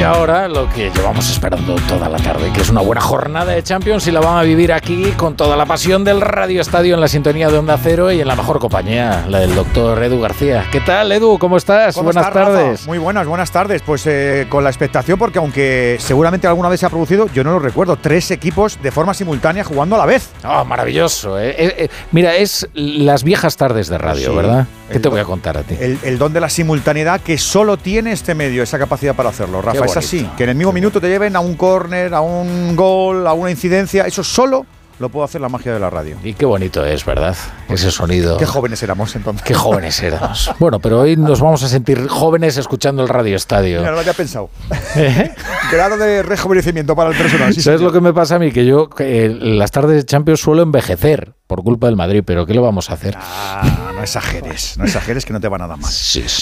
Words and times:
Y 0.00 0.02
ahora 0.02 0.48
lo 0.48 0.66
que 0.70 0.90
llevamos 0.90 1.30
esperando 1.30 1.74
toda 1.86 2.08
la 2.08 2.16
tarde, 2.16 2.50
que 2.54 2.62
es 2.62 2.70
una 2.70 2.80
buena 2.80 3.02
jornada 3.02 3.52
de 3.52 3.62
Champions 3.62 4.06
y 4.06 4.10
la 4.10 4.20
van 4.20 4.38
a 4.38 4.42
vivir 4.42 4.72
aquí 4.72 5.12
con 5.14 5.36
toda 5.36 5.58
la 5.58 5.66
pasión 5.66 6.04
del 6.04 6.22
Radio 6.22 6.62
Estadio 6.62 6.94
en 6.94 7.02
la 7.02 7.08
sintonía 7.08 7.50
de 7.50 7.58
Onda 7.58 7.76
Cero 7.76 8.10
y 8.10 8.18
en 8.18 8.26
la 8.26 8.34
mejor 8.34 8.60
compañía, 8.60 9.26
la 9.28 9.40
del 9.40 9.54
doctor 9.54 10.02
Edu 10.02 10.18
García. 10.18 10.64
¿Qué 10.72 10.80
tal, 10.80 11.12
Edu? 11.12 11.36
¿Cómo 11.38 11.58
estás? 11.58 11.96
buenas 12.02 12.32
tardes. 12.32 12.86
Muy 12.86 12.96
buenas, 12.96 13.26
buenas 13.26 13.50
tardes. 13.50 13.82
Pues 13.82 14.06
eh, 14.06 14.46
con 14.48 14.64
la 14.64 14.70
expectación, 14.70 15.18
porque 15.18 15.38
aunque 15.38 15.98
seguramente 16.00 16.46
alguna 16.46 16.70
vez 16.70 16.80
se 16.80 16.86
ha 16.86 16.88
producido, 16.88 17.28
yo 17.34 17.44
no 17.44 17.50
lo 17.50 17.58
recuerdo, 17.58 17.96
tres 17.96 18.30
equipos 18.30 18.78
de 18.82 18.90
forma 18.90 19.12
simultánea 19.12 19.64
jugando 19.64 19.96
a 19.96 19.98
la 19.98 20.06
vez. 20.06 20.30
Oh, 20.44 20.64
maravilloso. 20.64 21.38
Eh. 21.38 21.54
Eh, 21.58 21.88
mira, 22.10 22.36
es 22.36 22.66
las 22.72 23.22
viejas 23.22 23.58
tardes 23.58 23.88
de 23.88 23.98
radio, 23.98 24.34
¿verdad? 24.34 24.66
¿Qué 24.90 24.98
te 24.98 25.08
voy 25.08 25.20
a 25.20 25.24
contar 25.24 25.58
a 25.58 25.62
ti? 25.62 25.76
El, 25.78 26.18
don 26.18 26.32
de 26.32 26.40
la 26.40 26.48
simultaneidad 26.48 27.20
que 27.20 27.36
solo 27.36 27.76
tiene 27.76 28.12
este 28.12 28.34
medio, 28.34 28.62
esa 28.62 28.78
capacidad 28.78 29.14
para 29.14 29.28
hacerlo, 29.28 29.60
Rafa. 29.60 29.89
Es 29.90 29.96
así, 29.96 30.28
que 30.36 30.44
en 30.44 30.50
el 30.50 30.56
mismo 30.56 30.72
minuto 30.72 31.00
te 31.00 31.08
lleven 31.08 31.36
a 31.36 31.40
un 31.40 31.54
córner, 31.54 32.14
a 32.14 32.20
un 32.20 32.76
gol, 32.76 33.26
a 33.26 33.32
una 33.32 33.50
incidencia, 33.50 34.06
eso 34.06 34.22
solo 34.24 34.66
lo 35.00 35.08
puedo 35.08 35.24
hacer 35.24 35.40
la 35.40 35.48
magia 35.48 35.72
de 35.72 35.80
la 35.80 35.88
radio. 35.88 36.18
Y 36.22 36.34
qué 36.34 36.44
bonito 36.44 36.84
es, 36.84 37.06
¿verdad? 37.06 37.34
Ese 37.68 37.90
sonido. 37.90 38.36
Qué 38.36 38.44
jóvenes 38.44 38.82
éramos 38.82 39.16
entonces. 39.16 39.42
Qué 39.42 39.54
jóvenes 39.54 40.00
éramos. 40.02 40.50
bueno, 40.58 40.78
pero 40.78 41.00
hoy 41.00 41.16
nos 41.16 41.40
vamos 41.40 41.62
a 41.62 41.68
sentir 41.68 42.06
jóvenes 42.06 42.58
escuchando 42.58 43.02
el 43.02 43.08
Radio 43.08 43.34
Estadio. 43.34 43.78
Mira, 43.78 43.90
no 43.90 43.94
lo 43.94 44.00
había 44.00 44.12
pensado. 44.12 44.50
¿Eh? 44.96 45.32
Grado 45.72 45.96
de 45.96 46.22
rejuvenecimiento 46.22 46.94
para 46.94 47.10
el 47.10 47.16
personal. 47.16 47.54
¿Sabes 47.54 47.80
lo 47.80 47.92
que 47.92 48.02
me 48.02 48.12
pasa 48.12 48.36
a 48.36 48.38
mí? 48.38 48.52
Que 48.52 48.66
yo 48.66 48.90
las 48.98 49.70
tardes 49.70 49.96
de 49.96 50.04
Champions 50.04 50.40
suelo 50.40 50.62
envejecer 50.62 51.32
por 51.50 51.64
culpa 51.64 51.88
del 51.88 51.96
Madrid, 51.96 52.22
pero 52.24 52.46
¿qué 52.46 52.54
lo 52.54 52.62
vamos 52.62 52.90
a 52.90 52.94
hacer? 52.94 53.16
Ah, 53.18 53.90
no 53.92 54.00
exageres, 54.00 54.78
no 54.78 54.84
exageres 54.84 55.24
que 55.24 55.32
no 55.32 55.40
te 55.40 55.48
va 55.48 55.58
nada 55.58 55.76
mal. 55.76 55.90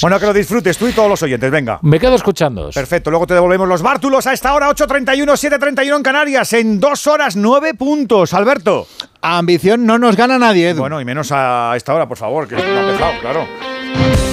Bueno, 0.03 0.21
que 0.21 0.27
lo 0.27 0.34
disfrutes 0.34 0.77
tú 0.77 0.87
y 0.87 0.93
todos 0.93 1.09
los 1.09 1.23
oyentes, 1.23 1.51
venga. 1.51 1.79
Me 1.81 1.98
quedo 1.98 2.15
escuchando. 2.15 2.69
Perfecto, 2.75 3.09
luego 3.09 3.27
te 3.27 3.33
devolvemos 3.33 3.67
los 3.67 3.81
bártulos 3.81 4.27
a 4.27 4.34
esta 4.34 4.53
hora, 4.53 4.69
8.31, 4.69 5.25
7.31 5.25 5.97
en 5.97 6.03
Canarias, 6.03 6.53
en 6.53 6.78
dos 6.78 7.06
horas, 7.06 7.37
nueve 7.37 7.73
puntos. 7.73 8.34
Alberto. 8.34 8.87
Ambición 9.23 9.87
no 9.87 9.98
nos 9.98 10.15
gana 10.15 10.39
nadie, 10.39 10.69
Edu. 10.69 10.81
Bueno, 10.81 11.00
y 11.00 11.06
menos 11.06 11.33
a 11.33 11.72
esta 11.75 11.95
hora, 11.95 12.06
por 12.06 12.19
favor, 12.19 12.47
que 12.47 12.56
no 12.56 12.62
ha 12.62 12.81
empezado, 12.83 13.12
claro. 13.22 14.28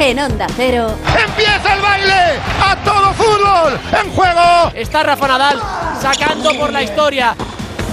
En 0.00 0.18
Onda 0.18 0.46
Cero. 0.56 0.96
¡Empieza 1.14 1.74
el 1.74 1.82
baile! 1.82 2.40
¡A 2.64 2.74
todo 2.76 3.12
fútbol! 3.12 3.78
¡En 3.92 4.10
juego! 4.14 4.72
Está 4.74 5.02
Rafa 5.02 5.28
Nadal 5.28 5.62
sacando 6.00 6.54
por 6.58 6.72
la 6.72 6.82
historia. 6.82 7.36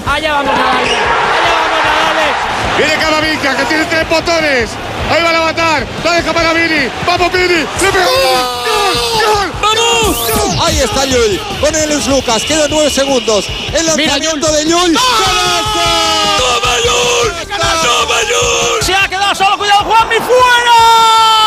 Allá 0.10 0.36
vamos 0.36 0.56
Nadal. 0.56 0.78
Allá 0.78 1.54
vamos 1.60 1.84
Nadal. 1.84 2.78
Viene 2.78 2.94
Camavinga 2.96 3.58
que 3.58 3.66
tiene 3.66 3.86
tres 3.86 4.10
botones. 4.10 4.70
Ahí 5.12 5.22
va 5.22 5.30
a 5.32 5.42
matar. 5.48 5.86
La 6.06 6.12
deja 6.14 6.32
para 6.32 6.54
Vini. 6.54 6.90
¡Vamos, 7.06 7.32
Vini! 7.34 7.66
¡Le 7.82 7.92
pegó! 7.92 8.10
¡Gol! 8.64 8.96
¡Gol! 9.26 9.52
¡Vamos! 9.62 10.66
Ahí 10.66 10.80
está 10.80 11.06
Llull. 11.06 11.42
Con 11.60 11.76
el 11.76 12.10
Lucas. 12.10 12.44
Quedan 12.44 12.72
nueve 12.72 12.90
segundos. 12.90 13.48
El 13.74 13.86
lanzamiento 13.86 14.50
de 14.54 14.64
Llull. 14.64 14.98
¡Toma 16.38 16.74
Llull! 16.86 17.48
¡Toma 17.48 18.22
Llull! 18.22 18.82
Se 18.82 18.96
ha 18.96 19.10
quedado 19.10 19.36
solo. 19.36 19.58
¡Cuidado, 19.58 19.84
Juanmi! 19.84 20.16
¡Fuera! 20.16 21.47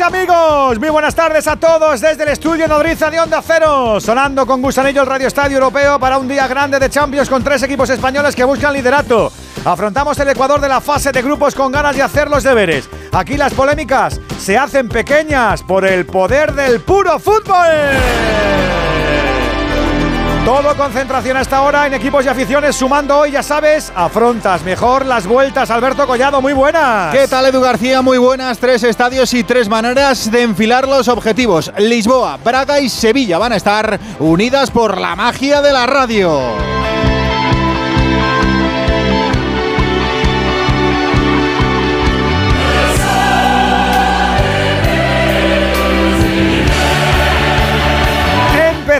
Amigos, 0.00 0.78
muy 0.78 0.90
buenas 0.90 1.14
tardes 1.14 1.46
a 1.46 1.56
todos 1.56 2.00
desde 2.00 2.22
el 2.24 2.30
estudio 2.30 2.66
Nodriza 2.66 3.10
de 3.10 3.20
Onda 3.20 3.42
Cero, 3.46 4.00
sonando 4.00 4.46
con 4.46 4.60
gusanillo 4.60 5.02
el 5.02 5.06
Radio 5.06 5.28
Estadio 5.28 5.58
Europeo 5.58 5.98
para 5.98 6.18
un 6.18 6.26
día 6.26 6.48
grande 6.48 6.78
de 6.78 6.90
Champions 6.90 7.28
con 7.28 7.44
tres 7.44 7.62
equipos 7.62 7.88
españoles 7.90 8.34
que 8.34 8.44
buscan 8.44 8.72
liderato. 8.72 9.32
Afrontamos 9.64 10.18
el 10.18 10.28
Ecuador 10.28 10.60
de 10.60 10.68
la 10.68 10.80
fase 10.80 11.12
de 11.12 11.22
grupos 11.22 11.54
con 11.54 11.70
ganas 11.70 11.94
de 11.94 12.02
hacer 12.02 12.28
los 12.28 12.42
deberes. 12.42 12.88
Aquí 13.12 13.36
las 13.36 13.54
polémicas 13.54 14.20
se 14.38 14.58
hacen 14.58 14.88
pequeñas 14.88 15.62
por 15.62 15.84
el 15.84 16.04
poder 16.04 16.52
del 16.54 16.80
puro 16.80 17.18
fútbol. 17.18 18.91
Todo 20.44 20.76
concentración 20.76 21.36
hasta 21.36 21.58
ahora 21.58 21.86
en 21.86 21.94
equipos 21.94 22.24
y 22.24 22.28
aficiones, 22.28 22.74
sumando 22.74 23.16
hoy, 23.16 23.30
ya 23.30 23.44
sabes, 23.44 23.92
afrontas 23.94 24.64
mejor 24.64 25.06
las 25.06 25.24
vueltas. 25.24 25.70
Alberto 25.70 26.04
Collado, 26.04 26.42
muy 26.42 26.52
buenas. 26.52 27.14
¿Qué 27.14 27.28
tal, 27.28 27.46
Edu 27.46 27.60
García? 27.60 28.02
Muy 28.02 28.18
buenas. 28.18 28.58
Tres 28.58 28.82
estadios 28.82 29.32
y 29.34 29.44
tres 29.44 29.68
maneras 29.68 30.32
de 30.32 30.42
enfilar 30.42 30.88
los 30.88 31.06
objetivos. 31.06 31.72
Lisboa, 31.78 32.38
Braga 32.42 32.80
y 32.80 32.88
Sevilla 32.88 33.38
van 33.38 33.52
a 33.52 33.56
estar 33.56 34.00
unidas 34.18 34.72
por 34.72 35.00
la 35.00 35.14
magia 35.14 35.62
de 35.62 35.72
la 35.72 35.86
radio. 35.86 36.40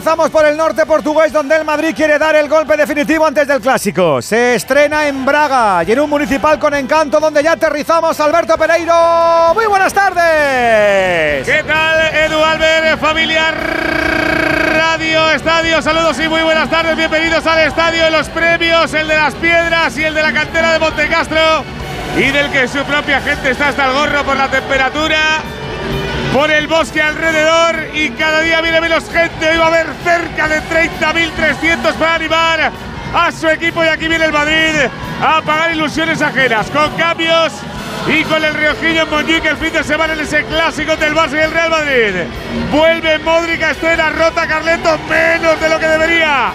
Empezamos 0.03 0.31
por 0.31 0.45
el 0.45 0.57
norte 0.57 0.85
portugués, 0.85 1.33
donde 1.33 1.55
el 1.55 1.65
Madrid 1.65 1.95
quiere 1.95 2.19
dar 2.19 2.35
el 2.35 2.49
golpe 2.49 2.77
definitivo 2.77 3.25
antes 3.25 3.47
del 3.47 3.61
clásico. 3.61 4.21
Se 4.21 4.57
estrena 4.57 5.07
en 5.07 5.25
Braga 5.25 5.85
y 5.85 5.93
en 5.93 6.01
un 6.01 6.11
municipal 6.11 6.59
con 6.59 6.75
encanto, 6.75 7.21
donde 7.21 7.41
ya 7.41 7.53
aterrizamos. 7.53 8.19
Alberto 8.19 8.59
Pereiro, 8.59 9.55
muy 9.55 9.65
buenas 9.67 9.95
tardes. 9.95 11.47
¿Qué 11.47 11.63
tal, 11.65 12.17
Edu 12.17 12.43
Albert, 12.43 12.99
familiar 12.99 13.55
Radio 14.75 15.31
Estadio? 15.31 15.81
Saludos 15.81 16.19
y 16.19 16.29
muy 16.29 16.43
buenas 16.43 16.69
tardes. 16.69 16.97
Bienvenidos 16.97 17.47
al 17.47 17.61
estadio 17.61 18.03
de 18.03 18.11
los 18.11 18.29
premios, 18.31 18.93
el 18.95 19.07
de 19.07 19.15
las 19.15 19.37
piedras 19.37 19.97
y 19.97 20.03
el 20.03 20.15
de 20.15 20.23
la 20.23 20.33
cantera 20.33 20.73
de 20.73 20.81
Montecastro, 20.81 21.63
y 22.17 22.29
del 22.29 22.51
que 22.51 22.67
su 22.67 22.83
propia 22.83 23.21
gente 23.21 23.53
está 23.53 23.69
hasta 23.69 23.87
el 23.87 23.93
gorro 23.93 24.25
por 24.25 24.37
la 24.37 24.49
temperatura 24.49 25.43
por 26.33 26.51
el 26.51 26.67
bosque 26.67 27.03
alrededor 27.03 27.77
y 27.95 28.11
cada 28.11 28.41
día 28.41 28.61
viene 28.61 28.81
menos 28.81 29.05
gente. 29.11 29.51
Hoy 29.51 29.59
va 29.59 29.65
a 29.65 29.69
haber 29.69 29.87
cerca 30.03 30.49
de 30.49 30.63
30.300 30.63 31.93
para 31.95 32.15
animar 32.15 32.73
a 33.15 33.33
su 33.33 33.49
equipo 33.49 33.85
y 33.85 33.89
aquí 33.89 34.09
viene 34.09 34.25
el 34.25 34.33
Madrid 34.33 34.89
a 35.21 35.39
apagar 35.39 35.73
ilusiones 35.73 36.23
ajenas 36.23 36.71
con 36.71 36.91
cambios 36.97 37.53
y 38.09 38.25
con 38.25 38.43
el 38.43 38.55
Riojillo 38.55 39.03
en 39.03 39.11
Montjuic 39.11 39.45
el 39.45 39.57
fin 39.59 39.73
de 39.73 39.85
semana 39.85 40.15
en 40.15 40.21
ese 40.21 40.45
clásico 40.45 40.97
del 40.97 41.15
Barça 41.15 41.35
y 41.35 41.43
el 41.43 41.53
Real 41.53 41.71
Madrid. 41.71 42.15
Vuelve 42.71 43.19
Modric 43.19 43.63
a 43.63 44.11
rota 44.11 44.47
Carleto 44.47 44.99
menos 45.11 45.61
de 45.61 45.69
lo 45.69 45.79
que 45.79 45.87
debería. 45.87 46.53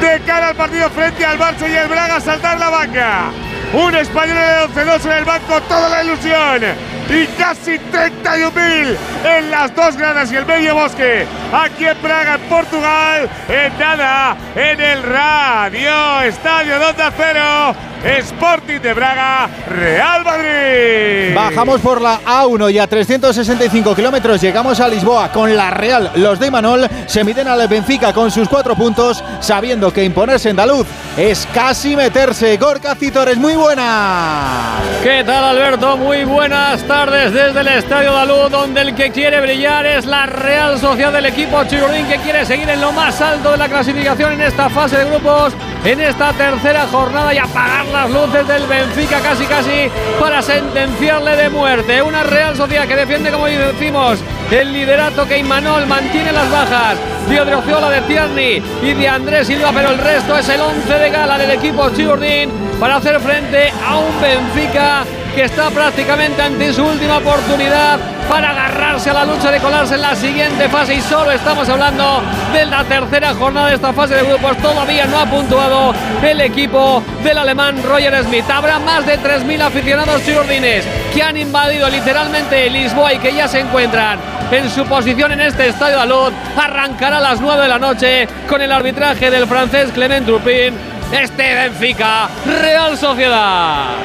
De 0.00 0.20
cara 0.20 0.48
al 0.48 0.56
partido 0.56 0.88
frente 0.90 1.24
al 1.26 1.38
Barça 1.38 1.70
y 1.70 1.76
el 1.76 1.88
Braga 1.88 2.16
a 2.16 2.20
saltar 2.20 2.58
la 2.58 2.70
banca. 2.70 3.30
Un 3.72 3.94
español 3.94 4.36
de 4.74 4.82
11-2 4.82 5.04
en 5.04 5.12
el 5.12 5.24
banco, 5.24 5.60
toda 5.68 5.88
la 5.88 6.02
ilusión 6.02 6.62
y 7.10 7.26
casi 7.38 7.72
31.000 7.72 8.96
en 9.24 9.50
las 9.50 9.74
dos 9.74 9.96
gradas 9.96 10.30
y 10.32 10.36
el 10.36 10.46
medio 10.46 10.74
bosque. 10.74 11.26
Aquí 11.52 11.86
en 11.86 11.96
Praga, 11.98 12.34
en 12.34 12.40
Portugal. 12.42 13.28
En 13.48 13.78
nada, 13.78 14.36
en 14.54 14.80
el 14.80 15.02
Radio 15.02 16.22
Estadio 16.22 16.78
Donda 16.78 17.12
Cero. 17.16 17.74
Sporting 18.02 18.80
de 18.80 18.94
Braga, 18.94 19.46
Real 19.68 20.24
Madrid. 20.24 21.34
Bajamos 21.34 21.82
por 21.82 22.00
la 22.00 22.18
A1 22.22 22.72
y 22.72 22.78
a 22.78 22.86
365 22.86 23.94
kilómetros 23.94 24.40
llegamos 24.40 24.80
a 24.80 24.88
Lisboa 24.88 25.30
con 25.30 25.54
la 25.54 25.70
Real. 25.70 26.10
Los 26.14 26.40
de 26.40 26.46
Imanol 26.46 26.88
se 27.06 27.24
miden 27.24 27.46
al 27.46 27.68
Benfica 27.68 28.14
con 28.14 28.30
sus 28.30 28.48
cuatro 28.48 28.74
puntos, 28.74 29.22
sabiendo 29.40 29.92
que 29.92 30.02
imponerse 30.02 30.48
en 30.48 30.56
Daluz 30.56 30.86
es 31.18 31.46
casi 31.52 31.94
meterse. 31.94 32.56
Gorka 32.56 32.94
Citores, 32.94 33.36
muy 33.36 33.54
buena. 33.60 34.78
¿Qué 35.02 35.22
tal, 35.24 35.44
Alberto? 35.44 35.96
Muy 35.96 36.24
buenas 36.24 36.82
tardes 36.84 37.32
desde 37.32 37.60
el 37.60 37.68
Estadio 37.68 38.12
Daluz, 38.12 38.50
donde 38.50 38.80
el 38.80 38.94
que 38.94 39.10
quiere 39.10 39.40
brillar 39.40 39.84
es 39.84 40.06
la 40.06 40.24
Real 40.26 40.78
Sociedad 40.78 41.12
del 41.12 41.26
equipo 41.26 41.62
Chirurín, 41.64 42.06
que 42.06 42.16
quiere 42.16 42.46
seguir 42.46 42.68
en 42.70 42.80
lo 42.80 42.90
más 42.92 43.20
alto 43.20 43.52
de 43.52 43.58
la 43.58 43.68
clasificación 43.68 44.32
en 44.32 44.42
esta 44.42 44.70
fase 44.70 44.98
de 44.98 45.04
grupos, 45.04 45.54
en 45.84 46.00
esta 46.00 46.32
tercera 46.32 46.86
jornada 46.86 47.32
y 47.32 47.38
apagar 47.38 47.86
las 47.86 48.10
luces 48.10 48.46
del 48.46 48.66
Benfica 48.66 49.20
casi 49.20 49.44
casi 49.46 49.90
para 50.18 50.42
sentenciarle 50.42 51.36
de 51.36 51.48
muerte. 51.48 52.02
Una 52.02 52.22
Real 52.22 52.56
Sociedad 52.56 52.86
que 52.86 52.96
defiende, 52.96 53.30
como 53.30 53.46
decimos, 53.46 54.18
el 54.50 54.72
liderato 54.72 55.26
que 55.26 55.38
Imanol 55.38 55.86
mantiene 55.86 56.32
las 56.32 56.50
bajas. 56.50 56.98
De 57.28 57.40
Odriozola, 57.40 57.90
de 57.90 58.00
Tierney 58.02 58.62
y 58.82 58.92
de 58.92 59.08
Andrés 59.08 59.46
Silva, 59.46 59.70
pero 59.72 59.90
el 59.90 59.98
resto 59.98 60.36
es 60.36 60.48
el 60.48 60.60
11 60.60 60.92
de 60.92 61.10
gala 61.10 61.38
del 61.38 61.52
equipo 61.52 61.88
Chiurdín 61.90 62.50
para 62.80 62.96
hacer 62.96 63.20
frente 63.20 63.72
a 63.86 63.98
un 63.98 64.20
Benfica 64.20 65.04
que 65.34 65.44
está 65.44 65.70
prácticamente 65.70 66.42
ante 66.42 66.72
su 66.72 66.84
última 66.84 67.18
oportunidad 67.18 67.98
para 68.28 68.50
agarrarse 68.50 69.10
a 69.10 69.12
la 69.12 69.24
lucha 69.24 69.50
de 69.50 69.58
colarse 69.58 69.94
en 69.94 70.02
la 70.02 70.14
siguiente 70.14 70.68
fase 70.68 70.94
y 70.94 71.00
solo 71.00 71.30
estamos 71.30 71.68
hablando 71.68 72.22
de 72.52 72.66
la 72.66 72.84
tercera 72.84 73.34
jornada 73.34 73.68
de 73.68 73.74
esta 73.74 73.92
fase 73.92 74.14
de 74.14 74.22
grupos. 74.22 74.56
Todavía 74.58 75.06
no 75.06 75.18
ha 75.18 75.26
puntuado 75.26 75.94
el 76.22 76.40
equipo 76.40 77.02
del 77.22 77.38
alemán 77.38 77.82
Roger 77.82 78.24
Smith. 78.24 78.48
Habrá 78.50 78.78
más 78.78 79.06
de 79.06 79.18
3.000 79.18 79.60
aficionados 79.60 80.24
chirurdines 80.24 80.84
que 81.12 81.22
han 81.22 81.36
invadido 81.36 81.88
literalmente 81.88 82.70
Lisboa 82.70 83.14
y 83.14 83.18
que 83.18 83.34
ya 83.34 83.48
se 83.48 83.60
encuentran 83.60 84.18
en 84.50 84.70
su 84.70 84.84
posición 84.84 85.32
en 85.32 85.40
este 85.40 85.68
estadio 85.68 85.96
de 85.96 86.02
Alud. 86.02 86.32
Arrancará 86.56 87.18
a 87.18 87.20
las 87.20 87.40
9 87.40 87.62
de 87.62 87.68
la 87.68 87.78
noche 87.78 88.28
con 88.48 88.60
el 88.60 88.72
arbitraje 88.72 89.30
del 89.30 89.46
francés 89.46 89.90
Clement 89.92 90.26
Turpin 90.26 90.99
este 91.12 91.54
Benfica 91.54 92.28
Real 92.44 92.96
Sociedad. 92.96 93.96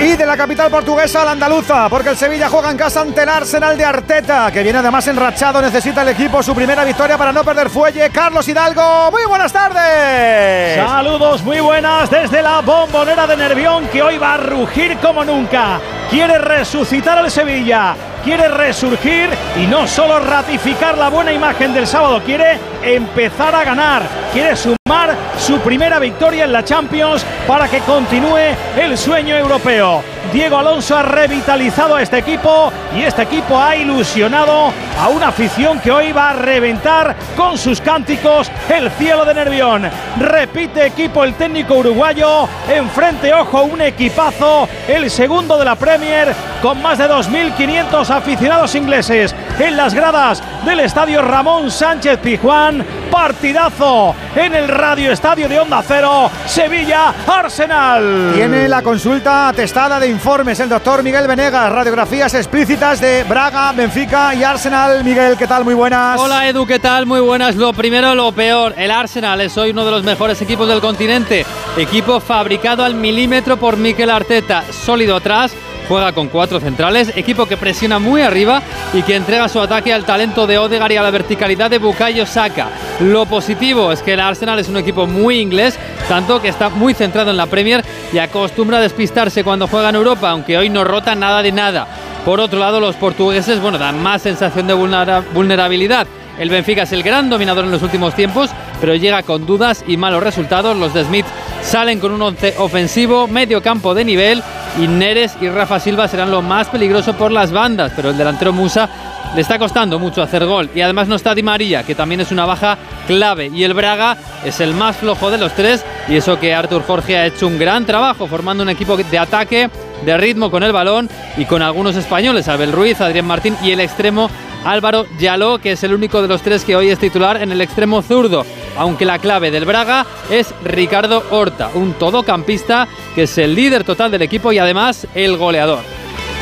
Y 0.00 0.16
de 0.16 0.26
la 0.26 0.36
capital 0.36 0.70
portuguesa 0.70 1.22
a 1.22 1.24
la 1.24 1.30
andaluza, 1.32 1.88
porque 1.88 2.10
el 2.10 2.16
Sevilla 2.16 2.48
juega 2.48 2.70
en 2.70 2.76
casa 2.76 3.00
ante 3.00 3.22
el 3.22 3.28
Arsenal 3.28 3.76
de 3.76 3.84
Arteta, 3.84 4.50
que 4.52 4.62
viene 4.62 4.78
además 4.78 5.06
enrachado, 5.08 5.60
necesita 5.60 6.02
el 6.02 6.08
equipo 6.08 6.42
su 6.42 6.54
primera 6.54 6.84
victoria 6.84 7.18
para 7.18 7.32
no 7.32 7.42
perder 7.42 7.68
fuelle. 7.68 8.08
Carlos 8.10 8.46
Hidalgo, 8.46 9.10
muy 9.10 9.24
buenas 9.26 9.52
tardes. 9.52 10.76
Saludos, 10.76 11.42
muy 11.42 11.60
buenas 11.60 12.10
desde 12.10 12.42
la 12.42 12.60
bombonera 12.60 13.26
de 13.26 13.36
Nervión, 13.36 13.88
que 13.88 14.02
hoy 14.02 14.18
va 14.18 14.34
a 14.34 14.36
rugir 14.36 14.96
como 14.98 15.24
nunca. 15.24 15.80
Quiere 16.10 16.38
resucitar 16.38 17.18
al 17.18 17.30
Sevilla 17.30 17.96
quiere 18.28 18.48
resurgir 18.48 19.30
y 19.56 19.66
no 19.66 19.86
solo 19.86 20.20
ratificar 20.20 20.98
la 20.98 21.08
buena 21.08 21.32
imagen 21.32 21.72
del 21.72 21.86
sábado, 21.86 22.20
quiere 22.22 22.58
empezar 22.82 23.54
a 23.54 23.64
ganar, 23.64 24.02
quiere 24.34 24.54
sumar 24.54 25.16
su 25.38 25.58
primera 25.60 25.98
victoria 25.98 26.44
en 26.44 26.52
la 26.52 26.62
Champions 26.62 27.24
para 27.46 27.68
que 27.68 27.78
continúe 27.78 28.54
el 28.78 28.98
sueño 28.98 29.34
europeo. 29.34 30.02
Diego 30.32 30.58
Alonso 30.58 30.94
ha 30.94 31.02
revitalizado 31.02 31.96
a 31.96 32.02
este 32.02 32.18
equipo 32.18 32.70
y 32.94 33.02
este 33.02 33.22
equipo 33.22 33.58
ha 33.58 33.74
ilusionado 33.76 34.72
a 35.00 35.08
una 35.08 35.28
afición 35.28 35.80
que 35.80 35.90
hoy 35.90 36.12
va 36.12 36.30
a 36.30 36.32
reventar 36.34 37.16
con 37.34 37.56
sus 37.56 37.80
cánticos 37.80 38.50
el 38.68 38.90
cielo 38.90 39.24
de 39.24 39.32
Nervión. 39.32 39.88
Repite 40.18 40.84
equipo 40.84 41.24
el 41.24 41.32
técnico 41.32 41.76
uruguayo, 41.76 42.46
enfrente 42.68 43.32
ojo 43.32 43.62
un 43.62 43.80
equipazo, 43.80 44.68
el 44.86 45.10
segundo 45.10 45.56
de 45.56 45.64
la 45.64 45.76
Premier 45.76 46.34
con 46.60 46.82
más 46.82 46.98
de 46.98 47.08
2.500 47.08 48.10
aficionados 48.18 48.74
ingleses 48.74 49.34
en 49.60 49.76
las 49.76 49.94
gradas 49.94 50.42
del 50.64 50.80
estadio 50.80 51.22
Ramón 51.22 51.70
Sánchez 51.70 52.18
Pijuán. 52.18 52.84
Partidazo 53.10 54.14
en 54.36 54.54
el 54.54 54.68
Radio 54.68 55.12
Estadio 55.12 55.48
de 55.48 55.58
Onda 55.58 55.82
Cero, 55.86 56.30
Sevilla 56.46 57.14
Arsenal. 57.26 58.32
Tiene 58.34 58.68
la 58.68 58.82
consulta 58.82 59.48
atestada 59.48 59.98
de 59.98 60.08
informes 60.08 60.60
el 60.60 60.68
doctor 60.68 61.02
Miguel 61.02 61.26
Venegas, 61.26 61.72
radiografías 61.72 62.34
explícitas 62.34 63.00
de 63.00 63.24
Braga, 63.24 63.72
Benfica 63.72 64.34
y 64.34 64.42
Arsenal. 64.42 65.02
Miguel, 65.04 65.36
¿qué 65.38 65.46
tal? 65.46 65.64
Muy 65.64 65.74
buenas. 65.74 66.20
Hola 66.20 66.48
Edu, 66.48 66.66
¿qué 66.66 66.78
tal? 66.78 67.06
Muy 67.06 67.20
buenas. 67.20 67.54
Lo 67.56 67.72
primero, 67.72 68.14
lo 68.14 68.32
peor. 68.32 68.74
El 68.76 68.90
Arsenal 68.90 69.40
es 69.40 69.56
hoy 69.56 69.70
uno 69.70 69.84
de 69.84 69.92
los 69.92 70.02
mejores 70.02 70.42
equipos 70.42 70.68
del 70.68 70.80
continente. 70.80 71.46
Equipo 71.76 72.20
fabricado 72.20 72.84
al 72.84 72.94
milímetro 72.94 73.56
por 73.56 73.76
Mikel 73.76 74.10
Arteta. 74.10 74.64
Sólido 74.70 75.16
atrás 75.16 75.54
Juega 75.88 76.12
con 76.12 76.28
cuatro 76.28 76.60
centrales, 76.60 77.10
equipo 77.16 77.46
que 77.46 77.56
presiona 77.56 77.98
muy 77.98 78.20
arriba 78.20 78.60
y 78.92 79.00
que 79.00 79.16
entrega 79.16 79.48
su 79.48 79.58
ataque 79.58 79.92
al 79.92 80.04
talento 80.04 80.46
de 80.46 80.58
Odegaard 80.58 80.92
y 80.92 80.96
a 80.98 81.02
la 81.02 81.10
verticalidad 81.10 81.70
de 81.70 81.78
Bukayo 81.78 82.26
Saka. 82.26 82.68
Lo 83.00 83.24
positivo 83.24 83.90
es 83.90 84.02
que 84.02 84.12
el 84.12 84.20
Arsenal 84.20 84.58
es 84.58 84.68
un 84.68 84.76
equipo 84.76 85.06
muy 85.06 85.38
inglés, 85.38 85.78
tanto 86.06 86.42
que 86.42 86.48
está 86.48 86.68
muy 86.68 86.92
centrado 86.92 87.30
en 87.30 87.38
la 87.38 87.46
Premier 87.46 87.82
y 88.12 88.18
acostumbra 88.18 88.76
a 88.76 88.82
despistarse 88.82 89.42
cuando 89.42 89.66
juega 89.66 89.88
en 89.88 89.96
Europa, 89.96 90.28
aunque 90.28 90.58
hoy 90.58 90.68
no 90.68 90.84
rota 90.84 91.14
nada 91.14 91.42
de 91.42 91.52
nada. 91.52 91.86
Por 92.24 92.38
otro 92.38 92.58
lado, 92.58 92.80
los 92.80 92.96
portugueses, 92.96 93.58
bueno, 93.58 93.78
dan 93.78 94.02
más 94.02 94.20
sensación 94.20 94.66
de 94.66 94.74
vulnerabilidad. 94.74 96.06
El 96.38 96.50
Benfica 96.50 96.82
es 96.82 96.92
el 96.92 97.02
gran 97.02 97.30
dominador 97.30 97.64
en 97.64 97.70
los 97.70 97.82
últimos 97.82 98.14
tiempos, 98.14 98.50
pero 98.80 98.94
llega 98.94 99.22
con 99.22 99.46
dudas 99.46 99.84
y 99.86 99.96
malos 99.96 100.22
resultados. 100.22 100.76
Los 100.76 100.94
de 100.94 101.04
Smith 101.04 101.26
salen 101.62 102.00
con 102.00 102.12
un 102.12 102.22
once 102.22 102.54
ofensivo, 102.58 103.26
medio 103.26 103.62
campo 103.62 103.94
de 103.94 104.04
nivel 104.04 104.42
y 104.80 104.86
Neres 104.86 105.36
y 105.40 105.48
Rafa 105.48 105.80
Silva 105.80 106.08
serán 106.08 106.30
lo 106.30 106.42
más 106.42 106.68
peligroso 106.68 107.14
por 107.14 107.32
las 107.32 107.50
bandas, 107.50 107.92
pero 107.96 108.10
el 108.10 108.18
delantero 108.18 108.52
Musa 108.52 108.88
le 109.34 109.40
está 109.40 109.58
costando 109.58 109.98
mucho 109.98 110.22
hacer 110.22 110.46
gol 110.46 110.70
y 110.74 110.80
además 110.80 111.08
no 111.08 111.16
está 111.16 111.34
Di 111.34 111.42
María, 111.42 111.82
que 111.82 111.94
también 111.94 112.20
es 112.20 112.32
una 112.32 112.46
baja 112.46 112.78
clave 113.06 113.50
y 113.52 113.64
el 113.64 113.74
Braga 113.74 114.16
es 114.44 114.60
el 114.60 114.74
más 114.74 114.96
flojo 114.96 115.30
de 115.30 115.38
los 115.38 115.52
tres 115.52 115.84
y 116.08 116.16
eso 116.16 116.38
que 116.38 116.54
Artur 116.54 116.82
Jorge 116.86 117.18
ha 117.18 117.26
hecho 117.26 117.46
un 117.46 117.58
gran 117.58 117.84
trabajo 117.84 118.26
formando 118.26 118.62
un 118.62 118.70
equipo 118.70 118.96
de 118.96 119.18
ataque, 119.18 119.68
de 120.04 120.16
ritmo 120.16 120.50
con 120.50 120.62
el 120.62 120.72
balón 120.72 121.08
y 121.36 121.44
con 121.44 121.62
algunos 121.62 121.96
españoles, 121.96 122.48
Abel 122.48 122.72
Ruiz, 122.72 123.00
Adrián 123.00 123.26
Martín 123.26 123.56
y 123.62 123.72
el 123.72 123.80
extremo 123.80 124.30
Álvaro 124.64 125.06
Yaló, 125.18 125.58
que 125.58 125.72
es 125.72 125.84
el 125.84 125.94
único 125.94 126.22
de 126.22 126.28
los 126.28 126.42
tres 126.42 126.64
que 126.64 126.76
hoy 126.76 126.90
es 126.90 126.98
titular 126.98 127.40
en 127.40 127.52
el 127.52 127.60
extremo 127.60 128.02
zurdo. 128.02 128.44
Aunque 128.76 129.04
la 129.04 129.18
clave 129.18 129.50
del 129.50 129.64
Braga 129.64 130.06
es 130.30 130.54
Ricardo 130.64 131.22
Horta, 131.30 131.70
un 131.74 131.94
todocampista 131.94 132.88
que 133.14 133.24
es 133.24 133.38
el 133.38 133.54
líder 133.54 133.84
total 133.84 134.10
del 134.10 134.22
equipo 134.22 134.52
y 134.52 134.58
además 134.58 135.06
el 135.14 135.36
goleador. 135.36 135.80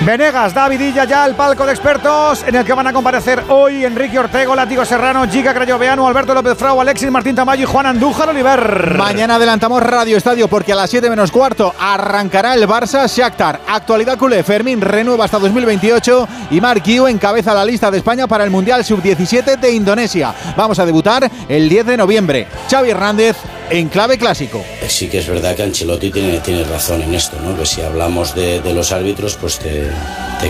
Venegas, 0.05 0.53
Davidilla 0.53 1.05
ya 1.05 1.25
al 1.25 1.35
palco 1.35 1.65
de 1.65 1.73
expertos 1.73 2.45
en 2.47 2.55
el 2.55 2.65
que 2.65 2.75
van 2.75 2.87
a 2.87 2.93
comparecer 2.93 3.43
hoy 3.49 3.85
Enrique 3.85 4.19
Ortego, 4.19 4.55
Látigo 4.55 4.85
Serrano, 4.85 5.27
Giga 5.27 5.55
Crayoveano, 5.55 6.07
Alberto 6.07 6.35
López 6.35 6.57
Frau, 6.57 6.81
Alexis 6.81 7.11
Martín 7.11 7.35
Tamayo 7.35 7.63
y 7.63 7.67
Juan 7.67 7.87
Andújar 7.87 8.29
Oliver. 8.29 8.95
Mañana 8.97 9.37
adelantamos 9.37 9.83
Radio 9.83 10.19
Estadio 10.19 10.49
porque 10.49 10.73
a 10.73 10.77
las 10.77 10.91
7 10.91 11.09
menos 11.09 11.33
cuarto 11.33 11.75
arrancará 11.81 12.55
el 12.55 12.69
Barça 12.69 13.09
Shakhtar. 13.09 13.63
Actualidad 13.67 14.19
culé, 14.19 14.43
Fermín 14.43 14.81
renueva 14.81 15.25
hasta 15.25 15.39
2028 15.39 16.29
y 16.51 16.61
Mark 16.61 16.83
Yu 16.85 17.07
encabeza 17.07 17.55
la 17.55 17.65
lista 17.65 17.91
de 17.91 17.99
España 17.99 18.27
para 18.27 18.45
el 18.45 18.51
Mundial 18.51 18.85
Sub-17 18.85 19.59
de 19.59 19.73
Indonesia. 19.73 20.35
Vamos 20.57 20.79
a 20.79 20.87
debutar 20.87 21.29
el 21.49 21.69
10 21.69 21.87
de 21.87 21.97
noviembre. 21.97 22.47
Xavi 22.71 22.91
Hernández 22.91 23.37
en 23.71 23.89
clave 23.89 24.19
clásico. 24.19 24.65
Sí 24.89 25.09
que 25.09 25.19
es 25.19 25.29
verdad 25.29 25.57
que 25.57 25.63
Ancelotti 25.63 26.11
tiene, 26.11 26.39
tiene 26.41 26.65
razón 26.65 27.03
en 27.03 27.15
esto, 27.15 27.37
¿no? 27.41 27.57
que 27.57 27.67
si 27.67 27.83
hablamos 27.83 28.35
de, 28.35 28.61
los 28.73 28.93
árbitros, 28.93 29.37
pues 29.37 29.59
te, 29.59 29.86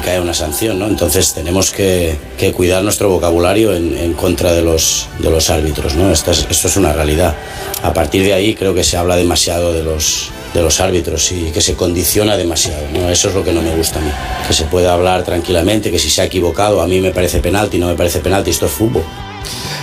cae 0.01 0.21
una 0.21 0.35
sanción. 0.35 0.79
¿no? 0.79 0.87
Entonces 0.87 1.33
tenemos 1.35 1.71
que, 1.71 2.17
cuidar 2.55 2.83
nuestro 2.83 3.09
vocabulario 3.09 3.75
en, 3.75 4.13
contra 4.15 4.53
de 4.53 4.63
los, 4.63 5.09
de 5.19 5.31
los 5.31 5.51
árbitros. 5.51 5.95
¿no? 5.95 6.11
Esto, 6.11 6.31
es, 6.31 6.47
esto 6.51 6.69
es 6.69 6.77
una 6.77 6.93
realidad. 6.93 7.35
A 7.83 7.93
partir 7.93 8.23
de 8.23 8.33
ahí 8.33 8.55
creo 8.55 8.75
que 8.75 8.85
se 8.85 8.97
habla 8.97 9.17
demasiado 9.17 9.73
de 9.73 9.83
los, 9.83 10.31
de 10.55 10.63
los 10.63 10.81
árbitros 10.81 11.31
y 11.33 11.51
que 11.51 11.61
se 11.61 11.75
condiciona 11.75 12.37
demasiado. 12.37 12.83
¿no? 12.93 13.09
Eso 13.11 13.29
es 13.29 13.35
lo 13.35 13.45
que 13.45 13.53
no 13.53 13.63
me 13.63 13.75
gusta 13.75 13.99
a 13.99 14.03
mí. 14.03 14.11
Que 14.47 14.55
se 14.55 14.65
pueda 14.65 14.93
hablar 14.93 15.25
tranquilamente, 15.25 15.91
que 15.91 15.99
si 15.99 16.11
se 16.11 16.23
ha 16.23 16.25
equivocado, 16.25 16.81
a 16.81 16.87
mí 16.87 17.01
me 17.01 17.11
parece 17.11 17.41
penalti, 17.41 17.79
no 17.79 17.89
me 17.89 17.95
parece 17.95 18.21
penalti, 18.21 18.51
esto 18.51 18.67
es 18.67 18.73
fútbol. 18.73 19.05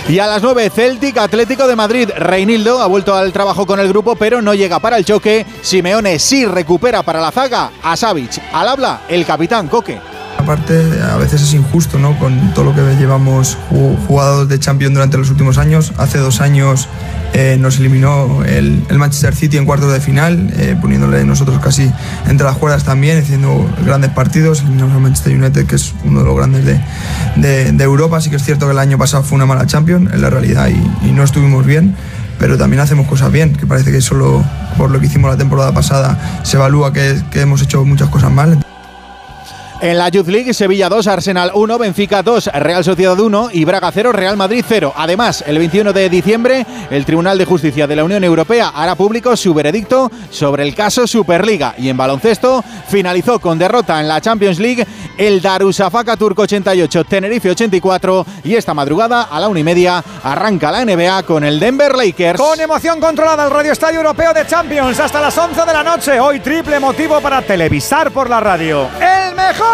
Y 0.08 0.18
a 0.18 0.26
las 0.26 0.42
9, 0.42 0.70
Celtic 0.74 1.16
Atlético 1.16 1.66
de 1.66 1.76
Madrid. 1.76 2.10
Reinildo 2.16 2.80
ha 2.80 2.86
vuelto 2.86 3.14
al 3.14 3.32
trabajo 3.32 3.66
con 3.66 3.80
el 3.80 3.88
grupo, 3.88 4.16
pero 4.16 4.42
no 4.42 4.54
llega 4.54 4.78
para 4.78 4.98
el 4.98 5.04
choque. 5.04 5.46
Simeone 5.62 6.18
sí 6.18 6.44
recupera 6.44 7.02
para 7.02 7.20
la 7.20 7.30
zaga 7.30 7.70
a 7.82 7.96
Savic. 7.96 8.40
Al 8.52 8.68
habla 8.68 9.00
el 9.08 9.24
capitán 9.24 9.68
Coque. 9.68 9.98
Aparte, 10.36 10.82
a 11.02 11.16
veces 11.16 11.40
es 11.42 11.54
injusto, 11.54 11.98
¿no? 11.98 12.18
Con 12.18 12.52
todo 12.52 12.66
lo 12.66 12.74
que 12.74 12.82
llevamos 12.96 13.56
jugados 14.06 14.48
de 14.48 14.58
Champions 14.58 14.94
durante 14.94 15.16
los 15.16 15.30
últimos 15.30 15.56
años. 15.56 15.92
Hace 15.96 16.18
dos 16.18 16.40
años 16.40 16.88
eh, 17.36 17.56
nos 17.58 17.80
eliminó 17.80 18.44
el, 18.44 18.84
Manchester 18.96 19.34
City 19.34 19.56
en 19.56 19.66
cuartos 19.66 19.92
de 19.92 20.00
final, 20.00 20.52
eh, 20.56 20.76
poniéndole 20.80 21.24
nosotros 21.24 21.58
casi 21.58 21.90
entre 22.28 22.46
las 22.46 22.56
cuerdas 22.56 22.84
también, 22.84 23.18
haciendo 23.18 23.68
grandes 23.84 24.12
partidos. 24.12 24.60
Eliminamos 24.60 24.94
al 24.94 25.00
Manchester 25.00 25.36
United, 25.36 25.66
que 25.66 25.74
es 25.74 25.92
uno 26.04 26.20
de 26.20 26.26
los 26.26 26.36
grandes 26.36 26.64
de, 26.64 27.84
Europa. 27.84 28.18
Así 28.18 28.30
que 28.30 28.36
es 28.36 28.44
cierto 28.44 28.66
que 28.66 28.72
el 28.72 28.78
año 28.78 28.98
pasado 28.98 29.24
fue 29.24 29.34
una 29.34 29.46
mala 29.46 29.66
Champions, 29.66 30.14
en 30.14 30.22
la 30.22 30.30
realidad, 30.30 30.68
y, 30.68 31.10
no 31.10 31.22
estuvimos 31.22 31.66
bien 31.66 31.94
pero 32.36 32.58
también 32.58 32.80
hacemos 32.80 33.06
cosas 33.06 33.30
bien, 33.30 33.54
que 33.54 33.64
parece 33.64 33.92
que 33.92 34.00
solo 34.00 34.44
por 34.76 34.90
lo 34.90 34.98
que 34.98 35.06
hicimos 35.06 35.30
la 35.30 35.36
temporada 35.36 35.72
pasada 35.72 36.40
se 36.42 36.56
evalúa 36.56 36.92
que 36.92 37.22
hemos 37.34 37.62
hecho 37.62 37.84
muchas 37.84 38.08
cosas 38.08 38.32
mal. 38.32 38.63
En 39.80 39.98
la 39.98 40.08
Youth 40.08 40.28
League, 40.28 40.54
Sevilla 40.54 40.88
2, 40.88 41.06
Arsenal 41.08 41.50
1, 41.52 41.78
Benfica 41.78 42.22
2, 42.22 42.46
Real 42.54 42.84
Sociedad 42.84 43.18
1 43.18 43.50
y 43.52 43.64
Braga 43.64 43.90
0, 43.92 44.12
Real 44.12 44.36
Madrid 44.36 44.64
0. 44.66 44.94
Además, 44.96 45.44
el 45.46 45.58
21 45.58 45.92
de 45.92 46.08
diciembre, 46.08 46.64
el 46.90 47.04
Tribunal 47.04 47.36
de 47.36 47.44
Justicia 47.44 47.86
de 47.86 47.96
la 47.96 48.04
Unión 48.04 48.24
Europea 48.24 48.72
hará 48.74 48.94
público 48.94 49.36
su 49.36 49.52
veredicto 49.52 50.10
sobre 50.30 50.62
el 50.62 50.74
caso 50.74 51.06
Superliga. 51.06 51.74
Y 51.76 51.88
en 51.88 51.96
baloncesto, 51.96 52.64
finalizó 52.88 53.40
con 53.40 53.58
derrota 53.58 54.00
en 54.00 54.08
la 54.08 54.20
Champions 54.20 54.58
League 54.58 54.86
el 55.18 55.40
Darussafaka 55.42 56.16
Turco 56.16 56.42
88, 56.42 57.04
Tenerife 57.04 57.50
84 57.50 58.26
y 58.44 58.54
esta 58.54 58.74
madrugada 58.74 59.22
a 59.30 59.38
la 59.38 59.48
una 59.48 59.60
y 59.60 59.64
media 59.64 60.02
arranca 60.22 60.72
la 60.72 60.84
NBA 60.84 61.22
con 61.24 61.44
el 61.44 61.60
Denver 61.60 61.94
Lakers. 61.94 62.40
Con 62.40 62.60
emoción 62.60 63.00
controlada 63.00 63.44
el 63.44 63.50
Radio 63.50 63.72
Estadio 63.72 63.98
Europeo 63.98 64.32
de 64.32 64.46
Champions 64.46 64.98
hasta 64.98 65.20
las 65.20 65.36
11 65.36 65.60
de 65.60 65.72
la 65.72 65.82
noche. 65.82 66.18
Hoy 66.20 66.40
triple 66.40 66.80
motivo 66.80 67.20
para 67.20 67.42
televisar 67.42 68.10
por 68.10 68.28
la 68.28 68.40
radio. 68.40 68.88
El 69.00 69.34
mejor 69.34 69.73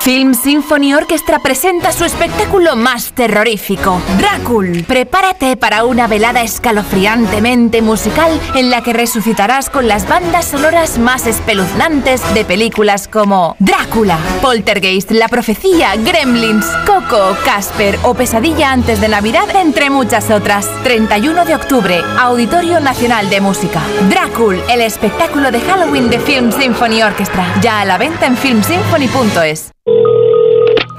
Film 0.00 0.32
Symphony 0.32 0.94
Orchestra 0.94 1.38
presenta 1.40 1.92
su 1.92 2.04
espectáculo 2.04 2.76
más 2.76 3.12
terrorífico, 3.12 4.00
Drácul. 4.16 4.84
Prepárate 4.84 5.56
para 5.56 5.84
una 5.84 6.06
velada 6.06 6.42
escalofriantemente 6.42 7.82
musical 7.82 8.40
en 8.54 8.70
la 8.70 8.82
que 8.82 8.92
resucitarás 8.92 9.68
con 9.68 9.86
las 9.86 10.08
bandas 10.08 10.46
sonoras 10.46 10.98
más 10.98 11.26
espeluznantes 11.26 12.22
de 12.32 12.44
películas 12.44 13.06
como 13.06 13.56
Drácula, 13.58 14.18
Poltergeist, 14.40 15.10
La 15.10 15.28
Profecía, 15.28 15.94
Gremlins, 15.96 16.66
Coco, 16.86 17.36
Casper 17.44 17.98
o 18.04 18.14
Pesadilla 18.14 18.72
antes 18.72 19.00
de 19.00 19.08
Navidad, 19.08 19.54
entre 19.56 19.90
muchas 19.90 20.30
otras. 20.30 20.68
31 20.84 21.44
de 21.44 21.54
octubre, 21.54 22.02
Auditorio 22.18 22.80
Nacional 22.80 23.28
de 23.28 23.40
Música. 23.40 23.82
Drácul, 24.08 24.58
el 24.70 24.80
espectáculo 24.80 25.50
de 25.50 25.60
Halloween 25.60 26.08
de 26.08 26.18
Film 26.18 26.52
Symphony 26.52 27.02
Orchestra. 27.02 27.60
Ya 27.60 27.80
a 27.80 27.84
la 27.84 27.98
venta 27.98 28.26
en 28.26 28.36
filmsymphony.es. 28.36 29.72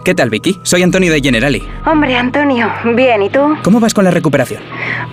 ¿Qué 0.10 0.16
tal, 0.16 0.32
Vicky? 0.32 0.60
Soy 0.64 0.82
Antonio 0.82 1.12
de 1.12 1.22
Generali. 1.22 1.62
Hombre, 1.86 2.16
Antonio, 2.16 2.68
bien, 2.96 3.22
¿y 3.22 3.30
tú? 3.30 3.42
¿Cómo 3.64 3.80
vas 3.80 3.94
con 3.94 4.04
la 4.06 4.10
recuperación? 4.10 4.64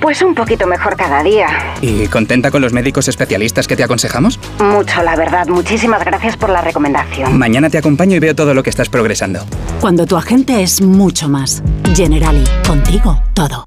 Pues 0.00 0.22
un 0.22 0.34
poquito 0.34 0.66
mejor 0.66 0.96
cada 0.96 1.22
día. 1.22 1.48
¿Y 1.82 2.06
contenta 2.06 2.50
con 2.50 2.62
los 2.62 2.72
médicos 2.72 3.06
especialistas 3.08 3.66
que 3.66 3.76
te 3.76 3.84
aconsejamos? 3.84 4.40
Mucho, 4.58 5.02
la 5.02 5.14
verdad. 5.16 5.48
Muchísimas 5.48 6.02
gracias 6.02 6.36
por 6.38 6.48
la 6.48 6.62
recomendación. 6.62 7.36
Mañana 7.36 7.68
te 7.68 7.76
acompaño 7.76 8.16
y 8.16 8.20
veo 8.20 8.34
todo 8.34 8.54
lo 8.54 8.62
que 8.62 8.70
estás 8.70 8.88
progresando. 8.88 9.40
Cuando 9.82 10.06
tu 10.06 10.16
agente 10.16 10.62
es 10.62 10.80
mucho 10.80 11.28
más. 11.28 11.62
Generali, 11.94 12.44
contigo 12.66 13.20
todo. 13.34 13.66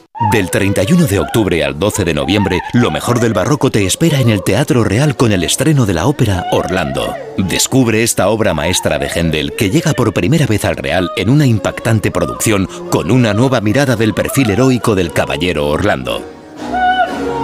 Del 0.29 0.51
31 0.51 1.07
de 1.07 1.19
octubre 1.19 1.63
al 1.63 1.79
12 1.79 2.05
de 2.05 2.13
noviembre, 2.13 2.61
lo 2.73 2.91
mejor 2.91 3.19
del 3.19 3.33
barroco 3.33 3.71
te 3.71 3.87
espera 3.87 4.19
en 4.19 4.29
el 4.29 4.43
Teatro 4.43 4.83
Real 4.83 5.15
con 5.15 5.31
el 5.31 5.43
estreno 5.43 5.87
de 5.87 5.95
la 5.95 6.05
ópera 6.05 6.45
Orlando. 6.51 7.15
Descubre 7.39 8.03
esta 8.03 8.29
obra 8.29 8.53
maestra 8.53 8.99
de 8.99 9.07
Händel 9.09 9.53
que 9.53 9.71
llega 9.71 9.93
por 9.93 10.13
primera 10.13 10.45
vez 10.45 10.63
al 10.63 10.75
Real 10.77 11.09
en 11.17 11.31
una 11.31 11.47
impactante 11.47 12.11
producción 12.11 12.69
con 12.91 13.09
una 13.09 13.33
nueva 13.33 13.61
mirada 13.61 13.95
del 13.95 14.13
perfil 14.13 14.51
heroico 14.51 14.93
del 14.93 15.11
caballero 15.11 15.67
Orlando. 15.67 16.23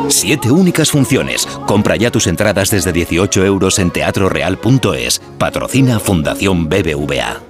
Siete 0.08 0.52
únicas 0.52 0.92
funciones. 0.92 1.48
Compra 1.66 1.96
ya 1.96 2.12
tus 2.12 2.28
entradas 2.28 2.70
desde 2.70 2.94
18 2.94 3.44
euros 3.44 3.80
en 3.80 3.90
teatroreal.es. 3.90 5.20
Patrocina 5.40 6.00
Fundación 6.00 6.70
BBVA. 6.70 7.42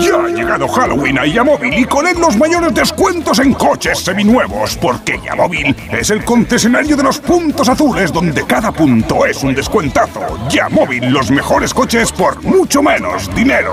Ya 0.00 0.16
ha 0.16 0.28
llegado 0.28 0.66
Halloween 0.68 1.18
a 1.18 1.26
Yamóvil 1.26 1.78
y 1.78 1.84
con 1.84 2.06
él 2.06 2.18
los 2.18 2.36
mayores 2.36 2.72
descuentos 2.74 3.38
en 3.38 3.52
coches 3.52 3.98
seminuevos, 3.98 4.76
porque 4.76 5.20
Yamóvil 5.24 5.76
es 5.90 6.10
el 6.10 6.24
concesionario 6.24 6.96
de 6.96 7.02
los 7.02 7.18
puntos 7.18 7.68
azules 7.68 8.12
donde 8.12 8.46
cada 8.46 8.72
punto 8.72 9.26
es 9.26 9.42
un 9.42 9.54
descuentazo. 9.54 10.20
Yamóvil, 10.48 11.10
los 11.10 11.30
mejores 11.30 11.74
coches 11.74 12.12
por 12.12 12.42
mucho 12.42 12.82
menos 12.82 13.34
dinero. 13.34 13.72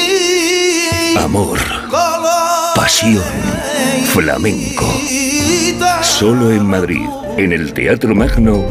Amor, 1.17 1.59
pasión, 2.75 3.23
flamenco. 4.05 4.85
Solo 6.01 6.51
en 6.51 6.65
Madrid, 6.65 7.07
en 7.37 7.53
el 7.53 7.73
Teatro 7.73 8.13
Magno, 8.15 8.65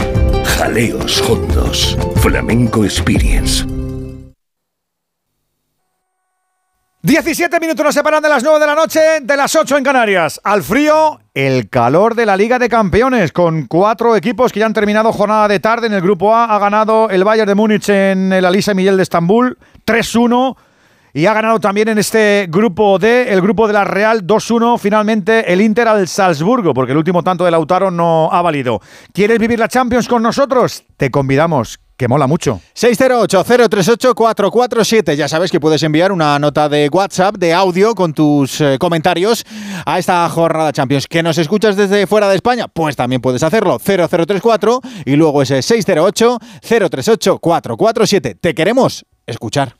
Jaleos 0.44 1.20
Hondos. 1.22 1.96
Flamenco 2.16 2.84
Experience. 2.84 3.64
17 7.02 7.60
minutos 7.60 7.84
nos 7.84 7.94
separan 7.94 8.22
de 8.22 8.28
las 8.28 8.42
9 8.42 8.60
de 8.60 8.66
la 8.66 8.74
noche, 8.74 9.00
de 9.22 9.36
las 9.36 9.56
8 9.56 9.78
en 9.78 9.84
Canarias. 9.84 10.38
Al 10.44 10.62
frío, 10.62 11.18
el 11.32 11.70
calor 11.70 12.14
de 12.14 12.26
la 12.26 12.36
Liga 12.36 12.58
de 12.58 12.68
Campeones, 12.68 13.32
con 13.32 13.66
cuatro 13.66 14.14
equipos 14.16 14.52
que 14.52 14.60
ya 14.60 14.66
han 14.66 14.74
terminado 14.74 15.10
jornada 15.12 15.48
de 15.48 15.60
tarde. 15.60 15.86
En 15.86 15.94
el 15.94 16.02
grupo 16.02 16.34
A 16.34 16.44
ha 16.44 16.58
ganado 16.58 17.08
el 17.08 17.24
Bayern 17.24 17.48
de 17.48 17.54
Múnich 17.54 17.88
en 17.88 18.32
el 18.32 18.44
Alisa 18.44 18.74
Miguel 18.74 18.98
de 18.98 19.02
Estambul, 19.02 19.58
3-1. 19.86 20.56
Y 21.12 21.26
ha 21.26 21.34
ganado 21.34 21.60
también 21.60 21.88
en 21.88 21.98
este 21.98 22.46
grupo 22.48 22.98
D, 22.98 23.32
el 23.32 23.40
grupo 23.40 23.66
de 23.66 23.72
la 23.72 23.84
Real 23.84 24.26
2-1, 24.26 24.78
finalmente 24.78 25.52
el 25.52 25.60
Inter 25.60 25.88
al 25.88 26.06
Salzburgo, 26.06 26.72
porque 26.72 26.92
el 26.92 26.98
último 26.98 27.22
tanto 27.22 27.44
de 27.44 27.50
Lautaro 27.50 27.90
no 27.90 28.28
ha 28.32 28.42
valido. 28.42 28.80
¿Quieres 29.12 29.38
vivir 29.38 29.58
la 29.58 29.68
Champions 29.68 30.08
con 30.08 30.22
nosotros? 30.22 30.84
Te 30.96 31.10
convidamos 31.10 31.80
que 32.00 32.08
mola 32.08 32.26
mucho. 32.26 32.60
608-038-447. 32.76 35.14
Ya 35.16 35.28
sabes 35.28 35.50
que 35.50 35.60
puedes 35.60 35.82
enviar 35.82 36.12
una 36.12 36.38
nota 36.38 36.70
de 36.70 36.88
WhatsApp, 36.90 37.36
de 37.36 37.52
audio, 37.52 37.94
con 37.94 38.14
tus 38.14 38.58
eh, 38.62 38.78
comentarios 38.80 39.44
a 39.84 39.98
esta 39.98 40.26
jornada 40.30 40.72
Champions. 40.72 41.06
¿Que 41.06 41.22
nos 41.22 41.36
escuchas 41.36 41.76
desde 41.76 42.06
fuera 42.06 42.30
de 42.30 42.36
España? 42.36 42.68
Pues 42.68 42.96
también 42.96 43.20
puedes 43.20 43.42
hacerlo. 43.42 43.78
0034 43.78 44.80
y 45.04 45.16
luego 45.16 45.42
ese 45.42 45.58
608-038-447. 45.58 48.38
Te 48.40 48.54
queremos 48.54 49.04
escuchar. 49.26 49.79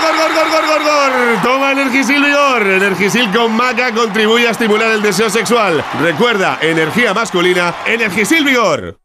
gor, 0.00 0.16
gor, 0.16 0.32
gor, 0.34 0.50
gor, 0.50 0.66
gor, 0.66 0.82
gor, 0.82 0.82
gor! 0.82 1.42
Toma 1.42 1.72
Energisil 1.72 2.22
Vigor. 2.22 2.66
Energisil 2.66 3.30
con 3.32 3.52
maca 3.52 3.92
contribuye 3.92 4.48
a 4.48 4.50
estimular 4.50 4.90
el 4.90 5.02
deseo 5.02 5.30
sexual. 5.30 5.84
Recuerda, 6.00 6.58
energía 6.60 7.14
masculina, 7.14 7.74
Energisil 7.86 8.44
Vigor. 8.44 8.98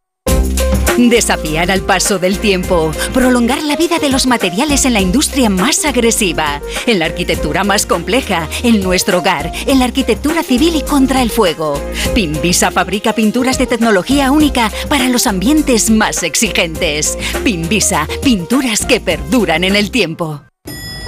Desafiar 0.97 1.71
al 1.71 1.81
paso 1.81 2.19
del 2.19 2.37
tiempo, 2.37 2.91
prolongar 3.13 3.63
la 3.63 3.75
vida 3.75 3.97
de 3.97 4.09
los 4.09 4.27
materiales 4.27 4.85
en 4.85 4.93
la 4.93 4.99
industria 4.99 5.49
más 5.49 5.85
agresiva, 5.85 6.61
en 6.85 6.99
la 6.99 7.05
arquitectura 7.05 7.63
más 7.63 7.85
compleja, 7.85 8.47
en 8.63 8.83
nuestro 8.83 9.19
hogar, 9.19 9.51
en 9.67 9.79
la 9.79 9.85
arquitectura 9.85 10.43
civil 10.43 10.75
y 10.75 10.83
contra 10.83 11.21
el 11.21 11.31
fuego. 11.31 11.81
Pimbisa 12.13 12.71
fabrica 12.71 13.13
pinturas 13.13 13.57
de 13.57 13.67
tecnología 13.67 14.31
única 14.31 14.69
para 14.89 15.07
los 15.07 15.27
ambientes 15.27 15.89
más 15.89 16.23
exigentes. 16.23 17.17
Pimbisa, 17.43 18.07
pinturas 18.21 18.85
que 18.85 18.99
perduran 18.99 19.63
en 19.63 19.75
el 19.77 19.91
tiempo. 19.91 20.41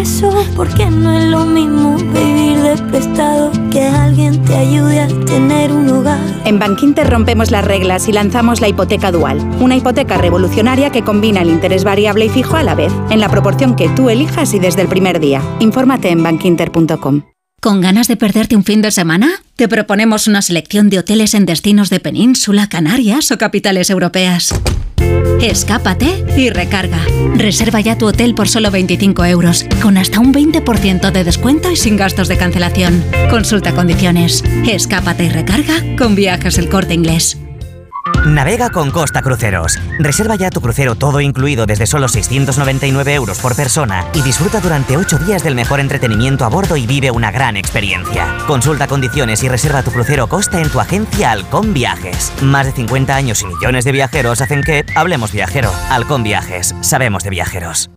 progreso, 0.00 0.30
porque 0.56 0.86
no 0.86 1.12
es 1.12 1.24
lo 1.24 1.44
mismo 1.44 1.96
vivir 1.96 2.58
de 2.58 2.76
prestado 2.90 3.50
que 3.70 3.82
alguien 3.82 4.42
te 4.44 4.54
ayude 4.54 5.00
a 5.00 5.08
tener 5.26 5.72
un 5.72 5.88
hogar. 5.88 6.18
En 6.44 6.58
Bankinter 6.58 7.08
rompemos 7.08 7.50
las 7.50 7.64
reglas 7.64 8.08
y 8.08 8.12
lanzamos 8.12 8.60
la 8.60 8.68
hipoteca 8.68 9.12
dual, 9.12 9.38
una 9.60 9.76
hipoteca 9.76 10.16
revolucionaria 10.18 10.90
que 10.90 11.02
combina 11.02 11.42
el 11.42 11.50
interés 11.50 11.84
variable 11.84 12.26
y 12.26 12.28
fijo 12.30 12.56
a 12.56 12.62
la 12.62 12.74
vez, 12.74 12.92
en 13.10 13.20
la 13.20 13.28
proporción 13.28 13.76
que 13.76 13.88
tú 13.90 14.08
elijas 14.08 14.54
y 14.54 14.58
desde 14.58 14.82
el 14.82 14.88
primer 14.88 15.20
día. 15.20 15.42
Infórmate 15.60 16.10
en 16.10 16.22
bankinter.com. 16.22 17.22
¿Con 17.60 17.82
ganas 17.82 18.08
de 18.08 18.16
perderte 18.16 18.56
un 18.56 18.64
fin 18.64 18.80
de 18.80 18.90
semana? 18.90 19.28
Te 19.54 19.68
proponemos 19.68 20.26
una 20.26 20.40
selección 20.40 20.88
de 20.88 20.98
hoteles 20.98 21.34
en 21.34 21.44
destinos 21.44 21.90
de 21.90 22.00
península, 22.00 22.70
Canarias 22.70 23.30
o 23.32 23.36
capitales 23.36 23.90
europeas. 23.90 24.54
Escápate 25.42 26.24
y 26.38 26.48
recarga. 26.48 27.04
Reserva 27.34 27.80
ya 27.80 27.98
tu 27.98 28.06
hotel 28.06 28.34
por 28.34 28.48
solo 28.48 28.70
25 28.70 29.26
euros, 29.26 29.66
con 29.82 29.98
hasta 29.98 30.20
un 30.20 30.32
20% 30.32 31.10
de 31.10 31.22
descuento 31.22 31.70
y 31.70 31.76
sin 31.76 31.98
gastos 31.98 32.28
de 32.28 32.38
cancelación. 32.38 33.04
Consulta 33.28 33.74
condiciones. 33.74 34.42
Escápate 34.66 35.24
y 35.24 35.28
recarga 35.28 35.74
con 35.98 36.14
viajes 36.14 36.56
el 36.56 36.70
corte 36.70 36.94
inglés. 36.94 37.36
Navega 38.26 38.70
con 38.70 38.90
Costa 38.90 39.22
Cruceros. 39.22 39.78
Reserva 39.98 40.34
ya 40.34 40.50
tu 40.50 40.60
crucero 40.60 40.94
todo 40.94 41.20
incluido 41.20 41.66
desde 41.66 41.86
solo 41.86 42.08
699 42.08 43.14
euros 43.14 43.38
por 43.38 43.56
persona 43.56 44.06
y 44.14 44.22
disfruta 44.22 44.60
durante 44.60 44.96
8 44.96 45.18
días 45.18 45.42
del 45.42 45.54
mejor 45.54 45.80
entretenimiento 45.80 46.44
a 46.44 46.48
bordo 46.48 46.76
y 46.76 46.86
vive 46.86 47.10
una 47.10 47.30
gran 47.30 47.56
experiencia. 47.56 48.36
Consulta 48.46 48.86
condiciones 48.86 49.42
y 49.42 49.48
reserva 49.48 49.82
tu 49.82 49.90
crucero 49.90 50.28
Costa 50.28 50.60
en 50.60 50.70
tu 50.70 50.80
agencia 50.80 51.32
Halcón 51.32 51.72
Viajes. 51.72 52.32
Más 52.42 52.66
de 52.66 52.72
50 52.72 53.14
años 53.14 53.42
y 53.42 53.46
millones 53.46 53.84
de 53.84 53.92
viajeros 53.92 54.40
hacen 54.40 54.62
que 54.62 54.84
hablemos 54.94 55.32
viajero. 55.32 55.72
Halcón 55.90 56.22
Viajes. 56.22 56.74
Sabemos 56.82 57.24
de 57.24 57.30
viajeros. 57.30 57.90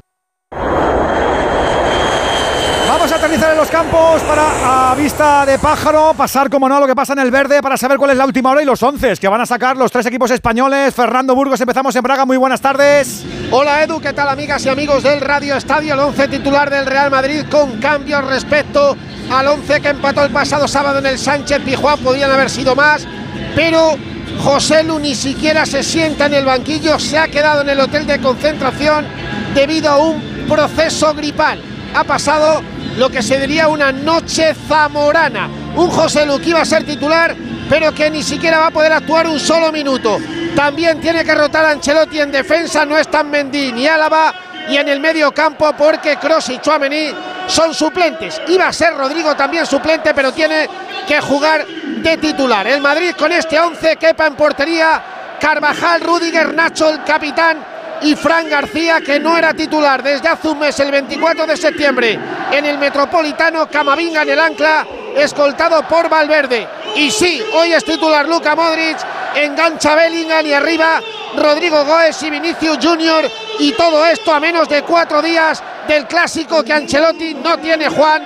Vamos 3.04 3.22
a 3.22 3.26
aterrizar 3.26 3.52
en 3.52 3.58
los 3.58 3.68
campos 3.68 4.22
para, 4.22 4.92
a 4.92 4.96
vista 4.96 5.46
de 5.46 5.60
pájaro, 5.60 6.14
pasar 6.16 6.50
como 6.50 6.70
no 6.70 6.80
lo 6.80 6.88
que 6.88 6.96
pasa 6.96 7.12
en 7.12 7.20
el 7.20 7.32
verde 7.32 7.62
para 7.62 7.76
saber 7.76 7.98
cuál 7.98 8.12
es 8.12 8.18
la 8.18 8.26
última 8.26 8.52
hora 8.52 8.62
y 8.62 8.66
los 8.66 8.82
once 8.82 9.18
que 9.18 9.28
van 9.28 9.42
a 9.42 9.46
sacar 9.46 9.76
los 9.76 9.92
tres 9.92 10.06
equipos 10.06 10.32
españoles. 10.32 10.94
Fernando 10.94 11.36
Burgos, 11.36 11.60
empezamos 11.60 11.94
en 11.98 12.02
Braga, 12.02 12.24
muy 12.26 12.38
buenas 12.38 12.62
tardes. 12.62 13.26
Hola 13.52 13.84
Edu, 13.84 14.00
¿qué 14.00 14.14
tal 14.14 14.30
amigas 14.30 14.66
y 14.66 14.70
amigos 14.70 15.04
del 15.04 15.20
Radio 15.20 15.58
Estadio? 15.58 15.96
El 15.96 16.00
11 16.00 16.30
titular 16.30 16.70
del 16.70 16.86
Real 16.86 17.12
Madrid 17.12 17.44
con 17.52 17.78
cambios 17.82 18.24
respecto 18.24 18.96
al 19.30 19.48
11 19.50 19.82
que 19.82 19.90
empató 19.90 20.24
el 20.24 20.32
pasado 20.32 20.66
sábado 20.70 21.00
en 21.00 21.06
el 21.06 21.20
Sánchez 21.20 21.60
Pijuán, 21.66 22.00
podían 22.00 22.32
haber 22.32 22.50
sido 22.50 22.74
más, 22.74 23.06
pero 23.54 23.98
José 24.42 24.82
Lu 24.82 24.98
ni 24.98 25.14
siquiera 25.14 25.66
se 25.66 25.84
sienta 25.84 26.28
en 26.28 26.36
el 26.36 26.46
banquillo, 26.46 26.98
se 26.98 27.18
ha 27.18 27.28
quedado 27.28 27.64
en 27.64 27.70
el 27.70 27.82
hotel 27.82 28.08
de 28.08 28.22
concentración 28.22 29.06
debido 29.54 29.90
a 29.90 29.98
un 29.98 30.46
proceso 30.48 31.14
gripal. 31.14 31.73
Ha 31.96 32.04
pasado 32.04 32.62
lo 32.98 33.10
que 33.10 33.22
se 33.22 33.40
diría 33.40 33.68
una 33.68 33.92
noche 33.92 34.54
zamorana. 34.68 35.50
Un 35.76 35.90
José 35.90 36.26
Lu 36.26 36.40
que 36.40 36.50
iba 36.50 36.62
a 36.62 36.66
ser 36.66 36.84
titular, 36.84 37.36
pero 37.70 37.94
que 37.94 38.10
ni 38.10 38.24
siquiera 38.24 38.60
va 38.60 38.68
a 38.68 38.72
poder 38.72 38.94
actuar 38.94 39.28
un 39.28 39.40
solo 39.40 39.72
minuto. 39.72 40.20
También 40.56 41.00
tiene 41.00 41.24
que 41.24 41.34
rotar 41.34 41.66
a 41.66 41.72
Ancelotti 41.72 42.20
en 42.20 42.32
defensa, 42.32 42.86
no 42.86 42.98
están 42.98 43.30
Mendy 43.30 43.72
ni 43.72 43.88
Álava. 43.88 44.34
Y 44.70 44.78
en 44.78 44.88
el 44.88 45.00
medio 45.02 45.34
campo, 45.34 45.74
porque 45.78 46.16
Cross 46.16 46.50
y 46.50 46.60
Chouameni 46.60 47.14
son 47.48 47.74
suplentes. 47.74 48.42
Iba 48.48 48.68
a 48.68 48.74
ser 48.74 48.94
Rodrigo 48.96 49.36
también 49.36 49.66
suplente, 49.66 50.14
pero 50.14 50.32
tiene 50.32 50.70
que 51.06 51.20
jugar 51.20 51.66
de 51.68 52.18
titular. 52.18 52.66
El 52.66 52.82
Madrid 52.82 53.12
con 53.18 53.32
este 53.32 53.60
11, 53.60 53.98
quepa 53.98 54.26
en 54.28 54.36
portería, 54.36 55.04
Carvajal, 55.40 56.00
Rudiger, 56.00 56.54
Nacho, 56.54 56.90
el 56.90 57.04
capitán, 57.04 57.58
y 58.04 58.16
Fran 58.16 58.50
García, 58.50 59.02
que 59.02 59.20
no 59.20 59.38
era 59.38 59.54
titular 59.54 60.04
desde 60.04 60.28
hace 60.28 60.50
un 60.50 60.60
mes, 60.60 60.78
el 60.80 60.92
24 60.92 61.48
de 61.48 61.58
septiembre, 61.58 62.20
en 62.52 62.66
el 62.66 62.78
Metropolitano, 62.78 63.68
Camavinga 63.70 64.24
en 64.24 64.30
el 64.30 64.40
ancla, 64.40 64.86
escoltado 65.16 65.82
por 65.88 66.10
Valverde. 66.10 66.68
Y 66.96 67.10
sí, 67.10 67.42
hoy 67.54 67.74
es 67.74 67.84
titular 67.86 68.28
Luca 68.28 68.56
Modric, 68.56 68.98
engancha 69.36 69.96
Bellingham 69.96 70.46
y 70.46 70.54
arriba 70.54 71.02
Rodrigo 71.36 71.86
Goes 71.86 72.22
y 72.24 72.30
Vinicius 72.30 72.78
Junior. 72.82 73.24
Y 73.60 73.72
todo 73.74 74.06
esto 74.06 74.34
a 74.34 74.40
menos 74.40 74.68
de 74.68 74.84
cuatro 74.84 75.22
días 75.22 75.64
del 75.88 76.06
clásico 76.06 76.64
que 76.64 76.74
Ancelotti 76.74 77.36
no 77.36 77.58
tiene 77.58 77.88
Juan 77.88 78.22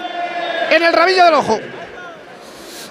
en 0.72 0.84
el 0.84 0.92
rabillo 0.92 1.26
del 1.26 1.34
ojo. 1.36 1.60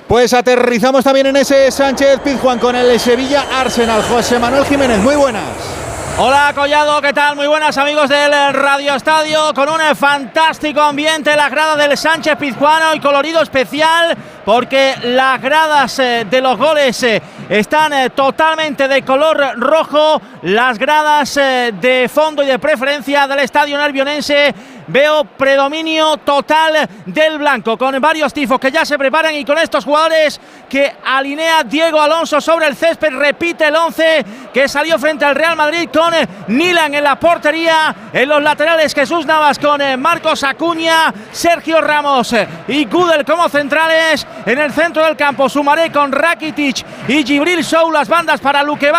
Pues 0.06 0.32
aterrizamos 0.32 1.02
también 1.02 1.26
en 1.26 1.36
ese 1.36 1.70
Sánchez 1.72 2.20
Pizjuán 2.20 2.60
con 2.60 2.76
el 2.76 2.98
Sevilla 3.00 3.44
Arsenal. 3.52 4.04
José 4.04 4.38
Manuel 4.38 4.64
Jiménez, 4.64 4.98
muy 4.98 5.16
buenas. 5.16 5.85
Hola 6.18 6.50
Collado, 6.54 7.02
¿qué 7.02 7.12
tal? 7.12 7.36
Muy 7.36 7.46
buenas 7.46 7.76
amigos 7.76 8.08
del 8.08 8.32
Radio 8.54 8.94
Estadio 8.94 9.52
con 9.54 9.68
un 9.68 9.94
fantástico 9.94 10.80
ambiente, 10.80 11.36
la 11.36 11.50
grada 11.50 11.76
del 11.76 11.94
Sánchez 11.94 12.36
Pizjuano 12.38 12.94
y 12.94 13.00
colorido 13.00 13.42
especial 13.42 14.16
porque 14.42 14.94
las 15.02 15.42
gradas 15.42 15.98
eh, 15.98 16.26
de 16.30 16.40
los 16.40 16.56
goles 16.56 17.02
eh, 17.02 17.20
están 17.50 17.92
eh, 17.92 18.08
totalmente 18.10 18.88
de 18.88 19.02
color 19.02 19.58
rojo, 19.58 20.22
las 20.40 20.78
gradas 20.78 21.34
de 21.34 22.10
fondo 22.10 22.42
y 22.42 22.46
de 22.46 22.58
preferencia 22.58 23.26
del 23.26 23.40
estadio 23.40 23.76
nervionense 23.76 24.54
veo 24.86 25.24
predominio 25.24 26.16
total 26.18 26.88
del 27.06 27.38
blanco, 27.38 27.76
con 27.76 27.98
varios 28.00 28.32
tifos 28.32 28.58
que 28.58 28.70
ya 28.70 28.84
se 28.84 28.98
preparan 28.98 29.34
y 29.34 29.44
con 29.44 29.58
estos 29.58 29.84
jugadores 29.84 30.40
que 30.68 30.92
alinea 31.04 31.62
Diego 31.64 32.00
Alonso 32.00 32.40
sobre 32.40 32.66
el 32.66 32.76
césped, 32.76 33.12
repite 33.12 33.66
el 33.66 33.76
11 33.76 34.24
que 34.52 34.68
salió 34.68 34.98
frente 34.98 35.24
al 35.24 35.34
Real 35.34 35.56
Madrid 35.56 35.88
con 35.92 36.12
Nilan 36.48 36.94
en 36.94 37.04
la 37.04 37.18
portería, 37.18 37.94
en 38.12 38.28
los 38.28 38.42
laterales 38.42 38.94
Jesús 38.94 39.26
Navas 39.26 39.58
con 39.58 39.80
Marcos 40.00 40.42
Acuña, 40.42 41.12
Sergio 41.30 41.80
Ramos 41.80 42.34
y 42.68 42.84
Gudel 42.86 43.24
como 43.24 43.48
centrales, 43.48 44.26
en 44.44 44.58
el 44.58 44.72
centro 44.72 45.04
del 45.04 45.16
campo 45.16 45.48
Sumaré 45.48 45.92
con 45.92 46.10
Rakitic 46.12 46.84
y 47.08 47.24
Gibril 47.24 47.64
Show, 47.64 47.90
las 47.90 48.08
bandas 48.08 48.40
para 48.40 48.62
Luque 48.62 48.92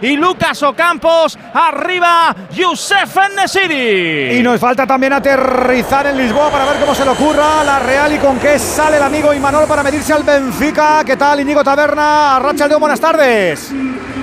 y 0.00 0.16
Lucas 0.16 0.62
Ocampos, 0.62 1.38
arriba 1.54 2.34
Youssef 2.52 3.16
Nesiri. 3.34 4.38
Y 4.38 4.42
nos 4.42 4.60
falta 4.60 4.86
también 4.86 5.11
aterrizar 5.12 6.06
en 6.06 6.16
Lisboa 6.16 6.50
para 6.50 6.64
ver 6.64 6.80
cómo 6.80 6.94
se 6.94 7.04
le 7.04 7.10
ocurra 7.10 7.62
la 7.64 7.78
Real 7.78 8.12
y 8.12 8.18
con 8.18 8.38
qué 8.38 8.58
sale 8.58 8.96
el 8.96 9.02
amigo 9.02 9.34
Imanol 9.34 9.66
para 9.66 9.82
medirse 9.82 10.12
al 10.12 10.22
Benfica. 10.22 11.02
¿Qué 11.04 11.16
tal, 11.16 11.40
Inigo 11.40 11.62
Taberna? 11.62 12.38
Rachel 12.38 12.76
buenas 12.78 13.00
tardes. 13.00 13.70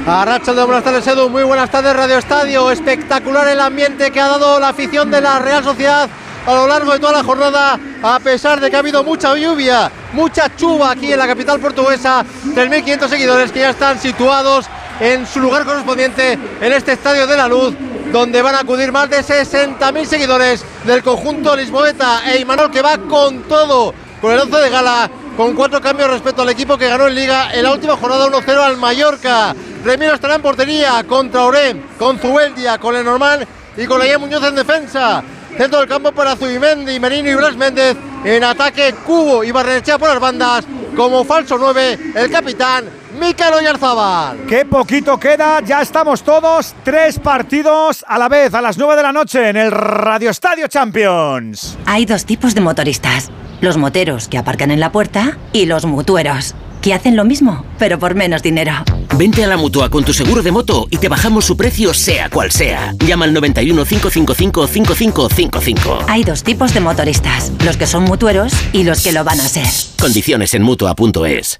A 0.08 0.26
Rachel 0.26 0.56
buenas 0.66 0.84
tardes, 0.84 1.06
Edu. 1.08 1.30
Muy 1.30 1.44
buenas 1.44 1.70
tardes, 1.70 1.96
Radio 1.96 2.18
Estadio. 2.18 2.72
Espectacular 2.72 3.48
el 3.48 3.60
ambiente 3.60 4.12
que 4.12 4.20
ha 4.20 4.28
dado 4.28 4.60
la 4.60 4.70
afición 4.70 5.12
de 5.12 5.22
la 5.22 5.40
Real 5.40 5.64
Sociedad 5.64 6.10
a 6.46 6.54
lo 6.54 6.68
largo 6.68 6.94
de 6.94 7.00
toda 7.00 7.12
la 7.14 7.24
jornada, 7.24 7.80
a 8.02 8.20
pesar 8.20 8.60
de 8.60 8.70
que 8.70 8.76
ha 8.76 8.80
habido 8.80 9.04
mucha 9.04 9.36
lluvia, 9.36 9.92
mucha 10.14 10.56
chuva 10.56 10.92
aquí 10.92 11.12
en 11.12 11.20
la 11.20 11.28
capital 11.28 11.60
portuguesa. 11.60 12.26
3.500 12.56 13.08
seguidores 13.08 13.52
que 13.52 13.60
ya 13.60 13.70
están 13.70 14.00
situados 14.00 14.66
en 15.00 15.28
su 15.28 15.40
lugar 15.40 15.66
correspondiente 15.66 16.40
en 16.62 16.74
este 16.74 16.94
Estadio 16.94 17.28
de 17.28 17.38
la 17.38 17.48
Luz 17.48 17.76
donde 18.12 18.42
van 18.42 18.56
a 18.56 18.62
acudir 18.62 18.92
más 18.92 19.10
de 19.10 19.20
60.000 19.20 20.06
seguidores 20.06 20.64
del 20.84 21.04
conjunto 21.04 21.56
lisboeta 21.56 22.22
e 22.32 22.40
Imanol 22.40 22.72
que 22.72 22.82
va 22.82 22.98
con 22.98 23.44
todo, 23.44 23.94
con 24.20 24.32
el 24.32 24.40
11 24.40 24.58
de 24.58 24.70
gala, 24.70 25.12
con 25.38 25.54
cuatro 25.56 25.80
cambios 25.80 26.10
respecto 26.10 26.42
al 26.42 26.50
equipo 26.50 26.78
que 26.78 26.88
ganó 26.88 27.08
en 27.08 27.16
Liga 27.16 27.54
en 27.54 27.64
la 27.64 27.72
última 27.72 27.96
jornada 27.96 28.28
1-0 28.28 28.58
al 28.58 28.78
Mallorca. 28.78 29.56
Remiro 29.84 30.16
estará 30.16 30.36
en 30.36 30.42
portería 30.42 31.04
contra 31.08 31.46
Orem, 31.46 31.82
con 31.98 32.20
Zubeldia, 32.20 32.78
con 32.78 32.96
Lenormand 32.96 33.46
y 33.78 33.86
con 33.86 34.00
Leia 34.00 34.18
Muñoz 34.18 34.44
en 34.44 34.56
defensa. 34.56 35.24
Centro 35.56 35.80
del 35.80 35.90
campo 35.90 36.12
para 36.12 36.36
Zubimendi, 36.36 37.00
Merino 37.00 37.30
y 37.30 37.36
Blas 37.36 37.56
Méndez. 37.56 37.96
En 38.24 38.44
ataque, 38.44 38.94
Cubo 39.06 39.44
y 39.44 39.52
Barrenechea 39.52 39.98
por 39.98 40.10
las 40.10 40.20
bandas. 40.20 40.66
Como 40.96 41.24
falso 41.24 41.58
9, 41.58 42.14
el 42.16 42.32
capitán 42.32 42.86
Mikel 43.20 43.54
Oyarzabal. 43.54 44.46
Qué 44.48 44.66
poquito 44.66 45.20
queda, 45.20 45.62
ya 45.62 45.82
estamos 45.82 46.24
todos. 46.24 46.74
Tres 46.84 47.20
partidos 47.20 48.06
a 48.08 48.18
la 48.18 48.30
vez, 48.30 48.54
a 48.54 48.62
las 48.62 48.78
9 48.78 48.96
de 48.96 49.04
la 49.04 49.12
noche, 49.12 49.50
en 49.50 49.58
el 49.58 49.72
Radio 49.72 50.30
Estadio 50.30 50.68
Champions. 50.68 51.78
Hay 51.86 52.06
dos 52.06 52.26
tipos 52.26 52.56
de 52.56 52.62
motoristas: 52.62 53.30
los 53.62 53.78
moteros 53.78 54.28
que 54.28 54.38
aparcan 54.38 54.72
en 54.72 54.80
la 54.80 54.92
puerta 54.92 55.38
y 55.52 55.66
los 55.66 55.86
mutueros 55.86 56.56
que 56.82 56.94
hacen 56.94 57.18
lo 57.18 57.26
mismo, 57.26 57.66
pero 57.78 58.00
por 58.00 58.16
menos 58.16 58.42
dinero. 58.42 58.72
Vente 59.18 59.44
a 59.44 59.48
la 59.48 59.58
mutua 59.58 59.90
con 59.90 60.06
tu 60.06 60.14
seguro 60.14 60.42
de 60.42 60.52
moto 60.52 60.88
y 60.90 60.98
te 60.98 61.10
bajamos 61.10 61.44
su 61.44 61.58
precio, 61.58 61.94
sea 61.94 62.30
cual 62.30 62.52
sea. 62.52 62.94
Llama 63.06 63.26
al 63.26 63.34
91 63.34 63.84
555 63.84 64.68
5555. 64.68 66.06
Hay 66.08 66.24
dos 66.24 66.44
tipos 66.44 66.74
de 66.74 66.80
motoristas: 66.80 67.52
los 67.66 67.76
que 67.76 67.86
son 67.86 68.04
mutueros 68.04 68.54
y 68.72 68.84
los 68.84 69.04
que 69.04 69.12
lo 69.12 69.24
van 69.24 69.40
a 69.40 69.48
ser. 69.48 69.68
Condiciones 70.00 70.54
en 70.54 70.64
mutua.es. 70.64 71.60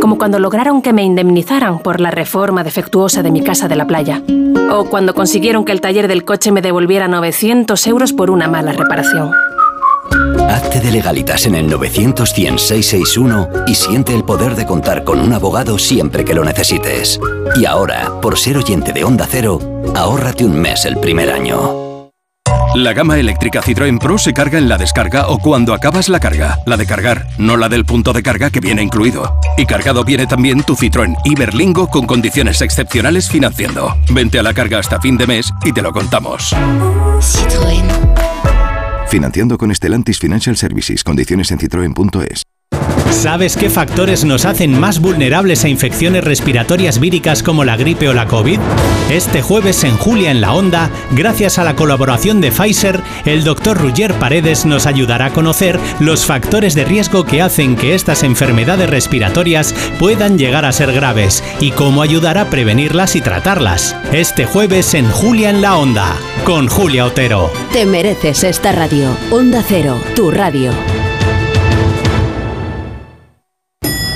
Como 0.11 0.19
cuando 0.19 0.39
lograron 0.39 0.81
que 0.81 0.91
me 0.91 1.03
indemnizaran 1.03 1.79
por 1.79 2.01
la 2.01 2.11
reforma 2.11 2.65
defectuosa 2.65 3.23
de 3.23 3.31
mi 3.31 3.41
casa 3.45 3.69
de 3.69 3.77
la 3.77 3.87
playa. 3.87 4.21
O 4.69 4.83
cuando 4.83 5.13
consiguieron 5.13 5.63
que 5.63 5.71
el 5.71 5.79
taller 5.79 6.09
del 6.09 6.25
coche 6.25 6.51
me 6.51 6.61
devolviera 6.61 7.07
900 7.07 7.87
euros 7.87 8.11
por 8.11 8.29
una 8.29 8.49
mala 8.49 8.73
reparación. 8.73 9.31
Hazte 10.49 10.81
de 10.81 10.91
legalitas 10.91 11.45
en 11.45 11.55
el 11.55 11.69
900 11.69 12.33
y 13.67 13.73
siente 13.73 14.13
el 14.13 14.25
poder 14.25 14.55
de 14.57 14.65
contar 14.65 15.05
con 15.05 15.17
un 15.17 15.31
abogado 15.31 15.79
siempre 15.79 16.25
que 16.25 16.33
lo 16.33 16.43
necesites. 16.43 17.17
Y 17.55 17.63
ahora, 17.63 18.19
por 18.21 18.37
ser 18.37 18.57
oyente 18.57 18.91
de 18.91 19.05
Onda 19.05 19.25
Cero, 19.31 19.59
ahórrate 19.95 20.43
un 20.43 20.59
mes 20.59 20.83
el 20.83 20.97
primer 20.97 21.31
año. 21.31 21.80
La 22.75 22.93
gama 22.93 23.19
eléctrica 23.19 23.61
Citroën 23.61 23.99
Pro 23.99 24.17
se 24.17 24.31
carga 24.31 24.57
en 24.57 24.69
la 24.69 24.77
descarga 24.77 25.27
o 25.27 25.39
cuando 25.39 25.73
acabas 25.73 26.07
la 26.07 26.21
carga. 26.21 26.57
La 26.65 26.77
de 26.77 26.85
cargar, 26.85 27.27
no 27.37 27.57
la 27.57 27.67
del 27.67 27.83
punto 27.83 28.13
de 28.13 28.23
carga 28.23 28.49
que 28.49 28.61
viene 28.61 28.81
incluido. 28.81 29.37
Y 29.57 29.65
cargado 29.65 30.05
viene 30.05 30.25
también 30.25 30.63
tu 30.63 30.75
Citroën 30.75 31.13
Iberlingo 31.25 31.87
con 31.87 32.05
condiciones 32.07 32.61
excepcionales 32.61 33.29
financiando. 33.29 33.97
Vente 34.09 34.39
a 34.39 34.43
la 34.43 34.53
carga 34.53 34.79
hasta 34.79 35.01
fin 35.01 35.17
de 35.17 35.27
mes 35.27 35.51
y 35.65 35.73
te 35.73 35.81
lo 35.81 35.91
contamos. 35.91 36.53
Citroën. 37.19 37.85
Financiando 39.09 39.57
con 39.57 39.75
Stellantis 39.75 40.19
Financial 40.19 40.55
Services. 40.55 41.03
Condiciones 41.03 41.51
en 41.51 41.59
citroen.es. 41.59 42.50
¿Sabes 43.11 43.55
qué 43.55 43.69
factores 43.69 44.25
nos 44.25 44.45
hacen 44.45 44.79
más 44.79 44.99
vulnerables 44.99 45.63
a 45.63 45.69
infecciones 45.69 46.23
respiratorias 46.23 46.99
víricas 46.99 47.43
como 47.43 47.63
la 47.63 47.77
gripe 47.77 48.07
o 48.07 48.13
la 48.13 48.25
COVID? 48.25 48.59
Este 49.11 49.41
jueves 49.41 49.83
en 49.83 49.95
Julia 49.97 50.31
en 50.31 50.41
la 50.41 50.53
Onda, 50.53 50.89
gracias 51.11 51.59
a 51.59 51.63
la 51.63 51.75
colaboración 51.75 52.41
de 52.41 52.51
Pfizer, 52.51 52.99
el 53.25 53.43
doctor 53.43 53.77
Roger 53.77 54.13
Paredes 54.15 54.65
nos 54.65 54.87
ayudará 54.87 55.25
a 55.25 55.33
conocer 55.33 55.79
los 55.99 56.25
factores 56.25 56.73
de 56.73 56.85
riesgo 56.85 57.23
que 57.23 57.41
hacen 57.41 57.75
que 57.75 57.93
estas 57.93 58.23
enfermedades 58.23 58.89
respiratorias 58.89 59.75
puedan 59.99 60.39
llegar 60.39 60.65
a 60.65 60.71
ser 60.71 60.91
graves 60.91 61.43
y 61.59 61.71
cómo 61.71 62.01
ayudar 62.01 62.37
a 62.39 62.49
prevenirlas 62.49 63.15
y 63.15 63.21
tratarlas. 63.21 63.95
Este 64.13 64.45
jueves 64.45 64.95
en 64.95 65.07
Julia 65.11 65.51
en 65.51 65.61
la 65.61 65.77
Onda, 65.77 66.15
con 66.43 66.67
Julia 66.67 67.05
Otero. 67.05 67.51
Te 67.71 67.85
mereces 67.85 68.43
esta 68.43 68.71
radio. 68.71 69.15
Onda 69.29 69.63
Cero, 69.67 70.01
tu 70.15 70.31
radio. 70.31 70.71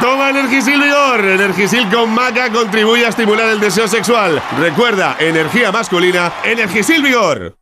Toma 0.00 0.30
Energisil 0.30 0.80
Vigor. 0.80 1.24
Energisil 1.24 1.88
con 1.90 2.12
maca 2.12 2.50
contribuye 2.50 3.06
a 3.06 3.08
estimular 3.08 3.48
el 3.48 3.60
deseo 3.60 3.88
sexual. 3.88 4.42
Recuerda, 4.58 5.16
energía 5.18 5.72
masculina, 5.72 6.32
Energisil 6.44 7.02
Vigor. 7.02 7.56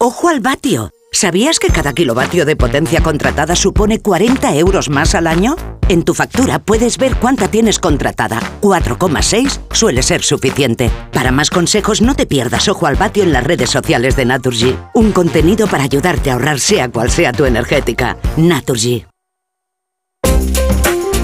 Ojo 0.00 0.28
al 0.28 0.40
vatio. 0.40 0.90
¿Sabías 1.10 1.58
que 1.58 1.68
cada 1.68 1.92
kilovatio 1.94 2.44
de 2.44 2.54
potencia 2.54 3.02
contratada 3.02 3.56
supone 3.56 4.00
40 4.00 4.54
euros 4.56 4.90
más 4.90 5.14
al 5.14 5.26
año? 5.26 5.56
En 5.88 6.04
tu 6.04 6.14
factura 6.14 6.58
puedes 6.58 6.98
ver 6.98 7.16
cuánta 7.16 7.48
tienes 7.48 7.78
contratada. 7.78 8.40
4,6 8.60 9.60
suele 9.72 10.02
ser 10.02 10.22
suficiente. 10.22 10.90
Para 11.12 11.32
más 11.32 11.50
consejos 11.50 12.02
no 12.02 12.14
te 12.14 12.26
pierdas 12.26 12.68
Ojo 12.68 12.86
al 12.86 12.96
Vatio 12.96 13.22
en 13.22 13.32
las 13.32 13.44
redes 13.44 13.70
sociales 13.70 14.16
de 14.16 14.26
Naturgy. 14.26 14.76
Un 14.94 15.12
contenido 15.12 15.66
para 15.66 15.84
ayudarte 15.84 16.30
a 16.30 16.34
ahorrar 16.34 16.60
sea 16.60 16.90
cual 16.90 17.10
sea 17.10 17.32
tu 17.32 17.46
energética. 17.46 18.18
Naturgy. 18.36 19.06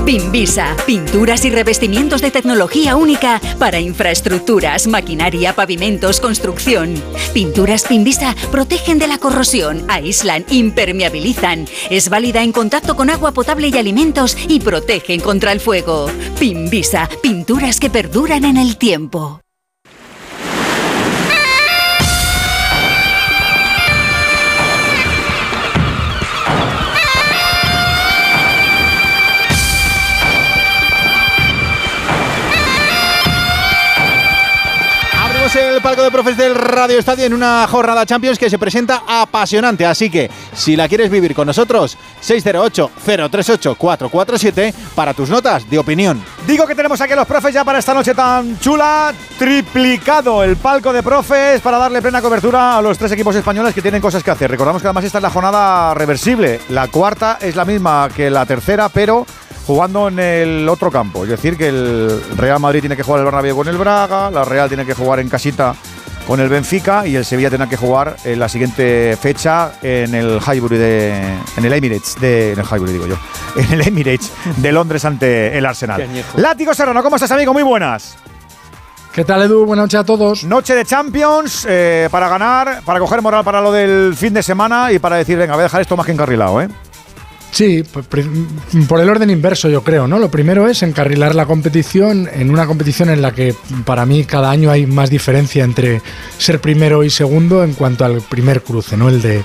Pinvisa, 0.05 0.77
pinturas 0.87 1.47
y 1.47 1.51
revestimientos 1.51 2.21
de 2.21 2.31
tecnología 2.31 2.95
única 2.95 3.41
para 3.59 3.81
infraestructuras, 3.81 4.87
maquinaria, 4.87 5.55
pavimentos, 5.55 6.21
construcción. 6.21 6.95
Pinturas 7.33 7.85
Pinvisa 7.85 8.37
protegen 8.51 8.99
de 8.99 9.09
la 9.09 9.17
corrosión, 9.17 9.83
aíslan, 9.89 10.45
impermeabilizan. 10.51 11.67
Es 11.89 12.11
válida 12.11 12.43
en 12.43 12.53
contacto 12.53 12.97
con 12.97 13.09
agua 13.09 13.33
potable 13.33 13.69
y 13.69 13.79
alimentos 13.79 14.37
y 14.47 14.61
protegen 14.61 15.21
contra 15.21 15.53
el 15.53 15.61
fuego. 15.61 16.11
Pinvisa, 16.39 17.09
pinturas 17.23 17.81
que 17.81 17.89
perduran 17.89 18.45
en 18.45 18.59
el 18.59 18.77
tiempo. 18.77 19.44
El 35.55 35.81
palco 35.83 36.03
de 36.03 36.11
profes 36.11 36.37
del 36.37 36.57
Radio 36.57 36.99
Estadio 36.99 37.27
en 37.27 37.33
una 37.33 37.65
jornada 37.69 38.05
Champions 38.05 38.41
que 38.41 38.51
se 38.51 38.59
presenta 38.59 39.05
apasionante. 39.07 39.87
Así 39.87 40.11
que, 40.11 40.29
si 40.53 40.75
la 40.75 40.89
quieres 40.89 41.11
vivir 41.11 41.33
con 41.33 41.47
nosotros, 41.47 41.97
608-038-447 42.25 44.75
para 44.97 45.15
tus 45.15 45.31
notas 45.31 45.71
de 45.71 45.79
opinión. 45.79 46.21
Digo 46.45 46.67
que 46.67 46.75
tenemos 46.75 47.01
aquí 47.01 47.13
a 47.13 47.17
los 47.17 47.29
profes 47.29 47.55
ya 47.55 47.65
para 47.65 47.79
esta 47.79 47.95
noche 47.95 48.15
tan 48.15 48.59
chula. 48.59 49.15
Triplicado 49.39 50.43
el 50.43 50.57
palco 50.57 50.93
de 50.93 51.05
profes 51.05 51.61
para 51.61 51.79
darle 51.79 52.03
plena 52.03 52.21
cobertura 52.21 52.77
a 52.77 52.83
los 52.83 52.99
tres 52.99 53.13
equipos 53.13 53.37
españoles 53.37 53.73
que 53.75 53.83
tienen 53.83 54.03
cosas 54.03 54.25
que 54.25 54.33
hacer. 54.33 54.51
Recordamos 54.51 54.83
que 54.83 54.89
además 54.89 55.05
esta 55.05 55.19
es 55.19 55.23
la 55.23 55.31
jornada 55.31 55.95
reversible. 55.95 56.63
La 56.71 56.89
cuarta 56.89 57.39
es 57.41 57.55
la 57.55 57.65
misma 57.65 58.09
que 58.15 58.29
la 58.29 58.45
tercera, 58.45 58.89
pero 58.89 59.25
jugando 59.67 60.09
en 60.09 60.19
el 60.19 60.69
otro 60.69 60.91
campo. 60.91 61.25
Es 61.25 61.31
decir, 61.31 61.57
que 61.57 61.69
el 61.69 62.23
Real 62.37 62.61
Madrid 62.61 62.81
tiene 62.81 62.97
que 62.97 63.03
jugar 63.03 63.21
el 63.21 63.25
Bernabéu 63.25 63.57
con 63.57 63.69
el 63.69 63.77
Braga, 63.77 64.31
la 64.31 64.45
Real 64.45 64.69
tiene 64.69 64.85
que 64.85 64.95
jugar 64.95 65.21
en 65.21 65.29
casita 65.29 65.75
con 66.27 66.41
el 66.41 66.49
Benfica 66.49 67.07
y 67.07 67.17
el 67.17 67.25
Sevilla 67.25 67.51
tendrá 67.51 67.69
que 67.69 67.77
jugar 67.77 68.17
en 68.25 68.39
la 68.39 68.49
siguiente 68.49 69.17
fecha 69.21 69.73
en 69.83 70.15
el 70.15 70.41
Highbury 70.41 70.79
de 70.79 71.23
en 71.57 71.65
el 71.65 71.73
Emirates 71.73 72.17
de 72.19 72.53
en 72.53 72.59
el 72.61 72.65
Highbury 72.65 72.93
digo 72.93 73.07
yo 73.07 73.17
en 73.57 73.73
el 73.73 73.87
Emirates 73.87 74.33
de 74.57 74.73
Londres 74.73 75.05
ante 75.05 75.57
el 75.57 75.67
Arsenal. 75.67 76.09
Látigo 76.37 76.73
Serrano, 76.73 77.03
¿cómo 77.03 77.17
estás 77.17 77.31
amigo? 77.31 77.53
Muy 77.53 77.63
buenas. 77.63 78.17
¿Qué 79.13 79.25
tal 79.25 79.43
Edu? 79.43 79.65
Buenas 79.65 79.85
noches 79.85 80.01
a 80.01 80.05
todos. 80.05 80.43
Noche 80.43 80.75
de 80.75 80.85
Champions 80.85 81.67
eh, 81.69 82.09
para 82.11 82.29
ganar, 82.29 82.83
para 82.85 82.99
coger 82.99 83.23
moral 83.23 83.45
para 83.45 83.61
lo 83.61 83.71
del 83.71 84.15
fin 84.17 84.35
de 84.35 84.43
semana 84.43 84.91
y 84.91 84.99
para 84.99 85.17
decir, 85.17 85.39
venga, 85.39 85.55
voy 85.55 85.61
a 85.61 85.65
dejar 85.65 85.83
esto 85.83 85.97
más 85.97 86.05
que 86.05 86.11
encarrilado, 86.11 86.61
¿eh? 86.61 86.69
Sí, 87.55 87.85
por, 87.85 88.05
por 88.89 89.01
el 89.01 89.09
orden 89.09 89.31
inverso 89.31 89.69
yo 89.69 89.85
creo, 89.85 90.09
¿no? 90.09 90.19
Lo 90.19 90.29
primero 90.29 90.67
es 90.67 90.83
encarrilar 90.83 91.37
la 91.37 91.47
competición 91.47 92.29
en 92.33 92.51
una 92.51 92.67
competición 92.67 93.11
en 93.11 93.23
la 93.23 93.31
que 93.31 93.55
para 93.85 94.05
mí 94.07 94.25
cada 94.25 94.51
año 94.51 94.73
hay 94.73 94.87
más 94.87 95.09
diferencia 95.09 95.63
entre 95.63 96.03
ser 96.37 96.61
primero 96.61 97.05
y 97.05 97.11
segundo 97.11 97.63
en 97.63 97.75
cuanto 97.75 98.05
al 98.05 98.23
primer 98.23 98.65
cruce, 98.65 98.97
¿no? 98.97 99.09
El 99.09 99.23
de, 99.23 99.45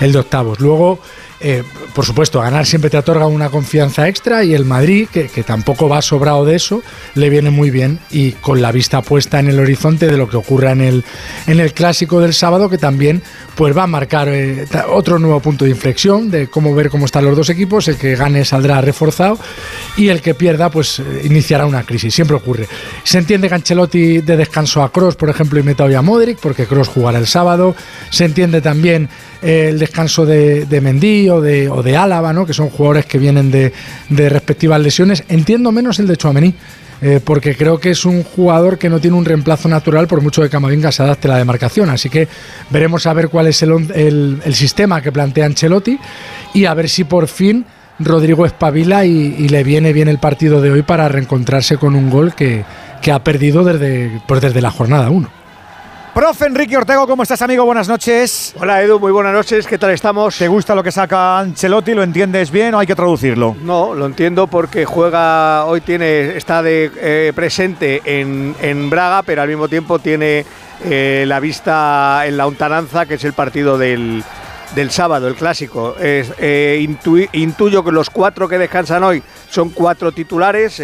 el 0.00 0.12
de 0.12 0.18
octavos. 0.18 0.58
Luego, 0.58 1.00
eh, 1.40 1.62
por 1.94 2.04
supuesto, 2.04 2.40
ganar 2.40 2.66
siempre 2.66 2.90
te 2.90 2.98
otorga 2.98 3.26
una 3.26 3.48
confianza 3.48 4.08
extra 4.08 4.44
y 4.44 4.54
el 4.54 4.64
Madrid, 4.64 5.08
que, 5.10 5.28
que, 5.28 5.42
tampoco 5.42 5.88
va 5.88 6.02
sobrado 6.02 6.44
de 6.44 6.56
eso, 6.56 6.82
le 7.14 7.30
viene 7.30 7.50
muy 7.50 7.70
bien 7.70 7.98
y 8.10 8.32
con 8.32 8.62
la 8.62 8.72
vista 8.72 9.02
puesta 9.02 9.40
en 9.40 9.48
el 9.48 9.58
horizonte 9.58 10.06
de 10.06 10.16
lo 10.16 10.28
que 10.28 10.36
ocurra 10.36 10.72
en 10.72 10.80
el, 10.80 11.04
en 11.46 11.60
el 11.60 11.72
clásico 11.72 12.20
del 12.20 12.34
sábado, 12.34 12.68
que 12.68 12.78
también 12.78 13.22
pues 13.54 13.76
va 13.76 13.84
a 13.84 13.86
marcar 13.86 14.28
eh, 14.28 14.66
otro 14.90 15.18
nuevo 15.18 15.40
punto 15.40 15.64
de 15.64 15.70
inflexión 15.70 16.30
de 16.30 16.48
cómo 16.48 16.74
ver 16.74 16.90
cómo 16.90 17.06
están 17.06 17.24
los 17.24 17.36
dos 17.36 17.50
equipos, 17.50 17.88
el 17.88 17.96
que 17.96 18.16
gane 18.16 18.44
saldrá 18.44 18.80
reforzado 18.80 19.38
y 19.96 20.08
el 20.08 20.20
que 20.20 20.34
pierda 20.34 20.70
pues 20.70 20.98
eh, 21.00 21.22
iniciará 21.24 21.66
una 21.66 21.84
crisis, 21.84 22.14
siempre 22.14 22.36
ocurre. 22.36 22.68
Se 23.04 23.18
entiende 23.18 23.48
que 23.48 24.22
de 24.22 24.36
descanso 24.36 24.82
a 24.82 24.92
Cross, 24.92 25.16
por 25.16 25.30
ejemplo, 25.30 25.58
y 25.58 25.62
meta 25.62 25.84
hoy 25.84 25.94
a 25.94 26.02
Modric, 26.02 26.38
porque 26.38 26.66
Cross 26.66 26.88
jugará 26.88 27.18
el 27.18 27.26
sábado, 27.26 27.74
se 28.10 28.24
entiende 28.24 28.60
también 28.60 29.08
el 29.42 29.78
descanso 29.78 30.26
de, 30.26 30.66
de 30.66 31.30
o 31.30 31.40
de, 31.40 31.68
o 31.68 31.82
de 31.82 31.96
Álava, 31.96 32.32
¿no? 32.32 32.46
que 32.46 32.52
son 32.52 32.70
jugadores 32.70 33.06
que 33.06 33.18
vienen 33.18 33.50
de, 33.50 33.72
respectivas 34.28 34.80
lesiones. 34.80 35.24
Entiendo 35.28 35.72
menos 35.72 35.98
el 35.98 36.06
de 36.06 36.16
Chouameni, 36.16 36.54
eh, 37.02 37.20
porque 37.24 37.56
creo 37.56 37.78
que 37.78 37.90
es 37.90 38.04
un 38.04 38.22
jugador 38.22 38.78
que 38.78 38.90
no 38.90 39.00
tiene 39.00 39.16
un 39.16 39.24
reemplazo 39.24 39.68
natural 39.68 40.06
por 40.06 40.20
mucho 40.20 40.42
que 40.42 40.50
Camavinga 40.50 40.92
se 40.92 41.02
adapte 41.02 41.28
a 41.28 41.32
la 41.32 41.38
demarcación. 41.38 41.88
Así 41.90 42.10
que 42.10 42.28
veremos 42.70 43.06
a 43.06 43.14
ver 43.14 43.28
cuál 43.28 43.46
es 43.46 43.62
el 43.62 44.40
sistema 44.52 45.00
que 45.00 45.12
plantea 45.12 45.46
Ancelotti 45.46 45.98
y 46.54 46.64
a 46.66 46.74
ver 46.74 46.88
si 46.88 47.04
por 47.04 47.28
fin 47.28 47.64
Rodrigo 48.00 48.46
espabila 48.46 49.04
y, 49.04 49.48
le 49.48 49.62
viene 49.62 49.92
bien 49.92 50.08
el 50.08 50.18
partido 50.18 50.60
de 50.62 50.70
hoy 50.70 50.82
para 50.82 51.08
reencontrarse 51.08 51.76
con 51.76 51.94
un 51.94 52.08
gol 52.08 52.34
que, 52.34 52.64
que 53.02 53.12
ha 53.12 53.22
perdido 53.22 53.62
desde, 53.62 54.20
pues 54.26 54.40
desde 54.40 54.62
la 54.62 54.70
jornada 54.70 55.10
1. 55.10 55.39
Profe 56.20 56.44
Enrique 56.44 56.76
Ortego, 56.76 57.06
¿cómo 57.06 57.22
estás, 57.22 57.40
amigo? 57.40 57.64
Buenas 57.64 57.88
noches. 57.88 58.54
Hola, 58.60 58.82
Edu, 58.82 59.00
muy 59.00 59.10
buenas 59.10 59.32
noches. 59.32 59.66
¿Qué 59.66 59.78
tal 59.78 59.92
estamos? 59.92 60.36
¿Te 60.36 60.48
gusta 60.48 60.74
lo 60.74 60.82
que 60.82 60.92
saca 60.92 61.38
Ancelotti? 61.38 61.94
¿Lo 61.94 62.02
entiendes 62.02 62.50
bien 62.50 62.74
o 62.74 62.78
hay 62.78 62.86
que 62.86 62.94
traducirlo? 62.94 63.56
No, 63.62 63.94
lo 63.94 64.04
entiendo 64.04 64.46
porque 64.46 64.84
juega, 64.84 65.64
hoy 65.64 65.80
tiene, 65.80 66.36
está 66.36 66.62
de 66.62 66.92
eh, 66.94 67.32
presente 67.34 68.02
en, 68.04 68.54
en, 68.60 68.90
Braga, 68.90 69.22
pero 69.22 69.40
al 69.40 69.48
mismo 69.48 69.66
tiempo 69.66 69.98
tiene 69.98 70.44
eh, 70.84 71.24
la 71.26 71.40
vista 71.40 72.26
en 72.26 72.36
la 72.36 72.46
Untananza, 72.46 73.06
que 73.06 73.14
es 73.14 73.24
el 73.24 73.32
partido 73.32 73.78
del, 73.78 74.22
del 74.74 74.90
sábado, 74.90 75.26
el 75.26 75.36
clásico. 75.36 75.96
Eh, 75.98 76.86
intuyo 77.32 77.82
que 77.82 77.92
los 77.92 78.10
cuatro 78.10 78.46
que 78.46 78.58
descansan 78.58 79.02
hoy 79.04 79.22
son 79.48 79.70
cuatro 79.70 80.12
titulares. 80.12 80.82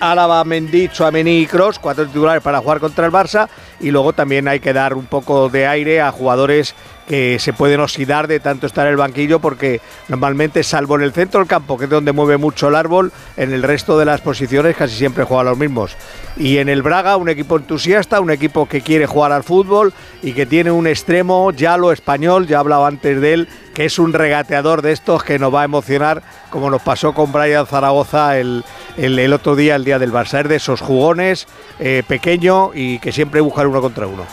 Álava, 0.00 0.44
Mendy, 0.44 0.88
Chouameni 0.88 1.40
y 1.40 1.46
Cross, 1.46 1.78
cuatro 1.78 2.06
titulares 2.06 2.42
para 2.42 2.60
jugar 2.60 2.80
contra 2.80 3.06
el 3.06 3.12
Barça 3.12 3.48
y 3.80 3.90
luego 3.90 4.12
también 4.12 4.48
hay 4.48 4.60
que 4.60 4.72
dar 4.72 4.94
un 4.94 5.06
poco 5.06 5.48
de 5.48 5.66
aire 5.66 6.00
a 6.00 6.12
jugadores 6.12 6.74
que 7.06 7.38
se 7.38 7.52
pueden 7.52 7.80
oxidar 7.80 8.26
de 8.26 8.40
tanto 8.40 8.66
estar 8.66 8.86
en 8.86 8.92
el 8.92 8.96
banquillo 8.96 9.38
porque 9.38 9.80
normalmente 10.08 10.62
salvo 10.64 10.96
en 10.96 11.02
el 11.02 11.12
centro 11.12 11.40
del 11.40 11.48
campo 11.48 11.78
que 11.78 11.84
es 11.84 11.90
donde 11.90 12.12
mueve 12.12 12.36
mucho 12.36 12.68
el 12.68 12.74
árbol 12.74 13.12
en 13.36 13.52
el 13.52 13.62
resto 13.62 13.98
de 13.98 14.04
las 14.04 14.20
posiciones 14.20 14.76
casi 14.76 14.96
siempre 14.96 15.24
juegan 15.24 15.46
los 15.46 15.58
mismos. 15.58 15.96
Y 16.36 16.58
en 16.58 16.68
el 16.68 16.82
Braga 16.82 17.16
un 17.16 17.28
equipo 17.28 17.56
entusiasta 17.56 18.20
un 18.20 18.30
equipo 18.30 18.66
que 18.66 18.80
quiere 18.80 19.06
jugar 19.06 19.32
al 19.32 19.44
fútbol 19.44 19.92
y 20.22 20.32
que 20.32 20.46
tiene 20.46 20.70
un 20.70 20.86
extremo 20.86 21.52
ya 21.52 21.76
lo 21.76 21.92
español 21.92 22.46
ya 22.46 22.56
he 22.56 22.60
hablado 22.60 22.86
antes 22.86 23.20
de 23.20 23.32
él 23.32 23.48
que 23.72 23.84
es 23.84 23.98
un 23.98 24.12
regateador 24.12 24.82
de 24.82 24.92
estos 24.92 25.22
que 25.22 25.38
nos 25.38 25.54
va 25.54 25.62
a 25.62 25.64
emocionar 25.64 26.22
como 26.50 26.70
nos 26.70 26.82
pasó 26.82 27.12
con 27.12 27.32
Brian 27.32 27.66
Zaragoza 27.66 28.38
el, 28.38 28.64
el, 28.96 29.32
otro 29.32 29.54
día 29.56 29.76
el 29.76 29.84
día 29.84 29.98
del 29.98 30.12
Barça. 30.12 30.40
Es 30.40 30.48
de 30.48 30.56
esos 30.56 30.80
jugones 30.80 31.46
eh, 31.78 32.02
pequeño 32.06 32.70
y 32.74 32.98
que 32.98 33.12
siempre 33.12 33.40
uno 33.66 33.80
contra 33.80 34.06
uno 34.06 34.24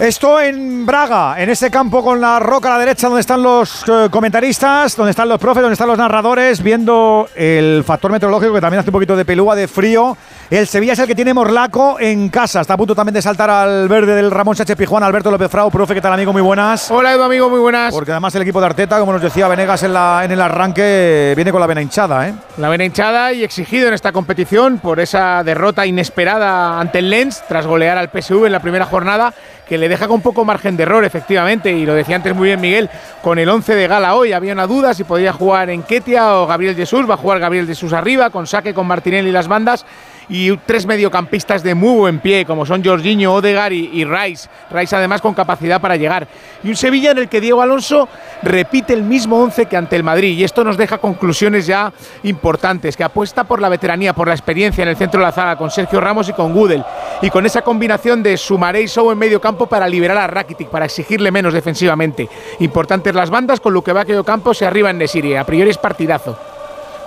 esto 0.00 0.40
en 0.40 0.86
Braga, 0.86 1.42
en 1.42 1.50
ese 1.50 1.70
campo 1.70 2.02
con 2.02 2.22
la 2.22 2.38
roca 2.38 2.68
a 2.68 2.72
la 2.72 2.78
derecha 2.78 3.08
donde 3.08 3.20
están 3.20 3.42
los 3.42 3.84
eh, 3.86 4.08
comentaristas, 4.10 4.96
donde 4.96 5.10
están 5.10 5.28
los 5.28 5.38
profes, 5.38 5.60
donde 5.60 5.74
están 5.74 5.88
los 5.88 5.98
narradores, 5.98 6.62
viendo 6.62 7.28
el 7.34 7.84
factor 7.84 8.10
meteorológico 8.10 8.54
que 8.54 8.62
también 8.62 8.80
hace 8.80 8.88
un 8.88 8.94
poquito 8.94 9.14
de 9.14 9.26
pelúa, 9.26 9.54
de 9.54 9.68
frío. 9.68 10.16
El 10.50 10.66
Sevilla 10.66 10.94
es 10.94 10.98
el 10.98 11.06
que 11.06 11.14
tiene 11.14 11.32
Morlaco 11.32 12.00
en 12.00 12.28
casa. 12.28 12.62
Está 12.62 12.74
a 12.74 12.76
punto 12.76 12.92
también 12.92 13.14
de 13.14 13.22
saltar 13.22 13.48
al 13.48 13.88
verde 13.88 14.16
del 14.16 14.32
Ramón 14.32 14.56
Sánchez 14.56 14.76
Pijuán, 14.76 15.04
Alberto 15.04 15.30
López 15.30 15.48
Frau. 15.48 15.70
Profe, 15.70 15.94
¿qué 15.94 16.00
tal, 16.00 16.12
amigo? 16.12 16.32
Muy 16.32 16.42
buenas. 16.42 16.90
Hola, 16.90 17.12
Edu, 17.12 17.22
amigo, 17.22 17.48
muy 17.48 17.60
buenas. 17.60 17.94
Porque 17.94 18.10
además 18.10 18.34
el 18.34 18.42
equipo 18.42 18.58
de 18.58 18.66
Arteta, 18.66 18.98
como 18.98 19.12
nos 19.12 19.22
decía 19.22 19.46
Venegas 19.46 19.84
en, 19.84 19.92
la, 19.92 20.22
en 20.24 20.32
el 20.32 20.40
arranque, 20.40 21.34
viene 21.36 21.52
con 21.52 21.60
la 21.60 21.68
vena 21.68 21.82
hinchada, 21.82 22.28
¿eh? 22.28 22.34
La 22.56 22.68
vena 22.68 22.84
hinchada 22.84 23.32
y 23.32 23.44
exigido 23.44 23.86
en 23.86 23.94
esta 23.94 24.10
competición 24.10 24.78
por 24.78 24.98
esa 24.98 25.44
derrota 25.44 25.86
inesperada 25.86 26.80
ante 26.80 26.98
el 26.98 27.10
Lens 27.10 27.44
tras 27.46 27.68
golear 27.68 27.96
al 27.96 28.10
PSV 28.10 28.46
en 28.46 28.52
la 28.52 28.60
primera 28.60 28.86
jornada 28.86 29.32
que 29.68 29.78
le 29.78 29.88
deja 29.88 30.08
con 30.08 30.20
poco 30.20 30.44
margen 30.44 30.76
de 30.76 30.82
error, 30.82 31.04
efectivamente, 31.04 31.70
y 31.70 31.86
lo 31.86 31.94
decía 31.94 32.16
antes 32.16 32.34
muy 32.34 32.48
bien 32.48 32.60
Miguel, 32.60 32.90
con 33.22 33.38
el 33.38 33.48
11 33.48 33.76
de 33.76 33.86
gala 33.86 34.16
hoy 34.16 34.32
había 34.32 34.52
una 34.52 34.66
duda 34.66 34.94
si 34.94 35.04
podía 35.04 35.32
jugar 35.32 35.70
en 35.70 35.84
Ketia 35.84 36.34
o 36.34 36.46
Gabriel 36.48 36.74
Jesús, 36.74 37.08
va 37.08 37.14
a 37.14 37.16
jugar 37.16 37.38
Gabriel 37.38 37.68
Jesús 37.68 37.92
arriba, 37.92 38.30
con 38.30 38.48
saque 38.48 38.74
con 38.74 38.88
Martinelli 38.88 39.28
y 39.28 39.32
las 39.32 39.46
bandas, 39.46 39.86
y 40.30 40.56
tres 40.58 40.86
mediocampistas 40.86 41.62
de 41.64 41.74
muy 41.74 41.98
buen 41.98 42.20
pie, 42.20 42.46
como 42.46 42.64
son 42.64 42.84
Jorginho, 42.84 43.34
Odegar 43.34 43.72
y, 43.72 44.04
Rice. 44.04 44.48
Rice 44.70 44.94
además 44.94 45.20
con 45.20 45.34
capacidad 45.34 45.80
para 45.80 45.96
llegar. 45.96 46.28
Y 46.62 46.68
un 46.68 46.76
Sevilla 46.76 47.10
en 47.10 47.18
el 47.18 47.28
que 47.28 47.40
Diego 47.40 47.60
Alonso 47.60 48.08
repite 48.42 48.94
el 48.94 49.02
mismo 49.02 49.42
once 49.42 49.66
que 49.66 49.76
ante 49.76 49.96
el 49.96 50.04
Madrid. 50.04 50.38
Y 50.38 50.44
esto 50.44 50.62
nos 50.62 50.76
deja 50.76 50.98
conclusiones 50.98 51.66
ya 51.66 51.92
importantes, 52.22 52.96
que 52.96 53.02
apuesta 53.02 53.44
por 53.44 53.60
la 53.60 53.68
veteranía, 53.68 54.14
por 54.14 54.28
la 54.28 54.34
experiencia 54.34 54.82
en 54.82 54.88
el 54.88 54.96
centro 54.96 55.20
de 55.20 55.26
la 55.26 55.32
zaga, 55.32 55.56
con 55.56 55.70
Sergio 55.70 56.00
Ramos 56.00 56.28
y 56.28 56.32
con 56.32 56.54
Gudel. 56.54 56.84
Y 57.22 57.30
con 57.30 57.44
esa 57.44 57.62
combinación 57.62 58.22
de 58.22 58.36
Sumaré 58.36 58.82
y 58.82 59.10
en 59.10 59.18
medio 59.18 59.40
campo 59.40 59.66
para 59.66 59.88
liberar 59.88 60.18
a 60.18 60.28
Rakitic, 60.28 60.68
para 60.68 60.84
exigirle 60.84 61.32
menos 61.32 61.52
defensivamente. 61.52 62.28
Importantes 62.60 63.14
las 63.14 63.30
bandas, 63.30 63.58
con 63.58 63.74
lo 63.74 63.82
que 63.82 63.92
va 63.92 64.02
a 64.02 64.24
campo 64.24 64.54
se 64.54 64.64
arriba 64.64 64.90
en 64.90 64.98
Nesiri. 64.98 65.34
A 65.34 65.44
priori 65.44 65.70
es 65.70 65.78
partidazo 65.78 66.49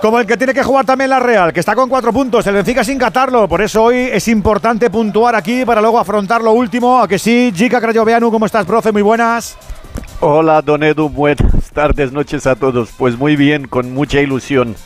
como 0.04 0.20
el 0.20 0.26
que 0.26 0.36
tiene 0.36 0.52
que 0.52 0.62
jugar 0.62 0.84
también 0.84 1.08
la 1.08 1.18
Real, 1.18 1.50
que 1.50 1.60
está 1.60 1.74
con 1.74 1.88
cuatro 1.88 2.12
puntos, 2.12 2.46
el 2.46 2.52
Benfica 2.52 2.84
sin 2.84 2.98
catarlo, 2.98 3.48
por 3.48 3.62
eso 3.62 3.84
hoy 3.84 4.10
es 4.12 4.28
importante 4.28 4.90
puntuar 4.90 5.34
aquí 5.34 5.64
para 5.64 5.80
luego 5.80 5.98
afrontar 5.98 6.42
lo 6.42 6.52
último, 6.52 7.00
a 7.00 7.08
que 7.08 7.18
sí, 7.18 7.50
Jica 7.56 7.80
Crayoveanu, 7.80 8.30
¿cómo 8.30 8.44
estás, 8.44 8.66
profe? 8.66 8.92
Muy 8.92 9.00
buenas. 9.00 9.56
Hola, 10.20 10.60
Don 10.60 10.82
Edu, 10.82 11.08
buenas 11.08 11.70
tardes, 11.72 12.12
noches 12.12 12.46
a 12.46 12.54
todos. 12.54 12.90
Pues 12.98 13.16
muy 13.16 13.34
bien, 13.34 13.66
con 13.66 13.94
mucha 13.94 14.20
ilusión 14.20 14.76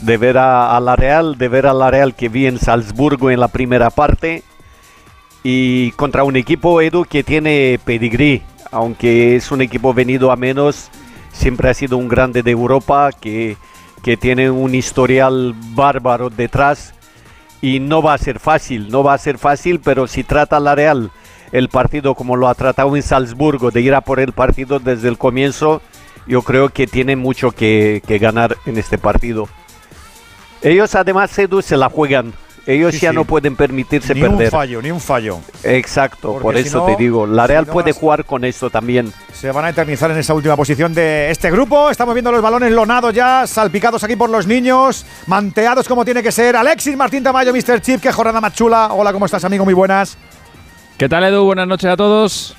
de 0.00 0.16
ver 0.16 0.38
a, 0.38 0.80
la 0.80 0.96
Real, 0.96 1.36
de 1.36 1.48
ver 1.48 1.66
a 1.66 1.74
la 1.74 1.90
Real 1.90 2.14
que 2.14 2.30
vi 2.30 2.46
en 2.46 2.58
Salzburgo 2.58 3.30
en 3.30 3.40
la 3.40 3.48
primera 3.48 3.90
parte 3.90 4.44
y 5.42 5.90
contra 5.90 6.24
un 6.24 6.36
equipo, 6.36 6.80
Edu, 6.80 7.04
que 7.04 7.22
tiene 7.22 7.78
pedigrí, 7.84 8.42
aunque 8.70 9.36
es 9.36 9.50
un 9.50 9.60
equipo 9.60 9.92
venido 9.92 10.32
a 10.32 10.36
menos, 10.36 10.88
siempre 11.32 11.68
ha 11.68 11.74
sido 11.74 11.98
un 11.98 12.08
grande 12.08 12.42
de 12.42 12.52
Europa 12.52 13.10
que 13.12 13.58
que 14.08 14.16
tiene 14.16 14.50
un 14.50 14.74
historial 14.74 15.54
bárbaro 15.74 16.30
detrás 16.30 16.94
y 17.60 17.78
no 17.78 18.00
va 18.00 18.14
a 18.14 18.18
ser 18.18 18.40
fácil, 18.40 18.88
no 18.90 19.02
va 19.02 19.12
a 19.12 19.18
ser 19.18 19.36
fácil, 19.36 19.80
pero 19.80 20.06
si 20.06 20.24
trata 20.24 20.58
la 20.60 20.74
Real 20.74 21.10
el 21.52 21.68
partido 21.68 22.14
como 22.14 22.34
lo 22.34 22.48
ha 22.48 22.54
tratado 22.54 22.96
en 22.96 23.02
Salzburgo, 23.02 23.70
de 23.70 23.82
ir 23.82 23.94
a 23.94 24.00
por 24.00 24.18
el 24.18 24.32
partido 24.32 24.78
desde 24.78 25.08
el 25.08 25.18
comienzo, 25.18 25.82
yo 26.26 26.40
creo 26.40 26.70
que 26.70 26.86
tiene 26.86 27.16
mucho 27.16 27.50
que, 27.50 28.00
ganar 28.18 28.56
en 28.64 28.78
este 28.78 28.96
partido. 28.96 29.46
Ellos 30.62 30.94
además, 30.94 31.38
Edu, 31.38 31.60
se 31.60 31.76
la 31.76 31.90
juegan 31.90 32.32
ellos 32.68 33.00
ya 33.00 33.14
no 33.14 33.24
pueden 33.24 33.56
permitirse 33.56 34.14
perder. 34.14 34.30
Ni 34.30 34.44
un 34.44 34.50
fallo, 34.50 34.82
ni 34.82 34.90
un 34.90 35.00
fallo. 35.00 35.40
Exacto, 35.62 36.38
por 36.38 36.54
eso 36.54 36.84
te 36.84 36.96
digo. 36.96 37.26
La 37.26 37.46
Real 37.46 37.64
puede 37.64 37.92
jugar 37.92 38.26
con 38.26 38.44
eso 38.44 38.68
también. 38.68 39.10
Se 39.32 39.50
van 39.50 39.64
a 39.64 39.70
eternizar 39.70 40.10
en 40.10 40.18
esa 40.18 40.34
última 40.34 40.54
posición 40.54 40.92
de 40.92 41.30
este 41.30 41.50
grupo. 41.50 41.88
Estamos 41.88 42.14
viendo 42.14 42.30
los 42.30 42.42
balones 42.42 42.70
lonados 42.70 43.14
ya, 43.14 43.46
salpicados 43.46 44.04
aquí 44.04 44.16
por 44.16 44.28
los 44.28 44.46
niños, 44.46 45.06
manteados 45.26 45.88
como 45.88 46.04
tiene 46.04 46.22
que 46.22 46.30
ser. 46.30 46.56
Alexis 46.56 46.94
Martín 46.94 47.22
Tamayo, 47.22 47.54
Mr. 47.54 47.80
Chip, 47.80 48.02
qué 48.02 48.12
jornada 48.12 48.38
más 48.38 48.52
chula. 48.52 48.92
Hola, 48.92 49.14
¿cómo 49.14 49.24
estás, 49.24 49.42
amigo? 49.44 49.64
Muy 49.64 49.74
buenas. 49.74 50.18
¿Qué 50.98 51.08
tal, 51.08 51.24
Edu? 51.24 51.44
Buenas 51.44 51.66
noches 51.66 51.88
a 51.88 51.96
todos. 51.96 52.54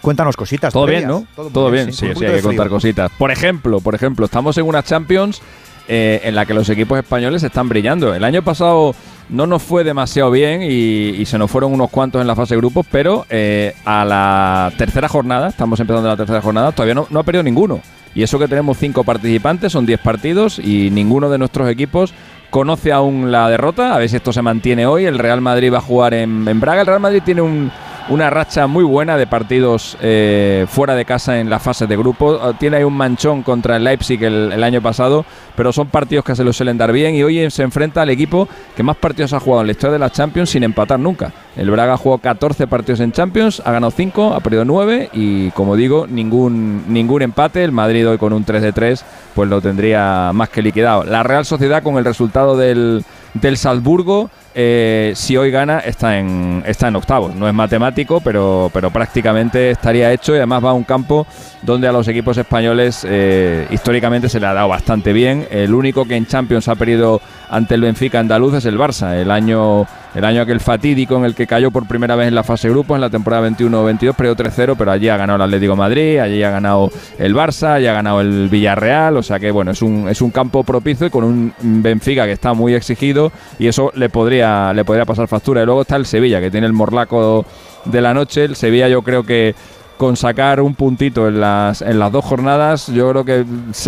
Cuéntanos 0.00 0.36
cositas. 0.36 0.72
Todo 0.72 0.86
bien, 0.86 1.06
¿no? 1.06 1.26
Todo, 1.52 1.70
bien, 1.70 1.92
sí, 1.92 2.06
sí, 2.16 2.24
hay 2.24 2.36
que 2.36 2.42
contar 2.42 2.70
cositas. 2.70 3.10
Por 3.18 3.30
ejemplo, 3.30 3.80
por 3.80 3.94
ejemplo, 3.94 4.24
estamos 4.24 4.56
en 4.56 4.64
una 4.64 4.82
Champions 4.82 5.42
eh, 5.88 6.20
en 6.24 6.34
la 6.34 6.46
que 6.46 6.54
los 6.54 6.68
equipos 6.70 6.98
españoles 6.98 7.42
están 7.42 7.68
brillando. 7.68 8.14
El 8.14 8.24
año 8.24 8.42
pasado 8.42 8.94
no 9.28 9.46
nos 9.46 9.62
fue 9.62 9.84
demasiado 9.84 10.30
bien 10.30 10.62
y, 10.62 11.24
se 11.26 11.38
nos 11.38 11.50
fueron 11.50 11.72
unos 11.72 11.90
cuantos 11.90 12.20
en 12.20 12.26
la 12.26 12.36
fase 12.36 12.54
de 12.54 12.60
grupos, 12.60 12.86
pero 12.90 13.26
eh, 13.30 13.74
a 13.84 14.04
la 14.04 14.72
tercera 14.76 15.08
jornada, 15.08 15.48
estamos 15.48 15.80
empezando 15.80 16.08
la 16.08 16.16
tercera 16.16 16.40
jornada, 16.40 16.72
todavía 16.72 16.94
no, 16.94 17.18
ha 17.18 17.22
perdido 17.22 17.42
ninguno. 17.42 17.80
Y 18.14 18.22
eso 18.22 18.38
que 18.38 18.46
tenemos 18.46 18.78
cinco 18.78 19.02
participantes, 19.02 19.72
son 19.72 19.86
diez 19.86 20.00
partidos 20.00 20.58
y 20.58 20.90
ninguno 20.90 21.28
de 21.30 21.38
nuestros 21.38 21.68
equipos 21.68 22.14
conoce 22.50 22.92
aún 22.92 23.32
la 23.32 23.48
derrota. 23.48 23.94
A 23.94 23.98
ver 23.98 24.08
si 24.08 24.16
esto 24.16 24.32
se 24.32 24.40
mantiene 24.40 24.86
hoy. 24.86 25.04
El 25.04 25.18
Real 25.18 25.40
Madrid 25.40 25.72
va 25.72 25.78
a 25.78 25.80
jugar 25.80 26.14
en 26.14 26.60
Braga. 26.60 26.82
El 26.82 26.86
Real 26.86 27.00
Madrid 27.00 27.22
tiene 27.24 27.42
un, 27.42 27.72
una 28.08 28.28
racha 28.28 28.66
muy 28.66 28.84
buena 28.84 29.16
de 29.16 29.26
partidos 29.26 29.96
eh, 30.00 30.66
fuera 30.68 30.94
de 30.94 31.04
casa 31.04 31.38
en 31.40 31.48
la 31.48 31.58
fase 31.58 31.86
de 31.86 31.96
grupo. 31.96 32.38
Ah, 32.42 32.52
tiene 32.58 32.76
ahí 32.76 32.84
un 32.84 32.96
manchón 32.96 33.42
contra 33.42 33.76
el 33.76 33.84
Leipzig 33.84 34.22
el, 34.22 34.62
año 34.62 34.82
pasado, 34.82 35.24
pero 35.56 35.72
son 35.72 35.88
partidos 35.88 36.24
que 36.24 36.36
se 36.36 36.44
lo 36.44 36.52
suelen 36.52 36.76
dar 36.78 36.92
bien 36.92 37.14
y 37.14 37.22
hoy 37.22 37.50
se 37.50 37.62
enfrenta 37.62 38.02
al 38.02 38.10
equipo 38.10 38.48
que 38.76 38.82
más 38.82 38.96
partidos 38.96 39.32
ha 39.32 39.40
jugado 39.40 39.62
en 39.62 39.68
la 39.68 39.72
historia 39.72 39.94
de 39.94 39.98
la 39.98 40.10
Champions 40.10 40.50
sin 40.50 40.62
empatar 40.64 40.98
nunca. 41.00 41.32
El 41.56 41.70
Braga 41.70 41.96
jugó 41.96 42.18
14 42.18 42.66
partidos 42.66 43.00
en 43.00 43.12
Champions, 43.12 43.62
ha 43.64 43.72
ganado 43.72 43.90
5, 43.90 44.34
ha 44.34 44.40
perdido 44.40 44.64
9 44.64 45.10
y 45.12 45.50
como 45.52 45.76
digo, 45.76 46.06
ningún, 46.06 46.84
ningún 46.88 47.22
empate. 47.22 47.64
El 47.64 47.72
Madrid 47.72 48.08
hoy 48.08 48.18
con 48.18 48.32
un 48.32 48.44
3 48.44 48.62
de 48.62 48.72
3 48.72 49.04
pues 49.34 49.48
lo 49.48 49.60
tendría 49.60 50.30
más 50.34 50.48
que 50.48 50.62
liquidado. 50.62 51.04
La 51.04 51.22
Real 51.22 51.44
Sociedad 51.44 51.82
con 51.82 51.96
el 51.96 52.04
resultado 52.04 52.56
del, 52.56 53.04
del 53.34 53.56
Salzburgo 53.56 54.30
eh, 54.56 55.12
si 55.16 55.36
hoy 55.36 55.50
gana, 55.50 55.80
está 55.80 56.16
en, 56.16 56.62
está 56.64 56.88
en 56.88 56.96
octavos. 56.96 57.34
No 57.34 57.48
es 57.48 57.54
matemático, 57.54 58.20
pero, 58.20 58.70
pero 58.72 58.90
prácticamente 58.90 59.70
estaría 59.70 60.12
hecho 60.12 60.32
y 60.32 60.36
además 60.36 60.64
va 60.64 60.70
a 60.70 60.74
un 60.74 60.84
campo 60.84 61.26
donde 61.62 61.88
a 61.88 61.92
los 61.92 62.06
equipos 62.06 62.38
españoles 62.38 63.04
eh, 63.08 63.66
históricamente 63.70 64.28
se 64.28 64.38
le 64.38 64.46
ha 64.46 64.54
dado 64.54 64.68
bastante 64.68 65.12
bien. 65.12 65.48
El 65.50 65.74
único 65.74 66.04
que 66.04 66.14
en 66.14 66.26
Champions 66.26 66.68
ha 66.68 66.76
perdido 66.76 67.20
ante 67.50 67.74
el 67.74 67.80
Benfica 67.80 68.20
andaluz 68.20 68.54
es 68.54 68.64
el 68.66 68.78
Barça. 68.78 69.14
El 69.14 69.32
año, 69.32 69.86
el 70.14 70.24
año 70.24 70.42
aquel 70.42 70.60
fatídico 70.60 71.16
en 71.16 71.24
el 71.24 71.34
que 71.34 71.46
cayó 71.46 71.70
por 71.70 71.88
primera 71.88 72.14
vez 72.14 72.28
en 72.28 72.34
la 72.34 72.44
fase 72.44 72.68
grupo, 72.68 72.94
en 72.94 73.00
la 73.00 73.10
temporada 73.10 73.48
21-22, 73.48 74.14
perdió 74.14 74.36
3-0, 74.36 74.74
pero 74.78 74.92
allí 74.92 75.08
ha 75.08 75.16
ganado 75.16 75.36
el 75.36 75.42
Atlético 75.42 75.76
Madrid, 75.76 76.18
allí 76.18 76.42
ha 76.42 76.50
ganado 76.50 76.90
el 77.18 77.34
Barça, 77.34 77.74
allí 77.74 77.86
ha 77.86 77.92
ganado 77.92 78.20
el 78.20 78.48
Villarreal. 78.48 79.16
O 79.16 79.22
sea 79.22 79.40
que 79.40 79.50
bueno, 79.50 79.72
es 79.72 79.82
un, 79.82 80.08
es 80.08 80.22
un 80.22 80.30
campo 80.30 80.62
propicio 80.62 81.06
y 81.06 81.10
con 81.10 81.24
un 81.24 81.52
Benfica 81.60 82.26
que 82.26 82.32
está 82.32 82.54
muy 82.54 82.74
exigido 82.74 83.32
y 83.58 83.66
eso 83.66 83.90
le 83.94 84.08
podría 84.08 84.72
le 84.72 84.84
podría 84.84 85.04
pasar 85.04 85.26
factura. 85.26 85.62
Y 85.62 85.66
luego 85.66 85.82
está 85.82 85.96
el 85.96 86.06
Sevilla, 86.06 86.40
que 86.40 86.50
tiene 86.50 86.66
el 86.66 86.72
morlaco 86.72 87.44
de 87.84 88.00
la 88.00 88.14
noche. 88.14 88.44
El 88.44 88.56
Sevilla 88.56 88.88
yo 88.88 89.02
creo 89.02 89.24
que 89.24 89.54
con 89.96 90.16
sacar 90.16 90.60
un 90.60 90.74
puntito 90.74 91.28
en 91.28 91.40
las, 91.40 91.80
en 91.80 91.98
las 91.98 92.10
dos 92.10 92.24
jornadas, 92.24 92.88
yo 92.88 93.10
creo 93.10 93.24
que 93.24 93.44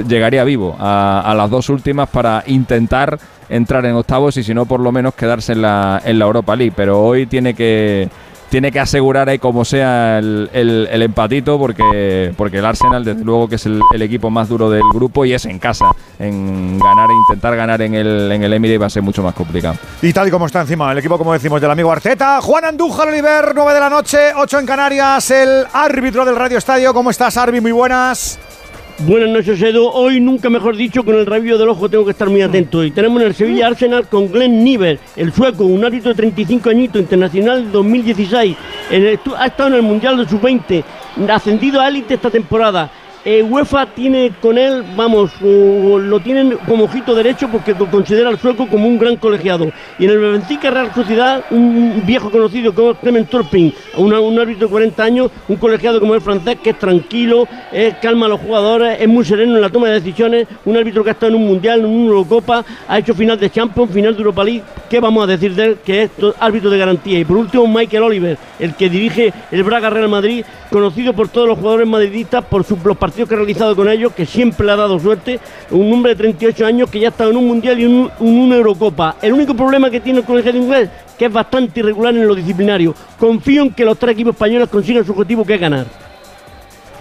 llegaría 0.09 0.45
vivo 0.45 0.77
a, 0.79 1.21
a 1.21 1.35
las 1.35 1.51
dos 1.51 1.69
últimas 1.69 2.09
para 2.09 2.45
intentar 2.47 3.19
entrar 3.49 3.85
en 3.87 3.95
octavos 3.95 4.37
y 4.37 4.43
si 4.43 4.55
no 4.55 4.67
por 4.67 4.81
lo 4.81 4.93
menos 4.93 5.15
quedarse 5.15 5.53
en 5.53 5.63
la, 5.63 6.01
en 6.05 6.19
la 6.19 6.25
Europa 6.25 6.57
League. 6.57 6.73
Pero 6.77 7.01
hoy 7.03 7.27
tiene 7.27 7.55
que 7.55 8.09
tiene 8.49 8.71
que 8.71 8.81
asegurar 8.81 9.29
ahí 9.29 9.39
como 9.39 9.65
sea 9.65 10.19
el, 10.19 10.49
el, 10.53 11.03
empatito 11.03 11.59
porque, 11.59 12.33
porque 12.37 12.59
el 12.59 12.65
Arsenal 12.65 13.05
desde 13.05 13.25
luego 13.25 13.49
que 13.49 13.57
es 13.57 13.67
el, 13.67 13.83
equipo 14.01 14.31
más 14.31 14.49
duro 14.49 14.71
del 14.71 14.83
grupo 14.95 15.25
y 15.25 15.33
es 15.33 15.45
en 15.47 15.59
casa. 15.59 15.91
En 16.19 16.79
ganar, 16.79 17.09
intentar 17.29 17.57
ganar 17.57 17.83
en 17.83 17.95
el, 17.95 18.31
en 18.33 18.43
el 18.43 18.53
Emirates 18.53 18.83
va 18.83 18.87
a 18.87 18.91
ser 18.91 19.03
mucho 19.03 19.23
más 19.23 19.35
complicado. 19.35 19.77
Y 20.01 20.13
tal 20.13 20.29
y 20.29 20.31
como 20.31 20.47
está 20.47 20.61
encima 20.61 20.93
el 20.93 20.99
equipo, 20.99 21.19
como 21.19 21.33
decimos, 21.33 21.61
del 21.61 21.71
amigo 21.71 21.91
Arteta. 21.91 22.41
Juan 22.41 22.65
Andújar 22.65 23.09
Oliver, 23.09 23.53
9 23.55 23.75
de 23.75 23.81
la 23.81 23.91
noche, 23.91 24.19
8 24.35 24.61
en 24.61 24.67
Canarias, 24.67 25.31
el 25.31 25.67
árbitro 25.73 26.25
del 26.25 26.37
Radio 26.37 26.59
Estadio. 26.59 26.95
¿Cómo 26.95 27.11
estás, 27.11 27.37
Arbi? 27.37 27.61
Muy 27.61 27.73
buenas. 27.73 28.39
Buenas 29.01 29.29
noches, 29.29 29.61
Edu. 29.61 29.89
Hoy, 29.89 30.21
nunca 30.21 30.49
mejor 30.49 30.75
dicho, 30.75 31.05
con 31.05 31.17
el 31.17 31.27
rabillo 31.27 31.59
del 31.59 31.69
ojo 31.69 31.87
tengo 31.87 32.07
que 32.07 32.13
estar 32.13 32.31
muy 32.31 32.41
atento. 32.41 32.83
Y 32.83 32.91
tenemos 32.91 33.21
en 33.21 33.29
el 33.29 33.35
Sevilla 33.35 33.67
Arsenal 33.67 34.09
con 34.09 34.33
Glenn 34.33 34.65
Niver, 34.65 34.99
el 35.17 35.35
sueco, 35.35 35.65
un 35.65 35.85
árbitro 35.85 36.09
de 36.13 36.15
35 36.15 36.71
añitos, 36.71 37.03
internacional 37.03 37.71
2016. 37.71 38.57
ha 39.37 39.47
estado 39.47 39.69
en 39.69 39.75
el 39.75 39.83
Mundial 39.83 40.17
de 40.17 40.27
Sub-20, 40.27 40.83
ascendido 41.29 41.79
a 41.79 41.89
élite 41.89 42.15
esta 42.15 42.31
temporada. 42.31 42.91
Eh, 43.29 43.43
UEFA 43.43 43.87
tiene 43.87 44.31
con 44.41 44.57
él, 44.57 44.85
vamos, 44.95 45.33
lo 45.41 46.21
tienen 46.21 46.57
como 46.65 46.85
ojito 46.85 47.13
derecho 47.13 47.49
porque 47.49 47.75
considera 47.75 48.29
al 48.29 48.39
sueco 48.39 48.69
como 48.69 48.87
un 48.87 49.01
gran 49.01 49.17
colegiado. 49.17 49.73
Y 49.99 50.05
en 50.05 50.13
el 50.13 50.19
Benfica 50.21 50.71
Real 50.71 50.95
Sociedad, 50.95 51.45
un 51.51 52.05
viejo 52.07 52.31
conocido 52.31 52.73
como 52.73 52.95
Clement 52.95 53.29
Turpin, 53.29 53.75
un, 53.97 54.15
árbitro 54.15 54.69
de 54.69 54.71
40 54.71 55.03
años, 55.03 55.33
un 55.49 55.57
colegiado 55.57 55.99
como 55.99 56.15
el 56.15 56.21
francés 56.21 56.59
que 56.63 56.71
es 56.71 56.79
tranquilo, 56.79 57.49
calma 58.01 58.27
a 58.27 58.29
los 58.29 58.41
jugadores, 58.41 59.01
es 59.01 59.09
muy 59.09 59.25
sereno 59.25 59.57
en 59.57 59.61
la 59.61 59.71
toma 59.71 59.89
de 59.89 59.95
decisiones, 59.95 60.47
un 60.65 60.77
árbitro 60.77 61.03
que 61.03 61.11
ha 61.11 61.15
estado 61.15 61.31
en 61.35 61.43
un 61.43 61.49
Mundial, 61.49 61.81
en 61.81 61.87
una 61.87 62.07
Eurocopa, 62.07 62.65
ha 62.87 62.99
hecho 62.99 63.13
final 63.13 63.41
de 63.41 63.51
Champions, 63.51 63.91
final 63.91 64.15
de 64.15 64.21
Europa 64.21 64.45
League. 64.45 64.63
¿Qué 64.89 65.01
vamos 65.01 65.25
a 65.25 65.27
decir 65.27 65.53
de 65.53 65.65
él? 65.65 65.79
Que 65.85 66.03
es 66.03 66.11
árbitro 66.39 66.71
de 66.71 66.79
garantía. 66.79 67.19
Y 67.19 67.25
por 67.25 67.39
último, 67.39 67.67
Michael 67.67 68.05
Oliver, 68.05 68.39
el 68.61 68.77
que 68.77 68.89
dirige 68.89 69.33
el 69.51 69.65
Braga 69.65 69.91
Real 69.91 70.09
Madrid, 70.09 70.45
conocido 70.71 71.13
por 71.13 71.29
todos 71.29 71.49
los 71.49 71.59
jugadores 71.59 71.89
madridistas 71.89 72.45
por 72.45 72.63
sus, 72.63 72.79
los 72.85 72.97
partidos 72.97 73.16
que 73.25 73.35
ha 73.35 73.39
realizado 73.39 73.75
con 73.75 73.89
ellos, 73.89 74.13
que 74.13 74.27
siempre 74.27 74.67
le 74.67 74.73
ha 74.73 74.77
dado 74.77 74.99
suerte, 74.99 75.41
un 75.71 75.93
hombre 75.93 76.11
de 76.15 76.17
38 76.17 76.67
años 76.67 76.91
que 76.91 77.01
ya 77.01 77.09
ha 77.09 77.11
estado 77.11 77.31
en 77.31 77.37
un 77.37 77.47
Mundial 77.47 77.81
y 77.81 77.85
en 77.85 78.11
una 78.19 78.57
Eurocopa. 78.57 79.17
El 79.23 79.33
único 79.33 79.55
problema 79.55 79.91
que 79.91 80.01
tiene 80.01 80.19
el 80.19 80.25
colegio 80.25 80.53
de 80.53 80.59
inglés 80.59 80.91
que 81.17 81.27
es 81.27 81.33
bastante 81.33 81.81
irregular 81.81 82.15
en 82.15 82.27
lo 82.27 82.35
disciplinario. 82.35 82.95
Confío 83.19 83.63
en 83.63 83.73
que 83.73 83.85
los 83.85 83.99
tres 83.99 84.13
equipos 84.13 84.35
españoles 84.35 84.69
consigan 84.69 85.05
su 85.05 85.13
objetivo 85.13 85.45
que 85.45 85.55
es 85.55 85.61
ganar. 85.61 85.87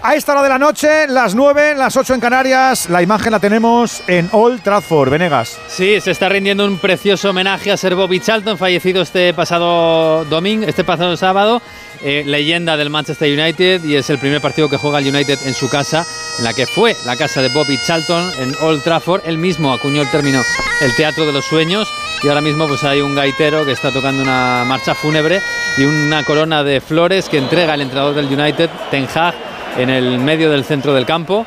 A 0.02 0.14
esta 0.14 0.32
hora 0.32 0.42
de 0.42 0.48
la 0.50 0.58
noche, 0.58 1.08
las 1.08 1.34
9, 1.34 1.74
las 1.76 1.96
8 1.96 2.14
en 2.14 2.20
Canarias, 2.20 2.88
la 2.88 3.02
imagen 3.02 3.32
la 3.32 3.40
tenemos 3.40 4.02
en 4.06 4.28
Old 4.30 4.62
Trafford, 4.62 5.10
Venegas. 5.10 5.58
Sí, 5.66 6.00
se 6.00 6.12
está 6.12 6.28
rindiendo 6.28 6.64
un 6.64 6.78
precioso 6.78 7.30
homenaje 7.30 7.72
a 7.72 7.76
Sir 7.76 7.96
Bobby 7.96 8.20
Charlton, 8.20 8.56
fallecido 8.56 9.02
este 9.02 9.34
pasado 9.34 10.24
domingo, 10.26 10.64
este 10.66 10.84
pasado 10.84 11.16
sábado, 11.16 11.60
eh, 12.02 12.22
leyenda 12.26 12.76
del 12.76 12.90
Manchester 12.90 13.38
United 13.38 13.84
y 13.84 13.96
es 13.96 14.10
el 14.10 14.18
primer 14.18 14.40
partido 14.40 14.68
que 14.68 14.76
juega 14.76 14.98
el 14.98 15.08
United 15.08 15.38
en 15.46 15.54
su 15.54 15.68
casa, 15.68 16.06
en 16.38 16.44
la 16.44 16.54
que 16.54 16.66
fue 16.66 16.96
la 17.04 17.16
casa 17.16 17.42
de 17.42 17.48
Bobby 17.48 17.78
Charlton 17.86 18.30
en 18.38 18.54
Old 18.60 18.82
Trafford. 18.82 19.22
Él 19.26 19.38
mismo 19.38 19.72
acuñó 19.72 20.02
el 20.02 20.10
término 20.10 20.42
el 20.80 20.94
Teatro 20.94 21.26
de 21.26 21.32
los 21.32 21.44
Sueños 21.44 21.88
y 22.22 22.28
ahora 22.28 22.40
mismo 22.40 22.66
pues 22.66 22.84
hay 22.84 23.00
un 23.00 23.14
gaitero 23.14 23.64
que 23.64 23.72
está 23.72 23.92
tocando 23.92 24.22
una 24.22 24.64
marcha 24.64 24.94
fúnebre 24.94 25.40
y 25.78 25.84
una 25.84 26.24
corona 26.24 26.62
de 26.62 26.80
flores 26.80 27.28
que 27.28 27.38
entrega 27.38 27.74
el 27.74 27.82
entrenador 27.82 28.14
del 28.14 28.26
United, 28.26 28.70
Ten 28.90 29.06
Hag, 29.14 29.34
en 29.78 29.90
el 29.90 30.18
medio 30.18 30.50
del 30.50 30.64
centro 30.64 30.94
del 30.94 31.04
campo, 31.04 31.46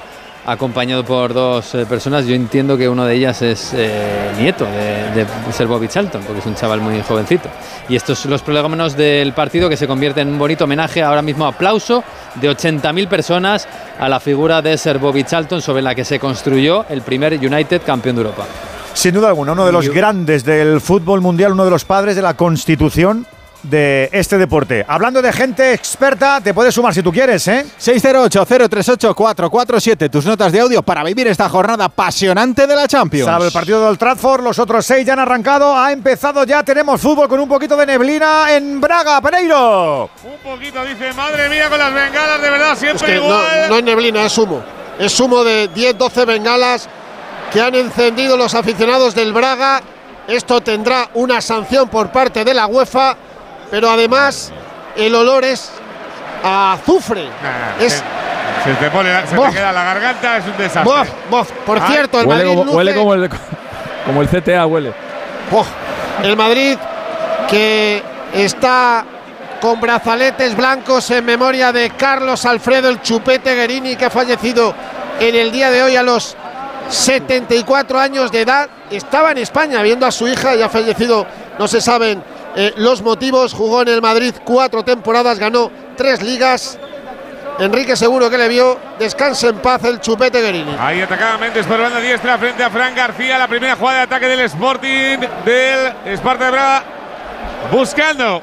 acompañado 0.51 1.05
por 1.05 1.33
dos 1.33 1.75
eh, 1.75 1.85
personas. 1.85 2.25
Yo 2.25 2.35
entiendo 2.35 2.77
que 2.77 2.89
uno 2.89 3.05
de 3.05 3.15
ellas 3.15 3.41
es 3.41 3.71
eh, 3.75 4.31
nieto 4.37 4.65
de, 4.65 5.25
ser 5.51 5.67
Bobby 5.67 5.87
Charlton, 5.87 6.21
porque 6.23 6.39
es 6.39 6.45
un 6.45 6.55
chaval 6.55 6.81
muy 6.81 7.01
jovencito. 7.01 7.49
Y 7.87 7.95
estos 7.95 8.19
son 8.19 8.31
los 8.31 8.41
prolegómenos 8.41 8.95
del 8.95 9.33
partido 9.33 9.69
que 9.69 9.77
se 9.77 9.87
convierte 9.87 10.21
en 10.21 10.29
un 10.29 10.39
bonito 10.39 10.63
homenaje, 10.63 11.03
ahora 11.03 11.21
mismo 11.21 11.45
aplauso 11.45 12.03
de 12.35 12.49
80.000 12.49 13.07
personas 13.07 13.67
a 13.99 14.09
la 14.09 14.19
figura 14.19 14.61
de 14.61 14.77
Sir 14.77 14.97
Bobby 14.97 15.23
Charlton, 15.23 15.61
sobre 15.61 15.81
la 15.81 15.93
que 15.93 16.05
se 16.05 16.19
construyó 16.19 16.85
el 16.89 17.01
primer 17.01 17.33
United 17.33 17.81
campeón 17.85 18.15
de 18.15 18.21
Europa. 18.23 18.45
Sin 18.93 19.13
duda 19.13 19.29
alguna, 19.29 19.51
uno 19.51 19.65
de 19.65 19.71
los 19.71 19.89
grandes 19.89 20.43
del 20.43 20.81
fútbol 20.81 21.21
mundial, 21.21 21.53
uno 21.53 21.65
de 21.65 21.71
los 21.71 21.85
padres 21.85 22.15
de 22.15 22.21
la 22.21 22.33
constitución 22.33 23.25
de 23.63 24.09
este 24.11 24.37
deporte. 24.37 24.85
Hablando 24.87 25.19
de 25.21 25.33
gente 25.33 25.73
experta, 25.73 26.39
te 26.41 26.53
puedes 26.53 26.73
sumar 26.73 26.93
si 26.93 27.03
tú 27.03 27.11
quieres, 27.11 27.45
¿eh? 27.47 27.65
608-038-447, 27.79 30.09
tus 30.09 30.25
notas 30.25 30.51
de 30.51 30.59
audio 30.61 30.81
para 30.81 31.03
vivir 31.03 31.27
esta 31.27 31.47
jornada 31.49 31.85
apasionante 31.85 32.65
de 32.67 32.75
la 32.75 32.87
Champions. 32.87 33.25
Salve 33.25 33.47
el 33.47 33.51
partido 33.51 33.87
del 33.87 33.97
Tradford, 33.97 34.43
los 34.43 34.59
otros 34.59 34.85
seis 34.85 35.05
ya 35.05 35.13
han 35.13 35.19
arrancado, 35.19 35.75
ha 35.77 35.91
empezado 35.91 36.45
ya, 36.45 36.63
tenemos 36.63 37.01
fútbol 37.01 37.27
con 37.27 37.39
un 37.39 37.49
poquito 37.49 37.75
de 37.75 37.85
neblina 37.85 38.55
en 38.55 38.79
Braga, 38.79 39.19
Pereiro. 39.21 40.09
Un 40.23 40.37
poquito, 40.43 40.83
dice, 40.85 41.11
madre 41.13 41.49
mía, 41.49 41.69
con 41.69 41.79
las 41.79 41.93
bengalas, 41.93 42.41
de 42.41 42.49
verdad, 42.49 42.77
siempre 42.77 43.15
igual. 43.15 43.43
No, 43.63 43.69
no 43.69 43.77
es 43.77 43.83
neblina, 43.83 44.25
es 44.25 44.37
humo. 44.37 44.61
Es 44.97 45.19
humo 45.19 45.43
de 45.43 45.69
10-12 45.71 46.25
bengalas 46.25 46.87
que 47.51 47.61
han 47.61 47.75
encendido 47.75 48.37
los 48.37 48.53
aficionados 48.53 49.13
del 49.15 49.33
Braga. 49.33 49.81
Esto 50.27 50.61
tendrá 50.61 51.09
una 51.15 51.41
sanción 51.41 51.89
por 51.89 52.11
parte 52.11 52.45
de 52.45 52.53
la 52.53 52.67
UEFA 52.67 53.17
pero 53.69 53.89
además 53.89 54.51
el 54.95 55.15
olor 55.15 55.43
es 55.43 55.71
a 56.43 56.73
azufre. 56.73 57.27
es, 57.79 58.03
se, 58.63 58.73
te, 58.73 58.89
pone, 58.89 59.09
se 59.27 59.35
te 59.35 59.51
queda 59.51 59.71
la 59.71 59.83
garganta, 59.83 60.37
es 60.37 60.45
un 60.45 60.57
desastre. 60.57 61.11
Por 61.65 61.81
cierto, 61.87 62.19
el 62.19 62.27
huele 62.27 62.43
Madrid. 62.43 62.57
Como, 62.57 62.71
huele 62.73 62.95
como 62.95 63.13
el, 63.13 63.29
como 64.05 64.21
el 64.21 64.27
CTA, 64.27 64.65
huele. 64.65 64.93
el 66.23 66.35
Madrid 66.35 66.77
que 67.49 68.03
está 68.33 69.05
con 69.61 69.81
brazaletes 69.81 70.55
blancos 70.55 71.09
en 71.11 71.25
memoria 71.25 71.71
de 71.71 71.89
Carlos 71.91 72.45
Alfredo 72.45 72.89
el 72.89 73.01
Chupete 73.01 73.55
Guerini, 73.55 73.95
que 73.95 74.05
ha 74.05 74.09
fallecido 74.09 74.73
en 75.19 75.35
el 75.35 75.51
día 75.51 75.69
de 75.69 75.83
hoy 75.83 75.95
a 75.95 76.03
los 76.03 76.35
74 76.89 77.99
años 77.99 78.31
de 78.31 78.41
edad. 78.41 78.69
Estaba 78.89 79.31
en 79.31 79.39
España 79.39 79.81
viendo 79.81 80.05
a 80.05 80.11
su 80.11 80.27
hija 80.27 80.55
y 80.55 80.61
ha 80.61 80.69
fallecido, 80.69 81.25
no 81.57 81.67
se 81.67 81.81
saben 81.81 82.23
eh, 82.55 82.73
los 82.77 83.01
motivos. 83.01 83.53
Jugó 83.53 83.81
en 83.81 83.89
el 83.89 84.01
Madrid 84.01 84.33
cuatro 84.43 84.83
temporadas, 84.83 85.39
ganó 85.39 85.71
tres 85.95 86.21
ligas. 86.21 86.79
Enrique 87.59 87.95
seguro 87.95 88.29
que 88.29 88.37
le 88.37 88.47
vio. 88.47 88.79
Descansa 88.97 89.49
en 89.49 89.57
paz 89.57 89.83
el 89.83 89.99
chupete 89.99 90.41
Guerini. 90.41 90.75
Ahí 90.79 91.01
atacaba 91.01 91.37
Méndez 91.37 91.65
por 91.65 91.79
banda 91.79 91.99
diestra 91.99 92.37
frente 92.37 92.63
a 92.63 92.69
Fran 92.69 92.95
García. 92.95 93.37
La 93.37 93.47
primera 93.47 93.75
jugada 93.75 93.97
de 93.97 94.03
ataque 94.03 94.27
del 94.27 94.39
Sporting 94.41 95.19
del 95.43 95.93
Esparta 96.05 96.45
de 96.45 96.51
Braga. 96.51 96.83
Buscando. 97.71 98.41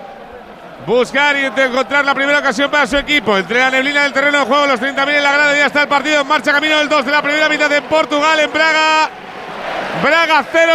Buscar 0.86 1.34
y 1.36 1.46
encontrar 1.46 2.04
la 2.04 2.14
primera 2.14 2.38
ocasión 2.38 2.70
para 2.70 2.86
su 2.86 2.96
equipo. 2.96 3.36
Entre 3.36 3.58
la 3.58 3.70
neblina 3.70 4.04
del 4.04 4.12
terreno 4.12 4.40
de 4.40 4.44
juego, 4.44 4.66
los 4.66 4.80
30.000 4.80 5.16
en 5.16 5.22
la 5.22 5.32
grada. 5.32 5.56
Ya 5.56 5.66
está 5.66 5.82
el 5.82 5.88
partido 5.88 6.20
en 6.20 6.26
marcha. 6.28 6.52
Camino 6.52 6.78
del 6.78 6.88
2 6.88 7.06
de 7.06 7.10
la 7.10 7.22
primera 7.22 7.48
mitad 7.48 7.70
de 7.70 7.82
Portugal 7.82 8.38
en 8.38 8.52
Braga. 8.52 9.10
Braga 10.06 10.44
0, 10.52 10.72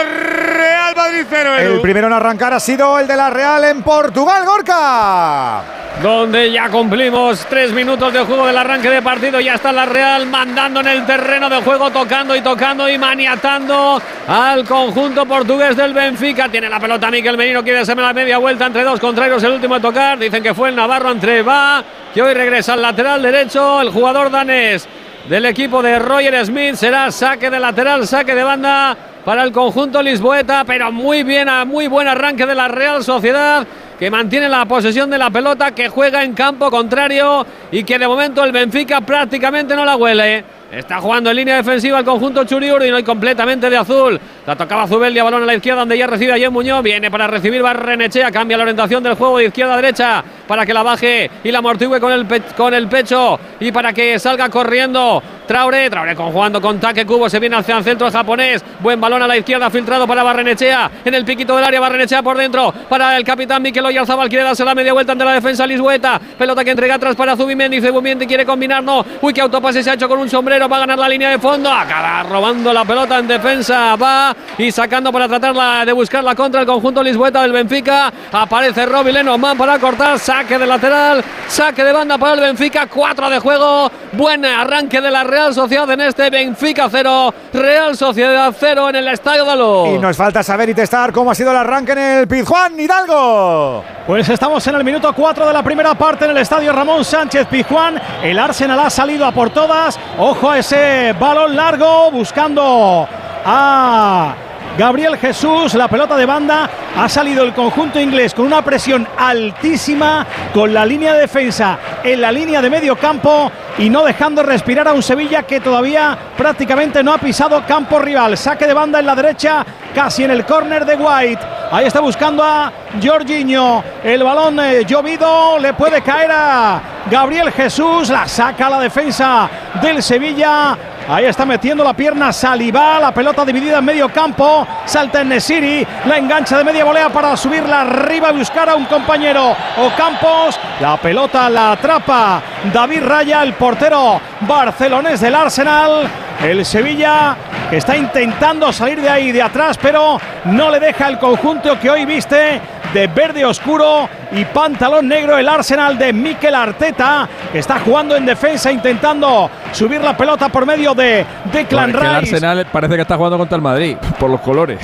Real 0.58 0.94
Madrid 0.94 1.26
0. 1.30 1.58
El 1.58 1.80
primero 1.80 2.08
en 2.08 2.14
arrancar 2.14 2.54
ha 2.54 2.60
sido 2.60 3.00
el 3.00 3.08
de 3.08 3.16
la 3.16 3.30
Real 3.30 3.64
en 3.64 3.82
Portugal, 3.82 4.44
Gorka. 4.46 5.62
Donde 6.04 6.52
ya 6.52 6.68
cumplimos 6.68 7.46
tres 7.50 7.72
minutos 7.72 8.12
de 8.12 8.20
juego 8.20 8.46
del 8.46 8.58
arranque 8.58 8.90
de 8.90 9.02
partido. 9.02 9.40
Ya 9.40 9.54
está 9.54 9.72
la 9.72 9.86
Real 9.86 10.26
mandando 10.26 10.82
en 10.82 10.88
el 10.88 11.06
terreno 11.06 11.50
de 11.50 11.62
juego, 11.62 11.90
tocando 11.92 12.36
y 12.36 12.42
tocando 12.42 12.90
y 12.90 12.98
maniatando 12.98 14.02
al 14.28 14.66
conjunto 14.66 15.26
portugués 15.26 15.78
del 15.78 15.94
Benfica. 15.94 16.50
Tiene 16.50 16.68
la 16.68 16.82
pelota 16.82 17.10
Miquel 17.10 17.38
Menino, 17.38 17.64
quiere 17.64 17.80
hacerme 17.80 18.02
la 18.02 18.12
media 18.12 18.38
vuelta 18.38 18.66
entre 18.66 18.84
dos 18.84 19.00
contrarios, 19.00 19.42
el 19.44 19.54
último 19.54 19.76
de 19.76 19.82
tocar. 19.82 20.20
Dicen 20.20 20.44
que 20.44 20.54
fue 20.54 20.68
el 20.68 20.76
Navarro 20.76 21.10
entre 21.10 21.42
va, 21.42 21.82
que 22.14 22.22
hoy 22.22 22.34
regresa 22.34 22.74
al 22.74 22.82
lateral 22.82 23.22
derecho, 23.22 23.80
el 23.80 23.92
jugador 23.92 24.30
danés 24.30 24.86
del 25.30 25.46
equipo 25.46 25.82
de 25.82 26.00
Roger 26.00 26.46
Smith. 26.46 26.76
Será 26.76 27.10
saque 27.12 27.50
de 27.50 27.62
lateral, 27.62 28.06
saque 28.06 28.36
de 28.36 28.44
banda 28.44 28.98
para 29.26 29.44
el 29.44 29.52
conjunto 29.52 30.02
lisboeta, 30.02 30.64
pero 30.66 30.92
muy 30.92 31.24
bien, 31.24 31.48
muy 31.68 31.88
buen 31.88 32.08
arranque 32.08 32.46
de 32.46 32.56
la 32.56 32.68
Real 32.68 33.04
Sociedad 33.04 33.66
que 34.02 34.10
mantiene 34.10 34.50
la 34.50 34.66
posesión 34.66 35.12
de 35.12 35.18
la 35.20 35.30
pelota, 35.30 35.76
que 35.76 35.88
juega 35.88 36.24
en 36.24 36.34
campo 36.34 36.72
contrario 36.72 37.46
y 37.72 37.84
que 37.84 38.00
de 38.00 38.08
momento 38.08 38.44
el 38.44 38.52
Benfica 38.52 39.00
prácticamente 39.02 39.76
no 39.76 39.86
la 39.86 39.96
huele. 39.96 40.44
Está 40.72 41.00
jugando 41.00 41.30
en 41.30 41.36
línea 41.36 41.58
defensiva 41.58 42.00
el 42.00 42.06
conjunto 42.06 42.44
Churiur 42.46 42.84
y 42.84 42.90
no 42.90 42.96
hay 42.96 43.04
completamente 43.04 43.70
de 43.70 43.78
azul. 43.78 44.20
La 44.48 44.56
tocaba 44.56 44.88
Zubeldia, 44.88 45.24
balón 45.24 45.44
a 45.44 45.46
la 45.46 45.54
izquierda 45.54 45.82
donde 45.82 46.00
ya 46.00 46.08
recibe 46.08 46.44
a 46.44 46.50
Muñoz. 46.50 46.82
Viene 46.82 47.12
para 47.12 47.28
recibir 47.28 47.62
Barrenechea, 47.62 48.32
cambia 48.32 48.58
la 48.58 48.64
orientación 48.64 49.04
del 49.04 49.14
juego 49.14 49.38
de 49.38 49.46
izquierda 49.46 49.74
a 49.74 49.76
derecha 49.76 50.24
para 50.48 50.66
que 50.66 50.74
la 50.74 50.82
baje 50.82 51.30
y 51.44 51.52
la 51.52 51.60
amortigue 51.60 52.00
con 52.00 52.12
el, 52.12 52.26
con 52.58 52.74
el 52.74 52.88
pecho 52.88 53.40
y 53.60 53.72
para 53.72 53.94
que 53.94 54.18
salga 54.18 54.50
corriendo 54.50 55.22
Traore, 55.48 55.90
Traore 55.90 56.16
conjugando 56.16 56.62
con 56.62 56.80
Take 56.80 57.06
Cubo, 57.06 57.30
se 57.30 57.40
viene 57.40 57.56
hacia 57.56 57.78
el 57.78 57.84
centro 57.84 58.10
japonés. 58.12 58.64
Buen 58.80 59.00
balón 59.02 59.22
a 59.22 59.28
la 59.28 59.38
izquierda, 59.38 59.70
filtrado 59.70 60.08
para 60.08 60.24
Barrenechea. 60.24 60.90
En 61.04 61.14
el 61.14 61.26
piquito 61.26 61.56
del 61.56 61.66
área, 61.66 61.80
Barrenechea 61.80 62.22
por 62.24 62.38
dentro. 62.38 62.74
Para 62.90 63.18
el 63.18 63.24
capitán 63.24 63.62
Mikel 63.62 63.86
Oyarzabal, 63.86 64.30
quiere 64.30 64.44
darse 64.44 64.64
la 64.64 64.74
media 64.76 64.94
vuelta 64.94 65.12
ante 65.12 65.26
la 65.26 65.34
defensa 65.34 65.68
Lisbueta. 65.68 66.20
Pelota 66.38 66.64
que 66.64 66.72
entrega 66.72 66.96
atrás 66.96 67.16
para 67.16 67.36
Zubimendi. 67.36 67.82
Zubimendi 67.82 68.26
quiere 68.26 68.46
combinar, 68.46 68.84
no. 68.84 69.06
Uy, 69.22 69.34
qué 69.34 69.42
autopase 69.42 69.84
se 69.84 69.92
ha 69.92 69.94
hecho 69.94 70.08
con 70.08 70.20
un 70.20 70.30
sombrero. 70.30 70.70
Va 70.70 70.78
a 70.78 70.80
ganar 70.80 71.00
la 71.00 71.10
línea 71.10 71.30
de 71.30 71.40
fondo. 71.40 71.72
Acaba 71.72 72.24
robando 72.24 72.72
la 72.72 72.86
pelota 72.86 73.20
en 73.20 73.28
defensa. 73.28 73.96
Va 73.96 74.36
y 74.58 74.72
sacando 74.72 75.12
para 75.12 75.28
tratar 75.28 75.86
de 75.86 75.92
buscar 75.92 76.24
la 76.24 76.36
contra 76.36 76.62
el 76.62 76.68
conjunto 76.68 77.04
Lisbueta 77.04 77.42
del 77.42 77.52
Benfica. 77.52 78.12
Aparece 78.32 78.86
Robbie 78.86 79.14
Lenormand 79.14 79.58
para 79.58 79.80
cortar. 79.80 80.20
Saque 80.20 80.58
de 80.58 80.66
lateral. 80.66 81.24
Saque 81.48 81.84
de 81.84 81.92
banda 81.92 82.18
para 82.18 82.34
el 82.36 82.40
Benfica. 82.40 82.88
Cuatro 82.88 83.30
de 83.30 83.40
juego. 83.40 83.92
Buen 84.14 84.46
arranque 84.46 85.02
de 85.02 85.12
la 85.12 85.24
Real 85.32 85.54
Sociedad 85.54 85.90
en 85.90 86.02
este 86.02 86.30
Benfica 86.30 86.90
0, 86.92 87.34
Real 87.54 87.96
Sociedad 87.96 88.54
0 88.60 88.90
en 88.90 88.96
el 88.98 89.08
Estadio 89.08 89.46
de 89.46 89.56
Luz. 89.56 89.96
Y 89.96 89.98
nos 89.98 90.18
falta 90.18 90.44
saber 90.44 90.68
y 90.68 90.74
testar 90.74 91.14
cómo 91.14 91.32
ha 91.32 91.36
sido 91.36 91.52
el 91.52 91.58
arranque 91.58 91.94
en 91.94 92.00
el 92.00 92.28
Pizjuán 92.28 92.78
Hidalgo. 92.78 93.82
Pues 94.06 94.28
estamos 94.28 94.68
en 94.68 94.76
el 94.76 94.84
minuto 94.84 95.14
4 95.14 95.48
de 95.48 95.54
la 95.54 95.64
primera 95.64 95.96
parte 95.96 96.26
en 96.26 96.32
el 96.32 96.38
Estadio 96.38 96.74
Ramón 96.74 97.06
Sánchez 97.06 97.48
Pizjuán. 97.48 97.98
El 98.22 98.38
Arsenal 98.38 98.82
ha 98.82 98.90
salido 98.90 99.26
a 99.26 99.32
por 99.32 99.52
todas. 99.52 99.98
Ojo 100.18 100.50
a 100.50 100.60
ese 100.60 101.16
balón 101.18 101.56
largo 101.56 102.12
buscando 102.12 103.08
a 103.46 104.36
Gabriel 104.78 105.18
Jesús, 105.18 105.74
la 105.74 105.88
pelota 105.88 106.16
de 106.16 106.26
banda, 106.26 106.70
ha 106.98 107.10
salido 107.10 107.44
el 107.44 107.54
conjunto 107.54 108.00
inglés 108.00 108.34
con 108.34 108.46
una 108.46 108.62
presión 108.62 109.06
altísima, 109.18 110.26
con 110.54 110.74
la 110.74 110.86
línea 110.86 111.14
de 111.14 111.22
defensa 111.22 111.78
en 112.04 112.22
la 112.22 112.32
línea 112.32 112.62
de 112.62 112.70
medio 112.70 112.96
campo 112.96 113.52
y 113.78 113.90
no 113.90 114.04
dejando 114.04 114.44
respirar 114.44 114.88
a 114.88 114.94
un 114.94 115.04
Sevilla 115.04 115.44
que 115.44 115.60
todavía 115.60 116.18
prácticamente 116.38 117.04
no 117.04 117.14
ha 117.14 117.18
pisado 117.18 117.64
campo 117.68 118.00
rival. 118.00 118.38
Saque 118.38 118.66
de 118.66 118.74
banda 118.74 119.00
en 119.00 119.06
la 119.06 119.16
derecha, 119.16 119.66
casi 119.94 120.24
en 120.24 120.32
el 120.32 120.46
córner 120.46 120.86
de 120.86 120.96
White. 120.96 121.42
Ahí 121.72 121.86
está 121.86 122.00
buscando 122.00 122.44
a 122.44 122.72
Jorginho. 123.02 123.84
El 124.04 124.24
balón 124.24 124.60
eh, 124.60 124.84
llovido 124.86 125.60
le 125.60 125.74
puede 125.74 126.02
caer 126.02 126.32
a 126.32 126.82
Gabriel 127.10 127.52
Jesús. 127.52 128.10
La 128.10 128.28
saca 128.28 128.70
la 128.70 128.80
defensa 128.80 129.50
del 129.82 130.02
Sevilla. 130.02 130.78
Ahí 131.12 131.26
está 131.26 131.46
metiendo 131.46 131.84
la 131.84 131.94
pierna 131.94 132.32
Saliba, 132.32 132.98
la 132.98 133.14
pelota 133.14 133.44
dividida 133.44 133.80
en 133.80 133.84
medio 133.84 134.08
campo. 134.08 134.66
Salta 134.86 135.20
en 135.20 135.28
Nesiri, 135.28 135.86
la 136.06 136.18
engancha 136.18 136.58
de 136.58 136.64
media 136.64 136.86
volea 136.86 137.10
para 137.10 137.36
subirla 137.36 137.82
arriba 137.82 138.32
y 138.32 138.38
buscar 138.38 138.70
a 138.70 138.76
un 138.76 138.86
compañero. 138.86 139.52
O 139.52 139.90
Campos, 139.98 140.58
la 140.80 140.96
pelota 140.96 141.50
la 141.50 141.74
atrapa 141.74 142.42
David 142.72 143.04
Raya, 143.04 143.44
el 143.44 143.56
portero 143.56 144.22
barcelonés 144.40 145.20
del 145.20 145.36
Arsenal. 145.36 146.10
El 146.42 146.66
Sevilla 146.66 147.36
que 147.70 147.76
está 147.76 147.98
intentando 147.98 148.72
salir 148.72 149.02
de 149.02 149.10
ahí 149.10 149.34
de 149.34 149.42
atrás, 149.42 149.78
pero 149.82 150.18
no 150.46 150.70
le 150.70 150.80
deja 150.80 151.10
el 151.10 151.20
conjunto 151.20 151.78
que 151.78 151.90
hoy 151.90 152.06
viste 152.06 152.62
de 152.94 153.08
verde 153.08 153.46
oscuro 153.46 154.10
y 154.32 154.46
pantalón 154.46 155.08
negro 155.08 155.38
el 155.38 155.48
Arsenal 155.48 155.98
de 155.98 156.12
Mikel 156.14 156.54
Arteta, 156.56 157.28
que 157.52 157.60
está 157.60 157.80
jugando 157.80 158.16
en 158.16 158.26
defensa 158.26 158.72
intentando 158.72 159.50
subir 159.72 160.02
la 160.02 160.16
pelota 160.16 160.50
por 160.50 160.66
medio 160.66 160.94
de 160.94 161.26
Declan 161.52 161.94
Rice. 161.94 162.06
El 162.06 162.16
Arsenal 162.16 162.68
parece 162.72 162.96
que 162.96 163.02
está 163.02 163.16
jugando 163.16 163.38
contra 163.38 163.56
el 163.56 163.62
Madrid 163.62 163.98
por 164.20 164.30
los 164.30 164.42
colores. 164.42 164.80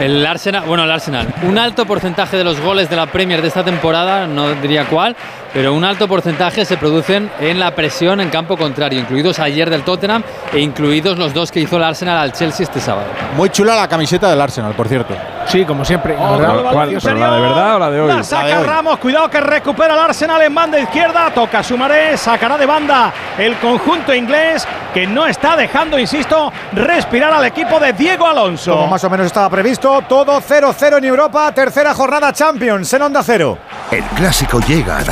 El 0.00 0.24
Arsenal, 0.24 0.64
bueno, 0.66 0.84
el 0.84 0.90
Arsenal, 0.90 1.26
un 1.42 1.58
alto 1.58 1.84
porcentaje 1.84 2.36
de 2.36 2.44
los 2.44 2.60
goles 2.60 2.88
de 2.88 2.94
la 2.94 3.06
Premier 3.06 3.42
de 3.42 3.48
esta 3.48 3.64
temporada, 3.64 4.26
no 4.26 4.52
diría 4.54 4.84
cuál, 4.84 5.16
pero 5.52 5.74
un 5.74 5.84
alto 5.84 6.08
porcentaje 6.08 6.64
se 6.64 6.76
producen 6.76 7.30
en 7.40 7.58
la 7.58 7.74
presión 7.74 8.20
en 8.20 8.30
campo 8.30 8.56
contrario, 8.56 9.00
incluidos 9.00 9.38
ayer 9.38 9.70
del 9.70 9.82
Tottenham 9.82 10.22
e 10.52 10.60
incluidos 10.60 11.18
los 11.18 11.34
dos 11.34 11.50
que 11.50 11.60
hizo 11.60 11.76
el 11.76 11.84
Arsenal 11.84 12.18
al 12.18 12.32
Chelsea 12.32 12.64
este 12.64 12.80
sábado. 12.80 13.08
Muy 13.36 13.50
chula 13.50 13.76
la 13.76 13.88
camiseta 13.88 14.28
del 14.30 14.40
Arsenal, 14.40 14.74
por 14.74 14.88
cierto. 14.88 15.14
Sí, 15.46 15.64
como 15.64 15.84
siempre. 15.84 16.14
Oh, 16.18 16.38
¿Cuál? 16.72 16.92
¿La 16.92 17.30
de 17.34 17.40
verdad 17.40 17.76
o 17.76 17.78
la 17.78 17.90
de 17.90 18.00
hoy? 18.00 18.08
La 18.08 18.22
saca 18.22 18.62
Ramos, 18.62 18.98
cuidado 18.98 19.30
que 19.30 19.40
recupera 19.40 19.94
el 19.94 20.00
Arsenal 20.00 20.42
en 20.42 20.54
banda 20.54 20.78
izquierda, 20.78 21.30
toca 21.34 21.62
Sumaré, 21.62 22.16
sacará 22.16 22.58
de 22.58 22.66
banda 22.66 23.12
el 23.38 23.56
conjunto 23.56 24.14
inglés 24.14 24.66
que 24.92 25.06
no 25.06 25.26
está 25.26 25.56
dejando, 25.56 25.98
insisto, 25.98 26.52
respirar 26.72 27.32
al 27.32 27.44
equipo 27.44 27.80
de 27.80 27.92
Diego 27.92 28.26
Alonso. 28.26 28.72
Como 28.72 28.88
más 28.88 29.04
o 29.04 29.10
menos 29.10 29.26
estaba 29.26 29.48
previsto, 29.48 30.02
todo 30.08 30.40
0-0 30.40 30.98
en 30.98 31.04
Europa, 31.04 31.50
tercera 31.52 31.94
jornada 31.94 32.32
Champions 32.32 32.92
en 32.92 33.02
Onda 33.02 33.22
Cero. 33.22 33.58
El 33.90 34.04
clásico 34.04 34.60
llega 34.60 34.98
a 34.98 35.04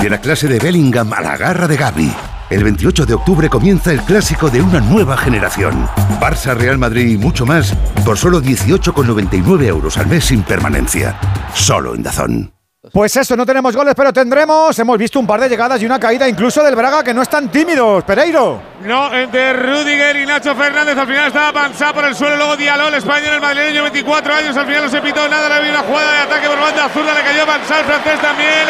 De 0.00 0.10
la 0.10 0.20
clase 0.20 0.48
de 0.48 0.58
Bellingham 0.58 1.12
a 1.12 1.20
la 1.20 1.36
garra 1.36 1.66
de 1.66 1.76
Gaby. 1.76 2.12
El 2.48 2.62
28 2.62 3.06
de 3.06 3.14
octubre 3.14 3.48
comienza 3.48 3.92
el 3.92 4.02
clásico 4.02 4.50
de 4.50 4.62
una 4.62 4.80
nueva 4.80 5.16
generación. 5.16 5.86
Barça, 6.20 6.54
Real 6.54 6.78
Madrid 6.78 7.08
y 7.08 7.18
mucho 7.18 7.44
más 7.44 7.74
por 8.04 8.18
solo 8.18 8.40
18,99 8.40 9.64
euros 9.64 9.98
al 9.98 10.06
mes 10.06 10.26
sin 10.26 10.42
permanencia. 10.42 11.18
Solo 11.54 11.94
en 11.94 12.02
Dazón. 12.02 12.55
Pues 12.92 13.16
eso, 13.16 13.36
no 13.36 13.44
tenemos 13.44 13.74
goles, 13.74 13.94
pero 13.96 14.12
tendremos. 14.12 14.78
Hemos 14.78 14.96
visto 14.96 15.18
un 15.18 15.26
par 15.26 15.40
de 15.40 15.48
llegadas 15.48 15.82
y 15.82 15.86
una 15.86 15.98
caída 15.98 16.28
incluso 16.28 16.62
del 16.62 16.76
Braga 16.76 17.02
que 17.02 17.12
no 17.12 17.20
están 17.20 17.48
tímidos. 17.48 18.04
Pereiro. 18.04 18.60
No, 18.82 19.12
entre 19.12 19.54
Rudiger 19.54 20.14
y 20.16 20.24
Nacho 20.24 20.54
Fernández. 20.54 20.96
Al 20.96 21.06
final 21.06 21.26
estaba 21.26 21.48
avanzado 21.48 21.94
por 21.94 22.04
el 22.04 22.14
suelo. 22.14 22.36
Luego 22.36 22.56
Diallo, 22.56 22.86
el 22.86 22.94
español, 22.94 23.34
el 23.34 23.40
madrileño, 23.40 23.82
24 23.82 24.34
años. 24.34 24.56
Al 24.56 24.66
final 24.66 24.84
no 24.84 24.88
se 24.88 25.00
pitó 25.00 25.28
nada. 25.28 25.48
Le 25.48 25.54
había 25.56 25.70
una 25.70 25.82
jugada 25.82 26.12
de 26.12 26.18
ataque 26.18 26.46
por 26.46 26.60
banda 26.60 26.88
zurda. 26.90 27.14
Le 27.14 27.22
cayó 27.22 27.44
Bansal, 27.44 27.84
francés 27.84 28.20
también. 28.20 28.68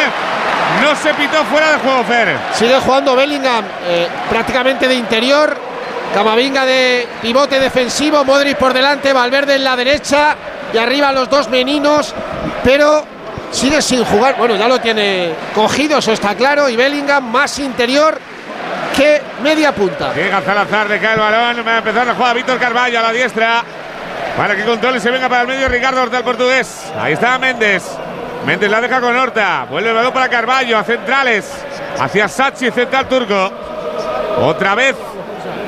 No 0.81 0.95
se 0.95 1.13
pitó 1.13 1.43
fuera 1.45 1.73
de 1.73 1.77
juego, 1.77 2.03
Fer. 2.05 2.37
Sigue 2.53 2.79
jugando 2.79 3.15
Bellingham 3.15 3.65
eh, 3.85 4.07
prácticamente 4.31 4.87
de 4.87 4.95
interior. 4.95 5.55
Camavinga 6.15 6.65
de 6.65 7.07
pivote 7.21 7.59
defensivo. 7.59 8.25
Modric 8.25 8.57
por 8.57 8.73
delante. 8.73 9.13
Valverde 9.13 9.55
en 9.55 9.63
la 9.63 9.75
derecha. 9.75 10.35
Y 10.73 10.77
arriba 10.79 11.11
los 11.11 11.29
dos 11.29 11.49
meninos. 11.49 12.15
Pero 12.63 13.16
sigue 13.51 13.81
sin 13.81 14.03
jugar. 14.03 14.35
Bueno, 14.37 14.55
ya 14.55 14.67
lo 14.67 14.79
tiene 14.79 15.33
cogido, 15.53 15.99
eso 15.99 16.13
está 16.13 16.35
claro. 16.35 16.69
Y 16.69 16.75
Bellingham 16.75 17.31
más 17.31 17.57
interior 17.59 18.19
que 18.95 19.21
media 19.43 19.73
punta. 19.73 20.13
Llega 20.13 20.41
Salazar, 20.41 20.89
le 20.89 20.99
cae 20.99 21.13
el 21.13 21.19
balón. 21.19 21.65
Va 21.65 21.75
a 21.75 21.77
empezar 21.77 22.07
la 22.07 22.13
jugada 22.13 22.33
Víctor 22.33 22.59
Carvalho 22.59 22.99
a 22.99 23.03
la 23.03 23.11
diestra. 23.11 23.63
Para 24.35 24.55
que 24.55 24.63
controle 24.65 24.99
se 24.99 25.09
venga 25.09 25.27
para 25.27 25.41
el 25.41 25.47
medio 25.47 25.67
Ricardo 25.67 26.01
Horta, 26.01 26.19
el 26.19 26.23
portugués. 26.23 26.91
Ahí 26.99 27.13
está 27.13 27.37
Méndez. 27.39 27.83
Méndez 28.45 28.69
la 28.69 28.81
deja 28.81 29.01
con 29.01 29.15
Horta. 29.15 29.65
Vuelve 29.69 29.89
el 29.89 29.95
balón 29.95 30.13
para 30.13 30.29
Carballo, 30.29 30.77
a 30.77 30.83
centrales. 30.83 31.51
Hacia 31.99 32.27
Sachi, 32.27 32.69
central 32.71 33.07
turco. 33.07 33.51
Otra 34.41 34.75
vez 34.75 34.95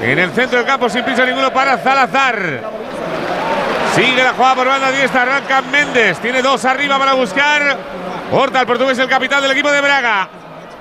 en 0.01 0.19
el 0.19 0.31
centro 0.31 0.59
del 0.59 0.67
campo, 0.67 0.89
sin 0.89 1.03
prisa 1.03 1.25
ninguno 1.25 1.51
para 1.51 1.81
Salazar. 1.81 2.78
Sigue 3.99 4.23
la 4.23 4.31
jugada 4.31 4.55
por 4.55 4.67
banda 4.67 4.91
diestra, 4.91 5.23
arranca 5.23 5.61
Méndez. 5.61 6.19
Tiene 6.19 6.41
dos 6.41 6.63
arriba 6.63 6.97
para 6.97 7.13
buscar. 7.13 7.77
Horta, 8.31 8.61
el 8.61 8.65
portugués, 8.65 8.97
el 8.97 9.09
capitán 9.09 9.41
del 9.41 9.51
equipo 9.51 9.69
de 9.69 9.81
Braga. 9.81 10.29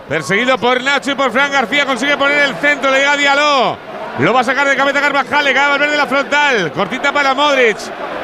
Perseguido 0.08 0.56
por 0.56 0.80
Nacho 0.80 1.10
y 1.10 1.14
por 1.16 1.32
Fran 1.32 1.50
García. 1.50 1.84
Consigue 1.84 2.16
poner 2.16 2.44
el 2.44 2.54
centro, 2.56 2.92
le 2.92 2.98
llega 2.98 3.16
Diallo. 3.16 3.76
Lo 4.20 4.32
va 4.32 4.40
a 4.40 4.44
sacar 4.44 4.68
de 4.68 4.76
cabeza 4.76 5.00
Carvajal, 5.00 5.44
le 5.44 5.52
cae 5.52 5.68
Valverde 5.68 5.96
la 5.96 6.06
frontal. 6.06 6.70
Cortita 6.72 7.12
para 7.12 7.34
Modric. 7.34 7.78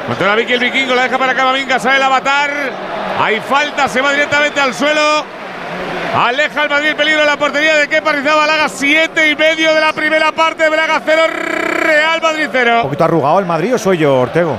Controla 0.07 0.35
Vicky 0.35 0.53
el 0.53 0.59
vikingo, 0.61 0.95
la 0.95 1.03
deja 1.03 1.17
para 1.17 1.33
Camavinga, 1.33 1.77
sale 1.77 1.97
el 1.97 2.03
avatar. 2.03 2.51
Hay 3.19 3.41
falta, 3.41 3.89
se 3.89 3.99
va 3.99 4.13
directamente 4.13 4.61
al 4.61 4.73
suelo. 4.73 5.25
Aleja 6.17 6.63
el 6.63 6.69
Madrid 6.69 6.89
el 6.89 6.95
peligro 6.95 7.19
de 7.19 7.25
la 7.25 7.35
portería 7.35 7.75
de 7.75 7.89
Kepa 7.89 8.13
Rizabalaga. 8.13 8.69
Siete 8.69 9.29
y 9.29 9.35
medio 9.35 9.73
de 9.73 9.81
la 9.81 9.91
primera 9.91 10.31
parte. 10.31 10.69
Braga 10.69 11.01
cero, 11.05 11.23
Real 11.27 12.21
Madrid 12.21 12.47
cero. 12.49 12.75
Un 12.77 12.83
poquito 12.83 13.03
arrugado 13.03 13.39
el 13.39 13.45
Madrid 13.45 13.75
o 13.75 13.77
soy 13.77 13.97
yo, 13.97 14.15
Ortego. 14.21 14.55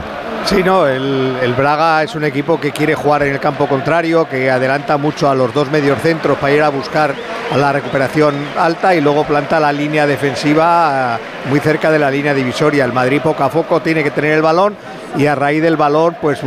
Sí, 0.46 0.62
no, 0.62 0.86
el, 0.86 1.36
el, 1.42 1.54
Braga 1.54 2.04
es 2.04 2.14
un 2.14 2.22
equipo 2.22 2.60
que 2.60 2.70
quiere 2.70 2.94
jugar 2.94 3.24
en 3.24 3.32
el 3.32 3.40
campo 3.40 3.66
contrario, 3.66 4.28
que 4.28 4.48
adelanta 4.48 4.96
mucho 4.96 5.28
a 5.28 5.34
los 5.34 5.52
dos 5.52 5.68
medios 5.72 6.00
centros 6.00 6.38
para 6.38 6.52
ir 6.52 6.62
a 6.62 6.68
buscar 6.68 7.12
a 7.52 7.56
la 7.56 7.72
recuperación 7.72 8.34
alta 8.56 8.94
y 8.94 9.00
luego 9.00 9.24
planta 9.24 9.58
la 9.58 9.72
línea 9.72 10.06
defensiva 10.06 11.18
eh, 11.18 11.48
muy 11.50 11.58
cerca 11.58 11.90
de 11.90 11.98
la 11.98 12.12
línea 12.12 12.32
divisoria. 12.32 12.84
El 12.84 12.92
Madrid 12.92 13.20
poco 13.20 13.42
a 13.42 13.50
poco 13.50 13.82
tiene 13.82 14.04
que 14.04 14.12
tener 14.12 14.34
el 14.34 14.42
balón 14.42 14.76
y 15.16 15.26
a 15.26 15.34
raíz 15.34 15.60
del 15.60 15.76
balón, 15.76 16.16
pues 16.20 16.40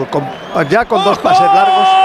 ya 0.70 0.86
con 0.86 1.04
dos 1.04 1.20
pases 1.20 1.48
largos. 1.54 1.99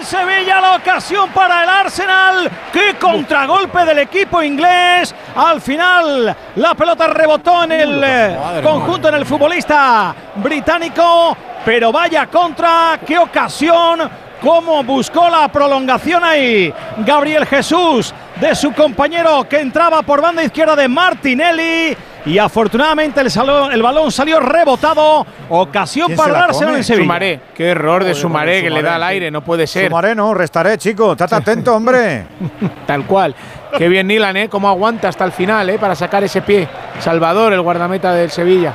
¡Fuera 0.00 0.22
en 0.22 0.28
Sevilla 0.36 0.60
la 0.60 0.76
ocasión 0.76 1.30
para 1.30 1.62
el 1.62 1.68
Arsenal! 1.68 2.50
¡Qué 2.72 2.94
contragolpe 2.98 3.84
del 3.84 3.98
equipo 3.98 4.42
inglés! 4.42 5.14
Al 5.34 5.60
final 5.60 6.36
la 6.56 6.74
pelota 6.74 7.08
rebotó 7.08 7.64
en 7.64 7.72
el 7.72 8.02
eh, 8.04 8.62
conjunto, 8.62 9.08
en 9.08 9.14
el 9.16 9.26
futbolista 9.26 10.14
británico, 10.36 11.36
pero 11.64 11.92
vaya 11.92 12.26
contra, 12.26 13.00
qué 13.06 13.18
ocasión, 13.18 14.10
cómo 14.40 14.82
buscó 14.84 15.28
la 15.28 15.48
prolongación 15.48 16.24
ahí 16.24 16.72
Gabriel 16.98 17.46
Jesús 17.46 18.14
de 18.40 18.54
su 18.54 18.72
compañero 18.72 19.46
que 19.48 19.60
entraba 19.60 20.02
por 20.02 20.22
banda 20.22 20.42
izquierda 20.42 20.76
de 20.76 20.88
Martinelli 20.88 21.96
y 22.26 22.38
afortunadamente 22.38 23.20
el, 23.20 23.30
salón, 23.30 23.72
el 23.72 23.82
balón 23.82 24.10
salió 24.10 24.40
rebotado. 24.40 25.26
Ocasión 25.48 26.14
para 26.14 26.44
Arsenal 26.44 26.76
en 26.76 26.84
Sevilla. 26.84 27.04
Sumaré, 27.04 27.40
qué 27.54 27.68
error 27.68 28.04
de 28.04 28.14
Sumaré 28.14 28.62
que 28.62 28.70
le 28.70 28.82
da 28.82 28.96
al 28.96 29.02
aire, 29.04 29.30
no 29.30 29.42
puede 29.42 29.66
ser. 29.66 29.88
Sumaré 29.88 30.14
no, 30.14 30.34
restaré, 30.34 30.78
chico. 30.78 31.12
Estate 31.12 31.34
atento, 31.34 31.74
hombre. 31.74 32.26
Tal 32.86 33.06
cual. 33.06 33.34
Qué 33.76 33.88
bien 33.88 34.06
Nilan, 34.06 34.36
¿eh? 34.36 34.48
Cómo 34.48 34.68
aguanta 34.68 35.08
hasta 35.08 35.24
el 35.24 35.32
final, 35.32 35.70
¿eh? 35.70 35.78
Para 35.78 35.94
sacar 35.94 36.24
ese 36.24 36.42
pie. 36.42 36.68
Salvador, 36.98 37.52
el 37.52 37.60
guardameta 37.60 38.12
del 38.12 38.30
Sevilla. 38.30 38.74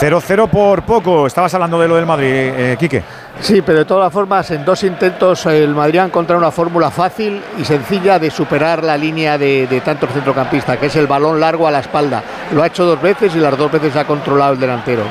0-0 0.00 0.48
por 0.48 0.82
poco. 0.82 1.26
Estabas 1.26 1.52
hablando 1.54 1.78
de 1.80 1.88
lo 1.88 1.96
del 1.96 2.06
Madrid, 2.06 2.28
eh, 2.28 2.76
Quique. 2.78 3.02
Sí, 3.40 3.60
pero 3.62 3.78
de 3.78 3.84
todas 3.84 4.12
formas, 4.12 4.50
en 4.50 4.64
dos 4.64 4.84
intentos 4.84 5.46
el 5.46 5.74
Madrid 5.74 5.98
ha 5.98 6.04
encontrado 6.04 6.38
una 6.38 6.52
fórmula 6.52 6.90
fácil 6.90 7.42
y 7.58 7.64
sencilla 7.64 8.18
de 8.18 8.30
superar 8.30 8.84
la 8.84 8.96
línea 8.96 9.36
de, 9.36 9.66
de 9.66 9.80
tanto 9.80 10.06
centrocampista, 10.06 10.76
que 10.76 10.86
es 10.86 10.96
el 10.96 11.06
balón 11.06 11.40
largo 11.40 11.66
a 11.66 11.70
la 11.70 11.80
espalda. 11.80 12.22
Lo 12.52 12.62
ha 12.62 12.66
hecho 12.66 12.84
dos 12.84 13.00
veces 13.02 13.34
y 13.34 13.38
las 13.38 13.56
dos 13.56 13.72
veces 13.72 13.96
ha 13.96 14.04
controlado 14.04 14.52
el 14.52 14.60
delantero. 14.60 15.02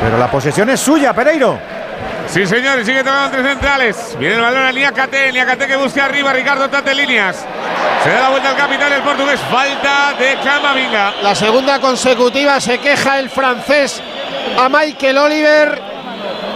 Pero 0.00 0.18
la 0.18 0.30
posesión 0.30 0.68
es 0.70 0.80
suya, 0.80 1.14
Pereiro. 1.14 1.58
Sí, 2.26 2.46
señor, 2.46 2.78
y 2.78 2.84
sigue 2.84 3.02
tocando 3.02 3.38
entre 3.38 3.52
centrales. 3.52 4.16
Viene 4.18 4.34
el 4.34 4.40
balón 4.42 4.64
a 4.64 4.70
Niakate, 4.70 5.32
Niakate 5.32 5.66
que 5.66 5.76
busca 5.76 6.04
arriba, 6.04 6.30
Ricardo 6.32 6.68
Tate 6.68 6.94
líneas. 6.94 7.46
Se 8.04 8.10
da 8.10 8.20
la 8.20 8.28
vuelta 8.28 8.50
al 8.50 8.56
capitán 8.56 8.92
el 8.92 9.00
portugués, 9.00 9.40
falta 9.50 10.12
de 10.18 10.36
Camavinga. 10.44 11.14
La 11.22 11.34
segunda 11.34 11.80
consecutiva 11.80 12.60
se 12.60 12.78
queja 12.78 13.18
el 13.18 13.30
francés 13.30 14.02
a 14.58 14.68
Michael 14.68 15.16
Oliver, 15.16 15.80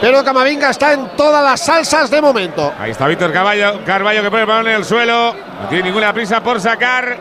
pero 0.02 0.24
Camavinga 0.24 0.70
está 0.70 0.94
en 0.94 1.10
todas 1.16 1.44
las 1.44 1.60
salsas 1.60 2.10
de 2.10 2.20
momento. 2.20 2.72
Ahí 2.76 2.90
está 2.90 3.06
Víctor 3.06 3.32
Carballo, 3.32 3.84
Carballo 3.86 4.20
que 4.20 4.30
pone 4.30 4.42
el 4.42 4.48
balón 4.48 4.66
en 4.66 4.74
el 4.74 4.84
suelo. 4.84 5.32
No 5.62 5.68
tiene 5.68 5.84
ninguna 5.84 6.12
prisa 6.12 6.42
por 6.42 6.60
sacar. 6.60 7.16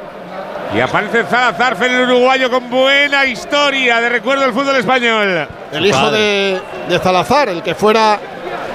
Y 0.75 0.79
aparece 0.79 1.23
Zalazar, 1.25 1.77
el 1.84 2.09
uruguayo 2.09 2.49
con 2.49 2.71
buena 2.71 3.23
historia 3.25 4.01
de 4.01 4.09
recuerdo 4.09 4.45
del 4.45 4.53
fútbol 4.53 4.77
español. 4.77 5.47
El 5.71 5.86
hijo 5.86 6.09
de, 6.09 6.59
de 6.89 6.99
Zalazar, 6.99 7.49
el 7.49 7.61
que 7.61 7.75
fuera 7.75 8.17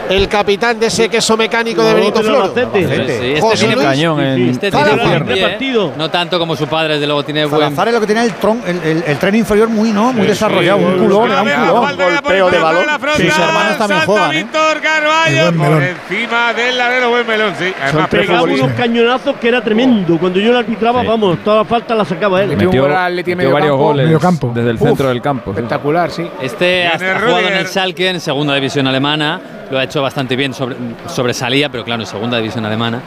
el 0.09 0.29
capitán 0.29 0.79
de 0.79 0.87
ese 0.87 1.09
queso 1.09 1.37
mecánico 1.37 1.83
de 1.83 1.95
Benito 1.95 2.23
Floro. 2.23 2.53
Sí, 2.55 2.61
este 2.81 3.41
José 3.41 3.59
tiene 3.59 3.75
Luis. 3.75 3.87
cañón. 3.87 4.21
en- 4.21 4.49
Este 4.51 4.71
tiene 4.71 4.91
¿eh? 4.91 5.91
No 5.97 6.11
tanto 6.11 6.39
como 6.39 6.57
su 6.57 6.67
padre, 6.67 6.95
desde 6.95 7.07
luego 7.07 7.25
tiene 7.25 7.45
buen. 7.47 7.61
Salazar 7.63 7.89
es 7.89 7.95
lo 7.95 8.01
que 8.01 8.07
tiene 8.07 8.25
el, 8.25 8.33
tron, 8.35 8.61
el, 8.67 8.77
el- 8.83 9.05
el 9.07 9.19
tren 9.19 9.35
inferior 9.35 9.69
muy, 9.69 9.91
¿no? 9.91 10.13
muy 10.13 10.23
Sí, 10.23 10.29
desarrollado, 10.29 10.79
sí, 10.79 10.85
un 10.85 10.93
sí. 10.95 10.99
culón, 11.01 11.31
era 11.33 11.43
un 11.43 11.49
culón. 11.69 11.97
Golpeo 11.97 12.51
de 12.51 12.59
balón. 12.59 12.85
Sus 13.17 13.39
hermanos 13.39 13.79
también 13.79 14.01
juegan, 14.03 14.31
¿eh? 14.33 14.37
Víctor 14.37 14.81
Carballo 14.81 15.53
por 15.53 15.83
encima 15.83 16.53
del 16.53 16.79
larguero, 16.79 17.11
buen 17.11 17.27
melón, 17.27 17.55
sí. 17.59 17.73
Pegaba 18.11 18.43
unos 18.43 18.73
cañonazos 18.73 19.37
que 19.37 19.49
era 19.49 19.63
tremendo. 19.63 20.19
Cuando 20.19 20.39
yo 20.41 20.53
lo 20.53 20.59
arbitraba, 20.59 21.03
vamos, 21.03 21.39
toda 21.45 21.59
la 21.59 21.65
falta 21.65 21.95
la 21.95 22.05
sacaba 22.05 22.43
él. 22.43 22.57
Metió, 22.57 22.89
varios 22.89 23.77
goles 23.77 24.09
desde 24.55 24.71
el 24.71 24.79
centro 24.79 25.09
del 25.09 25.21
campo. 25.23 25.53
sí. 25.53 25.57
Espectacular, 25.61 26.11
sí. 26.11 26.27
Este 26.41 26.87
ha, 26.87 26.99
jugado 27.21 27.41
en 27.49 27.55
el 27.55 27.67
Schalke 27.67 28.09
en 28.11 28.21
segunda 28.21 28.55
división 28.55 28.87
alemana, 28.87 29.41
lo 29.71 29.79
ha 29.79 29.85
hecho 29.85 29.96
bastante 30.03 30.37
bien, 30.37 30.53
sobre- 30.55 30.77
sobresalía, 31.09 31.69
pero 31.69 31.85
claro, 31.85 32.03
en 32.03 32.07
segunda 32.07 32.37
división 32.39 32.65
alemana. 32.65 33.01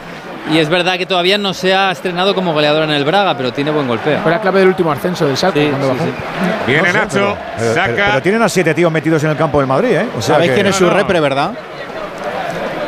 Y 0.52 0.58
es 0.58 0.68
verdad 0.70 0.98
que 0.98 1.06
todavía 1.06 1.38
no 1.38 1.54
se 1.54 1.76
ha 1.76 1.92
estrenado 1.92 2.34
como 2.34 2.54
goleador 2.54 2.84
en 2.84 2.92
el 2.92 3.04
Braga, 3.04 3.36
pero 3.38 3.54
tiene 3.54 3.70
buen 3.72 3.88
golpeo. 3.88 4.20
Fue 4.22 4.32
la 4.32 4.40
clave 4.40 4.60
del 4.62 4.70
último 4.70 4.92
ascenso 4.92 5.28
del 5.28 5.38
Schalke 5.38 5.70
cuando 5.70 5.90
bajó. 5.90 6.00
Viene 6.66 6.88
No 6.92 6.94
Nacho, 7.00 7.10
pero- 7.14 7.38
pero, 7.58 7.74
saca. 7.74 7.88
pero- 7.94 8.06
pero 8.10 8.22
tienen 8.24 8.42
a 8.42 8.50
siete 8.50 8.74
tíos 8.74 8.92
metidos 8.92 9.24
en 9.24 9.30
el 9.32 9.38
campo 9.38 9.60
del 9.60 9.68
Madrid, 9.68 9.90
¿eh? 9.92 10.08
O 10.18 10.22
sea 10.22 10.36
¿Sabéis 10.36 10.52
que- 10.52 10.56
quién 10.56 10.68
es 10.68 10.76
su 10.76 10.90
repre, 10.90 11.20
verdad? 11.20 11.52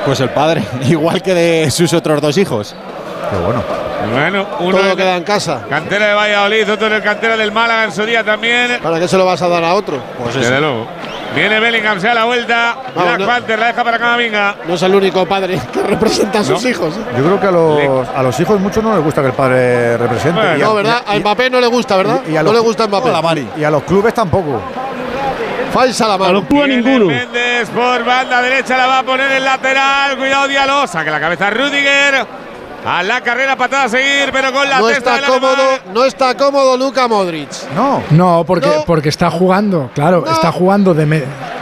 Pues 0.05 0.19
el 0.21 0.29
padre, 0.29 0.63
igual 0.89 1.21
que 1.21 1.33
de 1.33 1.69
sus 1.71 1.93
otros 1.93 2.19
dos 2.21 2.37
hijos. 2.37 2.75
Qué 3.29 3.37
bueno. 3.37 3.63
Bueno, 4.11 4.47
uno 4.61 4.77
Todo 4.77 4.91
en 4.91 4.97
queda 4.97 5.15
en 5.17 5.23
casa. 5.23 5.61
cantera 5.69 6.07
de 6.07 6.13
Valladolid, 6.15 6.71
otro 6.71 6.87
en 6.87 6.93
el 6.93 7.03
cantera 7.03 7.37
del 7.37 7.51
Málaga 7.51 7.83
en 7.83 7.91
su 7.91 8.03
día 8.03 8.23
también. 8.23 8.79
¿Para 8.81 8.99
qué 8.99 9.07
se 9.07 9.15
lo 9.15 9.25
vas 9.25 9.39
a 9.43 9.47
dar 9.47 9.63
a 9.63 9.75
otro? 9.75 9.99
Pues 10.17 10.33
Desde 10.33 10.59
luego. 10.59 10.87
Viene 11.35 11.59
Bellingham, 11.61 11.99
se 11.99 12.07
da 12.07 12.13
la 12.13 12.25
vuelta. 12.25 12.75
Vamos, 12.93 13.03
Black 13.05 13.19
no. 13.19 13.25
Panther 13.27 13.59
la 13.59 13.67
deja 13.67 13.83
para 13.85 13.97
Camavinga. 13.97 14.55
No 14.67 14.73
es 14.73 14.81
el 14.81 14.93
único 14.95 15.25
padre 15.25 15.59
que 15.71 15.81
representa 15.81 16.39
a 16.39 16.43
sus 16.43 16.61
No. 16.61 16.69
hijos. 16.69 16.97
¿eh? 16.97 17.01
Yo 17.17 17.23
creo 17.23 17.39
que 17.39 17.47
a 17.47 17.51
los, 17.51 18.07
a 18.09 18.23
los 18.23 18.39
hijos 18.41 18.59
mucho 18.59 18.81
no 18.81 18.93
les 18.95 19.03
gusta 19.03 19.21
que 19.21 19.27
el 19.27 19.33
padre 19.33 19.97
represente. 19.97 20.39
Bueno, 20.39 20.57
Y 20.57 20.61
a- 20.61 20.65
No, 20.65 20.73
¿verdad? 20.75 21.03
A 21.07 21.15
Mbappé 21.19 21.49
no 21.49 21.61
le 21.61 21.67
gusta, 21.67 21.95
¿verdad? 21.95 22.21
y 22.27 22.35
a 22.35 22.39
no 22.43 22.51
los- 22.51 22.53
le 22.55 22.59
gusta 22.59 22.87
Mbappé. 22.87 23.45
Y 23.57 23.63
a 23.63 23.71
los 23.71 23.83
clubes 23.83 24.13
tampoco. 24.13 24.61
Falsa 25.73 26.05
la 26.05 26.15
A 26.15 26.17
mano. 26.17 26.33
los 26.33 26.45
clubes 26.45 26.67
ninguno. 26.67 27.05
Méndez 27.05 27.69
por 27.69 28.03
banda 28.03 28.41
derecha, 28.41 28.75
la 28.75 28.87
va 28.87 28.99
a 28.99 29.03
poner 29.03 29.31
el 29.31 29.45
lateral. 29.45 30.17
Cuidado, 30.17 30.47
Diallo. 30.49 30.85
Saca 30.85 31.09
la 31.11 31.19
cabeza 31.21 31.49
Rudiger. 31.49 32.25
A 32.83 33.03
la 33.03 33.21
carrera, 33.21 33.55
patada 33.55 33.83
a 33.83 33.89
seguir, 33.89 34.29
pero 34.31 34.51
con 34.51 34.67
la 34.67 34.79
No 34.79 34.87
testa 34.87 35.15
está 35.17 35.27
cómodo, 35.27 35.53
alemán. 35.53 35.79
no 35.93 36.03
está 36.05 36.35
cómodo 36.35 36.77
Luka 36.77 37.07
Modric. 37.07 37.47
No. 37.75 38.01
No, 38.09 38.43
porque, 38.45 38.67
No. 38.67 38.83
porque 38.85 39.09
está 39.09 39.29
jugando, 39.29 39.91
claro, 39.93 40.23
No. 40.25 40.31
está 40.31 40.51
jugando 40.51 40.93
de, 40.95 41.05
me- 41.05 41.19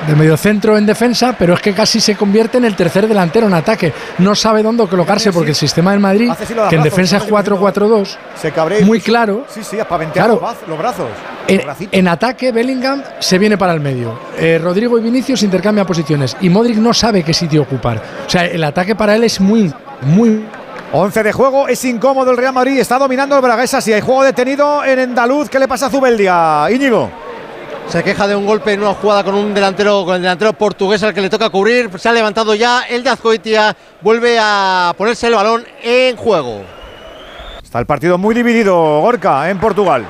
de 0.07 0.15
mediocentro 0.15 0.78
en 0.78 0.86
defensa, 0.86 1.36
pero 1.38 1.55
es 1.55 1.61
que 1.61 1.74
casi 1.74 1.99
se 1.99 2.15
convierte 2.15 2.57
en 2.57 2.63
el 2.63 2.76
tercer 2.76 3.05
delantero 3.05 3.47
en 3.47 3.53
ataque. 3.53 3.93
No 4.20 4.34
sabe 4.34 4.63
dónde 4.63 4.88
colocarse 4.88 5.34
porque 5.34 5.49
el 5.49 5.55
sistema 5.55 5.91
del 5.91 5.99
Madrid, 5.99 6.32
que 6.70 6.76
en 6.78 6.84
defensa 6.84 7.17
es 7.17 7.24
¿sabes? 7.24 7.34
4-4-2, 7.49 8.17
Se 8.41 8.51
cabrea. 8.51 8.86
muy 8.86 9.01
claro. 9.01 9.45
Sí, 9.49 9.61
sí, 9.61 9.76
para 9.78 9.97
ventear 9.97 10.28
Claro. 10.28 10.39
los, 10.41 10.41
braz- 10.41 10.67
los 10.67 10.78
brazos. 10.78 11.07
En 11.47 12.07
ataque, 12.07 12.53
Bellingham 12.53 13.03
se 13.20 13.38
viene 13.38 13.57
para 13.57 13.74
el 13.74 13.82
medio. 13.82 14.17
Eh, 14.38 14.57
Rodrigo 14.63 14.97
y 14.97 15.01
Vinicius 15.01 15.43
intercambian 15.43 15.86
posiciones. 15.86 16.38
Y 16.39 16.49
Modric 16.49 16.78
no 16.78 16.93
sabe 16.93 17.24
qué 17.24 17.34
sitio 17.34 17.63
ocupar. 17.63 18.01
O 18.26 18.30
sea, 18.30 18.45
el 18.45 18.63
ataque 18.63 18.95
para 18.95 19.15
él 19.15 19.24
es 19.26 19.41
muy, 19.41 19.74
muy 20.03 20.45
11 20.91 21.21
de 21.21 21.31
juego, 21.31 21.67
es 21.67 21.85
incómodo 21.85 22.31
el 22.31 22.37
Real 22.37 22.51
Madrid, 22.51 22.79
está 22.79 22.97
dominando 22.97 23.35
el 23.35 23.41
Braguesa. 23.43 23.79
Si 23.79 23.93
hay 23.93 24.01
juego 24.01 24.23
detenido 24.23 24.83
en 24.83 24.99
Andaluz, 24.99 25.47
¿qué 25.47 25.59
le 25.59 25.67
pasa 25.67 25.85
a 25.85 25.89
Zubeldia? 25.89 26.65
Íñigo. 26.71 27.11
Se 27.87 28.03
queja 28.03 28.27
de 28.27 28.35
un 28.35 28.45
golpe 28.45 28.73
en 28.73 28.81
una 28.81 28.95
jugada 28.95 29.23
con 29.23 29.35
un 29.35 29.53
delantero, 29.53 30.03
con 30.03 30.15
el 30.15 30.21
delantero 30.23 30.53
portugués 30.53 31.01
al 31.03 31.13
que 31.13 31.21
le 31.21 31.29
toca 31.29 31.49
cubrir. 31.49 31.91
Se 31.99 32.09
ha 32.09 32.11
levantado 32.11 32.55
ya 32.55 32.83
el 32.89 33.03
de 33.03 33.09
Azcoitia. 33.11 33.75
Vuelve 34.01 34.37
a 34.41 34.93
ponerse 34.97 35.27
el 35.27 35.35
balón 35.35 35.63
en 35.83 36.15
juego. 36.15 36.61
Está 37.63 37.79
el 37.79 37.85
partido 37.85 38.17
muy 38.17 38.33
dividido, 38.33 39.01
Gorka, 39.01 39.49
en 39.49 39.59
Portugal. 39.59 40.05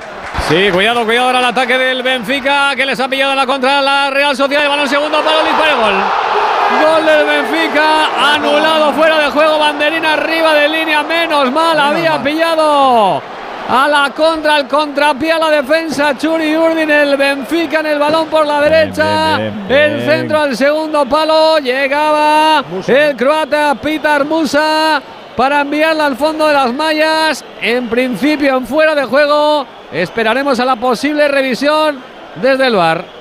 Sí, 0.47 0.69
cuidado, 0.71 1.03
cuidado 1.05 1.27
ahora 1.27 1.39
el 1.39 1.45
ataque 1.45 1.77
del 1.77 2.03
Benfica 2.03 2.73
que 2.75 2.85
les 2.85 2.99
ha 2.99 3.07
pillado 3.09 3.31
en 3.31 3.37
la 3.37 3.45
contra 3.45 3.81
la 3.81 4.09
Real 4.09 4.35
Sociedad. 4.35 4.63
El 4.63 4.69
balón 4.69 4.87
segundo 4.87 5.21
para 5.21 5.71
el 5.71 5.77
gol. 5.77 6.28
Gol 6.69 7.05
del 7.05 7.25
Benfica, 7.25 8.33
anulado 8.35 8.93
fuera 8.93 9.19
de 9.19 9.31
juego, 9.31 9.57
banderina 9.57 10.13
arriba 10.13 10.53
de 10.53 10.69
línea, 10.69 11.01
menos 11.03 11.51
mal, 11.51 11.79
había 11.79 12.21
pillado 12.21 13.21
a 13.69 13.87
la 13.87 14.11
contra, 14.15 14.57
el 14.57 14.67
contrapié 14.67 15.31
a 15.31 15.39
la 15.39 15.49
defensa, 15.49 16.15
Churi 16.17 16.55
Urdin, 16.55 16.89
el 16.89 17.17
Benfica 17.17 17.79
en 17.79 17.87
el 17.87 17.99
balón 17.99 18.27
por 18.27 18.45
la 18.45 18.61
derecha, 18.61 19.37
bien, 19.37 19.67
bien, 19.67 19.81
el 19.81 20.01
centro 20.05 20.39
al 20.39 20.55
segundo 20.55 21.05
palo, 21.05 21.57
llegaba 21.57 22.63
el 22.87 23.15
croata 23.15 23.75
Pitar 23.75 24.25
Musa 24.25 25.01
para 25.35 25.61
enviarla 25.61 26.05
al 26.05 26.17
fondo 26.17 26.47
de 26.47 26.53
las 26.53 26.73
mallas, 26.73 27.43
en 27.61 27.89
principio 27.89 28.57
en 28.57 28.67
fuera 28.67 28.93
de 28.93 29.05
juego, 29.05 29.65
esperaremos 29.91 30.59
a 30.59 30.65
la 30.65 30.75
posible 30.75 31.27
revisión 31.27 31.99
desde 32.35 32.67
el 32.67 32.75
bar. 32.75 33.18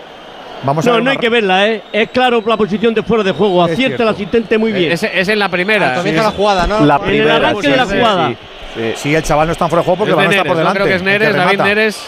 Vamos 0.62 0.84
no, 0.84 1.00
no 1.00 1.10
hay 1.10 1.16
que 1.18 1.28
verla, 1.28 1.68
¿eh? 1.68 1.82
Es 1.92 2.08
claro 2.10 2.42
la 2.46 2.56
posición 2.56 2.92
de 2.94 3.02
fuera 3.02 3.22
de 3.22 3.32
juego. 3.32 3.64
Es 3.66 3.72
Acierta 3.72 4.02
el 4.02 4.08
asistente 4.08 4.58
muy 4.58 4.72
bien. 4.72 4.92
Es, 4.92 5.02
es 5.02 5.28
en 5.28 5.38
la 5.38 5.48
primera. 5.48 5.90
Al 5.90 5.96
comienzo 5.96 6.22
de 6.22 6.26
la 6.28 6.32
jugada, 6.34 6.66
¿no? 6.66 6.84
La 6.84 6.96
en 6.96 7.02
el 7.02 7.08
primera. 7.08 7.36
arranque 7.36 7.68
de 7.68 7.76
la 7.76 7.86
jugada. 7.86 8.28
sí, 8.28 8.34
sí. 8.74 8.92
Sí, 8.96 9.14
el 9.14 9.22
chaval 9.22 9.46
no 9.46 9.52
está 9.52 9.64
en 9.64 9.70
fuera 9.70 9.82
de 9.82 9.84
juego 9.86 9.98
porque 9.98 10.12
Es 10.12 10.18
el 10.18 10.26
balón 10.26 10.32
está 10.32 10.44
por 10.44 10.56
Neres, 10.56 10.64
no 10.64 10.72
delante. 10.74 10.78
creo 10.78 10.86
que 10.86 10.94
es 10.94 11.00
el 11.00 11.06
que 11.06 11.18
Neres, 11.18 11.36
David. 11.36 11.60
Neres. 11.62 12.06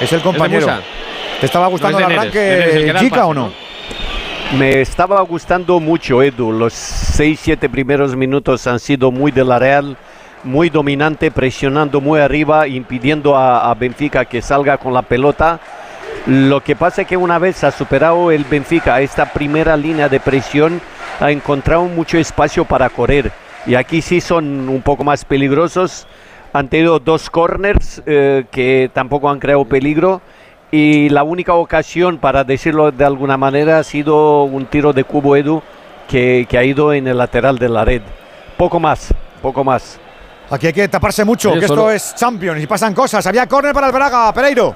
Es 0.00 0.12
el 0.12 0.20
compañero. 0.22 0.60
Musa. 0.66 0.80
¿Te 1.40 1.46
estaba 1.46 1.66
gustando 1.68 2.00
No, 2.00 2.06
es 2.06 2.12
el 2.12 2.18
Neres, 2.20 2.34
Neres, 2.34 2.90
arranque, 2.90 3.00
chica 3.06 3.26
o 3.26 3.34
no? 3.34 3.52
Me 4.58 4.80
estaba 4.80 5.20
gustando 5.22 5.80
mucho, 5.80 6.22
Edu. 6.22 6.52
Los 6.52 6.74
6-7 6.74 7.68
primeros 7.70 8.14
minutos 8.16 8.66
han 8.66 8.78
sido 8.78 9.10
muy 9.10 9.32
de 9.32 9.44
la 9.44 9.58
Real, 9.58 9.96
muy 10.42 10.68
dominante, 10.70 11.30
presionando 11.30 12.00
muy 12.00 12.20
arriba, 12.20 12.66
impidiendo 12.68 13.36
a, 13.36 13.70
a 13.70 13.74
Benfica 13.74 14.24
que 14.26 14.42
salga 14.42 14.76
con 14.78 14.92
la 14.94 15.02
pelota. 15.02 15.58
Lo 16.26 16.62
que 16.62 16.74
pasa 16.74 17.02
es 17.02 17.08
que 17.08 17.16
una 17.16 17.38
vez 17.38 17.64
ha 17.64 17.70
superado 17.70 18.30
el 18.30 18.44
Benfica 18.44 19.00
esta 19.00 19.32
primera 19.32 19.76
línea 19.76 20.08
de 20.08 20.20
presión, 20.20 20.80
ha 21.20 21.30
encontrado 21.30 21.84
mucho 21.84 22.16
espacio 22.18 22.64
para 22.64 22.88
correr. 22.88 23.30
Y 23.66 23.74
aquí 23.74 24.02
sí 24.02 24.20
son 24.20 24.68
un 24.68 24.82
poco 24.82 25.04
más 25.04 25.24
peligrosos. 25.24 26.06
Han 26.52 26.68
tenido 26.68 26.98
dos 26.98 27.30
corners 27.30 28.02
eh, 28.06 28.44
que 28.50 28.90
tampoco 28.92 29.28
han 29.28 29.38
creado 29.38 29.64
peligro. 29.64 30.22
Y 30.70 31.08
la 31.10 31.22
única 31.22 31.54
ocasión, 31.54 32.18
para 32.18 32.42
decirlo 32.42 32.90
de 32.90 33.04
alguna 33.04 33.36
manera, 33.36 33.78
ha 33.78 33.84
sido 33.84 34.44
un 34.44 34.66
tiro 34.66 34.92
de 34.92 35.04
cubo 35.04 35.36
Edu 35.36 35.62
que, 36.08 36.46
que 36.48 36.58
ha 36.58 36.64
ido 36.64 36.92
en 36.92 37.06
el 37.06 37.18
lateral 37.18 37.58
de 37.58 37.68
la 37.68 37.84
red. 37.84 38.02
Poco 38.56 38.80
más, 38.80 39.12
poco 39.42 39.62
más. 39.62 40.00
Aquí 40.50 40.66
hay 40.66 40.72
que 40.72 40.88
taparse 40.88 41.24
mucho, 41.24 41.50
Oye, 41.50 41.60
que 41.60 41.66
esto 41.66 41.90
es 41.90 42.14
Champions 42.14 42.62
y 42.62 42.66
pasan 42.66 42.94
cosas. 42.94 43.26
Había 43.26 43.46
córner 43.46 43.72
para 43.72 43.86
el 43.86 43.92
Braga, 43.92 44.32
Pereiro. 44.32 44.74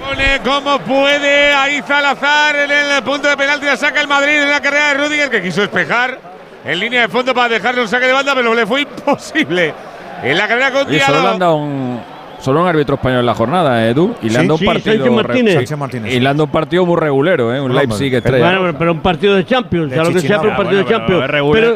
Pone 0.00 0.40
como 0.44 0.78
puede. 0.80 1.52
Ahí 1.52 1.82
Salazar 1.86 2.56
en 2.56 2.70
el 2.70 3.02
punto 3.02 3.28
de 3.28 3.36
penalti. 3.36 3.66
La 3.66 3.76
saca 3.76 4.00
el 4.00 4.08
Madrid 4.08 4.42
en 4.42 4.50
la 4.50 4.60
carrera 4.60 4.88
de 4.88 4.94
Rudiger 4.94 5.30
que 5.30 5.42
quiso 5.42 5.60
despejar 5.60 6.18
en 6.64 6.80
línea 6.80 7.02
de 7.02 7.08
fondo 7.08 7.34
para 7.34 7.48
dejarle 7.48 7.82
un 7.82 7.88
saque 7.88 8.06
de 8.06 8.12
banda, 8.12 8.34
pero 8.34 8.54
le 8.54 8.66
fue 8.66 8.82
imposible. 8.82 9.74
En 10.22 10.36
la 10.36 10.48
carrera 10.48 10.72
con 10.72 10.88
Diallo. 10.88 12.00
Solo 12.46 12.62
un 12.62 12.68
árbitro 12.68 12.94
español 12.94 13.20
en 13.20 13.26
la 13.26 13.34
jornada, 13.34 13.88
Edu. 13.88 14.14
Y 14.22 14.30
le 14.30 14.38
han 14.38 14.46
dado 14.46 14.58
un 14.60 14.64
partido. 14.64 14.94
Y 14.94 16.20
le 16.20 16.28
han 16.28 16.36
dado 16.36 16.44
un 16.44 16.50
partido 16.50 16.86
muy 16.86 16.96
regulero, 16.96 17.52
¿eh? 17.52 17.60
Un 17.60 17.74
Leipzig 17.74 18.14
estrella. 18.14 18.60
Bueno, 18.60 18.78
pero 18.78 18.92
un 18.92 19.00
partido 19.00 19.34
de 19.34 19.44
Champions, 19.44 19.92
ya 19.92 20.04
lo 20.04 20.12
que 20.12 20.20
sea, 20.20 20.38
pero 20.38 20.50
un 20.50 20.56
partido 20.56 20.78
de 20.78 20.84
Champions. 20.86 21.24
Es 21.24 21.30
regulero, 21.30 21.74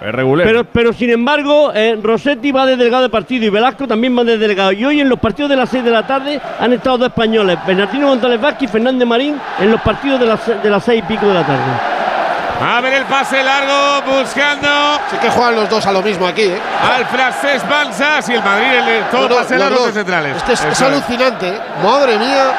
es 0.00 0.12
regulero. 0.12 0.64
Pero, 0.72 0.92
sin 0.94 1.10
embargo, 1.10 1.70
eh, 1.74 1.98
Rossetti 2.02 2.50
va 2.50 2.64
de 2.64 2.78
delegado 2.78 3.02
de 3.02 3.10
partido 3.10 3.44
y 3.44 3.50
Velasco 3.50 3.86
también 3.86 4.16
va 4.16 4.24
de 4.24 4.38
delegado. 4.38 4.72
Y 4.72 4.82
hoy 4.86 5.00
en 5.00 5.08
los 5.10 5.20
partidos 5.20 5.50
de 5.50 5.56
las 5.56 5.68
6 5.68 5.84
de 5.84 5.90
la 5.90 6.06
tarde 6.06 6.40
han 6.58 6.72
estado 6.72 6.96
dos 6.96 7.08
españoles, 7.08 7.58
Bernardino 7.66 8.08
González 8.08 8.40
Vázquez 8.40 8.70
y 8.70 8.72
Fernández 8.72 9.06
Marín, 9.06 9.36
en 9.60 9.70
los 9.70 9.82
partidos 9.82 10.18
de 10.18 10.26
las, 10.26 10.62
de 10.62 10.70
las 10.70 10.82
6 10.82 11.02
y 11.04 11.06
pico 11.06 11.26
de 11.28 11.34
la 11.34 11.46
tarde. 11.46 11.99
A 12.60 12.80
ver 12.82 12.92
el 12.92 13.04
pase 13.04 13.42
largo 13.42 14.02
buscando. 14.18 15.00
Sí 15.10 15.16
que 15.16 15.30
juegan 15.30 15.54
los 15.54 15.70
dos 15.70 15.86
a 15.86 15.92
lo 15.92 16.02
mismo 16.02 16.26
aquí, 16.26 16.42
¿eh? 16.42 16.60
Al 16.94 17.06
francés 17.06 17.66
Balsas 17.66 18.28
y 18.28 18.34
el 18.34 18.42
Madrid, 18.42 18.66
el, 18.66 19.04
todo 19.04 19.36
pase 19.36 19.58
largo 19.58 19.86
de 19.86 19.92
centrales. 19.92 20.36
Es, 20.46 20.64
es, 20.64 20.82
alucinante, 20.82 21.48
¿eh? 21.48 21.60
Madre 21.82 22.18
mía. 22.18 22.52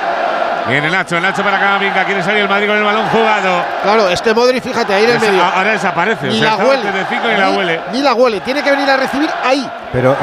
Viene 0.68 0.90
Nacho, 0.90 1.20
Nacho 1.20 1.44
para 1.44 1.60
Camavinga, 1.60 2.04
quiere 2.06 2.24
salir 2.24 2.42
el 2.44 2.50
Madrid 2.50 2.68
con 2.68 2.78
el 2.78 2.84
balón 2.84 3.06
jugado. 3.08 3.64
Claro, 3.84 4.10
es 4.10 4.22
que 4.22 4.34
Modri, 4.34 4.60
fíjate, 4.60 4.94
ahí 4.94 5.04
en 5.04 5.12
el 5.12 5.20
medio. 5.20 5.44
Ahora 5.44 5.72
desaparece. 5.72 6.28
Ni 6.28 6.40
la 6.40 6.56
huele. 6.56 6.84
ni, 6.92 7.38
la 7.38 7.50
huele. 7.50 7.82
Ni 7.92 8.02
la 8.02 8.14
huele, 8.14 8.40
tiene 8.42 8.64
que 8.64 8.72
venir 8.72 8.90
a 8.90 8.98
recibir 8.98 9.30
ahí. 9.44 9.70
Pero 9.92 10.16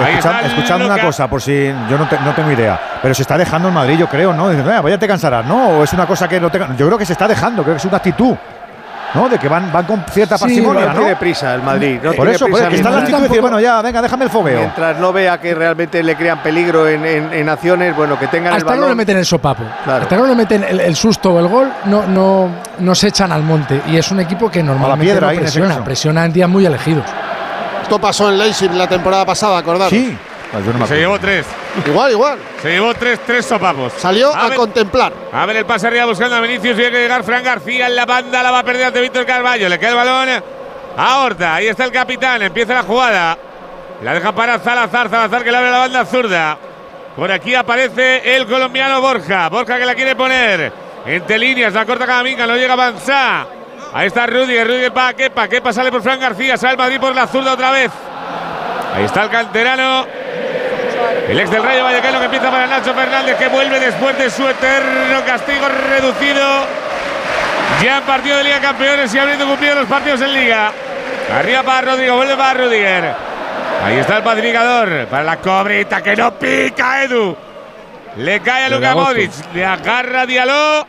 escuchando 0.44 0.86
una 0.86 1.00
cosa, 1.00 1.28
por 1.28 1.40
si 1.40 1.66
yo 1.88 1.98
no, 1.98 2.08
no, 2.24 2.34
tengo 2.34 2.50
idea, 2.50 2.80
pero 3.02 3.14
se 3.14 3.22
está 3.22 3.36
dejando 3.36 3.68
el 3.68 3.74
Madrid, 3.74 3.98
yo 3.98 4.08
creo, 4.08 4.32
¿no? 4.32 4.50
Dices, 4.50 4.64
vaya, 4.64 4.98
te 4.98 5.06
cansarás, 5.06 5.44
¿no? 5.44 5.68
O 5.70 5.84
es 5.84 5.92
una 5.92 6.06
cosa 6.06 6.28
que 6.28 6.40
no 6.40 6.50
tenga. 6.50 6.68
Yo 6.76 6.86
creo 6.86 6.98
que 6.98 7.06
se 7.06 7.12
está 7.12 7.28
dejando, 7.28 7.62
creo 7.62 7.74
que 7.74 7.78
es 7.78 7.84
una 7.84 7.98
actitud. 7.98 8.36
¿No? 9.14 9.28
De 9.28 9.38
que 9.38 9.48
van, 9.48 9.72
van 9.72 9.84
con 9.84 10.04
cierta 10.10 10.38
parsimonia, 10.38 10.92
no, 10.92 11.00
tiene 11.00 11.16
prisa 11.16 11.54
el 11.54 11.62
Madrid. 11.62 11.98
No 12.02 12.12
por 12.12 12.28
eso, 12.28 12.46
prisa, 12.46 12.68
que 12.68 12.76
está 12.76 12.90
la 12.90 12.98
actitud 12.98 13.18
de 13.18 13.22
decir, 13.24 13.40
bueno, 13.40 13.60
ya, 13.60 13.82
venga, 13.82 14.02
déjame 14.02 14.24
el 14.24 14.30
fogueo. 14.30 14.60
Mientras 14.60 14.98
no 14.98 15.12
vea 15.12 15.38
que 15.40 15.54
realmente 15.54 16.02
le 16.02 16.16
crean 16.16 16.42
peligro 16.42 16.88
en, 16.88 17.04
en, 17.04 17.48
acciones, 17.48 17.96
bueno, 17.96 18.18
que 18.18 18.26
tengan 18.26 18.52
Hasta 18.52 18.60
el 18.60 18.64
balón. 18.64 18.80
no 18.82 18.88
le 18.88 18.94
meten 18.94 19.16
el 19.16 19.26
sopapo. 19.26 19.64
Hasta 19.86 20.16
no 20.16 20.26
le 20.26 20.34
meten 20.34 20.64
el, 20.64 20.96
susto 20.96 21.32
o 21.32 21.40
el 21.40 21.48
gol, 21.48 21.70
no, 21.86 22.06
no, 22.06 22.48
no 22.78 22.94
se 22.94 23.08
echan 23.08 23.32
al 23.32 23.42
monte. 23.42 23.80
Y 23.88 23.96
es 23.96 24.10
un 24.10 24.20
equipo 24.20 24.50
que 24.50 24.62
normalmente 24.62 25.12
piedra, 25.12 25.32
no 25.32 25.40
presiona, 25.40 25.84
presiona 25.84 26.24
en 26.24 26.32
días 26.32 26.48
muy 26.48 26.66
elegidos. 26.66 27.04
Esto 27.82 27.98
pasó 27.98 28.28
en 28.28 28.38
Leipzig 28.38 28.70
la 28.72 28.86
temporada 28.86 29.24
pasada, 29.24 29.58
acordaros. 29.58 29.90
Sí. 29.90 30.16
Se 30.86 30.96
llevó 30.96 31.18
tres. 31.18 31.46
Igual, 31.86 32.12
igual. 32.12 32.38
Se 32.62 32.70
llevó 32.70 32.94
tres, 32.94 33.20
tres 33.26 33.44
sopapos. 33.44 33.92
Salió 33.94 34.34
a, 34.34 34.54
contemplar. 34.54 35.12
A 35.32 35.44
ver 35.44 35.56
el 35.58 35.66
pase 35.66 35.86
arriba 35.86 36.06
buscando 36.06 36.36
a 36.36 36.40
Vinicius. 36.40 36.74
Tiene 36.74 36.90
que 36.90 36.98
llegar 37.02 37.22
Fran 37.22 37.44
García 37.44 37.86
en 37.86 37.96
la 37.96 38.06
banda. 38.06 38.42
La 38.42 38.50
va 38.50 38.60
a 38.60 38.64
perder 38.64 38.86
ante 38.86 39.00
Víctor 39.00 39.26
Carballo. 39.26 39.68
Le 39.68 39.78
queda 39.78 39.90
el 39.90 39.96
balón 39.96 40.28
a 40.96 41.18
Horta. 41.18 41.54
Ahí 41.54 41.66
está 41.66 41.84
el 41.84 41.92
capitán. 41.92 42.40
Empieza 42.42 42.74
la 42.74 42.82
jugada. 42.82 43.36
La 44.02 44.14
deja 44.14 44.32
para 44.32 44.58
Salazar. 44.58 45.10
Salazar 45.10 45.44
que 45.44 45.52
le 45.52 45.58
abre 45.58 45.70
la 45.70 45.78
banda 45.78 46.04
zurda. 46.06 46.58
Por 47.14 47.30
aquí 47.30 47.54
aparece 47.54 48.36
el 48.36 48.46
colombiano 48.46 49.00
Borja. 49.00 49.48
Borja 49.48 49.76
que 49.78 49.84
la 49.84 49.94
quiere 49.94 50.16
poner. 50.16 50.72
Entre 51.04 51.38
líneas. 51.38 51.74
La 51.74 51.84
corta 51.84 52.06
Camavinga. 52.06 52.46
No 52.46 52.56
llega 52.56 52.74
a 52.74 53.46
Ahí 53.92 54.06
está 54.06 54.26
Rudiger. 54.26 54.66
Rudiger 54.66 54.92
para 54.92 55.12
Kepa. 55.12 55.46
Kepa 55.46 55.72
sale 55.74 55.90
por 55.90 56.02
Fran 56.02 56.18
García. 56.18 56.56
Sale 56.56 56.72
el 56.72 56.78
Madrid 56.78 57.00
por 57.00 57.14
la 57.14 57.26
zurda 57.26 57.52
otra 57.52 57.70
vez. 57.70 57.90
Ahí 58.94 59.04
está 59.04 59.24
el 59.24 59.30
canterano. 59.30 60.06
El 61.28 61.38
ex 61.38 61.50
del 61.50 61.62
Rayo 61.62 61.84
Vallecano 61.84 62.18
que 62.18 62.24
empieza 62.24 62.50
para 62.50 62.66
Nacho 62.66 62.94
Fernández 62.94 63.36
que 63.36 63.48
vuelve 63.48 63.78
después 63.80 64.16
de 64.18 64.30
su 64.30 64.48
eterno 64.48 65.24
castigo 65.26 65.66
reducido. 65.68 66.66
Ya 67.82 67.98
en 67.98 68.04
partido 68.04 68.38
de 68.38 68.44
Liga 68.44 68.60
Campeones 68.60 69.14
y 69.14 69.18
habiendo 69.18 69.46
cumplido 69.46 69.74
los 69.76 69.86
partidos 69.86 70.20
en 70.22 70.32
Liga. 70.32 70.72
Arriba 71.34 71.62
para 71.62 71.92
Rodrigo, 71.92 72.16
vuelve 72.16 72.36
para 72.36 72.54
Rudiger. 72.64 73.14
Ahí 73.84 73.96
está 73.96 74.16
el 74.16 74.22
pacificador 74.22 75.06
para 75.06 75.22
la 75.22 75.36
cobrita 75.36 76.02
que 76.02 76.16
no 76.16 76.32
pica 76.32 77.04
Edu. 77.04 77.36
Le 78.16 78.40
cae 78.40 78.64
a 78.64 78.68
Luka 78.70 78.94
Modric, 78.94 79.30
le 79.54 79.64
agarra 79.64 80.26
Diallo. 80.26 80.86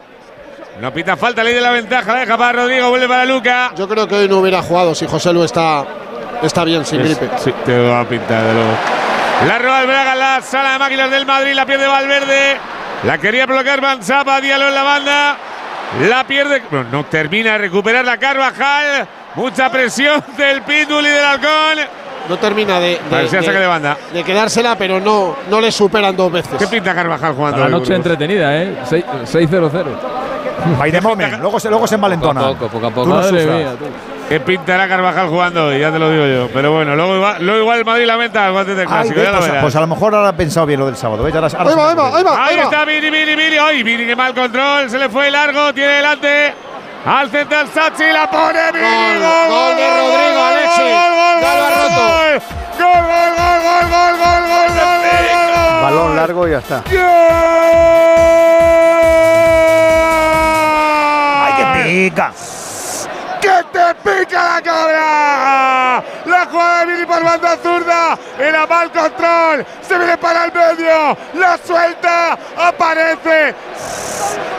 No 0.81 0.93
pita 0.93 1.17
falta, 1.17 1.43
ley 1.43 1.53
de 1.53 1.61
la 1.61 1.71
ventaja, 1.71 2.15
deja 2.15 2.37
para 2.37 2.61
Rodrigo, 2.63 2.89
vuelve 2.89 3.07
para 3.07 3.25
Luca. 3.25 3.71
Yo 3.75 3.87
creo 3.87 4.07
que 4.07 4.15
hoy 4.15 4.29
no 4.29 4.37
hubiera 4.37 4.61
jugado 4.61 4.95
si 4.95 5.05
José 5.05 5.33
Lu 5.33 5.43
está, 5.43 5.85
está 6.41 6.63
bien, 6.63 6.85
sin 6.85 7.03
gripe. 7.03 7.29
Sí, 7.37 7.53
te 7.65 7.77
va 7.77 7.99
a 7.99 8.05
pintar 8.05 8.43
de 8.43 8.53
luego. 8.53 8.71
La 9.47 9.57
roba 9.57 9.81
el 9.81 9.87
Braga 9.87 10.15
la 10.15 10.41
sala 10.41 10.73
de 10.73 10.79
máquinas 10.79 11.11
del 11.11 11.25
Madrid. 11.25 11.53
La 11.53 11.65
pierde 11.65 11.87
Valverde. 11.87 12.57
La 13.03 13.17
quería 13.17 13.45
bloquear 13.45 13.81
Manzapa. 13.81 14.41
Diallo 14.41 14.67
en 14.67 14.75
la 14.75 14.83
banda. 14.83 15.37
La 16.07 16.23
pierde. 16.25 16.61
no 16.91 17.05
termina 17.05 17.53
de 17.53 17.57
recuperar 17.59 18.05
la 18.05 18.17
Carvajal. 18.17 19.07
Mucha 19.35 19.71
presión 19.71 20.23
del 20.37 20.61
Pitbull 20.63 21.05
y 21.05 21.09
del 21.09 21.23
Halcón. 21.23 21.79
No 22.27 22.37
termina 22.37 22.79
de, 22.79 22.99
de, 24.13 24.23
quedársela, 24.23 24.75
pero 24.75 24.99
no, 24.99 25.35
no 25.49 25.59
le 25.59 25.71
superan 25.71 26.15
dos 26.15 26.31
veces. 26.31 26.53
¿Qué 26.59 26.67
pinta 26.67 26.93
Carvajal 26.93 27.33
jugando? 27.33 27.57
La 27.57 27.69
noche 27.69 27.95
entretenida, 27.95 28.55
¿eh? 28.61 28.77
6-0-0. 28.87 29.85
Ahí 30.79 30.91
de 30.91 31.01
moment. 31.01 31.39
Luego 31.39 31.59
se, 31.59 31.69
luego 31.69 31.87
se 31.87 31.95
envalentona. 31.95 32.41
Poco 32.41 32.51
a 32.51 32.57
poco, 32.59 32.69
poco 32.69 32.85
a 32.85 32.91
poco. 32.91 33.07
Madre 33.07 33.45
mía, 33.45 33.71
¿Qué 34.29 34.39
pintará 34.39 34.87
Carvajal 34.87 35.27
jugando 35.27 35.65
hoy? 35.65 35.79
Ya 35.79 35.91
te 35.91 35.97
lo 35.97 36.11
digo 36.11 36.27
yo. 36.27 36.53
Pero 36.53 36.71
bueno, 36.71 36.95
luego 36.95 37.15
igual, 37.15 37.43
luego 37.43 37.61
igual 37.61 37.79
el 37.79 37.85
Madrid 37.85 38.05
lamenta 38.05 38.45
el 38.45 38.51
guante 38.51 38.75
del 38.75 38.87
clásico. 38.87 39.19
ya 39.19 39.35
pues, 39.35 39.51
pues, 39.59 39.75
a 39.75 39.79
lo 39.81 39.87
mejor 39.87 40.13
ahora 40.13 40.29
ha 40.29 40.33
pensado 40.33 40.67
bien 40.67 40.79
lo 40.79 40.85
del 40.85 40.95
sábado. 40.95 41.25
ahí, 41.25 41.31
va, 41.31 41.45
ahí, 41.47 42.23
va, 42.23 42.45
ahí, 42.45 42.59
está 42.59 42.85
Vini, 42.85 43.09
Vini, 43.09 43.35
Vini. 43.35 43.57
Ay, 43.57 43.81
Vini, 43.81 44.05
qué 44.05 44.15
mal 44.15 44.35
control. 44.35 44.87
Se 44.87 44.99
le 44.99 45.09
fue 45.09 45.31
largo. 45.31 45.73
Tiene 45.73 45.93
delante. 45.93 46.53
Al 47.05 47.29
central 47.31 47.69
Sachi 47.73 48.03
la 48.13 48.29
pone 48.29 48.71
Vini. 48.71 49.19
Gol, 49.19 49.49
gol, 49.49 49.75
de 49.75 49.87
Rodrigo, 49.97 50.43
Alexis. 50.43 50.77
Gol, 50.77 51.11
gol, 51.17 51.37
gol, 51.41 51.57
gol, 51.57 51.73
roto. 51.79 52.05
Gol, 52.77 53.01
gol, 53.09 53.31
gol, 53.35 53.57
gol, 53.65 53.85
gol, 53.89 54.13
gol, 54.19 54.43
gol, 54.45 54.69
gol, 54.75 55.01
Balón 55.81 56.15
largo 56.15 56.47
y 56.47 56.51
ya 56.51 56.59
está. 56.59 56.83
¡Ay, 61.41 61.53
qué 61.57 61.65
pica! 62.09 62.31
¡Que 63.41 63.63
te 63.71 63.95
pica 64.09 64.55
la 64.55 64.61
cobra! 64.61 66.03
La 66.25 66.45
jugada 66.45 66.85
de 66.85 66.93
Vini 66.93 67.05
por 67.05 67.23
banda 67.23 67.57
zurda. 67.61 68.17
Era 68.37 68.65
mal 68.65 68.91
control. 68.91 69.65
Se 69.81 69.97
viene 69.97 70.17
para 70.17 70.45
el 70.45 70.53
medio. 70.53 71.17
La 71.35 71.57
suelta. 71.65 72.37
Aparece. 72.57 73.55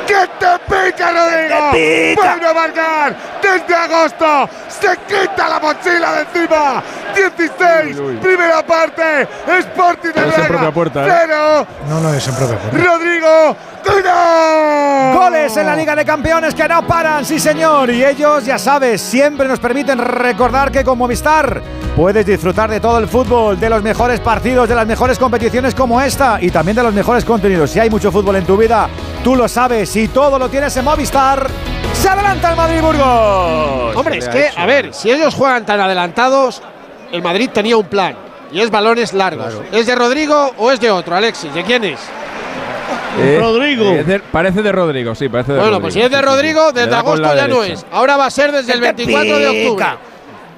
¡Que 0.07 0.29
te 0.39 0.59
pica, 0.67 1.13
Rodrigo! 1.13 2.17
¡Vuelve 2.17 2.49
a 2.49 2.55
marcar! 2.55 3.17
Desde 3.41 3.75
agosto. 3.75 4.49
Se 4.69 4.97
quita 5.07 5.49
la 5.49 5.61
mochila 5.61 6.13
de 6.13 6.21
encima. 6.23 6.83
16. 7.15 8.21
Primera 8.21 8.67
parte. 8.67 9.29
Sporting 9.59 10.13
de 10.13 10.49
Braga. 10.49 10.73
Puerta, 10.73 11.07
¿eh? 11.07 11.13
Cero. 11.21 11.67
No, 11.89 12.01
no 12.01 12.15
es 12.15 12.27
en 12.27 12.35
propia 12.35 12.59
puerta. 12.59 12.89
Rodrigo. 12.89 13.57
Goles 15.15 15.57
en 15.57 15.67
la 15.67 15.77
Liga 15.77 15.97
de 15.97 16.05
Campeones 16.05 16.55
que 16.55 16.69
no 16.69 16.87
paran, 16.87 17.25
sí 17.25 17.39
señor. 17.39 17.91
Y 17.91 18.05
ellos, 18.05 18.45
ya 18.45 18.59
sabes, 18.59 19.01
siempre 19.01 19.40
nos 19.49 19.61
permiten 19.61 19.99
recordar 19.99 20.71
que 20.71 20.85
con 20.85 20.99
Movistar 20.99 21.63
puedes 21.97 22.25
disfrutar 22.25 22.71
de 22.71 22.81
todo 22.81 22.99
el 22.99 23.09
fútbol, 23.09 23.59
de 23.59 23.71
los 23.71 23.83
mejores 23.83 24.21
partidos, 24.21 24.69
de 24.69 24.75
las 24.75 24.87
mejores 24.87 25.19
competiciones 25.19 25.75
como 25.75 26.01
esta 26.01 26.39
y 26.41 26.51
también 26.51 26.77
de 26.77 26.83
los 26.83 26.95
mejores 26.95 27.25
contenidos. 27.25 27.71
Si 27.71 27.81
hay 27.81 27.91
mucho 27.91 28.11
fútbol 28.11 28.37
en 28.37 28.45
tu 28.45 28.57
vida, 28.57 28.89
tú 29.23 29.37
lo 29.37 29.49
sabes. 29.49 29.95
y 29.97 30.09
todo 30.09 30.39
lo 30.39 30.49
tienes 30.49 30.77
en 30.77 30.85
Movistar, 30.85 31.49
se 31.93 32.09
adelanta 32.09 32.51
el 32.51 32.57
Madrid 32.57 32.81
Burgos. 32.81 33.97
Hombre, 33.97 34.19
es 34.19 34.29
que, 34.29 34.49
a 34.57 34.67
ver, 34.67 34.95
si 34.95 35.11
ellos 35.11 35.35
juegan 35.35 35.67
tan 35.67 35.81
adelantados, 35.81 36.63
el 37.13 37.23
Madrid 37.23 37.51
tenía 37.53 37.77
un 37.77 37.87
plan. 37.87 38.17
Y 38.53 38.61
es 38.61 38.71
balones 38.71 39.13
largos. 39.13 39.55
¿Es 39.71 39.87
de 39.87 39.95
Rodrigo 39.95 40.53
o 40.59 40.73
es 40.73 40.81
de 40.81 40.91
otro, 40.91 41.15
Alexis? 41.15 41.55
¿De 41.55 41.63
quién 41.63 41.85
es? 41.85 42.01
Eh, 43.19 43.39
Rodrigo. 43.41 43.93
Eh, 43.93 44.23
parece 44.31 44.63
de 44.63 44.73
Rodrigo, 44.73 45.15
sí, 45.15 45.29
parece 45.29 45.53
de 45.53 45.59
bueno, 45.59 45.73
Rodrigo. 45.73 45.83
pues 45.83 45.95
si 45.95 46.01
es 46.01 46.11
de 46.11 46.23
Rodrigo, 46.23 46.73
desde 46.73 46.95
agosto 46.95 47.35
ya 47.35 47.49
no 47.49 47.65
es. 47.65 47.85
Ahora 47.91 48.17
va 48.17 48.27
a 48.27 48.31
ser 48.31 48.53
desde 48.53 48.73
el 48.73 48.81
24 48.81 49.39
de 49.39 49.49
octubre. 49.49 49.87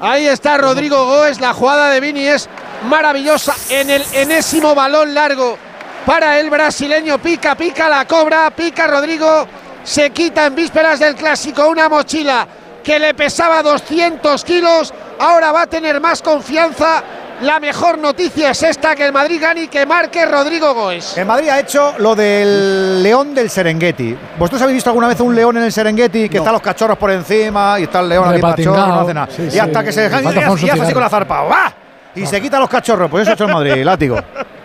Ahí 0.01 0.27
está 0.27 0.59
Rodrigo 0.59 1.07
Goes. 1.07 1.41
La 1.41 1.55
jugada 1.55 1.91
de 1.91 2.01
Vini 2.01 2.27
es 2.27 2.49
maravillosa 2.89 3.55
en 3.71 3.89
el 3.89 4.03
enésimo 4.13 4.75
balón 4.75 5.15
largo 5.15 5.57
para 6.05 6.41
el 6.41 6.51
brasileño. 6.51 7.19
Pica, 7.19 7.55
pica 7.55 7.89
la 7.89 8.05
cobra, 8.05 8.51
pica 8.51 8.87
Rodrigo. 8.87 9.47
Se 9.85 10.11
quita 10.11 10.47
en 10.47 10.55
vísperas 10.55 11.01
del 11.01 11.15
clásico 11.15 11.69
una 11.69 11.89
mochila 11.89 12.47
que 12.83 12.99
le 12.99 13.15
pesaba 13.15 13.63
200 13.63 14.45
kilos. 14.45 14.93
Ahora 15.19 15.53
va 15.53 15.63
a 15.63 15.67
tener 15.69 16.01
más 16.01 16.21
confianza 16.21 17.03
la 17.43 17.59
mejor 17.59 17.99
noticia 17.99 18.51
es 18.51 18.63
esta, 18.63 18.95
que 18.95 19.05
el 19.05 19.13
Madrid 19.13 19.41
gane 19.41 19.65
y 19.65 19.69
que 19.69 19.85
marque 19.85 20.25
Rodrigo 20.27 20.75
Goes. 20.75 21.19
El 21.19 21.27
Madrid 21.27 21.49
ha 21.49 21.59
hecho 21.59 21.95
lo 21.99 22.15
del 22.15 23.03
león 23.03 23.35
del 23.35 23.51
Serengeti. 23.51 24.17
¿Vosotros 24.39 24.63
habéis 24.63 24.77
visto 24.77 24.91
alguna 24.91 25.09
vez 25.09 25.21
un 25.21 25.35
león 25.35 25.57
en 25.57 25.65
el 25.65 25.73
Serengeti 25.73 26.29
que 26.29 26.39
están 26.39 26.53
los 26.53 26.63
cachorros 26.63 26.97
por 26.97 27.11
encima 27.11 27.81
y 27.81 27.85
está 27.85 28.01
el 28.01 28.09
león 28.09 28.29
aquí 28.29 28.41
pachorro, 28.41 28.87
no 28.87 29.01
hace 29.01 29.15
nada? 29.15 29.29
y 29.53 29.59
hasta 29.59 29.85
que 29.85 29.93
se 29.93 30.03
deja 30.03 30.23
y, 30.23 30.27
hace 30.27 30.71
así 30.71 30.93
con 30.93 31.03
la 31.03 31.09
zarpa. 31.09 31.43
¡Bah! 31.43 31.73
Y 32.15 32.27
se 32.27 32.41
quita 32.41 32.61
los 32.61 32.69
cachorros. 32.69 33.11
Pues 33.11 33.23
eso 33.23 33.33
ha 33.33 33.35
hecho 33.35 33.45
el 33.45 33.53
Madrid, 33.53 33.85
látigo. 33.85 34.17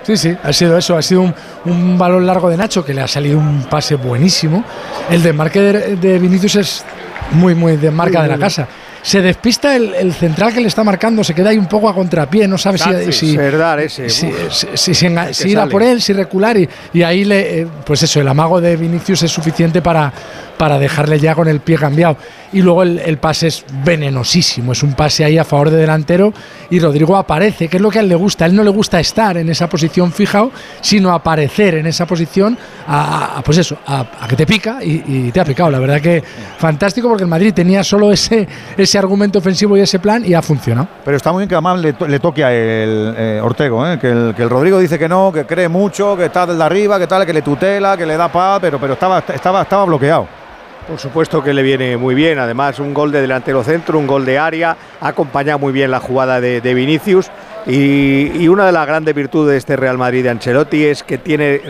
Sí, 0.00 0.16
sí, 0.16 0.34
ha 0.42 0.54
sido 0.54 0.78
eso, 0.78 0.96
ha 0.96 1.02
sido 1.02 1.34
un, 1.66 1.98
balón 1.98 2.24
largo 2.24 2.48
de 2.48 2.56
Nacho 2.56 2.82
que 2.82 2.94
le 2.94 3.02
ha 3.02 3.08
salido 3.08 3.36
un 3.36 3.64
pase 3.64 3.94
buenísimo. 3.96 4.64
El 5.10 5.22
desmarque 5.22 5.60
de, 5.60 5.96
de 5.96 6.18
Vinicius 6.18 6.56
es 6.56 6.84
muy, 7.32 7.54
muy 7.54 7.76
de 7.76 7.90
marca 7.90 8.22
de 8.22 8.28
la 8.28 8.38
casa. 8.38 8.66
Se 9.02 9.22
despista 9.22 9.76
el, 9.76 10.12
central 10.12 10.52
que 10.52 10.60
le 10.60 10.68
está 10.68 10.84
marcando, 10.84 11.22
se 11.24 11.34
queda 11.34 11.50
ahí 11.50 11.58
un 11.58 11.66
poco 11.66 11.88
a 11.88 11.94
contrapié, 11.94 12.48
no 12.48 12.58
sabe 12.58 12.78
si, 12.78 13.12
si, 13.12 13.38
ese, 13.78 14.08
si, 14.08 14.94
si, 14.94 15.48
ir 15.48 15.58
a 15.58 15.66
por 15.66 15.82
él, 15.82 16.00
si 16.02 16.12
recular 16.12 16.56
y, 16.56 16.68
y 16.92 17.02
ahí 17.02 17.24
le, 17.24 17.60
eh, 17.60 17.66
pues 17.84 18.02
eso, 18.02 18.20
el 18.20 18.28
amago 18.28 18.60
de 18.60 18.76
Vinicius 18.76 19.22
es 19.22 19.30
suficiente 19.30 19.82
para, 19.82 20.12
para 20.56 20.78
dejarle 20.78 21.18
ya 21.18 21.34
con 21.34 21.48
el 21.48 21.60
pie 21.60 21.76
cambiado. 21.76 22.16
Y 22.52 22.62
luego 22.62 22.82
el, 22.82 23.18
pase 23.18 23.48
es 23.48 23.64
venenosísimo, 23.84 24.72
es 24.72 24.82
un 24.82 24.94
pase 24.94 25.24
ahí 25.24 25.36
a 25.36 25.44
favor 25.44 25.70
de 25.70 25.76
delantero 25.76 26.32
y 26.70 26.80
Rodrigo 26.80 27.16
aparece, 27.16 27.68
que 27.68 27.76
es 27.76 27.82
lo 27.82 27.90
que 27.90 27.98
a 27.98 28.02
él 28.02 28.08
le 28.08 28.14
gusta. 28.14 28.44
A 28.44 28.48
él 28.48 28.56
no 28.56 28.64
le 28.64 28.70
gusta 28.70 28.98
estar 29.00 29.36
en 29.36 29.48
esa 29.48 29.68
posición 29.68 30.12
fijado, 30.12 30.50
sino 30.80 31.12
aparecer 31.12 31.74
en 31.74 31.86
esa 31.86 32.06
posición 32.06 32.56
a, 32.86 33.42
pues 33.44 33.58
eso, 33.58 33.76
a, 33.86 34.06
que 34.28 34.36
te 34.36 34.46
pica 34.46 34.78
y, 34.82 35.30
te 35.30 35.40
ha 35.40 35.44
picado. 35.44 35.70
La 35.70 35.78
verdad 35.78 36.00
que 36.00 36.22
fantástico 36.58 37.08
porque 37.08 37.24
el 37.24 37.28
Madrid 37.28 37.52
tenía 37.52 37.84
solo 37.84 38.10
ese, 38.10 38.48
ese 38.76 38.98
argumento 38.98 39.38
ofensivo 39.38 39.76
y 39.76 39.80
ese 39.80 39.98
plan 39.98 40.24
y 40.24 40.34
ha 40.34 40.42
funcionado. 40.42 40.88
Pero 41.04 41.16
está 41.16 41.32
muy 41.32 41.42
bien 41.42 41.48
que 41.48 41.54
además 41.54 41.80
le, 41.80 42.18
toque 42.20 42.44
a 42.44 42.52
el 42.52 43.14
eh, 43.16 43.40
Ortego, 43.42 43.86
eh, 43.86 43.98
que, 43.98 44.10
el, 44.10 44.34
que 44.34 44.42
el 44.42 44.50
Rodrigo 44.50 44.78
dice 44.78 44.98
que 44.98 45.08
no, 45.08 45.30
que 45.32 45.44
cree 45.44 45.68
mucho, 45.68 46.16
que 46.16 46.26
está 46.26 46.46
desde 46.46 46.62
arriba, 46.62 46.98
que 46.98 47.06
tal, 47.06 47.26
que 47.26 47.32
le 47.32 47.42
tutela, 47.42 47.96
que 47.96 48.06
le 48.06 48.16
da 48.16 48.28
paz, 48.28 48.58
pero, 48.60 48.78
pero 48.78 48.94
estaba, 48.94 49.18
estaba, 49.18 49.62
estaba 49.62 49.84
bloqueado. 49.84 50.47
Por 50.88 50.98
supuesto 50.98 51.44
que 51.44 51.52
le 51.52 51.62
viene 51.62 51.98
muy 51.98 52.14
bien, 52.14 52.38
además 52.38 52.78
un 52.78 52.94
gol 52.94 53.12
de 53.12 53.20
delantero 53.20 53.62
centro, 53.62 53.98
un 53.98 54.06
gol 54.06 54.24
de 54.24 54.38
área, 54.38 54.74
acompaña 55.02 55.58
muy 55.58 55.70
bien 55.70 55.90
la 55.90 56.00
jugada 56.00 56.40
de, 56.40 56.74
Vinicius. 56.74 57.30
Y, 57.66 58.48
una 58.48 58.64
de 58.64 58.72
las 58.72 58.86
grandes 58.86 59.14
virtudes 59.14 59.52
de 59.52 59.58
este 59.58 59.76
Real 59.76 59.98
Madrid 59.98 60.22
de 60.22 60.30
Ancelotti 60.30 60.86
es 60.86 61.02
que 61.02 61.18
tiene 61.18 61.60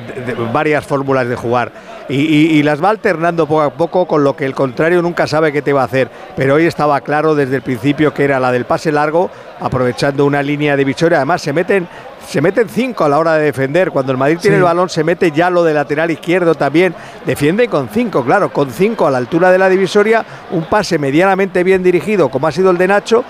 varias 0.53 0.87
fórmulas 0.87 1.29
de 1.29 1.35
jugar. 1.35 1.73
Y, 2.09 2.63
las 2.63 2.81
va 2.81 2.91
alternando 2.91 3.49
poco 3.49 3.63
a 3.63 3.71
poco 3.71 4.07
con 4.07 4.23
lo 4.23 4.37
que 4.37 4.45
el 4.45 4.55
contrario 4.55 5.03
nunca 5.03 5.27
sabe 5.27 5.53
qué 5.53 5.63
te 5.63 5.73
va 5.73 5.83
a 5.83 5.87
hacer, 5.87 6.09
pero 6.37 6.55
hoy 6.55 6.67
estaba 6.67 7.01
claro 7.01 7.35
desde 7.35 7.57
el 7.57 7.63
principio 7.63 8.15
que 8.15 8.23
era 8.23 8.39
la 8.39 8.53
del 8.53 8.67
pase 8.67 8.93
largo, 8.93 9.33
aprovechando 9.59 10.27
una 10.27 10.45
línea 10.45 10.77
de 10.77 10.85
Vichoria, 10.85 11.19
además 11.19 11.43
se 11.43 11.53
meten 11.53 11.89
se 12.29 12.43
meten 12.43 12.69
cinco 12.69 13.05
a 13.05 13.09
la 13.09 13.19
hora 13.19 13.35
de 13.35 13.45
defender. 13.45 13.91
Cuando 13.91 14.13
el 14.13 14.19
Madrid 14.19 14.39
tiene 14.39 14.59
el 14.59 14.63
balón, 14.63 14.91
se 14.91 15.03
mete 15.03 15.31
ya 15.31 15.49
lo 15.49 15.65
de 15.65 15.73
lateral 15.73 16.11
izquierdo 16.11 16.55
también. 16.55 16.95
Defiende 17.25 17.69
con 17.69 17.89
cinco, 17.89 18.23
claro, 18.23 18.53
con 18.53 18.71
cinco 18.71 19.07
a 19.07 19.11
la 19.11 19.17
altura 19.17 19.51
de 19.51 19.57
la 19.57 19.71
divisoria. 19.71 20.25
Un 20.51 20.67
pase 20.67 20.99
medianamente 20.99 21.65
bien 21.65 21.83
dirigido, 21.83 22.29
como 22.29 22.47
ha 22.47 22.53
sido 22.53 22.71
el 22.71 22.77
de 22.77 22.87
Nacho, 22.87 23.25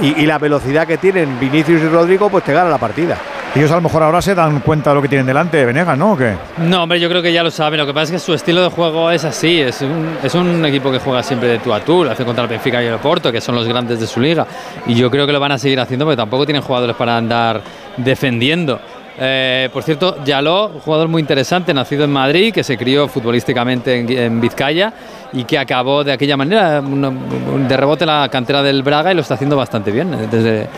y, 0.00 0.26
la 0.26 0.38
velocidad 0.38 0.86
que 0.86 0.98
tienen 0.98 1.38
Vinicius 1.38 1.82
y 1.82 1.88
Rodrigo, 1.88 2.28
pues 2.28 2.44
te 2.44 2.52
gana 2.52 2.70
la 2.70 2.78
partida. 2.78 3.16
Ellos 3.54 3.70
a 3.72 3.74
lo 3.74 3.80
mejor 3.80 4.02
ahora 4.04 4.22
se 4.22 4.34
dan 4.34 4.60
cuenta 4.60 4.90
de 4.90 4.96
lo 4.96 5.02
que 5.02 5.08
tienen 5.08 5.26
delante, 5.26 5.64
Venegas, 5.64 5.98
¿no? 5.98 6.12
¿O 6.12 6.16
qué? 6.16 6.34
No, 6.58 6.84
hombre, 6.84 7.00
yo 7.00 7.08
creo 7.08 7.20
que 7.20 7.32
ya 7.32 7.42
lo 7.42 7.50
saben. 7.50 7.78
Lo 7.78 7.86
que 7.86 7.92
pasa 7.92 8.04
es 8.04 8.10
que 8.12 8.18
su 8.24 8.32
estilo 8.32 8.62
de 8.62 8.68
juego 8.68 9.10
es 9.10 9.24
así. 9.24 9.60
Es 9.60 9.82
un, 9.82 10.16
es 10.22 10.34
un 10.36 10.64
equipo 10.64 10.92
que 10.92 11.00
juega 11.00 11.22
siempre 11.22 11.48
de 11.48 11.58
tú 11.58 11.74
a 11.74 11.80
tú. 11.80 12.04
Lo 12.04 12.12
hace 12.12 12.24
contra 12.24 12.44
el 12.44 12.50
Benfica 12.50 12.80
y 12.80 12.86
el 12.86 12.98
Porto, 12.98 13.32
que 13.32 13.40
son 13.40 13.56
los 13.56 13.66
grandes 13.66 13.98
de 13.98 14.06
su 14.06 14.20
liga. 14.20 14.46
Y 14.86 14.94
yo 14.94 15.10
creo 15.10 15.26
que 15.26 15.32
lo 15.32 15.40
van 15.40 15.52
a 15.52 15.58
seguir 15.58 15.80
haciendo 15.80 16.04
porque 16.04 16.16
tampoco 16.16 16.46
tienen 16.46 16.62
jugadores 16.62 16.94
para 16.94 17.16
andar 17.16 17.60
defendiendo. 17.96 18.80
Eh, 19.22 19.68
por 19.70 19.82
cierto, 19.82 20.24
Yaló, 20.24 20.70
jugador 20.82 21.08
muy 21.08 21.20
interesante, 21.20 21.74
nacido 21.74 22.04
en 22.04 22.10
Madrid, 22.10 22.54
que 22.54 22.64
se 22.64 22.78
crió 22.78 23.06
futbolísticamente 23.06 24.24
en, 24.24 24.40
Vizcaya 24.40 24.94
y 25.34 25.44
que 25.44 25.58
acabó 25.58 26.02
de 26.02 26.12
aquella 26.12 26.38
manera, 26.38 26.80
de 26.80 27.76
rebote 27.76 28.04
en 28.04 28.08
la 28.08 28.28
cantera 28.30 28.62
del 28.62 28.82
Braga 28.82 29.12
y 29.12 29.14
lo 29.14 29.20
está 29.20 29.34
haciendo 29.34 29.58
bastante 29.58 29.90
bien. 29.90 30.30
Desde, 30.30 30.68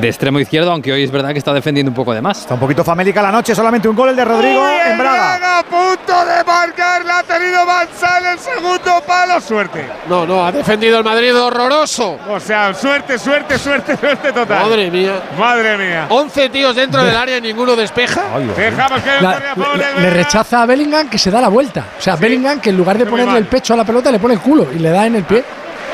de 0.00 0.08
extremo 0.08 0.38
izquierdo, 0.38 0.70
aunque 0.70 0.92
hoy 0.92 1.02
es 1.02 1.10
verdad 1.10 1.32
que 1.32 1.38
está 1.38 1.52
defendiendo 1.52 1.90
un 1.90 1.94
poco 1.96 2.14
de 2.14 2.20
más. 2.20 2.40
Está 2.40 2.54
un 2.54 2.60
poquito 2.60 2.84
famélica 2.84 3.20
la 3.20 3.32
noche, 3.32 3.54
solamente 3.54 3.88
un 3.88 3.96
gol 3.96 4.10
el 4.10 4.16
de 4.16 4.24
Rodrigo 4.24 4.64
en 4.68 4.98
Braga. 4.98 5.58
a 5.58 5.62
punto 5.64 6.24
de 6.24 6.41
marcar, 6.72 7.04
la 7.04 7.18
ha 7.18 7.22
tenido 7.22 7.66
Mansal 7.66 8.26
el 8.26 8.38
segundo 8.38 9.02
palo, 9.06 9.40
suerte. 9.40 9.86
No, 10.08 10.26
no, 10.26 10.44
ha 10.44 10.52
defendido 10.52 10.98
el 10.98 11.04
Madrid 11.04 11.36
horroroso. 11.36 12.18
O 12.28 12.40
sea, 12.40 12.72
suerte, 12.74 13.18
suerte, 13.18 13.58
suerte, 13.58 13.96
suerte 13.96 14.32
total. 14.32 14.64
Madre 14.64 14.90
mía. 14.90 15.20
Madre 15.38 15.76
mía. 15.76 16.06
11 16.08 16.48
tíos 16.48 16.74
dentro 16.74 17.04
del 17.04 17.16
área 17.16 17.38
y 17.38 17.40
ninguno 17.40 17.76
despeja. 17.76 18.22
Dejamos 18.56 19.00
que 19.02 20.00
le, 20.00 20.10
rechaza 20.10 20.62
a 20.62 20.66
Bellingham 20.66 21.08
que 21.08 21.18
se 21.18 21.30
da 21.30 21.40
la 21.40 21.48
vuelta. 21.48 21.84
O 21.98 22.02
sea, 22.02 22.16
Bellingham 22.16 22.60
que 22.60 22.70
en 22.70 22.76
lugar 22.76 22.96
de 22.98 23.06
ponerle 23.06 23.38
el 23.38 23.46
pecho 23.46 23.74
a 23.74 23.76
la 23.76 23.84
pelota 23.84 24.10
le 24.10 24.18
pone 24.18 24.34
el 24.34 24.40
culo 24.40 24.68
y 24.72 24.78
le 24.78 24.90
da 24.90 25.06
en 25.06 25.16
el 25.16 25.24
pie. 25.24 25.44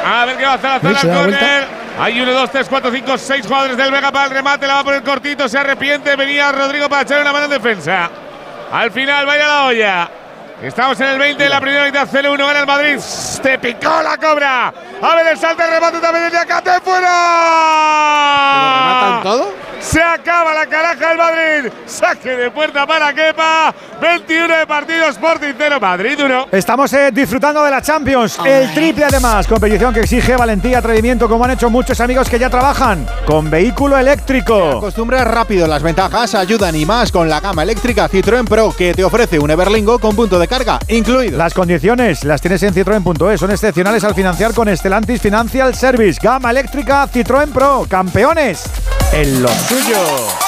A 0.04 0.24
ver 0.26 0.36
qué 0.36 0.44
va 0.44 0.52
a 0.52 0.54
hacer 0.54 0.92
la 0.92 1.00
zona 1.00 1.38
hay 2.00 2.20
uno, 2.20 2.30
dos, 2.30 2.52
tres, 2.52 2.68
cuatro, 2.68 2.92
cinco, 2.92 3.18
seis 3.18 3.44
jugadores 3.44 3.76
del 3.76 3.90
Vega 3.90 4.12
para 4.12 4.26
el 4.26 4.30
remate. 4.30 4.68
La 4.68 4.74
va 4.74 4.80
a 4.80 4.84
poner 4.84 5.02
cortito. 5.02 5.48
Se 5.48 5.58
arrepiente. 5.58 6.14
Venía 6.14 6.52
Rodrigo 6.52 6.88
para 6.88 7.02
echar 7.02 7.20
una 7.20 7.32
mano 7.32 7.46
en 7.46 7.50
defensa. 7.50 8.08
Al 8.70 8.92
final, 8.92 9.26
vaya 9.26 9.48
la 9.48 9.64
olla. 9.64 10.10
Estamos 10.62 11.00
en 11.00 11.06
el 11.06 11.18
20 11.20 11.44
de 11.44 11.48
la 11.48 11.60
primera 11.60 11.84
mitad. 11.84 12.08
0-1 12.08 12.36
gana 12.36 12.60
el 12.60 12.66
Madrid. 12.66 12.98
Te 13.42 13.58
picó 13.60 14.02
la 14.02 14.16
cobra. 14.16 14.74
A 15.00 15.14
ver 15.14 15.28
el 15.28 15.38
salto 15.38 15.62
de 15.62 15.70
remate 15.70 16.00
también 16.00 16.24
desde 16.24 16.38
acá. 16.38 16.60
fuera! 16.80 17.08
¿Pero 18.54 18.72
rematan 18.74 19.22
todo? 19.22 19.54
Se 19.78 20.02
acaba 20.02 20.47
la 20.58 20.66
caraja 20.66 21.08
del 21.08 21.18
Madrid. 21.18 21.72
Saque 21.86 22.30
de 22.30 22.50
puerta 22.50 22.86
para 22.86 23.14
Kepa. 23.14 23.72
21 24.00 24.58
de 24.58 24.66
partidos 24.66 25.16
por 25.16 25.38
0. 25.40 25.78
Madrid 25.80 26.18
1. 26.24 26.46
Estamos 26.50 26.92
eh, 26.92 27.10
disfrutando 27.12 27.62
de 27.62 27.70
la 27.70 27.80
Champions. 27.80 28.38
El 28.44 28.72
triple 28.74 29.04
además. 29.04 29.46
Competición 29.46 29.94
que 29.94 30.00
exige 30.00 30.36
valentía, 30.36 30.78
atrevimiento, 30.78 31.28
como 31.28 31.44
han 31.44 31.52
hecho 31.52 31.70
muchos 31.70 32.00
amigos 32.00 32.28
que 32.28 32.38
ya 32.38 32.50
trabajan 32.50 33.06
con 33.24 33.50
vehículo 33.50 33.96
eléctrico. 33.96 34.78
Acostumbras 34.78 35.26
rápido. 35.26 35.66
Las 35.68 35.82
ventajas 35.82 36.34
ayudan 36.34 36.74
y 36.74 36.84
más 36.84 37.12
con 37.12 37.28
la 37.28 37.40
gama 37.40 37.62
eléctrica 37.62 38.08
Citroën 38.08 38.48
Pro 38.48 38.74
que 38.76 38.94
te 38.94 39.04
ofrece 39.04 39.38
un 39.38 39.50
Everlingo 39.50 39.98
con 39.98 40.16
punto 40.16 40.38
de 40.38 40.48
carga 40.48 40.80
incluido. 40.88 41.38
Las 41.38 41.54
condiciones 41.54 42.24
las 42.24 42.40
tienes 42.40 42.62
en 42.64 42.74
citroen.es. 42.74 43.38
Son 43.38 43.50
excepcionales 43.50 44.02
al 44.02 44.14
financiar 44.14 44.54
con 44.54 44.68
Estelantis 44.68 45.20
Financial 45.20 45.72
Service. 45.74 46.18
Gama 46.20 46.50
eléctrica 46.50 47.06
Citroën 47.06 47.52
Pro. 47.52 47.86
Campeones 47.88 48.64
en 49.12 49.42
los 49.42 49.52
suyo. 49.52 50.47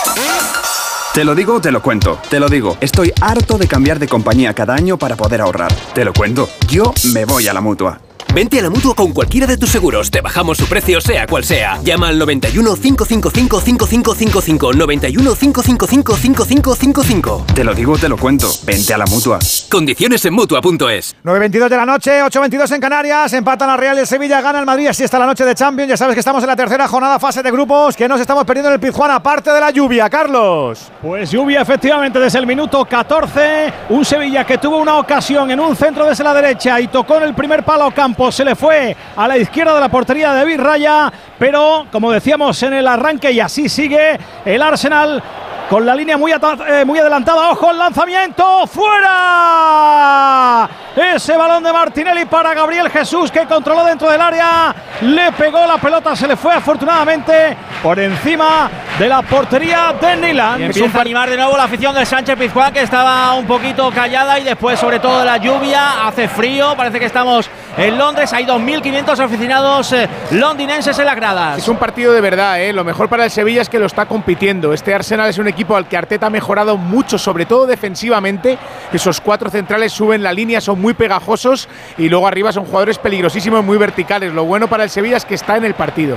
Te 1.12 1.24
lo 1.24 1.34
digo, 1.34 1.61
te 1.61 1.72
lo 1.72 1.82
cuento. 1.82 2.20
Te 2.30 2.38
lo 2.38 2.48
digo, 2.48 2.76
estoy 2.80 3.12
harto 3.20 3.58
de 3.58 3.66
cambiar 3.66 3.98
de 3.98 4.06
compañía 4.06 4.54
cada 4.54 4.74
año 4.74 4.96
para 4.96 5.16
poder 5.16 5.40
ahorrar. 5.40 5.72
Te 5.92 6.04
lo 6.04 6.12
cuento, 6.12 6.48
yo 6.68 6.94
me 7.12 7.24
voy 7.24 7.48
a 7.48 7.52
la 7.52 7.61
mutua. 7.61 8.00
Vente 8.33 8.61
a 8.61 8.62
la 8.62 8.70
mutua 8.70 8.95
con 8.95 9.12
cualquiera 9.12 9.45
de 9.45 9.57
tus 9.57 9.70
seguros. 9.70 10.09
Te 10.09 10.20
bajamos 10.20 10.57
su 10.57 10.66
precio, 10.66 11.01
sea 11.01 11.26
cual 11.26 11.43
sea. 11.43 11.81
Llama 11.83 12.09
al 12.09 12.18
91 12.18 12.76
555 12.76 13.61
5555. 13.61 14.72
91 14.72 15.35
555 15.35 16.16
5555. 16.16 17.47
Te 17.53 17.64
lo 17.64 17.74
digo, 17.74 17.99
te 17.99 18.09
lo 18.09 18.16
cuento. 18.16 18.49
Vente 18.64 18.95
a 18.95 18.99
la 18.99 19.07
mutua. 19.07 19.41
Condiciones 19.68 20.24
en 20.24 20.35
mutua.es. 20.35 21.16
9.22 21.24 21.68
de 21.68 21.76
la 21.76 21.85
noche, 21.85 22.22
8.22 22.22 22.72
en 22.72 22.81
Canarias. 22.81 23.33
Empatan 23.33 23.66
la 23.66 23.76
Real 23.76 23.97
y 23.97 24.01
el 24.01 24.07
Sevilla, 24.07 24.41
gana 24.41 24.61
el 24.61 24.66
Madrid. 24.66 24.87
Así 24.87 25.03
está 25.03 25.18
la 25.18 25.26
noche 25.26 25.45
de 25.45 25.57
Champions. 25.57 25.89
Ya 25.91 25.97
sabes 25.97 26.14
que 26.14 26.20
estamos 26.20 26.43
en 26.45 26.49
la 26.49 26.57
tercera 26.57 26.87
jornada, 26.87 27.18
fase 27.18 27.43
de 27.43 27.51
grupos. 27.51 27.97
Que 27.97 28.07
nos 28.07 28.20
estamos 28.20 28.45
perdiendo 28.45 28.68
en 28.68 28.74
el 28.74 28.81
Pizjuán, 28.81 29.11
aparte 29.11 29.51
de 29.51 29.59
la 29.59 29.72
lluvia. 29.72 30.09
Carlos. 30.09 30.93
Pues 31.03 31.33
lluvia, 31.33 31.62
efectivamente, 31.62 32.20
desde 32.20 32.39
el 32.39 32.47
minuto 32.47 32.85
14. 32.85 33.72
Un 33.89 34.05
Sevilla 34.05 34.45
que 34.47 34.59
tuvo 34.59 34.76
una 34.76 34.99
ocasión 34.99 35.51
en 35.51 35.59
un 35.59 35.74
centro 35.74 36.07
desde 36.07 36.22
la 36.22 36.33
derecha 36.33 36.81
y 36.81 36.87
tocó 36.87 37.16
en 37.16 37.24
el 37.24 37.35
primer 37.35 37.64
palo 37.64 37.91
campo 37.91 38.19
se 38.30 38.44
le 38.44 38.54
fue 38.54 38.94
a 39.16 39.26
la 39.26 39.38
izquierda 39.38 39.74
de 39.74 39.80
la 39.80 39.88
portería 39.88 40.34
de 40.34 40.44
Virraya, 40.44 41.10
pero 41.38 41.86
como 41.90 42.12
decíamos 42.12 42.62
en 42.62 42.74
el 42.74 42.86
arranque 42.86 43.32
y 43.32 43.40
así 43.40 43.68
sigue 43.68 44.18
el 44.44 44.62
Arsenal 44.62 45.22
con 45.70 45.86
la 45.86 45.94
línea 45.94 46.18
muy, 46.18 46.32
eh, 46.32 46.84
muy 46.84 46.98
adelantada. 46.98 47.50
Ojo 47.50 47.70
el 47.70 47.78
lanzamiento. 47.78 48.66
¡Fuera! 48.66 50.68
Ese 50.96 51.36
balón 51.36 51.62
de 51.62 51.72
Martinelli 51.72 52.24
para 52.24 52.52
Gabriel 52.52 52.90
Jesús 52.90 53.30
que 53.30 53.46
controló 53.46 53.84
dentro 53.84 54.10
del 54.10 54.20
área. 54.20 54.74
Le 55.02 55.30
pegó 55.30 55.64
la 55.64 55.78
pelota, 55.78 56.16
se 56.16 56.26
le 56.26 56.36
fue 56.36 56.52
afortunadamente 56.52 57.56
por 57.80 58.00
encima 58.00 58.68
de 58.98 59.08
la 59.08 59.22
portería 59.22 59.94
de 59.98 60.16
Nilan. 60.16 60.60
empieza 60.60 60.98
a 60.98 61.02
animar 61.02 61.30
de 61.30 61.36
nuevo 61.36 61.56
la 61.56 61.64
afición 61.64 61.94
del 61.94 62.04
Sánchez 62.04 62.36
Pizjuán 62.36 62.72
que 62.72 62.82
estaba 62.82 63.32
un 63.34 63.46
poquito 63.46 63.90
callada 63.92 64.40
y 64.40 64.44
después 64.44 64.80
sobre 64.80 64.98
todo 64.98 65.20
de 65.20 65.24
la 65.24 65.36
lluvia. 65.36 66.08
Hace 66.08 66.26
frío, 66.26 66.74
parece 66.76 66.98
que 66.98 67.06
estamos 67.06 67.48
en 67.78 67.96
Londres. 67.96 68.32
Hay 68.32 68.44
2.500 68.44 69.20
aficionados 69.20 69.92
eh, 69.92 70.08
londinenses 70.32 70.98
en 70.98 71.06
las 71.06 71.16
gradas. 71.16 71.58
Es 71.58 71.68
un 71.68 71.76
partido 71.76 72.12
de 72.12 72.20
verdad, 72.20 72.60
¿eh? 72.60 72.72
Lo 72.72 72.82
mejor 72.82 73.08
para 73.08 73.24
el 73.24 73.30
Sevilla 73.30 73.62
es 73.62 73.68
que 73.68 73.78
lo 73.78 73.86
está 73.86 74.06
compitiendo. 74.06 74.72
Este 74.72 74.92
Arsenal 74.92 75.30
es 75.30 75.38
un 75.38 75.46
equipo 75.46 75.59
al 75.76 75.88
que 75.88 75.96
Arteta 75.96 76.26
ha 76.26 76.30
mejorado 76.30 76.76
mucho, 76.76 77.18
sobre 77.18 77.46
todo 77.46 77.66
defensivamente. 77.66 78.58
Esos 78.92 79.20
cuatro 79.20 79.50
centrales 79.50 79.92
suben 79.92 80.22
la 80.22 80.32
línea, 80.32 80.61
son 80.61 80.80
muy 80.80 80.94
pegajosos 80.94 81.68
y 81.98 82.08
luego 82.08 82.26
arriba 82.26 82.52
son 82.52 82.64
jugadores 82.64 82.98
peligrosísimos, 82.98 83.64
muy 83.64 83.78
verticales. 83.78 84.32
Lo 84.32 84.44
bueno 84.44 84.68
para 84.68 84.84
el 84.84 84.90
Sevilla 84.90 85.16
es 85.16 85.24
que 85.24 85.34
está 85.34 85.56
en 85.56 85.64
el 85.64 85.74
partido. 85.74 86.16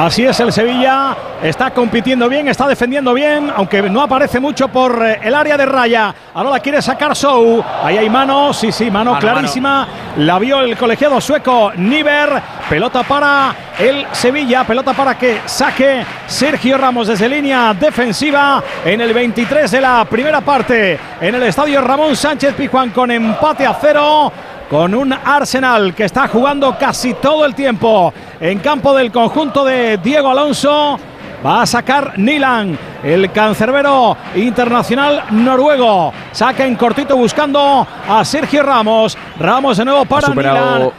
Así 0.00 0.24
es 0.24 0.40
el 0.40 0.50
Sevilla, 0.50 1.14
está 1.42 1.72
compitiendo 1.72 2.26
bien, 2.26 2.48
está 2.48 2.66
defendiendo 2.66 3.12
bien, 3.12 3.52
aunque 3.54 3.82
no 3.82 4.00
aparece 4.00 4.40
mucho 4.40 4.68
por 4.68 5.06
eh, 5.06 5.20
el 5.22 5.34
área 5.34 5.58
de 5.58 5.66
raya. 5.66 6.14
Ahora 6.32 6.48
la 6.48 6.60
quiere 6.60 6.80
sacar 6.80 7.14
Sou. 7.14 7.62
Ahí 7.82 7.98
hay 7.98 8.08
mano, 8.08 8.54
sí, 8.54 8.72
sí, 8.72 8.90
mano, 8.90 9.18
clarísima. 9.18 9.86
La 10.16 10.38
vio 10.38 10.60
el 10.60 10.74
colegiado 10.78 11.20
sueco 11.20 11.72
Niver. 11.76 12.30
Pelota 12.70 13.02
para 13.02 13.54
el 13.78 14.06
Sevilla, 14.12 14.64
pelota 14.64 14.94
para 14.94 15.18
que 15.18 15.42
saque 15.44 16.02
Sergio 16.26 16.78
Ramos 16.78 17.08
desde 17.08 17.28
línea 17.28 17.74
defensiva 17.74 18.62
en 18.82 19.02
el 19.02 19.12
23 19.12 19.70
de 19.70 19.80
la 19.82 20.06
primera 20.06 20.40
parte 20.40 20.98
en 21.20 21.34
el 21.34 21.42
estadio 21.42 21.82
Ramón 21.82 22.16
Sánchez 22.16 22.54
Pijuán 22.54 22.90
con 22.90 23.10
empate 23.10 23.66
a 23.66 23.76
cero 23.78 24.32
con 24.70 24.94
un 24.94 25.12
Arsenal 25.12 25.94
que 25.94 26.04
está 26.04 26.28
jugando 26.28 26.78
casi 26.78 27.14
todo 27.14 27.44
el 27.44 27.56
tiempo 27.56 28.14
en 28.40 28.60
campo 28.60 28.94
del 28.94 29.10
conjunto 29.10 29.64
de 29.64 29.98
Diego 29.98 30.30
Alonso. 30.30 30.96
Va 31.44 31.62
a 31.62 31.66
sacar 31.66 32.16
Nilan, 32.18 32.78
el 33.02 33.32
cancerbero 33.32 34.16
internacional 34.36 35.24
noruego. 35.30 36.12
Saca 36.30 36.66
en 36.66 36.76
cortito 36.76 37.16
buscando 37.16 37.84
a 38.08 38.24
Sergio 38.24 38.62
Ramos. 38.62 39.18
Ramos 39.40 39.76
de 39.78 39.84
nuevo 39.84 40.04
para 40.04 40.28
Nilan. 40.28 40.90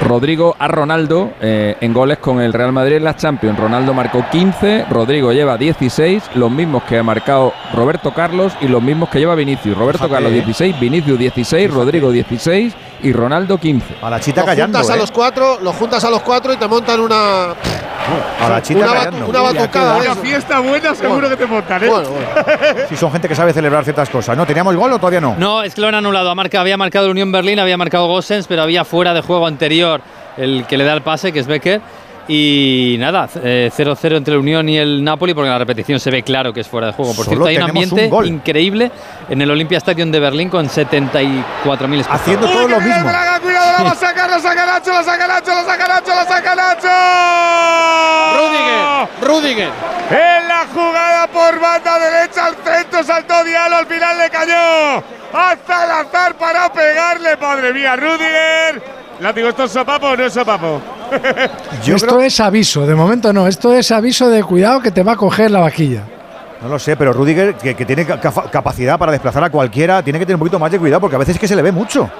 Rodrigo 0.00 0.54
a 0.58 0.68
Ronaldo 0.68 1.32
eh, 1.40 1.76
en 1.80 1.92
goles 1.92 2.18
con 2.18 2.40
el 2.40 2.52
Real 2.52 2.72
Madrid 2.72 2.96
en 2.96 3.04
las 3.04 3.16
Champions. 3.16 3.58
Ronaldo 3.58 3.94
marcó 3.94 4.24
15, 4.30 4.86
Rodrigo 4.90 5.32
lleva 5.32 5.56
16, 5.56 6.30
los 6.34 6.50
mismos 6.50 6.82
que 6.84 6.98
ha 6.98 7.02
marcado 7.02 7.52
Roberto 7.74 8.12
Carlos 8.12 8.52
y 8.60 8.68
los 8.68 8.82
mismos 8.82 9.08
que 9.08 9.18
lleva 9.18 9.34
Vinicius. 9.34 9.76
Roberto 9.76 10.08
Carlos 10.08 10.32
16, 10.32 10.78
Vinicius 10.78 11.18
16, 11.18 11.72
Rodrigo 11.72 12.10
16 12.10 12.74
y 13.02 13.12
Ronaldo 13.12 13.58
15. 13.58 13.96
A 14.02 14.10
la 14.10 14.20
chita 14.20 14.40
Lo 14.40 14.46
callando. 14.46 14.78
juntas 14.78 14.90
a 14.92 14.96
¿eh? 14.96 15.00
los 15.00 15.10
cuatro, 15.10 15.58
lo 15.60 15.72
juntas 15.72 16.04
a 16.04 16.10
los 16.10 16.22
cuatro 16.22 16.52
y 16.52 16.56
te 16.56 16.66
montan 16.66 17.00
una. 17.00 17.50
A 18.40 18.48
la 18.48 18.62
chita 18.62 18.80
una, 18.80 18.92
callando. 18.92 19.26
una 19.26 19.40
batucada. 19.40 19.96
Una 19.96 20.14
fiesta 20.16 20.60
buena 20.60 20.94
seguro 20.94 21.28
que 21.28 21.36
te 21.36 21.46
montan, 21.46 21.84
¿eh? 21.84 21.88
Bueno, 21.88 22.08
bueno. 22.10 22.28
Sí, 22.88 22.96
son 22.96 23.10
gente 23.12 23.28
que 23.28 23.34
sabe 23.34 23.52
celebrar 23.52 23.84
ciertas 23.84 24.08
cosas. 24.08 24.36
¿No? 24.36 24.46
¿Teníamos 24.46 24.76
gol 24.76 24.92
o 24.92 24.98
todavía 24.98 25.20
no? 25.20 25.34
No, 25.38 25.62
es 25.62 25.74
que 25.74 25.80
lo 25.80 25.88
han 25.88 25.94
anulado. 25.94 26.34
Había 26.56 26.76
marcado 26.76 27.06
el 27.06 27.10
Unión 27.12 27.32
Berlín, 27.32 27.58
había 27.58 27.76
marcado 27.76 28.06
Gossens, 28.06 28.46
pero 28.46 28.62
había 28.62 28.84
fuera 28.84 29.12
de 29.14 29.20
juego 29.22 29.46
anterior 29.46 30.00
el 30.36 30.66
que 30.66 30.76
le 30.76 30.84
da 30.84 30.92
el 30.92 31.02
pase, 31.02 31.32
que 31.32 31.40
es 31.40 31.46
Becker. 31.46 31.80
Y 32.28 32.96
nada, 32.98 33.28
eh, 33.42 33.70
0-0 33.76 34.16
entre 34.16 34.34
el 34.34 34.40
Unión 34.40 34.68
y 34.68 34.76
el 34.78 35.04
Napoli, 35.04 35.32
porque 35.32 35.46
en 35.46 35.52
la 35.52 35.58
repetición 35.58 36.00
se 36.00 36.10
ve 36.10 36.22
claro 36.24 36.52
que 36.52 36.60
es 36.60 36.68
fuera 36.68 36.88
de 36.88 36.92
juego. 36.92 37.14
Por 37.14 37.24
Solo 37.24 37.44
cierto, 37.44 37.46
hay 37.46 37.56
un 37.56 37.62
un 37.62 37.68
ambiente 37.70 38.08
gol. 38.08 38.26
increíble 38.26 38.90
en 39.28 39.42
el 39.42 39.50
Olympia 39.50 39.78
Stadium 39.78 40.10
de 40.10 40.18
Berlín 40.18 40.48
con 40.48 40.68
74.000 40.68 42.00
espectadores. 42.00 42.06
Haciendo 42.10 42.48
todo 42.48 42.66
lo 42.68 42.80
mismo. 42.80 43.04
Braga, 43.04 43.38
cuidado, 43.40 43.72
la 43.78 43.84
va 43.84 43.90
a 43.90 43.94
sacar, 43.94 44.28
la 44.30 44.40
saca 44.40 44.66
Nacho, 44.66 44.90
la 44.92 45.02
saca 45.04 45.26
Nacho, 45.28 45.50
la 45.54 45.64
saca 45.64 45.86
Nacho, 45.86 46.14
la 46.14 46.24
saca 46.24 46.54
Nacho. 46.56 46.88
Rudiger, 48.36 49.08
Rudiger. 49.22 49.70
En 50.10 50.48
la 50.48 50.66
jugada 50.72 51.26
por 51.28 51.60
banda 51.60 51.98
derecha 51.98 52.46
al 52.46 52.54
centro 52.56 53.02
saltó 53.04 53.44
Diallo, 53.44 53.76
al 53.76 53.86
final 53.86 54.18
le 54.18 54.30
cayó. 54.30 55.04
Hasta 55.32 55.84
el 55.84 55.90
azar 55.90 56.34
para 56.36 56.72
pegarle, 56.72 57.36
madre 57.36 57.72
mía, 57.72 57.96
Rudiger. 57.96 59.05
Látigo, 59.20 59.48
¿esto 59.48 59.64
es 59.64 59.70
sopapo 59.72 60.08
o 60.08 60.16
no 60.16 60.24
es 60.26 60.32
sopapo? 60.32 60.80
esto 61.86 62.20
es 62.20 62.40
aviso, 62.40 62.86
de 62.86 62.94
momento 62.94 63.32
no, 63.32 63.46
esto 63.46 63.72
es 63.72 63.90
aviso 63.90 64.28
de 64.28 64.42
cuidado 64.44 64.80
que 64.80 64.90
te 64.90 65.02
va 65.02 65.12
a 65.12 65.16
coger 65.16 65.50
la 65.50 65.60
vaquilla. 65.60 66.02
No 66.62 66.68
lo 66.68 66.78
sé, 66.78 66.96
pero 66.96 67.12
Rudiger, 67.12 67.54
que, 67.54 67.74
que 67.74 67.84
tiene 67.86 68.04
ca- 68.06 68.18
ca- 68.20 68.50
capacidad 68.50 68.98
para 68.98 69.12
desplazar 69.12 69.44
a 69.44 69.50
cualquiera, 69.50 70.02
tiene 70.02 70.18
que 70.18 70.26
tener 70.26 70.36
un 70.36 70.40
poquito 70.40 70.58
más 70.58 70.70
de 70.70 70.78
cuidado 70.78 71.00
porque 71.00 71.16
a 71.16 71.18
veces 71.18 71.34
es 71.36 71.40
que 71.40 71.48
se 71.48 71.56
le 71.56 71.62
ve 71.62 71.72
mucho. 71.72 72.10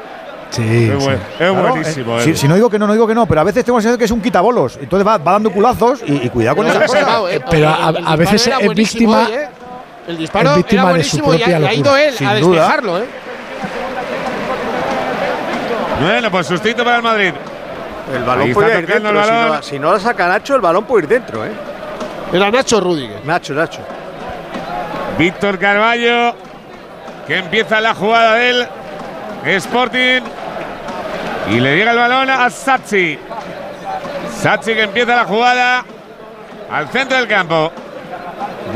Sí, 0.51 0.91
Es, 0.93 1.05
buen- 1.05 1.15
es 1.17 1.21
Claro, 1.39 1.55
buenísimo. 1.71 2.17
eh, 2.19 2.21
eh. 2.21 2.25
si, 2.25 2.37
si 2.37 2.49
no 2.49 2.55
digo 2.55 2.71
que 2.71 2.79
no, 2.79 2.87
no 2.87 2.93
digo 2.93 3.07
que 3.07 3.15
no, 3.15 3.27
pero 3.27 3.41
a 3.41 3.45
veces 3.45 3.65
tengo 3.65 3.79
la 3.79 3.83
sensación 3.83 3.99
que 3.99 4.05
es 4.05 4.11
un 4.11 4.21
quitabolos. 4.21 4.79
Entonces 4.81 5.07
va, 5.07 5.19
va 5.19 5.33
dando 5.33 5.51
culazos 5.51 6.03
y, 6.07 6.27
y 6.27 6.29
cuidado 6.31 6.57
con 6.57 6.67
esas 6.67 6.83
cosas. 6.85 7.03
observado, 7.03 7.29
¿eh? 7.29 7.41
Pero 7.51 7.69
a- 7.69 7.73
el 7.73 7.81
a 7.83 7.89
disparo 7.93 8.17
veces 8.19 8.47
es 8.47 8.75
víctima- 8.75 9.27
hoy, 9.27 9.33
¿eh? 9.35 9.49
El 10.09 10.17
disparo 10.19 10.51
es 10.51 10.57
víctima 10.59 10.83
era 10.83 10.93
de 10.95 11.05
su 11.05 11.17
y 11.35 11.43
ha, 11.43 11.75
ido 11.75 11.97
él 11.97 12.15
Sin 12.15 12.27
a 12.29 12.35
duda. 12.37 12.61
despejarlo, 12.61 12.99
¿eh? 13.01 13.07
Bueno, 16.01 16.31
pues 16.31 16.47
sustito 16.47 16.85
para 16.85 16.97
el 16.97 17.03
Madrid. 17.03 17.33
El 18.15 18.23
balón 18.25 18.47
Ahí 18.49 18.55
puede 18.55 18.79
ir 18.79 18.87
dentro. 18.87 19.11
el 19.11 19.25
Si 19.25 19.31
balón. 19.31 19.57
no, 19.57 19.63
si 19.63 19.79
no 19.79 19.93
la 19.93 20.01
saca 20.01 20.29
Nacho, 20.29 20.55
el 20.55 20.61
balón 20.61 20.85
puede 20.85 21.05
ir 21.05 21.09
dentro, 21.09 21.45
¿eh? 21.45 21.51
Era 22.33 22.51
Nacho 22.51 22.81
Rudiger. 22.81 23.25
Nacho, 23.25 23.55
Nacho. 23.55 23.81
Víctor 25.19 25.59
Carballo, 25.59 26.35
que 27.27 27.39
empieza 27.39 27.81
la 27.81 27.95
jugada 27.95 28.35
del 28.35 28.69
Sporting. 29.47 30.21
Y 31.51 31.61
le 31.61 31.77
llega 31.77 31.93
el 31.93 31.99
balón 31.99 32.29
a 32.29 32.51
Sachi. 32.51 33.19
Sachi 34.41 34.75
que 34.75 34.83
empieza 34.83 35.15
la 35.17 35.25
jugada 35.25 35.85
al 36.71 36.89
centro 36.89 37.17
del 37.17 37.29
campo. 37.29 37.73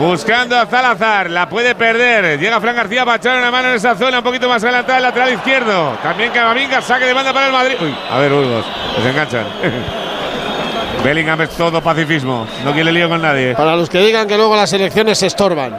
Buscando 0.00 0.56
a 0.58 0.64
Salazar, 0.66 1.28
la 1.30 1.46
puede 1.48 1.74
perder. 1.74 2.38
Llega 2.40 2.58
Fran 2.60 2.74
García 2.74 3.04
para 3.04 3.18
echar 3.18 3.36
una 3.38 3.50
mano 3.50 3.68
en 3.68 3.74
esa 3.74 3.94
zona, 3.94 4.18
un 4.18 4.24
poquito 4.24 4.48
más 4.48 4.62
adelantada, 4.64 4.96
el 4.96 5.02
lateral 5.04 5.32
izquierdo. 5.34 5.92
También 6.02 6.32
Camavinga, 6.32 6.80
saque 6.80 7.04
de 7.04 7.12
banda 7.12 7.32
para 7.34 7.46
el 7.48 7.52
Madrid. 7.52 7.74
Uy, 7.82 7.94
a 8.10 8.18
ver, 8.18 8.32
Burgos, 8.32 8.64
que 8.96 9.02
se 9.02 9.10
enganchan. 9.10 9.44
Bellingham 11.04 11.40
es 11.42 11.50
todo 11.50 11.80
pacifismo, 11.82 12.46
no 12.64 12.72
quiere 12.72 12.92
lío 12.92 13.08
con 13.08 13.20
nadie. 13.22 13.54
Para 13.54 13.76
los 13.76 13.88
que 13.90 13.98
digan 14.00 14.26
que 14.26 14.36
luego 14.36 14.56
las 14.56 14.72
elecciones 14.72 15.18
se 15.18 15.26
estorban. 15.26 15.76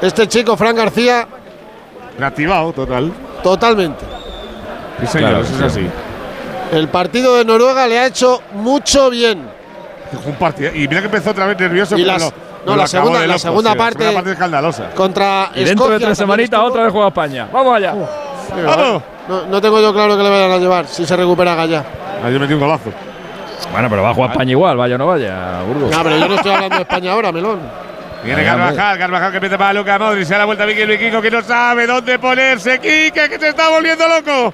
Este 0.00 0.28
chico, 0.28 0.56
Fran 0.56 0.76
García, 0.76 1.26
Activado, 2.20 2.72
total. 2.72 3.12
totalmente. 3.42 4.04
Sí, 5.00 5.06
señor, 5.06 5.30
Claro, 5.30 5.44
eso 5.44 5.66
es 5.66 5.72
sí. 5.72 5.80
así. 5.80 6.76
El 6.76 6.88
partido 6.88 7.36
de 7.36 7.44
Noruega 7.44 7.86
le 7.88 7.98
ha 7.98 8.06
hecho 8.06 8.42
mucho 8.52 9.10
bien. 9.10 9.48
Un 10.24 10.34
partido. 10.34 10.70
Y 10.74 10.86
mira 10.86 11.00
que 11.00 11.06
empezó 11.06 11.30
otra 11.30 11.46
vez 11.46 11.58
nervioso. 11.58 11.96
Y 11.96 12.02
pero 12.02 12.12
las- 12.12 12.22
lo- 12.22 12.49
no, 12.66 12.76
la 12.76 12.86
segunda- 12.86 13.26
la 13.26 13.38
segunda 13.38 13.72
sí, 13.72 13.78
parte- 13.78 13.98
La 13.98 14.04
segunda 14.04 14.18
parte 14.22 14.32
escandalosa. 14.32 14.90
Contra 14.94 15.50
Y 15.54 15.64
dentro 15.64 15.84
Escocia 15.86 15.98
de 15.98 16.04
tres 16.06 16.18
semanitas 16.18 16.60
otra 16.60 16.82
vez 16.84 16.92
juega 16.92 17.08
España. 17.08 17.48
Vamos 17.52 17.76
allá. 17.76 17.94
¡Vamos! 18.64 19.02
No, 19.28 19.46
no 19.46 19.60
tengo 19.60 19.80
yo 19.80 19.92
claro 19.92 20.16
que 20.16 20.22
le 20.22 20.28
vayan 20.30 20.50
a 20.50 20.58
llevar 20.58 20.86
si 20.86 21.06
se 21.06 21.16
recupera 21.16 21.54
Gallá. 21.54 21.84
Ahí 22.24 22.38
metí 22.38 22.52
un 22.54 22.60
golazo. 22.60 22.90
Bueno, 23.72 23.88
pero 23.88 24.02
va 24.02 24.10
a 24.10 24.14
jugar 24.14 24.30
España 24.32 24.50
igual, 24.50 24.76
vaya 24.76 24.94
o 24.96 24.98
no 24.98 25.06
vaya, 25.06 25.60
Burgos. 25.66 25.90
No, 25.96 26.02
pero 26.02 26.16
yo 26.18 26.28
no 26.28 26.34
estoy 26.34 26.52
hablando 26.52 26.76
de 26.76 26.82
España 26.82 27.12
ahora, 27.12 27.30
Melón. 27.32 27.60
Viene 28.24 28.44
Carvajal, 28.44 28.98
Carvajal 28.98 29.30
que 29.30 29.36
empieza 29.38 29.56
para 29.56 29.72
Luca 29.72 29.98
Modric. 29.98 30.24
Se 30.24 30.32
da 30.34 30.40
la 30.40 30.44
vuelta 30.46 30.64
a 30.64 30.66
Vicky 30.66 30.84
Vikingo 30.84 31.22
que 31.22 31.30
no 31.30 31.40
sabe 31.42 31.86
dónde 31.86 32.18
ponerse. 32.18 32.78
Quique 32.78 33.28
que 33.30 33.38
se 33.38 33.48
está 33.48 33.68
volviendo 33.70 34.04
loco. 34.08 34.52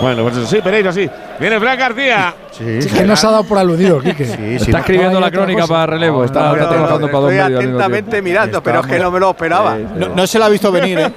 Bueno, 0.00 0.22
pues 0.24 0.36
eso 0.36 0.46
sí, 0.46 0.60
Pereira 0.60 0.92
sí. 0.92 1.08
Viene 1.38 1.60
Fran 1.60 1.78
García. 1.78 2.34
Sí, 2.52 2.82
Sí, 2.82 2.88
que 2.88 3.04
nos 3.04 3.22
ha 3.24 3.30
dado 3.30 3.44
por 3.44 3.58
aludido, 3.58 4.00
Quique. 4.00 4.24
Sí, 4.24 4.58
sí, 4.58 4.64
Está 4.66 4.78
escribiendo 4.78 5.20
no 5.20 5.26
la 5.26 5.30
crónica 5.30 5.66
para 5.66 5.86
relevo. 5.86 6.24
está, 6.24 6.48
no, 6.48 6.56
no, 6.56 6.68
trabajando 6.68 7.06
para 7.08 7.18
dos 7.18 7.30
Estoy 7.32 7.44
medios 7.44 7.64
mismo 7.64 7.78
atentamente 7.78 8.22
mirando, 8.22 8.62
pero 8.62 8.80
es 8.80 8.86
que 8.86 8.98
no 8.98 9.10
me 9.10 9.20
lo 9.20 9.30
esperaba. 9.30 9.76
Sí, 9.76 9.82
sí. 9.82 9.98
No, 9.98 10.08
no 10.08 10.26
se 10.26 10.38
la 10.38 10.46
ha 10.46 10.48
visto 10.48 10.72
venir, 10.72 10.98
¿eh? 10.98 11.12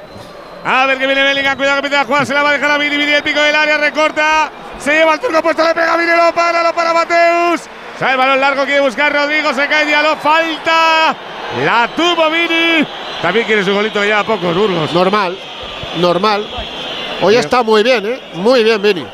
A 0.66 0.86
ver 0.86 0.98
que 0.98 1.06
viene 1.06 1.24
Bellingham, 1.24 1.56
cuidado 1.58 1.80
que 1.82 1.88
empieza 1.88 2.02
a 2.02 2.06
jugar, 2.06 2.26
se 2.26 2.34
la 2.34 2.44
va 2.44 2.50
a 2.50 2.54
dejar 2.54 2.72
a 2.72 2.78
Vini, 2.78 2.98
Vini 2.98 3.14
el 3.14 3.24
pico 3.24 3.40
del 3.40 3.56
área, 3.56 3.78
recorta, 3.78 4.50
se 4.78 4.92
lleva 4.94 5.14
el 5.14 5.20
turco 5.22 5.42
puesto, 5.42 5.66
le 5.66 5.74
pega 5.74 5.96
Vini, 5.96 6.12
lo 6.12 6.34
para, 6.34 6.62
lo 6.64 6.74
para 6.74 6.94
Mateus. 6.94 7.62
Sale 7.98 8.12
el 8.12 8.18
balón 8.18 8.42
largo, 8.42 8.66
quiere 8.66 8.82
buscar 8.82 9.14
Rodrigo, 9.14 9.54
se 9.54 9.68
cae 9.68 9.86
Diallo, 9.86 10.18
falta, 10.18 11.16
la 11.66 11.90
tuvo 11.96 12.30
Vini. 12.30 12.86
También 13.22 13.46
quiere 13.46 13.64
su 13.64 13.74
golito 13.74 14.02
que 14.02 14.08
lleva 14.08 14.24
pocos, 14.26 14.54
Burgos. 14.54 14.92
Normal, 14.94 15.38
normal. 15.98 16.46
Hoy 17.22 17.36
está 17.36 17.64
muy 17.64 17.82
bien, 17.82 18.06
¿eh? 18.06 18.20
Muy 18.34 18.62
bien, 18.64 18.82
Vini. 18.82 19.06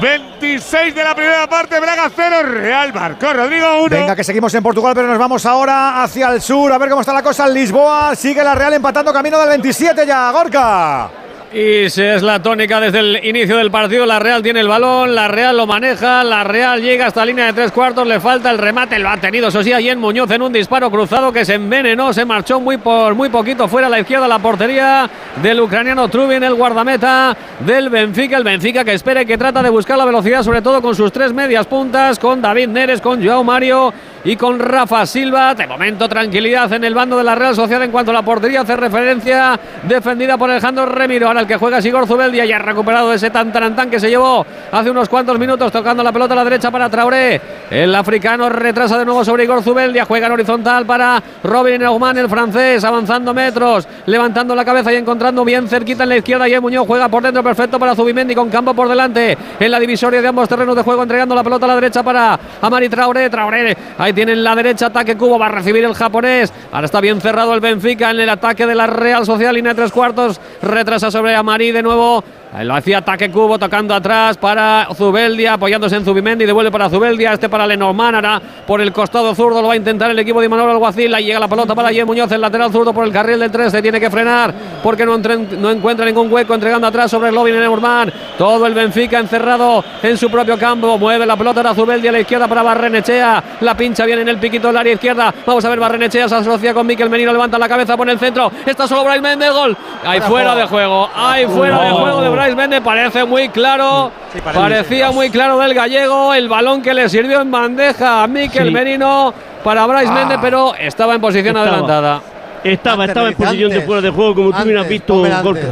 26 0.00 0.94
de 0.94 1.04
la 1.04 1.14
primera 1.14 1.48
parte, 1.48 1.78
Braga 1.78 2.10
0, 2.14 2.42
Real 2.42 2.92
marcó 2.92 3.32
Rodrigo 3.32 3.84
1. 3.84 3.88
Venga, 3.88 4.16
que 4.16 4.24
seguimos 4.24 4.52
en 4.54 4.62
Portugal, 4.62 4.92
pero 4.94 5.08
nos 5.08 5.18
vamos 5.18 5.44
ahora 5.46 6.02
hacia 6.02 6.28
el 6.28 6.40
sur 6.40 6.72
a 6.72 6.78
ver 6.78 6.88
cómo 6.88 7.00
está 7.00 7.12
la 7.12 7.22
cosa 7.22 7.46
en 7.46 7.54
Lisboa. 7.54 8.14
Sigue 8.16 8.42
la 8.42 8.54
Real 8.54 8.74
empatando 8.74 9.12
camino 9.12 9.38
del 9.38 9.48
27 9.48 10.06
ya, 10.06 10.30
Gorka. 10.30 11.10
Y 11.54 11.90
si 11.90 12.00
es 12.00 12.22
la 12.22 12.42
tónica 12.42 12.80
desde 12.80 13.00
el 13.00 13.26
inicio 13.26 13.58
del 13.58 13.70
partido. 13.70 14.06
La 14.06 14.18
Real 14.18 14.42
tiene 14.42 14.60
el 14.60 14.68
balón, 14.68 15.14
la 15.14 15.28
Real 15.28 15.54
lo 15.54 15.66
maneja, 15.66 16.24
la 16.24 16.44
Real 16.44 16.80
llega 16.80 17.06
hasta 17.06 17.20
la 17.20 17.26
línea 17.26 17.46
de 17.46 17.52
tres 17.52 17.72
cuartos, 17.72 18.06
le 18.06 18.20
falta 18.20 18.50
el 18.50 18.56
remate, 18.56 18.98
lo 18.98 19.10
ha 19.10 19.18
tenido 19.18 19.48
eso 19.48 19.62
sí, 19.62 19.70
en 19.70 19.98
Muñoz 19.98 20.30
en 20.30 20.40
un 20.40 20.50
disparo 20.50 20.90
cruzado 20.90 21.30
que 21.30 21.44
se 21.44 21.54
envenenó, 21.54 22.14
se 22.14 22.24
marchó 22.24 22.58
muy 22.58 22.78
por 22.78 23.14
muy 23.14 23.28
poquito 23.28 23.68
fuera 23.68 23.88
a 23.88 23.90
la 23.90 24.00
izquierda 24.00 24.26
la 24.26 24.38
portería 24.38 25.10
del 25.42 25.60
ucraniano 25.60 26.08
Trubin, 26.08 26.42
el 26.42 26.54
guardameta 26.54 27.36
del 27.60 27.90
Benfica, 27.90 28.38
el 28.38 28.44
Benfica 28.44 28.82
que 28.82 28.94
espera 28.94 29.20
y 29.20 29.26
que 29.26 29.36
trata 29.36 29.62
de 29.62 29.68
buscar 29.68 29.98
la 29.98 30.06
velocidad, 30.06 30.42
sobre 30.42 30.62
todo 30.62 30.80
con 30.80 30.94
sus 30.94 31.12
tres 31.12 31.34
medias 31.34 31.66
puntas, 31.66 32.18
con 32.18 32.40
David 32.40 32.68
Neres, 32.68 33.02
con 33.02 33.22
Joao 33.22 33.44
Mario 33.44 33.92
y 34.24 34.36
con 34.36 34.58
Rafa 34.58 35.04
Silva. 35.06 35.54
De 35.54 35.66
momento, 35.66 36.08
tranquilidad 36.08 36.72
en 36.72 36.84
el 36.84 36.94
bando 36.94 37.16
de 37.16 37.24
la 37.24 37.34
Real 37.34 37.54
Sociedad 37.54 37.82
en 37.82 37.90
cuanto 37.90 38.10
a 38.10 38.14
la 38.14 38.22
portería. 38.22 38.62
Hace 38.62 38.76
referencia 38.76 39.58
defendida 39.82 40.36
por 40.36 40.50
Alejandro 40.50 40.86
Remiro. 40.86 41.28
Ahora 41.28 41.40
el 41.40 41.46
que 41.46 41.56
juega 41.56 41.78
es 41.78 41.84
Igor 41.84 42.06
Zubeldia. 42.06 42.44
Ya 42.44 42.56
ha 42.56 42.60
recuperado 42.60 43.12
ese 43.12 43.30
tan 43.30 43.52
tan 43.52 43.74
tan 43.74 43.90
que 43.90 43.98
se 43.98 44.08
llevó 44.08 44.44
hace 44.70 44.90
unos 44.90 45.08
cuantos 45.08 45.38
minutos 45.38 45.72
tocando 45.72 46.02
la 46.02 46.12
pelota 46.12 46.34
a 46.34 46.36
la 46.36 46.44
derecha 46.44 46.70
para 46.70 46.88
Traoré. 46.88 47.40
El 47.70 47.94
africano 47.94 48.48
retrasa 48.48 48.98
de 48.98 49.04
nuevo 49.04 49.24
sobre 49.24 49.44
Igor 49.44 49.62
Zubeldia. 49.62 50.04
Juega 50.04 50.26
en 50.26 50.32
horizontal 50.32 50.86
para 50.86 51.22
Robin 51.42 51.80
Neumann, 51.80 52.16
el 52.18 52.28
francés, 52.28 52.84
avanzando 52.84 53.34
metros, 53.34 53.88
levantando 54.06 54.54
la 54.54 54.64
cabeza 54.64 54.92
y 54.92 54.96
encontrando 54.96 55.44
bien 55.44 55.68
cerquita 55.68 56.04
en 56.04 56.08
la 56.10 56.16
izquierda. 56.18 56.48
Y 56.48 56.60
Muñoz 56.60 56.86
juega 56.86 57.08
por 57.08 57.22
dentro, 57.22 57.42
perfecto 57.42 57.78
para 57.78 57.94
Zubimendi 57.94 58.34
con 58.34 58.48
campo 58.50 58.74
por 58.74 58.88
delante 58.88 59.36
en 59.58 59.70
la 59.70 59.80
divisoria 59.80 60.20
de 60.22 60.28
ambos 60.28 60.48
terrenos 60.48 60.76
de 60.76 60.82
juego, 60.82 61.02
entregando 61.02 61.34
la 61.34 61.42
pelota 61.42 61.64
a 61.64 61.68
la 61.68 61.74
derecha 61.74 62.02
para 62.02 62.38
Amari 62.60 62.88
Traoré. 62.88 63.30
Traoré, 63.30 63.76
ahí 63.98 64.11
tienen 64.12 64.42
la 64.42 64.54
derecha, 64.54 64.86
ataque 64.86 65.16
Cubo, 65.16 65.38
va 65.38 65.46
a 65.46 65.50
recibir 65.50 65.84
el 65.84 65.94
japonés. 65.94 66.52
Ahora 66.72 66.86
está 66.86 67.00
bien 67.00 67.20
cerrado 67.20 67.54
el 67.54 67.60
Benfica 67.60 68.10
en 68.10 68.20
el 68.20 68.28
ataque 68.28 68.66
de 68.66 68.74
la 68.74 68.86
Real 68.86 69.24
Social, 69.26 69.54
línea 69.54 69.72
de 69.72 69.76
tres 69.80 69.92
cuartos, 69.92 70.40
retrasa 70.62 71.10
sobre 71.10 71.34
Amari 71.34 71.72
de 71.72 71.82
nuevo. 71.82 72.22
Lo 72.60 72.74
hacía 72.74 72.98
ataque 72.98 73.30
cubo 73.30 73.58
tocando 73.58 73.94
atrás 73.94 74.36
para 74.36 74.86
Zubeldia, 74.94 75.54
apoyándose 75.54 75.96
en 75.96 76.04
Zubimendi, 76.04 76.44
devuelve 76.44 76.70
para 76.70 76.90
Zubeldia, 76.90 77.32
este 77.32 77.48
para 77.48 77.66
Lenormand, 77.66 78.16
ahora 78.16 78.42
por 78.66 78.82
el 78.82 78.92
costado 78.92 79.34
zurdo 79.34 79.62
lo 79.62 79.68
va 79.68 79.72
a 79.72 79.76
intentar 79.76 80.10
el 80.10 80.18
equipo 80.18 80.38
de 80.38 80.50
Manuel 80.50 80.68
Alguacil, 80.68 81.14
ahí 81.14 81.24
llega 81.24 81.40
la 81.40 81.48
pelota 81.48 81.74
para 81.74 81.88
Jen 81.88 82.04
Muñoz, 82.04 82.30
el 82.30 82.42
lateral 82.42 82.70
zurdo 82.70 82.92
por 82.92 83.06
el 83.06 83.12
carril 83.12 83.38
del 83.38 83.50
13, 83.50 83.80
tiene 83.80 83.98
que 83.98 84.10
frenar 84.10 84.52
porque 84.82 85.06
no, 85.06 85.16
no 85.16 85.70
encuentra 85.70 86.04
ningún 86.04 86.30
hueco, 86.30 86.52
entregando 86.52 86.86
atrás 86.86 87.10
sobre 87.10 87.30
el 87.30 87.34
lobby 87.34 87.52
Lenormand, 87.52 88.12
todo 88.36 88.66
el 88.66 88.74
Benfica 88.74 89.18
encerrado 89.18 89.82
en 90.02 90.18
su 90.18 90.30
propio 90.30 90.58
campo, 90.58 90.98
mueve 90.98 91.24
la 91.24 91.38
pelota 91.38 91.62
a 91.62 91.74
Zubeldia 91.74 92.10
a 92.10 92.12
la 92.12 92.20
izquierda 92.20 92.48
para 92.48 92.62
Barrenechea, 92.62 93.42
la 93.62 93.74
pincha 93.74 94.04
bien 94.04 94.18
en 94.18 94.28
el 94.28 94.36
piquito 94.36 94.66
del 94.66 94.76
área 94.76 94.92
izquierda, 94.92 95.32
vamos 95.46 95.64
a 95.64 95.70
ver 95.70 95.80
Barrenechea 95.80 96.28
se 96.28 96.34
asocia 96.34 96.74
con 96.74 96.86
Miquel 96.86 97.08
Menino, 97.08 97.32
levanta 97.32 97.58
la 97.58 97.68
cabeza, 97.68 97.96
pone 97.96 98.12
el 98.12 98.18
centro, 98.18 98.52
está 98.66 98.86
solo 98.86 99.04
Bryce 99.04 99.22
Méndez, 99.22 99.52
gol, 99.52 99.74
ahí 100.04 100.20
fuera 100.20 100.54
de 100.54 100.66
juego, 100.66 101.08
ahí 101.16 101.46
fuera 101.46 101.82
de 101.82 101.90
juego 101.92 102.20
de 102.20 102.41
Bryce 102.42 102.56
Méndez, 102.56 102.80
parece 102.82 103.24
muy 103.24 103.48
claro, 103.50 104.10
parecía 104.54 105.10
muy 105.10 105.30
claro 105.30 105.58
del 105.58 105.74
gallego, 105.74 106.34
el 106.34 106.48
balón 106.48 106.82
que 106.82 106.92
le 106.92 107.08
sirvió 107.08 107.40
en 107.40 107.50
bandeja 107.50 108.22
a 108.22 108.26
Miquel 108.26 108.68
Sí. 108.68 108.72
Merino 108.72 109.32
para 109.62 109.86
Bryce 109.86 110.08
Ah. 110.10 110.14
Méndez, 110.14 110.38
pero 110.42 110.74
estaba 110.74 111.14
en 111.14 111.20
posición 111.20 111.56
Estaba. 111.56 111.68
adelantada. 111.68 112.20
Estaba, 112.64 113.04
Antes 113.04 113.08
estaba 113.10 113.28
en 113.28 113.34
posición 113.34 113.68
de 113.70 113.74
antes, 113.76 113.86
fuera 113.86 114.00
de 114.02 114.10
juego, 114.10 114.34
como 114.34 114.50
tú 114.52 114.62
hubieras 114.62 114.82
antes, 114.82 114.88
visto, 114.88 115.24
antes. 115.24 115.42
Gorka. 115.42 115.66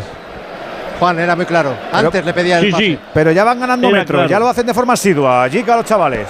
Juan, 0.98 1.18
era 1.18 1.36
muy 1.36 1.46
claro. 1.46 1.74
Antes 1.92 2.24
le 2.24 2.32
pedía 2.32 2.58
el 2.58 2.70
pase. 2.70 2.98
Pero 3.14 3.30
ya 3.32 3.42
van 3.44 3.58
ganando 3.60 3.88
Era 3.88 3.98
metros, 3.98 4.16
claro. 4.18 4.28
ya 4.30 4.38
lo 4.38 4.48
hacen 4.48 4.66
de 4.66 4.74
forma 4.74 4.92
asidua. 4.92 5.48
Jica 5.50 5.76
los 5.76 5.84
chavales. 5.86 6.26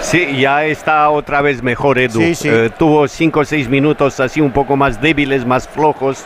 Sí, 0.00 0.36
ya 0.38 0.64
está 0.64 1.08
otra 1.10 1.40
vez 1.40 1.62
mejor 1.62 1.98
Edu. 1.98 2.18
Sí, 2.20 2.34
sí. 2.34 2.48
Eh, 2.50 2.70
tuvo 2.78 3.06
5 3.08 3.40
o 3.40 3.44
6 3.44 3.68
minutos 3.68 4.20
así 4.20 4.40
un 4.40 4.50
poco 4.52 4.76
más 4.76 5.00
débiles, 5.00 5.46
más 5.46 5.66
flojos, 5.68 6.24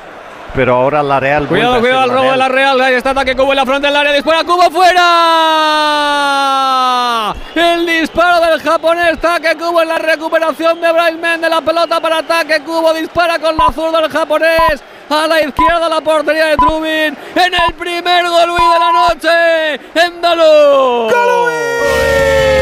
pero 0.54 0.74
ahora 0.76 1.02
la 1.02 1.20
Real... 1.20 1.46
Cuidado, 1.46 1.80
cuidado, 1.80 2.04
el 2.04 2.10
robo 2.10 2.30
de 2.30 2.36
la 2.36 2.48
Real. 2.48 2.80
Ahí 2.80 2.94
está 2.94 3.10
ataque 3.10 3.36
Cubo 3.36 3.52
en 3.52 3.56
la 3.56 3.66
frente 3.66 3.86
del 3.86 3.96
área. 3.96 4.12
Dispara 4.12 4.44
Cubo 4.44 4.70
fuera. 4.70 5.04
El 7.54 7.86
disparo 7.86 8.40
del 8.44 8.60
japonés. 8.60 9.18
Ataque 9.18 9.56
Cubo 9.56 9.82
en 9.82 9.88
la 9.88 9.98
recuperación 9.98 10.80
de 10.80 10.92
Bryce 10.92 11.16
Méndez. 11.16 11.50
La 11.50 11.60
pelota 11.60 12.00
para 12.00 12.18
ataque 12.18 12.60
Cubo. 12.64 12.92
Dispara 12.94 13.38
con 13.38 13.56
la 13.56 13.72
zurda 13.72 14.00
el 14.00 14.10
japonés. 14.10 14.82
A 15.10 15.26
la 15.26 15.40
izquierda 15.40 15.88
la 15.88 16.00
portería 16.00 16.46
de 16.46 16.56
Trubin. 16.56 17.16
En 17.34 17.54
el 17.54 17.74
primer 17.74 18.28
gol 18.28 18.54
de 18.56 18.78
la 18.78 18.92
noche. 18.92 19.80
Endalú. 19.94 21.08
Y 21.10 22.57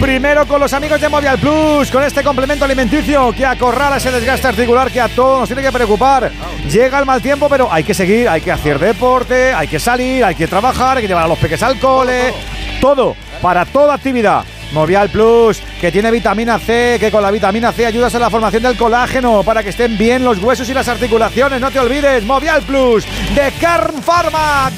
primero 0.00 0.46
con 0.46 0.60
los 0.60 0.72
amigos 0.72 1.00
de 1.00 1.08
Movial 1.08 1.38
Plus, 1.38 1.90
con 1.90 2.02
este 2.02 2.22
complemento 2.22 2.64
alimenticio 2.64 3.32
que 3.32 3.44
acorrala 3.44 3.96
ese 3.96 4.10
desgaste 4.10 4.48
articular 4.48 4.90
que 4.90 5.00
a 5.00 5.08
todos 5.08 5.40
nos 5.40 5.48
tiene 5.48 5.62
que 5.62 5.72
preocupar. 5.72 6.30
Llega 6.70 6.98
el 6.98 7.06
mal 7.06 7.20
tiempo, 7.22 7.48
pero 7.48 7.72
hay 7.72 7.84
que 7.84 7.94
seguir, 7.94 8.28
hay 8.28 8.40
que 8.40 8.52
hacer 8.52 8.78
deporte, 8.78 9.52
hay 9.52 9.68
que 9.68 9.78
salir, 9.78 10.24
hay 10.24 10.34
que 10.34 10.46
trabajar, 10.46 10.96
hay 10.96 11.02
que 11.02 11.08
llevar 11.08 11.24
a 11.24 11.28
los 11.28 11.38
peques 11.38 11.62
al 11.62 11.78
cole. 11.78 12.32
Todo, 12.80 13.16
para 13.40 13.64
toda 13.64 13.94
actividad. 13.94 14.44
Movial 14.72 15.10
Plus, 15.10 15.62
que 15.80 15.92
tiene 15.92 16.10
vitamina 16.10 16.58
C, 16.58 16.96
que 16.98 17.10
con 17.10 17.22
la 17.22 17.30
vitamina 17.30 17.72
C 17.72 17.86
ayudas 17.86 18.14
a 18.14 18.18
la 18.18 18.30
formación 18.30 18.62
del 18.62 18.76
colágeno 18.76 19.42
para 19.42 19.62
que 19.62 19.70
estén 19.70 19.96
bien 19.96 20.24
los 20.24 20.42
huesos 20.42 20.68
y 20.68 20.74
las 20.74 20.88
articulaciones. 20.88 21.60
No 21.60 21.70
te 21.70 21.78
olvides, 21.78 22.24
Movial 22.24 22.62
Plus 22.62 23.04
de 23.34 23.52
Carn 23.60 24.02
Pharma. 24.02 24.70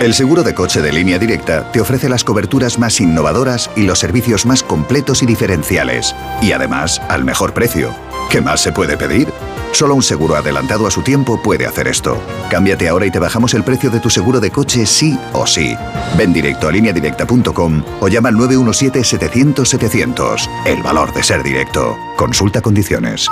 El 0.00 0.14
seguro 0.14 0.42
de 0.44 0.54
coche 0.54 0.80
de 0.80 0.92
línea 0.92 1.18
directa 1.18 1.72
te 1.72 1.80
ofrece 1.80 2.08
las 2.08 2.22
coberturas 2.22 2.78
más 2.78 3.00
innovadoras 3.00 3.70
y 3.74 3.82
los 3.82 3.98
servicios 3.98 4.46
más 4.46 4.62
completos 4.62 5.22
y 5.22 5.26
diferenciales. 5.26 6.14
Y 6.40 6.52
además, 6.52 7.02
al 7.08 7.24
mejor 7.24 7.52
precio. 7.52 7.94
¿Qué 8.30 8.40
más 8.40 8.60
se 8.60 8.72
puede 8.72 8.96
pedir? 8.96 9.28
Solo 9.72 9.94
un 9.94 10.02
seguro 10.02 10.36
adelantado 10.36 10.86
a 10.86 10.90
su 10.90 11.02
tiempo 11.02 11.40
puede 11.42 11.66
hacer 11.66 11.88
esto. 11.88 12.22
Cámbiate 12.50 12.88
ahora 12.88 13.04
y 13.06 13.10
te 13.10 13.18
bajamos 13.18 13.54
el 13.54 13.64
precio 13.64 13.90
de 13.90 14.00
tu 14.00 14.10
seguro 14.10 14.40
de 14.40 14.50
coche 14.50 14.84
sí 14.86 15.18
o 15.32 15.46
sí. 15.46 15.74
Ven 16.16 16.32
directo 16.32 16.68
a 16.68 16.72
lineadirecta.com 16.72 17.82
o 18.00 18.08
llama 18.08 18.30
al 18.30 18.36
917-700-700. 18.36 20.48
El 20.66 20.82
valor 20.82 21.12
de 21.12 21.22
ser 21.22 21.42
directo. 21.42 21.96
Consulta 22.16 22.60
condiciones. 22.60 23.28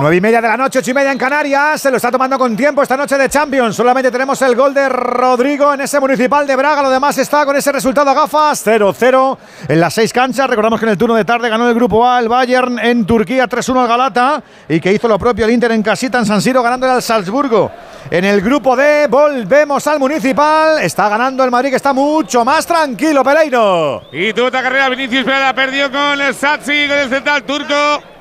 Nueve 0.00 0.16
y 0.16 0.20
media 0.22 0.40
de 0.40 0.48
la 0.48 0.56
noche, 0.56 0.78
ocho 0.78 0.90
y 0.90 0.94
media 0.94 1.12
en 1.12 1.18
Canarias. 1.18 1.82
Se 1.82 1.90
lo 1.90 1.98
está 1.98 2.10
tomando 2.10 2.38
con 2.38 2.56
tiempo 2.56 2.82
esta 2.82 2.96
noche 2.96 3.18
de 3.18 3.28
Champions. 3.28 3.76
Solamente 3.76 4.10
tenemos 4.10 4.40
el 4.40 4.56
gol 4.56 4.72
de 4.72 4.88
Rodrigo 4.88 5.74
en 5.74 5.82
ese 5.82 6.00
municipal 6.00 6.46
de 6.46 6.56
Braga. 6.56 6.82
Lo 6.82 6.88
demás 6.88 7.18
está 7.18 7.44
con 7.44 7.54
ese 7.56 7.70
resultado 7.70 8.08
a 8.08 8.14
gafas. 8.14 8.66
0-0 8.66 9.38
en 9.68 9.80
las 9.80 9.92
seis 9.92 10.10
canchas. 10.10 10.48
Recordamos 10.48 10.80
que 10.80 10.86
en 10.86 10.92
el 10.92 10.98
turno 10.98 11.14
de 11.14 11.26
tarde 11.26 11.50
ganó 11.50 11.68
el 11.68 11.74
grupo 11.74 12.08
A 12.08 12.18
el 12.20 12.28
Bayern 12.30 12.78
en 12.78 13.04
Turquía 13.04 13.46
3-1 13.46 13.82
al 13.82 13.88
Galata. 13.88 14.42
Y 14.66 14.80
que 14.80 14.94
hizo 14.94 15.08
lo 15.08 15.18
propio 15.18 15.44
el 15.44 15.50
Inter 15.50 15.72
en 15.72 15.82
casita 15.82 16.18
en 16.18 16.26
San 16.26 16.40
Siro 16.40 16.62
ganándole 16.62 16.94
al 16.94 17.02
Salzburgo. 17.02 17.70
En 18.10 18.24
el 18.24 18.40
grupo 18.40 18.74
D 18.74 19.08
volvemos 19.08 19.86
al 19.86 19.98
municipal. 19.98 20.78
Está 20.80 21.10
ganando 21.10 21.44
el 21.44 21.50
Madrid 21.50 21.68
que 21.68 21.76
está 21.76 21.92
mucho 21.92 22.46
más 22.46 22.66
tranquilo, 22.66 23.22
Pereiro. 23.22 24.04
Y 24.10 24.30
otra 24.40 24.62
carrera, 24.62 24.88
Vinicius 24.88 25.24
Pereira 25.24 25.54
perdió 25.54 25.92
con 25.92 26.18
el 26.18 26.34
Satsi, 26.34 26.88
con 26.88 26.96
el 26.96 27.10
central 27.10 27.42
turco. 27.42 28.11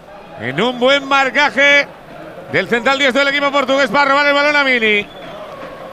En 0.42 0.60
un 0.62 0.80
buen 0.80 1.08
marcaje 1.08 1.88
del 2.52 2.68
central 2.68 2.98
diestro 2.98 3.20
del 3.24 3.30
equipo 3.34 3.52
portugués 3.52 3.90
para 3.90 4.12
robar 4.12 4.28
el 4.28 4.34
balón 4.34 4.56
a 4.56 4.64
Mini. 4.64 5.06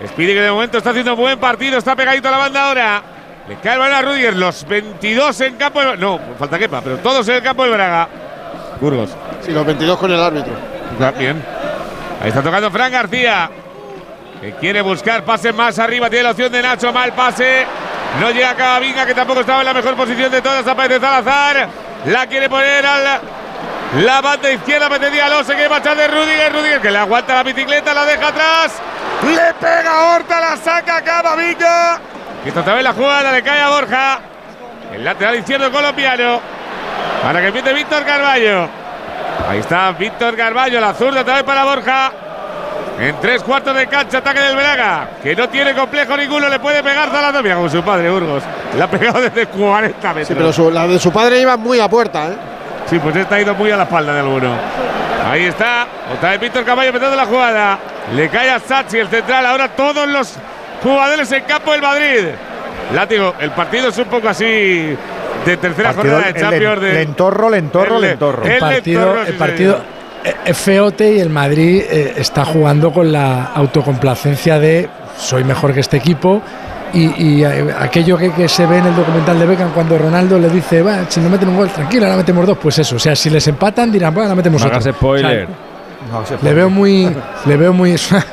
Speedy 0.07 0.32
que 0.34 0.40
de 0.40 0.51
momento 0.51 0.78
está 0.78 0.90
haciendo 0.90 1.14
un 1.14 1.20
buen 1.20 1.38
partido, 1.38 1.76
está 1.78 1.94
pegadito 1.96 2.28
a 2.28 2.30
la 2.30 2.38
banda 2.38 2.68
ahora. 2.68 3.03
Le 3.49 3.57
cae 3.57 3.74
el 3.74 3.78
balón 3.78 3.94
a 3.96 4.03
Rudiger, 4.03 4.36
los 4.36 4.66
22 4.66 5.40
en 5.42 5.57
campo. 5.57 5.80
del- 5.80 5.99
No, 6.01 6.18
falta 6.38 6.59
quepa, 6.59 6.80
pero 6.80 6.99
todos 6.99 7.28
en 7.28 7.36
el 7.36 7.42
campo 7.42 7.62
del 7.64 7.72
Braga. 7.72 8.09
Burgos. 8.80 9.11
Sí, 9.42 9.51
los 9.53 9.66
22 9.66 9.99
con 9.99 10.11
el 10.12 10.20
árbitro. 10.20 10.53
Bien. 11.18 11.42
Ahí 12.22 12.28
está 12.28 12.42
tocando 12.42 12.70
Fran 12.70 12.90
García. 12.92 13.51
Que 14.40 14.53
quiere 14.53 14.80
buscar 14.82 15.24
pase 15.24 15.53
más 15.53 15.78
arriba. 15.78 16.09
Tiene 16.09 16.24
la 16.24 16.30
opción 16.30 16.51
de 16.53 16.62
Nacho. 16.62 16.92
Mal 16.92 17.12
pase. 17.12 17.66
No 18.20 18.30
llega 18.30 18.55
Cavavinga, 18.55 19.05
que 19.05 19.14
tampoco 19.14 19.40
estaba 19.40 19.61
en 19.61 19.66
la 19.66 19.74
mejor 19.74 19.94
posición 19.96 20.30
de 20.30 20.40
todas. 20.40 20.66
Aparece 20.66 21.01
Salazar. 21.01 21.68
La 22.07 22.26
quiere 22.26 22.49
poner 22.49 22.86
al. 22.86 23.20
La 23.97 24.20
banda 24.20 24.51
izquierda. 24.51 24.89
Pretendía 24.89 25.26
Alonso. 25.26 25.55
Que 25.57 25.68
marchar 25.68 25.97
de 25.97 26.09
Rudiger. 26.09 26.53
Rudiger 26.53 26.80
que 26.80 26.91
le 26.91 26.99
aguanta 26.99 27.34
la 27.34 27.43
bicicleta. 27.43 27.95
La 27.95 28.05
deja 28.05 28.28
atrás. 28.28 28.80
Le 29.24 29.55
pega 29.61 29.91
a 29.91 30.14
Horta. 30.14 30.41
La 30.41 30.57
saca 30.57 31.03
Cavavinga. 31.03 32.01
Y 32.45 32.49
esta 32.49 32.61
otra 32.61 32.74
vez 32.74 32.84
la 32.84 32.93
jugada. 32.93 33.32
Le 33.32 33.43
cae 33.43 33.61
a 33.61 33.68
Borja. 33.70 34.18
El 34.93 35.05
lateral 35.05 35.36
izquierdo 35.36 35.70
colombiano. 35.70 36.41
Para 37.22 37.41
que 37.41 37.47
empiece 37.49 37.72
Víctor 37.72 38.05
Carballo. 38.05 38.68
Ahí 39.49 39.59
está 39.61 39.91
Víctor 39.93 40.36
Carballo, 40.36 40.80
la 40.80 40.93
zurda 40.95 41.20
otra 41.22 41.34
vez 41.36 41.43
para 41.45 41.64
Borja. 41.64 42.12
En 43.01 43.20
tres 43.20 43.43
cuartos 43.43 43.74
de 43.76 43.86
cancha, 43.86 44.18
ataque 44.18 44.41
del 44.41 44.57
Braga, 44.57 45.09
que 45.22 45.34
no 45.36 45.49
tiene 45.49 45.72
complejo 45.74 46.16
ninguno, 46.16 46.49
le 46.49 46.59
puede 46.59 46.82
pegar 46.82 47.09
Zalando. 47.11 47.43
Mira 47.43 47.55
como 47.57 47.68
su 47.68 47.82
padre, 47.82 48.11
Burgos. 48.11 48.43
Le 48.76 48.82
ha 48.82 48.89
pegado 48.91 49.20
desde 49.20 49.47
40 49.47 50.09
metros. 50.09 50.28
Sí, 50.28 50.34
pero 50.34 50.53
su- 50.53 50.70
la 50.70 50.86
de 50.86 50.99
su 50.99 51.12
padre 51.12 51.41
iba 51.41 51.57
muy 51.57 51.78
a 51.80 51.89
puerta, 51.89 52.26
¿eh? 52.28 52.36
Sí, 52.91 52.99
pues 52.99 53.16
esta 53.16 53.34
ha 53.36 53.41
ido 53.41 53.55
muy 53.55 53.70
a 53.70 53.76
la 53.76 53.82
espalda 53.84 54.12
de 54.14 54.20
alguno. 54.20 54.55
Ahí 55.30 55.45
está, 55.45 55.86
otra 56.16 56.30
vez 56.30 56.41
Víctor 56.41 56.64
Caballo 56.64 56.93
metiendo 56.93 57.16
la 57.16 57.26
jugada. 57.26 57.78
Le 58.14 58.28
cae 58.30 58.51
a 58.51 58.59
Sachi, 58.59 58.99
el 58.99 59.09
central. 59.09 59.45
Ahora 59.45 59.68
todos 59.68 60.09
los 60.09 60.34
jugadores 60.82 61.30
en 61.32 61.45
campo 61.45 61.72
del 61.72 61.82
Madrid. 61.82 62.28
Látigo, 62.95 63.34
el 63.41 63.51
partido 63.51 63.89
es 63.89 63.99
un 63.99 64.07
poco 64.07 64.28
así 64.28 64.97
de 65.45 65.57
tercera 65.59 65.93
Partido 65.93 66.14
jornada 66.14 66.32
de 66.32 66.41
Champions. 66.41 66.80
De, 66.80 66.93
lentorro, 66.95 67.51
lentorro, 67.51 67.97
El- 67.97 68.03
lentorro. 68.03 68.45
el 68.45 68.53
El 68.53 68.59
partido, 68.59 69.22
el 69.22 69.34
partido 69.34 69.80
eh, 70.24 70.34
es 70.47 70.57
feote 70.57 71.12
y 71.12 71.20
el 71.20 71.28
Madrid 71.28 71.82
eh, 71.91 72.14
está 72.16 72.47
jugando 72.47 72.91
con 72.93 73.12
la 73.12 73.51
autocomplacencia 73.55 74.59
de 74.59 74.89
soy 75.18 75.45
mejor 75.45 75.74
que 75.74 75.80
este 75.80 75.99
equipo. 75.99 76.41
Y, 76.95 77.22
y, 77.39 77.45
eh, 77.45 77.74
aquello 77.78 78.16
que, 78.16 78.30
que 78.32 78.49
se 78.49 78.64
ve 78.66 78.78
en 78.78 78.86
el 78.86 78.97
documental 78.97 79.39
de 79.39 79.47
Beckham 79.47 79.70
cuando 79.72 79.99
Ronaldo 79.99 80.39
le 80.39 80.49
dice, 80.49 80.82
va, 80.82 81.05
si 81.09 81.20
no 81.20 81.28
meten 81.28 81.49
un 81.49 81.57
gol, 81.57 81.68
tranquilo, 81.68 82.05
ahora 82.07 82.16
metemos 82.16 82.47
dos, 82.47 82.59
pues 82.59 82.78
eso. 82.78 82.97
O 82.97 82.99
sea, 82.99 83.14
si 83.14 83.28
les 83.30 83.47
empatan, 83.49 83.91
dirán, 83.93 84.16
va, 84.16 84.22
ahora 84.22 84.34
metemos 84.34 84.61
No 84.62 84.66
otro. 84.68 84.78
hagas 84.78 84.95
spoiler. 84.95 85.45
O 85.45 85.47
sea, 85.47 85.68
le 86.42 86.54
veo 86.54 86.70
muy, 86.70 87.14
le 87.46 87.56
veo 87.56 87.72
muy, 87.72 87.92
es 87.94 88.11
una, 88.11 88.24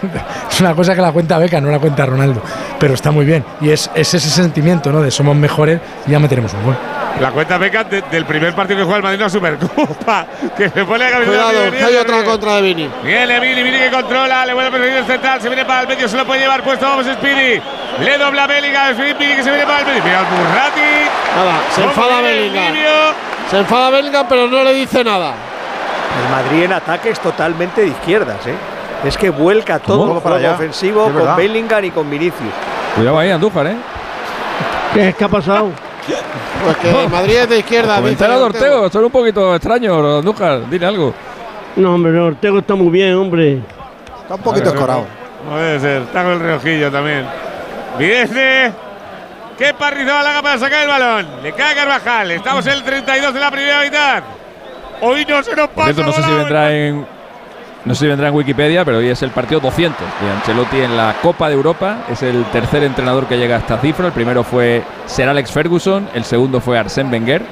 es 0.50 0.60
una 0.62 0.74
cosa 0.76 0.96
que 0.96 1.02
la 1.02 1.12
cuenta 1.12 1.38
Beckham, 1.38 1.64
no 1.64 1.72
la 1.72 1.80
cuenta 1.80 2.06
Ronaldo, 2.06 2.42
pero 2.80 2.94
está 2.94 3.12
muy 3.12 3.26
bien. 3.26 3.44
Y 3.62 3.70
es, 3.70 3.90
es 3.96 4.14
ese 4.14 4.30
sentimiento, 4.30 4.92
¿no? 4.92 5.02
De 5.02 5.12
somos 5.12 5.36
mejores 5.36 5.80
y 6.08 6.12
ya 6.12 6.20
meteremos 6.20 6.54
un 6.54 6.64
gol. 6.64 6.78
La 7.20 7.32
cuenta 7.32 7.58
Beckham 7.58 7.88
de- 7.90 8.02
del 8.12 8.26
primer 8.26 8.54
partido 8.54 8.80
que 8.80 8.84
juega 8.84 8.98
el 8.98 9.04
Madrid 9.04 9.16
en 9.20 9.24
la 9.24 9.30
Supercopa. 9.30 10.26
Que 10.58 10.70
se 10.70 10.84
pone 10.86 11.06
a 11.06 11.12
caminar. 11.12 11.28
Cuidado, 11.28 11.72
que 11.72 11.84
hay 11.84 11.96
otra 11.96 12.24
contra 12.24 12.56
de 12.58 12.62
Vini. 12.62 12.90
Viene 13.04 13.40
Vini, 13.40 13.64
Vini 13.64 13.78
que 13.78 13.90
controla, 13.92 14.46
le 14.46 14.54
vuelve 14.54 14.68
a 14.70 14.72
perseguir 14.72 14.98
el 14.98 15.06
central, 15.06 15.42
se 15.42 15.48
viene 15.48 15.64
para 15.66 15.82
el 15.82 15.88
medio, 15.88 16.08
se 16.10 16.18
lo 16.18 16.26
puede 16.26 16.42
llevar 16.42 16.62
puesto, 16.64 16.86
vamos 16.86 17.06
Speedy. 17.06 17.62
Le 18.04 18.18
dobla 18.18 18.48
Bellingham, 18.48 18.94
Speedy 18.94 19.36
que 19.36 19.44
se 19.44 19.50
viene 19.50 19.66
para 19.66 19.80
el 19.80 19.86
medio. 19.86 20.04
Mira 20.04 20.20
el 20.20 20.26
Burrati. 20.26 20.82
Nada, 21.36 21.62
se 21.74 21.82
¿Cómo 21.82 21.94
enfada 21.94 22.22
niño? 22.22 22.90
Se 23.50 23.58
enfada 23.60 23.90
Bellingham, 23.92 24.26
pero 24.28 24.48
no 24.48 24.64
le 24.64 24.74
dice 24.74 25.04
nada. 25.04 25.34
El 26.24 26.32
Madrid 26.32 26.64
en 26.64 26.74
ataque 26.74 27.10
es 27.10 27.20
totalmente 27.20 27.82
de 27.82 27.88
izquierdas, 27.88 28.46
¿eh? 28.48 28.56
Es 29.04 29.18
que 29.18 29.30
vuelca 29.30 29.80
todo 29.80 30.20
Para 30.20 30.38
allá. 30.38 30.54
ofensivo 30.54 31.02
Es 31.02 31.08
con 31.08 31.16
verdad. 31.18 31.38
Bellingham 31.38 31.84
y 31.86 31.92
con 31.92 32.10
Vinicius. 32.10 32.54
Cuidado 32.96 33.20
ahí, 33.20 33.32
Andújar, 33.32 33.68
¿eh? 33.68 33.76
¿Qué 34.94 35.10
es 35.10 35.16
que 35.16 35.24
ha 35.24 35.30
pasado? 35.30 35.70
Pues 36.64 36.78
que 36.78 37.04
el 37.04 37.10
Madrid 37.12 37.36
es 37.36 37.50
de 37.50 37.60
izquierda. 37.60 37.98
Comentario 37.98 38.38
de 38.40 38.44
Ortego. 38.46 38.90
Son 38.90 39.04
un 39.04 39.12
poquito 39.12 39.56
extraños, 39.56 40.20
Andújar. 40.20 40.70
Dile 40.70 40.86
algo. 40.86 41.14
No, 41.76 41.96
hombre, 41.96 42.18
Ortego 42.20 42.60
está 42.60 42.76
muy 42.76 42.90
bien, 42.90 43.16
hombre. 43.16 43.60
Está 44.22 44.36
un 44.36 44.42
poquito 44.42 44.70
escorado. 44.70 45.06
Puede 45.50 45.80
ser, 45.80 46.02
está 46.04 46.24
con 46.24 46.32
el 46.34 46.40
reojillo 46.40 46.92
también. 46.92 47.26
Viene. 48.00 48.72
Qué 49.58 49.72
Rizabalaga 49.72 50.42
para 50.42 50.58
sacar 50.58 50.82
el 50.82 50.88
balón. 50.88 51.28
Le 51.44 51.54
cae 51.54 51.76
Carvajal. 51.76 52.32
Estamos 52.32 52.66
en 52.68 52.74
el 52.74 52.84
32 52.84 53.34
de 53.34 53.40
la 53.40 53.52
primera 53.52 53.82
mitad. 53.82 54.24
Hoy 55.02 55.26
no 55.28 55.44
se 55.44 55.56
nos 55.56 55.70
pasa. 55.70 55.94
cierto, 55.94 56.04
no 56.04 56.12
sé 56.12 56.24
si 56.24 56.32
vendrá 56.32 56.74
en. 56.74 57.06
No 57.86 57.94
sé 57.94 58.00
si 58.02 58.08
vendrá 58.08 58.30
en 58.30 58.34
Wikipedia, 58.34 58.84
pero 58.84 58.98
hoy 58.98 59.10
es 59.10 59.22
el 59.22 59.30
partido 59.30 59.60
200 59.60 60.00
de 60.00 60.32
Ancelotti 60.32 60.82
en 60.82 60.98
la 60.98 61.16
Copa 61.22 61.50
de 61.50 61.54
Europa. 61.54 61.98
Es 62.10 62.24
el 62.24 62.44
tercer 62.46 62.84
entrenador 62.84 63.28
que 63.28 63.38
llega 63.38 63.58
a 63.58 63.60
esta 63.60 63.78
cifra. 63.78 64.08
El 64.08 64.12
primero 64.12 64.44
fue 64.44 64.82
Sir 65.06 65.30
Alex 65.30 65.52
Ferguson, 65.52 66.10
el 66.16 66.24
segundo 66.24 66.60
fue 66.60 66.80
Arsène 66.80 67.12
Wenger. 67.12 67.44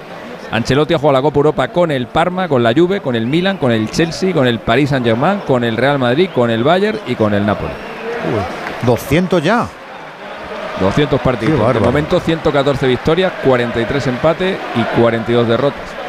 Ancelotti 0.52 0.96
ha 0.96 0.98
jugado 0.98 1.14
la 1.14 1.22
Copa 1.22 1.38
Europa 1.38 1.68
con 1.68 1.92
el 1.92 2.08
Parma, 2.08 2.48
con 2.48 2.64
la 2.64 2.74
Juve, 2.74 3.02
con 3.02 3.16
el 3.16 3.28
Milan, 3.28 3.58
con 3.58 3.72
el 3.72 3.90
Chelsea, 3.92 4.34
con 4.34 4.48
el 4.48 4.60
Paris 4.60 4.90
Saint-Germain, 4.90 5.42
con 5.48 5.64
el 5.64 5.78
Real 5.78 6.00
Madrid, 6.00 6.30
con 6.34 6.50
el 6.50 6.64
Bayern 6.64 7.00
y 7.06 7.16
con 7.16 7.34
el 7.34 7.46
Napoli. 7.46 7.74
200 8.86 9.42
ya. 9.44 9.68
200 10.80 11.20
Qué 11.20 11.24
partidos. 11.24 11.74
De 11.74 11.80
momento 11.80 12.20
114 12.20 12.88
victorias, 12.88 13.34
43 13.44 14.08
empates 14.08 14.58
y 14.76 15.00
42 15.00 15.48
derrotas. 15.48 16.03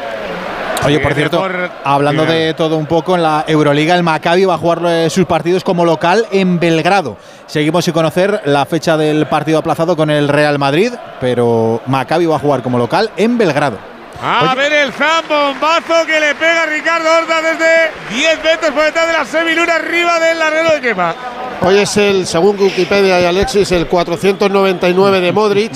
Oye, 0.83 0.99
por 0.99 1.13
cierto, 1.13 1.43
hablando 1.83 2.25
de 2.25 2.53
todo 2.53 2.77
un 2.77 2.85
poco, 2.85 3.15
en 3.15 3.23
la 3.23 3.45
Euroliga 3.47 3.95
el 3.95 4.03
Maccabi 4.03 4.45
va 4.45 4.55
a 4.55 4.57
jugar 4.57 4.81
eh, 4.85 5.09
sus 5.09 5.25
partidos 5.25 5.63
como 5.63 5.85
local 5.85 6.27
en 6.31 6.59
Belgrado. 6.59 7.17
Seguimos 7.47 7.85
sin 7.85 7.93
conocer 7.93 8.41
la 8.45 8.65
fecha 8.65 8.97
del 8.97 9.25
partido 9.27 9.57
aplazado 9.59 9.95
con 9.95 10.09
el 10.09 10.27
Real 10.27 10.59
Madrid, 10.59 10.93
pero 11.19 11.81
Maccabi 11.87 12.25
va 12.25 12.35
a 12.35 12.39
jugar 12.39 12.61
como 12.61 12.77
local 12.77 13.09
en 13.17 13.37
Belgrado. 13.37 13.77
A 14.21 14.55
ver 14.55 14.71
el 14.71 14.93
zambombazo 14.93 16.05
que 16.05 16.19
le 16.19 16.35
pega 16.35 16.65
Ricardo 16.67 17.09
Horta 17.17 17.41
desde 17.41 18.15
10 18.15 18.43
metros 18.43 18.71
por 18.71 18.83
detrás 18.83 19.07
de 19.07 19.13
la 19.13 19.25
semiluna 19.25 19.75
arriba 19.75 20.19
del 20.19 20.41
arreglo 20.41 20.73
de 20.75 20.81
Kepa. 20.81 21.15
Hoy 21.61 21.79
es 21.79 21.97
el, 21.97 22.25
según 22.25 22.59
Wikipedia 22.59 23.19
y 23.19 23.25
Alexis, 23.25 23.71
el 23.71 23.87
499 23.87 25.19
de 25.19 25.31
Modric, 25.31 25.73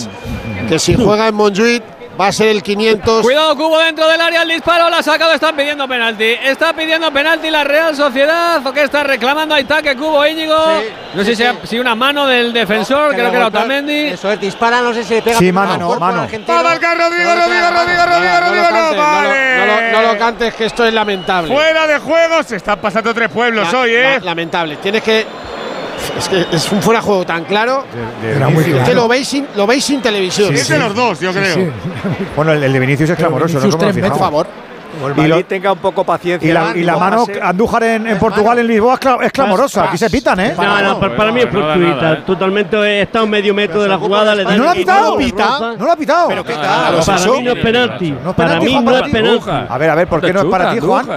que 0.68 0.80
si 0.80 0.96
juega 0.96 1.28
en 1.28 1.36
Montjuic 1.36 1.99
va 2.20 2.28
a 2.28 2.32
ser 2.32 2.50
el 2.50 2.62
500. 2.62 3.22
Cuidado, 3.22 3.56
Cubo 3.56 3.80
dentro 3.80 4.08
del 4.08 4.20
área, 4.20 4.42
el 4.42 4.50
disparo, 4.50 4.90
la 4.90 4.98
ha 4.98 5.04
sacado, 5.04 5.34
están 5.34 5.56
pidiendo 5.56 5.88
penalti. 5.88 6.26
Está 6.44 6.74
pidiendo 6.74 7.12
penalti 7.12 7.50
la 7.50 7.64
Real 7.64 7.96
Sociedad, 7.96 8.66
o 8.66 8.74
que 8.74 8.84
está 8.84 9.04
reclamando 9.04 9.56
ahí 9.56 9.66
que 9.66 9.96
Cubo 9.96 10.26
Íñigo. 10.26 10.56
no 11.14 11.24
sé 11.24 11.36
sí, 11.36 11.44
si, 11.44 11.50
sí. 11.50 11.58
si 11.64 11.80
una 11.80 11.96
mano 11.96 12.26
del 12.28 12.52
defensor, 12.52 13.14
creo 13.14 13.30
que 13.32 13.38
era 13.38 13.48
Otamendi. 13.48 14.08
Eso 14.08 14.32
es, 14.32 14.40
dispara, 14.40 14.82
no 14.82 14.94
sé 14.94 15.04
si 15.04 15.14
le 15.16 15.22
pega. 15.22 15.38
Sí, 15.38 15.52
mano, 15.52 15.98
mano. 16.00 16.28
marcar 16.64 16.98
Rodrigo, 16.98 17.30
No, 17.36 17.42
Rodrigo, 17.42 17.68
Rodrigo, 17.72 18.06
Rodrigo, 18.06 18.40
Rodrigo, 18.40 18.64
no, 18.64 18.70
cantes, 18.70 18.98
no 18.98 19.04
lo- 19.04 19.28
vale. 19.30 19.58
no 19.58 19.66
lo- 19.66 19.92
no 20.08 20.14
lo 20.14 20.20
cantes, 20.20 20.54
que 20.56 20.66
esto 20.66 20.86
es 20.86 20.94
lamentable. 20.94 21.54
Fuera 21.54 21.88
de 21.88 22.00
juego, 22.00 22.44
se 22.44 22.56
están 22.58 22.80
pasando 22.80 23.14
tres 23.14 23.30
pueblos 23.30 23.72
La- 23.72 23.80
hoy, 23.80 23.92
¿eh? 23.96 24.18
la- 24.20 24.26
lamentable. 24.26 24.76
Tienes 24.78 25.02
que. 25.04 25.26
Es 26.18 26.28
que 26.30 26.46
es 26.52 26.72
un 26.72 26.82
fuera 26.82 27.00
de 27.00 27.06
juego 27.06 27.26
tan 27.26 27.44
claro. 27.46 27.84
Era 28.24 28.50
muy 28.50 28.64
que 28.64 28.72
claro. 28.72 28.94
lo 28.94 29.08
veis 29.08 29.28
sin, 29.28 29.48
lo 29.56 29.66
veis 29.68 29.84
sin 29.84 30.02
televisión. 30.02 30.54
es 30.54 30.68
de 30.68 30.80
los 30.80 30.94
dos, 30.96 31.20
yo 31.20 31.32
creo. 31.32 31.72
Bueno, 32.36 32.54
el, 32.54 32.64
el 32.64 32.74
de 32.74 32.80
Vinicius 32.80 33.10
es 33.12 33.16
clamoroso, 33.18 33.54
¿no? 33.56 33.60
Vinicius 33.62 33.76
¿Cómo 33.76 33.86
lo 33.88 33.92
tres 33.92 33.96
fijamos? 33.96 34.20
metros. 34.20 34.20
favor. 34.30 34.70
Y 35.24 35.28
lo- 35.28 35.46
tenga 35.46 35.72
un 35.72 35.78
poco 35.80 36.04
paciencia. 36.04 36.50
Y 36.50 36.52
la, 36.52 36.72
y 36.76 36.84
la 36.84 36.94
no 36.94 37.00
mano 37.00 37.26
pase. 37.26 37.40
Andújar 37.42 37.84
en, 37.84 38.08
en 38.08 38.18
Portugal, 38.18 38.58
en 38.60 38.68
Lisboa, 38.68 38.96
es 38.96 39.00
cla- 39.00 39.24
es 39.24 39.32
clamorosa. 39.32 39.84
Aquí 39.86 39.98
se 39.98 40.10
pitan, 40.10 40.40
¿eh? 40.40 40.54
No, 40.58 40.82
no, 40.82 41.00
para, 41.00 41.16
para 41.16 41.32
mí 41.32 41.42
es 41.42 41.46
no 41.46 41.52
fortuita. 41.62 41.96
nada, 41.96 42.14
¿eh? 42.16 42.24
Totalmente 42.26 43.02
está 43.02 43.20
a 43.20 43.24
un 43.24 43.30
medio 43.30 43.54
metro 43.54 43.82
de 43.84 43.88
la 43.88 43.98
jugada. 43.98 44.34
Le 44.36 44.42
¿Y 44.42 44.46
dan 44.46 44.58
no 44.58 44.64
lo 44.64 44.70
ha 44.72 44.74
pitado? 44.74 45.16
roza. 45.16 45.74
¿No 45.78 45.86
lo 45.86 45.92
ha 45.92 45.96
pitado? 45.96 46.28
Pero 46.30 46.44
qué 46.44 46.54
tal, 46.54 46.92
no, 46.94 47.00
¿es 47.00 47.06
Para 47.06 47.20
mí 47.26 47.44
no 47.44 47.52
es 47.52 47.60
penalti. 47.64 48.12
¿No 48.12 48.30
es 48.32 48.36
Para 48.36 48.60
mí 48.60 48.72
Juan, 48.74 48.86
no 48.86 48.98
es 48.98 49.04
ti? 49.04 49.12
penalti. 49.12 49.50
A 49.70 49.78
ver, 49.78 49.90
a 49.92 49.96
ver, 49.96 50.08
¿por 50.08 50.22
qué 50.22 50.34
no 50.34 50.40
es 50.42 50.46
para 50.48 50.72
ti, 50.72 50.80
Juan? 50.80 51.08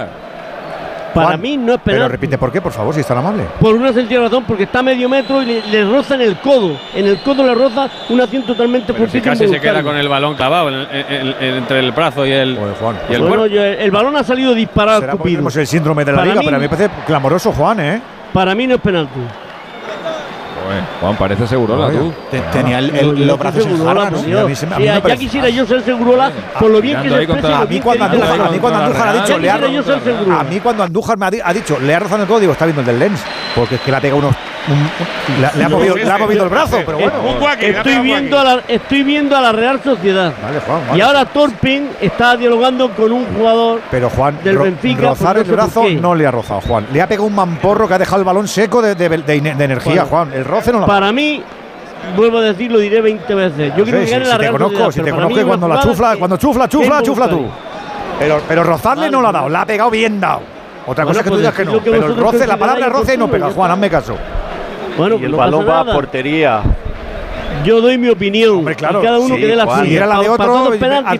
Para 1.13 1.27
Juan, 1.27 1.41
mí 1.41 1.57
no 1.57 1.73
es 1.73 1.79
Pero 1.83 1.95
penalti. 1.97 2.11
repite, 2.11 2.37
¿por 2.37 2.51
qué, 2.51 2.61
por 2.61 2.71
favor, 2.71 2.93
si 2.93 3.01
es 3.01 3.07
tan 3.07 3.17
amable? 3.17 3.43
Por 3.59 3.75
una 3.75 3.93
sencilla 3.93 4.21
razón, 4.21 4.43
porque 4.45 4.63
está 4.63 4.79
a 4.79 4.83
medio 4.83 5.07
metro 5.07 5.41
y 5.41 5.45
le, 5.45 5.67
le 5.67 5.83
roza 5.85 6.15
en 6.15 6.21
el 6.21 6.37
codo. 6.37 6.77
En 6.95 7.05
el 7.07 7.21
codo 7.21 7.43
le 7.45 7.53
roza 7.53 7.89
una 8.09 8.23
acción 8.23 8.43
totalmente 8.43 8.93
Pero 8.93 9.09
si 9.09 9.21
casi 9.21 9.47
se 9.47 9.59
queda 9.59 9.83
con 9.83 9.95
el 9.95 10.07
balón 10.09 10.35
clavado 10.35 10.69
en- 10.69 10.87
en- 10.91 11.35
en- 11.39 11.53
entre 11.57 11.79
el 11.79 11.91
brazo 11.91 12.25
y 12.25 12.31
el, 12.31 12.57
Joder, 12.57 12.75
Juan. 12.75 12.95
y 13.09 13.13
el 13.13 13.21
Bueno, 13.21 13.45
yo- 13.47 13.63
el 13.63 13.91
balón 13.91 14.15
ha 14.17 14.23
salido 14.23 14.53
disparado 14.53 15.01
Será 15.01 15.13
el 15.61 15.67
síndrome 15.67 16.03
de 16.05 16.11
la 16.11 16.17
Para 16.17 16.25
liga, 16.31 16.39
mí- 16.41 16.45
pero 16.45 16.57
a 16.57 16.59
mí 16.59 16.63
me 16.65 16.69
parece 16.69 16.89
clamoroso, 17.05 17.51
Juan, 17.51 17.79
¿eh? 17.79 18.01
Para 18.33 18.55
mí 18.55 18.65
no 18.67 18.75
es 18.75 18.81
penalti. 18.81 19.19
Joder, 20.73 20.83
Juan, 21.01 21.15
parece 21.17 21.47
segurola 21.47 21.89
tú. 21.91 22.13
Te- 22.31 22.39
Tenía 22.51 22.79
el- 22.79 23.27
los 23.27 23.37
brazos 23.39 23.65
en 23.65 23.83
¿no? 23.83 23.91
Y 23.93 23.95
a 23.95 24.09
Dios. 24.25 24.49
mí 24.49 24.55
se 24.55 24.65
me- 24.67 24.73
a 24.73 24.77
Sí, 24.77 24.83
mí 24.83 24.89
me 24.89 25.09
ya 25.09 25.15
quisiera 25.17 25.49
yo 25.49 25.65
ser 25.65 25.81
Segurola 25.83 26.31
por 26.59 26.71
lo 26.71 26.81
bien 26.81 27.01
que 27.01 27.09
se 27.09 27.23
expresa. 27.23 27.59
A 27.61 27.65
mí 27.65 27.79
cuando 27.79 28.05
Andújar, 28.05 28.37
la 28.37 28.45
a 28.45 28.49
mí 28.49 28.57
cuando 28.59 28.79
Contra 28.79 28.85
Andújar 28.85 29.07
ha 29.07 29.13
la 29.13 29.21
dicho, 29.21 29.37
le 29.39 29.49
ha, 29.49 30.39
a 30.39 30.43
mí 30.43 30.59
cuando 30.59 30.83
Andújar 30.83 31.17
me 31.17 31.25
ha, 31.25 31.31
di- 31.31 31.41
ha 31.43 31.53
dicho, 31.53 31.77
le 31.79 31.95
ha 31.95 31.99
rozado 31.99 32.21
el 32.23 32.27
código, 32.27 32.51
está 32.53 32.65
viendo 32.65 32.81
el 32.81 32.87
del 32.87 32.99
lens, 32.99 33.19
porque 33.55 33.75
es 33.75 33.81
que 33.81 33.91
le 33.91 33.97
ha 33.97 34.01
pegado 34.01 34.19
unos, 34.19 34.35
un- 34.69 35.41
le, 35.59 35.63
ha- 35.65 35.69
movido, 35.69 35.95
le 35.95 36.09
ha 36.11 36.17
movido 36.17 36.43
el 36.43 36.49
brazo, 36.49 36.79
pero 36.85 36.97
bueno. 36.97 37.13
Estoy 37.59 37.97
viendo, 37.99 38.39
a 38.39 38.43
la, 38.43 38.61
estoy 38.67 39.03
viendo 39.03 39.35
a 39.35 39.41
la 39.41 39.51
Real 39.51 39.81
Sociedad. 39.83 40.33
Vale, 40.41 40.59
Juan, 40.59 40.97
Y 40.97 41.01
ahora 41.01 41.25
Torpin 41.25 41.89
está 41.99 42.37
dialogando 42.37 42.89
con 42.91 43.11
un 43.11 43.25
jugador. 43.35 43.81
Pero 43.91 44.09
Juan, 44.09 44.37
del 44.43 44.55
ro- 44.55 44.63
Benfica, 44.63 45.09
rozar 45.09 45.37
el 45.37 45.43
brazo 45.45 45.83
no 45.99 46.15
le 46.15 46.25
ha 46.27 46.31
rozado, 46.31 46.61
Juan. 46.61 46.87
Le 46.93 47.01
ha 47.01 47.07
pegado 47.07 47.27
un 47.27 47.35
mamporro 47.35 47.87
que 47.87 47.93
ha 47.95 47.99
dejado 47.99 48.19
el 48.19 48.25
balón 48.25 48.47
seco 48.47 48.81
de, 48.81 48.95
de- 48.95 49.09
de- 49.09 49.41
de 49.41 49.63
energía, 49.63 50.03
Bueno, 50.03 50.05
Juan. 50.07 50.33
El 50.33 50.45
roce 50.45 50.71
no 50.71 50.79
lo 50.79 50.83
ha 50.85 50.87
Para 50.87 51.11
mí, 51.11 51.43
vuelvo 52.15 52.37
a 52.37 52.41
decir, 52.41 52.71
lo 52.71 52.79
diré 52.79 53.01
20 53.01 53.35
veces. 53.35 53.71
Yo 53.75 53.79
No 53.79 53.83
quiero 53.83 53.99
sé, 53.99 54.07
si, 54.07 54.13
la 54.19 54.25
si 54.35 54.37
te 54.39 54.49
conozco, 54.51 54.91
si 54.91 55.01
te 55.01 55.11
conozco 55.11 55.35
mí 55.35 55.43
cuando 55.43 55.67
la 55.67 55.79
chufla, 55.81 56.13
que- 56.13 56.19
cuando 56.19 56.37
chufla, 56.37 56.67
chufla, 56.69 57.01
chufla 57.01 57.27
tú. 57.29 57.45
Pero, 58.19 58.41
pero 58.47 58.63
rozarle 58.63 59.09
no 59.09 59.21
lo 59.21 59.27
ha 59.27 59.31
dado, 59.31 59.49
la 59.49 59.61
ha 59.61 59.65
pegado 59.65 59.89
bien 59.89 60.19
dado. 60.21 60.41
Otra 60.85 61.05
Bueno, 61.05 61.17
cosa 61.17 61.19
es 61.19 61.23
que 61.23 61.29
tú 61.29 61.35
pues 61.35 61.39
digas 61.41 61.53
que 61.55 61.65
no. 61.65 61.79
Pero 61.99 62.07
el 62.07 62.17
roce, 62.17 62.45
la 62.47 62.57
palabra 62.57 62.89
roce 62.89 63.17
no 63.17 63.27
pega, 63.29 63.49
Juan, 63.51 63.71
hazme 63.71 63.89
caso. 63.89 64.15
Bueno, 64.97 65.17
Y 65.19 65.25
el 65.25 65.31
no 65.31 65.37
balón 65.37 65.67
va 65.67 65.79
a 65.79 65.85
portería. 65.85 66.61
Yo 67.63 67.79
doy 67.81 67.97
mi 67.97 68.09
opinión. 68.09 68.57
Hombre, 68.57 68.75
claro. 68.75 68.99
y 68.99 69.05
cada 69.05 69.19
uno 69.19 69.35
Sí, 69.35 69.41
que 69.41 69.47
dé 69.47 69.55
la 69.55 69.65
Juan. 69.65 69.85
Si 69.85 69.95
era 69.95 70.05
la 70.05 70.19
de 70.19 70.29
otro, 70.29 70.71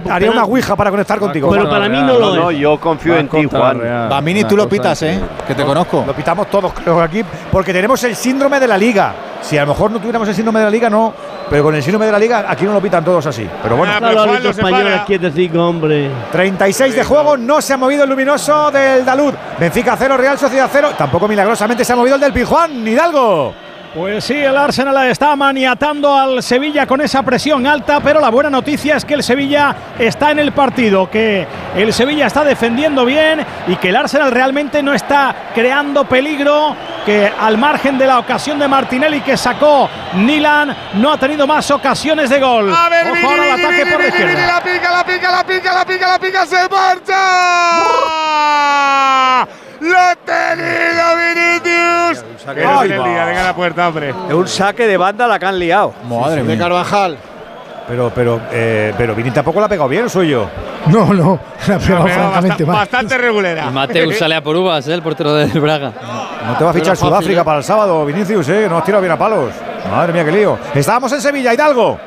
haría 0.09 0.31
una 0.31 0.43
ouija 0.45 0.75
para 0.75 0.89
conectar 0.89 1.19
contigo. 1.19 1.49
Pero 1.49 1.69
para 1.69 1.87
mí 1.87 1.97
no 1.97 2.07
No, 2.07 2.19
lo 2.19 2.35
no, 2.35 2.49
es. 2.51 2.57
yo 2.57 2.79
confío 2.79 3.17
en 3.17 3.27
ti, 3.29 3.45
Juan. 3.45 3.79
Bamini, 4.09 4.43
tú 4.43 4.57
lo 4.57 4.67
pitas, 4.67 5.01
¿eh? 5.03 5.19
Que 5.47 5.55
te 5.55 5.63
conozco. 5.63 6.03
Lo 6.05 6.13
pitamos 6.13 6.47
todos, 6.49 6.73
creo, 6.73 7.01
aquí, 7.01 7.23
porque 7.51 7.71
tenemos 7.71 8.03
el 8.03 8.15
síndrome 8.15 8.59
de 8.59 8.67
la 8.67 8.77
liga. 8.77 9.13
Si 9.41 9.57
a 9.57 9.61
lo 9.61 9.67
mejor 9.67 9.91
no 9.91 9.99
tuviéramos 9.99 10.27
el 10.27 10.35
síndrome 10.35 10.59
de 10.59 10.65
la 10.65 10.71
liga, 10.71 10.89
no. 10.89 11.13
Pero 11.49 11.63
con 11.63 11.75
el 11.75 11.83
síndrome 11.83 12.05
de 12.05 12.11
la 12.11 12.19
liga, 12.19 12.45
aquí 12.47 12.65
no 12.65 12.73
lo 12.73 12.81
pitan 12.81 13.03
todos 13.03 13.25
así. 13.25 13.47
Pero 13.61 13.75
bueno. 13.75 13.93
Ah, 13.93 13.97
árbitro 13.97 14.39
lo 14.39 14.49
español 14.49 14.93
aquí 14.93 15.15
es 15.15 15.21
decir, 15.21 15.57
hombre. 15.57 16.09
36 16.31 16.95
de 16.95 17.03
juego, 17.03 17.37
no 17.37 17.61
se 17.61 17.73
ha 17.73 17.77
movido 17.77 18.03
el 18.03 18.09
luminoso 18.09 18.71
del 18.71 19.05
Dalud. 19.05 19.33
Benfica 19.59 19.95
0, 19.97 20.17
Real 20.17 20.37
Sociedad 20.37 20.69
0. 20.71 20.91
Tampoco 20.97 21.27
milagrosamente 21.27 21.85
se 21.85 21.93
ha 21.93 21.95
movido 21.95 22.15
el 22.15 22.21
del 22.21 22.33
Pijuán, 22.33 22.87
Hidalgo. 22.87 23.53
Pues 23.93 24.23
sí, 24.23 24.33
el 24.33 24.57
Arsenal 24.57 25.07
está 25.07 25.35
maniatando 25.35 26.17
al 26.17 26.41
Sevilla 26.41 26.87
con 26.87 26.99
esa 26.99 27.21
presión 27.21 27.67
alta, 27.67 27.99
pero 27.99 28.19
la 28.19 28.29
buena 28.29 28.49
noticia 28.49 28.95
es 28.95 29.05
que 29.05 29.13
el 29.13 29.21
Sevilla 29.21 29.75
está 29.99 30.31
en 30.31 30.39
el 30.39 30.51
partido, 30.51 31.11
que 31.11 31.45
el 31.75 31.93
Sevilla 31.93 32.25
está 32.25 32.43
defendiendo 32.43 33.05
bien 33.05 33.45
y 33.67 33.75
que 33.75 33.89
el 33.89 33.95
Arsenal 33.95 34.31
realmente 34.31 34.81
no 34.81 34.95
está 34.95 35.51
creando 35.53 36.05
peligro, 36.05 36.75
que 37.05 37.31
al 37.39 37.59
margen 37.59 37.99
de 37.99 38.07
la 38.07 38.17
ocasión 38.17 38.57
de 38.57 38.67
Martinelli 38.67 39.21
que 39.21 39.37
sacó 39.37 39.87
Nilan, 40.15 40.75
no 40.95 41.13
ha 41.13 41.19
tenido 41.19 41.45
más 41.45 41.69
ocasiones 41.69 42.31
de 42.31 42.39
gol. 42.39 42.73
A 42.73 42.89
ver, 42.89 43.05
Ojo 43.05 43.13
Vini, 43.13 43.27
ahora 43.27 43.53
ataque 43.53 43.83
Vini, 43.83 43.91
por 43.91 44.01
la 44.01 44.07
izquierda. 44.07 44.47
la 44.47 44.63
pica, 44.63 44.91
la 44.91 45.03
pica, 45.05 45.31
la 45.31 45.43
pica, 45.43 45.71
la 45.71 45.85
pica, 45.85 46.07
la 46.07 46.17
pica, 46.17 46.47
se 46.47 46.67
marcha. 46.67 47.13
Lo 49.83 49.97
ha 49.97 50.15
tenido 50.15 51.03
Vinicius. 51.17 52.25
saque 52.43 52.61
Que 52.61 52.67
de 52.67 52.73
no 52.73 52.81
se 52.81 52.97
banda. 52.97 53.25
venga 53.25 53.43
la 53.43 53.53
puerta, 53.55 53.87
hombre. 53.87 54.09
Es 54.27 54.33
un 54.33 54.47
saque 54.47 54.87
de 54.87 54.97
banda 54.97 55.27
la 55.27 55.37
que 55.39 55.45
han 55.45 55.59
liado. 55.59 55.93
Madre 56.07 56.37
De 56.37 56.43
mía. 56.43 56.57
Carvajal. 56.57 57.17
Pero, 57.87 58.11
pero, 58.15 58.39
eh, 58.51 58.93
pero 58.97 59.13
Vini 59.13 59.29
tampoco 59.31 59.59
la 59.59 59.65
ha 59.65 59.69
pegado 59.69 59.89
bien, 59.89 60.09
soy 60.09 60.29
yo. 60.29 60.47
No, 60.87 61.13
no, 61.13 61.37
la 61.67 61.75
ha 61.75 61.79
pegado 61.79 62.03
Pero 62.05 62.15
francamente 62.15 62.63
basta- 62.63 62.65
mal. 62.65 62.75
bastante 62.77 63.17
regulera. 63.17 63.65
Y 63.65 63.71
Mateus 63.73 64.15
sale 64.19 64.35
a 64.35 64.41
por 64.41 64.55
uvas, 64.55 64.87
¿eh? 64.87 64.93
el 64.93 65.01
portero 65.01 65.33
del 65.33 65.59
Braga. 65.59 65.91
No 66.47 66.55
te 66.57 66.63
va 66.63 66.69
a 66.69 66.73
fichar 66.73 66.93
Pero 66.93 66.95
fácil, 66.95 67.07
Sudáfrica 67.09 67.41
¿eh? 67.41 67.43
para 67.43 67.57
el 67.57 67.63
sábado, 67.65 68.05
Vinicius, 68.05 68.47
¿eh? 68.49 68.67
No 68.69 68.77
has 68.77 68.85
tirado 68.85 69.01
bien 69.01 69.11
a 69.11 69.17
palos. 69.17 69.51
Madre 69.91 70.13
mía, 70.13 70.23
qué 70.23 70.31
lío. 70.31 70.57
Estábamos 70.73 71.11
en 71.11 71.19
Sevilla, 71.21 71.53
Hidalgo. 71.53 71.99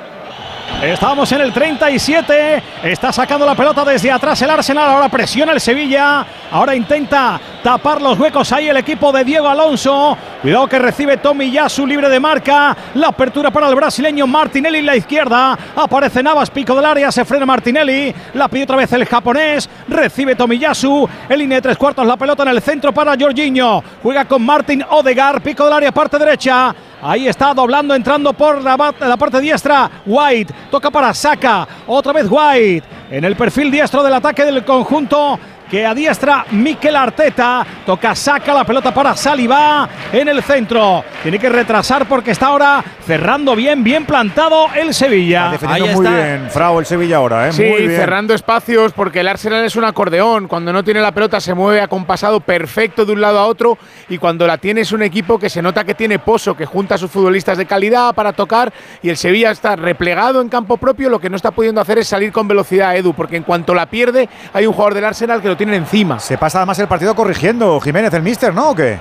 Estamos 0.83 1.33
en 1.33 1.41
el 1.41 1.53
37. 1.53 2.62
Está 2.83 3.11
sacando 3.11 3.47
la 3.47 3.55
pelota 3.55 3.85
desde 3.85 4.12
atrás 4.12 4.41
el 4.43 4.51
Arsenal. 4.51 4.91
Ahora 4.91 5.09
presiona 5.09 5.53
el 5.53 5.61
Sevilla. 5.61 6.27
Ahora 6.51 6.75
intenta 6.75 7.41
tapar 7.62 8.01
los 8.03 8.19
huecos 8.19 8.53
ahí 8.53 8.69
el 8.69 8.77
equipo 8.77 9.11
de 9.11 9.25
Diego 9.25 9.49
Alonso. 9.49 10.17
Cuidado 10.43 10.69
que 10.69 10.79
recibe 10.79 11.17
Tommy 11.17 11.51
Yasu 11.51 11.87
libre 11.87 12.09
de 12.09 12.21
marca. 12.21 12.77
La 12.95 13.09
apertura 13.09 13.51
para 13.51 13.69
el 13.69 13.75
brasileño 13.75 14.27
Martinelli 14.27 14.78
en 14.78 14.86
la 14.86 14.97
izquierda. 14.97 15.59
Aparece 15.74 16.23
Navas, 16.23 16.51
pico 16.51 16.77
del 16.77 16.85
área. 16.85 17.11
Se 17.11 17.24
frena 17.24 17.47
Martinelli. 17.47 18.15
La 18.35 18.49
pide 18.49 18.65
otra 18.65 18.77
vez 18.77 18.93
el 18.93 19.07
japonés. 19.07 19.69
Recibe 19.89 20.36
Tomiyasu. 20.36 21.09
En 21.28 21.39
línea 21.39 21.57
de 21.57 21.62
tres 21.62 21.78
cuartos. 21.78 22.07
La 22.07 22.16
pelota 22.16 22.43
en 22.43 22.51
el 22.51 22.61
centro 22.61 22.93
para 22.93 23.16
Jorginho. 23.19 23.82
Juega 24.03 24.27
con 24.27 24.45
Martin 24.45 24.85
Odegar. 24.90 25.40
Pico 25.40 25.65
del 25.65 25.73
área, 25.73 25.90
parte 25.90 26.19
derecha. 26.19 26.74
Ahí 27.02 27.28
está 27.28 27.52
doblando, 27.52 27.94
entrando 27.94 28.32
por 28.32 28.62
la, 28.62 28.77
parte 28.77 29.40
diestra. 29.40 29.90
White 30.06 30.52
toca 30.70 30.90
para 30.90 31.12
Saka. 31.12 31.66
Otra 31.86 32.12
vez 32.12 32.27
White. 32.28 32.86
En 33.10 33.24
el 33.24 33.36
perfil 33.36 33.70
diestro 33.70 34.02
del 34.02 34.14
ataque 34.14 34.44
del 34.44 34.64
conjunto 34.64 35.39
que 35.70 35.84
adiestra 35.84 36.47
Mikel 36.52 36.97
Arteta. 36.97 37.66
Toca, 37.84 38.14
saca 38.14 38.55
la 38.55 38.64
pelota 38.64 38.93
para 38.93 39.16
Saliba 39.16 39.88
en 40.12 40.28
el 40.28 40.43
centro. 40.43 41.05
Tiene 41.22 41.38
que 41.38 41.48
retrasar 41.48 42.06
porque 42.06 42.32
está 42.32 42.47
ahora 42.47 42.84
cerrando 43.06 43.55
bien, 43.55 43.82
bien 43.84 44.05
plantado 44.05 44.68
el 44.74 44.94
Sevilla. 44.94 45.52
Ahí 45.66 45.82
muy 45.94 46.06
bien, 46.06 46.48
Frau, 46.51 46.78
el 46.78 46.86
Sevilla 46.86 47.16
ahora, 47.16 47.48
¿eh? 47.48 47.52
Sí, 47.52 47.62
muy 47.62 47.82
bien. 47.82 47.93
cerrando 47.93 48.34
espacios 48.34 48.93
porque 48.93 49.20
el 49.20 49.28
Arsenal 49.28 49.64
es 49.64 49.76
un 49.76 49.84
acordeón. 49.84 50.48
Cuando 50.48 50.72
no 50.72 50.84
tiene 50.84 51.01
la 51.01 51.12
pelota 51.12 51.40
se 51.40 51.55
mueve 51.55 51.80
acompasado 51.80 52.40
perfecto 52.40 53.05
de 53.05 53.12
un 53.12 53.20
lado 53.20 53.38
a 53.38 53.47
otro 53.47 53.78
y 54.09 54.18
cuando 54.18 54.47
la 54.47 54.59
tiene 54.59 54.82
es 54.82 54.93
un 54.93 55.02
equipo 55.02 55.38
que 55.38 55.51
se 55.51 55.62
nota 55.62 55.84
que 55.84 55.94
tiene 55.94 56.18
pozo, 56.18 56.56
que 56.56 56.66
junta 56.66 56.97
a 56.97 56.98
sus 56.98 57.10
futbolistas 57.10 57.59
de 57.59 57.66
calidad 57.66 58.14
para 58.14 58.32
tocar 58.32 58.72
y 59.02 59.10
el 59.10 59.16
Sevilla 59.16 59.51
está 59.51 59.76
replegado 59.76 60.40
en 60.40 60.48
campo 60.48 60.76
propio. 60.76 61.09
Lo 61.09 61.20
que 61.20 61.30
no 61.30 61.36
está 61.36 61.51
pudiendo 61.51 61.80
hacer 61.80 61.98
es 61.98 62.09
salir 62.09 62.32
con 62.32 62.48
velocidad, 62.48 62.97
Edu, 62.97 63.14
porque 63.14 63.36
en 63.36 63.43
cuanto 63.43 63.74
la 63.74 63.86
pierde 63.86 64.28
hay 64.52 64.66
un 64.66 64.72
jugador 64.72 64.94
del 64.94 65.05
Arsenal 65.05 65.43
que 65.43 65.48
lo 65.48 65.56
tiene 65.57 65.77
encima. 65.77 66.19
Se 66.19 66.39
pasa 66.39 66.59
además 66.59 66.78
el 66.78 66.89
partido 66.89 67.15
corrigiendo 67.15 67.81
Jiménez, 67.81 68.12
el 68.15 68.23
mister, 68.23 68.55
¿no? 68.55 68.70
¿O 68.70 68.74
qué? 68.74 68.99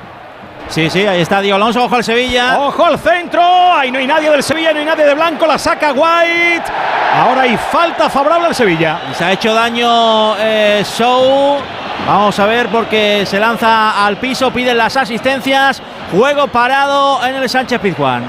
Sí, 0.70 0.90
sí, 0.90 1.06
ahí 1.06 1.22
está 1.22 1.42
Diego 1.42 1.58
Alonso, 1.58 1.84
ojo 1.84 1.96
al 1.96 2.04
Sevilla. 2.04 2.60
Ojo 2.60 2.86
al 2.86 2.98
centro, 2.98 3.42
ahí 3.42 3.92
no 3.92 4.00
hay 4.00 4.08
nadie 4.08 4.30
del 4.32 4.42
Sevilla, 4.42 4.74
no 4.74 4.80
hay 4.80 4.86
nadie 4.86 5.06
de 5.06 5.14
blanco, 5.14 5.46
la 5.46 5.60
saca 5.60 5.94
White. 5.94 6.66
Ahora 7.14 7.42
hay 7.42 7.56
falta 7.56 8.10
favorable 8.10 8.48
al 8.48 8.56
Sevilla. 8.56 9.00
Y 9.12 9.14
se 9.14 9.24
ha 9.24 9.32
hecho 9.32 9.54
daño 9.54 10.36
eh, 10.40 10.84
Show. 10.84 11.58
Vamos 12.08 12.38
a 12.40 12.46
ver 12.46 12.68
porque 12.70 13.26
se 13.26 13.40
lanza 13.40 14.06
al 14.06 14.18
piso, 14.18 14.52
piden 14.52 14.78
las 14.78 14.98
asistencias. 14.98 15.82
Juego 16.12 16.48
parado 16.48 17.26
en 17.26 17.36
el 17.36 17.48
Sánchez 17.48 17.80
Pizjuán. 17.80 18.24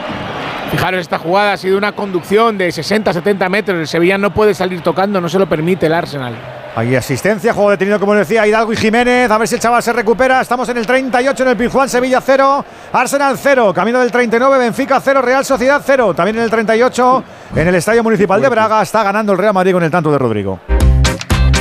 Fijaros, 0.71 1.01
esta 1.01 1.19
jugada 1.19 1.55
ha 1.55 1.57
sido 1.57 1.79
una 1.79 1.93
conducción 1.93 2.59
de 2.59 2.69
60-70 2.69 3.49
metros. 3.49 3.79
El 3.79 3.89
Sevilla 3.89 4.19
no 4.19 4.33
puede 4.33 4.55
salir 4.55 4.83
tocando, 4.83 5.21
no 5.21 5.29
se 5.29 5.39
lo 5.39 5.49
permite 5.49 5.87
el 5.87 5.95
Arsenal. 5.95 6.35
Hay 6.77 6.95
asistencia, 6.95 7.55
juego 7.55 7.71
detenido, 7.71 7.99
como 7.99 8.15
decía, 8.15 8.47
Hidalgo 8.47 8.71
y 8.71 8.77
Jiménez. 8.77 9.31
A 9.31 9.39
ver 9.39 9.49
si 9.49 9.55
el 9.55 9.61
chaval 9.63 9.83
se 9.83 9.95
recupera. 9.95 10.43
Estamos 10.43 10.69
en 10.69 10.77
el 10.77 10.87
38 10.87 11.43
en 11.43 11.49
el 11.49 11.57
Pizjuán, 11.57 11.89
Sevilla 11.89 12.21
0, 12.21 12.65
Arsenal 12.93 13.39
0. 13.39 13.73
Camino 13.73 13.99
del 13.99 14.13
39, 14.13 14.59
Benfica 14.59 15.01
0, 15.01 15.23
Real 15.23 15.43
Sociedad 15.43 15.81
0. 15.83 16.13
También 16.13 16.37
en 16.37 16.43
el 16.43 16.51
38, 16.51 17.25
en 17.55 17.69
el 17.69 17.75
Estadio 17.77 18.03
Municipal 18.03 18.43
de 18.43 18.51
Braga, 18.51 18.83
está 18.83 19.03
ganando 19.03 19.33
el 19.33 19.39
Real 19.39 19.55
Madrid 19.55 19.73
con 19.73 19.85
el 19.85 19.91
tanto 19.91 20.13
de 20.13 20.19
Rodrigo. 20.19 20.61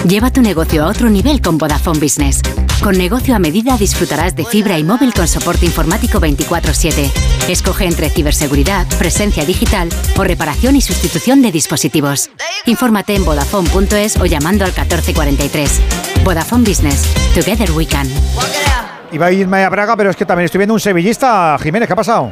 Lleva 0.07 0.30
tu 0.30 0.44
negocio 0.44 0.84
a 0.84 0.88
otro 0.88 1.10
nivel 1.10 1.41
con 1.41 1.57
Vodafone 1.57 1.99
Business. 1.99 2.44
Con 2.84 2.95
negocio 2.95 3.36
a 3.36 3.40
medida 3.40 3.76
disfrutarás 3.76 4.36
de 4.36 4.45
fibra 4.45 4.77
y 4.77 4.84
móvil 4.84 5.11
con 5.15 5.27
soporte 5.27 5.65
informático 5.65 6.19
24/7. 6.19 7.10
Escoge 7.49 7.86
entre 7.86 8.11
ciberseguridad, 8.11 8.86
presencia 8.99 9.45
digital 9.45 9.90
o 10.15 10.23
reparación 10.23 10.76
y 10.76 10.82
sustitución 10.82 11.41
de 11.41 11.52
dispositivos. 11.52 12.30
Infórmate 12.68 13.15
en 13.15 13.26
vodafone.es 13.26 14.18
o 14.18 14.27
llamando 14.27 14.64
al 14.64 14.73
1443. 14.73 15.82
Vodafone 16.23 16.69
Business. 16.69 17.11
Together 17.34 17.72
we 17.72 17.88
can. 17.88 18.07
Iba 19.11 19.26
a 19.27 19.32
irme 19.32 19.64
a 19.64 19.69
Braga, 19.69 19.98
pero 19.98 20.11
es 20.11 20.15
que 20.15 20.26
también 20.26 20.45
estoy 20.45 20.60
viendo 20.60 20.76
un 20.76 20.80
sevillista. 20.80 21.57
Jiménez, 21.57 21.88
¿qué 21.88 21.94
ha 21.94 21.95
pasado? 21.95 22.32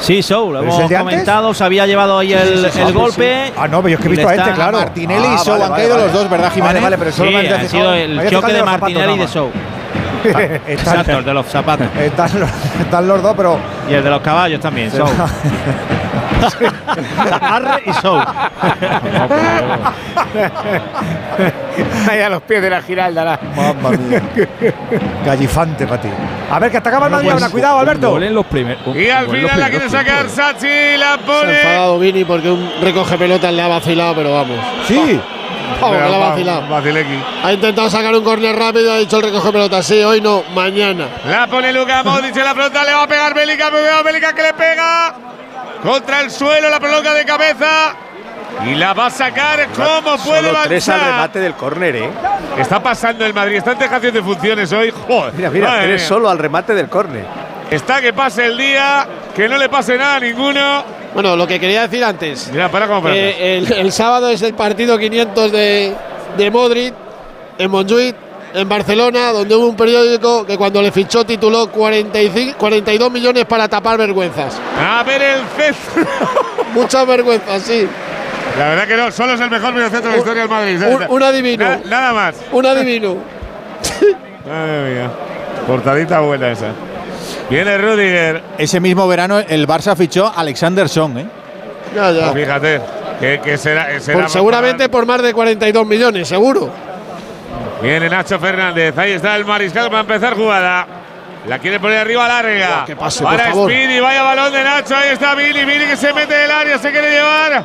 Sí, 0.00 0.22
Show, 0.22 0.52
lo 0.52 0.62
¿Es 0.62 0.74
hemos 0.78 0.92
comentado, 0.92 1.54
se 1.54 1.62
había 1.64 1.86
llevado 1.86 2.18
ahí 2.18 2.32
el, 2.32 2.48
Sí, 2.48 2.54
sí, 2.64 2.70
sí, 2.72 2.80
el 2.80 2.86
sí, 2.88 2.92
golpe. 2.92 3.52
Ah, 3.56 3.68
no, 3.68 3.82
pero 3.82 3.88
yo 3.90 3.94
es 3.96 4.00
que 4.00 4.06
he 4.06 4.10
visto 4.10 4.28
a 4.28 4.34
este, 4.34 4.52
claro. 4.52 4.78
Martinelli 4.78 5.26
Ah, 5.26 5.34
y 5.34 5.44
Show 5.44 5.52
vale, 5.52 5.64
han 5.64 5.70
vale, 5.70 5.82
caído 5.82 5.96
vale. 5.96 6.06
los 6.06 6.12
dos, 6.14 6.30
¿verdad, 6.30 6.52
Jiménez? 6.52 6.82
Vale, 6.82 6.98
pero 6.98 7.12
solo 7.12 7.38
ha 7.38 7.68
sido 7.68 7.94
el 7.94 8.30
choque 8.30 8.52
de 8.52 8.62
Martinelli 8.62 9.12
y 9.12 9.18
de 9.18 9.24
más. 9.24 9.36
Exacto, 10.68 11.18
el 11.18 11.24
de 11.24 11.34
los 11.34 11.46
zapatos. 11.46 11.86
Están, 11.98 12.40
los, 12.40 12.50
están 12.80 13.08
los 13.08 13.22
dos, 13.22 13.34
pero. 13.36 13.58
Y 13.88 13.94
el 13.94 14.04
de 14.04 14.10
los 14.10 14.20
caballos 14.20 14.60
también, 14.60 14.90
Show. 14.90 15.08
Arre 17.40 17.82
y 17.86 17.92
Show. 17.92 18.20
Ahí 22.08 22.20
a 22.20 22.28
los 22.28 22.42
pies 22.42 22.62
de 22.62 22.70
la 22.70 22.82
Giralda. 22.82 23.24
la- 23.24 23.40
Mamma 23.56 23.90
mía. 23.90 24.22
Gallifante 25.24 25.86
para 25.86 26.02
ti. 26.02 26.08
A 26.50 26.58
ver, 26.58 26.70
que 26.70 26.76
atacaba 26.78 27.06
el 27.06 27.12
Madrid 27.12 27.30
ahora. 27.30 27.48
Cuidado, 27.48 27.78
Alberto. 27.78 28.20
En 28.20 28.34
los 28.34 28.46
primeros. 28.46 28.96
Y 28.96 29.08
al 29.10 29.28
final 29.28 29.58
la 29.60 29.70
quiere 29.70 29.88
sacar 29.88 30.28
Sachi, 30.28 30.96
la 30.98 31.14
Se 31.14 31.22
ha 31.22 31.26
pone. 31.26 31.56
enfadado 31.60 31.98
Vini 31.98 32.24
porque 32.24 32.50
un 32.50 32.70
recoge 32.82 33.16
pelotas 33.18 33.52
le 33.52 33.62
ha 33.62 33.68
vacilado, 33.68 34.14
pero 34.14 34.32
vamos. 34.34 34.58
Sí. 34.86 35.20
Vamos, 35.80 35.96
que 35.96 36.08
le 36.08 36.14
ha 36.14 36.18
Va- 36.18 36.28
vacilado. 36.30 36.68
Vacilequi. 36.68 37.22
Ha 37.44 37.52
intentado 37.52 37.88
sacar 37.88 38.14
un 38.14 38.22
córner 38.24 38.54
rápido, 38.56 38.92
ha 38.92 38.98
dicho 38.98 39.16
el 39.16 39.22
recoge 39.22 39.52
pelotas. 39.52 39.86
Sí, 39.86 40.02
hoy 40.02 40.20
no, 40.20 40.42
mañana. 40.54 41.06
La 41.26 41.46
pone 41.46 41.72
Luka 41.72 42.02
Modric 42.02 42.36
en 42.36 42.44
la 42.44 42.54
pelota, 42.54 42.84
le 42.84 42.92
va 42.92 43.04
a 43.04 43.06
pegar 43.08 43.32
Bélica, 43.34 43.70
Bélica 44.04 44.32
que 44.34 44.42
le 44.42 44.52
pega 44.54 45.14
contra 45.82 46.20
el 46.20 46.30
suelo, 46.30 46.68
la 46.68 46.80
pelota 46.80 47.14
de 47.14 47.24
cabeza 47.24 47.94
y 48.66 48.74
la 48.74 48.92
va 48.92 49.06
a 49.06 49.10
sacar 49.10 49.68
como 49.68 50.16
puede 50.18 50.48
Solo 50.48 50.58
tres 50.64 50.88
al 50.88 51.00
remate 51.00 51.38
del 51.38 51.54
córner, 51.54 51.96
¿eh? 51.96 52.10
Está 52.58 52.82
pasando 52.82 53.24
el 53.24 53.32
Madrid, 53.32 53.56
está 53.56 53.72
en 53.72 53.78
dejación 53.78 54.12
de 54.12 54.22
funciones 54.22 54.72
hoy. 54.72 54.90
Joder, 54.90 55.32
Mira, 55.34 55.50
mira, 55.50 55.68
madre 55.68 55.86
tres 55.86 56.00
mía. 56.02 56.08
solo 56.08 56.28
al 56.28 56.38
remate 56.38 56.74
del 56.74 56.88
córner. 56.88 57.24
Está 57.70 58.00
que 58.00 58.12
pase 58.12 58.46
el 58.46 58.58
día, 58.58 59.06
que 59.34 59.48
no 59.48 59.56
le 59.56 59.68
pase 59.68 59.96
nada 59.96 60.16
a 60.16 60.20
ninguno. 60.20 60.84
Bueno, 61.14 61.36
lo 61.36 61.46
que 61.46 61.58
quería 61.60 61.82
decir 61.82 62.04
antes. 62.04 62.48
Mira, 62.52 62.68
para 62.68 62.86
cómo 62.88 63.08
el, 63.08 63.72
el 63.72 63.92
sábado 63.92 64.28
es 64.30 64.42
el 64.42 64.54
partido 64.54 64.98
500 64.98 65.52
de, 65.52 65.94
de 66.36 66.50
Modric 66.50 66.94
en 67.58 67.70
Montjuic, 67.70 68.16
en 68.54 68.68
Barcelona, 68.68 69.32
donde 69.32 69.54
hubo 69.54 69.66
un 69.66 69.76
periódico 69.76 70.44
que 70.46 70.56
cuando 70.56 70.82
le 70.82 70.90
fichó 70.92 71.24
tituló 71.24 71.68
45, 71.70 72.58
42 72.58 73.10
millones 73.10 73.44
para 73.46 73.68
tapar 73.68 73.96
vergüenzas. 73.98 74.58
A 74.78 75.02
ver 75.02 75.22
el 75.22 75.40
centro. 75.56 76.10
Muchas 76.74 77.06
vergüenzas, 77.06 77.62
sí. 77.62 77.86
La 78.58 78.68
verdad 78.70 78.88
que 78.88 78.96
no, 78.96 79.10
solo 79.12 79.34
es 79.34 79.40
el 79.40 79.50
mejor 79.50 79.72
mediocentro 79.72 80.10
de 80.10 80.16
la 80.16 80.18
historia 80.18 80.42
del 80.42 80.50
Madrid. 80.50 80.82
Un, 80.82 81.06
un 81.16 81.22
adivino. 81.22 81.64
Na- 81.68 81.80
nada 81.88 82.12
más. 82.12 82.34
Un 82.52 82.66
adivino. 82.66 83.16
Madre 84.46 84.94
mía. 84.94 85.10
Portadita 85.66 86.20
buena 86.20 86.50
esa. 86.50 86.68
Viene 87.48 87.78
Rudiger. 87.78 88.42
Ese 88.58 88.80
mismo 88.80 89.06
verano 89.06 89.38
el 89.38 89.66
Barça 89.66 89.96
fichó 89.96 90.26
a 90.26 90.30
Alexander 90.40 90.88
Song, 90.88 91.18
¿eh? 91.18 91.26
Ya, 91.94 92.10
ya. 92.12 92.32
Fíjate, 92.32 92.80
que, 93.20 93.40
que 93.42 93.58
será, 93.58 93.98
será 94.00 94.20
Por- 94.20 94.30
seguramente 94.30 94.88
por 94.88 95.06
más 95.06 95.22
de 95.22 95.32
42 95.34 95.86
millones, 95.86 96.28
seguro. 96.28 96.70
Viene 97.82 98.08
Nacho 98.08 98.38
Fernández, 98.38 98.96
ahí 98.98 99.12
está 99.12 99.36
el 99.36 99.44
mariscal 99.44 99.88
para 99.88 100.00
empezar 100.00 100.34
jugada. 100.34 100.86
La 101.46 101.58
quiere 101.58 101.80
poner 101.80 101.98
arriba 101.98 102.28
larga. 102.28 102.84
que 102.84 102.94
pase, 102.94 103.22
por 103.22 103.32
Para 103.32 103.48
favor. 103.48 103.70
Speedy, 103.70 103.98
vaya 103.98 104.22
balón 104.22 104.52
de 104.52 104.62
Nacho, 104.62 104.94
ahí 104.94 105.08
está 105.10 105.34
Billy, 105.34 105.64
Billy 105.64 105.86
que 105.86 105.96
se 105.96 106.12
mete 106.12 106.34
del 106.34 106.50
área, 106.50 106.78
se 106.78 106.90
quiere 106.90 107.10
llevar. 107.10 107.64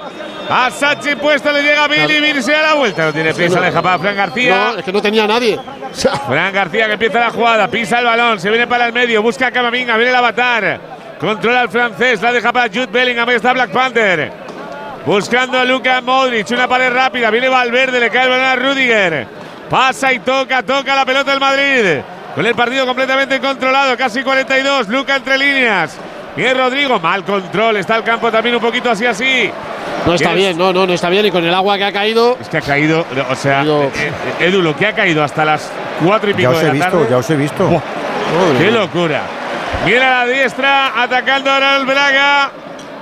A 0.49 0.71
Sachi 0.71 1.15
puesto, 1.15 1.51
le 1.51 1.61
llega 1.61 1.87
Billy, 1.87 2.21
Billy 2.21 2.41
se 2.41 2.53
da 2.53 2.61
la 2.61 2.73
vuelta, 2.75 3.05
no 3.05 3.13
tiene 3.13 3.33
prisa, 3.33 3.57
no. 3.57 3.61
deja 3.65 3.81
para 3.81 3.99
Fran 3.99 4.15
García. 4.15 4.55
No, 4.55 4.77
es 4.77 4.85
que 4.85 4.93
no 4.93 5.01
tenía 5.01 5.27
nadie. 5.27 5.57
O 5.57 5.93
sea, 5.93 6.11
Fran 6.15 6.53
García 6.53 6.85
que 6.87 6.93
empieza 6.93 7.19
la 7.19 7.31
jugada, 7.31 7.67
pisa 7.67 7.99
el 7.99 8.05
balón, 8.05 8.39
se 8.39 8.49
viene 8.49 8.65
para 8.67 8.85
el 8.85 8.93
medio, 8.93 9.21
busca 9.21 9.47
a 9.47 9.51
Camavinga, 9.51 9.97
viene 9.97 10.11
el 10.11 10.15
avatar. 10.15 10.79
Controla 11.19 11.61
al 11.61 11.69
francés, 11.69 12.21
la 12.21 12.31
deja 12.31 12.53
para 12.53 12.67
Jude 12.67 12.87
Bellingham, 12.87 13.27
ahí 13.27 13.35
está 13.35 13.51
Black 13.51 13.71
Panther. 13.71 14.31
Buscando 15.05 15.59
a 15.59 15.65
Luka 15.65 15.99
Modric, 16.01 16.49
una 16.51 16.67
pared 16.67 16.91
rápida, 16.91 17.29
viene 17.29 17.49
Valverde, 17.49 17.99
le 17.99 18.09
cae 18.09 18.23
el 18.23 18.29
balón 18.29 18.45
a 18.45 18.55
Rudiger. 18.55 19.27
Pasa 19.69 20.13
y 20.13 20.19
toca, 20.19 20.61
toca 20.63 20.95
la 20.95 21.05
pelota 21.05 21.33
el 21.33 21.39
Madrid. 21.39 22.01
Con 22.35 22.45
el 22.45 22.53
partido 22.55 22.85
completamente 22.85 23.39
controlado, 23.39 23.95
casi 23.97 24.21
42, 24.23 24.87
Luca 24.89 25.15
entre 25.15 25.37
líneas. 25.37 25.97
Bien 26.35 26.57
Rodrigo, 26.57 26.99
mal 26.99 27.23
control, 27.23 27.77
está 27.77 27.95
el 27.95 28.03
campo 28.03 28.29
también 28.29 28.55
un 28.55 28.61
poquito 28.61 28.91
así 28.91 29.05
así. 29.05 29.49
no 30.05 30.13
está 30.15 30.33
bien, 30.33 30.57
no, 30.57 30.73
no, 30.73 30.85
no 30.85 30.93
está 30.93 31.07
bien. 31.09 31.25
Y 31.25 31.31
con 31.31 31.43
el 31.45 31.53
agua 31.53 31.77
que 31.77 31.85
ha 31.85 31.93
caído, 31.93 32.37
Es 32.41 32.49
que 32.49 32.57
ha 32.57 32.61
caído, 32.61 33.05
o 33.29 33.35
sea, 33.35 33.59
Caído- 33.59 33.83
eh, 33.85 34.11
eh, 34.41 34.45
Edu, 34.47 34.61
lo 34.61 34.75
que 34.75 34.85
ha 34.85 34.93
caído 34.93 35.23
hasta 35.23 35.45
las 35.45 35.71
4 36.03 36.29
y 36.29 36.33
pico 36.33 36.51
Ya 36.51 36.57
os 36.57 36.61
de 36.61 36.63
he 36.63 36.67
la 36.67 36.73
visto, 36.73 36.91
tarde. 36.91 37.07
ya 37.09 37.17
os 37.17 37.29
he 37.29 37.35
visto. 37.37 37.81
¡Qué 38.59 38.69
locura! 38.71 39.21
Viene 39.85 40.03
a 40.03 40.09
la 40.09 40.25
diestra, 40.25 41.01
atacando 41.01 41.49
ahora 41.51 41.77
el 41.77 41.85
Braga. 41.85 42.51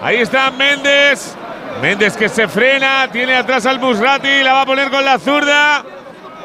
Ahí 0.04 0.18
está 0.18 0.52
Méndez. 0.52 1.34
Méndez 1.82 2.16
que 2.16 2.30
se 2.30 2.48
frena, 2.48 3.08
tiene 3.12 3.36
atrás 3.36 3.66
al 3.66 3.80
Musrati, 3.80 4.44
la 4.44 4.54
va 4.54 4.62
a 4.62 4.66
poner 4.66 4.92
con 4.92 5.04
la 5.04 5.18
zurda. 5.18 5.84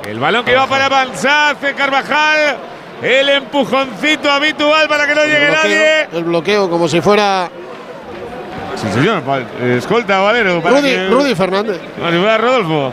El 0.08 0.18
balón 0.18 0.42
que 0.44 0.54
va 0.56 0.66
para 0.66 0.88
Banzaz, 0.88 1.58
Carvajal. 1.76 2.56
El 3.02 3.28
empujoncito 3.28 4.30
habitual 4.30 4.88
para 4.88 5.06
que 5.06 5.14
no 5.14 5.22
llegue 5.24 5.50
nadie. 5.52 6.08
el 6.12 6.24
bloqueo, 6.24 6.68
como 6.70 6.88
si 6.88 7.00
fuera 7.00 7.48
Sí, 8.74 8.86
señor. 8.92 9.22
Escolta, 9.62 10.20
Valero. 10.20 10.62
para 10.62 10.76
Rudy, 10.80 10.88
que- 10.90 11.08
Rudy 11.08 11.34
Fernández. 11.34 11.78
Rodolfo. 12.40 12.92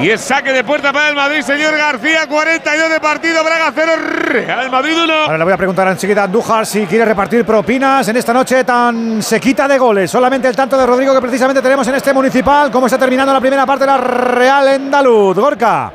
Y 0.00 0.10
es 0.10 0.20
saque 0.20 0.52
de 0.52 0.64
puerta 0.64 0.92
para 0.92 1.08
el 1.08 1.14
Madrid, 1.14 1.40
señor 1.42 1.76
García. 1.76 2.26
42 2.28 2.90
de 2.90 3.00
partido, 3.00 3.42
Braga 3.44 3.70
0, 3.74 3.92
Real 4.26 4.70
Madrid 4.70 4.96
1. 5.04 5.14
Ahora 5.14 5.38
le 5.38 5.44
voy 5.44 5.52
a 5.52 5.56
preguntar 5.56 5.86
enseguida 5.88 6.22
a 6.22 6.24
Andújar 6.24 6.66
si 6.66 6.84
quiere 6.86 7.04
repartir 7.04 7.44
propinas 7.44 8.06
en 8.08 8.16
esta 8.16 8.32
noche 8.34 8.64
tan 8.64 9.22
sequita 9.22 9.66
de 9.68 9.78
goles. 9.78 10.10
Solamente 10.10 10.48
el 10.48 10.56
tanto 10.56 10.76
de 10.76 10.84
Rodrigo 10.84 11.14
que 11.14 11.20
precisamente 11.20 11.62
tenemos 11.62 11.86
en 11.88 11.94
este 11.94 12.12
municipal. 12.12 12.70
¿Cómo 12.70 12.86
está 12.86 12.98
terminando 12.98 13.32
la 13.32 13.40
primera 13.40 13.64
parte 13.64 13.84
de 13.84 13.90
la 13.92 13.96
Real 13.98 14.68
Endaluz? 14.68 15.36
Gorka. 15.38 15.92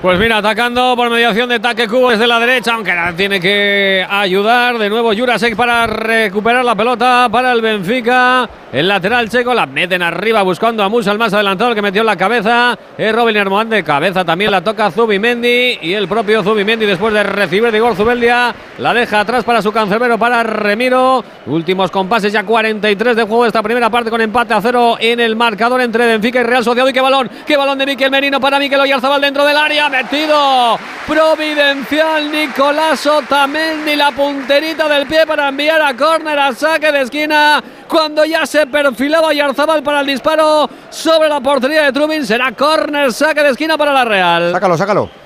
Pues 0.00 0.18
mira, 0.18 0.38
atacando 0.38 0.94
por 0.96 1.10
mediación 1.10 1.48
de 1.48 1.60
Taque 1.60 1.86
Cubo 1.86 2.10
desde 2.10 2.26
la 2.26 2.40
derecha, 2.40 2.74
aunque 2.74 2.92
tiene 3.16 3.38
que 3.38 4.04
ayudar. 4.08 4.78
De 4.78 4.88
nuevo 4.88 5.14
Jurasek 5.14 5.54
para 5.54 5.86
recuperar 5.86 6.64
la 6.64 6.74
pelota 6.74 7.28
para 7.30 7.52
el 7.52 7.60
Benfica. 7.60 8.48
El 8.72 8.88
lateral 8.88 9.28
checo 9.28 9.52
la 9.52 9.66
meten 9.66 10.02
arriba 10.02 10.42
buscando 10.42 10.82
a 10.82 10.88
Musa, 10.88 11.12
el 11.12 11.18
más 11.18 11.32
adelantado, 11.34 11.70
el 11.70 11.76
que 11.76 11.82
metió 11.82 12.02
la 12.02 12.16
cabeza. 12.16 12.76
Es 12.96 13.14
Robin 13.14 13.36
Hermoán 13.36 13.68
de 13.68 13.84
cabeza. 13.84 14.24
También 14.24 14.50
la 14.50 14.64
toca 14.64 14.90
Zubimendi. 14.90 15.78
Y 15.82 15.92
el 15.92 16.08
propio 16.08 16.42
Zubimendi, 16.42 16.84
después 16.84 17.14
de 17.14 17.22
recibir 17.22 17.70
de 17.70 17.78
Igor 17.78 17.94
Zubeldia, 17.94 18.52
la 18.78 18.94
deja 18.94 19.20
atrás 19.20 19.44
para 19.44 19.62
su 19.62 19.70
cancerbero, 19.70 20.18
para 20.18 20.42
Remiro. 20.42 21.22
Últimos 21.46 21.90
compases, 21.92 22.32
ya 22.32 22.42
43 22.42 23.14
de 23.14 23.22
juego 23.22 23.44
de 23.44 23.48
esta 23.48 23.62
primera 23.62 23.88
parte 23.88 24.10
con 24.10 24.20
empate 24.20 24.54
a 24.54 24.60
cero 24.60 24.96
en 24.98 25.20
el 25.20 25.36
marcador 25.36 25.80
entre 25.80 26.06
Benfica 26.06 26.40
y 26.40 26.44
Real 26.44 26.64
Sociedad. 26.64 26.88
Y 26.88 26.92
qué 26.92 27.00
balón, 27.00 27.30
qué 27.46 27.56
balón 27.56 27.78
de 27.78 27.86
Miquel 27.86 28.10
Merino 28.10 28.40
para 28.40 28.58
Miquel 28.58 28.80
Oyarzabal 28.80 29.20
dentro 29.20 29.44
del 29.44 29.56
área 29.56 29.81
metido 29.88 30.78
providencial 31.06 32.30
Nicolás 32.30 33.06
Otamendi 33.06 33.96
la 33.96 34.10
punterita 34.12 34.88
del 34.88 35.06
pie 35.06 35.26
para 35.26 35.48
enviar 35.48 35.80
a 35.82 35.96
córner 35.96 36.38
a 36.38 36.52
saque 36.52 36.92
de 36.92 37.02
esquina 37.02 37.62
cuando 37.88 38.24
ya 38.24 38.46
se 38.46 38.66
perfilaba 38.66 39.32
Yarzabal 39.32 39.82
para 39.82 40.00
el 40.00 40.06
disparo 40.06 40.68
sobre 40.90 41.28
la 41.28 41.40
portería 41.40 41.84
de 41.84 41.92
Trubin 41.92 42.24
será 42.24 42.52
córner 42.52 43.12
saque 43.12 43.42
de 43.42 43.50
esquina 43.50 43.76
para 43.76 43.92
la 43.92 44.04
Real 44.04 44.52
sácalo 44.52 44.76
sácalo 44.76 45.22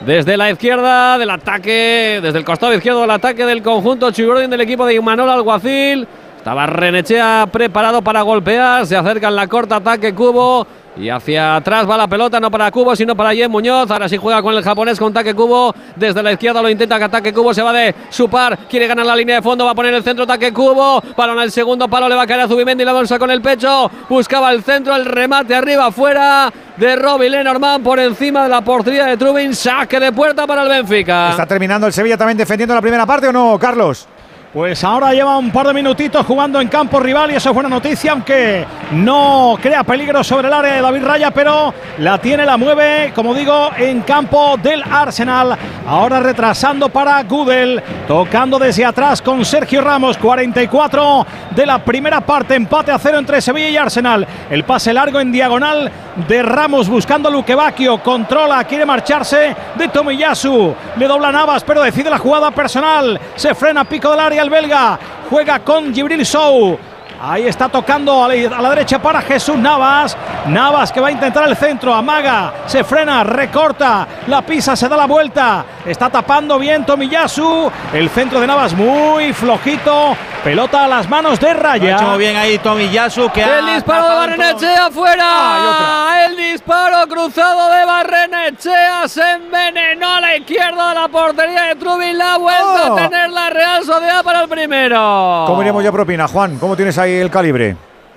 desde 0.00 0.36
la 0.36 0.50
izquierda 0.50 1.16
del 1.18 1.30
ataque, 1.30 2.20
desde 2.22 2.38
el 2.38 2.44
costado 2.44 2.74
izquierdo 2.74 3.00
del 3.00 3.10
ataque 3.10 3.46
del 3.46 3.62
conjunto 3.62 4.10
Chigordin 4.10 4.50
del 4.50 4.60
equipo 4.60 4.84
de 4.84 4.94
Imanol 4.94 5.30
Alguacil. 5.30 6.06
Estaba 6.46 6.64
Renechea 6.64 7.48
preparado 7.50 8.02
para 8.02 8.22
golpear. 8.22 8.86
Se 8.86 8.96
acerca 8.96 9.26
en 9.26 9.34
la 9.34 9.48
corta 9.48 9.74
ataque 9.74 10.14
Cubo. 10.14 10.64
Y 10.96 11.08
hacia 11.08 11.56
atrás 11.56 11.90
va 11.90 11.96
la 11.96 12.06
pelota, 12.06 12.38
no 12.38 12.52
para 12.52 12.70
Cubo, 12.70 12.94
sino 12.94 13.16
para 13.16 13.34
Yen 13.34 13.50
Muñoz. 13.50 13.90
Ahora 13.90 14.08
sí 14.08 14.16
juega 14.16 14.40
con 14.42 14.54
el 14.54 14.62
japonés 14.62 14.96
con 14.96 15.10
ataque 15.10 15.34
Cubo. 15.34 15.74
Desde 15.96 16.22
la 16.22 16.30
izquierda 16.30 16.62
lo 16.62 16.70
intenta 16.70 16.98
que 16.98 17.04
ataque 17.04 17.32
Cubo. 17.32 17.52
Se 17.52 17.62
va 17.62 17.72
de 17.72 17.92
su 18.10 18.30
par. 18.30 18.56
Quiere 18.70 18.86
ganar 18.86 19.04
la 19.04 19.16
línea 19.16 19.34
de 19.34 19.42
fondo. 19.42 19.64
Va 19.64 19.72
a 19.72 19.74
poner 19.74 19.92
el 19.92 20.04
centro 20.04 20.22
ataque 20.22 20.52
Cubo. 20.52 21.02
Balón 21.16 21.36
al 21.40 21.50
segundo 21.50 21.88
palo. 21.88 22.08
Le 22.08 22.14
va 22.14 22.22
a 22.22 22.26
caer 22.28 22.42
a 22.42 22.46
Zubimendi. 22.46 22.84
La 22.84 22.92
bolsa 22.92 23.18
con 23.18 23.32
el 23.32 23.42
pecho. 23.42 23.90
Buscaba 24.08 24.52
el 24.52 24.62
centro. 24.62 24.94
El 24.94 25.04
remate 25.04 25.52
arriba, 25.52 25.86
afuera. 25.86 26.52
De 26.76 26.94
Robbie 26.94 27.28
Lenormand 27.28 27.82
por 27.82 27.98
encima 27.98 28.44
de 28.44 28.50
la 28.50 28.60
portería 28.60 29.06
de 29.06 29.16
Trubin. 29.16 29.52
Saque 29.52 29.98
de 29.98 30.12
puerta 30.12 30.46
para 30.46 30.62
el 30.62 30.68
Benfica. 30.68 31.30
¿Está 31.30 31.44
terminando 31.44 31.88
el 31.88 31.92
Sevilla 31.92 32.16
también 32.16 32.38
defendiendo 32.38 32.72
la 32.72 32.80
primera 32.80 33.04
parte 33.04 33.26
o 33.26 33.32
no, 33.32 33.58
Carlos? 33.58 34.06
Pues 34.56 34.82
ahora 34.84 35.12
lleva 35.12 35.36
un 35.36 35.50
par 35.50 35.66
de 35.66 35.74
minutitos 35.74 36.24
jugando 36.24 36.58
en 36.62 36.68
campo 36.68 36.98
rival 36.98 37.30
y 37.30 37.34
eso 37.34 37.50
es 37.50 37.54
buena 37.54 37.68
noticia, 37.68 38.12
aunque 38.12 38.64
no 38.92 39.58
crea 39.60 39.84
peligro 39.84 40.24
sobre 40.24 40.48
el 40.48 40.54
área 40.54 40.76
de 40.76 40.80
David 40.80 41.04
Raya, 41.04 41.30
pero 41.30 41.74
la 41.98 42.16
tiene, 42.16 42.46
la 42.46 42.56
mueve, 42.56 43.12
como 43.14 43.34
digo, 43.34 43.68
en 43.76 44.00
campo 44.00 44.56
del 44.56 44.82
Arsenal. 44.82 45.58
Ahora 45.86 46.20
retrasando 46.20 46.88
para 46.88 47.22
Gudel, 47.24 47.82
tocando 48.08 48.58
desde 48.58 48.86
atrás 48.86 49.20
con 49.20 49.44
Sergio 49.44 49.82
Ramos, 49.82 50.16
44 50.16 51.26
de 51.54 51.66
la 51.66 51.78
primera 51.84 52.22
parte, 52.22 52.54
empate 52.54 52.92
a 52.92 52.98
cero 52.98 53.18
entre 53.18 53.42
Sevilla 53.42 53.68
y 53.68 53.76
Arsenal. 53.76 54.26
El 54.48 54.64
pase 54.64 54.90
largo 54.94 55.20
en 55.20 55.32
diagonal 55.32 55.92
de 56.26 56.42
Ramos 56.42 56.88
buscando 56.88 57.28
a 57.28 58.02
controla, 58.02 58.64
quiere 58.64 58.86
marcharse 58.86 59.54
de 59.74 59.88
Tomiyasu, 59.88 60.74
le 60.96 61.06
dobla 61.06 61.30
Navas, 61.30 61.62
pero 61.62 61.82
decide 61.82 62.08
la 62.08 62.16
jugada 62.16 62.50
personal, 62.50 63.20
se 63.34 63.54
frena 63.54 63.84
pico 63.84 64.10
del 64.10 64.20
área 64.20 64.45
el 64.46 64.50
belga, 64.50 64.98
juega 65.28 65.58
con 65.58 65.92
Gibril 65.92 66.24
Sou. 66.24 66.78
Ahí 67.20 67.46
está 67.46 67.68
tocando 67.68 68.22
a 68.22 68.28
la, 68.28 68.70
derecha 68.70 68.98
para 69.00 69.22
Jesús 69.22 69.56
Navas. 69.56 70.16
Navas 70.46 70.92
que 70.92 71.00
va 71.00 71.08
a 71.08 71.10
intentar 71.12 71.48
el 71.48 71.56
centro. 71.56 71.94
Amaga. 71.94 72.52
Se 72.66 72.84
frena. 72.84 73.24
Recorta. 73.24 74.06
La 74.26 74.42
pisa. 74.42 74.76
Se 74.76 74.88
da 74.88 74.96
la 74.96 75.06
vuelta. 75.06 75.64
Está 75.84 76.10
tapando 76.10 76.58
bien 76.58 76.84
Tomiyasu. 76.84 77.70
El 77.92 78.10
centro 78.10 78.40
de 78.40 78.46
Navas 78.46 78.74
muy 78.74 79.32
flojito. 79.32 80.16
Pelota 80.44 80.84
a 80.84 80.88
las 80.88 81.08
manos 81.08 81.40
de 81.40 81.54
Raya. 81.54 81.84
Lo 81.88 81.94
ha 81.94 81.98
hecho 81.98 82.08
muy 82.10 82.18
bien 82.18 82.36
ahí 82.36 82.58
Tomiyasu. 82.58 83.30
Que 83.30 83.42
el 83.42 83.66
disparo 83.66 84.08
de 84.08 84.14
Barrenechea 84.14 84.86
afuera. 84.86 85.24
Ah, 85.26 86.26
el 86.28 86.36
disparo 86.36 87.08
cruzado 87.08 87.70
de 87.72 87.84
Barrenechea. 87.84 89.08
Se 89.08 89.32
envenenó 89.32 90.14
a 90.16 90.20
la 90.20 90.36
izquierda 90.36 90.90
de 90.90 90.94
la 90.94 91.08
portería 91.08 91.62
de 91.64 91.76
Trubin. 91.76 92.16
La 92.18 92.34
ha 92.34 92.38
vuelto 92.38 92.66
Oh. 92.66 92.92
a 92.92 92.96
tener 92.96 93.30
la 93.30 93.50
Real 93.50 93.84
Sociedad 93.84 94.22
para 94.22 94.42
el 94.42 94.48
primero. 94.48 95.44
¿Cómo 95.46 95.62
iremos 95.62 95.82
ya 95.82 95.90
propina, 95.92 96.28
Juan? 96.28 96.58
¿Cómo 96.58 96.76
tienes 96.76 96.96
ahí 96.98 97.05
el 97.14 97.30
calibre? 97.30 97.76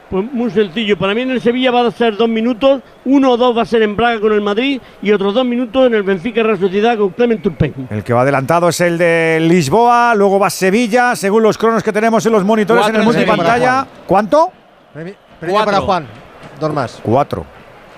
Pues 0.10 0.26
muy 0.34 0.50
sencillo. 0.50 0.98
Para 0.98 1.14
mí 1.14 1.22
en 1.22 1.30
el 1.32 1.40
Sevilla 1.42 1.70
va 1.70 1.86
a 1.86 1.92
ser 1.92 2.18
dos 2.18 2.28
minutos. 2.28 2.82
Uno 3.06 3.32
o 3.32 3.38
dos 3.38 3.56
va 3.56 3.62
a 3.62 3.66
ser 3.66 3.84
en 3.84 3.96
Braga 3.96 4.20
con 4.20 4.34
el 4.34 4.42
Madrid. 4.42 4.82
Y 5.04 5.12
otros 5.12 5.36
dos 5.36 5.46
minutos 5.46 5.86
en 5.86 5.94
el 5.94 6.02
Benfica 6.02 6.42
Real 6.42 6.60
Sociedad 6.60 6.98
con 6.98 7.10
Clement 7.10 7.44
Turpin. 7.44 7.88
El 7.92 8.04
que 8.04 8.14
va 8.14 8.22
adelantado 8.22 8.70
es 8.70 8.82
el 8.82 8.98
de 8.98 9.38
Lisboa, 9.42 10.16
luego 10.16 10.40
va 10.40 10.50
Sevilla, 10.50 11.16
según 11.16 11.44
los 11.44 11.60
cronos 11.60 11.84
que 11.84 11.94
tenemos 11.94 12.26
en 12.26 12.32
los 12.32 12.44
monitores 12.44 12.82
Cuatro 12.82 12.96
en 13.02 13.08
el 13.08 13.14
multipantalla. 13.14 13.86
¿Cuánto? 14.08 14.52
Premio 14.94 15.64
para 15.64 15.80
Juan. 15.82 16.08
Dos 16.60 16.74
más. 16.74 17.00
Cuatro. 17.04 17.46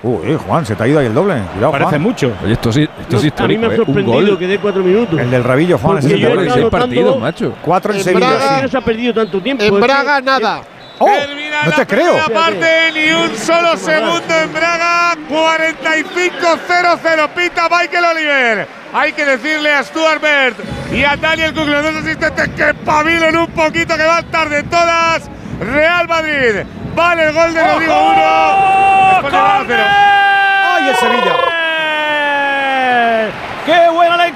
Uh, 0.04 0.20
eh, 0.26 0.36
Juan, 0.36 0.66
se 0.66 0.76
te 0.76 0.84
ha 0.84 0.88
ido 0.88 1.00
ahí 1.00 1.06
el 1.06 1.14
doble. 1.14 1.36
Cuidado, 1.54 1.72
Parece 1.72 1.90
Juan. 1.92 2.02
mucho. 2.02 2.34
Oye, 2.44 2.54
esto 2.54 2.72
sí, 2.74 2.90
esto 3.00 3.18
es 3.18 3.34
a 3.40 3.48
mí 3.48 3.58
me 3.58 3.68
ha 3.68 3.74
¿eh? 3.74 3.76
Sorprendido 3.78 4.38
que 4.38 4.48
dé 4.48 4.58
cuatro 4.58 4.84
minutos. 4.84 5.20
El 5.20 5.30
del 5.30 5.44
rabillo, 5.44 5.78
Juan. 5.78 6.00
Porque 6.00 6.16
es 6.16 6.20
yo 6.20 6.28
el 6.30 6.48
he 6.48 6.52
seis 6.52 6.66
partidos, 6.66 7.20
macho. 7.20 7.54
Cuatro 7.62 7.92
en 7.94 8.00
En 8.00 8.04
Sevilla. 8.04 8.28
Braga 8.28 8.56
sí. 8.58 8.62
no 8.64 8.68
se 8.68 8.78
ha 8.78 8.82
perdido 8.82 9.14
tanto 9.14 9.42
tiempo. 9.42 9.64
En 9.64 9.74
es 9.74 9.80
que- 9.80 9.86
Braga 9.86 10.22
nada. 10.22 10.62
¡Oh! 11.04 11.18
Termina 11.18 11.64
No 11.64 11.70
la 11.72 11.76
te 11.78 11.88
creo. 11.88 12.14
primera 12.14 12.30
parte, 12.42 12.92
ni 12.94 13.12
un 13.12 13.36
solo 13.38 13.76
segundo 13.78 14.36
en 14.36 14.54
Braga. 14.54 15.16
45-0-0. 15.30 17.30
Pita 17.36 17.68
Michael 17.70 18.06
Oliver. 18.06 18.68
Hay 18.94 19.14
que 19.14 19.26
decirle 19.26 19.74
a 19.74 19.84
Stuart 19.84 20.22
Bird 20.22 20.56
y 20.94 21.04
a 21.04 21.16
Daniel 21.16 21.54
Cook, 21.54 21.68
los 21.68 21.84
dos 21.84 21.96
asistentes, 22.04 22.50
que 22.50 22.74
pavilen 22.74 23.38
un 23.38 23.48
poquito, 23.48 23.96
que 23.98 24.04
van 24.04 24.26
tarde 24.30 24.64
todas. 24.64 25.30
Real 25.60 26.08
Madrid. 26.08 26.64
Vale 26.94 27.24
el 27.28 27.34
gol 27.34 27.54
de 27.54 27.64
Rodrigo 27.72 27.94
1. 27.94 29.12
Después 29.12 29.34
de 29.34 29.40
Braga 29.40 29.64
cero. 29.68 29.84
¡Ay, 29.88 30.90
el 30.90 30.96
Sevilla! 30.98 31.36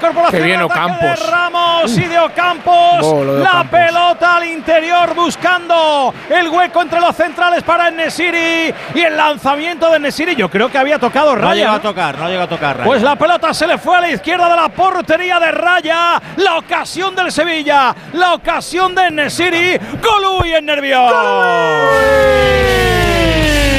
¡Qué 0.06 0.14
buena 0.14 0.30
la 0.30 0.32
incorporación! 0.32 0.32
Qué 0.42 0.48
bien 0.48 0.62
Ocampos. 0.62 1.20
De 1.20 1.32
Ramos 1.32 1.98
y 1.98 2.04
de 2.04 2.20
Ocampos. 2.20 3.00
Oh, 3.02 3.26
de 3.26 3.44
la 3.44 3.50
Ocampos. 3.50 3.80
pelota 3.80 4.36
al 4.38 4.46
interior 4.46 5.14
buscando 5.16 6.14
el 6.30 6.50
hueco 6.50 6.82
entre 6.82 7.00
los 7.00 7.16
centrales 7.16 7.64
para 7.64 7.90
Nesiri. 7.92 8.74
Y 8.94 9.00
el 9.02 9.16
lanzamiento 9.18 9.90
de 9.92 10.00
Nesiri. 10.00 10.36
Yo 10.36 10.50
creo 10.50 10.70
que 10.70 10.78
había 10.78 11.00
tocado 11.00 11.36
No 11.36 11.42
Raya. 11.42 11.54
llega 11.56 11.74
a 11.76 11.82
tocar, 11.82 12.18
no 12.18 12.28
llega 12.30 12.44
a 12.44 12.48
tocar. 12.48 12.78
Raya. 12.78 12.86
Pues 12.88 13.02
la 13.02 13.16
pelota 13.16 13.54
se 13.54 13.68
le 13.68 13.78
fue 13.78 13.98
a 13.98 14.02
la 14.02 14.10
izquierda 14.10 14.50
de 14.50 14.56
la 14.56 14.70
portería 14.70 15.40
de 15.40 15.52
Raya. 15.52 16.22
La 16.38 16.58
ocasión 16.58 17.16
del 17.16 17.32
Sevilla. 17.32 17.96
La 18.14 18.34
ocasión 18.34 18.94
de 18.96 19.12
Nesiri. 19.12 19.78
Golui 20.02 20.54
en 20.54 20.66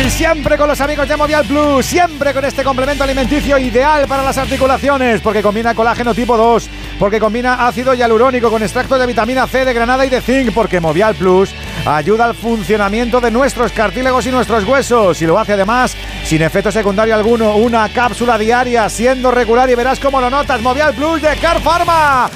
Siempre 0.09 0.57
con 0.57 0.69
los 0.69 0.81
amigos 0.81 1.09
de 1.09 1.17
Movial 1.17 1.45
Plus, 1.45 1.85
siempre 1.85 2.33
con 2.33 2.45
este 2.45 2.65
complemento 2.65 3.05
alimenticio 3.05 3.59
ideal 3.59 4.07
para 4.07 4.23
las 4.23 4.39
articulaciones, 4.39 5.21
porque 5.21 5.43
combina 5.43 5.75
colágeno 5.75 6.15
tipo 6.15 6.37
2, 6.37 6.69
porque 6.99 7.21
combina 7.21 7.67
ácido 7.67 7.93
hialurónico 7.93 8.51
con 8.51 8.63
extracto 8.63 8.99
de 8.99 9.07
vitamina 9.07 9.47
C, 9.47 9.65
de 9.65 9.75
granada 9.75 10.07
y 10.07 10.09
de 10.09 10.23
zinc, 10.23 10.53
porque 10.55 10.81
Movial 10.81 11.15
Plus 11.17 11.55
ayuda 11.87 12.25
al 12.25 12.35
funcionamiento 12.35 13.21
de 13.21 13.31
nuestros 13.31 13.71
cartílagos 13.73 14.27
y 14.27 14.31
nuestros 14.31 14.65
huesos, 14.65 15.23
y 15.23 15.27
lo 15.27 15.39
hace 15.39 15.53
además 15.53 15.97
sin 16.25 16.43
efecto 16.43 16.73
secundario 16.73 17.15
alguno, 17.15 17.57
una 17.57 17.89
cápsula 17.89 18.37
diaria, 18.37 18.89
siendo 18.89 19.31
regular 19.31 19.71
y 19.71 19.77
verás 19.77 20.01
cómo 20.01 20.21
lo 20.21 20.29
notas, 20.29 20.61
Movial 20.61 20.95
Plus 20.95 21.23
de 21.23 21.37
Car 21.37 21.61
Pharma. 21.61 22.29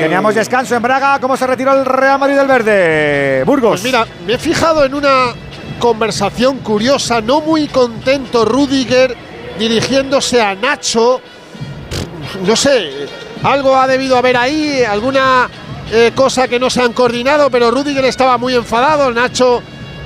Teníamos 0.00 0.34
descanso 0.34 0.74
en 0.74 0.82
Braga, 0.82 1.20
¿cómo 1.20 1.36
se 1.36 1.46
retiró 1.46 1.72
el 1.72 1.84
Real 1.84 2.18
Madrid 2.18 2.36
del 2.36 2.48
Verde? 2.48 3.44
Burgos. 3.44 3.80
Pues 3.80 3.84
mira, 3.84 4.06
me 4.26 4.34
he 4.34 4.38
fijado 4.38 4.84
en 4.84 4.94
una 4.94 5.34
conversación 5.78 6.58
curiosa, 6.58 7.20
no 7.20 7.40
muy 7.40 7.68
contento 7.68 8.44
Rudiger 8.44 9.16
dirigiéndose 9.58 10.42
a 10.42 10.54
Nacho. 10.56 11.20
No 12.44 12.56
sé, 12.56 12.90
algo 13.42 13.76
ha 13.76 13.86
debido 13.86 14.16
haber 14.16 14.36
ahí, 14.36 14.82
alguna 14.82 15.48
eh, 15.92 16.12
cosa 16.14 16.48
que 16.48 16.58
no 16.58 16.70
se 16.70 16.82
han 16.82 16.92
coordinado, 16.92 17.50
pero 17.50 17.70
Rudiger 17.70 18.04
estaba 18.04 18.38
muy 18.38 18.54
enfadado, 18.54 19.10
Nacho 19.12 19.62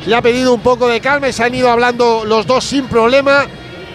le 0.07 0.15
ha 0.15 0.23
pedido 0.23 0.53
un 0.53 0.61
poco 0.61 0.89
de 0.89 1.01
calma 1.01 1.29
y 1.29 1.33
se 1.33 1.45
han 1.45 1.55
ido 1.55 1.71
hablando 1.71 2.25
los 2.25 2.47
dos 2.47 2.65
sin 2.65 2.87
problema. 2.87 3.47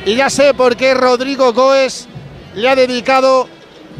Y 0.06 0.16
ya 0.16 0.30
sé 0.30 0.53
por 0.53 0.76
qué 0.76 0.94
Rodrigo 0.94 1.53
Goes 1.53 2.07
le 2.56 2.70
ha 2.70 2.76
dedicado 2.76 3.48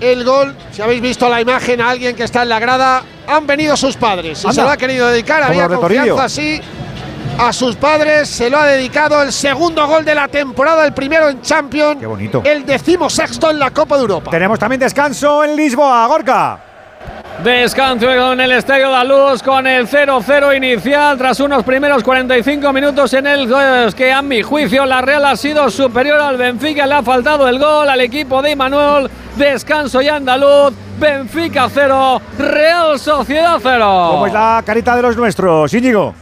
el 0.02 0.24
gol. 0.24 0.56
Si 0.72 0.82
habéis 0.82 1.02
visto 1.02 1.30
la 1.30 1.42
imagen 1.42 1.82
a 1.82 1.90
alguien 1.90 2.16
que 2.16 2.24
está 2.24 2.44
en 2.44 2.50
la 2.50 2.60
grada, 2.60 3.04
han 3.28 3.46
venido 3.46 3.76
sus 3.78 3.96
padres. 3.96 4.44
Y 4.44 4.48
Anda. 4.48 4.54
se 4.54 4.62
lo 4.62 4.70
ha 4.70 4.78
querido 4.78 5.08
dedicar, 5.08 5.44
había 5.44 5.68
confianza 5.68 6.24
así. 6.24 6.62
A 7.38 7.54
sus 7.54 7.76
padres 7.76 8.28
se 8.28 8.50
lo 8.50 8.58
ha 8.58 8.66
dedicado 8.66 9.22
el 9.22 9.32
segundo 9.32 9.88
gol 9.88 10.04
de 10.04 10.14
la 10.14 10.28
temporada, 10.28 10.86
el 10.86 10.94
primero 10.94 11.30
en 11.30 11.42
Champions, 11.42 11.98
Qué 12.00 12.06
bonito. 12.06 12.42
el 12.44 12.66
decimosexto 12.66 13.50
en 13.50 13.60
la 13.60 13.72
Copa 13.72 13.96
de 13.96 14.02
Europa. 14.02 14.32
Tenemos 14.32 14.60
también 14.60 14.80
descanso 14.80 15.44
en 15.44 15.56
Lisboa, 15.56 16.06
Gorka. 16.08 16.69
Descanso 17.44 18.34
en 18.34 18.40
el 18.42 18.52
Estadio 18.52 19.04
Luz 19.04 19.42
con 19.42 19.66
el 19.66 19.88
0-0 19.88 20.58
inicial 20.58 21.18
tras 21.18 21.40
unos 21.40 21.64
primeros 21.64 22.04
45 22.04 22.74
minutos 22.74 23.14
en 23.14 23.28
el 23.28 23.48
que 23.96 24.12
a 24.12 24.22
mi 24.22 24.42
juicio 24.42 24.86
la 24.86 25.02
Real 25.02 25.26
ha 25.26 25.36
sido 25.36 25.70
superior 25.70 26.20
al 26.20 26.38
Benfica, 26.38 26.86
le 26.86 26.96
ha 26.96 27.04
faltado 27.04 27.48
el 27.48 27.58
gol 27.58 27.88
al 27.88 28.02
equipo 28.02 28.42
de 28.42 28.56
Manuel, 28.56 29.10
descanso 29.36 30.02
y 30.02 30.10
andaluz, 30.10 30.74
Benfica 31.00 31.70
0, 31.74 32.22
Real 32.38 33.00
Sociedad 33.00 33.58
0. 33.62 34.08
¿Cómo 34.12 34.28
es 34.28 34.34
la 34.34 34.62
carita 34.66 34.96
de 34.96 35.02
los 35.02 35.16
nuestros, 35.16 35.74
Íñigo? 35.74 36.14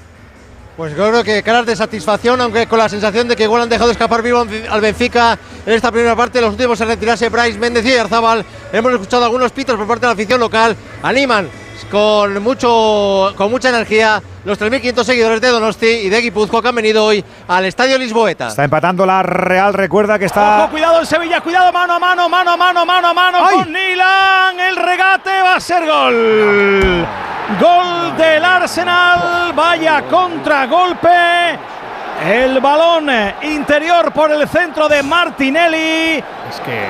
Pues 0.77 0.93
creo 0.93 1.23
que 1.23 1.41
caras 1.41 1.65
de 1.65 1.75
satisfacción, 1.75 2.39
aunque 2.39 2.67
con 2.67 2.77
la 2.77 2.87
sensación 2.87 3.27
de 3.27 3.35
que 3.35 3.43
igual 3.43 3.63
han 3.63 3.69
dejado 3.69 3.89
escapar 3.89 4.21
vivo 4.21 4.45
al 4.69 4.79
Benfica 4.79 5.35
en 5.65 5.73
esta 5.73 5.91
primera 5.91 6.15
parte. 6.15 6.39
Los 6.39 6.51
últimos 6.51 6.79
en 6.79 6.87
retirarse 6.87 7.29
Bryce 7.29 7.57
Méndez 7.57 7.83
y 7.83 7.97
Arzabal. 7.97 8.45
Hemos 8.71 8.93
escuchado 8.93 9.25
algunos 9.25 9.51
pitos 9.51 9.75
por 9.75 9.87
parte 9.87 10.01
de 10.01 10.07
la 10.07 10.13
afición 10.13 10.39
local. 10.39 10.77
Animan 11.01 11.49
con, 11.89 12.43
mucho, 12.43 13.33
con 13.35 13.49
mucha 13.49 13.69
energía 13.69 14.21
los 14.45 14.59
3.500 14.59 15.03
seguidores 15.03 15.41
de 15.41 15.47
Donosti 15.47 15.87
y 15.87 16.09
de 16.09 16.21
Guipúzcoa 16.21 16.61
que 16.61 16.67
han 16.67 16.75
venido 16.75 17.05
hoy 17.05 17.25
al 17.47 17.65
Estadio 17.65 17.97
Lisboeta. 17.97 18.49
Está 18.49 18.63
empatando 18.63 19.03
la 19.03 19.23
Real, 19.23 19.73
recuerda 19.73 20.19
que 20.19 20.25
está... 20.25 20.59
Ojo, 20.59 20.71
cuidado 20.71 20.99
en 20.99 21.05
Sevilla, 21.07 21.41
cuidado, 21.41 21.73
mano 21.73 21.93
a 21.93 21.99
mano, 21.99 22.29
mano 22.29 22.51
a 22.51 22.57
mano, 22.57 22.85
mano 22.85 23.07
a 23.07 23.13
mano 23.15 23.39
con 23.51 23.73
Nilan. 23.73 24.59
El 24.59 24.75
regate 24.75 25.41
va 25.41 25.55
a 25.55 25.59
ser 25.59 25.87
gol. 25.87 27.07
Gol 27.55 28.17
del 28.17 28.43
Arsenal, 28.43 29.53
vaya 29.53 30.03
contragolpe. 30.09 31.57
El 32.25 32.59
balón 32.59 33.09
interior 33.43 34.11
por 34.11 34.29
el 34.31 34.45
centro 34.49 34.89
de 34.89 35.01
Martinelli. 35.01 36.21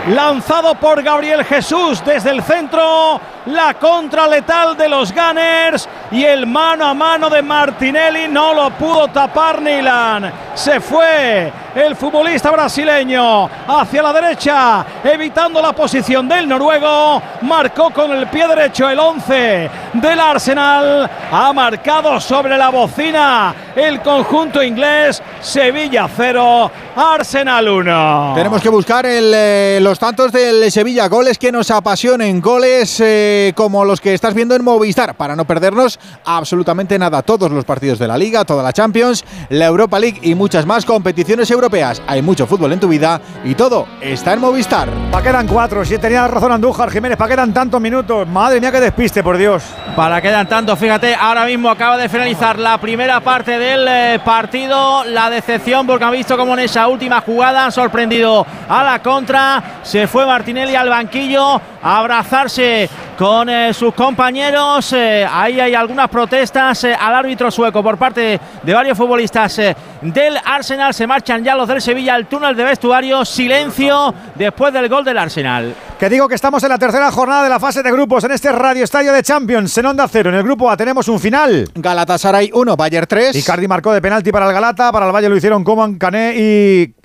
Lanzado 0.09 0.75
por 0.75 1.01
Gabriel 1.01 1.43
Jesús 1.45 2.03
desde 2.05 2.31
el 2.31 2.43
centro. 2.43 3.19
La 3.47 3.73
contra 3.75 4.27
letal 4.27 4.75
de 4.75 4.89
los 4.89 5.13
Gunners. 5.13 5.87
Y 6.11 6.23
el 6.23 6.45
mano 6.47 6.85
a 6.85 6.93
mano 6.93 7.29
de 7.29 7.41
Martinelli 7.41 8.27
no 8.27 8.53
lo 8.53 8.69
pudo 8.71 9.07
tapar 9.09 9.61
Nilan. 9.61 10.31
Se 10.53 10.79
fue 10.79 11.51
el 11.75 11.95
futbolista 11.95 12.49
brasileño 12.49 13.49
hacia 13.67 14.01
la 14.01 14.13
derecha, 14.13 14.85
evitando 15.03 15.61
la 15.61 15.73
posición 15.73 16.27
del 16.27 16.47
noruego. 16.47 17.21
Marcó 17.41 17.89
con 17.91 18.11
el 18.11 18.27
pie 18.27 18.47
derecho 18.47 18.89
el 18.89 18.99
11 18.99 19.69
del 19.93 20.19
Arsenal. 20.19 21.09
Ha 21.31 21.53
marcado 21.53 22.19
sobre 22.19 22.57
la 22.57 22.69
bocina 22.69 23.53
el 23.75 24.01
conjunto 24.01 24.63
inglés. 24.63 25.21
Sevilla 25.41 26.07
0, 26.15 26.71
Arsenal 26.95 27.67
1. 27.67 28.31
Tenemos 28.35 28.61
que 28.61 28.69
buscar 28.69 29.05
eh, 29.47 29.79
los 29.81 29.97
tantos 29.97 30.31
del 30.33 30.69
Sevilla, 30.71 31.07
goles 31.07 31.37
que 31.37 31.51
nos 31.51 31.71
apasionen, 31.71 32.41
goles 32.41 32.99
eh, 32.99 33.53
como 33.55 33.85
los 33.85 34.01
que 34.01 34.13
estás 34.13 34.33
viendo 34.33 34.55
en 34.55 34.63
Movistar, 34.63 35.15
para 35.15 35.35
no 35.35 35.45
perdernos 35.45 35.99
absolutamente 36.25 36.99
nada. 36.99 37.21
Todos 37.21 37.49
los 37.49 37.63
partidos 37.63 37.97
de 37.97 38.07
la 38.07 38.17
Liga, 38.17 38.43
toda 38.43 38.61
la 38.61 38.73
Champions, 38.73 39.23
la 39.49 39.65
Europa 39.65 39.99
League 39.99 40.19
y 40.21 40.35
muchas 40.35 40.65
más 40.65 40.85
competiciones 40.85 41.49
europeas. 41.49 42.01
Hay 42.07 42.21
mucho 42.21 42.45
fútbol 42.45 42.73
en 42.73 42.79
tu 42.79 42.89
vida 42.89 43.21
y 43.45 43.55
todo 43.55 43.87
está 44.01 44.33
en 44.33 44.41
Movistar. 44.41 44.89
¿Para 45.11 45.23
quedan 45.23 45.47
cuatro? 45.47 45.85
Si 45.85 45.97
tenía 45.97 46.27
razón 46.27 46.51
Andújar 46.51 46.91
Jiménez, 46.91 47.17
¿para 47.17 47.29
quedan 47.33 47.53
tantos 47.53 47.79
minutos? 47.79 48.27
Madre 48.27 48.59
mía, 48.59 48.71
que 48.71 48.81
despiste, 48.81 49.23
por 49.23 49.37
Dios. 49.37 49.63
Para 49.95 50.21
quedan 50.21 50.47
tantos, 50.49 50.77
fíjate, 50.77 51.15
ahora 51.15 51.45
mismo 51.45 51.69
acaba 51.69 51.97
de 51.97 52.09
finalizar 52.09 52.59
la 52.59 52.77
primera 52.79 53.21
parte 53.21 53.57
del 53.57 53.87
eh, 53.87 54.19
partido. 54.23 55.05
La 55.05 55.29
decepción 55.29 55.87
porque 55.87 56.03
han 56.03 56.11
visto 56.11 56.35
como 56.37 56.53
en 56.53 56.59
esa 56.59 56.87
última 56.87 57.21
jugada 57.21 57.65
han 57.65 57.71
sorprendido 57.71 58.45
a 58.67 58.83
la 58.83 59.01
contra. 59.01 59.36
Se 59.83 60.07
fue 60.07 60.25
Martinelli 60.25 60.75
al 60.75 60.89
banquillo 60.89 61.61
a 61.81 61.97
abrazarse 61.99 62.89
con 63.17 63.49
eh, 63.49 63.73
sus 63.73 63.93
compañeros. 63.93 64.93
Eh, 64.93 65.27
ahí 65.29 65.59
hay 65.59 65.73
algunas 65.73 66.09
protestas 66.09 66.83
eh, 66.83 66.93
al 66.93 67.15
árbitro 67.15 67.49
sueco 67.49 67.81
por 67.81 67.97
parte 67.97 68.39
de 68.61 68.73
varios 68.73 68.97
futbolistas 68.97 69.59
del 70.01 70.37
Arsenal. 70.45 70.93
Se 70.93 71.07
marchan 71.07 71.43
ya 71.43 71.55
los 71.55 71.67
del 71.67 71.81
Sevilla 71.81 72.15
al 72.15 72.27
túnel 72.27 72.55
de 72.55 72.63
vestuario. 72.63 73.25
Silencio 73.25 74.13
después 74.35 74.73
del 74.73 74.87
gol 74.87 75.03
del 75.03 75.17
Arsenal. 75.17 75.73
Que 75.99 76.09
digo 76.09 76.27
que 76.27 76.35
estamos 76.35 76.61
en 76.63 76.69
la 76.69 76.77
tercera 76.77 77.11
jornada 77.11 77.43
de 77.43 77.49
la 77.49 77.59
fase 77.59 77.81
de 77.81 77.91
grupos 77.91 78.23
en 78.23 78.31
este 78.31 78.51
Radio 78.51 78.83
Estadio 78.83 79.11
de 79.11 79.23
Champions 79.23 79.75
en 79.77 79.85
Onda 79.87 80.07
Cero. 80.07 80.29
En 80.29 80.35
el 80.35 80.43
grupo 80.43 80.69
A 80.69 80.77
tenemos 80.77 81.07
un 81.07 81.19
final. 81.19 81.67
Galatasaray 81.73 82.51
1, 82.53 82.75
Bayern 82.77 83.07
3. 83.07 83.35
Icardi 83.35 83.67
marcó 83.67 83.91
de 83.91 84.01
penalti 84.01 84.31
para 84.31 84.47
el 84.47 84.53
Galata. 84.53 84.91
Para 84.91 85.07
el 85.07 85.11
Valle 85.11 85.29
lo 85.29 85.35
hicieron 85.35 85.63
Coman, 85.63 85.97
Cané 85.97 86.35
y 86.37 86.96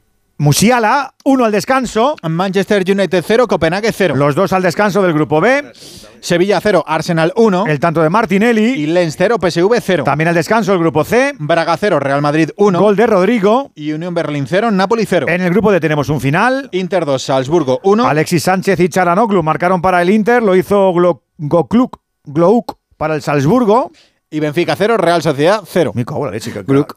Musiala, 0.42 1.14
uno 1.22 1.44
al 1.44 1.52
descanso. 1.52 2.16
Manchester 2.28 2.82
United 2.84 3.22
0, 3.24 3.46
Copenhague 3.46 3.92
0. 3.92 4.16
Los 4.16 4.34
dos 4.34 4.52
al 4.52 4.60
descanso 4.60 5.00
del 5.00 5.12
grupo 5.12 5.40
B. 5.40 5.70
Sevilla 6.18 6.60
0, 6.60 6.82
Arsenal 6.84 7.32
1. 7.36 7.66
El 7.68 7.78
tanto 7.78 8.02
de 8.02 8.10
Martinelli. 8.10 8.72
Y 8.72 8.86
Lens 8.86 9.14
0, 9.16 9.36
PSV 9.40 9.80
0. 9.80 10.02
También 10.02 10.26
al 10.26 10.34
descanso 10.34 10.72
el 10.72 10.80
grupo 10.80 11.04
C. 11.04 11.34
Braga 11.38 11.76
0, 11.76 12.00
Real 12.00 12.20
Madrid 12.22 12.50
1. 12.56 12.80
Gol 12.80 12.96
de 12.96 13.06
Rodrigo. 13.06 13.70
Y 13.76 13.92
Unión 13.92 14.14
Berlín 14.14 14.46
0, 14.48 14.72
Napoli 14.72 15.06
0. 15.06 15.28
En 15.28 15.42
el 15.42 15.50
grupo 15.50 15.70
D 15.70 15.78
tenemos 15.78 16.08
un 16.08 16.20
final. 16.20 16.68
Inter 16.72 17.04
2, 17.04 17.22
Salzburgo 17.22 17.78
1. 17.84 18.04
Alexis 18.04 18.42
Sánchez 18.42 18.80
y 18.80 18.88
Charanoglu 18.88 19.44
marcaron 19.44 19.80
para 19.80 20.02
el 20.02 20.10
Inter. 20.10 20.42
Lo 20.42 20.56
hizo 20.56 20.92
Gokluk, 21.38 22.00
Glouk 22.24 22.78
para 22.96 23.14
el 23.14 23.22
Salzburgo. 23.22 23.92
Y 24.28 24.40
Benfica 24.40 24.74
0, 24.74 24.96
Real 24.96 25.22
Sociedad 25.22 25.62
0. 25.64 25.92
Mi 25.94 26.04
cago 26.04 26.24
la 26.24 26.32
leche. 26.32 26.50
Gluk. 26.66 26.96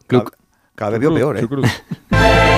Cada 0.73 0.89
vez 0.89 0.99
veo 0.99 1.13
peor, 1.13 1.37
¿eh? 1.37 1.47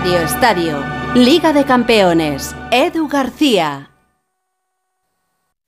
Radio 0.00 0.20
Estadio. 0.20 0.82
Liga 1.14 1.52
de 1.52 1.62
Campeones. 1.66 2.54
Edu 2.70 3.06
García. 3.06 3.90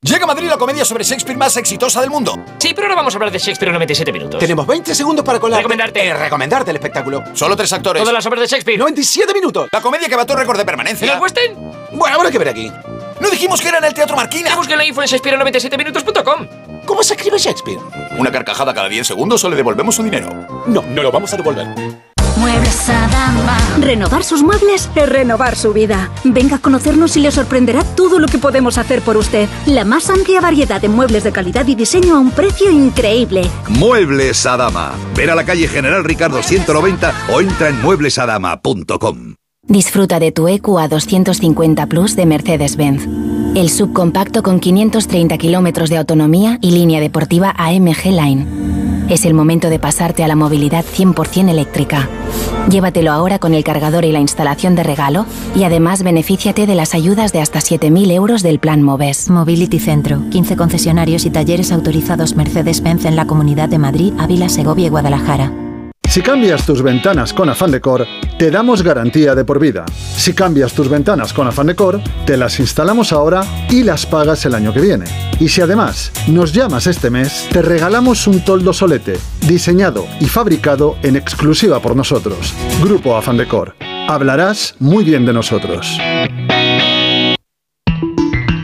Llega 0.01 0.25
a 0.25 0.27
Madrid 0.27 0.49
la 0.49 0.57
comedia 0.57 0.87
sobre 0.87 1.05
Shakespeare 1.05 1.37
más 1.37 1.55
exitosa 1.59 2.01
del 2.01 2.09
mundo. 2.09 2.43
Sí, 2.57 2.73
pero 2.75 2.89
no 2.89 2.97
vamos 2.97 3.13
a 3.13 3.19
hablar 3.19 3.31
de 3.31 3.39
Shakespeare 3.39 3.69
en 3.69 3.75
97 3.75 4.11
minutos. 4.11 4.41
Tenemos 4.41 4.67
20 4.67 4.95
segundos 4.95 5.23
para 5.23 5.39
colar. 5.39 5.59
Recomendarte. 5.59 6.07
Eh, 6.07 6.15
recomendarte 6.15 6.71
el 6.71 6.77
espectáculo. 6.79 7.23
Solo 7.35 7.55
tres 7.57 7.75
actores. 7.75 8.01
Todas 8.01 8.15
las 8.15 8.25
obras 8.25 8.41
de 8.41 8.47
Shakespeare. 8.47 8.79
97 8.79 9.35
minutos. 9.35 9.69
La 9.71 9.83
comedia 9.83 10.09
que 10.09 10.17
bató 10.17 10.35
récord 10.35 10.57
de 10.57 10.65
permanencia. 10.65 11.07
¿En 11.09 11.13
el 11.13 11.21
West 11.21 11.37
End? 11.37 11.59
Bueno, 11.93 12.17
habrá 12.17 12.31
que 12.31 12.39
ver 12.39 12.49
aquí. 12.49 12.73
No 13.21 13.29
dijimos 13.29 13.61
que 13.61 13.69
era 13.69 13.79
en 13.79 13.85
el 13.85 13.93
Teatro 13.93 14.17
Marquina. 14.17 14.57
Busquen 14.57 14.79
la 14.79 14.87
info 14.87 15.03
en 15.03 15.09
Shakespeare97minutos.com. 15.09 16.47
¿Cómo 16.87 17.03
se 17.03 17.17
escribe 17.17 17.37
Shakespeare? 17.37 17.79
Una 18.17 18.33
carcajada 18.33 18.73
cada 18.73 18.89
10 18.89 19.07
segundos 19.07 19.45
o 19.45 19.51
le 19.51 19.57
devolvemos 19.57 19.95
su 19.95 20.03
dinero. 20.03 20.31
No, 20.69 20.81
no 20.81 21.03
lo 21.03 21.13
vamos 21.13 21.35
a 21.35 21.37
devolver. 21.37 22.12
Muebles 22.43 22.89
Adama. 22.89 23.57
Renovar 23.79 24.25
sus 24.25 24.43
muebles 24.43 24.91
es 24.97 25.09
renovar 25.09 25.55
su 25.55 25.73
vida. 25.73 26.11
Venga 26.25 26.57
a 26.57 26.59
conocernos 26.59 27.17
y 27.17 27.21
le 27.21 27.31
sorprenderá 27.31 27.85
todo 27.85 28.19
lo 28.19 28.27
que 28.27 28.39
podemos 28.39 28.79
hacer 28.79 29.01
por 29.01 29.17
usted. 29.17 29.49
La 29.67 29.85
más 29.85 30.11
amplia 30.11 30.41
variedad 30.41 30.81
de 30.81 30.89
muebles 30.89 31.23
de 31.23 31.31
calidad 31.31 31.69
y 31.69 31.77
diseño 31.77 32.17
a 32.17 32.19
un 32.19 32.33
precio 32.33 32.69
increíble. 32.73 33.43
Muebles 33.69 34.45
Adama. 34.45 34.91
Ver 35.15 35.31
a 35.31 35.37
la 35.37 35.45
calle 35.45 35.69
General 35.69 36.03
Ricardo 36.03 36.43
190 36.43 37.15
o 37.33 37.41
entra 37.41 37.69
en 37.69 37.81
mueblesadama.com. 37.81 39.37
Disfruta 39.69 40.19
de 40.19 40.33
tu 40.33 40.49
EQA 40.49 40.89
250 40.89 41.87
Plus 41.87 42.17
de 42.17 42.27
Mercedes-Benz. 42.27 43.07
El 43.55 43.71
subcompacto 43.71 44.43
con 44.43 44.59
530 44.59 45.39
kilómetros 45.39 45.91
de 45.91 45.99
autonomía 45.99 46.59
y 46.61 46.73
línea 46.73 46.99
deportiva 46.99 47.55
AMG 47.57 48.07
Line. 48.07 48.92
Es 49.13 49.27
el 49.27 49.35
momento 49.35 49.69
de 49.69 49.79
pasarte 49.79 50.25
a 50.25 50.27
la 50.27 50.37
movilidad 50.37 50.87
100% 50.87 51.51
eléctrica. 51.51 52.09
Llévatelo 52.71 53.13
ahora 53.13 53.39
con 53.39 53.53
el 53.53 53.63
cargador 53.63 54.07
y 54.07 54.11
la 54.11 54.21
instalación 54.21 54.75
de 54.75 54.85
regalo 54.85 55.27
y 55.55 55.65
además 55.65 56.03
benefíciate 56.03 56.67
de 56.67 56.75
las 56.75 56.95
ayudas 56.95 57.31
de 57.31 57.43
hasta 57.43 57.59
7.000 57.59 58.11
euros 58.11 58.43
del 58.43 58.59
Plan 58.59 58.83
Moves. 58.83 59.29
Mobility 59.29 59.81
Centro, 59.81 60.23
15 60.31 60.57
concesionarios 60.57 61.27
y 61.27 61.31
talleres 61.31 61.73
autorizados 61.73 62.37
Mercedes-Benz 62.37 63.05
en 63.05 63.17
la 63.17 63.27
Comunidad 63.27 63.69
de 63.69 63.77
Madrid, 63.77 64.15
Ávila, 64.17 64.49
Segovia 64.49 64.87
y 64.87 64.89
Guadalajara. 64.89 65.62
Si 66.13 66.21
cambias 66.21 66.67
tus 66.67 66.83
ventanas 66.83 67.33
con 67.33 67.49
Afan 67.49 67.71
Decor, 67.71 68.07
te 68.39 68.51
damos 68.51 68.83
garantía 68.83 69.35
de 69.35 69.47
por 69.47 69.59
vida. 69.59 69.87
Si 69.97 70.35
cambias 70.35 70.75
tus 70.75 70.91
ventanas 70.91 71.33
con 71.33 71.47
Afan 71.47 71.69
Decor, 71.69 72.03
te 72.27 72.37
las 72.37 72.61
instalamos 72.61 73.15
ahora 73.15 73.47
y 73.71 73.83
las 73.83 74.05
pagas 74.05 74.45
el 74.45 74.55
año 74.55 74.75
que 74.75 74.83
viene. 74.83 75.07
Y 75.41 75.49
si 75.49 75.63
además 75.63 76.13
nos 76.27 76.53
llamas 76.53 76.87
este 76.87 77.09
mes, 77.09 77.49
te 77.51 77.63
regalamos 77.63 78.27
un 78.27 78.45
toldo 78.45 78.75
solete, 78.75 79.19
diseñado 79.49 80.07
y 80.21 80.27
fabricado 80.27 80.99
en 81.03 81.17
exclusiva 81.17 81.81
por 81.81 81.97
nosotros. 81.97 82.53
Grupo 82.83 83.17
Afan 83.17 83.39
Decor. 83.39 83.75
Hablarás 84.07 84.75
muy 84.81 85.05
bien 85.05 85.25
de 85.25 85.33
nosotros. 85.33 85.99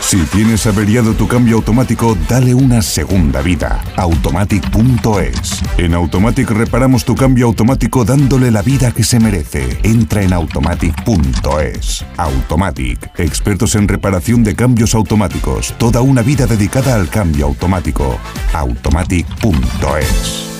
Si 0.00 0.18
tienes 0.24 0.66
averiado 0.66 1.14
tu 1.14 1.28
cambio 1.28 1.56
automático, 1.56 2.16
dale 2.28 2.52
una 2.52 2.82
segunda 2.82 3.42
vida. 3.42 3.84
Automatic.es. 3.96 5.62
En 5.78 5.94
Automatic 5.94 6.50
reparamos 6.50 7.04
tu 7.04 7.14
cambio 7.14 7.46
automático 7.46 8.04
dándole 8.04 8.50
la 8.50 8.62
vida 8.62 8.90
que 8.90 9.04
se 9.04 9.20
merece. 9.20 9.78
Entra 9.84 10.22
en 10.22 10.32
Automatic.es. 10.32 12.04
Automatic. 12.16 13.20
Expertos 13.20 13.76
en 13.76 13.86
reparación 13.86 14.42
de 14.42 14.56
cambios 14.56 14.96
automáticos. 14.96 15.74
Toda 15.78 16.00
una 16.00 16.22
vida 16.22 16.46
dedicada 16.46 16.96
al 16.96 17.08
cambio 17.08 17.46
automático. 17.46 18.18
Automatic.es. 18.52 20.59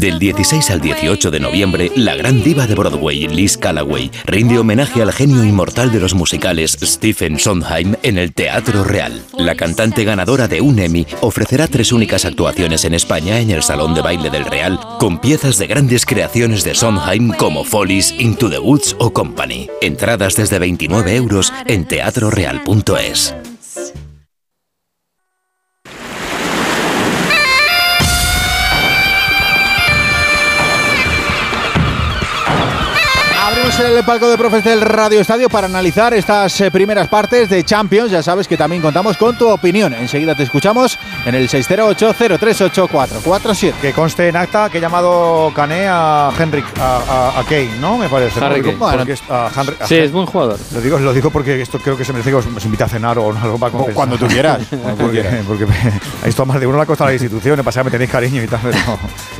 Del 0.00 0.18
16 0.18 0.70
al 0.72 0.80
18 0.80 1.30
de 1.30 1.38
noviembre, 1.38 1.92
la 1.94 2.16
gran 2.16 2.42
diva 2.42 2.66
de 2.66 2.74
Broadway, 2.74 3.28
Liz 3.28 3.56
Callaway, 3.56 4.10
rinde 4.24 4.58
homenaje 4.58 5.00
al 5.00 5.12
genio 5.12 5.44
inmortal 5.44 5.92
de 5.92 6.00
los 6.00 6.14
musicales 6.14 6.76
Stephen 6.82 7.38
Sondheim 7.38 7.94
en 8.02 8.18
el 8.18 8.32
Teatro 8.32 8.82
Real. 8.82 9.22
La 9.38 9.54
cantante 9.54 10.02
ganadora 10.02 10.48
de 10.48 10.60
un 10.60 10.80
Emmy 10.80 11.06
ofrecerá 11.20 11.68
tres 11.68 11.92
únicas 11.92 12.24
actuaciones 12.24 12.84
en 12.84 12.94
España 12.94 13.38
en 13.38 13.52
el 13.52 13.62
Salón 13.62 13.94
de 13.94 14.02
Baile 14.02 14.30
del 14.30 14.46
Real, 14.46 14.80
con 14.98 15.20
piezas 15.20 15.58
de 15.58 15.68
grandes 15.68 16.06
creaciones 16.06 16.64
de 16.64 16.74
Sondheim 16.74 17.30
como 17.30 17.62
Follies, 17.62 18.12
Into 18.18 18.50
the 18.50 18.58
Woods 18.58 18.96
o 18.98 19.12
Company. 19.12 19.68
Entradas 19.80 20.34
desde 20.34 20.58
29 20.58 21.14
euros 21.14 21.52
en 21.66 21.86
teatroreal.es. 21.86 23.32
Abrimos 33.78 33.98
el 33.98 34.04
palco 34.06 34.30
de 34.30 34.38
profes 34.38 34.64
del 34.64 34.80
Radio 34.80 35.20
Estadio 35.20 35.50
para 35.50 35.66
analizar 35.66 36.14
estas 36.14 36.58
eh, 36.62 36.70
primeras 36.70 37.08
partes 37.08 37.50
de 37.50 37.62
Champions. 37.62 38.10
Ya 38.10 38.22
sabes 38.22 38.48
que 38.48 38.56
también 38.56 38.80
contamos 38.80 39.18
con 39.18 39.36
tu 39.36 39.46
opinión. 39.50 39.92
Enseguida 39.92 40.34
te 40.34 40.44
escuchamos 40.44 40.98
en 41.26 41.34
el 41.34 41.46
608-038-447. 41.48 43.74
Que 43.82 43.92
conste 43.92 44.28
en 44.28 44.36
acta 44.36 44.70
que 44.70 44.78
he 44.78 44.80
llamado 44.80 45.52
Cané 45.54 45.86
a 45.88 46.30
Henrik, 46.38 46.64
a, 46.80 47.38
a, 47.38 47.44
Kane, 47.44 47.76
¿no? 47.78 47.98
Me 47.98 48.08
parece. 48.08 48.42
Harry. 48.42 48.62
Kane. 48.62 48.76
Porque 48.78 49.12
es- 49.12 49.22
a 49.28 49.50
Henry- 49.54 49.76
a 49.78 49.86
Sí, 49.86 49.96
Hen- 49.96 50.04
es 50.04 50.12
buen 50.12 50.24
jugador. 50.26 50.58
Lo 50.72 50.80
digo, 50.80 50.98
lo 50.98 51.12
digo 51.12 51.28
porque 51.30 51.60
esto 51.60 51.78
creo 51.78 51.98
que 51.98 52.04
se 52.06 52.14
merece 52.14 52.30
que 52.30 52.36
os, 52.36 52.46
os 52.46 52.64
invite 52.64 52.84
a 52.84 52.88
cenar 52.88 53.18
o 53.18 53.28
algo 53.36 53.58
para 53.58 53.72
compensar. 53.72 53.94
cuando 53.94 54.16
tú 54.16 54.26
quieras, 54.26 54.60
cuando 54.70 54.90
tú 54.92 54.96
porque, 55.04 55.20
quieras. 55.20 55.44
porque 55.46 55.66
esto 56.24 56.42
a 56.42 56.46
más 56.46 56.58
de 56.60 56.66
uno 56.66 56.78
le 56.78 56.82
ha 56.82 56.86
costado 56.86 57.08
a 57.08 57.10
la 57.10 57.14
institución. 57.14 57.56
Me 57.58 57.64
pasa 57.64 57.80
que 57.80 57.84
me 57.84 57.90
tenéis 57.90 58.10
cariño 58.10 58.42
y 58.42 58.46
tal, 58.46 58.60
pero 58.62 58.78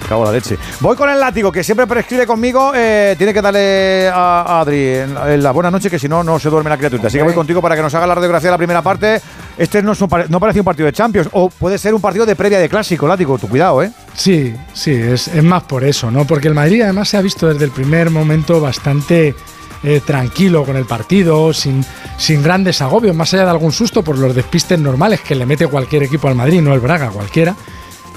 cago 0.09 0.27
la 0.27 0.33
leche. 0.33 0.59
Voy 0.81 0.95
con 0.95 1.09
el 1.09 1.19
látigo, 1.19 1.51
que 1.51 1.65
siempre 1.65 1.87
prescribe 1.87 2.27
conmigo. 2.27 2.73
eh, 2.75 3.15
tiene 3.17 3.33
que 3.33 3.41
darle 3.41 4.11
a, 4.13 4.26
a 4.27 4.61
Adri 4.61 4.89
en, 4.89 5.17
en 5.17 5.43
la 5.43 5.53
buena 5.53 5.71
noche, 5.71 5.89
que 5.91 5.99
si 5.99 6.09
no, 6.09 6.23
no 6.23 6.39
se 6.39 6.51
duerme 6.51 6.71
la 6.71 6.77
criatura. 6.77 7.07
Así 7.07 7.19
que 7.19 7.25
voy 7.25 7.35
contigo 7.35 7.63
para 7.63 7.77
que 7.77 7.83
nos 7.83 7.95
haga 7.95 8.07
la 8.07 8.15
radiografía 8.15 8.49
de 8.49 8.55
la 8.55 8.59
primera 8.59 8.83
parte. 8.83 9.21
Este 9.57 9.83
no, 9.83 9.93
es 9.93 10.01
un 10.01 10.09
no 10.29 10.41
parece 10.41 10.61
un 10.61 10.65
partido 10.65 10.87
de 10.87 10.93
Champions, 10.93 11.29
o 11.33 11.49
puede 11.49 11.79
ser 11.79 11.95
un 11.95 12.01
partido 12.01 12.27
de 12.27 12.37
previa 12.37 12.59
de 12.59 12.69
clásico, 12.69 13.07
látigo. 13.07 13.39
Tu 13.39 13.49
cuidado, 13.49 13.83
¿eh? 13.83 13.91
Sí, 14.15 14.55
sí, 14.73 14.93
es, 14.93 15.29
es 15.29 15.43
más 15.43 15.63
por 15.63 15.85
eso, 15.85 16.11
¿no? 16.11 16.27
Porque 16.27 16.49
el 16.49 16.55
Madrid 16.55 16.83
además 16.83 17.09
se 17.09 17.17
ha 17.17 17.23
visto 17.23 17.49
desde 17.49 17.65
el 17.65 17.71
primer 17.71 18.11
momento 18.11 18.61
bastante 18.61 19.35
eh, 19.83 20.01
tranquilo 20.05 20.65
con 20.65 20.77
el 20.77 20.85
partido, 20.85 21.53
sin, 21.53 21.85
sin 22.19 22.43
grandes 22.43 22.83
agobios, 22.83 23.15
más 23.15 23.33
allá 23.35 23.45
de 23.45 23.51
algún 23.51 23.73
susto 23.73 24.03
por 24.03 24.19
los 24.19 24.35
despistes 24.35 24.79
normales 24.79 25.21
que 25.21 25.35
le 25.35 25.47
mete 25.47 25.67
cualquier 25.67 26.03
equipo 26.03 26.29
al 26.29 26.35
Madrid, 26.35 26.61
no 26.61 26.75
el 26.75 26.81
Braga, 26.81 27.11
cualquiera. 27.11 27.55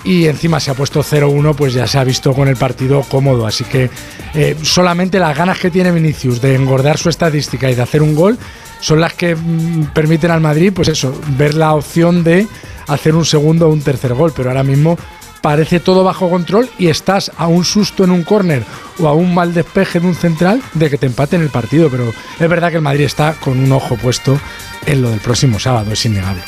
Y 0.04 0.26
encima 0.28 0.60
se 0.60 0.72
ha 0.72 0.74
puesto 0.74 1.04
0-1, 1.04 1.56
pues 1.56 1.74
ya 1.74 1.86
se 1.88 1.98
ha 1.98 2.04
visto 2.04 2.34
con 2.34 2.48
el 2.48 2.56
partido 2.56 3.02
cómodo. 3.02 3.46
Así 3.46 3.64
que 3.64 3.90
eh, 4.34 4.56
solamente 4.62 5.20
las 5.20 5.38
ganas 5.38 5.60
que 5.60 5.72
tiene 5.72 5.92
Vinicius 5.92 6.42
de 6.42 6.56
engordar 6.56 6.98
su 6.98 7.10
estadística 7.10 7.70
y 7.70 7.76
de 7.76 7.82
hacer 7.82 8.02
un 8.02 8.16
gol 8.16 8.38
son 8.80 9.02
las 9.02 9.14
que 9.14 9.36
mm, 9.36 9.92
permiten 9.94 10.32
al 10.32 10.42
Madrid, 10.42 10.72
pues 10.74 10.88
eso, 10.88 11.20
ver 11.38 11.54
la 11.54 11.74
opción 11.74 12.24
de 12.24 12.48
hacer 12.88 13.16
un 13.16 13.26
segundo 13.26 13.68
o 13.68 13.74
un 13.74 13.82
tercer 13.82 14.14
gol. 14.14 14.32
Pero 14.36 14.50
ahora 14.50 14.64
mismo 14.64 14.98
parece 15.42 15.80
todo 15.80 16.04
bajo 16.04 16.30
control 16.30 16.70
y 16.78 16.88
estás 16.88 17.32
a 17.38 17.48
un 17.48 17.66
susto 17.66 18.04
en 18.04 18.12
un 18.12 18.24
córner 18.24 18.64
o 19.00 19.08
a 19.08 19.14
un 19.14 19.34
mal 19.34 19.54
despeje 19.54 20.00
de 20.00 20.08
un 20.08 20.16
central 20.16 20.62
de 20.74 20.90
que 20.90 20.98
te 20.98 21.08
empaten 21.08 21.42
el 21.42 21.50
partido. 21.50 21.90
Pero 21.90 22.14
es 22.40 22.50
verdad 22.50 22.70
que 22.70 22.78
el 22.78 22.82
Madrid 22.82 23.06
está 23.06 23.34
con 23.34 23.60
un 23.60 23.72
ojo 23.72 23.96
puesto 23.98 24.40
en 24.86 25.02
lo 25.02 25.10
del 25.10 25.20
próximo 25.20 25.60
sábado, 25.60 25.92
es 25.92 26.06
innegable. 26.06 26.42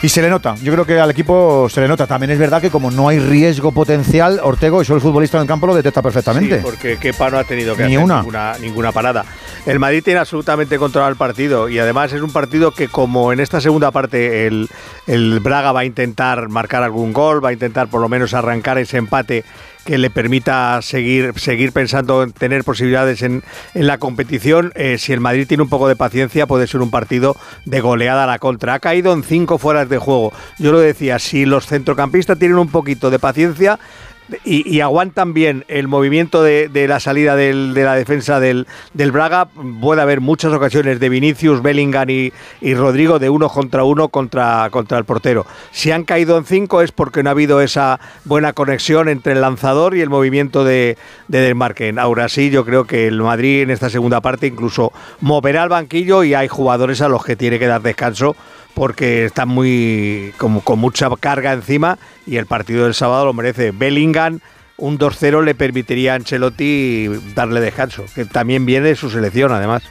Y 0.00 0.08
se 0.08 0.22
le 0.22 0.30
nota, 0.30 0.54
yo 0.62 0.72
creo 0.72 0.86
que 0.86 1.00
al 1.00 1.10
equipo 1.10 1.68
se 1.68 1.80
le 1.80 1.88
nota. 1.88 2.06
También 2.06 2.30
es 2.30 2.38
verdad 2.38 2.60
que 2.60 2.70
como 2.70 2.88
no 2.92 3.08
hay 3.08 3.18
riesgo 3.18 3.72
potencial, 3.72 4.38
Ortego, 4.44 4.80
eso 4.80 4.94
el 4.94 5.00
futbolista 5.00 5.38
en 5.38 5.42
el 5.42 5.48
campo 5.48 5.66
lo 5.66 5.74
detecta 5.74 6.02
perfectamente. 6.02 6.58
Sí, 6.58 6.62
porque 6.62 6.98
Kepa 6.98 7.30
no 7.30 7.38
ha 7.38 7.42
tenido 7.42 7.74
que 7.74 7.82
Ni 7.82 7.96
hacer 7.96 8.04
una. 8.04 8.18
Ninguna, 8.18 8.58
ninguna 8.60 8.92
parada. 8.92 9.24
El 9.66 9.80
Madrid 9.80 10.04
tiene 10.04 10.20
absolutamente 10.20 10.78
controlado 10.78 11.10
el 11.10 11.16
partido 11.16 11.68
y 11.68 11.80
además 11.80 12.12
es 12.12 12.22
un 12.22 12.30
partido 12.30 12.70
que 12.70 12.86
como 12.86 13.32
en 13.32 13.40
esta 13.40 13.60
segunda 13.60 13.90
parte 13.90 14.46
el, 14.46 14.68
el 15.08 15.40
Braga 15.40 15.72
va 15.72 15.80
a 15.80 15.84
intentar 15.84 16.48
marcar 16.48 16.84
algún 16.84 17.12
gol, 17.12 17.44
va 17.44 17.48
a 17.48 17.52
intentar 17.52 17.88
por 17.88 18.00
lo 18.00 18.08
menos 18.08 18.34
arrancar 18.34 18.78
ese 18.78 18.98
empate 18.98 19.44
que 19.88 19.96
le 19.96 20.10
permita 20.10 20.82
seguir, 20.82 21.32
seguir 21.36 21.72
pensando 21.72 22.22
en 22.22 22.32
tener 22.32 22.62
posibilidades 22.62 23.22
en, 23.22 23.42
en 23.72 23.86
la 23.86 23.96
competición. 23.96 24.70
Eh, 24.74 24.98
si 24.98 25.14
el 25.14 25.20
Madrid 25.20 25.48
tiene 25.48 25.62
un 25.62 25.70
poco 25.70 25.88
de 25.88 25.96
paciencia, 25.96 26.46
puede 26.46 26.66
ser 26.66 26.82
un 26.82 26.90
partido 26.90 27.36
de 27.64 27.80
goleada 27.80 28.24
a 28.24 28.26
la 28.26 28.38
contra. 28.38 28.74
Ha 28.74 28.80
caído 28.80 29.14
en 29.14 29.22
cinco 29.22 29.56
fueras 29.56 29.88
de 29.88 29.96
juego. 29.96 30.30
Yo 30.58 30.72
lo 30.72 30.78
decía, 30.78 31.18
si 31.18 31.46
los 31.46 31.66
centrocampistas 31.66 32.38
tienen 32.38 32.58
un 32.58 32.68
poquito 32.68 33.08
de 33.08 33.18
paciencia, 33.18 33.78
y, 34.44 34.68
y 34.68 34.80
aguantan 34.80 35.32
bien 35.32 35.64
el 35.68 35.88
movimiento 35.88 36.42
de, 36.42 36.86
la 36.88 37.00
salida 37.00 37.36
de 37.36 37.52
la 37.52 37.94
defensa 37.94 38.40
del, 38.40 38.66
Braga, 38.94 39.48
puede 39.80 40.02
haber 40.02 40.20
muchas 40.20 40.52
ocasiones 40.52 41.00
de 41.00 41.08
Vinicius, 41.08 41.62
Bellingham 41.62 42.08
y, 42.10 42.32
Rodrigo 42.74 43.18
de 43.18 43.30
uno 43.30 43.48
contra 43.48 43.84
uno 43.84 44.08
contra, 44.08 44.68
contra 44.70 44.98
el 44.98 45.04
portero. 45.04 45.46
Si 45.70 45.90
han 45.90 46.04
caído 46.04 46.38
en 46.38 46.44
cinco 46.44 46.82
es 46.82 46.92
porque 46.92 47.22
no 47.22 47.30
ha 47.30 47.32
habido 47.32 47.60
esa 47.60 47.98
buena 48.24 48.52
conexión 48.52 49.08
entre 49.08 49.32
el 49.32 49.40
lanzador 49.40 49.96
y 49.96 50.00
el 50.00 50.10
movimiento 50.10 50.64
de, 50.64 50.96
de 51.28 51.40
desmarque. 51.40 51.94
Ahora 51.96 52.28
sí, 52.28 52.50
yo 52.50 52.64
creo 52.64 52.84
que 52.84 53.06
el 53.06 53.20
Madrid 53.20 53.62
en 53.62 53.70
esta 53.70 53.90
segunda 53.90 54.20
parte 54.20 54.46
incluso 54.46 54.92
moverá 55.20 55.62
al 55.62 55.68
banquillo 55.68 56.22
y 56.24 56.34
hay 56.34 56.48
jugadores 56.48 57.00
a 57.00 57.08
los 57.08 57.24
que 57.24 57.36
tiene 57.36 57.58
que 57.58 57.66
dar 57.66 57.82
descanso 57.82 58.36
porque 58.78 59.24
están 59.24 59.48
muy 59.48 60.32
con 60.36 60.78
mucha 60.78 61.08
carga 61.18 61.52
encima 61.52 61.98
y 62.26 62.36
el 62.36 62.46
partido 62.46 62.84
del 62.84 62.94
sábado 62.94 63.26
lo 63.26 63.32
merece. 63.32 63.72
Bellingham, 63.72 64.38
un 64.76 64.98
2-0 64.98 65.42
le 65.42 65.54
permitiría 65.56 66.12
a 66.12 66.16
Ancelotti 66.16 67.08
darle 67.34 67.60
descanso, 67.60 68.04
que 68.14 68.24
también 68.24 68.64
viene 68.64 68.88
de 68.88 68.94
su 68.96 69.10
selección 69.10 69.52
además. 69.52 69.82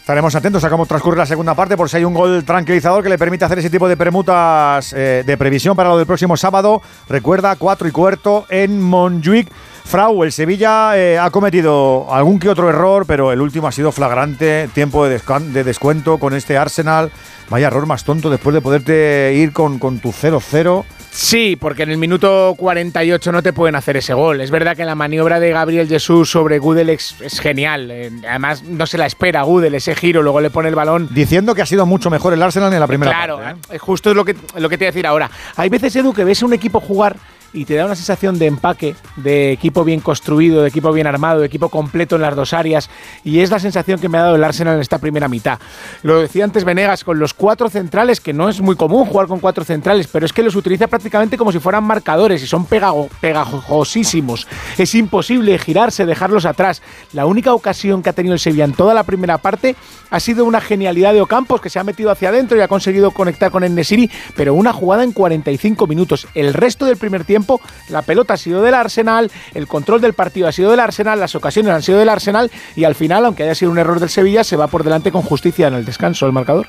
Estaremos 0.00 0.34
atentos 0.34 0.62
a 0.62 0.70
cómo 0.70 0.86
transcurre 0.86 1.16
la 1.16 1.26
segunda 1.26 1.54
parte 1.54 1.76
por 1.76 1.88
si 1.88 1.96
hay 1.96 2.04
un 2.04 2.14
gol 2.14 2.44
tranquilizador 2.44 3.02
que 3.02 3.08
le 3.08 3.18
permite 3.18 3.44
hacer 3.44 3.58
ese 3.58 3.70
tipo 3.70 3.88
de 3.88 3.96
permutas 3.96 4.92
eh, 4.92 5.24
de 5.26 5.36
previsión 5.36 5.74
para 5.74 5.88
lo 5.88 5.96
del 5.96 6.06
próximo 6.06 6.36
sábado. 6.36 6.82
Recuerda, 7.08 7.56
4 7.56 7.88
y 7.88 7.90
cuarto 7.90 8.46
en 8.48 8.80
Montjuic. 8.80 9.48
Frau, 9.86 10.24
el 10.24 10.32
Sevilla 10.32 10.98
eh, 10.98 11.16
ha 11.16 11.30
cometido 11.30 12.12
algún 12.12 12.40
que 12.40 12.48
otro 12.48 12.68
error, 12.68 13.04
pero 13.06 13.30
el 13.32 13.40
último 13.40 13.68
ha 13.68 13.72
sido 13.72 13.92
flagrante. 13.92 14.68
Tiempo 14.74 15.06
de, 15.06 15.20
descuento 15.64 16.18
con 16.18 16.34
este 16.34 16.58
Arsenal. 16.58 17.12
Vaya 17.48 17.68
error 17.68 17.86
más 17.86 18.02
tonto 18.02 18.28
después 18.28 18.52
de 18.52 18.60
poderte 18.60 19.32
ir 19.36 19.52
con, 19.52 19.78
con 19.78 20.00
tu 20.00 20.10
0-0. 20.10 20.84
Sí, 21.12 21.56
porque 21.58 21.84
en 21.84 21.90
el 21.90 21.98
minuto 21.98 22.54
48 22.58 23.30
no 23.32 23.42
te 23.42 23.52
pueden 23.52 23.76
hacer 23.76 23.96
ese 23.96 24.12
gol. 24.12 24.40
Es 24.40 24.50
verdad 24.50 24.76
que 24.76 24.84
la 24.84 24.96
maniobra 24.96 25.38
de 25.38 25.50
Gabriel 25.50 25.88
Jesús 25.88 26.30
sobre 26.30 26.58
Gudel 26.58 26.90
es, 26.90 27.14
es 27.20 27.38
genial. 27.40 27.88
Eh, 27.90 28.10
Además, 28.28 28.64
no 28.64 28.86
se 28.86 28.98
la 28.98 29.06
espera 29.06 29.42
Gudel 29.42 29.76
ese 29.76 29.94
giro, 29.94 30.20
luego 30.20 30.40
le 30.40 30.50
pone 30.50 30.68
el 30.68 30.74
balón. 30.74 31.08
Diciendo 31.12 31.54
que 31.54 31.62
ha 31.62 31.66
sido 31.66 31.86
mucho 31.86 32.10
mejor 32.10 32.34
el 32.34 32.42
Arsenal 32.42 32.72
en 32.72 32.80
la 32.80 32.86
primera 32.88 33.12
Claro, 33.12 33.38
parte, 33.38 33.60
¿eh? 33.70 33.76
eh, 33.76 33.78
justo 33.78 34.10
es 34.10 34.16
lo 34.16 34.24
que, 34.24 34.34
lo 34.56 34.68
que 34.68 34.76
te 34.76 34.84
voy 34.84 34.88
a 34.88 34.90
decir 34.90 35.06
ahora. 35.06 35.30
Hay 35.54 35.68
veces, 35.68 35.94
Edu, 35.94 36.12
que 36.12 36.24
ves 36.24 36.42
a 36.42 36.46
un 36.46 36.52
equipo 36.52 36.80
jugar 36.80 37.16
y 37.56 37.64
te 37.64 37.74
da 37.74 37.86
una 37.86 37.96
sensación 37.96 38.38
de 38.38 38.46
empaque, 38.46 38.94
de 39.16 39.50
equipo 39.50 39.82
bien 39.82 40.00
construido, 40.00 40.62
de 40.62 40.68
equipo 40.68 40.92
bien 40.92 41.06
armado, 41.06 41.40
de 41.40 41.46
equipo 41.46 41.68
completo 41.70 42.16
en 42.16 42.22
las 42.22 42.36
dos 42.36 42.52
áreas. 42.52 42.90
Y 43.24 43.40
es 43.40 43.50
la 43.50 43.58
sensación 43.58 43.98
que 43.98 44.08
me 44.08 44.18
ha 44.18 44.22
dado 44.22 44.36
el 44.36 44.44
Arsenal 44.44 44.74
en 44.74 44.80
esta 44.80 44.98
primera 44.98 45.26
mitad. 45.28 45.58
Lo 46.02 46.20
decía 46.20 46.44
antes 46.44 46.64
Venegas, 46.64 47.02
con 47.02 47.18
los 47.18 47.32
cuatro 47.34 47.68
centrales, 47.70 48.20
que 48.20 48.32
no 48.34 48.48
es 48.48 48.60
muy 48.60 48.76
común 48.76 49.06
jugar 49.06 49.26
con 49.26 49.40
cuatro 49.40 49.64
centrales, 49.64 50.06
pero 50.06 50.26
es 50.26 50.32
que 50.32 50.42
los 50.42 50.54
utiliza 50.54 50.86
prácticamente 50.86 51.36
como 51.38 51.50
si 51.50 51.58
fueran 51.58 51.82
marcadores 51.84 52.42
y 52.42 52.46
son 52.46 52.66
pegago- 52.66 53.08
pegajosísimos. 53.20 54.46
Es 54.78 54.94
imposible 54.94 55.58
girarse, 55.58 56.04
dejarlos 56.06 56.44
atrás. 56.44 56.82
La 57.12 57.26
única 57.26 57.54
ocasión 57.54 58.02
que 58.02 58.10
ha 58.10 58.12
tenido 58.12 58.34
el 58.34 58.40
Sevilla 58.40 58.64
en 58.64 58.74
toda 58.74 58.92
la 58.94 59.04
primera 59.04 59.38
parte 59.38 59.76
ha 60.10 60.20
sido 60.20 60.44
una 60.44 60.60
genialidad 60.60 61.12
de 61.14 61.20
Ocampos 61.22 61.60
que 61.60 61.70
se 61.70 61.78
ha 61.78 61.84
metido 61.84 62.10
hacia 62.10 62.28
adentro 62.28 62.56
y 62.56 62.60
ha 62.60 62.68
conseguido 62.68 63.10
conectar 63.12 63.50
con 63.50 63.64
el 63.64 63.74
Nesiri, 63.74 64.10
pero 64.36 64.54
una 64.54 64.72
jugada 64.72 65.04
en 65.04 65.12
45 65.12 65.86
minutos. 65.86 66.26
El 66.34 66.52
resto 66.54 66.84
del 66.84 66.96
primer 66.96 67.24
tiempo 67.24 67.45
campo, 67.46 67.60
la 67.88 68.02
pelota 68.02 68.34
ha 68.34 68.36
sido 68.36 68.62
del 68.62 68.74
Arsenal, 68.74 69.30
el 69.54 69.66
control 69.66 70.00
del 70.00 70.14
partido 70.14 70.48
ha 70.48 70.52
sido 70.52 70.70
del 70.70 70.80
Arsenal, 70.80 71.20
las 71.20 71.34
ocasiones 71.34 71.72
han 71.72 71.82
sido 71.82 71.98
del 71.98 72.08
Arsenal 72.08 72.50
y 72.74 72.84
al 72.84 72.94
final, 72.94 73.24
aunque 73.24 73.44
haya 73.44 73.54
sido 73.54 73.70
un 73.70 73.78
error 73.78 74.00
del 74.00 74.10
Sevilla, 74.10 74.44
se 74.44 74.56
va 74.56 74.66
por 74.66 74.84
delante 74.84 75.12
con 75.12 75.22
justicia 75.22 75.68
en 75.68 75.74
el 75.74 75.84
descanso 75.84 76.26
el 76.26 76.32
marcador. 76.32 76.66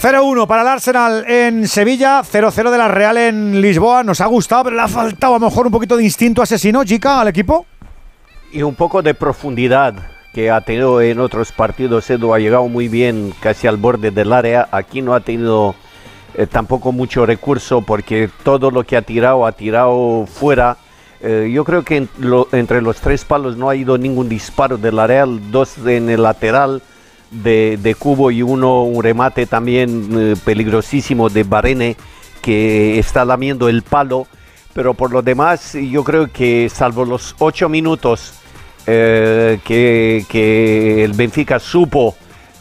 0-1 0.00 0.46
para 0.46 0.62
el 0.62 0.68
Arsenal 0.68 1.24
en 1.26 1.66
Sevilla, 1.66 2.22
0-0 2.22 2.70
de 2.70 2.78
la 2.78 2.88
Real 2.88 3.16
en 3.16 3.60
Lisboa. 3.62 4.04
Nos 4.04 4.20
ha 4.20 4.26
gustado, 4.26 4.64
pero 4.64 4.76
le 4.76 4.82
ha 4.82 4.88
faltado 4.88 5.34
a 5.34 5.38
lo 5.38 5.46
mejor 5.46 5.66
un 5.66 5.72
poquito 5.72 5.96
de 5.96 6.04
instinto 6.04 6.42
asesino, 6.42 6.84
chica, 6.84 7.20
al 7.20 7.28
equipo. 7.28 7.64
Y 8.52 8.62
un 8.62 8.74
poco 8.74 9.00
de 9.00 9.14
profundidad 9.14 9.94
que 10.34 10.50
ha 10.50 10.60
tenido 10.60 11.00
en 11.00 11.18
otros 11.18 11.50
partidos. 11.50 12.10
Edu 12.10 12.34
ha 12.34 12.38
llegado 12.38 12.68
muy 12.68 12.88
bien 12.88 13.32
casi 13.40 13.66
al 13.66 13.78
borde 13.78 14.10
del 14.10 14.34
área. 14.34 14.68
Aquí 14.70 15.00
no 15.00 15.14
ha 15.14 15.20
tenido 15.20 15.74
eh, 16.36 16.46
tampoco 16.46 16.92
mucho 16.92 17.24
recurso 17.26 17.82
porque 17.82 18.28
todo 18.42 18.70
lo 18.70 18.84
que 18.84 18.96
ha 18.96 19.02
tirado 19.02 19.46
ha 19.46 19.52
tirado 19.52 20.26
fuera. 20.26 20.76
Eh, 21.20 21.50
yo 21.52 21.64
creo 21.64 21.82
que 21.82 22.06
entre 22.52 22.82
los 22.82 22.96
tres 23.00 23.24
palos 23.24 23.56
no 23.56 23.70
ha 23.70 23.76
ido 23.76 23.96
ningún 23.96 24.28
disparo 24.28 24.76
de 24.76 24.92
la 24.92 25.06
Real, 25.06 25.50
dos 25.50 25.78
en 25.86 26.10
el 26.10 26.22
lateral 26.22 26.82
de, 27.30 27.96
Cubo 27.98 28.30
y 28.30 28.42
uno 28.42 28.82
un 28.84 29.02
remate 29.02 29.46
también 29.46 30.08
eh, 30.12 30.34
peligrosísimo 30.44 31.28
de 31.28 31.42
Barene 31.42 31.96
que 32.42 32.98
está 32.98 33.24
lamiendo 33.24 33.68
el 33.68 33.82
palo. 33.82 34.26
Pero 34.72 34.92
por 34.92 35.10
lo 35.10 35.22
demás, 35.22 35.72
yo 35.72 36.04
creo 36.04 36.30
que 36.30 36.68
salvo 36.68 37.06
los 37.06 37.34
ocho 37.38 37.68
minutos 37.68 38.34
eh, 38.86 39.58
que, 39.64 41.02
el 41.02 41.12
Benfica 41.14 41.58
supo 41.58 42.14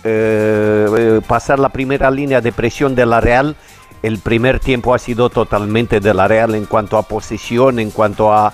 eh, 0.06 1.22
pasar 1.28 1.60
la 1.60 1.70
primera 1.70 2.10
línea 2.12 2.40
de 2.40 2.52
presión 2.52 2.96
de 2.96 3.06
la 3.06 3.20
Real, 3.20 3.56
el 4.04 4.20
primer 4.20 4.60
tiempo 4.60 4.94
ha 4.94 5.00
sido 5.00 5.30
totalmente 5.30 6.00
de 6.00 6.14
la 6.14 6.28
Real 6.28 6.56
en 6.56 6.66
cuanto 6.66 6.98
a 6.98 7.04
posición, 7.04 7.80
en 7.80 7.92
cuanto 7.92 8.32
a, 8.32 8.54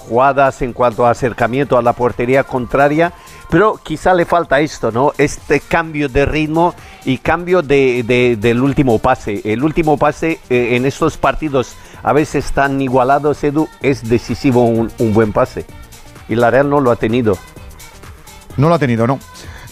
jugadas, 0.00 0.62
en 0.62 0.72
cuanto 0.72 1.06
a 1.06 1.10
acercamiento 1.10 1.76
a 1.76 1.82
la 1.82 1.92
portería 1.92 2.44
contraria 2.44 3.12
pero 3.48 3.78
quizá 3.82 4.14
le 4.14 4.24
falta 4.24 4.60
esto, 4.60 4.90
¿no? 4.90 5.12
Este 5.18 5.60
cambio 5.60 6.08
de 6.08 6.26
ritmo 6.26 6.74
y 7.04 7.18
cambio 7.18 7.62
de, 7.62 8.36
del 8.38 8.60
último 8.60 8.98
pase. 8.98 9.40
El 9.44 9.62
último 9.62 9.96
pase 9.96 10.40
eh, 10.50 10.76
en 10.76 10.84
estos 10.84 11.16
partidos 11.16 11.76
a 12.02 12.12
veces 12.12 12.52
tan 12.52 12.80
igualados, 12.80 13.42
Edu, 13.44 13.68
es 13.82 14.08
decisivo 14.08 14.64
un, 14.64 14.90
buen 15.12 15.32
pase. 15.32 15.64
Y 16.28 16.34
la 16.34 16.50
Real 16.50 16.68
no 16.68 16.80
lo 16.80 16.90
ha 16.90 16.96
tenido. 16.96 17.38
No 18.56 18.68
lo 18.68 18.74
ha 18.74 18.78
tenido, 18.78 19.06
no. 19.06 19.20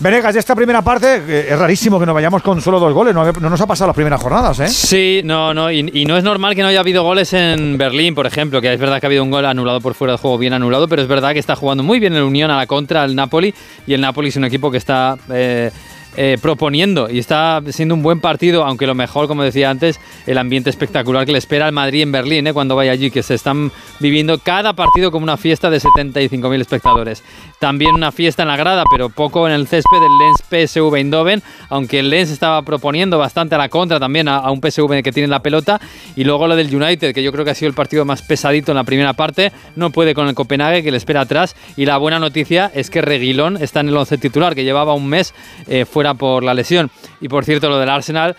Venegas, 0.05 0.36
esta 0.36 0.55
primera 0.55 0.82
parte 0.82 1.48
es 1.51 1.59
rarísimo 1.59 1.98
que 1.98 2.05
nos 2.05 2.14
vayamos 2.14 2.43
con 2.43 2.60
solo 2.60 2.78
dos 2.78 2.93
goles. 2.93 3.14
No, 3.14 3.24
nos 3.32 3.60
ha 3.62 3.66
pasado 3.66 3.89
las 3.89 3.97
primeras 3.97 4.20
jornadas, 4.20 4.60
¿eh? 4.60 4.68
Sí, 4.68 5.22
no, 5.24 5.55
no. 5.55 5.72
Y, 5.72 6.05
no 6.05 6.18
es 6.18 6.22
normal 6.22 6.55
que 6.55 6.60
no 6.60 6.68
haya 6.68 6.81
habido 6.81 7.02
goles 7.02 7.32
en 7.32 7.78
Berlín, 7.78 8.14
por 8.14 8.26
ejemplo, 8.26 8.60
que 8.60 8.70
es 8.70 8.78
verdad 8.78 9.01
que 9.01 9.06
ha 9.06 9.09
habido 9.09 9.22
un 9.22 9.31
gol 9.31 9.47
anulado 9.47 9.81
por 9.81 9.94
fuera 9.94 10.12
del 10.12 10.18
juego, 10.20 10.36
bien 10.36 10.52
anulado, 10.52 10.89
pero 10.89 11.01
es 11.01 11.09
verdad 11.09 11.32
que 11.32 11.39
está 11.39 11.56
jugando 11.56 11.82
muy 11.82 12.01
bien 12.01 12.12
el 12.12 12.22
Unión 12.22 12.51
a 12.51 12.59
la 12.59 12.66
contra 12.66 13.02
el 13.02 13.16
Napoli. 13.16 13.55
Y 13.86 13.94
el 13.94 14.02
Napoli 14.02 14.28
es 14.28 14.36
un 14.36 14.44
equipo 14.44 14.70
que 14.70 14.76
está. 14.76 15.16
Eh, 15.32 15.70
eh, 16.16 16.39
proponiendo 16.40 17.10
y 17.10 17.18
está 17.18 17.60
siendo 17.70 17.97
un 17.97 18.02
buen 18.05 18.20
partido, 18.20 18.64
aunque 18.64 18.86
lo 18.86 18.94
mejor, 18.94 19.26
como 19.26 19.43
decía 19.43 19.68
antes, 19.68 19.98
el 20.28 20.39
ambiente 20.39 20.70
espectacular 20.70 21.26
que 21.26 21.32
le 21.32 21.39
espera 21.39 21.66
al 21.66 21.72
Madrid 21.72 22.02
en 22.02 22.12
Berlín 22.12 22.47
¿eh? 22.47 22.52
cuando 22.52 22.76
vaya 22.76 22.93
allí, 22.93 23.10
que 23.10 23.24
se 23.24 23.35
están 23.35 23.72
viviendo 23.98 24.39
cada 24.39 24.74
partido 24.74 25.10
como 25.10 25.24
una 25.24 25.36
fiesta 25.36 25.70
de 25.70 25.78
75.000 25.78 26.60
espectadores. 26.60 27.24
También 27.65 27.95
una 27.95 28.12
fiesta 28.12 28.43
en 28.43 28.49
la 28.49 28.59
grada, 28.59 28.85
pero 28.91 29.09
poco 29.09 29.49
en 29.49 29.55
el 29.55 29.66
césped 29.66 29.99
del 29.99 30.19
Lens 30.19 30.70
PSV 30.70 30.97
Eindhoven, 30.97 31.43
aunque 31.70 32.01
el 32.01 32.11
Lens 32.11 32.28
estaba 32.31 32.61
proponiendo 32.61 33.16
bastante 33.16 33.55
a 33.55 33.59
la 33.59 33.70
contra 33.70 33.99
también 33.99 34.28
a, 34.28 34.51
un 34.51 34.61
PSV 34.61 35.03
que 35.03 35.12
tiene 35.12 35.28
la 35.28 35.41
pelota. 35.41 35.81
Y 36.15 36.24
luego 36.24 36.47
lo 36.47 36.57
del 36.57 36.66
United, 36.77 37.15
que 37.15 37.23
yo 37.23 37.32
creo 37.32 37.43
que 37.43 37.53
ha 37.53 37.55
sido 37.55 37.70
el 37.70 37.74
partido 37.74 38.05
más 38.05 38.20
pesadito 38.20 38.73
en 38.73 38.77
la 38.77 38.85
primera 38.85 39.15
parte, 39.15 39.51
no 39.77 39.89
puede 39.89 40.12
con 40.12 40.28
el 40.28 40.35
Copenhague 40.35 40.82
que 40.82 40.91
le 40.91 40.99
espera 40.99 41.23
atrás. 41.23 41.57
Y 41.74 41.86
la 41.86 41.97
buena 41.97 42.19
noticia 42.19 42.70
es 42.74 42.91
que 42.91 43.01
Reguilón 43.01 43.57
está 43.57 43.81
en 43.81 43.89
el 43.89 43.97
11 43.97 44.19
titular, 44.19 44.55
que 44.55 44.65
llevaba 44.65 44.93
un 44.93 45.09
mes 45.09 45.32
eh, 45.66 45.86
fuera 45.86 46.12
por 46.12 46.45
la 46.45 46.53
lesión. 46.53 46.91
Y 47.23 47.28
por 47.28 47.47
cierto, 47.47 47.70
lo 47.70 47.78
del 47.78 47.89
Arsenal, 47.89 48.36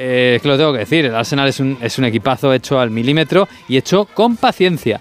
eh, 0.00 0.34
es 0.36 0.42
que 0.42 0.48
lo 0.48 0.56
tengo 0.56 0.72
que 0.72 0.78
decir, 0.78 1.04
el 1.06 1.14
Arsenal 1.14 1.48
es 1.48 1.58
un, 1.58 1.76
es 1.80 1.98
un 1.98 2.04
equipazo 2.04 2.52
hecho 2.52 2.78
al 2.78 2.90
milímetro 2.90 3.48
y 3.66 3.76
hecho 3.76 4.04
con 4.04 4.36
paciencia. 4.36 5.00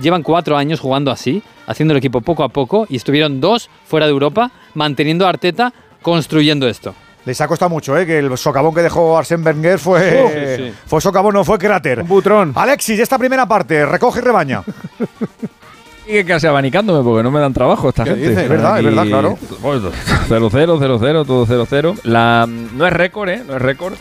llevan 0.00 0.24
cuatro 0.24 0.56
años 0.56 0.80
jugando 0.80 1.12
así, 1.12 1.42
haciendo 1.66 1.92
el 1.92 1.98
equipo 1.98 2.20
poco 2.20 2.42
a 2.42 2.48
poco 2.48 2.86
y 2.88 2.96
estuvieron 2.96 3.40
dos 3.40 3.70
fuera 3.86 4.06
de 4.06 4.12
Europa, 4.12 4.50
manteniendo 4.74 5.26
a 5.26 5.28
Arteta 5.28 5.72
construyendo 6.02 6.68
esto. 6.68 6.92
Les 7.24 7.40
ha 7.40 7.46
costado 7.46 7.68
mucho, 7.68 7.96
¿eh? 7.96 8.04
Que 8.04 8.18
el 8.18 8.36
socavón 8.36 8.74
que 8.74 8.82
dejó 8.82 9.16
Arsène 9.16 9.46
Wenger 9.46 9.78
fue, 9.78 10.72
fue 10.86 11.00
socavón, 11.00 11.34
no 11.34 11.44
fue 11.44 11.56
cráter. 11.56 12.00
Un 12.00 12.08
butrón. 12.08 12.52
Alexis, 12.56 12.98
esta 12.98 13.16
primera 13.16 13.46
parte, 13.46 13.86
recoge 13.86 14.18
y 14.18 14.22
rebaña. 14.22 14.64
Sigue 16.04 16.24
casi 16.24 16.48
abanicándome 16.48 17.04
porque 17.04 17.22
no 17.22 17.30
me 17.30 17.38
dan 17.38 17.52
trabajo 17.52 17.90
esta 17.90 18.04
gente. 18.04 18.26
es 18.26 18.48
verdad, 18.48 18.78
es 18.78 18.84
verdad, 18.84 19.06
claro. 19.06 19.38
0-0, 19.62 20.50
0-0, 20.50 21.26
todo 21.26 21.46
0-0. 21.46 22.00
La, 22.02 22.48
no 22.48 22.86
es 22.86 22.92
récord, 22.92 23.28
¿eh? 23.28 23.44
No 23.46 23.54
es 23.54 23.62
récord. 23.62 23.94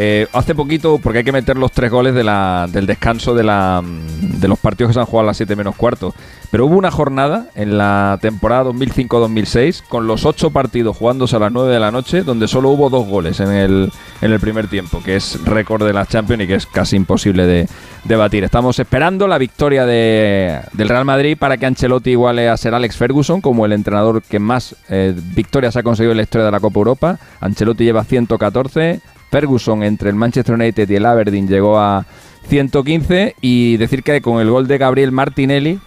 Eh, 0.00 0.28
hace 0.32 0.54
poquito, 0.54 0.98
porque 0.98 1.18
hay 1.18 1.24
que 1.24 1.32
meter 1.32 1.56
los 1.56 1.72
tres 1.72 1.90
goles 1.90 2.14
de 2.14 2.22
la, 2.22 2.68
del 2.70 2.86
descanso 2.86 3.34
de, 3.34 3.42
la, 3.42 3.82
de 3.82 4.46
los 4.46 4.56
partidos 4.56 4.90
que 4.90 4.94
se 4.94 5.00
han 5.00 5.06
jugado 5.06 5.24
a 5.24 5.30
las 5.30 5.38
7 5.38 5.56
menos 5.56 5.74
cuarto. 5.74 6.14
Pero 6.52 6.66
hubo 6.66 6.78
una 6.78 6.92
jornada 6.92 7.48
en 7.56 7.76
la 7.76 8.16
temporada 8.22 8.70
2005-2006 8.70 9.82
con 9.88 10.06
los 10.06 10.24
ocho 10.24 10.50
partidos 10.50 10.96
jugándose 10.96 11.34
a 11.34 11.40
las 11.40 11.50
9 11.50 11.72
de 11.72 11.80
la 11.80 11.90
noche, 11.90 12.22
donde 12.22 12.46
solo 12.46 12.68
hubo 12.68 12.90
dos 12.90 13.08
goles 13.08 13.40
en 13.40 13.48
el, 13.48 13.90
en 14.20 14.32
el 14.32 14.38
primer 14.38 14.68
tiempo, 14.68 15.02
que 15.04 15.16
es 15.16 15.44
récord 15.44 15.84
de 15.84 15.92
la 15.92 16.06
Champions 16.06 16.44
y 16.44 16.46
que 16.46 16.54
es 16.54 16.66
casi 16.66 16.94
imposible 16.94 17.44
de, 17.44 17.66
batir. 18.16 18.44
Estamos 18.44 18.78
esperando 18.78 19.26
la 19.26 19.36
victoria 19.36 19.84
de, 19.84 20.60
del 20.74 20.88
Real 20.88 21.06
Madrid 21.06 21.36
para 21.36 21.56
que 21.56 21.66
Ancelotti 21.66 22.12
iguale 22.12 22.48
a 22.48 22.56
ser 22.56 22.72
Alex 22.72 22.96
Ferguson 22.96 23.40
como 23.40 23.66
el 23.66 23.72
entrenador 23.72 24.22
que 24.22 24.38
más 24.38 24.76
eh, 24.88 25.12
victorias 25.34 25.76
ha 25.76 25.82
conseguido 25.82 26.12
en 26.12 26.18
la 26.18 26.22
historia 26.22 26.44
de 26.44 26.52
la 26.52 26.60
Copa 26.60 26.78
Europa. 26.78 27.18
Ancelotti 27.40 27.82
lleva 27.82 28.04
114, 28.04 29.00
Ferguson 29.30 29.82
entre 29.82 30.10
el 30.10 30.16
Manchester 30.16 30.54
United 30.54 30.88
y 30.88 30.94
el 30.94 31.06
Aberdeen 31.06 31.48
llegó 31.48 31.78
a 31.78 32.06
115 32.48 33.36
y 33.40 33.76
decir 33.76 34.02
que 34.02 34.20
con 34.20 34.40
el 34.40 34.50
gol 34.50 34.66
de 34.66 34.78
Gabriel 34.78 35.12
Martinelli 35.12 35.78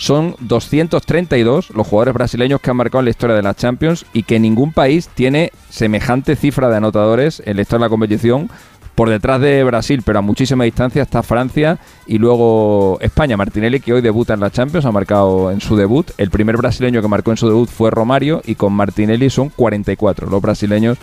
son 0.00 0.34
232 0.40 1.70
los 1.70 1.86
jugadores 1.86 2.14
brasileños 2.14 2.60
que 2.60 2.70
han 2.70 2.76
marcado 2.76 3.00
en 3.00 3.04
la 3.04 3.10
historia 3.10 3.36
de 3.36 3.42
la 3.42 3.54
Champions 3.54 4.06
y 4.14 4.22
que 4.22 4.40
ningún 4.40 4.72
país 4.72 5.08
tiene 5.08 5.52
semejante 5.68 6.36
cifra 6.36 6.70
de 6.70 6.76
anotadores 6.76 7.42
en 7.44 7.56
la 7.56 7.62
historia 7.62 7.84
de 7.84 7.86
la 7.86 7.90
competición. 7.90 8.50
Por 8.94 9.08
detrás 9.08 9.40
de 9.40 9.64
Brasil, 9.64 10.02
pero 10.04 10.18
a 10.18 10.22
muchísima 10.22 10.64
distancia, 10.64 11.02
está 11.02 11.22
Francia 11.22 11.78
y 12.06 12.18
luego 12.18 12.98
España. 13.00 13.36
Martinelli, 13.36 13.80
que 13.80 13.94
hoy 13.94 14.02
debuta 14.02 14.34
en 14.34 14.40
la 14.40 14.50
Champions, 14.50 14.84
ha 14.84 14.92
marcado 14.92 15.50
en 15.50 15.60
su 15.60 15.74
debut. 15.76 16.10
El 16.18 16.28
primer 16.28 16.58
brasileño 16.58 17.00
que 17.00 17.08
marcó 17.08 17.30
en 17.30 17.38
su 17.38 17.48
debut 17.48 17.68
fue 17.70 17.90
Romario 17.90 18.42
y 18.44 18.56
con 18.56 18.74
Martinelli 18.74 19.30
son 19.30 19.48
44 19.48 20.28
los 20.28 20.42
brasileños 20.42 20.98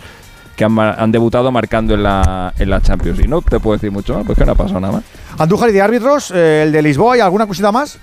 que 0.58 0.64
han, 0.64 1.12
debutado 1.12 1.52
marcando 1.52 1.94
en 1.94 2.02
la, 2.02 2.52
en 2.58 2.68
la 2.68 2.80
Champions. 2.80 3.20
Y 3.20 3.28
no 3.28 3.40
te 3.40 3.60
puedo 3.60 3.76
decir 3.76 3.92
mucho 3.92 4.14
más, 4.14 4.26
pues 4.26 4.36
que 4.36 4.44
no 4.44 4.52
ha 4.52 4.54
pasado 4.56 4.80
nada 4.80 4.94
más. 4.94 5.04
Andújar 5.38 5.70
y 5.70 5.72
de 5.72 5.80
árbitros, 5.80 6.32
eh, 6.32 6.64
el 6.64 6.72
de 6.72 6.82
Lisboa, 6.82 7.16
¿y 7.16 7.20
alguna 7.20 7.46
cosita 7.46 7.70
más? 7.70 8.00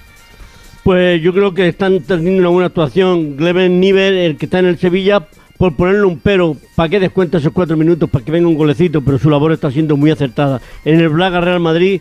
Pues 0.81 1.21
yo 1.21 1.33
creo 1.33 1.53
que 1.53 1.67
están 1.67 1.99
teniendo 2.01 2.39
una 2.39 2.49
buena 2.49 2.67
actuación. 2.67 3.35
Gleven 3.35 3.81
Niver, 3.81 4.13
el 4.13 4.37
que 4.37 4.45
está 4.45 4.59
en 4.59 4.67
el 4.67 4.79
Sevilla, 4.79 5.27
por 5.57 5.75
ponerle 5.75 6.05
un 6.05 6.17
pero, 6.19 6.55
¿para 6.75 6.87
qué 6.87 7.01
descuenta 7.01 7.39
esos 7.39 7.51
cuatro 7.51 7.75
minutos? 7.75 8.09
Para 8.09 8.23
que 8.23 8.31
venga 8.31 8.47
un 8.47 8.55
golecito, 8.55 9.01
pero 9.01 9.19
su 9.19 9.29
labor 9.29 9.51
está 9.51 9.69
siendo 9.69 9.97
muy 9.97 10.11
acertada. 10.11 10.61
En 10.85 11.01
el 11.01 11.09
Braga 11.09 11.41
Real 11.41 11.59
Madrid 11.59 11.99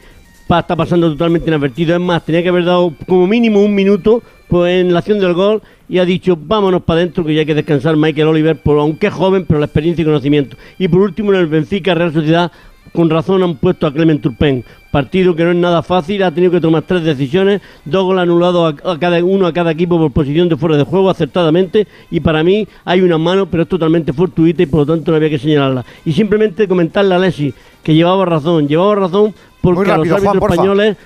está 0.49 0.77
pasando 0.77 1.11
totalmente 1.11 1.49
inadvertido. 1.49 1.95
Es 1.95 2.01
más, 2.01 2.25
tenía 2.25 2.43
que 2.43 2.49
haber 2.49 2.65
dado 2.65 2.93
como 3.07 3.27
mínimo 3.27 3.62
un 3.62 3.75
minuto 3.75 4.23
pues, 4.49 4.81
en 4.81 4.93
la 4.93 5.01
acción 5.01 5.19
del 5.19 5.35
gol 5.35 5.62
y 5.89 5.99
ha 5.99 6.05
dicho 6.05 6.37
vámonos 6.41 6.83
para 6.83 7.01
adentro 7.01 7.25
que 7.25 7.35
ya 7.35 7.41
hay 7.41 7.47
que 7.47 7.55
descansar 7.55 7.97
Michael 7.97 8.29
Oliver, 8.29 8.57
por, 8.57 8.79
aunque 8.79 9.09
es 9.09 9.12
joven, 9.12 9.45
pero 9.47 9.61
la 9.61 9.66
experiencia 9.66 10.03
y 10.03 10.07
conocimiento. 10.07 10.57
Y 10.79 10.89
por 10.89 11.01
último 11.01 11.33
en 11.33 11.41
el 11.41 11.47
Benfica 11.47 11.95
Real 11.95 12.12
Sociedad 12.12 12.51
con 12.93 13.11
razón 13.11 13.43
han 13.43 13.57
puesto 13.57 13.87
a 13.87 13.93
Clement 13.93 14.23
Turpin. 14.23 14.65
Partido 14.93 15.35
que 15.35 15.43
no 15.43 15.51
es 15.51 15.57
nada 15.57 15.83
fácil, 15.83 16.23
ha 16.23 16.31
tenido 16.31 16.53
que 16.53 16.61
tomar 16.61 16.83
tres 16.83 17.03
decisiones, 17.03 17.61
dos 17.85 18.05
goles 18.05 18.23
anulados 18.23 18.75
a, 18.85 18.99
cada 18.99 19.23
uno 19.25 19.47
a 19.47 19.53
cada 19.53 19.73
equipo 19.73 19.99
por 19.99 20.12
posición 20.12 20.49
de 20.49 20.57
fuera 20.57 20.77
de 20.77 20.85
juego 20.85 21.11
acertadamente 21.11 21.89
y 22.11 22.21
para 22.21 22.45
mí 22.45 22.69
hay 22.85 23.01
una 23.01 23.19
mano, 23.19 23.47
pero 23.47 23.65
es 23.65 23.69
totalmente 23.69 24.12
fortuita 24.12 24.62
y 24.62 24.66
por 24.66 24.81
lo 24.81 24.95
tanto 24.95 25.11
no 25.11 25.16
había 25.16 25.31
que 25.31 25.39
señalarla. 25.39 25.85
Y 26.05 26.12
simplemente 26.12 26.69
comentarle 26.69 27.15
a 27.15 27.16
Alessi 27.16 27.53
que 27.83 27.95
llevaba 27.95 28.25
razón, 28.25 28.69
llevaba 28.69 28.95
razón 28.95 29.35
porque 29.65 29.91
los 29.91 30.09
árbitros 30.11 30.35
españoles 30.35 30.97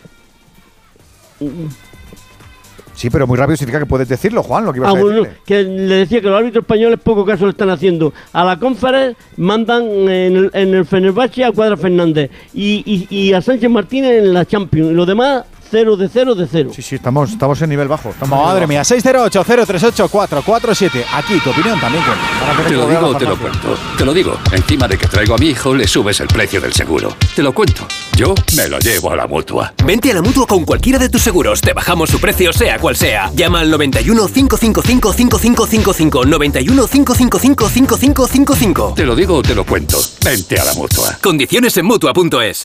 Sí, 2.98 3.10
pero 3.10 3.28
muy 3.28 3.36
rápido 3.36 3.56
significa 3.56 3.78
que 3.78 3.86
puedes 3.86 4.08
decirlo, 4.08 4.42
Juan, 4.42 4.64
lo 4.64 4.72
que 4.72 4.80
ibas 4.80 4.92
ah, 4.92 4.98
a 4.98 5.00
decirle. 5.00 5.30
que 5.46 5.62
le 5.62 5.94
decía 5.94 6.20
que 6.20 6.26
los 6.26 6.36
árbitros 6.36 6.62
españoles 6.62 6.98
poco 7.00 7.24
caso 7.24 7.44
le 7.44 7.52
están 7.52 7.70
haciendo. 7.70 8.12
A 8.32 8.44
la 8.44 8.58
conference 8.58 9.16
mandan 9.36 9.84
en 9.84 10.36
el, 10.36 10.50
en 10.52 10.74
el 10.74 10.84
Fenerbahce 10.84 11.44
a 11.44 11.52
Cuadra 11.52 11.76
Fernández 11.76 12.28
y, 12.52 13.06
y, 13.08 13.32
a 13.34 13.40
Sánchez 13.40 13.70
Martínez 13.70 14.24
en 14.24 14.34
la 14.34 14.44
Champions. 14.44 14.90
Y 14.90 14.94
los 14.94 15.06
demás 15.06 15.44
cero 15.70 15.96
de 15.96 16.08
cero 16.08 16.34
de 16.34 16.46
cero. 16.50 16.70
Sí, 16.74 16.82
sí, 16.82 16.96
estamos, 16.96 17.30
estamos 17.30 17.60
en 17.62 17.70
nivel 17.70 17.88
bajo. 17.88 18.10
estamos 18.10 18.38
Madre 18.38 18.66
nivel 18.66 18.68
mía, 18.68 18.82
608-038-447. 18.82 21.04
Aquí 21.12 21.38
tu 21.40 21.50
opinión 21.50 21.78
también 21.80 22.04
cuenta. 22.04 22.68
Te 22.68 22.74
lo 22.74 22.88
digo 22.88 23.06
o 23.06 23.16
te 23.16 23.24
lo 23.24 23.38
cuento. 23.38 23.76
Te 23.96 24.04
lo 24.04 24.12
digo. 24.12 24.36
Encima 24.52 24.88
de 24.88 24.98
que 24.98 25.06
traigo 25.06 25.34
a 25.34 25.38
mi 25.38 25.48
hijo, 25.48 25.74
le 25.74 25.86
subes 25.86 26.20
el 26.20 26.28
precio 26.28 26.60
del 26.60 26.72
seguro. 26.72 27.14
Te 27.34 27.42
lo 27.42 27.52
cuento. 27.52 27.86
Yo 28.16 28.34
me 28.56 28.68
lo 28.68 28.78
llevo 28.78 29.12
a 29.12 29.16
la 29.16 29.26
mutua. 29.26 29.72
Vente 29.84 30.10
a 30.10 30.14
la 30.14 30.22
mutua 30.22 30.46
con 30.46 30.64
cualquiera 30.64 30.98
de 30.98 31.08
tus 31.08 31.22
seguros. 31.22 31.60
Te 31.60 31.72
bajamos 31.72 32.10
su 32.10 32.20
precio, 32.20 32.52
sea 32.52 32.78
cual 32.78 32.96
sea. 32.96 33.30
Llama 33.34 33.60
al 33.60 33.70
91 33.70 34.28
555 34.28 35.12
5555. 35.12 36.24
91 36.24 36.86
555 36.86 37.68
5555. 37.68 38.94
Te 38.96 39.04
lo 39.04 39.14
digo 39.14 39.36
o 39.36 39.42
te 39.42 39.54
lo 39.54 39.64
cuento. 39.64 39.98
Vente 40.24 40.58
a 40.58 40.64
la 40.64 40.74
mutua. 40.74 41.18
Condiciones 41.22 41.76
en 41.76 41.86
mutua.es. 41.86 42.64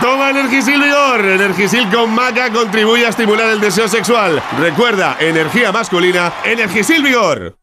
Toma 0.00 0.30
Energisil 0.30 0.80
Vigor. 0.80 1.24
Energisil 1.24 1.88
con 1.90 2.14
maca 2.14 2.50
contribuye 2.50 3.06
a 3.06 3.10
estimular 3.10 3.48
el 3.50 3.60
deseo 3.60 3.88
sexual. 3.88 4.42
Recuerda, 4.60 5.16
energía 5.20 5.72
masculina, 5.72 6.32
Energisil 6.44 7.02
Vigor. 7.02 7.56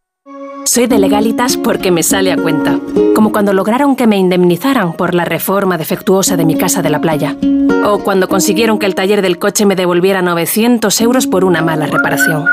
Soy 0.66 0.88
de 0.88 0.98
legalitas 0.98 1.58
porque 1.58 1.92
me 1.92 2.02
sale 2.02 2.32
a 2.32 2.38
cuenta. 2.38 2.80
Como 3.14 3.32
cuando 3.32 3.54
lograron 3.54 3.96
que 3.96 4.08
me 4.08 4.18
indemnizaran 4.18 4.94
por 4.94 5.14
la 5.14 5.24
reforma 5.24 5.78
defectuosa 5.78 6.38
de 6.38 6.46
mi 6.46 6.58
casa 6.58 6.82
de 6.82 6.90
la 6.90 7.00
playa. 7.00 7.38
O 7.86 8.00
cuando 8.00 8.28
consiguieron 8.28 8.80
que 8.80 8.88
el 8.88 8.96
taller 8.96 9.22
del 9.22 9.38
coche 9.38 9.66
me 9.66 9.76
devolviera 9.76 10.22
900 10.22 11.00
euros 11.02 11.28
por 11.28 11.46
una 11.46 11.62
mala 11.62 11.86
reparación. 11.86 12.46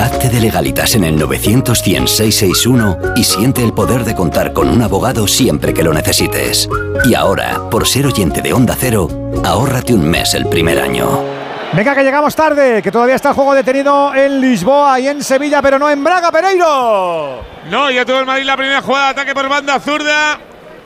Hazte 0.00 0.30
de 0.30 0.40
legalitas 0.40 0.94
en 0.94 1.04
el 1.04 1.18
900 1.18 1.82
100 1.82 2.08
661 2.08 2.98
y 3.16 3.24
siente 3.24 3.62
el 3.62 3.74
poder 3.74 4.04
de 4.04 4.14
contar 4.14 4.54
con 4.54 4.66
un 4.70 4.80
abogado 4.80 5.28
siempre 5.28 5.74
que 5.74 5.82
lo 5.82 5.92
necesites. 5.92 6.70
Y 7.04 7.14
ahora, 7.14 7.68
por 7.70 7.86
ser 7.86 8.06
oyente 8.06 8.40
de 8.40 8.54
Onda 8.54 8.74
Cero, 8.78 9.08
ahórrate 9.44 9.92
un 9.92 10.08
mes 10.08 10.32
el 10.32 10.46
primer 10.46 10.80
año. 10.80 11.22
Venga, 11.74 11.94
que 11.94 12.02
llegamos 12.02 12.34
tarde, 12.34 12.80
que 12.82 12.90
todavía 12.90 13.14
está 13.14 13.28
el 13.28 13.34
juego 13.34 13.54
detenido 13.54 14.14
en 14.14 14.40
Lisboa 14.40 14.98
y 15.00 15.08
en 15.08 15.22
Sevilla, 15.22 15.60
pero 15.60 15.78
no 15.78 15.90
en 15.90 16.02
Braga, 16.02 16.32
Pereiro. 16.32 17.42
No, 17.70 17.90
ya 17.90 18.06
tuvo 18.06 18.20
el 18.20 18.26
Madrid 18.26 18.44
la 18.44 18.56
primera 18.56 18.80
jugada 18.80 19.04
de 19.04 19.10
ataque 19.10 19.34
por 19.34 19.50
banda 19.50 19.78
zurda. 19.80 20.40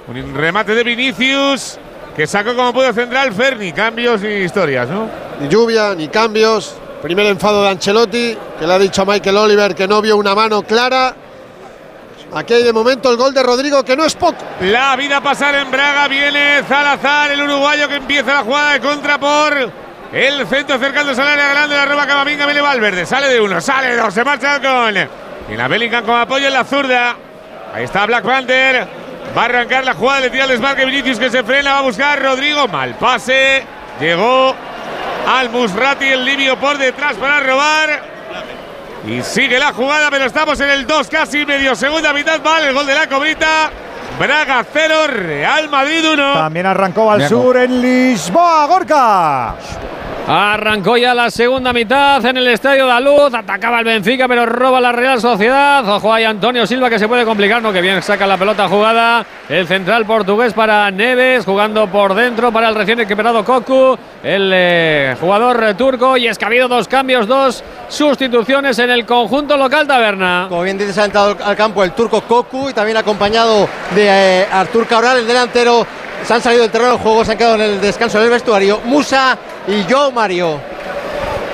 Un 0.09 0.35
remate 0.35 0.75
de 0.75 0.83
Vinicius 0.83 1.79
que 2.17 2.27
sacó 2.27 2.57
como 2.57 2.73
pudo 2.73 2.93
central 2.93 3.33
Ferni. 3.33 3.73
Cambios 3.73 4.25
y 4.25 4.27
historias, 4.27 4.89
¿no? 4.89 5.09
Ni 5.41 5.49
lluvia, 5.49 5.95
ni 5.95 6.09
cambios. 6.09 6.79
Primer 7.05 7.27
enfado 7.27 7.63
de 7.63 7.69
Ancelotti, 7.69 8.35
que 8.59 8.67
le 8.67 8.73
ha 8.73 8.79
dicho 8.79 9.03
a 9.03 9.05
Michael 9.05 9.37
Oliver 9.37 9.75
que 9.75 9.87
no 9.87 10.01
vio 10.01 10.17
una 10.17 10.35
mano 10.35 10.63
clara. 10.63 11.15
Aquí 12.35 12.55
hay 12.55 12.63
de 12.63 12.73
momento 12.73 13.11
el 13.11 13.19
gol 13.19 13.35
de 13.35 13.43
Rodrigo, 13.43 13.85
que 13.85 13.95
no 13.95 14.07
es 14.07 14.15
poco. 14.15 14.43
La 14.63 14.97
vida 14.97 15.21
pasar 15.21 15.55
en 15.55 15.71
Braga. 15.71 16.09
Viene 16.09 16.63
Zalazar, 16.67 17.31
el 17.31 17.43
uruguayo 17.43 17.91
que 17.91 17.97
empieza 17.97 18.33
la 18.33 18.41
jugada 18.41 18.73
de 18.73 18.81
contra 18.81 19.21
por 19.21 19.71
el 20.15 20.47
centro 20.47 20.79
cercándose 20.79 21.21
al 21.21 21.29
área 21.29 21.49
grande. 21.51 21.77
La 21.77 21.85
roba 21.85 22.07
Camavinga, 22.07 22.47
viene 22.47 22.63
Valverde. 22.63 23.05
Sale 23.05 23.29
de 23.29 23.39
uno, 23.39 23.61
sale 23.61 23.89
de 23.89 23.97
dos, 23.99 24.15
se 24.15 24.25
marcha 24.25 24.59
con. 24.63 24.97
Y 25.53 25.57
la 25.59 25.69
Bellingham 25.69 26.07
con 26.07 26.19
apoyo 26.19 26.47
en 26.47 26.55
la 26.55 26.65
zurda. 26.65 27.17
Ahí 27.75 27.85
está 27.85 28.07
Black 28.07 28.25
Panther. 28.25 28.89
Va 29.37 29.43
a 29.43 29.45
arrancar 29.45 29.85
la 29.85 29.93
jugada, 29.93 30.21
le 30.21 30.31
tira 30.31 30.45
el 30.45 30.51
desmarque 30.53 30.87
Vinicius 30.87 31.19
que 31.19 31.29
se 31.29 31.43
frena, 31.43 31.75
va 31.75 31.79
a 31.81 31.83
buscar 31.83 32.23
Rodrigo. 32.23 32.67
Mal 32.67 32.95
pase. 32.95 33.63
Llegó 34.01 34.57
al 35.27 35.51
Musrati, 35.51 36.07
el 36.07 36.25
libio 36.25 36.59
por 36.59 36.79
detrás 36.79 37.17
para 37.17 37.41
robar. 37.41 38.15
Y 39.07 39.23
sigue 39.23 39.59
la 39.59 39.73
jugada, 39.73 40.09
pero 40.11 40.25
estamos 40.25 40.59
en 40.61 40.71
el 40.71 40.87
2, 40.87 41.09
casi 41.09 41.45
medio 41.45 41.75
segunda 41.75 42.13
mitad. 42.13 42.41
Vale, 42.43 42.69
el 42.69 42.75
gol 42.75 42.87
de 42.87 42.95
la 42.95 43.07
cobrita. 43.07 43.71
Braga 44.19 44.65
0, 44.73 44.95
Real 45.09 45.69
Madrid 45.69 46.05
1. 46.13 46.33
También 46.35 46.67
arrancó 46.67 47.11
al 47.11 47.29
sur 47.29 47.57
en 47.57 47.83
Lisboa, 47.83 48.67
Gorka. 48.67 49.55
Arrancó 50.27 50.97
ya 50.97 51.13
la 51.13 51.31
segunda 51.31 51.71
mitad 51.75 52.25
en 52.25 52.39
el 52.39 52.49
Estadio 52.49 52.87
de 52.87 53.01
Luz. 53.03 53.35
Atacaba 53.35 53.81
el 53.81 53.85
Benfica, 53.85 54.27
pero 54.27 54.47
roba 54.47 54.81
la 54.81 54.91
Real 54.91 55.21
Sociedad. 55.21 55.87
Ojo 55.87 56.11
ahí 56.11 56.25
Antonio 56.25 56.67
Silva 56.67 56.89
que 56.89 56.99
se 56.99 57.07
puede 57.07 57.27
complicar. 57.27 57.61
No, 57.61 57.71
que 57.75 57.83
bien 57.83 58.03
saca 58.03 58.27
la 58.27 58.39
pelota 58.39 58.67
jugada. 58.67 59.27
El 59.51 59.67
central 59.67 60.07
portugués 60.07 60.55
para 60.55 60.91
Neves, 60.91 61.45
jugando 61.45 61.89
por 61.89 62.15
dentro 62.15 62.51
para 62.51 62.71
el 62.71 62.75
recién 62.75 62.97
recuperado 62.97 63.45
Cocu. 63.45 63.99
El 64.23 64.51
eh, 64.55 65.15
jugador 65.21 65.75
turco. 65.75 66.17
Y 66.17 66.27
es 66.27 66.39
que 66.39 66.47
ha 66.47 66.49
habido 66.49 66.69
dos 66.69 66.89
cambios, 66.89 67.27
dos 67.27 67.63
sustituciones 67.89 68.79
en 68.79 68.89
el 68.89 69.05
conjunto 69.05 69.59
local 69.59 69.87
taberna. 69.87 70.47
Como 70.49 70.63
bien 70.63 70.79
dices, 70.79 70.97
ha 70.97 71.05
entrado 71.05 71.37
al 71.45 71.55
campo 71.55 71.85
el 71.85 71.93
turco 71.93 72.23
Koku 72.23 72.71
y 72.71 72.73
también 72.73 72.97
acompañado 72.97 73.69
de 73.95 74.07
eh, 74.07 74.47
Artur 74.51 74.87
Cabral, 74.87 75.19
el 75.19 75.27
delantero. 75.27 75.87
Se 76.23 76.35
han 76.35 76.43
salido 76.43 76.63
del 76.63 76.71
terreno 76.71 76.93
de 76.93 76.99
juego, 76.99 77.25
se 77.25 77.33
han 77.33 77.39
quedado 77.39 77.55
en 77.57 77.63
el 77.63 77.81
descanso 77.81 78.21
del 78.21 78.31
vestuario. 78.31 78.81
Musa 78.85 79.37
y 79.67 79.85
Joe 79.91 80.13
Mario. 80.13 80.61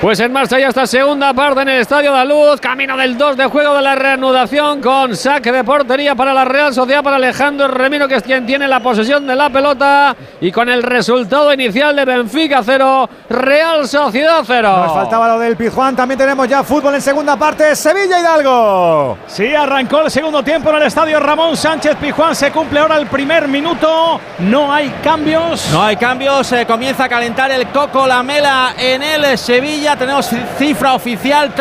Pues 0.01 0.19
en 0.19 0.33
marcha 0.33 0.57
ya 0.57 0.69
esta 0.69 0.87
segunda 0.87 1.31
parte 1.31 1.61
en 1.61 1.69
el 1.69 1.81
Estadio 1.81 2.11
de 2.11 2.25
Luz, 2.25 2.59
camino 2.59 2.97
del 2.97 3.15
2 3.15 3.37
de 3.37 3.45
juego 3.45 3.75
de 3.75 3.83
la 3.83 3.93
reanudación 3.93 4.81
con 4.81 5.15
saque 5.15 5.51
de 5.51 5.63
portería 5.63 6.15
para 6.15 6.33
la 6.33 6.43
Real 6.43 6.73
Sociedad, 6.73 7.03
para 7.03 7.17
Alejandro 7.17 7.67
Remiro, 7.67 8.07
que 8.07 8.15
es 8.15 8.23
quien 8.23 8.43
tiene 8.47 8.67
la 8.67 8.79
posesión 8.79 9.27
de 9.27 9.35
la 9.35 9.51
pelota 9.51 10.15
y 10.41 10.51
con 10.51 10.69
el 10.69 10.81
resultado 10.81 11.53
inicial 11.53 11.95
de 11.95 12.05
Benfica 12.05 12.63
0, 12.65 13.09
Real 13.29 13.87
Sociedad 13.87 14.43
0. 14.43 14.75
Nos 14.75 14.93
faltaba 14.93 15.27
lo 15.27 15.39
del 15.39 15.55
Pijuán, 15.55 15.95
también 15.95 16.17
tenemos 16.17 16.47
ya 16.47 16.63
fútbol 16.63 16.95
en 16.95 17.01
segunda 17.03 17.37
parte, 17.37 17.75
Sevilla 17.75 18.19
Hidalgo. 18.19 19.19
Sí, 19.27 19.53
arrancó 19.53 20.01
el 20.01 20.09
segundo 20.09 20.41
tiempo 20.41 20.71
en 20.71 20.77
el 20.77 20.83
estadio 20.83 21.19
Ramón 21.19 21.55
Sánchez 21.55 21.97
Pijuán, 21.97 22.35
se 22.35 22.51
cumple 22.51 22.79
ahora 22.79 22.97
el 22.97 23.05
primer 23.05 23.47
minuto, 23.47 24.19
no 24.39 24.73
hay 24.73 24.89
cambios. 25.03 25.69
No 25.71 25.83
hay 25.83 25.95
cambios, 25.95 26.51
eh, 26.53 26.65
comienza 26.65 27.03
a 27.03 27.09
calentar 27.09 27.51
el 27.51 27.67
Coco 27.67 28.07
Lamela 28.07 28.73
en 28.79 29.03
el 29.03 29.37
Sevilla, 29.37 29.90
tenemos 29.97 30.29
cifra 30.57 30.93
oficial 30.93 31.53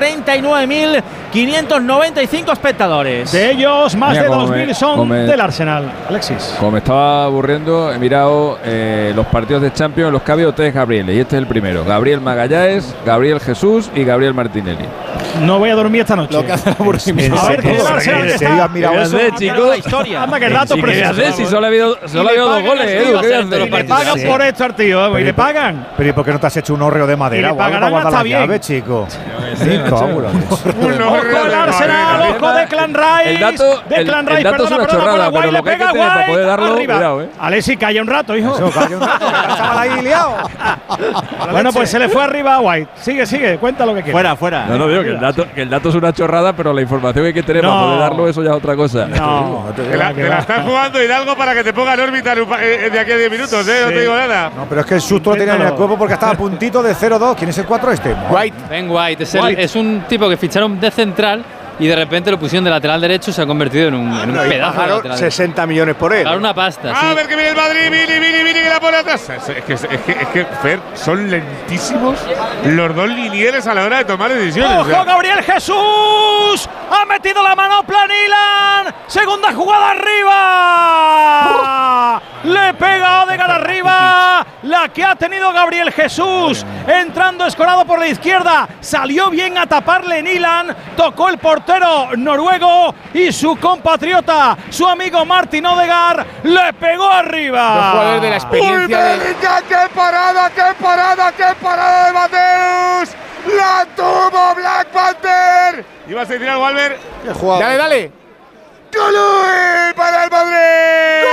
39.595 1.32 2.52
espectadores. 2.52 3.31
De 3.32 3.51
ellos, 3.52 3.94
más 3.97 4.11
Mira 4.11 4.23
de 4.23 4.28
cómo 4.28 4.47
2.000 4.48 4.66
me- 4.66 4.74
son 4.74 5.09
me- 5.09 5.16
del 5.19 5.40
Arsenal. 5.40 5.90
Alexis. 6.09 6.55
Como 6.59 6.73
me 6.73 6.78
estaba 6.78 7.24
aburriendo, 7.24 7.93
he 7.93 7.98
mirado 7.98 8.59
eh, 8.65 9.12
los 9.15 9.27
partidos 9.27 9.62
de 9.62 9.73
Champions 9.73 10.12
los 10.12 10.23
que 10.23 10.31
ha 10.32 10.35
habido 10.35 10.52
tres 10.52 10.74
Gabrieles. 10.74 11.15
Y 11.16 11.20
este 11.20 11.36
es 11.36 11.40
el 11.43 11.47
primero. 11.47 11.85
Gabriel 11.85 12.20
Magallanes, 12.20 12.94
Gabriel 13.05 13.40
Jesús 13.40 13.90
y 13.94 14.05
Gabriel 14.05 14.35
Martinelli. 14.35 14.85
No 15.43 15.59
voy 15.59 15.70
a 15.70 15.74
dormir 15.74 16.01
esta 16.02 16.16
noche. 16.16 16.35
Lo 16.35 16.44
que 16.44 16.52
hace 16.52 16.70
el 16.70 16.77
aburrimiento. 16.78 17.39
A 17.40 17.48
ver, 17.51 17.65
el 17.66 17.86
Arsenal 17.86 18.23
que 18.23 18.32
está- 18.35 18.69
¿Qué 18.73 18.86
haces, 18.86 19.35
chico? 19.39 19.66
la 19.69 19.77
historia. 19.77 20.23
Anda, 20.23 20.39
que 20.40 20.47
el 20.47 20.52
dato 20.52 20.74
¿Y 20.74 20.77
qué 20.77 20.82
preciso. 20.82 21.11
haces 21.11 21.35
si 21.36 21.47
solo 21.47 21.65
ha 21.66 21.69
habido, 21.69 21.97
solo 22.07 22.28
ha 22.28 22.32
habido 22.32 22.48
dos 22.48 22.62
goles, 22.62 22.86
Edu? 22.90 23.20
¿Qué 23.20 23.27
Y 23.66 23.70
le 23.70 23.85
pagan 23.85 24.20
por 24.27 24.43
esto 24.43 24.65
al 24.65 24.74
tío, 24.74 25.16
¿eh? 25.16 25.20
y 25.20 25.24
le 25.24 25.35
pagan. 25.35 25.86
Pero 25.97 26.11
¿y 26.11 26.12
por 26.12 26.24
qué 26.24 26.32
no 26.32 26.40
te 26.40 26.47
has 26.47 26.57
hecho 26.57 26.74
un 26.74 26.82
hórreo 26.82 27.07
de 27.07 27.16
madera 27.16 27.48
Y 27.48 27.52
le 27.52 27.57
pagarán 27.57 27.94
hasta 27.94 28.19
las 28.20 28.24
bien. 28.24 28.40
llaves, 28.40 28.60
chico? 28.60 29.06
Sí, 29.56 29.80
cábulas. 29.88 30.32
Ojo 30.51 30.66
el 31.47 31.55
Arsenal, 31.55 32.36
ojo 32.36 32.52
de 32.52 32.66
Clan 32.66 32.94
Rice. 32.94 33.30
El 33.30 33.40
dato- 33.40 33.82
de 33.88 33.97
el- 33.97 34.06
Clan 34.06 34.28
el 34.28 34.36
Rice, 34.36 34.42
dato 34.44 34.56
es 34.56 34.62
perdona, 34.62 34.76
una 34.76 34.86
perdona, 34.86 35.05
chorrada, 35.05 35.28
Guay, 35.28 35.40
pero 35.42 35.52
le 35.52 35.59
lo 35.59 35.64
que 35.64 35.70
hay 35.70 35.76
que 35.76 35.80
pega 35.80 35.92
tener 35.92 36.09
para 36.09 36.20
Guay, 36.20 36.30
poder 36.32 36.47
darlo, 36.47 36.72
arriba. 36.74 36.94
cuidado, 36.94 37.22
¿eh? 37.22 37.28
Alexis, 37.40 37.78
calla 37.78 38.02
un 38.02 38.06
rato, 38.09 38.36
hijo. 38.36 38.55
Eso, 38.55 38.70
calla 38.70 38.97
un 38.97 39.02
rato, 39.02 39.26
el 39.72 39.78
ahí 39.78 40.02
liado. 40.02 40.36
Bueno, 41.51 41.72
pues 41.72 41.90
se 41.90 41.98
le 41.98 42.09
fue 42.09 42.22
arriba 42.22 42.56
a 42.56 42.60
White. 42.60 42.90
Sigue, 42.97 43.26
sigue, 43.26 43.59
cuenta 43.59 43.84
lo 43.86 43.94
que 43.94 44.02
quieras. 44.02 44.12
Fuera, 44.12 44.36
fuera. 44.36 44.66
No, 44.66 44.78
no 44.78 44.88
digo 44.88 45.02
que 45.02 45.09
el, 45.10 45.20
dato, 45.20 45.47
que 45.55 45.62
el 45.62 45.70
dato 45.70 45.88
es 45.88 45.94
una 45.94 46.12
chorrada, 46.12 46.52
pero 46.52 46.72
la 46.72 46.80
información 46.82 47.24
que 47.24 47.28
hay 47.28 47.34
que 47.34 47.42
tener 47.42 47.64
No. 47.64 47.70
para 47.70 47.82
poder 47.84 47.98
darlo, 48.01 48.28
eso 48.28 48.42
ya 48.42 48.51
es 48.51 48.56
otra 48.56 48.76
cosa. 48.76 49.06
No, 49.06 49.66
Te 49.74 49.97
la, 49.97 50.12
te 50.12 50.28
la 50.28 50.38
están 50.38 50.64
jugando 50.64 51.02
Hidalgo 51.02 51.36
para 51.36 51.55
que 51.55 51.64
te 51.64 51.72
ponga 51.72 51.94
en 51.94 52.01
órbita 52.01 52.34
pa- 52.48 52.62
eh, 52.62 52.90
de 52.90 53.01
aquí 53.01 53.12
a 53.12 53.16
10 53.16 53.30
minutos, 53.30 53.66
¿eh? 53.68 53.80
No 53.84 53.88
te 53.88 54.01
digo 54.01 54.16
nada. 54.16 54.51
No, 54.56 54.66
pero 54.68 54.82
es 54.82 54.86
que 54.86 54.94
el 54.97 55.01
susto 55.01 55.30
lo 55.30 55.36
tenía 55.36 55.55
en 55.56 55.62
el 55.62 55.72
cuerpo 55.74 55.97
porque 55.98 56.14
estaba 56.14 56.32
a 56.32 56.36
puntito 56.36 56.82
de 56.82 56.94
0-2. 56.94 57.34
¿Quién 57.36 57.51
es 57.51 57.59
el 57.59 57.66
4 57.66 57.92
este? 57.92 58.09
White. 58.30 58.56
Ben 58.68 58.90
White 58.90 59.22
es, 59.22 59.34
el- 59.34 59.42
White. 59.42 59.62
es 59.62 59.76
un 59.76 60.02
tipo 60.08 60.28
que 60.28 60.36
ficharon 60.36 60.78
de 60.80 60.90
central 60.90 61.44
y 61.81 61.86
de 61.89 61.97
repente 61.97 62.31
lo 62.31 62.39
pusieron 62.39 62.62
de 62.65 62.70
lateral 62.70 63.01
derecho 63.01 63.31
y 63.31 63.35
se 63.35 63.43
ha 63.43 63.47
convertido 63.47 63.89
en 63.89 63.94
un, 63.94 64.12
en 64.20 64.31
un 64.31 64.36
No, 64.36 64.47
y 64.47 64.48
pedazo 64.51 64.70
de 64.73 64.77
pagaron 64.77 64.97
lateral 64.98 65.19
derecho. 65.19 65.36
60 65.36 65.66
millones 65.66 65.94
por 65.97 66.12
él. 66.12 66.23
Pagaron 66.23 66.43
una 66.44 66.55
pasta, 66.55 66.93
A 66.93 67.01
sí. 67.01 67.07
ver 67.16 67.27
que 67.27 67.35
viene 67.35 67.51
el 67.51 67.57
Madrid, 67.57 67.90
Vini, 67.90 68.19
Vini, 68.20 68.43
Vini, 68.44 68.61
que 68.61 68.69
la 68.69 68.78
pone 68.81 68.97
atrás. 68.98 69.28
Es, 69.31 69.48
es 69.48 69.65
que, 69.65 69.73
es, 69.73 69.81
que, 69.86 70.12
es 70.12 70.28
que, 70.28 70.44
Fer, 70.62 70.78
son 70.94 71.28
lentísimos 71.31 72.19
los 72.66 72.94
dos 72.94 73.09
linieres 73.09 73.66
a 73.66 73.74
la 73.74 73.85
hora 73.85 73.98
de 73.98 74.05
tomar 74.05 74.32
decisiones. 74.32 74.78
o 74.78 74.85
sea. 74.85 74.94
¡Ojo, 74.97 75.05
Gabriel 75.07 75.43
Jesús! 75.43 76.69
¡Ha 76.90 77.05
metido 77.07 77.43
la 77.43 77.55
mano 77.57 77.82
Planilan! 77.85 78.94
¡Segunda 79.07 79.52
jugada 79.55 79.90
arriba! 80.81 82.23
¡Le 82.44 82.74
pega 82.74 83.23
Odegaard 83.24 83.51
arriba! 83.51 84.47
la 84.62 84.89
que 84.90 85.02
ha 85.02 85.15
tenido 85.16 85.52
Gabriel 85.55 85.90
Jesús, 85.90 86.66
entrando 86.86 87.47
escorado 87.47 87.85
por 87.86 87.98
la 87.98 88.09
izquierda, 88.09 88.69
salió 88.81 89.31
bien 89.31 89.57
a 89.57 89.66
taparle 89.66 90.23
Nilan, 90.23 90.77
tocó 90.97 91.31
el 91.31 91.39
portero 91.39 91.69
noruego 92.16 92.94
y 93.14 93.32
su 93.32 93.56
compatriota, 93.56 94.56
su 94.70 94.86
amigo 94.86 95.24
Martin 95.24 95.66
Odegar, 95.66 96.24
le 96.44 96.72
pegó 96.74 97.09
arriba. 97.10 97.74
Los 97.76 97.90
jugadores 97.90 98.22
de 98.22 98.30
la 98.30 98.36
experiencia 98.36 98.80
¡Uy, 98.80 98.90
del- 98.92 99.18
Bellingham, 99.20 99.62
qué 99.68 99.94
parada, 99.94 100.51
qué 100.51 100.62
parada, 100.82 101.32
qué 101.32 101.44
parada 101.62 102.06
de 102.06 102.12
Mateus! 102.12 103.10
¡La 103.56 103.86
tuvo 103.97 104.55
Black 104.55 104.88
Panther! 104.88 105.84
¿Ibas 106.09 106.28
a 106.28 106.32
decir 106.32 106.48
algo, 106.48 106.66
Albert? 106.66 106.98
Dale, 107.60 107.76
dale. 107.76 108.12
¡Golui 108.92 109.94
para 109.94 110.24
el 110.24 110.30
Madrid! 110.30 111.26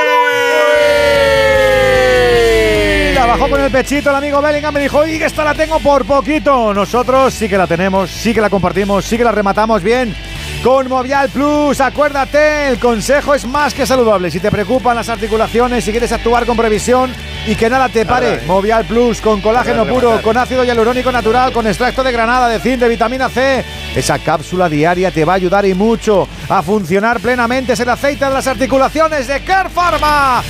La 3.16 3.26
bajó 3.26 3.50
con 3.50 3.60
el 3.62 3.72
pechito 3.72 4.10
el 4.12 4.16
amigo 4.16 4.42
Bellingham, 4.42 4.74
me 4.74 4.80
dijo, 4.82 5.06
y 5.06 5.18
que 5.18 5.26
esta 5.26 5.44
la 5.44 5.54
tengo 5.56 5.80
por 5.80 6.06
poquito. 6.06 6.74
Nosotros 6.74 7.34
sí 7.34 7.50
que 7.50 7.58
la 7.58 7.66
tenemos, 7.68 8.10
sí 8.12 8.34
que 8.34 8.42
la 8.42 8.50
compartimos, 8.50 9.04
sí 9.06 9.18
que 9.18 9.24
la 9.24 9.32
rematamos 9.32 9.82
bien. 9.82 10.16
Con 10.68 10.90
Movial 10.90 11.30
Plus, 11.30 11.80
acuérdate, 11.80 12.68
el 12.68 12.78
consejo 12.78 13.34
es 13.34 13.46
más 13.46 13.74
que 13.74 13.86
saludable. 13.86 14.30
Si 14.30 14.42
te 14.42 14.52
preocupan 14.52 14.98
las 14.98 15.08
articulaciones, 15.08 15.86
si 15.86 15.92
quieres 15.92 16.12
actuar 16.12 16.46
con 16.46 16.58
previsión 16.58 17.10
y 17.46 17.56
que 17.56 17.70
nada 17.70 17.88
te 17.88 18.06
pare, 18.06 18.42
Movial 18.46 18.84
Plus 18.84 19.22
con 19.22 19.40
colágeno 19.40 19.86
puro, 19.86 20.22
con 20.22 20.36
ácido 20.36 20.66
hialurónico 20.66 21.10
natural, 21.10 21.54
con 21.54 21.68
extracto 21.68 22.04
de 22.04 22.12
granada, 22.12 22.50
de 22.50 22.60
zinc, 22.60 22.80
de 22.80 22.90
vitamina 22.90 23.30
C. 23.30 23.64
Esa 23.96 24.20
cápsula 24.20 24.68
diaria 24.68 25.10
te 25.10 25.24
va 25.24 25.32
a 25.32 25.36
ayudar 25.38 25.66
y 25.66 25.74
mucho 25.74 26.28
a 26.50 26.62
funcionar 26.62 27.22
plenamente. 27.22 27.72
Es 27.72 27.80
el 27.80 27.88
aceite 27.88 28.26
de 28.26 28.32
las 28.32 28.48
articulaciones 28.48 29.26
de 29.26 29.40
Care 29.46 29.70
Pharma. 29.70 30.44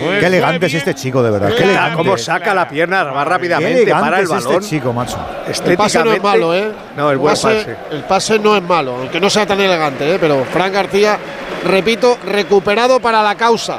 Qué 0.00 0.26
elegante 0.26 0.66
es 0.66 0.74
este 0.74 0.94
chico, 0.94 1.22
de 1.22 1.30
verdad. 1.30 1.52
Qué 1.56 1.62
elegante. 1.64 1.96
cómo 1.96 2.16
saca 2.18 2.54
la 2.54 2.68
pierna 2.68 3.04
más 3.04 3.24
Qué 3.24 3.30
rápidamente, 3.30 3.90
para 3.90 4.18
el 4.18 4.24
es 4.24 4.28
balón. 4.28 4.52
este 4.54 4.68
chico, 4.68 4.92
macho. 4.92 5.18
El 5.64 5.76
pase 5.76 6.04
no 6.04 6.12
es 6.12 6.22
malo, 6.22 6.54
¿eh? 6.54 6.70
No, 6.96 7.10
el 7.10 7.18
buen 7.18 7.32
pase. 7.34 7.76
El 7.90 8.04
pase 8.04 8.38
no 8.38 8.56
es 8.56 8.62
malo, 8.62 8.96
aunque 8.96 9.20
no 9.20 9.30
sea 9.30 9.46
tan 9.46 9.60
elegante, 9.60 10.14
¿eh? 10.14 10.18
Pero 10.20 10.44
Fran 10.44 10.72
García, 10.72 11.18
repito, 11.64 12.18
recuperado 12.24 13.00
para 13.00 13.22
la 13.22 13.34
causa. 13.34 13.78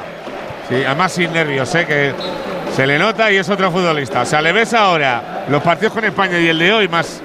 Sí, 0.68 0.76
además 0.84 1.12
sin 1.12 1.32
nervios, 1.32 1.74
¿eh? 1.74 1.86
que 1.86 2.14
se 2.74 2.86
le 2.86 2.98
nota 2.98 3.30
y 3.30 3.36
es 3.36 3.48
otro 3.48 3.70
futbolista. 3.70 4.22
O 4.22 4.26
sea, 4.26 4.40
le 4.40 4.52
ves 4.52 4.72
ahora 4.74 5.44
los 5.48 5.62
partidos 5.62 5.92
con 5.92 6.04
España 6.04 6.38
y 6.38 6.48
el 6.48 6.58
de 6.58 6.72
hoy, 6.72 6.88
más 6.88 7.20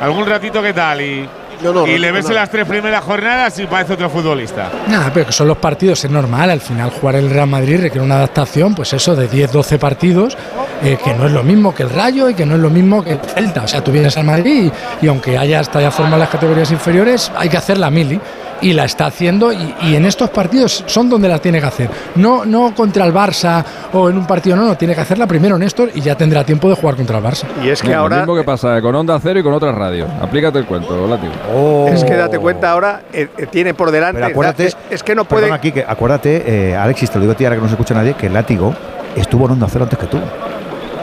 algún 0.00 0.26
ratito 0.26 0.60
que 0.62 0.72
tal, 0.72 1.00
y, 1.00 1.28
no, 1.62 1.86
y 1.86 1.92
no, 1.92 1.98
le 1.98 2.12
ves 2.12 2.24
no. 2.24 2.30
en 2.30 2.36
las 2.36 2.50
tres 2.50 2.66
primeras 2.66 3.04
jornadas 3.04 3.58
y 3.58 3.66
parece 3.66 3.92
otro 3.94 4.08
futbolista. 4.10 4.70
Nada, 4.88 5.10
pero 5.12 5.26
que 5.26 5.32
son 5.32 5.48
los 5.48 5.58
partidos, 5.58 6.04
es 6.04 6.10
normal. 6.10 6.50
Al 6.50 6.60
final, 6.60 6.90
jugar 6.90 7.16
el 7.16 7.30
Real 7.30 7.48
Madrid 7.48 7.80
requiere 7.80 8.04
una 8.04 8.16
adaptación, 8.16 8.74
pues 8.74 8.92
eso, 8.92 9.14
de 9.14 9.30
10-12 9.30 9.78
partidos, 9.78 10.36
eh, 10.82 10.98
que 11.02 11.14
no 11.14 11.26
es 11.26 11.32
lo 11.32 11.42
mismo 11.42 11.74
que 11.74 11.84
el 11.84 11.90
Rayo 11.90 12.28
y 12.28 12.34
que 12.34 12.46
no 12.46 12.54
es 12.54 12.60
lo 12.60 12.70
mismo 12.70 13.04
que 13.04 13.12
el 13.12 13.20
Celta. 13.20 13.62
O 13.62 13.68
sea, 13.68 13.84
tú 13.84 13.92
vienes 13.92 14.16
al 14.16 14.24
Madrid 14.24 14.72
y, 15.00 15.04
y 15.04 15.08
aunque 15.08 15.38
haya 15.38 15.60
hasta 15.60 15.80
ya 15.80 15.90
formado 15.90 16.18
las 16.18 16.30
categorías 16.30 16.70
inferiores, 16.70 17.30
hay 17.36 17.48
que 17.48 17.56
hacer 17.56 17.78
la 17.78 17.90
mili. 17.90 18.20
Y 18.62 18.72
la 18.72 18.84
está 18.84 19.06
haciendo, 19.06 19.52
y, 19.52 19.74
y 19.82 19.96
en 19.96 20.06
estos 20.06 20.30
partidos 20.30 20.84
son 20.86 21.10
donde 21.10 21.28
la 21.28 21.38
tiene 21.38 21.60
que 21.60 21.66
hacer. 21.66 21.90
No, 22.14 22.44
no 22.44 22.74
contra 22.74 23.04
el 23.04 23.12
Barça 23.12 23.64
o 23.92 24.08
en 24.08 24.16
un 24.16 24.26
partido, 24.26 24.56
no, 24.56 24.64
no, 24.64 24.76
tiene 24.76 24.94
que 24.94 25.00
hacerla 25.00 25.26
primero 25.26 25.58
Néstor 25.58 25.90
y 25.94 26.00
ya 26.00 26.14
tendrá 26.14 26.44
tiempo 26.44 26.68
de 26.68 26.76
jugar 26.76 26.96
contra 26.96 27.18
el 27.18 27.24
Barça. 27.24 27.44
Y 27.62 27.68
es 27.68 27.82
que 27.82 27.90
No, 27.90 27.98
ahora. 28.00 28.16
Lo 28.16 28.22
mismo 28.22 28.36
que 28.36 28.44
pasa 28.44 28.80
con 28.80 28.94
Onda 28.94 29.18
Cero 29.20 29.40
y 29.40 29.42
con 29.42 29.52
otras 29.52 29.74
radios. 29.74 30.08
Aplícate 30.20 30.58
el 30.58 30.64
cuento, 30.66 31.06
Látigo. 31.06 31.88
Es 31.88 32.04
que 32.04 32.14
date 32.14 32.38
cuenta 32.38 32.70
ahora, 32.70 33.02
eh, 33.12 33.28
eh, 33.36 33.46
tiene 33.50 33.74
por 33.74 33.90
delante. 33.90 34.20
Pero 34.20 34.32
acuérdate, 34.32 34.66
es, 34.66 34.76
es 34.90 35.02
que 35.02 35.14
no 35.14 35.24
puede. 35.24 35.52
Quique, 35.60 35.84
acuérdate, 35.86 36.70
eh, 36.70 36.76
Alexis, 36.76 37.10
te 37.10 37.18
lo 37.18 37.22
digo 37.22 37.32
a 37.32 37.36
ti 37.36 37.44
ahora 37.44 37.56
que 37.56 37.62
no 37.62 37.68
se 37.68 37.74
escucha 37.74 37.94
nadie, 37.94 38.14
que 38.14 38.26
el 38.26 38.32
látigo 38.32 38.74
estuvo 39.16 39.46
en 39.46 39.52
Onda 39.52 39.66
Cero 39.70 39.84
antes 39.84 39.98
que 39.98 40.06
tú. 40.06 40.18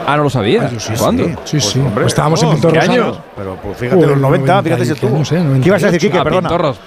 Ah, 0.06 0.16
no 0.16 0.24
lo 0.24 0.30
sabía. 0.30 0.68
Ay, 0.68 0.76
sí, 0.78 0.92
¿Cuándo? 0.98 1.24
Sí, 1.44 1.60
sí. 1.60 1.78
hombre, 1.78 2.02
Pues 2.02 2.06
estábamos 2.08 2.42
oh, 2.42 2.46
en 2.46 2.52
Pintor 2.54 2.72
¿qué 2.72 2.78
años? 2.80 3.20
Pero 3.36 3.56
pues 3.62 3.76
fíjate, 3.76 4.06
los 4.06 4.18
90, 4.18 4.52
90 4.54 4.62
fíjate 4.62 4.84
si 4.84 4.94
qué, 4.94 5.10
no 5.10 5.24
sé, 5.24 5.36
¿Qué 5.62 5.68
ibas 5.68 5.84
a 5.84 5.90
decir, 5.90 6.00
98? 6.00 6.08
Quique? 6.10 6.18
Ah, 6.18 6.24
Perdona. 6.24 6.48
Pintorros. 6.48 6.80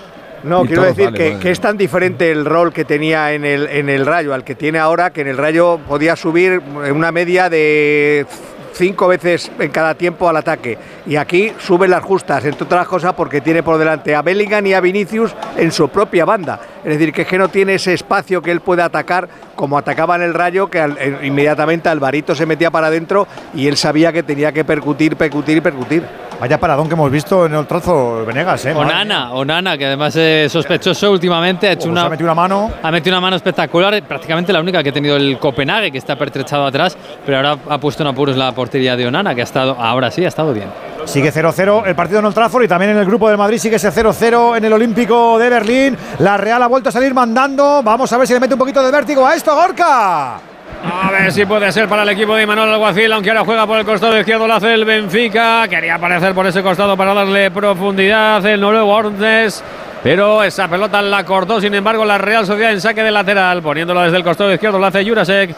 No, 0.44 0.66
quiero 0.66 0.84
decir 0.84 1.06
vale, 1.06 1.18
que, 1.18 1.30
vale. 1.32 1.40
que 1.42 1.52
es 1.52 1.60
tan 1.60 1.78
diferente 1.78 2.32
el 2.32 2.46
rol 2.46 2.74
que 2.74 2.86
tenía 2.86 3.34
en 3.34 3.46
el, 3.46 3.68
en 3.68 3.90
el 3.90 4.06
Rayo 4.06 4.34
al 4.34 4.44
que 4.44 4.56
tiene 4.56 4.80
ahora, 4.80 5.12
que 5.12 5.22
en 5.22 5.28
el 5.28 5.38
Rayo 5.38 5.80
podía 5.88 6.16
subir 6.16 6.60
una 6.60 7.12
media 7.12 7.50
de 7.50 8.26
cinco 8.74 9.08
veces 9.08 9.52
en 9.60 9.72
cada 9.72 9.96
tiempo 9.96 10.28
al 10.28 10.38
ataque. 10.38 10.78
Y 11.06 11.16
aquí 11.16 11.52
sube 11.60 11.88
las 11.88 12.04
justas, 12.04 12.44
entre 12.46 12.64
otras 12.66 12.88
cosas 12.88 13.14
porque 13.14 13.42
tiene 13.42 13.64
por 13.64 13.78
delante 13.78 14.16
a 14.16 14.22
Bellingham 14.22 14.66
y 14.68 14.74
a 14.74 14.82
Vinicius 14.82 15.34
en 15.58 15.72
su 15.72 15.90
propia 15.90 16.26
banda. 16.26 16.60
Es 16.84 16.98
decir, 16.98 17.14
que 17.14 17.22
es 17.22 17.28
que 17.28 17.38
no 17.38 17.48
tiene 17.48 17.76
ese 17.76 17.94
espacio 17.94 18.42
que 18.42 18.52
él 18.52 18.60
puede 18.60 18.82
atacar 18.82 19.30
como 19.56 19.78
atacaba 19.78 20.16
en 20.16 20.24
el 20.24 20.34
Rayo, 20.34 20.68
que 20.70 20.80
al- 20.82 20.98
eh, 21.00 21.20
inmediatamente 21.24 21.88
Alvarito 21.88 22.36
se 22.36 22.46
metía 22.46 22.72
para 22.72 22.88
adentro 22.88 23.28
y 23.54 23.68
él 23.68 23.78
sabía 23.78 24.12
que 24.12 24.24
tenía 24.24 24.52
que 24.52 24.66
percutir, 24.66 25.16
percutir 25.16 25.58
y 25.58 25.62
percutir. 25.62 26.04
Vaya 26.40 26.60
paradón 26.60 26.88
que 26.90 26.96
hemos 26.96 27.10
visto 27.12 27.46
en 27.46 27.54
el 27.54 27.66
trazo 27.68 28.26
Venegas, 28.26 28.66
¿eh? 28.66 28.74
Onana, 28.74 29.32
Onana, 29.34 29.78
que 29.78 29.86
además 29.86 30.14
es 30.16 30.52
sospechoso 30.52 31.12
últimamente, 31.12 31.70
ha 31.70 31.72
hecho 31.74 31.84
Como 31.84 31.94
una, 31.94 32.02
se 32.02 32.08
ha 32.08 32.10
metido 32.10 32.28
una 32.28 32.36
mano. 32.36 32.72
ha 32.82 32.92
metido 32.92 33.14
una 33.16 33.22
mano 33.22 33.36
espectacular, 33.38 34.02
prácticamente 34.04 34.52
la 34.52 34.60
única 34.60 34.84
que 34.84 34.90
ha 34.90 34.94
tenido 34.94 35.16
el 35.16 35.38
Copenhague, 35.38 35.92
que 35.92 36.00
está 36.00 36.18
pertrechado 36.18 36.66
atrás, 36.66 36.98
pero 37.26 37.38
ahora 37.38 37.58
ha 37.70 37.78
puesto 37.78 38.04
en 38.04 38.08
apuros 38.10 38.36
la 38.36 38.52
portería 38.64 38.96
de 38.96 39.06
Onana, 39.06 39.36
que 39.36 39.42
ha 39.42 39.44
estado, 39.44 39.76
ahora 39.78 40.10
sí, 40.10 40.24
ha 40.24 40.30
estado 40.30 40.54
bien. 40.54 40.70
Sigue 41.04 41.34
0-0 41.34 41.84
el 41.86 41.96
partido 41.96 42.20
en 42.20 42.26
Old 42.26 42.34
Trafford 42.34 42.64
y 42.64 42.68
también 42.70 42.92
en 42.92 42.98
el 42.98 43.06
grupo 43.06 43.28
del 43.28 43.38
Madrid 43.38 43.58
sigue 43.58 43.76
ese 43.76 43.92
0-0 43.92 44.56
en 44.56 44.64
el 44.64 44.72
Olímpico 44.72 45.38
de 45.38 45.50
Berlín. 45.50 45.98
La 46.20 46.38
Real 46.38 46.64
ha 46.64 46.68
vuelto 46.68 46.88
a 46.88 46.92
salir 46.94 47.14
mandando. 47.14 47.82
Vamos 47.84 48.14
a 48.14 48.18
ver 48.18 48.26
si 48.26 48.34
le 48.34 48.40
mete 48.40 48.54
un 48.54 48.60
poquito 48.60 48.82
de 48.82 48.90
vértigo 48.90 49.28
a 49.28 49.36
esto, 49.36 49.54
Gorka. 49.54 50.36
A 50.36 51.12
ver 51.12 51.34
si 51.34 51.46
puede 51.46 51.74
ser 51.74 51.90
para 51.90 52.04
el 52.04 52.10
equipo 52.10 52.36
de 52.36 52.46
Manuel 52.46 52.72
Alguacil, 52.72 53.12
aunque 53.12 53.32
ahora 53.32 53.44
juega 53.44 53.68
por 53.68 53.80
el 53.80 53.86
costado 53.86 54.18
izquierdo, 54.18 54.48
lo 54.48 54.54
hace 54.54 54.74
el 54.74 54.86
Benfica. 54.86 55.68
Quería 55.68 55.96
aparecer 55.96 56.34
por 56.34 56.48
ese 56.48 56.64
costado 56.64 56.96
para 56.96 57.14
darle 57.14 57.52
profundidad 57.52 58.46
el 58.46 58.62
noruego 58.62 58.94
Ornes. 58.94 59.62
Pero 60.04 60.42
esa 60.42 60.70
pelota 60.70 61.02
la 61.02 61.26
cortó, 61.26 61.60
sin 61.60 61.74
embargo, 61.74 62.06
la 62.06 62.18
Real 62.18 62.46
Sociedad 62.46 62.72
en 62.72 62.80
saque 62.80 63.04
de 63.04 63.12
lateral, 63.12 63.62
poniéndola 63.62 64.04
desde 64.04 64.18
el 64.18 64.24
costado 64.24 64.54
izquierdo, 64.54 64.80
lo 64.80 64.86
hace 64.86 65.06
Jurasek. 65.06 65.54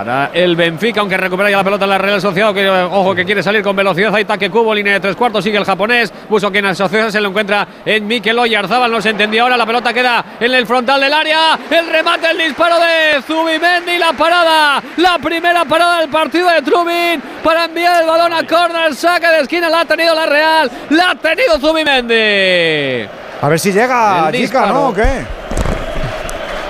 Para 0.00 0.30
el 0.32 0.56
Benfica, 0.56 1.00
aunque 1.00 1.18
recupera 1.18 1.50
ya 1.50 1.58
la 1.58 1.64
pelota 1.64 1.84
en 1.84 1.90
la 1.90 1.98
Real 1.98 2.22
Sociedad, 2.22 2.54
que 2.54 2.64
eh, 2.64 2.70
ojo 2.70 3.14
que 3.14 3.22
quiere 3.22 3.42
salir 3.42 3.62
con 3.62 3.76
velocidad. 3.76 4.14
Hay 4.14 4.24
taque 4.24 4.48
cubo, 4.48 4.74
línea 4.74 4.94
de 4.94 5.00
tres 5.00 5.14
cuartos, 5.14 5.44
sigue 5.44 5.58
el 5.58 5.64
japonés. 5.66 6.10
Puso 6.26 6.50
quien 6.50 6.64
asociado 6.64 7.10
se 7.10 7.20
lo 7.20 7.28
encuentra 7.28 7.68
en 7.84 8.06
Mikel 8.06 8.38
Oyarzabal, 8.38 8.90
no 8.90 9.02
se 9.02 9.10
entendió 9.10 9.42
ahora. 9.42 9.58
La 9.58 9.66
pelota 9.66 9.92
queda 9.92 10.24
en 10.40 10.54
el 10.54 10.66
frontal 10.66 11.02
del 11.02 11.12
área. 11.12 11.58
El 11.70 11.86
remate, 11.86 12.30
el 12.30 12.38
disparo 12.38 12.76
de 12.80 13.20
Zubimendi, 13.26 13.98
la 13.98 14.14
parada. 14.14 14.82
La 14.96 15.18
primera 15.18 15.66
parada 15.66 16.00
del 16.00 16.08
partido 16.08 16.48
de 16.48 16.62
Trubin 16.62 17.22
para 17.44 17.66
enviar 17.66 18.00
el 18.00 18.08
balón 18.08 18.32
a 18.32 18.46
córner. 18.46 18.94
Saque 18.94 19.26
de 19.26 19.40
esquina, 19.40 19.68
la 19.68 19.80
ha 19.80 19.84
tenido 19.84 20.14
la 20.14 20.24
Real, 20.24 20.70
la 20.88 21.10
ha 21.10 21.14
tenido 21.16 21.58
Zubimendi. 21.58 23.06
A 23.42 23.48
ver 23.50 23.60
si 23.60 23.70
llega, 23.70 24.30
El 24.30 24.34
chica, 24.34 24.60
disparo. 24.62 24.72
¿no? 24.72 24.88
¿O 24.88 24.94
qué? 24.94 25.26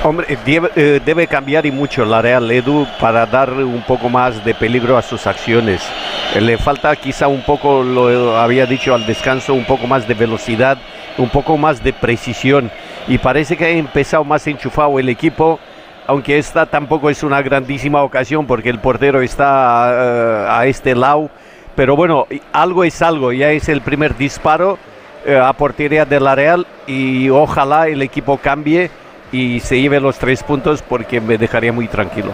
Hombre, 0.02 0.38
debe, 0.46 0.70
eh, 0.76 1.00
debe 1.04 1.26
cambiar 1.26 1.66
y 1.66 1.70
mucho 1.70 2.06
la 2.06 2.22
Real 2.22 2.50
Edu 2.50 2.86
para 2.98 3.26
dar 3.26 3.52
un 3.52 3.82
poco 3.82 4.08
más 4.08 4.42
de 4.46 4.54
peligro 4.54 4.96
a 4.96 5.02
sus 5.02 5.26
acciones. 5.26 5.82
Le 6.40 6.56
falta 6.56 6.96
quizá 6.96 7.28
un 7.28 7.42
poco, 7.42 7.82
lo 7.82 8.34
había 8.38 8.64
dicho 8.64 8.94
al 8.94 9.04
descanso, 9.04 9.52
un 9.52 9.66
poco 9.66 9.86
más 9.86 10.08
de 10.08 10.14
velocidad, 10.14 10.78
un 11.18 11.28
poco 11.28 11.58
más 11.58 11.84
de 11.84 11.92
precisión. 11.92 12.70
Y 13.08 13.18
parece 13.18 13.58
que 13.58 13.66
ha 13.66 13.70
empezado 13.70 14.24
más 14.24 14.46
enchufado 14.46 14.98
el 14.98 15.10
equipo, 15.10 15.60
aunque 16.06 16.38
esta 16.38 16.64
tampoco 16.64 17.10
es 17.10 17.22
una 17.22 17.42
grandísima 17.42 18.02
ocasión 18.02 18.46
porque 18.46 18.70
el 18.70 18.78
portero 18.78 19.20
está 19.20 19.90
eh, 19.92 20.46
a 20.48 20.64
este 20.64 20.94
lado. 20.94 21.28
Pero 21.76 21.94
bueno, 21.94 22.26
algo 22.54 22.84
es 22.84 23.02
algo, 23.02 23.32
ya 23.32 23.50
es 23.50 23.68
el 23.68 23.82
primer 23.82 24.16
disparo 24.16 24.78
eh, 25.26 25.36
a 25.36 25.52
portería 25.52 26.06
de 26.06 26.20
la 26.20 26.34
Real 26.34 26.66
y 26.86 27.28
ojalá 27.28 27.88
el 27.88 28.00
equipo 28.00 28.38
cambie 28.38 28.90
y 29.32 29.60
se 29.60 29.80
lleve 29.80 30.00
los 30.00 30.18
tres 30.18 30.42
puntos 30.42 30.82
porque 30.82 31.20
me 31.20 31.38
dejaría 31.38 31.72
muy 31.72 31.88
tranquilo. 31.88 32.32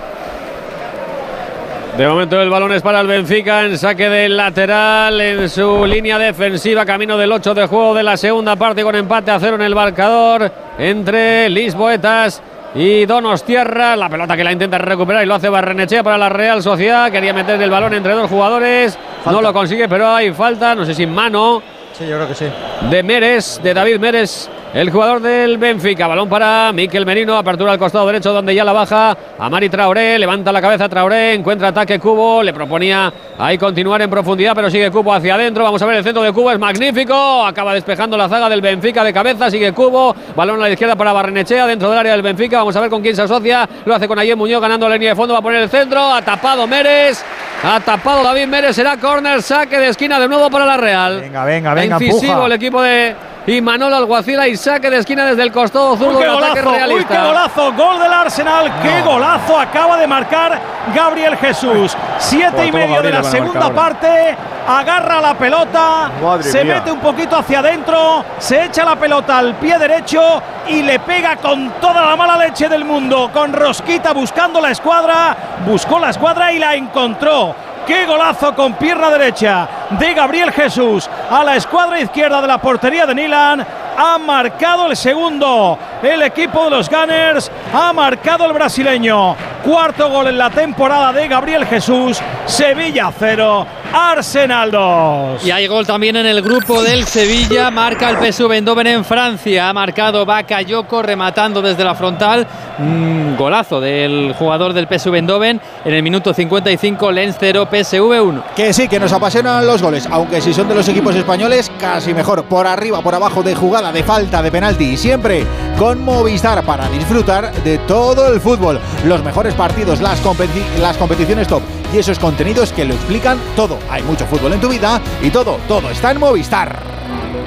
De 1.97 2.07
momento 2.07 2.41
el 2.43 2.51
balón 2.51 2.73
es 2.73 2.83
para 2.83 3.01
el 3.01 3.07
Benfica 3.07 3.65
en 3.65 3.79
saque 3.79 4.11
del 4.11 4.37
lateral 4.37 5.19
en 5.19 5.49
su 5.49 5.87
línea 5.87 6.19
defensiva, 6.19 6.85
camino 6.85 7.17
del 7.17 7.33
8 7.33 7.55
de 7.55 7.67
juego 7.67 7.95
de 7.95 8.03
la 8.03 8.19
segunda 8.19 8.55
parte 8.55 8.83
con 8.83 8.95
empate 8.95 9.31
a 9.31 9.41
cero 9.41 9.57
en 9.57 9.63
el 9.63 9.75
marcador 9.75 10.53
entre 10.79 11.49
Lisboetas 11.49 12.43
y 12.75 13.07
Donostierra. 13.07 13.97
La 13.97 14.11
pelota 14.11 14.37
que 14.37 14.45
la 14.45 14.53
intenta 14.53 14.77
recuperar 14.77 15.23
y 15.23 15.27
lo 15.27 15.37
hace 15.37 15.49
Barrenechea 15.49 16.03
para 16.03 16.19
la 16.19 16.29
Real 16.29 16.63
Sociedad. 16.63 17.11
Quería 17.11 17.33
meter 17.33 17.61
el 17.63 17.71
balón 17.71 17.95
entre 17.95 18.13
dos 18.13 18.29
jugadores, 18.29 18.99
no 19.25 19.41
lo 19.41 19.55
consigue, 19.55 19.89
pero 19.89 20.07
hay 20.09 20.33
falta, 20.33 20.75
no 20.75 20.85
sé 20.85 20.93
si 20.93 21.07
mano 21.07 21.63
Sí, 21.99 22.07
yo 22.07 22.17
creo 22.17 22.29
que 22.29 22.35
sí. 22.35 22.45
de 22.91 23.03
Meres, 23.03 23.59
de 23.63 23.73
David 23.73 23.99
Meres 23.99 24.51
el 24.77 24.91
jugador 24.91 25.23
del 25.23 25.57
Benfica. 25.57 26.07
Balón 26.07 26.29
para 26.29 26.71
Miquel 26.71 27.07
Merino, 27.07 27.35
apertura 27.39 27.73
al 27.73 27.79
costado 27.79 28.07
derecho 28.07 28.31
donde 28.35 28.55
ya 28.55 28.63
la 28.63 28.75
baja. 28.75 29.17
A 29.39 29.49
Mari 29.49 29.71
Traoré, 29.71 30.19
levanta 30.19 30.53
la 30.53 30.61
cabeza 30.61 30.87
Traoré, 30.87 31.33
encuentra 31.33 31.69
ataque 31.69 31.99
Cubo, 31.99 32.43
le 32.43 32.53
proponía 32.53 33.11
ahí 33.39 33.57
continuar 33.57 34.03
en 34.03 34.11
profundidad, 34.11 34.55
pero 34.55 34.71
sigue 34.71 34.91
Cubo 34.91 35.15
hacia 35.15 35.35
adentro. 35.35 35.65
Vamos 35.65 35.81
a 35.81 35.87
ver 35.87 35.97
el 35.97 36.05
centro 36.05 36.23
de 36.23 36.31
Cubo, 36.31 36.53
es 36.53 36.59
magnífico. 36.59 37.47
Acaba 37.47 37.73
despejando 37.73 38.19
la 38.19 38.29
zaga 38.29 38.51
del 38.51 38.61
Benfica 38.61 39.03
de 39.03 39.15
cabeza, 39.15 39.51
sigue 39.51 39.73
Cubo. 39.73 40.15
Balón 40.37 40.61
a 40.61 40.65
la 40.65 40.71
izquierda 40.71 40.95
para 40.95 41.15
Barrenechea 41.15 41.67
dentro 41.67 41.89
del 41.89 41.99
área 41.99 42.13
del 42.13 42.21
Benfica. 42.21 42.59
Vamos 42.59 42.77
a 42.77 42.81
ver 42.83 42.91
con 42.91 43.01
quién 43.01 43.17
se 43.17 43.23
asocia. 43.23 43.67
Lo 43.87 43.95
hace 43.95 44.07
con 44.07 44.19
Ayer 44.19 44.37
Muñoz 44.37 44.61
ganando 44.61 44.87
la 44.91 44.97
línea 44.97 45.11
de 45.13 45.17
fondo. 45.17 45.33
Va 45.33 45.41
a 45.41 45.43
poner 45.43 45.63
el 45.63 45.71
centro. 45.71 46.13
Ha 46.13 46.21
tapado 46.21 46.67
Mérez. 46.67 47.25
Ha 47.65 47.81
tapado 47.81 48.23
David 48.23 48.47
Mérez. 48.47 48.77
Será 48.77 48.99
córner, 48.99 49.41
saque 49.41 49.79
de 49.79 49.89
esquina 49.89 50.21
de 50.21 50.29
nuevo 50.29 50.51
para 50.51 50.67
la 50.67 50.77
Real. 50.77 51.19
Venga, 51.23 51.45
venga, 51.47 51.73
venga. 51.73 51.97
Incisivo 51.97 52.33
empuja. 52.33 52.47
el 52.47 52.53
equipo 52.53 52.83
de 52.83 53.17
Imanol 53.47 53.95
Alguacila 53.95 54.49
y 54.49 54.57
saque 54.57 54.91
de 54.91 54.99
esquina 54.99 55.25
desde 55.25 55.43
el 55.45 55.53
costado 55.53 55.93
Uy, 55.93 55.99
zurdo 55.99 56.19
qué 56.19 56.25
del 56.27 56.37
ataque 56.37 56.63
golazo, 56.63 56.71
uy, 56.71 56.77
realista. 56.79 57.15
qué 57.15 57.27
golazo, 57.29 57.73
gol 57.75 57.99
del 58.01 58.13
Arsenal, 58.13 58.73
qué 58.83 59.03
golazo 59.03 59.59
acaba 59.61 59.97
de 59.97 60.07
marcar 60.07 60.61
Gabriel 60.95 61.37
Jesús. 61.37 61.97
Siete 62.19 62.67
y 62.67 62.73
medio 62.73 63.03
de 63.03 63.11
la 63.13 63.23
segunda 63.23 63.71
parte, 63.71 64.37
agarra 64.67 65.21
la 65.21 65.35
pelota, 65.35 66.11
Madre 66.21 66.43
se 66.51 66.65
mía. 66.65 66.75
mete 66.75 66.91
un 66.91 66.99
poquito 66.99 67.37
hacia 67.37 67.61
adentro, 67.61 68.25
se 68.39 68.65
echa 68.65 68.85
la 68.85 68.97
pelota 68.97 69.39
al 69.39 69.55
pie 69.55 69.79
derecho 69.79 70.43
y 70.69 70.83
le 70.83 70.99
pega 70.99 71.37
con 71.37 71.71
toda 71.81 72.05
la 72.05 72.17
mala 72.17 72.37
leche 72.37 72.69
del 72.69 72.85
mundo, 72.85 73.31
con 73.33 73.53
Rosquita 73.53 74.13
buscando 74.13 74.61
la 74.61 74.73
escuadra, 74.73 75.37
buscó 75.65 76.01
la 76.01 76.11
escuadra 76.11 76.53
y 76.53 76.59
la 76.59 76.75
encontró. 76.75 77.55
Qué 77.87 78.05
golazo 78.05 78.53
con 78.55 78.75
pierna 78.75 79.11
derecha 79.11 79.69
de 79.91 80.13
Gabriel 80.13 80.51
Jesús 80.51 81.09
a 81.31 81.45
la 81.45 81.55
escuadra 81.55 82.01
izquierda 82.01 82.41
de 82.41 82.49
la 82.49 82.59
portería 82.59 83.07
de 83.07 83.15
Nilan. 83.15 83.65
Ha 83.97 84.19
marcado 84.19 84.89
el 84.89 84.97
segundo. 84.97 85.79
El 86.03 86.23
equipo 86.23 86.65
de 86.65 86.71
los 86.71 86.91
Gunners 86.91 87.49
ha 87.73 87.93
marcado 87.93 88.45
el 88.45 88.53
brasileño. 88.53 89.37
Cuarto 89.67 90.09
gol 90.09 90.29
en 90.29 90.39
la 90.39 90.49
temporada 90.49 91.13
de 91.13 91.27
Gabriel 91.27 91.67
Jesús. 91.67 92.21
Sevilla 92.47 93.13
0, 93.19 93.67
Arsenal 93.93 94.71
2. 94.71 95.45
Y 95.45 95.51
hay 95.51 95.67
gol 95.67 95.85
también 95.85 96.15
en 96.15 96.27
el 96.27 96.41
grupo 96.41 96.85
del 96.85 97.05
Sevilla. 97.05 97.69
Marca 97.73 98.09
el 98.09 98.33
PSV 98.33 98.53
Eindhoven 98.53 98.87
en 98.87 99.05
Francia. 99.05 99.69
Ha 99.69 99.73
marcado 99.73 100.25
Bakayoko 100.25 101.03
rematando 101.03 101.61
desde 101.61 101.83
la 101.83 101.97
frontal. 101.97 102.47
Mm, 102.79 103.35
golazo 103.37 103.81
del 103.81 104.37
jugador 104.39 104.73
del 104.73 104.87
PSV 104.87 105.17
Eindhoven 105.17 105.61
en 105.85 105.95
el 105.95 106.03
minuto 106.05 106.33
55. 106.33 107.11
Lens 107.11 107.35
0, 107.41 107.69
PSV 107.69 108.23
1. 108.23 108.45
Que 108.55 108.73
sí, 108.73 108.87
que 108.87 109.01
nos 109.01 109.13
apasionan 109.13 109.67
los 109.67 109.83
goles, 109.83 110.07
aunque 110.13 110.41
si 110.41 110.55
son 110.55 110.69
de 110.69 110.77
los 110.77 110.89
equipos 110.89 111.17
españoles, 111.17 111.73
casi 111.81 112.15
mejor. 112.15 112.45
Por 112.45 112.69
arriba, 112.69 113.03
por 113.03 113.17
abajo, 113.17 113.43
de 113.43 113.57
jugada, 113.57 113.91
de 113.91 114.05
falta, 114.05 114.43
de 114.43 114.53
penalti. 114.53 114.93
Y 114.93 114.97
siempre 114.97 115.45
con 115.77 116.05
Movistar 116.05 116.63
para 116.63 116.89
disfrutar 116.89 117.53
de 117.65 117.79
todo 117.79 118.33
el 118.33 118.41
fútbol. 118.41 118.79
Los 119.05 119.25
mejores 119.25 119.56
partidos, 119.57 120.01
las, 120.01 120.23
competi- 120.25 120.79
las 120.79 120.97
competiciones 120.97 121.49
top 121.49 121.63
y 121.93 121.99
esos 121.99 122.19
contenidos 122.19 122.73
que 122.73 122.85
lo 122.85 122.95
explican 122.95 123.39
todo. 123.57 123.79
Hay 123.91 124.03
mucho 124.03 124.27
fútbol 124.27 124.53
en 124.53 124.61
tu 124.61 124.69
vida 124.69 125.01
y 125.23 125.31
todo, 125.31 125.59
todo 125.67 125.91
está 125.91 126.11
en 126.13 126.21
Movistar. 126.21 126.79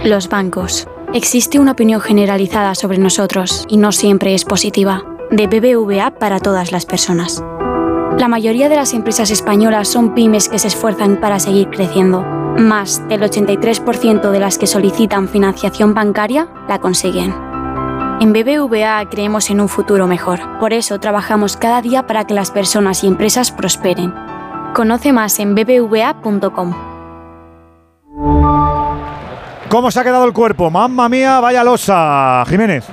Los 0.03 0.27
bancos. 0.29 0.87
Existe 1.13 1.59
una 1.59 1.71
opinión 1.71 2.01
generalizada 2.01 2.75
sobre 2.75 2.97
nosotros 2.99 3.65
y 3.67 3.77
no 3.77 3.91
siempre 3.91 4.33
es 4.35 4.45
positiva. 4.45 5.03
De 5.31 5.47
BBVA 5.47 6.11
para 6.11 6.39
todas 6.39 6.71
las 6.71 6.85
personas. 6.85 7.43
La 8.17 8.27
mayoría 8.27 8.69
de 8.69 8.75
las 8.75 8.93
empresas 8.93 9.31
españolas 9.31 9.87
son 9.87 10.13
pymes 10.13 10.49
que 10.49 10.59
se 10.59 10.67
esfuerzan 10.67 11.19
para 11.21 11.39
seguir 11.39 11.69
creciendo. 11.69 12.21
Más 12.57 13.07
del 13.07 13.21
83% 13.21 14.31
de 14.31 14.39
las 14.39 14.57
que 14.57 14.67
solicitan 14.67 15.29
financiación 15.29 15.93
bancaria 15.93 16.47
la 16.67 16.79
consiguen. 16.79 17.33
En 18.21 18.33
BBVA 18.33 19.07
creemos 19.09 19.49
en 19.49 19.61
un 19.61 19.69
futuro 19.69 20.05
mejor. 20.05 20.41
Por 20.59 20.73
eso 20.73 20.99
trabajamos 20.99 21.55
cada 21.55 21.81
día 21.81 22.05
para 22.05 22.25
que 22.25 22.33
las 22.33 22.51
personas 22.51 23.01
y 23.05 23.07
empresas 23.07 23.49
prosperen. 23.49 24.13
Conoce 24.73 25.13
más 25.13 25.39
en 25.39 25.55
bbva.com. 25.55 26.73
¿Cómo 29.69 29.89
se 29.89 29.99
ha 29.99 30.03
quedado 30.03 30.25
el 30.25 30.33
cuerpo? 30.33 30.69
Mamma 30.69 31.07
mía, 31.07 31.39
vaya 31.39 31.63
losa, 31.63 32.43
Jiménez. 32.47 32.85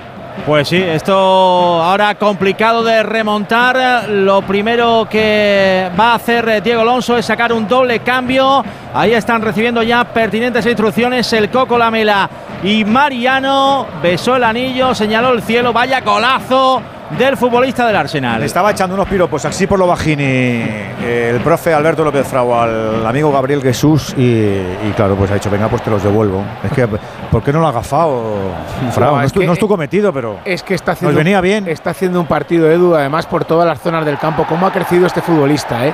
Pues 0.45 0.69
sí, 0.69 0.77
esto 0.77 1.13
ahora 1.13 2.15
complicado 2.15 2.83
de 2.83 3.03
remontar. 3.03 4.07
Lo 4.09 4.41
primero 4.41 5.07
que 5.09 5.89
va 5.99 6.11
a 6.11 6.15
hacer 6.15 6.47
eh, 6.47 6.61
Diego 6.61 6.81
Alonso 6.81 7.17
es 7.17 7.25
sacar 7.25 7.51
un 7.51 7.67
doble 7.67 7.99
cambio. 7.99 8.63
Ahí 8.93 9.13
están 9.13 9.41
recibiendo 9.41 9.83
ya 9.83 10.05
pertinentes 10.05 10.65
instrucciones 10.65 11.31
el 11.33 11.49
Coco 11.49 11.77
Lamela 11.77 12.29
y 12.63 12.85
Mariano. 12.85 13.87
Besó 14.01 14.37
el 14.37 14.43
anillo, 14.43 14.95
señaló 14.95 15.33
el 15.33 15.41
cielo. 15.41 15.73
Vaya 15.73 15.99
golazo 16.01 16.81
del 17.11 17.37
futbolista 17.37 17.85
del 17.87 17.95
Arsenal. 17.95 18.39
Le 18.39 18.45
estaba 18.45 18.71
echando 18.71 18.95
unos 18.95 19.07
piropos 19.07 19.45
así 19.45 19.65
por 19.67 19.79
lo 19.79 19.87
bajini 19.87 20.23
eh, 20.23 21.31
el 21.33 21.41
profe 21.41 21.73
Alberto 21.73 22.03
López 22.03 22.27
Frau 22.27 22.53
al 22.53 23.05
amigo 23.05 23.31
Gabriel 23.31 23.61
Jesús 23.61 24.13
y, 24.17 24.23
y 24.23 24.93
claro, 24.95 25.15
pues 25.15 25.31
ha 25.31 25.35
dicho, 25.35 25.49
venga, 25.49 25.67
pues 25.69 25.81
te 25.83 25.89
los 25.89 26.03
devuelvo. 26.03 26.43
Es 26.63 26.71
que, 26.71 26.87
¿por 27.31 27.41
qué 27.43 27.53
no 27.53 27.59
lo 27.59 27.67
ha 27.67 27.69
agafado, 27.69 28.33
Frau? 28.91 29.11
No, 29.11 29.17
No, 29.17 29.23
es, 29.23 29.31
tu, 29.31 29.39
que- 29.39 29.45
no 29.47 29.53
es 29.53 29.59
tu 29.59 29.67
cometido, 29.67 30.11
pero 30.11 30.39
Es 30.43 30.63
que 30.63 30.73
está 30.75 30.91
haciendo, 30.93 31.13
nos 31.13 31.17
venía 31.23 31.39
bien. 31.41 31.67
está 31.67 31.91
haciendo 31.91 32.19
un 32.19 32.27
partido, 32.27 32.69
Edu, 32.69 32.95
además 32.95 33.25
por 33.25 33.45
todas 33.45 33.65
las 33.67 33.79
zonas 33.79 34.05
del 34.05 34.17
campo. 34.17 34.45
¿Cómo 34.47 34.67
ha 34.67 34.71
crecido 34.73 35.07
este 35.07 35.21
futbolista? 35.21 35.85
Eh? 35.87 35.93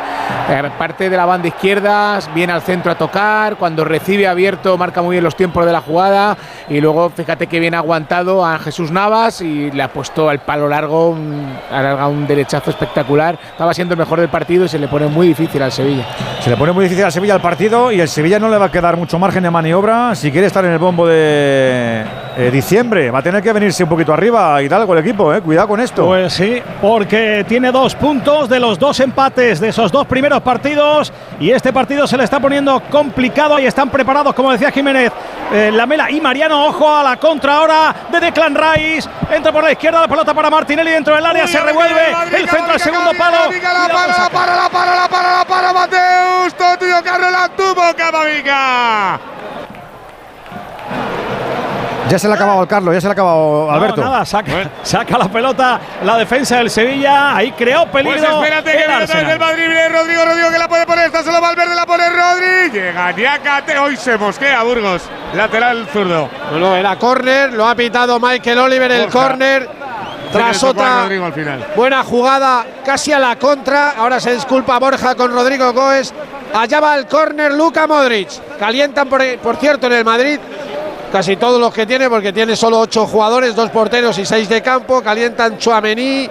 Eh, 0.50 0.70
parte 0.78 1.10
de 1.10 1.18
la 1.18 1.26
banda 1.26 1.48
izquierda, 1.48 2.20
viene 2.34 2.54
al 2.54 2.62
centro 2.62 2.92
a 2.92 2.96
tocar, 2.96 3.56
cuando 3.58 3.86
recibe 3.86 4.28
abierto 4.28 4.78
marca 4.78 5.02
muy 5.02 5.14
bien 5.16 5.24
los 5.24 5.36
tiempos 5.36 5.66
de 5.66 5.72
la 5.72 5.82
jugada 5.82 6.36
y 6.70 6.82
luego 6.82 7.10
fíjate 7.10 7.48
que 7.48 7.60
viene 7.60 7.78
aguantado 7.78 8.46
a 8.46 8.58
Jesús 8.60 8.92
Navas 8.92 9.42
y 9.42 9.70
le 9.72 9.84
ha 9.84 9.92
puesto 9.94 10.30
al 10.30 10.40
palo 10.40 10.68
largo, 10.68 11.03
un, 11.10 11.58
ha 11.72 11.82
largado 11.82 12.10
un 12.10 12.28
derechazo 12.28 12.70
espectacular. 12.70 13.38
Estaba 13.52 13.74
siendo 13.74 13.94
el 13.94 14.00
mejor 14.00 14.20
del 14.20 14.30
partido 14.30 14.66
y 14.66 14.70
se 14.70 14.80
le 14.80 14.88
pone 14.88 15.08
muy 15.08 15.28
difícil 15.28 15.62
al 15.62 15.72
Sevilla. 15.72 16.06
Se 16.40 16.50
le 16.50 16.58
pone 16.58 16.72
muy 16.72 16.86
difícil 16.86 17.06
al 17.06 17.12
Sevilla 17.12 17.36
el 17.36 17.42
partido 17.42 17.92
y 17.92 18.00
el 18.00 18.08
Sevilla 18.08 18.40
no 18.40 18.50
le 18.50 18.58
va 18.58 18.66
a 18.66 18.72
quedar 18.72 18.98
mucho 18.98 19.20
margen 19.20 19.44
de 19.44 19.52
maniobra 19.52 20.16
si 20.16 20.32
quiere 20.32 20.48
estar 20.48 20.64
en 20.66 20.72
el 20.72 20.80
bombo 20.80 21.08
de 21.08 22.04
eh, 22.38 22.50
diciembre. 22.52 23.12
Va 23.12 23.20
a 23.20 23.24
tener 23.24 23.42
que 23.42 23.54
venirse 23.54 23.84
un 23.84 23.90
poquito 23.90 24.14
arriba 24.14 24.62
Hidalgo 24.62 24.94
el 24.94 25.00
equipo, 25.00 25.34
eh. 25.34 25.42
cuidado 25.42 25.68
con 25.68 25.80
esto. 25.80 26.06
Pues 26.06 26.34
sí, 26.34 26.62
porque 26.82 27.46
tiene 27.48 27.72
dos 27.72 27.96
puntos 27.96 28.50
de 28.50 28.60
los 28.60 28.80
dos 28.80 29.00
empates 29.00 29.60
de 29.60 29.70
esos 29.70 29.92
dos 29.92 30.08
primeros 30.08 30.42
partidos 30.42 31.14
y 31.40 31.52
este 31.52 31.74
partido 31.74 32.08
se 32.08 32.18
le 32.18 32.24
está 32.24 32.40
poniendo 32.40 32.82
complicado 32.90 33.60
y 33.60 33.66
están 33.66 33.90
preparados, 33.90 34.34
como 34.34 34.52
decía 34.52 34.72
Jiménez, 34.72 35.12
eh, 35.52 35.72
Lamela 35.74 36.10
y 36.10 36.22
Mariano. 36.22 36.66
Ojo 36.68 36.94
a 36.94 37.04
la 37.04 37.18
contra 37.18 37.58
ahora 37.58 37.96
de 38.12 38.20
Declan 38.20 38.56
Rice. 38.56 39.10
Entra 39.32 39.52
por 39.52 39.64
la 39.64 39.72
izquierda 39.72 40.02
la 40.02 40.08
pelota 40.08 40.34
para 40.34 40.50
Martinelli 40.50 40.92
dentro 40.92 41.16
del 41.16 41.26
área, 41.26 41.48
se 41.48 41.60
revuelve 41.60 42.02
el 42.38 42.50
centro 42.50 42.74
al 42.74 42.80
segundo 42.80 43.12
palo. 43.18 43.52
La 43.52 43.70
para, 43.70 44.18
la 44.18 44.30
para, 44.30 44.56
la 44.56 44.70
para, 44.70 44.96
la 44.96 45.10
para, 45.10 45.38
la 45.38 45.46
para, 45.46 45.74
Mateus. 45.74 46.54
Carlos 47.04 47.32
la 47.32 47.50
tuvo 47.50 47.82
Camavinga. 47.96 49.20
Ya 52.10 52.20
se 52.20 52.28
le 52.28 52.34
ha 52.34 52.36
acabado 52.36 52.62
el 52.62 52.68
Carlos, 52.68 52.94
ya 52.94 53.02
se 53.02 53.08
le 53.08 53.12
ha 53.12 53.14
acabado 53.14 53.72
Alberto. 53.72 54.02
No, 54.02 54.10
nada, 54.12 54.26
saca, 54.26 54.52
saca 54.84 55.18
la 55.18 55.30
pelota 55.30 55.80
la 56.04 56.18
defensa 56.18 56.58
del 56.58 56.70
Sevilla. 56.70 57.36
Ahí 57.36 57.52
creó 57.54 57.86
peligro. 57.88 58.20
Pues 58.20 58.30
espérate 58.30 58.72
que 58.72 58.78
el 58.78 58.88
viene 58.88 58.94
otra 58.94 59.00
vez 59.00 59.10
Arsenal. 59.12 59.32
el 59.32 59.40
Madrid. 59.40 59.64
Viene 59.64 59.90
Rodrigo, 59.90 60.26
Rodrigo 60.26 60.50
que 60.52 60.58
la 60.58 60.68
puede 60.68 60.86
poner. 60.86 61.06
Está 61.06 61.24
solo 61.24 61.42
Valverde, 61.42 61.76
la 61.76 61.86
pone 61.86 62.10
Rodri. 62.10 62.72
Llega 62.72 63.12
Niakate. 63.12 63.78
Hoy 63.80 63.98
se 63.98 64.18
mosquea 64.18 64.64
Burgos. 64.64 65.04
Lateral 65.34 65.88
zurdo. 65.92 66.30
No, 66.52 66.60
no, 66.60 66.76
era 66.76 66.98
córner, 66.98 67.54
lo 67.54 67.68
ha 67.68 67.76
pitado 67.76 68.20
Michael 68.20 68.60
Oliver 68.60 68.92
el 68.92 69.10
córner. 69.10 69.70
Tras 70.32 70.64
otra 70.64 71.04
al 71.04 71.66
buena 71.76 72.04
jugada, 72.04 72.66
casi 72.84 73.12
a 73.12 73.20
la 73.20 73.36
contra. 73.38 73.92
Ahora 73.92 74.20
se 74.20 74.34
disculpa 74.34 74.80
Borja 74.80 75.14
con 75.14 75.32
Rodrigo 75.32 75.72
Goes. 75.74 76.12
Allá 76.56 76.80
va 76.80 76.96
el 76.96 77.06
córner 77.06 77.52
Luka 77.54 77.86
Modric. 77.86 78.30
Calientan, 78.58 79.08
por, 79.08 79.22
por 79.40 79.58
cierto, 79.58 79.88
en 79.88 79.94
el 79.94 80.06
Madrid 80.06 80.40
casi 81.14 81.36
todos 81.36 81.62
los 81.62 81.72
que 81.72 81.86
tiene, 81.86 82.10
porque 82.10 82.34
tiene 82.34 82.56
solo 82.56 82.80
ocho 82.80 83.06
jugadores, 83.06 83.56
dos 83.56 83.70
porteros 83.70 84.18
y 84.18 84.26
seis 84.26 84.50
de 84.50 84.64
campo. 84.64 85.04
Calientan 85.04 85.60
Chuamení, 85.60 86.28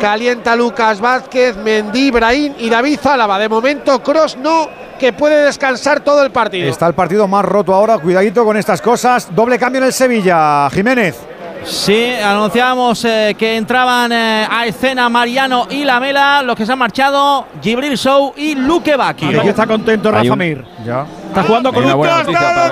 calienta 0.00 0.56
Lucas 0.56 0.98
Vázquez, 0.98 1.54
Mendy, 1.58 2.10
Brahim 2.10 2.54
y 2.58 2.70
David 2.70 3.00
Zálava. 3.02 3.38
De 3.38 3.50
momento, 3.50 4.02
Cross 4.02 4.38
no, 4.38 4.66
que 4.98 5.12
puede 5.12 5.44
descansar 5.44 6.00
todo 6.00 6.22
el 6.22 6.30
partido. 6.30 6.70
Está 6.70 6.86
el 6.86 6.94
partido 6.94 7.28
más 7.28 7.44
roto 7.44 7.74
ahora, 7.74 7.98
cuidadito 7.98 8.46
con 8.46 8.56
estas 8.56 8.80
cosas. 8.80 9.28
Doble 9.36 9.58
cambio 9.58 9.80
en 9.82 9.88
el 9.88 9.92
Sevilla, 9.92 10.70
Jiménez. 10.70 11.27
Sí, 11.64 12.12
anunciábamos 12.14 13.04
eh, 13.04 13.34
que 13.38 13.56
entraban 13.56 14.10
eh, 14.12 14.46
a 14.50 14.66
escena 14.66 15.08
Mariano 15.08 15.66
y 15.70 15.84
Lamela, 15.84 16.42
los 16.42 16.56
que 16.56 16.64
se 16.64 16.72
han 16.72 16.78
marchado, 16.78 17.46
Gibril 17.62 17.96
Show 17.98 18.32
y 18.36 18.54
Luque 18.54 18.96
Baki. 18.96 19.34
Aquí 19.36 19.48
está 19.48 19.66
contento 19.66 20.10
Rafa 20.10 20.32
un- 20.32 20.38
Mir. 20.38 20.64
Ya. 20.84 21.04
Está 21.28 21.42
jugando 21.42 21.72
con 21.72 21.84
un 21.84 22.00
para- 22.00 22.24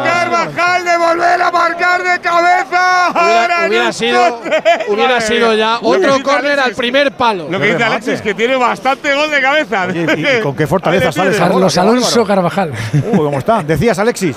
Carvajal 0.03 0.85
de 0.85 0.97
volver 0.97 1.43
a 1.43 1.51
marcar 1.51 2.03
de 2.03 2.21
cabeza. 2.21 3.11
Hubiera, 3.13 3.67
hubiera 3.69 3.93
sido, 3.93 4.41
hubiera 4.89 5.21
sido 5.21 5.55
ya 5.55 5.79
otro 5.83 6.23
córner 6.23 6.59
al 6.59 6.73
primer 6.75 7.13
palo. 7.13 7.49
Lo 7.51 7.61
que 7.61 7.73
dice 7.73 7.85
Alexis, 7.85 8.23
que 8.23 8.35
tiene 8.35 8.57
bastante 8.57 9.15
gol 9.15 9.31
de 9.31 9.41
cabeza. 9.41 9.87
Y, 9.93 9.99
y 9.99 10.41
con 10.43 10.57
qué 10.57 10.67
fortaleza 10.67 11.13
sale 11.13 11.37
Carlos 11.37 11.77
Alonso. 11.77 12.25
Carvajal. 12.25 12.73
Uh, 13.13 13.17
¿Cómo 13.17 13.39
está? 13.39 13.63
Decías, 13.63 13.99
Alexis. 13.99 14.37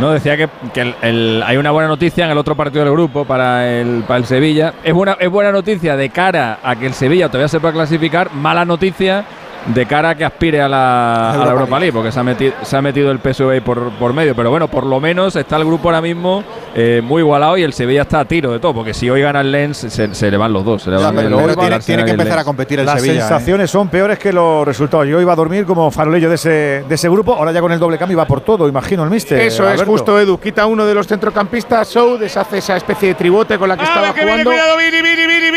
No, 0.00 0.10
decía 0.12 0.36
que, 0.36 0.48
que 0.72 0.94
el- 1.02 1.42
hay 1.46 1.56
una 1.56 1.70
buena 1.70 1.88
noticia 1.88 2.24
en 2.24 2.30
el 2.30 2.38
otro 2.38 2.54
partido 2.54 2.84
del 2.84 2.92
grupo 2.92 3.24
para 3.24 3.68
el, 3.70 4.02
para 4.06 4.18
el 4.18 4.24
Sevilla. 4.24 4.74
Es 4.82 4.92
buena, 4.94 5.16
es 5.20 5.28
buena 5.30 5.52
noticia 5.52 5.96
de 5.96 6.08
cara 6.10 6.58
a 6.62 6.76
que 6.76 6.86
el 6.86 6.94
Sevilla 6.94 7.28
todavía 7.28 7.48
se 7.48 7.60
pueda 7.60 7.74
clasificar. 7.74 8.32
Mala 8.32 8.64
noticia 8.64 9.24
de 9.66 9.86
cara 9.86 10.10
a 10.10 10.14
que 10.14 10.24
aspire 10.24 10.60
a 10.60 10.68
la, 10.68 11.32
a 11.32 11.44
la 11.44 11.52
Europa 11.52 11.78
League, 11.78 11.92
porque 11.92 12.10
se 12.12 12.18
ha, 12.20 12.22
metido, 12.24 12.52
se 12.62 12.76
ha 12.76 12.82
metido 12.82 13.10
el 13.10 13.18
PSV 13.18 13.50
ahí 13.50 13.60
por, 13.60 13.90
por 13.92 14.12
medio. 14.12 14.34
Pero 14.34 14.50
bueno, 14.50 14.68
por 14.68 14.84
lo 14.86 15.00
menos 15.00 15.36
está 15.36 15.56
el 15.56 15.64
grupo 15.64 15.88
ahora 15.88 16.00
mismo 16.00 16.42
eh, 16.74 17.00
muy 17.04 17.20
igualado 17.22 17.56
y 17.58 17.62
el 17.62 17.72
Sevilla 17.72 18.02
está 18.02 18.20
a 18.20 18.24
tiro 18.24 18.52
de 18.52 18.58
todo, 18.58 18.74
porque 18.74 18.94
si 18.94 19.08
hoy 19.10 19.20
gana 19.22 19.40
el 19.42 19.52
Lens, 19.52 19.76
se, 19.78 20.14
se 20.14 20.30
le 20.30 20.36
van 20.36 20.52
los 20.52 20.64
dos. 20.64 20.82
Se 20.82 20.90
le 20.90 20.96
Ya, 20.98 21.06
van 21.06 21.16
pero 21.16 21.28
el- 21.28 21.34
hoy 21.34 21.40
el 21.72 21.84
tiene- 21.84 22.04
que 22.04 22.10
empezar 22.12 22.38
a 22.38 22.44
competir 22.44 22.80
el 22.80 22.86
Las 22.86 23.00
Sevilla. 23.00 23.14
¿eh? 23.14 23.20
sensaciones 23.20 23.70
son 23.70 23.88
peores 23.88 24.18
que 24.18 24.32
los 24.32 24.66
resultados. 24.66 25.06
Yo 25.06 25.20
iba 25.20 25.32
a 25.32 25.36
dormir 25.36 25.64
como 25.66 25.90
farolillo 25.90 26.28
de 26.28 26.34
ese, 26.36 26.48
de 26.88 26.94
ese 26.94 27.08
grupo, 27.08 27.34
ahora 27.34 27.52
ya 27.52 27.60
con 27.60 27.72
el 27.72 27.78
doble 27.78 27.98
cambio 27.98 28.16
va 28.18 28.26
por 28.26 28.40
todo, 28.40 28.66
imagino 28.68 29.04
el 29.04 29.10
mister. 29.10 29.40
Eso 29.40 29.68
es 29.70 29.82
justo, 29.82 30.18
Edu. 30.18 30.38
Quita 30.38 30.66
uno 30.66 30.86
de 30.86 30.94
los 30.94 31.06
centrocampistas, 31.06 31.90
Show, 31.90 32.16
deshace 32.18 32.58
esa 32.58 32.76
especie 32.76 33.08
de 33.08 33.14
tribote 33.14 33.58
con 33.58 33.68
la 33.68 33.76
que 33.76 33.82
A 33.82 33.86
estaba 33.86 34.12
viene, 34.12 34.22
jugando. 34.30 34.50
cuidado, 34.50 34.76
Vini, 34.78 35.02
Vini, 35.02 35.26
Vini, 35.26 35.50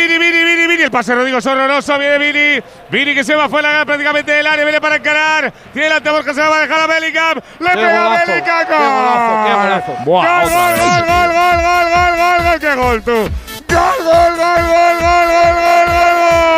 El 0.84 0.92
pase 0.92 1.16
Rodrigo 1.16 1.38
es 1.38 1.46
horroroso, 1.46 1.98
viene 1.98 2.18
Vini. 2.18 2.64
Vini 2.90 3.16
que 3.16 3.24
se 3.24 3.36
va 3.36 3.48
fuera 3.48 3.86
prácticamente 3.86 4.34
del 4.34 4.46
área, 4.46 4.66
viene 4.66 4.82
para 4.82 4.98
encarar. 4.98 5.54
Tiene 5.72 5.88
delante 5.88 6.10
Borja, 6.10 6.34
se 6.34 6.42
va 6.42 6.58
a 6.58 6.60
dejar 6.60 6.80
a 6.82 6.88
Bellingham. 6.88 7.40
Le 7.60 7.70
pega 7.70 8.06
a 8.06 8.26
Bellingham. 8.26 8.68
qué 8.68 8.74
golazo, 8.74 9.46
qué 9.48 9.54
golazo. 9.54 9.92
Gol, 9.94 10.06
Buah, 10.06 10.42
gol, 10.42 10.50
gol, 10.50 10.76
gol, 10.78 11.04
gol, 11.08 11.58
gol, 11.64 11.86
gol, 11.94 12.18
gol, 12.18 12.44
gol, 12.44 12.60
qué 12.60 12.76
gol 12.76 13.04
tú. 13.04 13.12
Gol, 13.12 14.04
gol, 14.04 14.36
gol, 14.36 14.62
gol, 14.68 14.96
gol, 15.00 15.28
gol, 15.32 15.56
gol, 15.56 15.86
gol, 15.88 16.53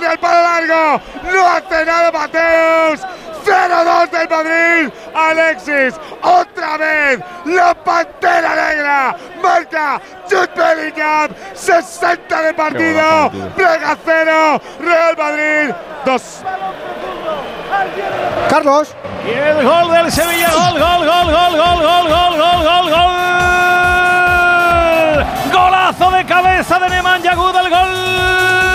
pone 0.00 0.12
al 0.12 0.18
palo 0.18 0.42
largo. 0.42 1.00
No 1.30 1.46
hace 1.48 1.84
nada 1.84 2.10
Mateus. 2.10 3.00
0-2 3.44 4.10
del 4.10 4.28
Madrid. 4.28 4.92
Alexis. 5.14 5.94
Otra 6.22 6.76
vez. 6.76 7.20
La 7.46 7.74
Pantera 7.74 8.54
Negra. 8.54 9.16
Marca. 9.42 10.00
Jude 10.28 10.50
Bellingham. 10.54 11.30
60 11.54 12.42
de 12.42 12.54
partido. 12.54 13.30
Braga 13.56 13.96
0. 14.04 14.60
Real 14.80 15.16
Madrid 15.16 15.74
2. 16.04 16.42
Carlos. 18.48 18.94
Y 19.26 19.30
el 19.30 19.64
gol 19.64 19.92
del 19.92 20.10
Sevilla, 20.10 20.50
gol, 20.50 20.80
gol, 20.80 21.06
gol, 21.06 21.26
gol, 21.30 21.56
gol, 21.56 21.82
gol, 21.82 22.08
gol, 22.08 22.38
gol, 22.38 22.64
gol, 22.64 22.90
gol. 22.90 23.10
Golazo 25.52 26.10
de 26.10 26.24
cabeza 26.24 26.78
de 26.78 26.88
Nemanja 26.88 27.34
Gudel, 27.34 27.68
gol 27.68 28.69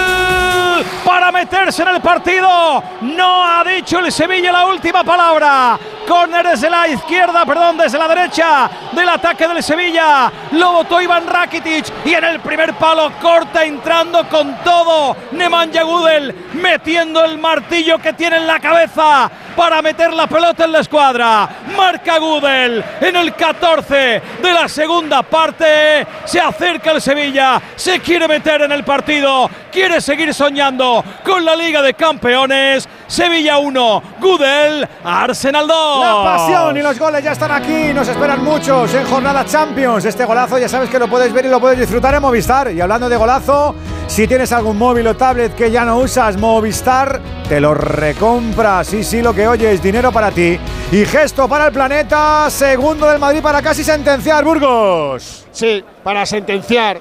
para 1.06 1.32
meterse 1.32 1.84
en 1.84 1.90
el 1.90 2.02
partido. 2.02 2.84
No 3.02 3.46
ha 3.46 3.64
dicho 3.64 4.00
el 4.00 4.12
Sevilla 4.12 4.52
la 4.52 4.66
última 4.66 5.04
palabra. 5.04 5.78
Córner 6.08 6.48
desde 6.48 6.70
la 6.70 6.88
izquierda, 6.88 7.46
perdón, 7.46 7.78
desde 7.78 7.98
la 7.98 8.08
derecha 8.08 8.70
del 8.92 9.08
ataque 9.10 9.48
del 9.48 9.64
Sevilla. 9.64 10.32
Lo 10.52 10.74
votó 10.74 11.02
Iván 11.02 11.28
Rakitic 11.28 11.86
y 12.06 12.14
en 12.14 12.24
el 12.24 12.40
primer 12.40 12.74
palo 12.74 13.12
corta 13.22 13.64
entrando 13.64 14.28
con 14.28 14.56
todo. 14.64 15.16
Nemanja 15.32 15.84
Gudel 15.84 16.34
metiendo 16.54 17.24
el 17.24 17.38
martillo 17.38 18.00
que 18.00 18.14
tiene 18.14 18.38
en 18.38 18.48
la 18.48 18.60
cabeza 18.60 19.30
para 19.56 19.82
meter 19.82 20.12
la 20.14 20.28
pelota 20.28 20.66
en 20.66 20.72
la 20.72 20.80
escuadra. 20.80 21.50
Marca 21.76 22.18
Gudel 22.18 22.84
en 23.02 23.16
el 23.16 23.34
14 23.34 24.22
de 24.42 24.54
la 24.54 24.68
segunda 24.68 25.24
parte. 25.24 26.06
Se 26.26 26.40
acerca 26.40 26.92
el 26.92 27.02
Sevilla, 27.02 27.62
se 27.76 28.00
quiere 28.00 28.28
meter 28.28 28.64
en 28.64 28.72
el 28.72 28.84
partido, 28.84 29.50
quiere 29.72 30.02
seguir 30.02 30.34
soñando 30.34 30.95
con 31.24 31.44
la 31.44 31.56
Liga 31.56 31.82
de 31.82 31.94
Campeones. 31.94 32.88
Sevilla 33.08 33.58
1, 33.60 34.04
Gudel, 34.20 34.88
Arsenal 35.04 35.68
2. 35.68 36.06
La 36.06 36.24
pasión 36.24 36.78
y 36.78 36.82
los 36.82 36.98
goles 36.98 37.24
ya 37.24 37.34
están 37.34 37.52
aquí, 37.52 37.94
nos 37.94 38.08
esperan 38.08 38.44
muchos 38.44 38.94
en 38.94 39.06
jornada 39.06 39.46
Champions. 39.46 40.06
Este 40.06 40.26
golazo 40.26 40.58
ya 40.58 40.68
sabes 40.68 40.90
que 40.90 40.98
lo 40.98 41.08
puedes 41.08 41.32
ver 41.32 41.46
y 41.46 41.50
lo 41.50 41.60
puedes 41.60 41.80
disfrutar 41.80 42.16
en 42.16 42.22
Movistar. 42.22 42.72
Y 42.72 42.82
hablando 42.82 43.08
de 43.08 43.16
golazo, 43.16 43.76
si 44.08 44.28
tienes 44.28 44.52
algún 44.52 44.78
móvil 44.78 45.08
o 45.08 45.16
tablet 45.16 45.56
que 45.56 45.70
ya 45.70 45.86
no 45.86 46.00
usas, 46.00 46.38
Movistar 46.38 47.22
te 47.48 47.60
lo 47.60 47.74
recompra. 47.76 48.84
Sí, 48.84 49.04
sí, 49.04 49.22
lo 49.22 49.34
que 49.34 49.48
oyes, 49.48 49.82
dinero 49.82 50.12
para 50.12 50.32
ti. 50.32 50.60
Y 50.92 51.06
gesto 51.06 51.48
para 51.48 51.68
el 51.68 51.72
planeta, 51.72 52.50
segundo 52.50 53.08
del 53.08 53.20
Madrid 53.20 53.42
para 53.42 53.62
casi 53.62 53.84
sentenciar 53.84 54.44
Burgos. 54.44 55.46
Sí, 55.52 55.84
para 56.04 56.26
sentenciar. 56.26 57.00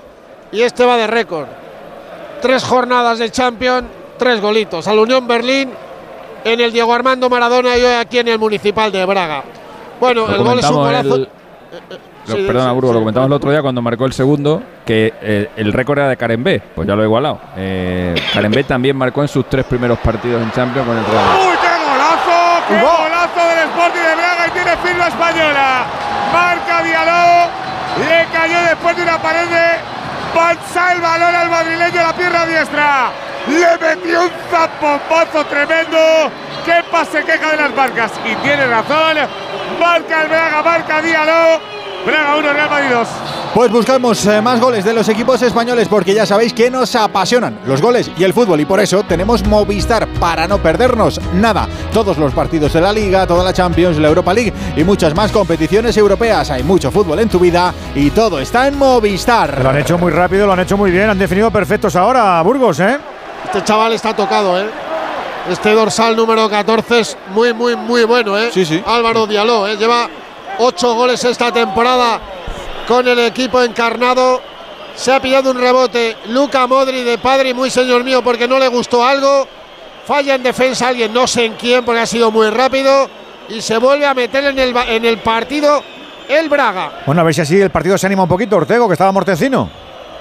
Y 0.52 0.62
este 0.62 0.84
va 0.84 0.96
de 0.96 1.06
récord. 1.06 1.63
Tres 2.44 2.62
jornadas 2.62 3.18
de 3.18 3.30
Champions, 3.30 3.84
tres 4.18 4.38
golitos. 4.38 4.86
Al 4.86 4.98
Unión 4.98 5.26
Berlín, 5.26 5.70
en 6.44 6.60
el 6.60 6.72
Diego 6.72 6.92
Armando 6.92 7.30
Maradona 7.30 7.74
y 7.78 7.80
hoy 7.82 7.94
aquí 7.94 8.18
en 8.18 8.28
el 8.28 8.38
Municipal 8.38 8.92
de 8.92 9.02
Braga. 9.06 9.42
Bueno, 9.98 10.26
Lo 10.26 10.34
el 10.36 10.42
gol 10.44 10.58
es 10.58 10.68
un 10.68 10.76
golazo. 10.76 11.14
el- 11.14 11.22
Lo- 12.26 12.36
Sí, 12.36 12.42
perdona, 12.46 12.68
sí, 12.68 12.74
Burgo, 12.74 12.88
sí. 12.88 12.92
lo 12.94 13.00
comentamos 13.00 13.26
el 13.28 13.32
otro 13.32 13.50
día 13.50 13.62
cuando 13.62 13.80
marcó 13.80 14.04
el 14.04 14.12
segundo, 14.12 14.62
que 14.84 15.14
eh, 15.22 15.50
el 15.56 15.72
récord 15.72 16.00
era 16.00 16.08
de 16.10 16.18
Karen 16.18 16.44
B, 16.44 16.60
pues 16.74 16.86
ya 16.86 16.94
lo 16.94 17.00
he 17.02 17.06
igualado. 17.06 17.40
Eh, 17.56 18.14
Karen 18.34 18.52
B 18.52 18.64
también 18.64 18.94
marcó 18.94 19.22
en 19.22 19.28
sus 19.28 19.48
tres 19.48 19.64
primeros 19.64 19.98
partidos 20.00 20.42
en 20.42 20.50
Champions 20.52 20.86
con 20.86 20.98
el 20.98 21.04
Real. 21.06 21.24
¡Uy, 21.48 21.56
qué 21.62 21.68
golazo! 21.80 22.62
¡Qué 22.68 22.74
golazo 22.76 23.48
del 23.48 23.68
Sporting 23.70 24.00
de 24.04 24.14
Braga! 24.16 24.46
Y 24.48 24.50
tiene 24.52 24.76
firma 24.84 25.08
española. 25.08 25.84
Marca 26.30 26.82
Diallo. 26.82 27.50
Le 28.06 28.26
cayó 28.36 28.68
después 28.68 28.96
de 28.96 29.02
una 29.02 29.18
pared 29.22 29.48
de 29.48 29.66
Balsa 30.34 30.92
el 30.92 31.00
balón 31.00 31.34
al 31.34 31.48
madrileño 31.48 32.02
la 32.02 32.12
pierna 32.12 32.46
diestra. 32.46 33.10
Le 33.46 33.78
metió 33.78 34.22
un 34.22 34.30
zapombazo 34.50 35.44
tremendo. 35.46 35.98
¡Qué 36.64 36.82
pase 36.90 37.22
queja 37.24 37.50
de 37.50 37.56
las 37.56 37.74
marcas! 37.74 38.12
Y 38.24 38.34
tiene 38.36 38.66
razón. 38.66 39.16
Marca 39.78 40.22
el 40.22 40.28
Braga, 40.28 40.62
marca 40.62 41.02
Diallo. 41.02 41.60
Braga 42.04 42.36
1, 42.36 42.52
Real 42.52 42.70
Madrid 42.70 42.90
2. 42.90 43.08
Pues 43.54 43.70
buscamos 43.70 44.26
eh, 44.26 44.42
más 44.42 44.60
goles 44.60 44.84
de 44.84 44.92
los 44.92 45.08
equipos 45.08 45.40
españoles 45.40 45.86
porque 45.86 46.12
ya 46.12 46.26
sabéis 46.26 46.52
que 46.52 46.72
nos 46.72 46.96
apasionan 46.96 47.60
los 47.66 47.80
goles 47.80 48.10
y 48.18 48.24
el 48.24 48.32
fútbol 48.32 48.60
y 48.60 48.64
por 48.64 48.80
eso 48.80 49.04
tenemos 49.04 49.46
Movistar 49.46 50.08
para 50.18 50.48
no 50.48 50.58
perdernos 50.58 51.20
nada. 51.34 51.68
Todos 51.92 52.18
los 52.18 52.34
partidos 52.34 52.72
de 52.72 52.80
la 52.80 52.92
Liga, 52.92 53.28
toda 53.28 53.44
la 53.44 53.52
Champions, 53.52 53.96
la 53.98 54.08
Europa 54.08 54.34
League 54.34 54.52
y 54.74 54.82
muchas 54.82 55.14
más 55.14 55.30
competiciones 55.30 55.96
europeas. 55.96 56.50
Hay 56.50 56.64
mucho 56.64 56.90
fútbol 56.90 57.20
en 57.20 57.28
tu 57.28 57.38
vida 57.38 57.72
y 57.94 58.10
todo 58.10 58.40
está 58.40 58.66
en 58.66 58.76
Movistar. 58.76 59.62
Lo 59.62 59.70
han 59.70 59.78
hecho 59.78 59.98
muy 59.98 60.10
rápido, 60.10 60.48
lo 60.48 60.52
han 60.54 60.60
hecho 60.60 60.76
muy 60.76 60.90
bien, 60.90 61.08
han 61.08 61.18
definido 61.18 61.52
perfectos 61.52 61.94
ahora 61.94 62.42
Burgos, 62.42 62.80
¿eh? 62.80 62.98
Este 63.44 63.62
chaval 63.62 63.92
está 63.92 64.16
tocado, 64.16 64.58
¿eh? 64.58 64.66
Este 65.48 65.70
dorsal 65.70 66.16
número 66.16 66.50
14 66.50 66.98
es 66.98 67.16
muy, 67.32 67.54
muy, 67.54 67.76
muy 67.76 68.02
bueno, 68.02 68.36
¿eh? 68.36 68.50
Sí, 68.52 68.64
sí. 68.64 68.82
Álvaro 68.84 69.28
Diallo, 69.28 69.68
¿eh? 69.68 69.76
Lleva 69.76 70.08
ocho 70.58 70.96
goles 70.96 71.24
esta 71.24 71.52
temporada 71.52 72.20
con 72.86 73.06
el 73.08 73.18
equipo 73.20 73.62
encarnado. 73.62 74.40
Se 74.94 75.12
ha 75.12 75.20
pillado 75.20 75.50
un 75.50 75.60
rebote 75.60 76.16
Luca 76.28 76.66
Modri 76.66 77.02
de 77.02 77.18
padre 77.18 77.50
y 77.50 77.54
muy 77.54 77.70
señor 77.70 78.04
mío 78.04 78.22
porque 78.22 78.46
no 78.46 78.58
le 78.58 78.68
gustó 78.68 79.04
algo. 79.04 79.46
Falla 80.06 80.34
en 80.34 80.42
defensa 80.42 80.88
alguien, 80.88 81.12
no 81.12 81.26
sé 81.26 81.46
en 81.46 81.54
quién 81.54 81.84
porque 81.84 82.00
ha 82.00 82.06
sido 82.06 82.30
muy 82.30 82.48
rápido. 82.50 83.08
Y 83.48 83.60
se 83.60 83.76
vuelve 83.78 84.06
a 84.06 84.14
meter 84.14 84.44
en 84.44 84.58
el, 84.58 84.72
ba- 84.72 84.86
en 84.88 85.04
el 85.04 85.18
partido 85.18 85.82
el 86.28 86.48
Braga. 86.48 87.00
Bueno, 87.06 87.20
a 87.20 87.24
ver 87.24 87.34
si 87.34 87.40
así 87.42 87.60
el 87.60 87.70
partido 87.70 87.98
se 87.98 88.06
anima 88.06 88.22
un 88.22 88.28
poquito, 88.28 88.56
Ortego, 88.56 88.86
que 88.86 88.94
estaba 88.94 89.12
mortecino. 89.12 89.68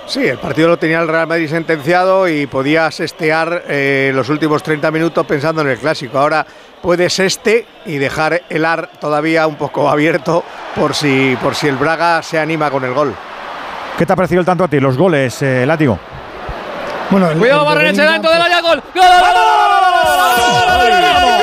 Sí, 0.06 0.26
el 0.28 0.38
partido 0.38 0.68
lo 0.68 0.78
tenía 0.78 1.00
el 1.00 1.08
Real 1.08 1.28
Madrid 1.28 1.48
sentenciado 1.50 2.28
y 2.28 2.46
podía 2.48 2.92
sestear 2.92 3.64
eh, 3.70 4.12
los 4.14 4.28
últimos 4.28 4.62
30 4.62 4.92
minutos 4.92 5.26
pensando 5.26 5.62
en 5.62 5.70
el 5.70 5.78
clásico. 5.78 6.18
Ahora 6.20 6.46
puede 6.84 7.10
seste 7.10 7.66
y 7.86 7.98
dejar 7.98 8.42
el 8.50 8.66
ar 8.66 8.90
todavía 9.00 9.48
un 9.48 9.56
poco 9.56 9.90
abierto 9.90 10.44
por 10.76 10.94
si, 10.94 11.36
por 11.42 11.56
si 11.56 11.70
el 11.70 11.78
Braga 11.78 12.22
se 12.22 12.38
anima 12.38 12.70
con 12.70 12.84
el 12.84 12.94
gol. 12.94 13.16
¿Qué 13.98 14.06
te 14.06 14.12
ha 14.12 14.16
parecido 14.18 14.42
el 14.42 14.46
tanto 14.46 14.66
a 14.66 14.68
ti? 14.68 14.82
Los 14.82 14.98
goles, 14.98 15.42
eh, 15.42 15.66
Látigo. 15.66 15.98
Bueno, 17.10 17.30
el- 17.32 17.38
Cuidado, 17.38 17.62
el 17.62 17.68
de 17.70 17.74
Barrenechea 17.76 18.12
dentro 18.12 18.32
del 18.32 18.42
área, 18.42 18.60
gol. 18.62 18.84
¡Gol! 18.94 19.04
De 21.38 21.43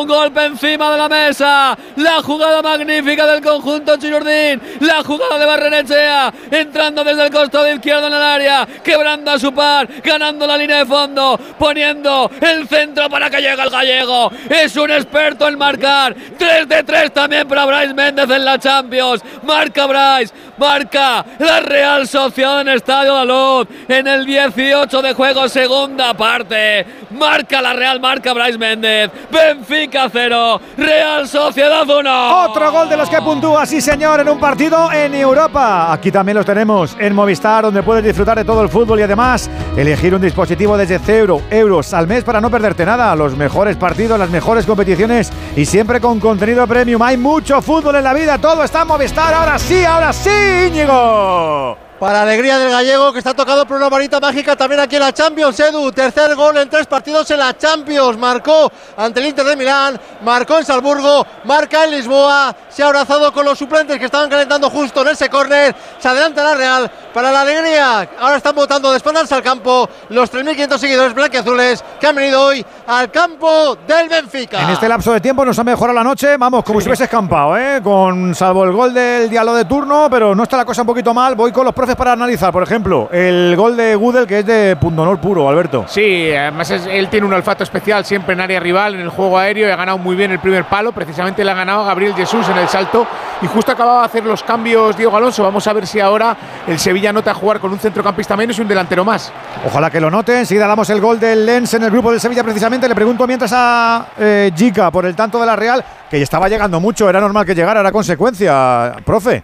un 0.00 0.08
golpe 0.08 0.44
encima 0.44 0.90
de 0.90 0.98
la 0.98 1.08
mesa. 1.08 1.76
La 1.96 2.22
jugada 2.22 2.62
magnífica 2.62 3.26
del 3.26 3.42
conjunto 3.42 3.96
Chirurdín. 3.96 4.60
La 4.80 5.02
jugada 5.02 5.38
de 5.38 5.46
Barrenechea. 5.46 6.32
Entrando 6.50 7.04
desde 7.04 7.26
el 7.26 7.32
costado 7.32 7.72
izquierdo 7.72 8.06
en 8.06 8.14
el 8.14 8.22
área. 8.22 8.66
Quebrando 8.82 9.30
a 9.30 9.38
su 9.38 9.52
par. 9.52 9.88
Ganando 10.02 10.46
la 10.46 10.56
línea 10.56 10.78
de 10.78 10.86
fondo. 10.86 11.38
Poniendo 11.58 12.30
el 12.40 12.68
centro 12.68 13.08
para 13.08 13.30
que 13.30 13.40
llegue 13.40 13.62
el 13.62 13.70
gallego. 13.70 14.30
Es 14.48 14.76
un 14.76 14.90
experto 14.90 15.48
en 15.48 15.58
marcar. 15.58 16.14
3 16.38 16.68
de 16.68 16.82
3 16.82 17.12
también 17.12 17.48
para 17.48 17.64
Bryce 17.64 17.94
Méndez 17.94 18.30
en 18.30 18.44
la 18.44 18.58
Champions. 18.58 19.22
Marca 19.42 19.86
Bryce. 19.86 20.32
Marca 20.58 21.24
la 21.38 21.60
Real 21.60 22.06
Sociedad 22.08 22.60
en 22.60 22.68
Estadio 22.68 23.16
de 23.16 23.26
Luz. 23.26 23.68
En 23.88 24.06
el 24.06 24.26
18 24.26 25.02
de 25.02 25.12
juego, 25.12 25.48
segunda 25.48 26.14
parte. 26.14 26.84
Marca 27.10 27.62
la 27.62 27.72
Real, 27.72 28.00
marca 28.00 28.32
Bryce 28.32 28.58
Méndez. 28.58 29.10
Benfica 29.30 29.87
0. 29.90 30.60
Real 30.76 31.28
Sociedad 31.28 31.88
1. 31.88 32.44
Otro 32.44 32.72
gol 32.72 32.88
de 32.88 32.96
los 32.96 33.08
que 33.08 33.20
puntúa, 33.20 33.66
sí 33.66 33.80
señor, 33.80 34.20
en 34.20 34.28
un 34.28 34.38
partido 34.38 34.92
en 34.92 35.14
Europa. 35.14 35.92
Aquí 35.92 36.10
también 36.10 36.36
los 36.36 36.46
tenemos 36.46 36.96
en 36.98 37.14
Movistar, 37.14 37.64
donde 37.64 37.82
puedes 37.82 38.04
disfrutar 38.04 38.38
de 38.38 38.44
todo 38.44 38.62
el 38.62 38.68
fútbol 38.68 39.00
y 39.00 39.02
además 39.02 39.50
elegir 39.76 40.14
un 40.14 40.20
dispositivo 40.20 40.76
desde 40.76 40.98
0 40.98 41.42
euros 41.50 41.94
al 41.94 42.06
mes 42.06 42.24
para 42.24 42.40
no 42.40 42.50
perderte 42.50 42.84
nada. 42.84 43.14
Los 43.16 43.36
mejores 43.36 43.76
partidos, 43.76 44.18
las 44.18 44.30
mejores 44.30 44.66
competiciones 44.66 45.32
y 45.56 45.64
siempre 45.64 46.00
con 46.00 46.20
contenido 46.20 46.66
premium. 46.66 47.02
Hay 47.02 47.16
mucho 47.16 47.62
fútbol 47.62 47.96
en 47.96 48.04
la 48.04 48.14
vida, 48.14 48.38
todo 48.38 48.62
está 48.64 48.82
en 48.82 48.88
Movistar. 48.88 49.32
Ahora 49.34 49.58
sí, 49.58 49.84
ahora 49.84 50.12
sí, 50.12 50.30
Íñigo. 50.68 51.87
Para 51.98 52.22
alegría 52.22 52.58
del 52.58 52.70
gallego 52.70 53.12
que 53.12 53.18
está 53.18 53.34
tocado 53.34 53.66
por 53.66 53.76
una 53.76 53.88
varita 53.88 54.20
mágica 54.20 54.54
también 54.54 54.80
aquí 54.80 54.94
en 54.94 55.02
la 55.02 55.12
Champions, 55.12 55.58
Edu. 55.58 55.90
Tercer 55.90 56.36
gol 56.36 56.56
en 56.56 56.70
tres 56.70 56.86
partidos 56.86 57.28
en 57.32 57.40
la 57.40 57.58
Champions. 57.58 58.16
Marcó 58.16 58.70
ante 58.96 59.18
el 59.18 59.26
Inter 59.26 59.44
de 59.44 59.56
Milán, 59.56 60.00
marcó 60.22 60.58
en 60.58 60.64
Salzburgo, 60.64 61.26
marca 61.42 61.82
en 61.82 61.90
Lisboa. 61.90 62.54
Se 62.68 62.84
ha 62.84 62.86
abrazado 62.86 63.32
con 63.32 63.44
los 63.44 63.58
suplentes 63.58 63.98
que 63.98 64.04
estaban 64.04 64.30
calentando 64.30 64.70
justo 64.70 65.02
en 65.02 65.08
ese 65.08 65.28
córner. 65.28 65.74
Se 65.98 66.06
adelanta 66.06 66.44
la 66.44 66.54
Real 66.54 66.90
para 67.12 67.32
la 67.32 67.40
alegría. 67.40 68.08
Ahora 68.20 68.36
están 68.36 68.54
votando 68.54 68.92
de 68.92 68.98
espaldas 68.98 69.32
al 69.32 69.42
campo 69.42 69.88
los 70.10 70.32
3.500 70.32 70.78
seguidores 70.78 71.14
blanqueazules 71.14 71.82
que 71.98 72.06
han 72.06 72.14
venido 72.14 72.40
hoy 72.40 72.64
al 72.86 73.10
campo 73.10 73.76
del 73.88 74.08
Benfica. 74.08 74.62
En 74.62 74.70
este 74.70 74.88
lapso 74.88 75.12
de 75.12 75.20
tiempo 75.20 75.44
nos 75.44 75.58
ha 75.58 75.64
mejorado 75.64 75.96
la 75.96 76.04
noche, 76.04 76.36
vamos, 76.36 76.62
como 76.62 76.80
si 76.80 76.86
hubiese 76.86 77.04
escampado, 77.04 77.56
¿eh? 77.56 77.80
Con 77.82 78.36
salvo 78.36 78.62
el 78.62 78.70
gol 78.70 78.94
del 78.94 79.28
diálogo 79.28 79.56
de 79.56 79.64
turno, 79.64 80.06
pero 80.08 80.32
no 80.32 80.44
está 80.44 80.56
la 80.56 80.64
cosa 80.64 80.82
un 80.82 80.86
poquito 80.86 81.12
mal. 81.12 81.34
Voy 81.34 81.50
con 81.50 81.64
los 81.64 81.74
profes 81.74 81.87
para 81.96 82.12
analizar, 82.12 82.52
por 82.52 82.62
ejemplo, 82.62 83.08
el 83.12 83.54
gol 83.56 83.76
de 83.76 83.94
Gudel, 83.94 84.26
que 84.26 84.40
es 84.40 84.46
de 84.46 84.76
pundonor 84.76 85.18
puro, 85.20 85.48
Alberto. 85.48 85.84
Sí, 85.88 86.30
además 86.34 86.70
es- 86.70 86.86
él 86.86 87.08
tiene 87.08 87.26
un 87.26 87.32
olfato 87.32 87.62
especial 87.64 88.04
siempre 88.04 88.34
en 88.34 88.40
área 88.40 88.60
rival, 88.60 88.94
en 88.94 89.00
el 89.00 89.08
juego 89.08 89.38
aéreo, 89.38 89.68
y 89.68 89.70
ha 89.70 89.76
ganado 89.76 89.98
muy 89.98 90.16
bien 90.16 90.30
el 90.32 90.38
primer 90.38 90.64
palo. 90.64 90.92
Precisamente 90.92 91.44
le 91.44 91.50
ha 91.50 91.54
ganado 91.54 91.84
Gabriel 91.84 92.14
Jesús 92.14 92.48
en 92.48 92.58
el 92.58 92.68
salto. 92.68 93.06
Y 93.40 93.46
justo 93.46 93.72
acababa 93.72 94.00
de 94.00 94.06
hacer 94.06 94.24
los 94.24 94.42
cambios 94.42 94.96
Diego 94.96 95.16
Alonso. 95.16 95.42
Vamos 95.42 95.66
a 95.66 95.72
ver 95.72 95.86
si 95.86 96.00
ahora 96.00 96.36
el 96.66 96.78
Sevilla 96.78 97.12
nota 97.12 97.32
jugar 97.34 97.60
con 97.60 97.70
un 97.72 97.78
centrocampista 97.78 98.36
menos 98.36 98.58
y 98.58 98.62
un 98.62 98.68
delantero 98.68 99.04
más. 99.04 99.32
Ojalá 99.64 99.90
que 99.90 100.00
lo 100.00 100.10
note. 100.10 100.38
Enseguida 100.38 100.66
damos 100.66 100.90
el 100.90 101.00
gol 101.00 101.20
del 101.20 101.46
Lens 101.46 101.72
en 101.74 101.84
el 101.84 101.90
grupo 101.90 102.10
del 102.10 102.20
Sevilla, 102.20 102.42
precisamente. 102.42 102.88
Le 102.88 102.94
pregunto 102.94 103.26
mientras 103.26 103.52
a 103.54 104.06
eh, 104.18 104.50
Jica 104.56 104.90
por 104.90 105.06
el 105.06 105.14
tanto 105.14 105.38
de 105.38 105.46
la 105.46 105.54
Real, 105.56 105.84
que 106.10 106.18
ya 106.18 106.24
estaba 106.24 106.48
llegando 106.48 106.80
mucho, 106.80 107.08
era 107.08 107.20
normal 107.20 107.46
que 107.46 107.54
llegara, 107.54 107.80
era 107.80 107.92
consecuencia, 107.92 108.94
profe. 109.04 109.42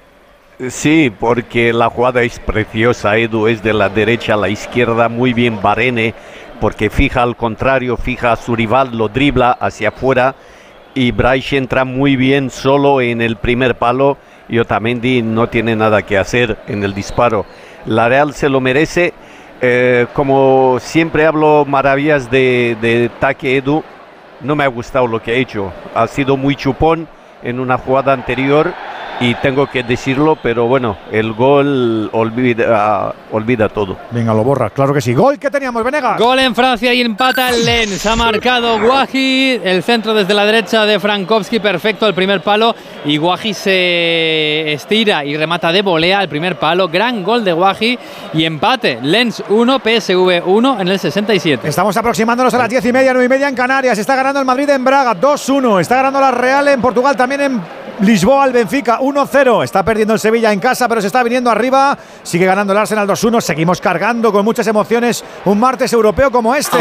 Sí, 0.58 1.12
porque 1.18 1.72
la 1.72 1.90
jugada 1.90 2.22
es 2.22 2.38
preciosa, 2.38 3.16
Edu, 3.16 3.48
es 3.48 3.60
de 3.64 3.72
la 3.72 3.88
derecha 3.88 4.34
a 4.34 4.36
la 4.36 4.48
izquierda, 4.48 5.08
muy 5.08 5.32
bien 5.32 5.60
Barene, 5.60 6.14
porque 6.60 6.90
fija 6.90 7.24
al 7.24 7.34
contrario, 7.34 7.96
fija 7.96 8.30
a 8.30 8.36
su 8.36 8.54
rival, 8.54 8.96
lo 8.96 9.08
dribla 9.08 9.50
hacia 9.50 9.88
afuera 9.88 10.36
y 10.94 11.10
Bryce 11.10 11.56
entra 11.56 11.84
muy 11.84 12.14
bien 12.14 12.50
solo 12.50 13.00
en 13.00 13.20
el 13.20 13.34
primer 13.34 13.74
palo 13.74 14.16
y 14.48 14.60
Otamendi 14.60 15.22
no 15.22 15.48
tiene 15.48 15.74
nada 15.74 16.02
que 16.02 16.18
hacer 16.18 16.56
en 16.68 16.84
el 16.84 16.94
disparo. 16.94 17.46
La 17.84 18.08
Real 18.08 18.32
se 18.32 18.48
lo 18.48 18.60
merece, 18.60 19.12
eh, 19.60 20.06
como 20.12 20.78
siempre 20.78 21.26
hablo 21.26 21.64
maravillas 21.64 22.30
de, 22.30 22.76
de 22.80 23.10
Taque 23.18 23.56
Edu, 23.56 23.82
no 24.40 24.54
me 24.54 24.62
ha 24.62 24.68
gustado 24.68 25.08
lo 25.08 25.20
que 25.20 25.32
ha 25.32 25.34
hecho, 25.34 25.72
ha 25.96 26.06
sido 26.06 26.36
muy 26.36 26.54
chupón 26.54 27.08
en 27.42 27.58
una 27.58 27.76
jugada 27.76 28.12
anterior 28.12 28.72
y 29.20 29.34
tengo 29.36 29.66
que 29.68 29.82
decirlo, 29.82 30.36
pero 30.36 30.66
bueno, 30.66 30.96
el 31.12 31.32
gol 31.32 32.10
olvida, 32.12 33.14
olvida 33.30 33.68
todo. 33.68 33.96
Venga, 34.10 34.34
lo 34.34 34.42
borra, 34.42 34.70
claro 34.70 34.92
que 34.92 35.00
sí. 35.00 35.14
Gol 35.14 35.38
que 35.38 35.50
teníamos, 35.50 35.84
Venegas. 35.84 36.18
Gol 36.18 36.40
en 36.40 36.54
Francia 36.54 36.92
y 36.92 37.00
empata 37.00 37.50
el 37.50 37.64
Lens. 37.64 38.04
Ha 38.06 38.16
marcado 38.16 38.80
Guaji. 38.80 39.60
El 39.62 39.82
centro 39.82 40.14
desde 40.14 40.34
la 40.34 40.44
derecha 40.44 40.84
de 40.84 40.98
Frankowski. 40.98 41.60
Perfecto 41.60 42.06
el 42.06 42.14
primer 42.14 42.40
palo. 42.40 42.74
Y 43.04 43.16
Guaji 43.16 43.54
se 43.54 44.72
estira 44.72 45.24
y 45.24 45.36
remata 45.36 45.70
de 45.70 45.82
volea 45.82 46.22
el 46.22 46.28
primer 46.28 46.56
palo. 46.56 46.88
Gran 46.88 47.22
gol 47.22 47.44
de 47.44 47.52
Guaji. 47.52 47.98
Y 48.34 48.44
empate. 48.44 48.98
Lens 49.00 49.42
1, 49.48 49.78
PSV 49.78 50.42
1 50.44 50.80
en 50.80 50.88
el 50.88 50.98
67. 50.98 51.68
Estamos 51.68 51.96
aproximándonos 51.96 52.52
a 52.52 52.58
las 52.58 52.68
10 52.68 52.84
y 52.86 52.92
media, 52.92 53.12
9 53.12 53.26
y 53.26 53.28
media 53.28 53.48
en 53.48 53.54
Canarias. 53.54 53.96
Está 53.96 54.16
ganando 54.16 54.40
el 54.40 54.46
Madrid 54.46 54.68
en 54.70 54.84
Braga 54.84 55.14
2-1. 55.14 55.80
Está 55.80 55.96
ganando 55.96 56.20
la 56.20 56.32
Real 56.32 56.66
en 56.68 56.80
Portugal 56.80 57.16
también 57.16 57.40
en 57.40 57.83
Lisboa 58.00 58.44
al 58.44 58.52
Benfica 58.52 58.98
1-0. 58.98 59.62
Está 59.62 59.84
perdiendo 59.84 60.14
el 60.14 60.20
Sevilla 60.20 60.52
en 60.52 60.58
casa, 60.58 60.88
pero 60.88 61.00
se 61.00 61.06
está 61.06 61.22
viniendo 61.22 61.50
arriba. 61.50 61.96
Sigue 62.24 62.44
ganando 62.44 62.72
el 62.72 62.78
Arsenal 62.78 63.06
2-1. 63.06 63.40
Seguimos 63.40 63.80
cargando 63.80 64.32
con 64.32 64.44
muchas 64.44 64.66
emociones 64.66 65.24
un 65.44 65.60
martes 65.60 65.92
europeo 65.92 66.30
como 66.30 66.54
este. 66.54 66.78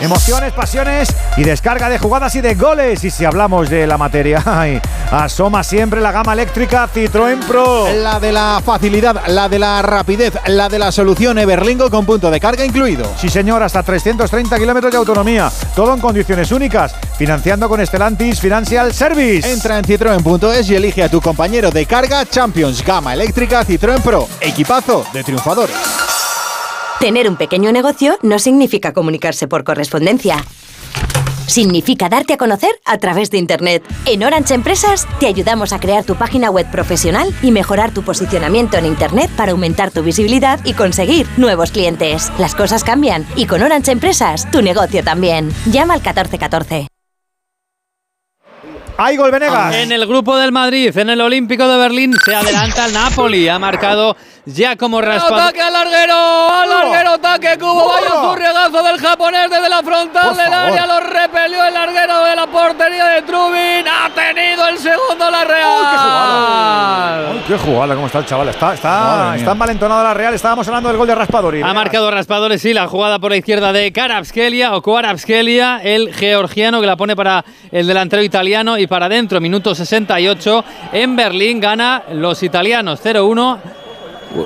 Emociones, 0.00 0.52
pasiones 0.52 1.08
y 1.36 1.44
descarga 1.44 1.88
de 1.88 1.98
jugadas 1.98 2.34
y 2.34 2.40
de 2.40 2.54
goles. 2.54 3.04
Y 3.04 3.10
si 3.10 3.24
hablamos 3.24 3.70
de 3.70 3.86
la 3.86 3.96
materia, 3.96 4.42
ay, 4.46 4.80
asoma 5.12 5.62
siempre 5.62 6.00
la 6.00 6.10
gama 6.10 6.32
eléctrica 6.32 6.88
Citroën 6.92 7.38
Pro. 7.46 7.86
La 7.94 8.18
de 8.18 8.32
la 8.32 8.60
facilidad, 8.64 9.24
la 9.28 9.48
de 9.48 9.60
la 9.60 9.82
rapidez, 9.82 10.34
la 10.46 10.68
de 10.68 10.80
la 10.80 10.90
solución 10.90 11.38
Everlingo 11.38 11.90
con 11.90 12.04
punto 12.04 12.28
de 12.28 12.40
carga 12.40 12.64
incluido. 12.64 13.12
Sí, 13.16 13.28
señor, 13.28 13.62
hasta 13.62 13.84
330 13.84 14.58
kilómetros 14.58 14.90
de 14.90 14.98
autonomía. 14.98 15.50
Todo 15.76 15.94
en 15.94 16.00
condiciones 16.00 16.50
únicas. 16.50 16.94
Financiando 17.16 17.68
con 17.68 17.80
Estelantis 17.80 18.40
Financial 18.40 18.92
Service. 18.92 19.50
Entra 19.50 19.78
en 19.78 19.84
citroen.es 19.84 20.55
y 20.64 20.74
elige 20.74 21.02
a 21.02 21.10
tu 21.10 21.20
compañero 21.20 21.70
de 21.70 21.84
carga 21.84 22.24
Champions 22.24 22.82
Gama 22.82 23.12
Eléctrica 23.12 23.62
Citroën 23.62 24.00
Pro. 24.00 24.26
Equipazo 24.40 25.04
de 25.12 25.22
triunfadores. 25.22 25.76
Tener 26.98 27.28
un 27.28 27.36
pequeño 27.36 27.72
negocio 27.72 28.18
no 28.22 28.38
significa 28.38 28.94
comunicarse 28.94 29.48
por 29.48 29.64
correspondencia. 29.64 30.42
Significa 31.46 32.08
darte 32.08 32.32
a 32.32 32.36
conocer 32.38 32.70
a 32.86 32.96
través 32.96 33.30
de 33.30 33.36
Internet. 33.36 33.82
En 34.06 34.24
Orange 34.24 34.54
Empresas 34.54 35.06
te 35.20 35.26
ayudamos 35.26 35.74
a 35.74 35.78
crear 35.78 36.04
tu 36.04 36.16
página 36.16 36.50
web 36.50 36.70
profesional 36.70 37.34
y 37.42 37.50
mejorar 37.50 37.92
tu 37.92 38.02
posicionamiento 38.02 38.78
en 38.78 38.86
Internet 38.86 39.30
para 39.36 39.52
aumentar 39.52 39.90
tu 39.90 40.02
visibilidad 40.02 40.58
y 40.64 40.72
conseguir 40.72 41.26
nuevos 41.36 41.70
clientes. 41.70 42.32
Las 42.38 42.54
cosas 42.54 42.82
cambian 42.82 43.26
y 43.36 43.44
con 43.44 43.62
Orange 43.62 43.92
Empresas 43.92 44.50
tu 44.50 44.62
negocio 44.62 45.04
también. 45.04 45.52
Llama 45.66 45.92
al 45.92 46.00
1414. 46.00 46.88
¡Hay 48.98 49.16
gol, 49.16 49.30
Venegas! 49.30 49.74
En 49.74 49.92
el 49.92 50.06
grupo 50.06 50.36
del 50.38 50.52
Madrid, 50.52 50.96
en 50.96 51.10
el 51.10 51.20
Olímpico 51.20 51.68
de 51.68 51.76
Berlín, 51.76 52.14
se 52.24 52.34
adelanta 52.34 52.86
el 52.86 52.94
Napoli. 52.94 53.46
Ha 53.46 53.58
marcado 53.58 54.16
Giacomo 54.46 55.02
Raspadori. 55.02 55.42
¡Ataque 55.42 55.60
al 55.60 55.72
larguero! 55.74 56.14
¡Al 56.50 56.68
larguero! 56.70 57.10
¡Ataque 57.10 57.58
Cubo! 57.58 57.88
¡Vaya 57.88 58.08
zurriagazo 58.08 58.82
del 58.82 58.98
japonés 58.98 59.50
desde 59.50 59.68
la 59.68 59.82
frontal 59.82 60.28
Por 60.28 60.36
del 60.36 60.46
favor. 60.48 60.70
área! 60.72 60.86
Lo 60.86 61.00
repelió 61.00 61.64
el 61.66 61.74
larguero 61.74 62.24
de 62.24 62.36
la 62.36 62.46
portería 62.46 63.04
de 63.06 63.22
Trubin. 63.22 63.84
¡Ha 63.86 64.08
tenido 64.14 64.66
el 64.68 64.78
segundo 64.78 65.30
la 65.30 65.44
Real! 65.44 67.26
Ay, 67.28 67.44
¡Qué 67.46 67.58
jugada! 67.58 67.94
¿Cómo 67.94 68.06
está 68.06 68.20
el 68.20 68.26
chaval? 68.26 68.48
Está, 68.48 68.72
está, 68.74 69.34
está 69.36 69.52
envalentonado 69.52 70.04
la 70.04 70.14
Real. 70.14 70.32
Estábamos 70.32 70.66
hablando 70.68 70.88
del 70.88 70.96
gol 70.96 71.06
de 71.06 71.14
Raspadori. 71.14 71.60
Ha 71.62 71.74
marcado 71.74 72.10
Raspadores, 72.10 72.62
sí, 72.62 72.72
la 72.72 72.86
jugada 72.88 73.18
por 73.18 73.30
la 73.32 73.36
izquierda 73.36 73.74
de 73.74 73.92
Karabskelia 73.92 74.74
o 74.74 74.80
Kwarabskelia, 74.80 75.80
el 75.82 76.14
georgiano 76.14 76.80
que 76.80 76.86
la 76.86 76.96
pone 76.96 77.14
para 77.14 77.44
el 77.70 77.86
delantero 77.86 78.22
italiano 78.22 78.78
y 78.78 78.85
para 78.86 79.06
adentro, 79.06 79.40
minuto 79.40 79.74
68. 79.74 80.64
En 80.92 81.16
Berlín 81.16 81.60
gana 81.60 82.02
los 82.12 82.42
italianos 82.42 83.00
0-1. 83.04 83.58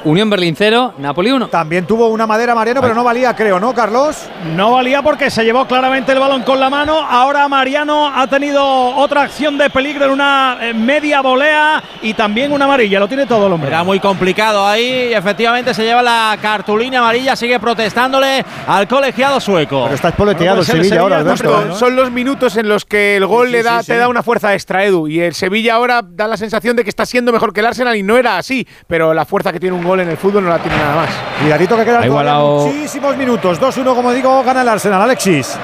Unión 0.04 0.30
Berlín 0.30 0.54
0, 0.56 0.94
Napoli 0.98 1.32
1. 1.32 1.48
También 1.48 1.86
tuvo 1.86 2.08
una 2.08 2.26
madera 2.26 2.54
Mariano, 2.54 2.80
pero 2.80 2.94
no 2.94 3.04
valía, 3.04 3.34
creo, 3.34 3.58
¿no, 3.60 3.74
Carlos? 3.74 4.28
No 4.54 4.72
valía 4.72 5.02
porque 5.02 5.30
se 5.30 5.44
llevó 5.44 5.66
claramente 5.66 6.12
el 6.12 6.18
balón 6.18 6.42
con 6.42 6.60
la 6.60 6.70
mano. 6.70 7.00
Ahora 7.00 7.48
Mariano 7.48 8.08
ha 8.14 8.26
tenido 8.26 8.64
otra 8.96 9.22
acción 9.22 9.58
de 9.58 9.70
peligro 9.70 10.06
en 10.06 10.10
una 10.12 10.58
eh, 10.60 10.74
media 10.74 11.20
volea 11.20 11.82
y 12.02 12.14
también 12.14 12.52
una 12.52 12.64
amarilla. 12.64 13.00
Lo 13.00 13.08
tiene 13.08 13.26
todo 13.26 13.46
el 13.46 13.52
hombre. 13.52 13.68
Era 13.68 13.84
muy 13.84 14.00
complicado 14.00 14.66
ahí 14.66 15.08
y 15.10 15.14
efectivamente 15.14 15.74
se 15.74 15.84
lleva 15.84 16.02
la 16.02 16.36
cartulina 16.40 16.98
amarilla, 17.00 17.36
sigue 17.36 17.58
protestándole 17.58 18.44
al 18.66 18.88
colegiado 18.88 19.40
sueco. 19.40 19.82
Pero 19.84 19.94
está 19.94 20.08
espoleteado 20.08 20.56
Bueno, 20.56 20.66
pues 20.66 20.68
el 20.70 20.84
Sevilla 20.84 21.00
ahora, 21.02 21.18
Alberto. 21.18 21.64
¿no? 21.66 21.74
Son 21.74 21.96
los 21.96 22.10
minutos 22.10 22.56
en 22.56 22.68
los 22.68 22.84
que 22.84 23.16
el 23.16 23.26
gol 23.26 23.48
Sí, 23.48 23.52
le 23.52 23.62
da, 23.62 23.82
sí, 23.82 23.88
te 23.88 23.98
da 23.98 24.08
una 24.08 24.22
fuerza 24.22 24.54
extra, 24.54 24.84
Edu. 24.84 25.08
Y 25.08 25.20
el 25.20 25.34
Sevilla 25.34 25.74
ahora 25.74 26.02
da 26.02 26.26
la 26.26 26.36
sensación 26.36 26.76
de 26.76 26.84
que 26.84 26.90
está 26.90 27.06
siendo 27.06 27.32
mejor 27.32 27.52
que 27.52 27.60
el 27.60 27.66
Arsenal 27.66 27.96
y 27.96 28.02
no 28.02 28.16
era 28.16 28.38
así. 28.38 28.66
Pero 28.86 29.14
la 29.14 29.24
fuerza 29.24 29.52
que 29.52 29.60
tiene 29.60 29.76
un 29.76 29.79
gol 29.84 30.00
en 30.00 30.08
el 30.10 30.16
fútbol 30.16 30.44
no 30.44 30.50
la 30.50 30.58
tiene 30.58 30.76
nada 30.76 30.96
más. 30.96 31.10
Cuidadito 31.40 31.76
que 31.76 31.84
todavía 31.84 32.06
igualado- 32.06 32.66
muchísimos 32.66 33.16
minutos. 33.16 33.60
2-1, 33.60 33.94
como 33.94 34.12
digo, 34.12 34.42
gana 34.44 34.62
el 34.62 34.68
Arsenal. 34.68 35.00
Alexis. 35.02 35.58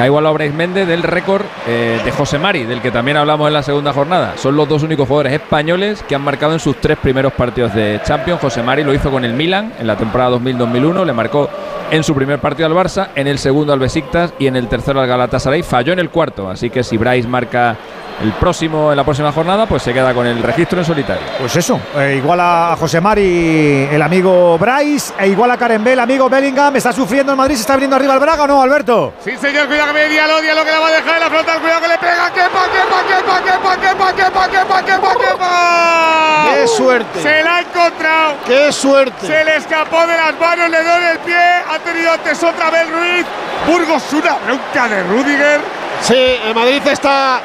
ha 0.00 0.06
igualado 0.06 0.30
a 0.30 0.34
Brais 0.34 0.54
Méndez 0.54 0.86
del 0.86 1.02
récord 1.02 1.42
eh, 1.66 2.00
de 2.04 2.10
José 2.12 2.38
Mari, 2.38 2.62
del 2.64 2.80
que 2.80 2.92
también 2.92 3.16
hablamos 3.16 3.48
en 3.48 3.54
la 3.54 3.64
segunda 3.64 3.92
jornada. 3.92 4.34
Son 4.36 4.54
los 4.56 4.68
dos 4.68 4.84
únicos 4.84 5.08
jugadores 5.08 5.32
españoles 5.32 6.04
que 6.06 6.14
han 6.14 6.22
marcado 6.22 6.52
en 6.52 6.60
sus 6.60 6.76
tres 6.76 6.96
primeros 6.98 7.32
partidos 7.32 7.74
de 7.74 8.00
Champions. 8.04 8.40
José 8.40 8.62
Mari 8.62 8.84
lo 8.84 8.94
hizo 8.94 9.10
con 9.10 9.24
el 9.24 9.32
Milan 9.32 9.72
en 9.80 9.88
la 9.88 9.96
temporada 9.96 10.30
2000-2001, 10.36 11.04
le 11.04 11.12
marcó 11.12 11.50
en 11.90 12.04
su 12.04 12.14
primer 12.14 12.38
partido 12.38 12.66
al 12.68 12.74
Barça, 12.74 13.08
en 13.16 13.26
el 13.26 13.38
segundo 13.40 13.72
al 13.72 13.80
Besiktas 13.80 14.32
y 14.38 14.46
en 14.46 14.54
el 14.54 14.68
tercero 14.68 15.00
al 15.00 15.08
Galatasaray. 15.08 15.64
Falló 15.64 15.92
en 15.94 15.98
el 15.98 16.10
cuarto, 16.10 16.48
así 16.48 16.70
que 16.70 16.84
si 16.84 16.96
Brais 16.96 17.26
marca 17.26 17.76
el 18.20 18.32
próximo 18.32 18.90
en 18.90 18.96
la 18.96 19.04
próxima 19.04 19.32
jornada, 19.32 19.66
pues 19.66 19.82
se 19.82 19.92
queda 19.92 20.12
con 20.12 20.26
el 20.26 20.42
registro 20.42 20.78
en 20.78 20.84
solitario. 20.84 21.22
Pues 21.38 21.54
eso, 21.56 21.80
eh, 21.96 22.16
igual 22.16 22.40
a 22.40 22.76
José 22.78 23.00
Mari 23.00 23.88
el 23.90 24.02
amigo 24.02 24.58
Bryce, 24.58 25.14
e 25.18 25.28
igual 25.28 25.50
a 25.50 25.56
Karen 25.56 25.84
Bell, 25.84 26.00
amigo 26.00 26.28
Bellingham. 26.28 26.74
¿Está 26.76 26.92
sufriendo 26.92 27.32
el 27.32 27.38
Madrid? 27.38 27.54
¿Se 27.54 27.62
está 27.62 27.74
viniendo 27.74 27.96
arriba 27.96 28.14
el 28.14 28.20
Braga 28.20 28.44
o 28.44 28.46
no, 28.46 28.62
Alberto? 28.62 29.14
Sí, 29.24 29.36
señor, 29.36 29.66
cuidado 29.66 29.92
que 29.92 30.00
viene 30.00 30.14
Diallo, 30.14 30.40
Diallo 30.40 30.64
que 30.64 30.70
la 30.70 30.80
va 30.80 30.88
a 30.88 30.90
dejar 30.90 31.14
en 31.14 31.20
la 31.20 31.30
frontal, 31.30 31.60
cuidado 31.60 31.80
que 31.80 31.88
le 31.88 31.98
pega, 31.98 32.32
que 32.32 32.40
pa, 32.40 32.64
que 32.64 32.80
pa, 32.90 33.02
que 33.06 33.24
pa, 33.24 33.42
que 33.42 33.52
pa, 33.52 33.76
que 33.76 33.94
pa, 33.94 34.12
que 34.12 34.30
pa, 34.30 34.48
que 34.48 34.64
pa, 34.66 34.82
que 34.82 34.98
pa, 34.98 35.12
que 35.12 35.38
pa. 35.38 36.44
¡Qué 36.54 36.66
suerte! 36.66 37.22
Se 37.22 37.44
la 37.44 37.56
ha 37.56 37.60
encontrado. 37.60 38.34
¡Qué 38.46 38.72
suerte! 38.72 39.26
Se 39.26 39.44
le 39.44 39.56
escapó 39.56 40.06
de 40.06 40.16
las 40.16 40.38
manos, 40.40 40.70
le 40.70 40.82
dio 40.82 40.96
en 40.96 41.04
el 41.04 41.18
pie, 41.18 41.36
ha 41.36 41.78
tenido 41.84 42.12
antes 42.12 42.42
otra 42.42 42.70
vez 42.70 42.90
Ruiz. 42.90 43.26
Burgos, 43.66 44.02
una 44.12 44.36
bronca 44.44 44.88
de 44.88 45.02
Rudiger. 45.04 45.60
Sí, 46.00 46.14
el 46.14 46.54
Madrid 46.54 46.82
está. 46.86 47.40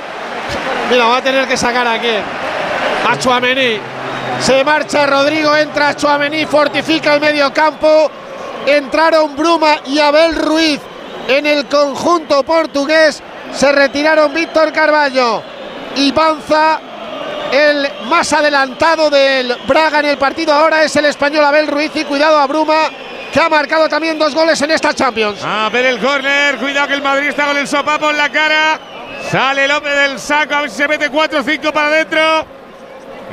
Mira, 0.89 1.05
va 1.05 1.17
a 1.17 1.21
tener 1.21 1.47
que 1.47 1.57
sacar 1.57 1.87
aquí 1.87 2.13
a 3.07 3.17
Chuamení. 3.17 3.79
Se 4.39 4.63
marcha 4.63 5.05
Rodrigo, 5.05 5.55
entra 5.55 5.95
Chuamení, 5.95 6.45
fortifica 6.45 7.13
el 7.13 7.21
medio 7.21 7.53
campo. 7.53 8.11
Entraron 8.65 9.35
Bruma 9.35 9.77
y 9.87 9.99
Abel 9.99 10.35
Ruiz 10.35 10.79
en 11.27 11.45
el 11.45 11.65
conjunto 11.65 12.43
portugués. 12.43 13.21
Se 13.53 13.71
retiraron 13.71 14.33
Víctor 14.33 14.71
Carballo 14.71 15.43
y 15.95 16.11
Panza. 16.11 16.79
El 17.51 17.87
más 18.09 18.33
adelantado 18.33 19.11
del 19.11 19.55
Braga 19.67 19.99
en 19.99 20.05
el 20.05 20.17
partido 20.17 20.53
ahora 20.53 20.83
es 20.83 20.95
el 20.95 21.05
español 21.05 21.45
Abel 21.45 21.67
Ruiz 21.67 21.91
y 21.93 22.03
cuidado 22.03 22.39
a 22.39 22.47
Bruma 22.47 22.89
que 23.31 23.39
ha 23.39 23.49
marcado 23.49 23.89
también 23.89 24.17
dos 24.17 24.33
goles 24.33 24.61
en 24.61 24.71
esta 24.71 24.93
Champions. 24.93 25.43
A 25.43 25.69
ver 25.69 25.85
el 25.85 25.99
córner, 25.99 26.57
cuidado 26.57 26.87
que 26.87 26.93
el 26.93 27.01
Madrid 27.01 27.29
está 27.29 27.45
con 27.45 27.57
el 27.57 27.67
sopapo 27.67 28.09
en 28.09 28.17
la 28.17 28.29
cara. 28.29 28.79
Sale 29.31 29.65
el 29.65 29.71
hombre 29.71 29.93
del 29.95 30.19
saco, 30.19 30.53
a 30.55 30.61
ver 30.61 30.69
si 30.69 30.77
se 30.77 30.87
mete 30.87 31.09
4 31.09 31.39
o 31.39 31.43
5 31.43 31.73
para 31.73 31.87
adentro. 31.87 32.45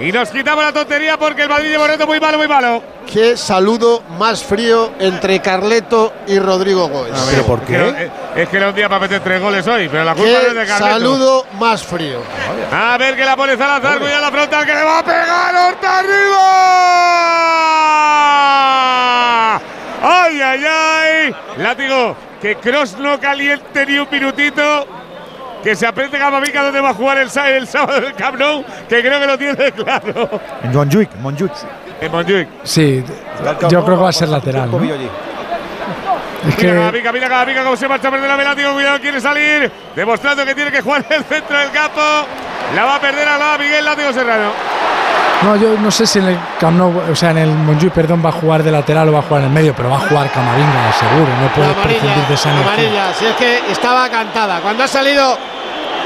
Y 0.01 0.11
nos 0.13 0.31
quitamos 0.31 0.65
la 0.65 0.73
tontería 0.73 1.19
porque 1.19 1.43
el 1.43 1.49
Madrid 1.51 1.69
lleva 1.69 1.85
un 1.85 1.91
reto 1.91 2.07
muy 2.07 2.19
malo, 2.19 2.39
muy 2.39 2.49
malo. 2.49 2.83
Qué 3.13 3.37
saludo 3.37 4.03
más 4.19 4.43
frío 4.43 4.93
entre 4.99 5.41
Carleto 5.43 6.15
y 6.27 6.39
Rodrigo 6.39 6.89
Goes. 6.89 7.11
¿Pero 7.31 7.43
por 7.45 7.61
qué? 7.63 7.89
Es 7.89 7.95
que, 7.95 8.11
es 8.43 8.49
que 8.49 8.57
era 8.57 8.69
un 8.71 8.75
día 8.75 8.89
para 8.89 9.01
meter 9.01 9.21
tres 9.21 9.43
goles 9.43 9.67
hoy, 9.67 9.89
pero 9.91 10.05
la 10.05 10.15
culpa 10.15 10.27
Qué 10.29 10.33
no 10.33 10.39
es 10.49 10.55
de 10.55 10.67
Carleto. 10.67 10.93
saludo 10.95 11.47
más 11.59 11.83
frío. 11.83 12.21
A 12.73 12.97
ver 12.97 13.15
que 13.15 13.25
la 13.27 13.37
pone 13.37 13.59
Salazar, 13.59 13.99
cuidado 13.99 14.23
la 14.23 14.31
frontal 14.31 14.65
que 14.65 14.75
le 14.75 14.83
va 14.85 14.99
a 15.01 15.05
pegar 15.05 15.55
Horta 15.57 15.99
arriba. 15.99 16.41
¡Ay, 20.03 20.41
ay, 20.41 20.65
ay! 20.67 21.35
Látigo, 21.59 22.17
que 22.41 22.57
Cross 22.57 22.97
no 22.99 23.21
caliente 23.21 23.85
ni 23.85 23.99
un 23.99 24.09
minutito. 24.11 24.87
Que 25.63 25.77
se 25.77 25.87
aprende 25.87 26.19
Camavinga 26.19 26.63
dónde 26.63 26.81
va 26.81 26.91
a 26.91 26.95
jugar 26.95 27.19
el, 27.19 27.29
el 27.29 27.67
sábado 27.67 27.99
en 27.99 28.05
el 28.05 28.15
Camp 28.15 28.39
Nou, 28.39 28.65
que 28.89 29.01
creo 29.01 29.21
que 29.21 29.27
lo 29.27 29.39
tiene 29.39 29.73
claro. 29.77 30.41
En 30.63 30.73
Montjuic, 30.73 31.15
Montjuic. 31.17 31.53
En 32.01 32.13
Montjuic. 32.13 32.49
Sí, 32.63 33.05
yo 33.69 33.85
creo 33.85 33.97
que 33.97 34.03
va 34.03 34.09
a 34.09 34.13
ser 34.13 34.29
lateral. 34.29 34.71
¿no? 34.71 34.79
Es 34.79 34.83
Mira 36.45 36.57
que 36.57 36.67
Camavinga, 36.67 37.13
mira 37.13 37.29
Camavinga 37.29 37.65
cómo 37.65 37.77
se 37.77 37.87
marcha 37.87 38.09
a 38.09 38.11
perder 38.11 38.29
la 38.29 38.37
Látigo, 38.37 38.73
cuidado, 38.73 38.99
quiere 39.01 39.21
salir. 39.21 39.71
Demostrando 39.95 40.45
que 40.47 40.55
tiene 40.55 40.73
que 40.73 40.81
jugar 40.81 41.05
en 41.11 41.17
el 41.17 41.25
centro 41.25 41.59
del 41.59 41.71
campo. 41.71 42.01
La 42.75 42.85
va 42.85 42.97
a 42.97 43.01
perder 43.01 43.29
a 43.29 43.59
Miguel 43.59 43.85
Látigo 43.85 44.13
Serrano. 44.13 44.53
No, 45.43 45.57
yo 45.57 45.79
no 45.79 45.91
sé 45.91 46.07
si 46.07 46.19
en 46.19 46.27
el 46.27 46.39
Camp 46.59 46.77
Nou, 46.77 46.93
o 47.11 47.17
sea, 47.17 47.31
en 47.31 47.39
el 47.39 47.51
Montjuic, 47.51 47.93
perdón, 47.93 48.23
va 48.25 48.29
a 48.29 48.33
jugar 48.33 48.63
de 48.63 48.71
lateral 48.71 49.09
o 49.09 49.13
va 49.13 49.21
a 49.21 49.23
jugar 49.23 49.43
en 49.43 49.49
el 49.49 49.55
medio, 49.55 49.75
pero 49.75 49.91
va 49.91 49.97
a 49.97 50.01
jugar 50.01 50.31
Camavinga, 50.31 50.93
seguro. 50.93 51.29
No 51.41 51.49
puede 51.55 51.75
prescindir 51.83 52.27
de 52.27 52.35
esa 52.35 52.51
amarilla, 52.51 53.15
si 53.15 53.27
es 53.27 53.35
que 53.37 53.71
estaba 53.71 54.09
cantada. 54.09 54.61
Cuando 54.61 54.85
ha 54.85 54.89
salido 54.89 55.39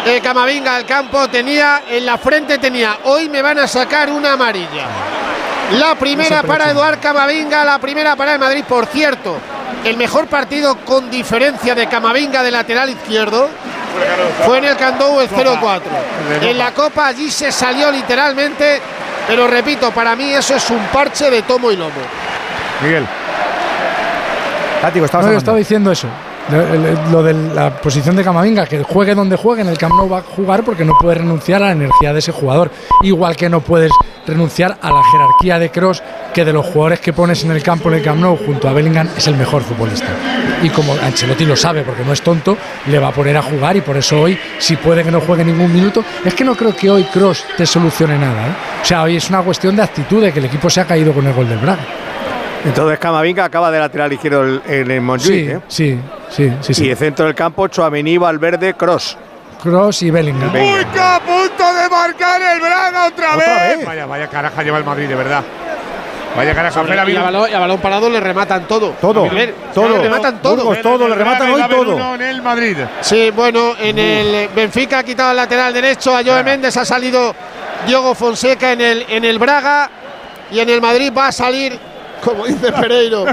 eh, 0.07 0.21
Camavinga 0.23 0.77
al 0.77 0.87
campo, 0.87 1.29
tenía 1.29 1.83
en 1.89 2.07
la 2.07 2.19
frente 2.19 2.59
tenía, 2.59 2.99
hoy 3.05 3.29
me 3.29 3.43
van 3.43 3.59
a 3.59 3.67
sacar 3.67 4.11
una 4.11 4.35
amarilla. 4.35 4.87
La 5.73 5.95
primera 5.95 6.43
para. 6.43 6.71
Eduard 6.71 7.01
Camavinga, 7.01 7.65
la 7.65 7.79
primera 7.79 8.15
para 8.17 8.35
el 8.35 8.39
Madrid, 8.39 8.65
por 8.69 8.87
cierto. 8.87 9.39
El 9.83 9.97
mejor 9.97 10.27
partido 10.29 10.77
con 10.85 11.11
diferencia 11.11 11.75
de 11.75 11.87
Camavinga 11.87 12.43
de 12.43 12.51
lateral 12.51 12.91
izquierdo 12.91 13.49
fue 14.45 14.59
en 14.59 14.65
el 14.65 14.77
Candou 14.77 15.21
el 15.21 15.29
0-4. 15.29 15.83
En 16.43 16.59
la 16.59 16.73
Copa 16.73 17.07
allí 17.07 17.31
se 17.31 17.53
salió 17.53 17.91
literalmente, 17.91 18.81
pero 19.27 19.47
repito, 19.47 19.91
para 19.91 20.15
mí 20.17 20.33
eso 20.33 20.55
es 20.55 20.71
un 20.71 20.81
parche 20.93 21.31
de 21.31 21.43
tomo 21.43 21.71
y 21.71 21.77
lomo. 21.77 21.93
Miguel. 22.83 23.07
Látigo, 24.83 25.07
estabas 25.07 25.27
No, 25.27 25.33
yo 25.33 25.39
estaba 25.39 25.57
diciendo 25.59 25.91
eso. 25.91 26.09
Lo, 27.11 27.23
de 27.23 27.33
la 27.33 27.71
posición 27.81 28.17
de 28.17 28.23
Camavinga, 28.23 28.67
que 28.67 28.83
juegue 28.83 29.15
donde 29.15 29.37
juegue, 29.37 29.63
en 29.63 29.69
el 29.69 29.79
Camp 29.79 29.95
va 30.11 30.19
a 30.19 30.23
jugar 30.23 30.63
porque 30.63 30.85
no 30.85 30.93
puede 30.99 31.17
renunciar 31.17 31.63
a 31.63 31.67
la 31.67 31.73
energía 31.73 32.13
de 32.13 32.19
ese 32.19 32.33
jugador. 32.33 32.71
Igual 33.03 33.35
que 33.35 33.49
no 33.49 33.61
puedes 33.61 33.91
renunciar 34.27 34.77
a 34.81 34.91
la 34.91 35.03
jerarquía 35.05 35.59
de 35.59 35.71
Cross, 35.71 36.03
que 36.35 36.45
de 36.45 36.53
los 36.53 36.67
jugadores 36.67 37.01
que 37.01 37.13
pones 37.13 37.45
en 37.45 37.51
el 37.51 37.63
campo 37.63 37.89
en 37.89 37.97
el 37.97 38.03
Camp 38.03 38.23
junto 38.45 38.69
a 38.69 38.73
Bellingham 38.73 39.09
es 39.17 39.27
el 39.27 39.37
mejor 39.37 39.63
futbolista. 39.63 40.09
Y 40.63 40.69
como 40.71 40.93
Ancelotti 40.93 41.45
lo 41.45 41.57
sabe, 41.57 41.83
porque 41.83 42.05
no 42.05 42.13
es 42.13 42.23
tonto, 42.23 42.57
le 42.87 42.99
va 42.99 43.09
a 43.09 43.13
poner 43.13 43.37
a 43.37 43.43
jugar 43.43 43.77
y 43.77 43.81
por 43.81 43.97
eso 43.97 44.21
hoy, 44.21 44.39
si 44.59 44.77
puede 44.77 45.03
que 45.03 45.11
no 45.11 45.21
juegue 45.21 45.45
ningún 45.45 45.73
minuto, 45.73 46.05
es 46.25 46.35
que 46.35 46.45
no 46.45 46.55
creo 46.55 46.75
que 46.75 46.91
hoy 46.91 47.05
Cross 47.05 47.45
te 47.57 47.67
solucione 47.67 48.19
nada. 48.19 48.49
¿eh? 48.49 48.55
O 48.83 48.85
sea, 48.85 49.03
hoy 49.03 49.17
es 49.17 49.29
una 49.29 49.43
cuestión 49.43 49.77
de 49.77 49.83
actitud, 49.83 50.23
de 50.23 50.33
que 50.33 50.39
el 50.39 50.47
equipo 50.47 50.71
se 50.71 50.81
ha 50.81 50.87
caído 50.87 51.13
con 51.13 51.27
el 51.27 51.33
gol 51.33 51.49
del 51.49 51.59
Braga. 51.59 51.85
Entonces 52.65 52.99
Camavinga 52.99 53.45
acaba 53.45 53.71
de 53.71 53.79
lateral 53.79 54.13
izquierdo 54.13 54.61
en 54.67 54.91
el 54.91 55.01
Montjuic. 55.01 55.61
Sí, 55.69 55.91
¿eh? 55.91 56.01
sí, 56.31 56.53
sí, 56.61 56.75
sí, 56.75 56.85
Y 56.87 56.91
el 56.91 56.97
centro 56.97 57.27
del 57.27 57.35
campo, 57.35 57.69
Chouameni, 57.69 58.17
Valverde, 58.17 58.75
Cross. 58.75 59.17
Cross 59.63 60.03
y 60.03 60.11
Bellingham. 60.11 60.51
Uy, 60.55 60.85
que 60.93 61.01
a 61.01 61.21
punto 61.21 61.75
de 61.75 61.89
marcar 61.91 62.41
el 62.41 62.61
Braga 62.61 63.07
otra, 63.07 63.37
Otra 63.37 63.37
vez. 63.37 63.79
vez. 63.79 63.87
Vaya, 63.87 64.07
vaya 64.07 64.29
caraja 64.29 64.63
lleva 64.63 64.79
el 64.79 64.85
Madrid, 64.85 65.09
de 65.09 65.15
verdad. 65.15 65.43
Vaya 66.37 66.55
caraja. 66.55 66.83
La 66.83 67.09
y, 67.09 67.17
a 67.17 67.23
balón, 67.23 67.51
y 67.51 67.55
a 67.55 67.59
balón 67.61 67.79
parado 67.81 68.11
le 68.11 68.19
rematan 68.19 68.67
todo. 68.67 68.91
Todo, 69.01 69.27
A 69.27 69.33
ver, 69.33 69.55
todo. 69.73 69.89
Le 69.89 70.03
rematan 70.03 70.43
todo. 70.43 70.57
Burgos, 70.57 70.83
todo, 70.83 71.09
le 71.09 71.15
rematan 71.15 71.51
hoy 71.51 71.63
todo. 71.69 71.95
Uno 71.95 72.15
en 72.17 72.23
el 72.23 72.43
Madrid. 72.43 72.77
Sí, 73.03 73.31
bueno, 73.31 73.75
en 73.79 73.99
el 73.99 74.49
Benfica 74.49 74.99
ha 74.99 75.03
quitado 75.05 75.31
el 75.31 75.37
lateral 75.37 75.73
derecho 75.73 76.17
a 76.17 76.23
Joe 76.25 76.43
Méndez, 76.43 76.77
ha 76.77 76.85
salido 76.85 77.35
Diogo 77.87 78.15
Fonseca 78.15 78.73
en 78.73 78.81
el, 78.81 79.07
en 79.09 79.25
el 79.25 79.39
Braga 79.39 79.89
y 80.51 80.59
en 80.59 80.69
el 80.71 80.81
Madrid 80.81 81.13
va 81.17 81.29
a 81.29 81.33
salir, 81.33 81.79
como 82.25 82.47
dice 82.47 82.73
Pereiro, 82.73 83.25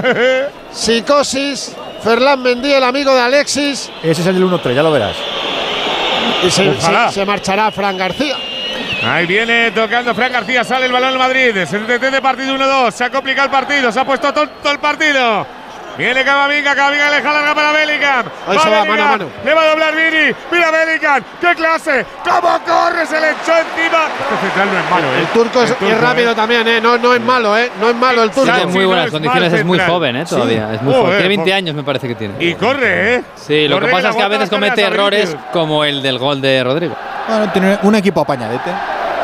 Psicosis, 0.72 1.74
Ferland 2.02 2.42
Mendy, 2.44 2.72
el 2.72 2.84
amigo 2.84 3.14
de 3.14 3.20
Alexis, 3.20 3.90
Ese 4.02 4.20
es 4.22 4.26
el 4.26 4.34
del 4.34 4.44
1-3, 4.44 4.74
ya 4.74 4.82
lo 4.82 4.90
verás. 4.92 5.16
y 6.44 6.50
se, 6.50 6.80
se- 6.80 7.12
se 7.12 7.24
marchará 7.26 7.70
Fran 7.70 7.96
García. 7.96 8.36
Ahí 9.04 9.26
viene 9.26 9.70
tocando 9.72 10.14
Fran 10.14 10.32
García, 10.32 10.62
sale 10.64 10.86
el 10.86 10.92
balón 10.92 11.10
al 11.10 11.18
Madrid. 11.18 11.52
73 11.54 12.12
de 12.12 12.22
partido 12.22 12.54
1-2. 12.56 12.90
Se 12.92 13.04
ha 13.04 13.10
complicado 13.10 13.46
el 13.46 13.50
partido, 13.52 13.90
se 13.90 13.98
ha 14.00 14.04
puesto 14.04 14.32
tonto 14.32 14.70
el 14.70 14.78
partido. 14.78 15.44
Viene 15.98 16.24
Camavinga, 16.24 16.74
Camavinga 16.74 17.10
le 17.10 17.16
deja 17.16 17.32
larga 17.32 17.54
para 17.54 17.72
Bellingham. 17.72 18.24
Ahí 18.48 18.58
se 18.58 18.70
va, 18.70 18.84
mano 18.84 19.02
a 19.02 19.06
mano. 19.08 19.26
Le 19.44 19.54
va 19.54 19.62
a 19.62 19.66
doblar 19.68 19.94
Vini. 19.94 20.34
Mira 20.50 20.70
Bellingham, 20.70 21.22
qué 21.40 21.54
clase. 21.54 22.06
¿Cómo 22.24 22.58
corre? 22.66 23.06
Se 23.06 23.20
le 23.20 23.30
echó 23.30 23.52
encima. 23.56 24.04
Este 24.32 24.46
central 24.46 24.68
no 24.72 24.78
es 24.78 24.90
malo, 24.90 25.06
¿eh? 25.08 25.20
El 25.20 25.26
turco 25.28 25.62
es, 25.62 25.74
El 25.80 25.88
es 25.88 26.00
rápido 26.00 26.32
¿eh? 26.32 26.34
también, 26.34 26.66
¿eh? 26.66 26.80
No, 26.80 26.96
no 26.98 27.14
es 27.14 27.20
malo, 27.20 27.56
¿eh? 27.58 27.70
No 27.80 27.90
es 27.90 27.96
malo 27.96 28.22
el 28.22 28.30
turco. 28.30 28.48
Está 28.50 28.62
en 28.62 28.70
muy 28.72 28.82
no 28.82 28.88
buenas 28.88 29.06
es 29.06 29.12
condiciones, 29.12 29.52
es 29.52 29.64
muy 29.64 29.78
joven, 29.78 30.16
¿eh? 30.16 30.24
Sí. 30.26 30.34
Todavía. 30.34 30.74
Es 30.74 30.82
muy 30.82 30.92
Joder, 30.94 31.04
joven. 31.06 31.18
Tiene 31.18 31.28
20 31.28 31.44
por- 31.44 31.52
años, 31.56 31.74
me 31.74 31.82
parece 31.82 32.08
que 32.08 32.14
tiene. 32.14 32.34
Y 32.40 32.54
corre, 32.54 33.14
¿eh? 33.16 33.22
Sí, 33.36 33.68
lo 33.68 33.76
Corre 33.76 33.86
que 33.86 33.92
pasa 33.92 34.02
la 34.04 34.10
es 34.10 34.16
que 34.16 34.22
a 34.22 34.28
veces 34.28 34.50
comete 34.50 34.82
errores 34.82 35.36
como 35.52 35.84
el 35.84 36.02
del 36.02 36.18
gol 36.18 36.40
de 36.40 36.64
Rodrigo. 36.64 36.96
Bueno, 37.28 37.52
tiene 37.52 37.78
un 37.82 37.94
equipo 37.94 38.20
apañadete. 38.22 38.70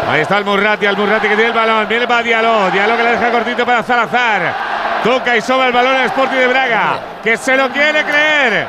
Ahí 0.08 0.20
está 0.22 0.38
el 0.38 0.44
Murrati, 0.44 0.86
el 0.86 0.96
Murrati 0.96 1.28
que 1.28 1.34
tiene 1.34 1.50
el 1.50 1.56
balón. 1.56 1.86
Viene 1.88 2.06
para 2.06 2.22
Diallo. 2.22 2.70
Diallo 2.70 2.96
que 2.96 3.02
le 3.02 3.10
deja 3.10 3.30
cortito 3.30 3.66
para 3.66 3.82
Salazar. 3.82 4.77
Toca 5.04 5.36
y 5.36 5.40
sobra 5.40 5.68
el 5.68 5.72
balón 5.72 5.94
al 5.94 6.06
Sporting 6.06 6.36
de 6.36 6.46
Braga. 6.48 6.98
Que 7.22 7.36
se 7.36 7.56
lo 7.56 7.70
quiere 7.70 8.04
creer. 8.04 8.66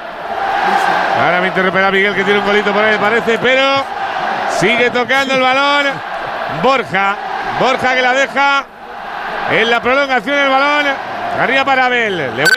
Ahora 1.24 1.42
me 1.42 1.48
interrumperá 1.48 1.92
Miguel 1.92 2.16
que 2.16 2.24
tiene 2.24 2.40
un 2.40 2.46
golito 2.46 2.72
por 2.72 2.84
ahí, 2.84 2.92
me 2.94 3.00
parece, 3.00 3.38
pero 3.40 3.84
sigue 4.58 4.90
tocando 4.90 5.34
el 5.34 5.42
balón. 5.42 5.86
Borja. 6.62 7.16
Borja 7.60 7.96
que 7.96 8.02
la 8.02 8.14
deja 8.14 8.66
en 9.52 9.70
la 9.70 9.82
prolongación 9.82 10.36
del 10.36 10.50
balón. 10.50 10.86
Arriba 11.40 11.66
para 11.66 11.86
Abel. 11.86 12.18
Le 12.18 12.44
el. 12.44 12.50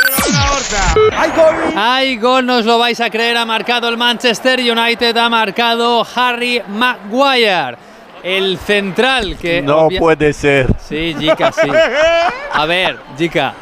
¡Hay 1.16 1.30
gol! 1.30 1.74
Hay 1.76 2.16
gol, 2.18 2.46
no 2.46 2.56
os 2.56 2.64
lo 2.64 2.78
vais 2.78 3.00
a 3.00 3.10
creer. 3.10 3.36
Ha 3.36 3.44
marcado 3.44 3.88
el 3.88 3.96
Manchester 3.96 4.60
United, 4.60 5.16
ha 5.16 5.28
marcado 5.28 6.06
Harry 6.14 6.62
Maguire. 6.68 7.76
El 8.22 8.58
central 8.58 9.36
que. 9.36 9.62
No 9.62 9.86
obvia- 9.88 9.98
puede 9.98 10.32
ser. 10.32 10.66
Sí, 10.88 11.14
Jica, 11.18 11.50
sí. 11.52 11.68
A 12.52 12.66
ver, 12.66 12.98
Jica. 13.18 13.54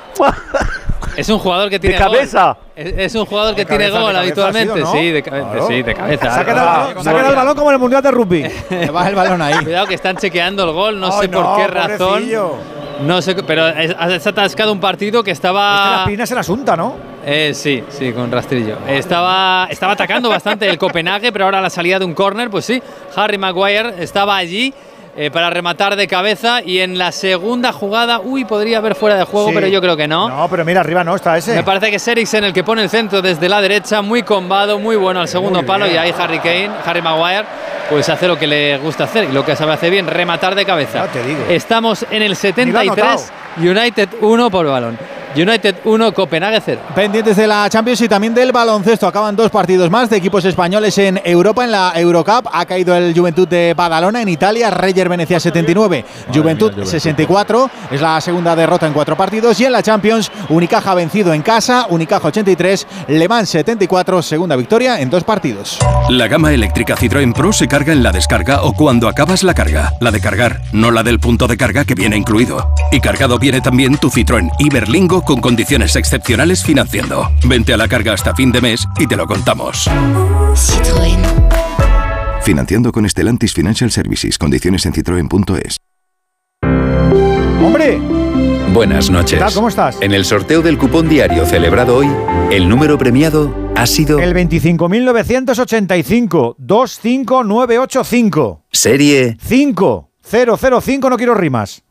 Es 1.16 1.28
un 1.28 1.39
jugador 1.39 1.69
que 1.69 1.78
De 1.78 1.89
tiene 1.89 1.97
cabeza. 1.97 2.47
gol. 2.47 2.57
Es, 2.77 2.95
es 2.97 3.15
un 3.15 3.27
jugador 3.27 3.55
que 3.55 3.62
De 3.62 3.66
tiene 3.66 3.85
cabeza, 3.91 4.01
gol 4.01 4.09
de 4.12 4.15
cabeza 4.15 4.20
habitualmente. 4.43 4.73
ha 4.73 4.77
sido, 4.77 4.87
¿no? 4.87 4.93
Sí, 4.93 5.11
de, 5.11 5.23
cabe- 5.23 5.41
Claro. 5.43 5.66
sí, 5.66 5.82
de 5.82 5.95
cabeza. 5.95 6.31
Se 6.35 6.41
ha 6.41 6.45
quedado, 6.45 6.69
Ah, 6.69 7.03
se 7.03 7.09
ha 7.09 7.12
quedado 7.12 7.31
el 7.31 7.37
balón 7.37 7.55
como 7.57 7.70
en 7.70 7.74
el 7.74 7.81
Mundial 7.81 8.03
de 8.03 8.11
Rugby. 8.11 8.43
Le 8.70 8.91
baja 8.91 9.09
el 9.09 9.15
balón 9.16 9.43
ahí. 9.43 9.65
Cuidado 9.65 9.87
que 9.87 9.95
están 9.95 10.16
chequeando 10.16 10.65
el 10.65 10.73
gol, 10.73 11.01
no 11.01 11.11
sé 11.20 11.28
por 11.28 11.43
no, 11.45 11.57
qué 11.57 11.66
razón. 11.66 11.99
pobrecillo. 11.99 12.55
No 13.03 13.23
sé, 13.23 13.35
pero 13.43 13.66
es- 13.69 13.95
has 13.99 14.27
atascado 14.27 14.73
un 14.73 14.81
partido 14.81 15.23
que 15.24 15.31
Es 15.32 15.39
que 15.39 15.39
estaba. 15.39 15.99
la 16.01 16.05
pina 16.07 16.27
se 16.27 16.35
la 16.35 16.41
asunta, 16.43 16.77
¿no? 16.77 16.97
Eh, 17.24 17.52
sí, 17.55 17.84
sí, 17.88 18.12
con 18.12 18.30
rastrillo. 18.32 18.76
Estaba, 18.88 19.66
estaba 19.70 19.92
atacando 19.92 20.28
bastante 20.30 20.68
el 20.68 20.78
Copenhague, 20.78 21.32
pero 21.32 21.44
ahora 21.44 21.59
a 21.59 21.62
la 21.62 21.70
salida 21.70 21.98
de 21.98 22.05
un 22.05 22.14
córner, 22.14 22.48
pues 22.51 22.64
sí, 22.64 22.82
Harry 23.14 23.36
Maguire 23.38 23.94
estaba 24.02 24.36
allí 24.36 24.72
eh, 25.16 25.30
para 25.30 25.51
rematar 25.51 25.97
de 25.97 26.06
cabeza 26.06 26.62
y 26.64 26.78
en 26.78 26.97
la 26.97 27.12
segunda 27.12 27.72
jugada, 27.72 28.20
uy, 28.20 28.44
podría 28.44 28.78
haber 28.78 28.94
fuera 28.94 29.16
de 29.16 29.24
juego, 29.24 29.48
Sí. 29.48 29.55
pero 29.55 29.66
yo 29.66 29.80
creo 29.82 29.97
que 29.97 30.09
no. 30.09 30.28
No, 30.28 30.48
pero 30.48 30.64
mira, 30.64 30.80
arriba 30.80 31.05
no 31.05 31.14
está 31.16 31.36
ese. 31.36 31.55
Me 31.55 31.62
parece 31.62 31.90
que 31.90 31.97
es 31.97 32.09
Eriksen 32.09 32.44
el 32.44 32.52
que 32.52 32.64
pone 32.64 32.82
el 32.82 32.88
centro 32.88 33.20
desde 33.20 33.48
la 33.48 33.60
derecha, 33.60 34.01
muy 34.02 34.22
combado, 34.22 34.78
muy 34.78 34.97
bueno 34.97 35.20
al 35.20 35.28
segundo 35.28 35.59
muy 35.59 35.66
palo 35.66 35.84
bien. 35.84 35.97
y 35.97 35.98
ahí 35.98 36.14
Harry 36.16 36.38
Kane, 36.38 36.70
Harry 36.86 37.02
Maguire, 37.02 37.44
pues 37.90 38.09
hace 38.09 38.28
lo 38.28 38.38
que 38.38 38.47
le 38.47 38.78
gusta 38.78 39.05
hacer 39.05 39.24
y 39.24 39.32
lo 39.32 39.44
que 39.44 39.56
sabe 39.56 39.72
hacer 39.72 39.90
bien, 39.90 40.06
rematar 40.06 40.55
de 40.55 40.64
cabeza. 40.64 41.05
Ya 41.06 41.12
te 41.12 41.22
digo. 41.24 41.40
Estamos 41.51 42.06
en 42.10 42.22
el 42.22 42.34
73, 42.36 43.32
United 43.59 44.09
1 44.20 44.51
por 44.51 44.66
balón. 44.68 44.97
United 45.36 45.77
1, 45.85 46.12
Copenhague 46.12 46.61
0. 46.65 46.81
Pendientes 46.94 47.36
de 47.36 47.47
la 47.47 47.69
Champions 47.70 48.01
y 48.01 48.09
también 48.09 48.35
del 48.35 48.51
baloncesto. 48.51 49.07
Acaban 49.07 49.36
dos 49.36 49.51
partidos 49.51 49.89
más 49.89 50.11
de 50.11 50.16
equipos 50.16 50.44
españoles 50.44 50.98
en 50.98 51.20
Europa. 51.24 51.65
En 51.65 51.70
la 51.70 51.93
Eurocup 51.94 52.48
ha 52.52 52.66
caído 52.66 52.97
el 52.97 53.15
Juventud 53.15 53.47
de 53.47 53.74
Badalona 53.74 54.23
en 54.23 54.28
Italia, 54.28 54.70
Reyer 54.70 55.09
Venecia 55.09 55.39
79, 55.39 56.05
Juventud 56.35 56.85
64. 56.85 57.70
Es 57.93 58.01
la 58.01 58.20
segunda 58.20 58.57
derrota 58.57 58.86
en 58.86 58.93
cuatro 58.93 59.16
partidos. 59.16 59.61
Y 59.61 59.66
en 59.66 59.73
la 59.73 59.82
Champions, 59.82 60.32
Unicaja 60.48 60.94
vencido 60.94 61.32
en 61.32 61.43
casa, 61.43 61.86
Unicaja 61.89 62.28
83, 62.28 62.86
Le 63.09 63.28
Mans 63.28 63.48
74, 63.51 64.23
segunda 64.23 64.57
victoria 64.57 65.01
en 65.01 65.11
dos 65.11 65.23
partidos. 65.23 65.78
La 66.09 66.27
gama 66.27 66.52
eléctrica 66.52 66.97
Citroën 66.97 67.32
Pro 67.32 67.52
se 67.52 67.69
carga 67.69 67.93
en 67.93 68.02
la 68.02 68.11
descarga 68.11 68.62
o 68.62 68.73
cuando 68.73 69.09
acabas 69.09 69.44
la 69.44 69.55
carga. 69.55 69.93
La 70.01 70.11
de 70.11 70.20
cargar, 70.20 70.61
no 70.73 70.90
la 70.90 71.05
del 71.05 71.20
punto 71.20 71.47
de 71.47 71.57
carga 71.57 71.85
que 71.85 71.94
viene 71.94 72.16
incluido. 72.16 72.74
Y 72.90 73.01
cargado 73.01 73.39
viene 73.39 73.61
también 73.61 73.97
tu 73.97 74.11
Citroën 74.11 74.51
Iberlingo 74.59 75.19
con 75.24 75.40
condiciones 75.40 75.97
excepcionales 75.97 76.64
financiando. 76.64 77.30
Vente 77.44 77.72
a 77.72 77.76
la 77.76 77.88
carga 77.88 78.12
hasta 78.12 78.34
fin 78.34 78.52
de 78.52 78.60
mes 78.60 78.86
y 78.98 79.06
te 79.06 79.16
lo 79.16 79.26
contamos. 79.26 79.88
Citroën. 80.55 81.20
Financiando 82.42 82.92
con 82.92 83.09
Stellantis 83.09 83.52
Financial 83.52 83.90
Services. 83.90 84.38
Condiciones 84.38 84.86
en 84.86 84.92
citroen.es. 84.92 85.76
¡Hombre! 87.62 87.98
Buenas 88.72 89.10
noches. 89.10 89.32
¿Qué 89.32 89.38
tal? 89.38 89.52
¿Cómo 89.52 89.68
estás? 89.68 90.01
En 90.01 90.12
el 90.12 90.24
sorteo 90.24 90.62
del 90.62 90.78
cupón 90.78 91.09
diario 91.09 91.44
celebrado 91.44 91.97
hoy, 91.97 92.06
el 92.51 92.68
número 92.68 92.97
premiado 92.98 93.52
ha 93.76 93.86
sido 93.86 94.20
El 94.20 94.32
25.985, 94.34 96.55
25985. 96.59 98.64
serie 98.70 99.36
5005, 99.40 101.10
no 101.10 101.16
quiero 101.16 101.34
rimas. 101.34 101.82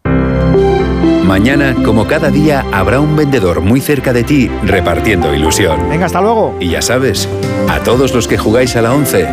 Mañana, 1.25 1.75
como 1.85 2.07
cada 2.07 2.31
día, 2.31 2.65
habrá 2.71 2.99
un 2.99 3.15
vendedor 3.15 3.61
muy 3.61 3.81
cerca 3.81 4.13
de 4.13 4.23
ti 4.23 4.49
repartiendo 4.63 5.33
ilusión. 5.33 5.87
Venga, 5.87 6.07
hasta 6.07 6.21
luego. 6.21 6.55
Y 6.59 6.69
ya 6.69 6.81
sabes, 6.81 7.29
a 7.69 7.79
todos 7.79 8.13
los 8.15 8.27
que 8.27 8.37
jugáis 8.37 8.75
a 8.75 8.81
la 8.81 8.93
11, 8.93 9.27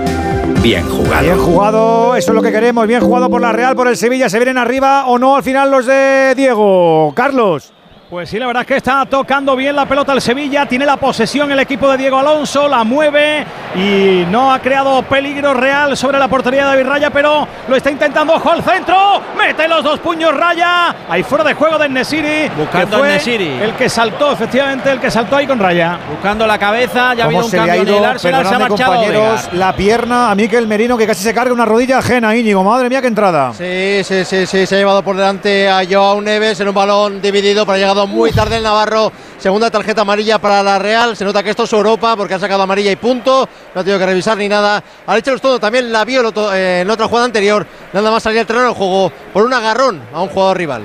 bien 0.62 0.86
jugado. 0.88 1.22
Bien 1.22 1.38
jugado, 1.38 2.14
eso 2.14 2.32
es 2.32 2.34
lo 2.34 2.42
que 2.42 2.52
queremos. 2.52 2.86
Bien 2.86 3.00
jugado 3.00 3.30
por 3.30 3.40
la 3.40 3.52
Real, 3.52 3.74
por 3.74 3.88
el 3.88 3.96
Sevilla. 3.96 4.28
¿Se 4.28 4.38
vienen 4.38 4.58
arriba 4.58 5.06
o 5.06 5.18
no 5.18 5.36
al 5.36 5.42
final 5.42 5.70
los 5.70 5.86
de 5.86 6.34
Diego? 6.36 7.12
Carlos. 7.14 7.72
Pues 8.08 8.30
sí, 8.30 8.38
la 8.38 8.46
verdad 8.46 8.60
es 8.60 8.68
que 8.68 8.76
está 8.76 9.04
tocando 9.04 9.56
bien 9.56 9.74
la 9.74 9.84
pelota 9.84 10.12
el 10.12 10.20
Sevilla, 10.20 10.64
tiene 10.66 10.86
la 10.86 10.96
posesión 10.96 11.50
el 11.50 11.58
equipo 11.58 11.90
de 11.90 11.96
Diego 11.98 12.20
Alonso, 12.20 12.68
la 12.68 12.84
mueve 12.84 13.44
y 13.74 14.24
no 14.30 14.52
ha 14.54 14.60
creado 14.60 15.02
peligro 15.02 15.52
real 15.54 15.96
sobre 15.96 16.16
la 16.16 16.28
portería 16.28 16.60
de 16.62 16.76
David 16.76 16.88
Raya, 16.88 17.10
pero 17.10 17.48
lo 17.66 17.74
está 17.74 17.90
intentando, 17.90 18.34
ojo 18.34 18.48
al 18.48 18.62
centro, 18.62 19.20
mete 19.36 19.66
los 19.66 19.82
dos 19.82 19.98
puños 19.98 20.32
Raya, 20.36 20.94
ahí 21.08 21.24
fuera 21.24 21.42
de 21.42 21.54
juego 21.54 21.78
de 21.78 21.88
Nesiri, 21.88 22.48
Buscando 22.56 22.90
que 22.90 22.96
fue 22.96 23.08
a 23.08 23.10
En-Nesyri. 23.16 23.48
el 23.60 23.72
que 23.74 23.88
saltó, 23.88 24.30
efectivamente, 24.30 24.88
el 24.88 25.00
que 25.00 25.10
saltó 25.10 25.34
ahí 25.34 25.48
con 25.48 25.58
Raya. 25.58 25.98
Buscando 26.08 26.46
la 26.46 26.58
cabeza, 26.58 27.12
ya 27.12 27.24
ha 27.24 27.26
habido 27.26 27.42
¿Cómo 27.42 27.44
un 27.46 27.50
se 27.50 27.56
le 27.56 27.62
ha 27.62 27.66
cambio 27.66 27.82
en 27.82 27.88
ido, 27.88 27.98
el 27.98 28.04
Arsenal, 28.04 28.46
se 28.46 28.54
ha 28.54 28.58
marchado 28.60 28.94
compañeros, 28.94 29.48
la 29.52 29.74
pierna 29.74 30.30
a 30.30 30.34
Miquel 30.36 30.68
Merino 30.68 30.96
que 30.96 31.08
casi 31.08 31.24
se 31.24 31.34
carga 31.34 31.52
una 31.52 31.64
rodilla 31.64 31.98
ajena, 31.98 32.36
Íñigo. 32.36 32.62
Madre 32.62 32.88
mía, 32.88 33.00
qué 33.00 33.08
entrada. 33.08 33.52
Sí, 33.52 34.04
sí, 34.04 34.24
sí, 34.24 34.46
sí, 34.46 34.64
se 34.64 34.76
ha 34.76 34.78
llevado 34.78 35.02
por 35.02 35.16
delante 35.16 35.68
a 35.68 35.82
Joao 35.84 36.20
Neves 36.20 36.60
en 36.60 36.68
un 36.68 36.74
balón 36.74 37.20
dividido, 37.20 37.66
pero 37.66 37.74
ha 37.74 37.78
llegado 37.96 38.06
muy 38.06 38.30
tarde 38.32 38.56
el 38.58 38.62
Navarro. 38.62 39.10
Segunda 39.38 39.70
tarjeta 39.70 40.02
amarilla 40.02 40.38
para 40.38 40.62
la 40.62 40.78
Real. 40.78 41.16
Se 41.16 41.24
nota 41.24 41.42
que 41.42 41.50
esto 41.50 41.64
es 41.64 41.72
Europa 41.72 42.14
porque 42.16 42.34
ha 42.34 42.38
sacado 42.38 42.62
amarilla 42.62 42.90
y 42.92 42.96
punto. 42.96 43.48
No 43.74 43.80
ha 43.80 43.84
tenido 43.84 43.98
que 43.98 44.06
revisar 44.06 44.36
ni 44.36 44.48
nada. 44.48 44.82
Ha 45.06 45.16
hecho 45.18 45.36
todo 45.38 45.58
también 45.58 45.90
la 45.92 46.04
vio 46.04 46.20
el 46.20 46.26
otro- 46.26 46.52
eh, 46.54 46.80
en 46.82 46.90
otra 46.90 47.06
jugada 47.08 47.26
anterior. 47.26 47.66
Nada 47.92 48.10
más 48.10 48.22
salir 48.22 48.40
al 48.40 48.46
terreno 48.46 48.66
del 48.66 48.74
juego 48.74 49.10
por 49.32 49.44
un 49.44 49.52
agarrón 49.52 50.02
a 50.12 50.20
un 50.22 50.28
jugador 50.28 50.56
rival. 50.58 50.82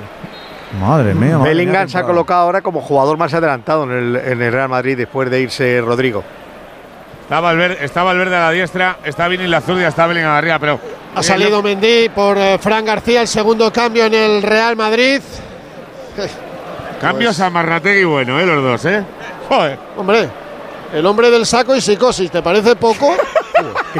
Madre 0.80 1.14
mía. 1.14 1.36
madre 1.36 1.50
Bellingham 1.50 1.82
mía, 1.84 1.88
se 1.88 1.98
ha 1.98 2.02
colocado 2.02 2.40
ahora 2.42 2.62
como 2.62 2.80
jugador 2.80 3.18
más 3.18 3.32
adelantado 3.34 3.84
en 3.84 3.90
el, 3.90 4.16
en 4.16 4.40
el 4.42 4.52
Real 4.52 4.68
Madrid 4.70 4.96
después 4.96 5.30
de 5.30 5.40
irse 5.40 5.80
Rodrigo. 5.82 6.24
Está 7.24 7.40
Valverde, 7.40 7.84
está 7.84 8.02
Valverde 8.02 8.36
a 8.36 8.40
la 8.40 8.50
diestra, 8.50 8.98
está 9.04 9.28
Vini 9.28 9.46
la 9.46 9.60
zurda, 9.60 9.88
está 9.88 10.06
Bellingham 10.06 10.32
arriba, 10.32 10.58
pero 10.58 10.80
Ha 11.14 11.22
salido 11.22 11.62
Mendy 11.62 12.08
por 12.08 12.36
eh, 12.38 12.58
Fran 12.58 12.84
García, 12.86 13.20
el 13.22 13.28
segundo 13.28 13.70
cambio 13.72 14.06
en 14.06 14.14
el 14.14 14.42
Real 14.42 14.76
Madrid. 14.76 15.20
cambios 17.02 17.40
a 17.40 17.50
Marrategui 17.50 18.04
bueno, 18.04 18.40
¿eh? 18.40 18.46
Los 18.46 18.62
dos, 18.62 18.84
¿eh? 18.86 19.02
Joder. 19.48 19.78
Hombre, 19.96 20.28
el 20.94 21.04
hombre 21.06 21.30
del 21.30 21.44
saco 21.46 21.74
y 21.76 21.80
psicosis, 21.80 22.30
¿te 22.30 22.40
parece 22.42 22.76
poco? 22.76 23.14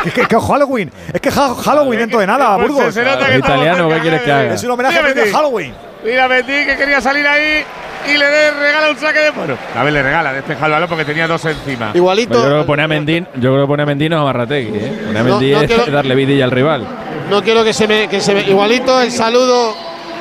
Que, 0.03 0.11
que- 0.11 0.27
que 0.27 0.37
Halloween. 0.41 0.91
Es 1.13 1.21
que 1.21 1.29
ha- 1.29 1.55
Halloween 1.55 2.01
dentro 2.01 2.19
de 2.19 2.27
nada, 2.27 2.57
Pues 2.57 2.69
Burgos. 2.73 2.95
se 2.95 3.05
nota 3.05 3.27
que 3.27 3.35
estamos 3.37 3.57
Italiano, 3.59 3.85
cerca, 3.85 3.95
¿qué 3.95 4.01
quieres 4.01 4.23
que 4.23 4.31
¿eh? 4.31 4.33
haga? 4.33 4.55
Es 4.55 4.65
un 4.65 4.71
homenaje 4.73 4.99
a. 4.99 5.33
Halloween. 5.37 5.75
Mira 6.03 6.27
Mendy 6.29 6.65
que 6.67 6.77
quería 6.77 7.01
salir 7.01 7.25
ahí 7.27 7.63
y 8.13 8.17
le 8.17 8.25
de- 8.27 8.51
regala 8.53 8.91
un 8.91 8.97
saque 8.99 9.19
de 9.21 9.31
bueno. 9.31 9.55
A 9.79 9.85
ver, 9.85 9.93
le 9.93 10.03
regala, 10.03 10.33
despeja 10.33 10.67
el 10.67 10.73
balón 10.73 10.89
porque 10.89 11.05
tenía 11.05 11.29
dos 11.29 11.45
encima. 11.45 11.91
Igualito. 11.95 12.31
Pues 12.31 12.43
yo 12.43 12.49
creo 12.49 12.61
que 12.63 12.67
pone 12.67 12.83
a 12.83 12.89
Mendín, 12.89 13.29
yo 13.37 13.53
creo 13.53 13.61
que 13.65 13.69
pone 13.69 13.83
a 13.83 13.87
Mendín 13.87 14.11
no 14.11 14.21
a 14.23 14.25
Marrategui, 14.25 14.77
¿eh? 14.79 15.03
Pone 15.07 15.19
a 15.19 15.23
No, 15.23 15.29
Mendín 15.31 15.53
no 15.53 15.61
es 15.61 15.67
quiero- 15.71 15.93
darle 15.93 16.15
vidilla 16.17 16.45
al 16.45 16.51
rival. 16.51 16.87
No 17.31 17.43
quiero 17.43 17.63
que 17.63 17.73
se 17.75 17.87
me, 17.87 18.09
que 18.09 18.21
se 18.21 18.35
me. 18.35 18.41
Igualito 18.41 19.01
el 19.01 19.13
saludo. 19.13 19.77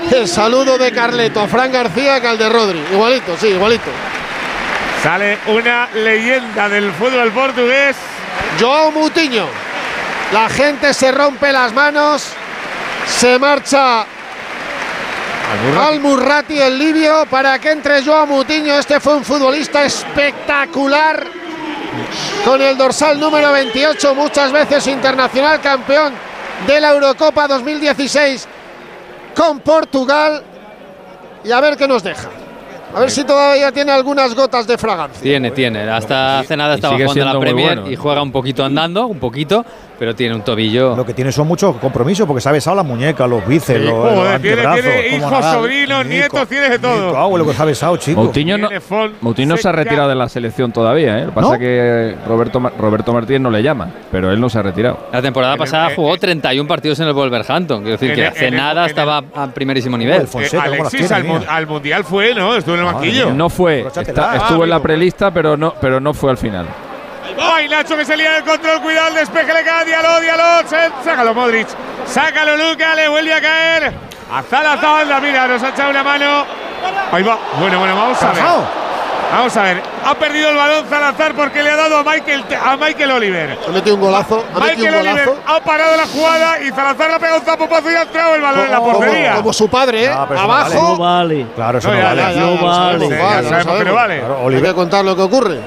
El 0.10 0.28
saludo 0.28 0.78
de 0.78 0.92
Carleto 0.92 1.42
a 1.42 1.48
Fran 1.48 1.72
García 1.72 2.20
que 2.20 2.28
al 2.28 2.38
de 2.38 2.50
Rodri. 2.50 2.80
Igualito, 2.92 3.38
sí, 3.38 3.48
igualito. 3.48 3.90
Sale 5.04 5.40
una 5.48 5.90
leyenda 5.94 6.70
del 6.70 6.92
fútbol 6.94 7.32
portugués. 7.32 7.96
Joao 8.60 8.92
Mutiño. 8.92 9.46
La 10.32 10.50
gente 10.50 10.94
se 10.94 11.12
rompe 11.12 11.52
las 11.52 11.74
manos. 11.74 12.26
Se 13.08 13.40
marcha 13.40 14.06
al 15.80 16.00
Murrati 16.00 16.60
el 16.60 16.78
libio 16.78 17.26
para 17.30 17.60
que 17.60 17.72
entre 17.72 18.04
Joao 18.04 18.28
Mutiño. 18.28 18.74
Este 18.74 19.00
fue 19.00 19.16
un 19.16 19.26
futbolista 19.26 19.84
espectacular. 19.86 21.26
Con 22.46 22.62
el 22.62 22.78
dorsal 22.78 23.20
número 23.20 23.52
28, 23.52 24.16
muchas 24.16 24.52
veces 24.52 24.88
internacional 24.88 25.60
campeón 25.62 26.14
de 26.66 26.80
la 26.80 26.92
Eurocopa 26.92 27.48
2016 27.48 28.48
con 29.36 29.60
Portugal. 29.60 30.44
Y 31.44 31.52
a 31.52 31.60
ver 31.60 31.76
qué 31.76 31.88
nos 31.88 32.04
deja. 32.04 32.30
A 32.94 33.00
ver 33.00 33.10
si 33.10 33.24
todavía 33.24 33.72
tiene 33.72 33.92
algunas 33.92 34.36
gotas 34.36 34.68
de 34.68 34.78
fragancia. 34.78 35.22
Tiene, 35.22 35.52
tiene. 35.52 35.90
Hasta 35.90 36.40
hace 36.40 36.58
nada 36.58 36.76
estaba 36.76 36.96
jugando 36.98 37.26
la 37.26 37.40
Premier 37.40 37.76
bueno. 37.78 37.92
y 37.92 37.96
juega 37.96 38.22
un 38.22 38.32
poquito 38.32 38.66
andando, 38.66 39.08
un 39.08 39.20
poquito, 39.20 39.66
pero 40.02 40.16
tiene 40.16 40.34
un 40.34 40.42
tobillo. 40.42 40.96
Lo 40.96 41.06
que 41.06 41.14
tiene 41.14 41.32
son 41.32 41.48
muchos 41.48 41.76
compromisos 41.76 42.26
porque 42.26 42.42
se 42.42 42.50
ha 42.50 42.52
besado 42.52 42.76
la 42.76 42.82
muñeca, 42.82 43.28
los 43.28 43.46
bíceps, 43.46 43.82
los, 43.82 43.94
los 43.94 44.14
Joder, 44.16 44.42
tiene, 44.42 44.62
antebrazos. 44.66 44.82
tiene 44.82 45.20
como 45.22 45.28
hijos, 45.38 45.46
sobrinos, 45.46 46.06
nietos, 46.08 46.48
tiene 46.50 46.70
de 46.70 46.80
todo. 46.80 47.06
Nico, 47.10 47.18
ah, 47.36 47.38
lo 47.38 47.46
que 47.46 47.54
se 47.54 47.62
ha 47.62 47.66
besado, 47.66 47.98
chico. 47.98 48.24
Moutinho 48.24 48.58
no, 48.58 48.70
Moutinho 49.22 49.58
se 49.58 49.70
ha 49.70 49.72
retirado 49.72 50.10
de 50.10 50.16
la 50.16 50.28
selección 50.28 50.72
todavía, 50.72 51.20
¿eh? 51.20 51.22
Lo 51.22 51.28
que 51.28 51.36
pasa 51.36 51.48
¿No? 51.50 51.54
es 51.54 51.60
que 51.60 52.16
Roberto, 52.28 52.60
Roberto 52.80 53.14
Martínez 53.14 53.42
no 53.42 53.52
le 53.52 53.62
llama, 53.62 53.92
pero 54.12 54.32
él 54.32 54.40
no 54.42 54.50
se 54.50 54.58
ha 54.58 54.64
retirado. 54.64 54.98
La 55.14 55.22
temporada 55.22 55.54
En 55.54 55.60
el- 55.60 55.66
pasada 55.66 55.92
eh, 55.92 55.96
jugó 55.96 56.16
eh, 56.16 56.18
31 56.18 56.68
partidos 56.68 57.00
en 57.00 57.06
el 57.08 57.14
Wolverhampton. 57.14 57.82
Quiero 57.84 57.92
decir 57.92 58.10
en 58.10 58.16
que 58.16 58.22
el- 58.24 58.28
hace 58.30 58.48
en 58.48 58.54
el- 58.56 58.60
nada 58.60 58.86
el- 58.86 58.90
estaba 58.90 59.22
a 59.36 59.48
primerísimo 59.50 60.00
nivel. 60.00 60.22
el 60.22 60.28
Fonseca, 60.28 60.66
Eh, 60.66 60.80
Alexis 60.80 61.00
tiene, 61.08 61.14
al, 61.16 61.24
mu- 61.26 61.38
mira. 61.38 61.56
al 61.56 61.68
mundial 61.68 62.04
fue, 62.06 62.34
¿no? 62.34 62.56
Estuvo 62.56 62.74
en 62.74 62.82
el 62.82 62.88
banquillo. 62.92 63.34
No 63.36 63.50
fue, 63.52 63.82
está- 63.82 64.32
Ah, 64.32 64.38
estuvo 64.38 64.64
en 64.64 64.70
la 64.72 64.82
prelista, 64.82 65.30
pero 65.32 65.56
no, 65.56 65.76
pero 65.80 66.00
no 66.00 66.12
fue 66.16 66.32
al 66.32 66.38
final. 66.40 66.66
¡Ay, 67.40 67.68
Nacho 67.70 67.96
que 67.98 68.06
se 68.06 68.18
lía 68.18 68.32
del 68.34 68.44
control! 68.44 68.82
Cuidado 68.82 69.08
el 69.10 69.14
despeje, 69.16 69.54
le 69.54 69.64
cae 69.64 69.86
Diallo, 69.86 70.20
Diallo. 70.20 70.68
se- 70.68 70.92
Sácalo, 71.04 71.34
Modric. 71.34 71.68
Sácalo, 72.06 72.58
Luca, 72.58 72.96
le 72.96 73.08
vuelve 73.08 73.34
a 73.34 73.42
caer. 73.42 73.94
A 74.34 74.42
Zalazalda, 74.44 75.20
mira, 75.20 75.48
nos 75.48 75.62
ha 75.64 75.70
echado 75.70 75.90
una 75.90 76.04
mano. 76.04 76.46
Ahí 77.12 77.24
va. 77.24 77.38
Bueno, 77.60 77.80
bueno, 77.80 77.96
vamos 77.96 78.22
a 78.24 78.32
ver. 78.32 78.44
Vamos 79.34 79.56
a 79.56 79.62
ver, 79.64 79.82
ha 80.06 80.14
perdido 80.16 80.50
el 80.50 80.58
balón 80.58 80.90
Salazar 80.90 81.34
porque 81.34 81.64
le 81.64 81.70
ha 81.72 81.78
dado 81.78 82.00
a 82.00 82.04
Michael, 82.04 82.44
a 82.66 82.76
Michael 82.76 83.12
Oliver. 83.12 83.58
Ha 83.66 83.72
metido 83.72 83.96
un 83.96 84.02
golazo. 84.02 84.44
Ha 84.54 84.60
metido 84.60 84.88
Michael 84.88 84.94
un 84.94 85.08
Oliver 85.08 85.34
ha 85.48 85.60
parado 85.62 85.96
la 85.96 86.06
jugada 86.06 86.60
y 86.62 86.70
Salazar 86.72 87.10
le 87.12 87.16
ha 87.16 87.20
pegado 87.20 87.40
un 87.40 87.46
zapopazo 87.46 87.92
y 87.92 87.96
ha 87.96 88.02
entrado 88.02 88.36
el 88.36 88.42
balón 88.42 88.66
en 88.66 88.72
la 88.72 88.80
portería. 88.82 89.36
Como 89.36 89.54
su 89.54 89.70
padre, 89.70 90.04
¿eh? 90.04 90.10
Ah, 90.14 90.26
pero 90.28 90.42
no 90.42 90.52
Abajo. 90.54 90.98
vale. 90.98 91.48
Claro, 91.56 91.78
eso 91.78 91.88
No, 91.90 91.94
vale. 92.04 92.06
No 92.10 92.22
vale. 92.22 92.36
sabemos, 92.36 93.08
Sí, 93.08 93.10
ya 93.16 93.24
vale, 93.24 93.42
lo 93.44 93.50
sabemos 93.50 93.78
que 93.78 93.86
no 93.86 93.94
vale. 93.94 94.20
Claro, 94.20 94.38
Hay 94.38 94.46
Oliver- 94.48 94.70
que 94.72 94.76
contar 94.76 95.06
lo 95.06 95.16
que 95.16 95.22
ocurre. 95.22 95.60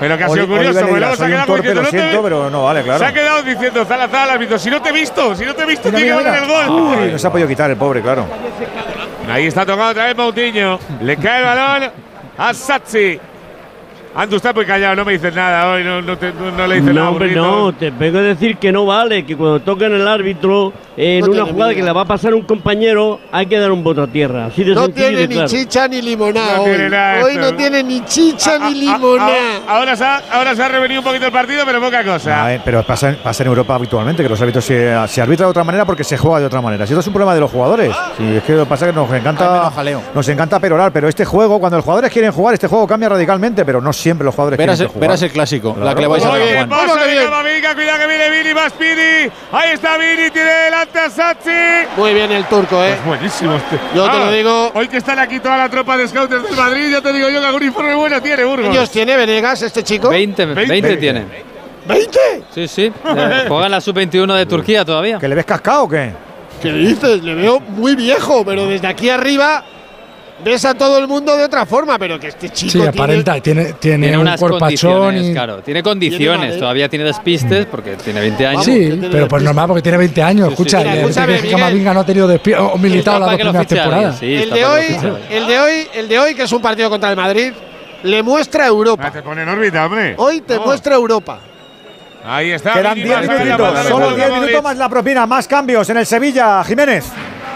Pero 0.00 0.16
que 0.16 0.24
ha 0.24 0.28
sido 0.28 0.46
curioso, 0.46 0.80
porque 0.80 1.00
luego 1.00 1.16
se 1.16 1.24
ha 1.24 1.26
quedado 1.26 1.46
torpe, 1.46 1.62
diciendo, 1.62 1.80
lo 1.80 1.86
no 1.86 1.90
te- 1.90 1.98
siento, 2.00 2.22
pero 2.22 2.50
no 2.50 2.64
vale, 2.64 2.82
claro. 2.82 2.98
Se 3.00 3.04
ha 3.06 3.12
quedado 3.12 3.42
diciendo 3.42 3.84
Salazar 3.84 4.22
al 4.22 4.30
árbitro, 4.30 4.58
si 4.58 4.70
no 4.70 4.80
te 4.82 4.88
he 4.90 4.92
visto, 4.92 5.34
si 5.34 5.44
no 5.44 5.54
te 5.54 5.62
he 5.62 5.66
visto, 5.66 5.90
tiene 5.90 6.04
que 6.06 6.12
haber 6.12 6.42
el 6.42 6.46
gol. 6.48 6.68
Uy, 7.02 7.12
no 7.12 7.18
se 7.18 7.26
ha 7.26 7.30
podido 7.30 7.48
quitar 7.48 7.70
el 7.70 7.76
pobre, 7.76 8.00
claro. 8.02 8.26
Ahí 9.30 9.46
está 9.46 9.66
tocando 9.66 9.90
otra 9.90 10.06
vez 10.06 10.16
Moutinho. 10.16 10.78
Le 11.02 11.16
cae 11.16 11.38
el 11.40 11.44
balón 11.44 11.90
a 12.38 12.54
Satsi. 12.54 13.20
Andu 14.20 14.34
está 14.34 14.52
muy 14.52 14.66
callado, 14.66 14.96
no 14.96 15.04
me 15.04 15.12
dices 15.12 15.32
nada 15.32 15.70
hoy, 15.70 15.84
no, 15.84 16.02
no, 16.02 16.18
te- 16.18 16.32
no- 16.32 16.50
no 16.50 16.66
le 16.66 16.74
dices 16.80 16.92
nada. 16.92 17.04
No, 17.06 17.10
hombre, 17.12 17.28
burrito. 17.28 17.40
no, 17.46 17.72
te 17.72 17.90
vengo 17.90 18.18
a 18.18 18.22
decir 18.22 18.56
que 18.56 18.72
no 18.72 18.84
vale, 18.84 19.24
que 19.24 19.36
cuando 19.36 19.60
toquen 19.60 19.92
el 19.94 20.08
árbitro 20.08 20.72
en 20.96 21.20
No 21.20 21.26
una 21.30 21.42
jugada 21.44 21.66
miedo. 21.66 21.76
que 21.76 21.82
le 21.84 21.92
va 21.92 22.00
a 22.00 22.04
pasar 22.04 22.32
a 22.32 22.34
un 22.34 22.42
compañero, 22.42 23.20
hay 23.30 23.46
que 23.46 23.56
dar 23.60 23.70
un 23.70 23.84
voto 23.84 24.02
a 24.02 24.08
tierra. 24.08 24.46
Así 24.46 24.64
de 24.64 24.74
No 24.74 24.88
tiene 24.88 25.28
ni 25.28 25.34
claro. 25.34 25.48
chicha 25.48 25.86
ni 25.86 26.02
limonada 26.02 26.56
No 26.56 26.62
hoy. 26.64 26.70
tiene 26.70 26.88
nada 26.90 27.24
Hoy 27.24 27.30
esto. 27.34 27.42
no 27.48 27.54
tiene 27.56 27.82
ni 27.84 28.04
chicha 28.06 28.58
ni 28.58 28.74
limonada. 28.74 29.32
ah, 29.68 29.76
Ahora 29.78 29.94
se, 29.94 30.04
ha, 30.04 30.20
ahora 30.32 30.56
se 30.56 30.64
ha 30.64 30.68
revenido 30.68 31.00
un 31.00 31.04
poquito 31.06 31.26
el 31.26 31.32
partido, 31.32 31.62
pero 31.64 31.80
poca 31.80 32.02
cosa. 32.02 32.58
Pero 32.64 32.82
pasa, 32.82 33.14
pasa 33.22 33.44
en 33.44 33.48
Europa 33.50 33.76
habitualmente, 33.76 34.24
que 34.24 34.28
los 34.28 34.40
árbitros 34.42 34.64
se, 34.64 34.96
se 35.06 35.22
arbitra 35.22 35.46
de 35.46 35.50
otra 35.50 35.62
manera 35.62 35.84
porque 35.84 36.02
se 36.02 36.18
juega 36.18 36.40
de 36.40 36.46
otra 36.46 36.60
manera. 36.60 36.84
Si 36.88 36.92
esto 36.92 37.00
es 37.02 37.06
un 37.06 37.12
problema 37.12 37.34
de 37.36 37.40
los 37.40 37.52
jugadores. 37.52 37.94
Si 38.16 38.24
es 38.24 38.42
que 38.42 38.54
lo 38.54 38.64
que 38.64 38.68
pasa 38.68 38.86
es 38.88 38.92
que 38.92 38.98
nos 38.98 39.12
encanta, 39.12 39.70
nos 40.12 40.28
encanta 40.28 40.58
perorar, 40.58 40.90
pero 40.90 41.06
este 41.08 41.24
juego, 41.24 41.60
cuando 41.60 41.76
los 41.76 41.84
jugadores 41.84 42.10
quieren 42.12 42.32
jugar, 42.32 42.54
este 42.54 42.66
juego 42.66 42.84
cambia 42.84 43.10
radicalmente, 43.10 43.64
pero 43.64 43.80
no 43.80 43.92
siempre 43.92 44.07
los 44.16 44.34
jugadores 44.34 44.58
Verás, 44.58 44.76
quieren 44.76 44.92
jugar. 44.92 45.08
verás 45.08 45.22
el 45.22 45.30
clásico, 45.30 45.68
la 45.70 45.74
Claro. 45.82 45.94
que 45.96 46.00
le 46.02 46.06
vais 46.08 46.24
a 46.24 46.30
Oye, 46.30 46.38
dar 46.38 46.48
a 46.48 46.50
¿qué 46.50 46.56
Juan. 46.56 46.68
pasa? 46.68 47.74
Cuidado 47.74 47.98
que 47.98 48.06
viene 48.06 48.30
Vini, 48.30 48.52
va 48.54 48.68
Speedy. 48.70 49.30
Ahí 49.52 49.70
está 49.74 49.96
Vini, 49.98 50.30
tiene 50.30 50.50
delante 50.50 50.98
a 50.98 51.10
Satsi. 51.10 51.50
Muy 51.96 52.14
bien 52.14 52.30
el 52.32 52.44
turco, 52.46 52.82
¿eh? 52.82 52.92
Es 52.92 53.04
buenísimo 53.04 53.54
este. 53.56 53.78
Yo 53.94 54.10
te 54.10 54.18
lo 54.18 54.32
digo. 54.32 54.72
Hoy 54.74 54.88
que 54.88 54.96
están 54.98 55.18
aquí 55.18 55.38
toda 55.40 55.56
la 55.56 55.68
tropa 55.68 55.96
de 55.96 56.08
scouters 56.08 56.42
del 56.42 56.56
Madrid, 56.56 56.90
ya 56.90 57.00
te 57.00 57.12
digo 57.12 57.28
yo 57.28 57.40
que 57.40 57.46
algún 57.46 57.62
informe 57.62 57.94
bueno 57.94 58.20
tiene, 58.22 58.44
Burgos. 58.44 58.68
¿Años 58.70 58.90
tiene 58.90 59.16
Venegas 59.16 59.62
este 59.62 59.82
chico? 59.84 60.08
20, 60.08 60.44
20, 60.46 60.96
tiene. 60.96 61.24
¿20? 61.88 62.08
Sí, 62.54 62.68
sí. 62.68 62.82
Eh, 63.16 63.44
Juega 63.48 63.66
en 63.66 63.72
la 63.72 63.80
sub-21 63.80 64.34
de 64.36 64.46
Turquía 64.46 64.84
todavía. 64.84 65.18
¿Que 65.18 65.28
le 65.28 65.34
ves 65.34 65.44
cascado 65.46 65.84
o 65.84 65.88
qué? 65.88 66.12
¿Qué 66.62 66.72
dices? 66.72 67.22
Le 67.22 67.34
veo 67.34 67.60
muy 67.60 67.94
viejo, 67.94 68.44
pero 68.44 68.66
desde 68.66 68.86
aquí 68.88 69.08
arriba 69.10 69.64
ves 70.44 70.64
a 70.64 70.74
todo 70.74 70.98
el 70.98 71.06
mundo 71.08 71.36
de 71.36 71.44
otra 71.44 71.66
forma, 71.66 71.98
pero 71.98 72.18
que 72.18 72.28
este 72.28 72.50
chico 72.50 72.70
Sí, 72.72 72.78
tiene- 72.78 72.88
aparenta, 72.88 73.40
tiene, 73.40 73.72
tiene, 73.74 74.06
Tiene 74.06 74.16
un 74.16 74.22
unas 74.22 74.38
cuerpachón 74.40 74.58
condiciones, 74.92 75.24
y. 75.24 75.32
claro. 75.32 75.56
Tiene 75.62 75.82
condiciones. 75.82 76.40
Tiene- 76.46 76.56
Todavía 76.60 76.88
tiene 76.88 77.04
despistes 77.04 77.66
porque 77.66 77.96
tiene 77.96 78.20
20 78.20 78.46
años. 78.46 78.64
Sí, 78.64 78.98
pero 79.10 79.26
pues 79.28 79.42
normal 79.42 79.66
porque 79.68 79.82
tiene 79.82 79.98
20 79.98 80.22
años. 80.22 80.50
Escucha, 80.50 80.80
el. 80.82 81.50
Camavinga 81.50 81.94
no 81.94 82.00
ha 82.00 82.06
tenido 82.06 82.26
despido 82.28 82.68
o 82.68 82.78
militado 82.78 83.18
las 83.20 83.30
dos 83.30 83.38
primeras 83.40 83.66
temporadas. 83.66 84.22
el 84.22 84.50
de 84.50 84.64
hoy, 84.64 84.84
el 85.30 85.46
de 85.46 85.58
hoy, 85.60 85.86
el 85.94 86.08
de 86.08 86.18
hoy 86.18 86.34
que 86.34 86.42
es 86.44 86.52
un 86.52 86.62
partido 86.62 86.88
contra 86.90 87.10
el 87.10 87.16
Madrid, 87.16 87.52
le 88.04 88.22
muestra 88.22 88.64
a 88.64 88.68
Europa. 88.68 89.04
Ah, 89.08 89.10
te 89.12 89.22
pone 89.22 89.42
en 89.42 89.48
órbita, 89.48 89.86
hombre. 89.86 90.14
Hoy 90.18 90.40
te 90.42 90.54
No. 90.56 90.62
muestra 90.66 90.94
Europa. 90.94 91.40
Ahí 92.24 92.50
está. 92.50 92.74
Quedan 92.74 92.94
Vini, 92.94 93.06
10 93.06 93.16
va 93.16 93.20
a 93.20 93.22
sacar 93.26 93.46
la 93.46 93.56
minutitos, 93.56 93.86
solo 93.88 94.10
Luka 94.10 94.16
10 94.16 94.28
Modric. 94.28 94.42
minutos 94.48 94.62
más 94.64 94.76
la 94.76 94.88
propina, 94.88 95.26
más 95.26 95.48
cambios 95.48 95.88
en 95.90 95.96
el 95.98 96.06
Sevilla, 96.06 96.62
Jiménez. 96.64 97.06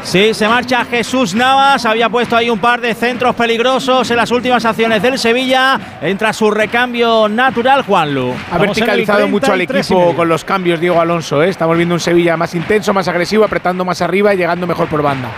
Sí, 0.02 0.34
se 0.34 0.48
marcha 0.48 0.84
Jesús 0.84 1.32
Navas, 1.34 1.86
había 1.86 2.08
puesto 2.08 2.36
ahí 2.36 2.50
un 2.50 2.58
par 2.58 2.80
de 2.80 2.92
centros 2.94 3.34
peligrosos 3.36 4.10
en 4.10 4.16
las 4.16 4.30
últimas 4.32 4.64
acciones 4.64 5.00
del 5.00 5.16
Sevilla. 5.18 5.78
Entra 6.02 6.32
su 6.32 6.50
recambio 6.50 7.28
natural, 7.28 7.82
Juanlu. 7.82 8.34
Ha 8.50 8.58
verticalizado 8.58 9.28
mucho 9.28 9.46
al 9.52 9.58
33 9.58 9.90
y 9.90 9.94
equipo 9.94 10.14
con 10.16 10.28
los 10.28 10.44
cambios 10.44 10.80
Diego 10.80 11.00
Alonso. 11.00 11.42
¿eh? 11.42 11.48
Estamos 11.48 11.76
viendo 11.76 11.94
un 11.94 12.00
Sevilla 12.00 12.36
más 12.36 12.52
intenso, 12.54 12.92
más 12.92 13.06
agresivo, 13.08 13.44
apretando 13.44 13.84
más 13.84 14.02
arriba 14.02 14.34
y 14.34 14.36
llegando 14.36 14.66
mejor 14.66 14.88
por 14.88 15.02
banda. 15.02 15.28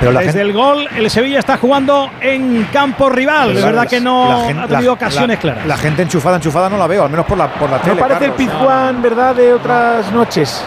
Pero 0.00 0.12
la 0.12 0.20
Desde 0.20 0.32
gente, 0.32 0.46
el 0.48 0.52
gol, 0.54 0.88
el 0.96 1.10
Sevilla 1.10 1.38
está 1.38 1.58
jugando 1.58 2.10
en 2.20 2.64
campo 2.72 3.08
rival. 3.10 3.54
De 3.54 3.60
la- 3.60 3.66
verdad 3.66 3.86
que 3.88 4.00
no 4.00 4.28
la 4.28 4.46
gente- 4.46 4.62
ha 4.62 4.66
tenido 4.68 4.90
la- 4.92 4.92
ocasiones 4.92 5.36
la- 5.36 5.40
claras. 5.40 5.66
La 5.66 5.76
gente 5.76 6.02
enchufada, 6.02 6.36
enchufada 6.36 6.68
no 6.70 6.78
la 6.78 6.86
veo, 6.86 7.04
al 7.04 7.10
menos 7.10 7.26
por 7.26 7.36
la, 7.38 7.48
por 7.48 7.70
la 7.70 7.76
No 7.78 7.82
tele. 7.82 8.00
parece 8.00 8.24
el. 8.26 8.32
Pizjuán, 8.32 9.00
¿verdad?, 9.02 9.34
de 9.34 9.52
otras 9.52 10.10
noches. 10.12 10.62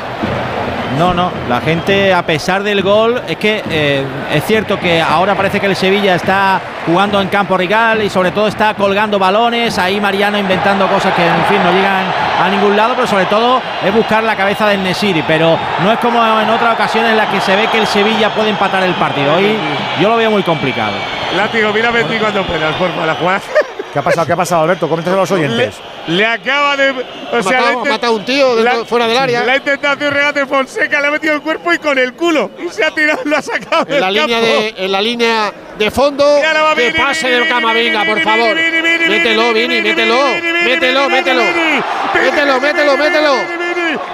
No, 0.99 1.13
no, 1.13 1.31
la 1.47 1.61
gente 1.61 2.13
a 2.13 2.25
pesar 2.25 2.61
del 2.61 2.81
gol, 2.81 3.21
es 3.25 3.37
que 3.37 3.63
eh, 3.69 4.03
es 4.33 4.43
cierto 4.43 4.77
que 4.77 5.01
ahora 5.01 5.33
parece 5.33 5.57
que 5.57 5.67
el 5.67 5.75
Sevilla 5.77 6.15
está 6.15 6.59
jugando 6.85 7.21
en 7.21 7.29
campo 7.29 7.55
rival 7.55 8.03
y 8.03 8.09
sobre 8.09 8.31
todo 8.31 8.49
está 8.49 8.73
colgando 8.73 9.17
balones, 9.17 9.79
ahí 9.79 10.01
Mariano 10.01 10.37
inventando 10.37 10.89
cosas 10.89 11.13
que 11.13 11.25
en 11.25 11.45
fin 11.45 11.63
no 11.63 11.71
llegan 11.71 12.03
a 12.43 12.49
ningún 12.49 12.75
lado, 12.75 12.95
pero 12.95 13.07
sobre 13.07 13.27
todo 13.27 13.61
es 13.81 13.95
buscar 13.95 14.25
la 14.25 14.35
cabeza 14.35 14.67
del 14.67 14.83
Nesiri, 14.83 15.23
pero 15.25 15.57
no 15.81 15.89
es 15.93 15.99
como 15.99 16.21
en 16.21 16.49
otras 16.49 16.73
ocasiones 16.73 17.11
en 17.11 17.17
las 17.17 17.29
que 17.29 17.39
se 17.39 17.55
ve 17.55 17.67
que 17.67 17.77
el 17.77 17.87
Sevilla 17.87 18.35
puede 18.35 18.49
empatar 18.49 18.83
el 18.83 18.93
partido. 18.95 19.35
Hoy 19.35 19.55
yo 20.01 20.09
lo 20.09 20.17
veo 20.17 20.29
muy 20.29 20.43
complicado. 20.43 20.97
Látigo, 21.33 21.71
mira 21.71 21.91
Betty 21.91 22.17
cuando 22.17 22.43
por 22.43 22.59
favor. 22.59 23.39
¿Qué 23.93 23.99
ha 23.99 24.01
pasado? 24.01 24.27
¿Qué 24.27 24.33
ha 24.33 24.35
pasado, 24.35 24.63
Alberto? 24.63 24.87
Coméntaselo 24.87 25.17
a 25.19 25.23
los 25.23 25.31
oyentes. 25.31 25.75
Le 26.07 26.25
acaba 26.25 26.75
de. 26.77 26.91
O 26.91 27.43
sea, 27.43 27.61
matado- 27.61 27.85
le 27.85 28.07
a 28.07 28.11
un 28.11 28.25
tío 28.25 28.55
dentro- 28.55 28.85
fuera 28.85 29.07
del 29.07 29.17
área. 29.17 29.43
Le 29.43 29.51
ha 29.51 29.55
intentado 29.57 29.93
hacer 29.95 30.07
un 30.07 30.13
regate 30.13 30.45
Fonseca, 30.45 31.01
le 31.01 31.07
ha 31.07 31.11
metido 31.11 31.33
el 31.33 31.41
cuerpo 31.41 31.73
y 31.73 31.79
con 31.79 31.97
el 31.97 32.13
culo. 32.13 32.51
Y 32.59 32.69
se 32.69 32.83
ha 32.83 32.91
tirado, 32.91 33.21
lo 33.25 33.37
ha 33.37 33.41
sacado 33.41 33.85
En 33.87 33.99
la, 34.01 34.11
línea 34.11 34.39
de, 34.41 34.73
en 34.77 34.91
la 34.91 35.01
línea 35.01 35.53
de 35.77 35.91
fondo. 35.91 36.25
Que 36.75 36.87
Vini, 36.87 36.97
pase 36.99 37.21
Vini, 37.27 37.31
del 37.31 37.43
Vini, 37.43 37.53
Camavinga, 37.53 38.05
por 38.05 38.21
favor. 38.21 38.55
Vini, 38.55 38.81
Vini, 38.81 39.09
Mételo, 39.09 39.53
Vini, 39.53 39.81
mételo. 39.81 40.15
Mételo, 40.65 41.09
mételo. 41.09 41.41
Mételo, 42.13 42.61
mételo, 42.61 42.97
mételo. 42.97 43.33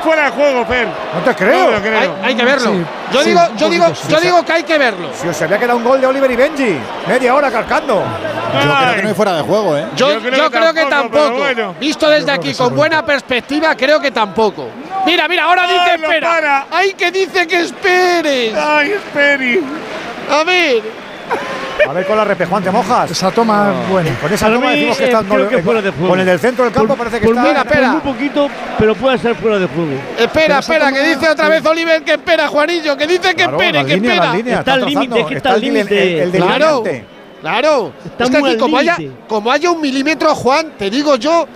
Fuera 0.03 0.25
de 0.25 0.31
juego, 0.31 0.65
Fer. 0.65 0.87
No 0.87 1.21
te 1.23 1.35
creo. 1.35 1.71
No. 1.71 1.97
Hay, 1.99 2.11
hay 2.23 2.35
que 2.35 2.45
verlo. 2.45 2.71
Sí, 2.71 2.85
yo 3.11 3.21
sí, 3.21 3.29
digo, 3.29 3.41
yo 3.57 3.69
digo, 3.69 3.85
yo 4.09 4.19
digo 4.19 4.45
que 4.45 4.51
hay 4.53 4.63
que 4.63 4.77
verlo. 4.77 5.09
Si 5.19 5.27
os 5.27 5.41
había 5.41 5.57
quedado 5.57 5.77
un 5.77 5.83
gol 5.83 6.01
de 6.01 6.07
Oliver 6.07 6.29
y 6.31 6.35
Benji, 6.35 6.77
media 7.07 7.35
hora 7.35 7.51
cargando. 7.51 8.03
Yo 8.53 8.59
creo 8.77 8.95
que 8.95 9.01
no 9.03 9.09
hay 9.09 9.15
fuera 9.15 9.33
de 9.35 9.41
juego, 9.43 9.77
¿eh? 9.77 9.85
Yo, 9.95 10.13
Yo 10.13 10.19
creo 10.21 10.37
yo 10.37 10.49
que 10.49 10.57
creo 10.57 10.73
que 10.73 10.85
tampoco, 10.85 11.09
pero 11.11 11.23
tampoco. 11.25 11.37
bueno. 11.43 11.75
Visto 11.79 12.09
desde 12.09 12.31
aquí 12.31 12.53
con 12.53 12.75
buena 12.75 13.05
perspectiva, 13.05 13.75
creo 13.75 13.99
que 13.99 14.11
tampoco. 14.11 14.69
Mira, 15.05 15.27
mira, 15.27 15.43
ahora 15.45 15.67
dice 15.67 15.95
espera. 15.95 16.27
para. 16.29 16.65
Ay, 16.71 16.93
que 16.93 17.11
dice 17.11 17.45
que 17.47 17.61
esperes. 17.61 18.55
Ay, 18.55 18.91
Esperi. 18.91 19.61
A 20.31 20.43
ver. 20.43 21.04
A 21.87 21.93
ver 21.93 22.05
con 22.07 22.17
la 22.17 22.23
repe, 22.25 22.45
Juan, 22.45 22.63
¿te 22.63 22.71
mojas? 22.71 23.11
Esa 23.11 23.31
toma 23.31 23.73
es 23.83 23.89
buena. 23.89 24.09
Con 24.19 24.33
esa 24.33 24.45
Para 24.45 24.55
toma 24.57 24.71
decimos 24.71 24.97
que 24.97 25.03
está 25.05 25.23
creo 25.23 25.49
que 25.49 25.61
fuera 25.61 25.81
de 25.81 25.91
juego. 25.91 26.09
Con 26.09 26.19
el 26.19 26.25
del 26.25 26.39
centro 26.39 26.63
del 26.65 26.73
campo 26.73 26.87
Por- 26.89 26.97
parece 26.97 27.19
que 27.19 27.25
por 27.27 27.35
está. 27.37 27.61
espera. 27.61 27.91
muy 27.91 28.01
poquito, 28.01 28.47
pero 28.79 28.95
puede 28.95 29.17
ser 29.17 29.35
fuera 29.35 29.59
de 29.59 29.67
juego. 29.67 29.91
Espera, 30.17 30.59
espera, 30.59 30.91
que 30.91 31.03
dice 31.03 31.29
otra 31.29 31.49
vez 31.49 31.65
Oliver 31.65 32.03
que 32.03 32.13
espera, 32.13 32.47
Juanillo, 32.47 32.97
que 32.97 33.05
dice 33.07 33.29
que 33.29 33.43
Claro, 33.43 33.59
espere, 33.61 33.85
que 33.85 33.93
espera. 33.93 34.35
Está 34.59 34.73
al 34.73 34.85
límite, 34.85 35.25
que 35.25 35.33
está 35.35 35.49
el 35.49 35.55
al 35.55 35.61
límite. 35.61 36.23
El, 36.23 36.35
el 36.35 36.41
Claro. 36.43 36.83
Claro. 37.41 37.93
Está 38.03 38.23
es 38.23 38.29
que 38.31 38.37
aquí, 38.37 38.57
como 38.57 38.77
haya, 38.77 38.97
como 39.27 39.51
haya 39.51 39.69
un 39.69 39.79
milímetro, 39.81 40.33
Juan, 40.33 40.71
te 40.79 40.89
digo 40.89 41.15
yo 41.15 41.47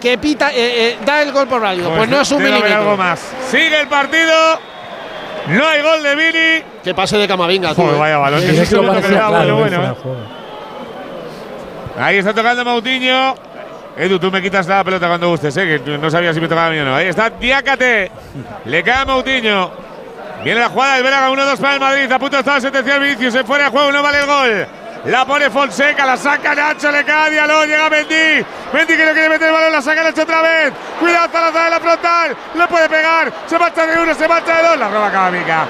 que 0.00 0.16
pita, 0.18 0.50
eh, 0.50 0.54
eh, 0.56 0.98
da 1.04 1.22
el 1.22 1.32
gol 1.32 1.48
por 1.48 1.60
válido. 1.60 1.90
Pues, 1.96 2.08
no 2.08 2.20
es 2.20 2.30
un 2.30 2.42
milímetro. 2.42 2.76
algo 2.76 2.96
más. 2.96 3.20
Sigue 3.50 3.80
el 3.80 3.88
partido. 3.88 4.32
No 5.48 5.68
hay 5.68 5.82
gol 5.82 6.02
de 6.02 6.16
Vini. 6.16 6.64
Que 6.84 6.94
pase 6.94 7.16
de 7.18 7.26
Camavinga, 7.26 7.74
tú. 7.74 7.82
Joder, 7.82 7.98
vaya 7.98 8.18
balón. 8.18 8.40
Sí, 8.40 8.56
eso 8.58 8.80
claro, 8.82 9.30
bueno, 9.30 9.56
bueno, 9.56 9.82
eh. 9.92 9.96
Ahí 11.98 12.18
está 12.18 12.32
tocando 12.32 12.64
Moutinho. 12.64 13.34
Edu, 13.96 14.18
tú 14.18 14.30
me 14.30 14.40
quitas 14.40 14.66
la 14.66 14.82
pelota 14.82 15.06
cuando 15.06 15.28
gustes, 15.28 15.54
¿eh? 15.58 15.82
que 15.84 15.98
no 15.98 16.10
sabía 16.10 16.32
si 16.32 16.40
me 16.40 16.48
tocaba 16.48 16.68
a 16.68 16.70
mí 16.70 16.78
o 16.78 16.84
no. 16.84 16.94
Ahí 16.94 17.08
está 17.08 17.28
Diácate. 17.28 18.10
Le 18.64 18.82
cae 18.82 19.02
a 19.02 19.04
Moutinho. 19.04 19.70
Viene 20.42 20.60
la 20.60 20.68
jugada 20.68 20.94
del 20.94 21.04
Braga, 21.04 21.30
1-2 21.30 21.56
para 21.58 21.74
el 21.74 21.80
Madrid. 21.80 22.10
A 22.10 22.18
punto 22.18 22.38
está 22.38 22.56
el 22.56 22.62
sentencial 22.62 23.00
Vinicius. 23.00 23.32
Se 23.32 23.44
fuera 23.44 23.64
de 23.64 23.70
juego, 23.70 23.92
no 23.92 24.02
vale 24.02 24.20
el 24.20 24.26
gol. 24.26 24.66
La 25.06 25.24
pone 25.26 25.50
Fonseca, 25.50 26.06
la 26.06 26.16
saca 26.16 26.54
Nacho, 26.54 26.92
le 26.92 27.04
cae 27.04 27.26
a 27.26 27.30
Diallo, 27.30 27.64
llega 27.64 27.90
Mendy. 27.90 28.46
Mendy 28.72 28.96
que 28.96 29.04
no 29.04 29.12
quiere 29.12 29.28
meter 29.28 29.48
el 29.48 29.52
balón, 29.52 29.72
la 29.72 29.82
saca 29.82 30.04
Nacho 30.04 30.22
otra 30.22 30.42
vez. 30.42 30.72
Cuidado, 31.00 31.28
Salazar 31.32 31.64
en 31.64 31.70
la 31.70 31.80
frontal. 31.80 32.36
Le 32.54 32.66
puede 32.68 32.88
pegar. 32.88 33.32
Se 33.46 33.58
marcha 33.58 33.84
de 33.84 34.00
uno, 34.00 34.14
se 34.14 34.28
marcha 34.28 34.56
de 34.56 34.62
dos. 34.62 34.78
La 34.78 34.88
roba 34.88 35.10
Camavinga. 35.10 35.66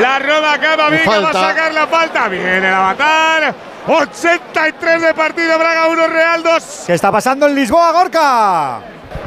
La 0.00 0.18
roba 0.20 0.58
Camavinga 0.58 1.20
va 1.20 1.30
a 1.30 1.32
sacar 1.32 1.74
la 1.74 1.86
falta. 1.88 2.28
Viene 2.28 2.70
la 2.70 2.80
matar. 2.80 3.54
83 3.88 5.02
de 5.02 5.14
partido, 5.14 5.58
Braga 5.58 5.88
1, 5.88 6.06
Real 6.08 6.42
2. 6.42 6.84
¿Qué 6.86 6.94
está 6.94 7.10
pasando 7.10 7.46
en 7.46 7.54
Lisboa, 7.54 7.92
Gorka? 7.92 8.80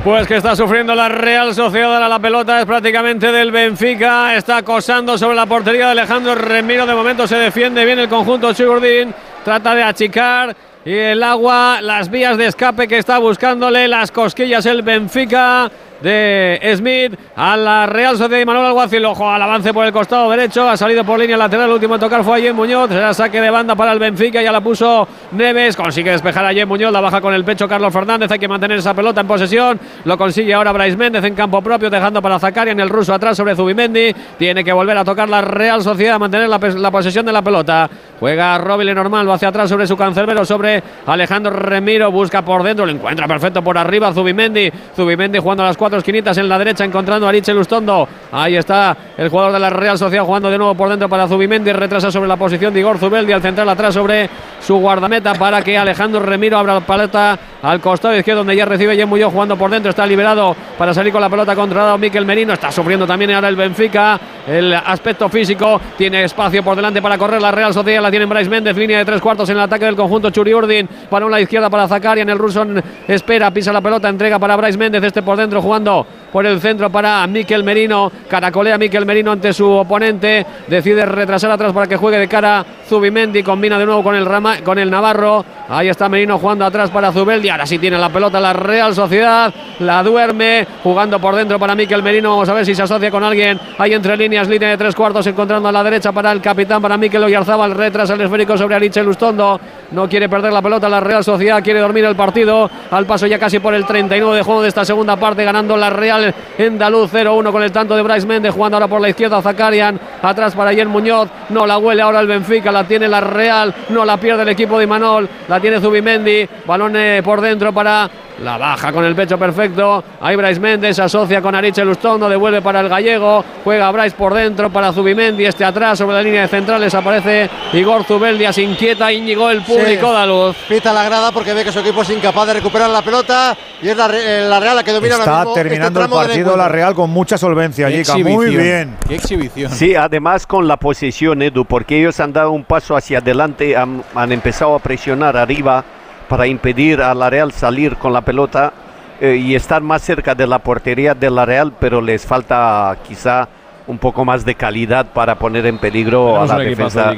Pues 0.04 0.28
que 0.28 0.38
está 0.38 0.56
sufriendo 0.56 0.96
la 0.96 1.10
Real 1.10 1.54
Sociedad. 1.54 1.94
Ahora 1.94 2.08
la 2.08 2.20
pelota 2.20 2.60
es 2.60 2.66
prácticamente 2.66 3.32
del 3.32 3.52
Benfica. 3.52 4.36
Está 4.36 4.58
acosando 4.58 5.18
sobre 5.18 5.36
la 5.36 5.46
portería 5.46 5.86
de 5.86 5.92
Alejandro 5.92 6.36
Remiro. 6.36 6.86
De 6.86 6.94
momento 6.94 7.28
se 7.28 7.36
defiende 7.36 7.84
bien 7.84 8.00
el 8.00 8.08
conjunto 8.08 8.54
Chigurdín. 8.54 9.14
Trata 9.50 9.74
de 9.74 9.82
achicar. 9.82 10.56
Y 10.86 10.94
el 10.94 11.24
agua, 11.24 11.80
las 11.82 12.12
vías 12.12 12.38
de 12.38 12.46
escape 12.46 12.88
que 12.88 13.00
está 13.00 13.18
buscándole, 13.18 13.88
las 13.88 14.12
cosquillas 14.12 14.64
el 14.68 14.84
Benfica. 14.84 15.72
De 16.02 16.60
Smith 16.76 17.18
a 17.36 17.58
la 17.58 17.86
Real 17.86 18.18
Sociedad 18.18 18.38
de 18.38 18.46
Manuel 18.46 18.68
Alguacil. 18.68 19.06
Ojo 19.06 19.30
al 19.30 19.42
avance 19.42 19.74
por 19.74 19.86
el 19.86 19.92
costado 19.92 20.30
derecho. 20.30 20.68
Ha 20.68 20.78
salido 20.78 21.04
por 21.04 21.20
línea 21.20 21.38
lateral. 21.38 21.68
El 21.68 21.74
último 21.74 21.96
a 21.96 22.00
tocar 22.00 22.24
fue 22.24 22.38
Ayer 22.38 22.54
Muñoz. 22.54 22.90
Será 22.90 23.14
saque 23.14 23.42
de 23.42 23.50
banda 23.50 23.76
para 23.76 23.92
el 23.92 24.00
Benfica. 24.00 24.42
Ya 24.42 24.52
la 24.52 24.62
puso 24.62 25.08
Neves. 25.32 25.76
Consigue 25.76 26.12
despejar 26.12 26.46
a 26.46 26.50
Ayer 26.50 26.68
Muñoz. 26.68 26.92
La 26.92 27.02
baja 27.02 27.22
con 27.22 27.34
el 27.34 27.44
pecho 27.44 27.68
Carlos 27.68 27.92
Fernández. 27.94 28.32
Hay 28.32 28.40
que 28.40 28.48
mantener 28.48 28.80
esa 28.80 28.94
pelota 28.94 29.22
en 29.22 29.28
posesión. 29.28 29.80
Lo 30.06 30.18
consigue 30.18 30.54
ahora 30.54 30.72
Brais 30.72 30.98
Méndez 30.98 31.24
en 31.24 31.36
campo 31.36 31.62
propio. 31.62 31.90
Dejando 31.90 32.22
para 32.22 32.40
en 32.40 32.80
el 32.80 32.90
ruso 32.90 33.14
atrás 33.14 33.38
sobre 33.38 33.56
Zubimendi. 33.56 34.14
Tiene 34.38 34.64
que 34.64 34.74
volver 34.74 34.98
a 34.98 35.04
tocar 35.04 35.30
la 35.30 35.42
Real 35.42 35.82
Sociedad. 35.82 36.20
Mantener 36.20 36.50
la, 36.50 36.92
posesión 36.92 37.26
de 37.26 37.32
la 37.32 37.42
pelota. 37.42 37.90
Juega 38.20 38.58
Robile 38.58 38.94
normal. 38.94 39.30
Va 39.30 39.36
hacia 39.36 39.50
atrás 39.50 39.70
sobre 39.70 39.88
su 39.88 39.98
cancerbero. 39.98 40.46
Sobre 40.46 40.82
Alejandro 41.06 41.52
Remiro. 41.52 42.12
Busca 42.12 42.44
por 42.44 42.64
dentro. 42.64 42.86
Lo 42.86 42.92
encuentra 42.92 43.28
perfecto 43.28 43.64
por 43.64 43.78
arriba. 43.78 44.14
Zubimendi. 44.14 44.72
Zubimendi 44.96 45.40
jugando 45.40 45.64
a 45.64 45.68
las 45.68 45.78
cuatro 45.78 45.89
esquinitas 45.98 46.38
en 46.38 46.48
la 46.48 46.58
derecha. 46.58 46.84
Encontrando 46.84 47.26
a 47.26 47.30
Ariche 47.30 47.54
Lustondo. 47.54 48.08
Ahí 48.32 48.56
está 48.56 48.96
el 49.18 49.30
jugador 49.30 49.54
de 49.54 49.60
la 49.60 49.70
Real 49.70 49.98
Sociedad 49.98 50.24
jugando 50.24 50.50
de 50.50 50.58
nuevo 50.58 50.76
por 50.76 50.90
dentro 50.90 51.10
para 51.10 51.28
Zubimendi. 51.28 51.72
Retrasa 51.72 52.12
sobre 52.12 52.28
la 52.28 52.38
posición 52.38 52.74
de 52.74 52.80
Igor 52.80 52.98
Zubeldi. 52.98 53.32
Al 53.32 53.42
central 53.42 53.70
atrás 53.70 53.94
sobre 53.94 54.30
su 54.60 54.76
guardameta 54.76 55.34
para 55.36 55.62
que 55.62 55.78
Alejandro 55.78 56.20
Remiro 56.20 56.58
abra 56.58 56.76
la 56.76 56.82
paleta 56.82 57.38
al 57.62 57.80
costado 57.80 58.16
izquierdo 58.16 58.40
donde 58.40 58.56
ya 58.56 58.66
recibe 58.66 58.96
Yemuyo 58.96 59.30
jugando 59.30 59.58
por 59.58 59.70
dentro. 59.70 59.90
Está 59.90 60.06
liberado 60.06 60.56
para 60.78 60.94
salir 60.94 61.12
con 61.12 61.22
la 61.22 61.30
pelota 61.30 61.56
controlada 61.56 61.98
Miquel 61.98 62.26
Merino. 62.26 62.54
Está 62.54 62.72
sufriendo 62.72 63.06
también 63.06 63.32
ahora 63.32 63.50
el 63.50 63.56
Benfica. 63.56 64.20
El 64.48 64.74
aspecto 64.74 65.30
físico 65.30 65.80
tiene 65.98 66.24
espacio 66.24 66.64
por 66.64 66.76
delante 66.76 67.02
para 67.02 67.18
correr 67.18 67.42
la 67.42 67.52
Real 67.52 67.74
Sociedad. 67.74 68.02
La 68.02 68.10
tiene 68.10 68.26
Bryce 68.26 68.50
Méndez. 68.50 68.76
Línea 68.76 69.00
de 69.00 69.06
tres 69.06 69.22
cuartos 69.22 69.50
en 69.50 69.58
el 69.58 69.64
ataque 69.64 69.86
del 69.86 69.96
conjunto 69.96 70.30
Churi 70.30 70.54
Urdin. 70.54 70.88
Para 71.10 71.26
una 71.26 71.40
izquierda 71.40 71.70
para 71.70 71.88
en 72.00 72.30
El 72.30 72.38
ruso 72.38 72.66
espera, 73.08 73.52
pisa 73.52 73.74
la 73.74 73.82
pelota, 73.82 74.10
entrega 74.10 74.40
para 74.40 74.56
Bryce 74.56 74.78
Méndez. 74.78 75.04
Este 75.04 75.22
por 75.22 75.38
dentro 75.38 75.62
jugando 75.62 75.79
quando 75.80 76.19
por 76.32 76.46
el 76.46 76.60
centro 76.60 76.90
para 76.90 77.26
Miquel 77.28 77.64
Merino. 77.64 78.12
Caracolea 78.28 78.78
Miquel 78.78 79.06
Merino 79.06 79.32
ante 79.32 79.54
su 79.54 79.70
oponente. 79.70 80.46
Decide 80.68 81.06
retrasar 81.06 81.52
atrás 81.52 81.74
para 81.74 81.88
que 81.88 81.98
juegue 81.98 82.18
de 82.18 82.28
cara 82.28 82.66
Zubimendi. 82.88 83.44
Combina 83.44 83.78
de 83.78 83.86
nuevo 83.86 84.04
con 84.04 84.16
el, 84.16 84.26
Rama, 84.26 84.58
con 84.64 84.80
el 84.80 84.90
Navarro. 84.90 85.44
Ahí 85.70 85.90
está 85.90 86.10
Merino 86.10 86.38
jugando 86.38 86.66
atrás 86.66 86.90
para 86.90 87.12
Zubeldi. 87.12 87.50
Ahora 87.50 87.66
sí 87.66 87.78
tiene 87.78 87.98
la 87.98 88.10
pelota 88.10 88.40
la 88.40 88.54
Real 88.54 88.94
Sociedad. 88.94 89.54
La 89.80 90.04
duerme. 90.04 90.66
Jugando 90.84 91.20
por 91.20 91.36
dentro 91.36 91.60
para 91.60 91.76
Miquel 91.76 92.04
Merino. 92.04 92.30
Vamos 92.32 92.50
a 92.50 92.54
ver 92.54 92.66
si 92.66 92.76
se 92.76 92.84
asocia 92.84 93.12
con 93.12 93.24
alguien. 93.24 93.60
Hay 93.78 93.94
entre 93.94 94.18
líneas, 94.18 94.48
línea 94.48 94.70
de 94.70 94.78
tres 94.78 94.96
cuartos. 94.96 95.26
Encontrando 95.28 95.70
a 95.70 95.72
la 95.72 95.84
derecha 95.84 96.12
para 96.12 96.32
el 96.32 96.42
capitán, 96.42 96.82
para 96.82 96.98
Miquel 96.98 97.24
Oyarzábal. 97.24 97.72
Retrasa 97.72 98.14
el 98.14 98.22
esférico 98.22 98.58
sobre 98.58 98.76
Ariche 98.76 99.04
Lustondo. 99.04 99.60
No 99.92 100.08
quiere 100.08 100.30
perder 100.30 100.54
la 100.54 100.62
pelota 100.62 100.90
la 100.90 101.00
Real 101.00 101.24
Sociedad. 101.24 101.64
Quiere 101.64 101.80
dormir 101.80 102.06
el 102.06 102.16
partido. 102.16 102.70
Al 102.92 103.06
paso 103.06 103.28
ya 103.28 103.40
casi 103.40 103.60
por 103.60 103.74
el 103.74 103.86
39 103.86 104.38
de 104.38 104.44
juego 104.44 104.62
de 104.62 104.68
esta 104.68 104.86
segunda 104.86 105.16
parte. 105.16 105.44
Ganando 105.44 105.78
la 105.78 105.90
Real 105.90 106.19
Endaluz 106.58 107.12
0-1 107.14 107.52
con 107.52 107.64
el 107.64 107.72
tanto 107.72 107.96
de 107.96 108.02
Bryce 108.02 108.28
Méndez. 108.28 108.54
Jugando 108.54 108.78
ahora 108.78 108.88
por 108.88 109.02
la 109.02 109.10
izquierda 109.10 109.42
Zakarian. 109.42 110.00
Atrás 110.22 110.56
para 110.56 110.74
Yen 110.74 110.88
Muñoz. 110.88 111.30
No 111.50 111.66
la 111.66 111.78
huele 111.78 112.02
ahora 112.02 112.20
el 112.20 112.28
Benfica. 112.28 112.72
La 112.72 112.84
tiene 112.84 113.08
la 113.08 113.22
Real. 113.22 113.74
No 113.90 114.06
la 114.06 114.18
pierde 114.18 114.44
el 114.44 114.50
equipo 114.50 114.78
de 114.78 114.86
Imanol. 114.86 115.30
La 115.48 115.60
tiene 115.60 115.80
Zubimendi. 115.80 116.48
Balón 116.66 116.96
eh, 116.96 117.22
por 117.24 117.42
dentro 117.42 117.74
para 117.74 118.10
la 118.44 118.58
baja 118.58 118.92
con 118.92 119.04
el 119.04 119.16
pecho 119.16 119.38
perfecto. 119.38 120.04
Ahí 120.22 120.36
Bryce 120.36 120.60
Méndez 120.60 120.98
asocia 121.00 121.42
con 121.42 121.56
Ariche 121.56 121.84
Lustondo. 121.84 122.30
Devuelve 122.30 122.62
para 122.62 122.80
el 122.80 122.90
gallego. 122.90 123.44
Juega 123.64 123.92
Bryce 123.92 124.16
por 124.16 124.34
dentro 124.34 124.70
para 124.70 124.94
Zubimendi. 124.94 125.46
Este 125.46 125.66
atrás 125.66 125.98
sobre 125.98 126.16
la 126.16 126.24
línea 126.24 126.42
de 126.44 126.48
centrales 126.48 126.94
aparece 126.94 127.50
Igor 127.74 128.04
Zubeldia. 128.06 128.54
Se 128.54 128.62
inquieta 128.62 129.12
Íñigo 129.12 129.50
el 129.50 129.62
público 129.64 130.18
de 130.18 130.28
luz. 130.28 130.56
Pita 130.68 130.94
la 130.94 131.04
grada 131.04 131.32
porque 131.32 131.54
ve 131.54 131.64
que 131.64 131.72
su 131.72 131.80
equipo 131.80 132.02
es 132.02 132.10
incapaz 132.12 132.48
de 132.48 132.54
recuperar 132.56 132.90
la 132.90 133.02
pelota. 133.02 133.56
Y 133.82 133.90
es 133.90 133.98
la, 133.98 134.10
eh, 134.14 134.60
Real 134.60 134.76
la 134.76 134.84
que 134.84 134.92
domina 134.92 135.16
Está 135.16 135.44
este 135.44 135.54
terminando 135.56 136.00
el 136.10 136.28
partido 136.28 136.58
la 136.58 136.68
Real 136.70 136.94
con 136.94 137.10
mucha 137.10 137.38
solvencia, 137.38 137.90
Jica. 137.90 138.18
Muy 138.18 138.56
bien. 138.56 138.98
Qué 139.08 139.16
exhibición. 139.16 139.72
Sí, 139.72 139.96
además 139.96 140.46
con 140.46 140.68
la 140.68 140.78
posesión, 140.78 141.42
Edu, 141.42 141.66
porque 141.66 142.00
ellos 142.00 142.20
han 142.20 142.34
dado 142.34 142.52
un 142.52 142.64
paso 142.64 142.96
hacia 142.96 143.20
adelante, 143.20 143.78
han, 143.78 144.04
han 144.16 144.32
empezado 144.32 144.76
a 144.76 144.80
presionar 144.80 145.38
arriba 145.38 145.84
para 146.28 146.48
impedir 146.48 147.02
a 147.02 147.14
la 147.14 147.30
Real 147.30 147.52
salir 147.52 147.98
con 147.98 148.14
la 148.14 148.22
pelota 148.22 148.72
eh, 149.20 149.36
y 149.36 149.56
estar 149.56 149.82
más 149.82 150.02
cerca 150.02 150.36
de 150.36 150.48
la 150.48 150.60
portería 150.60 151.14
de 151.14 151.30
la 151.30 151.46
Real, 151.46 151.74
pero 151.78 152.00
les 152.00 152.26
falta 152.26 152.96
quizá 153.08 153.50
un 153.88 153.98
poco 153.98 154.24
más 154.24 154.46
de 154.46 154.56
calidad 154.56 155.08
para 155.08 155.36
poner 155.36 155.66
en 155.66 155.78
peligro 155.80 156.40
a 156.40 156.46
la 156.46 156.58
defensa. 156.60 157.14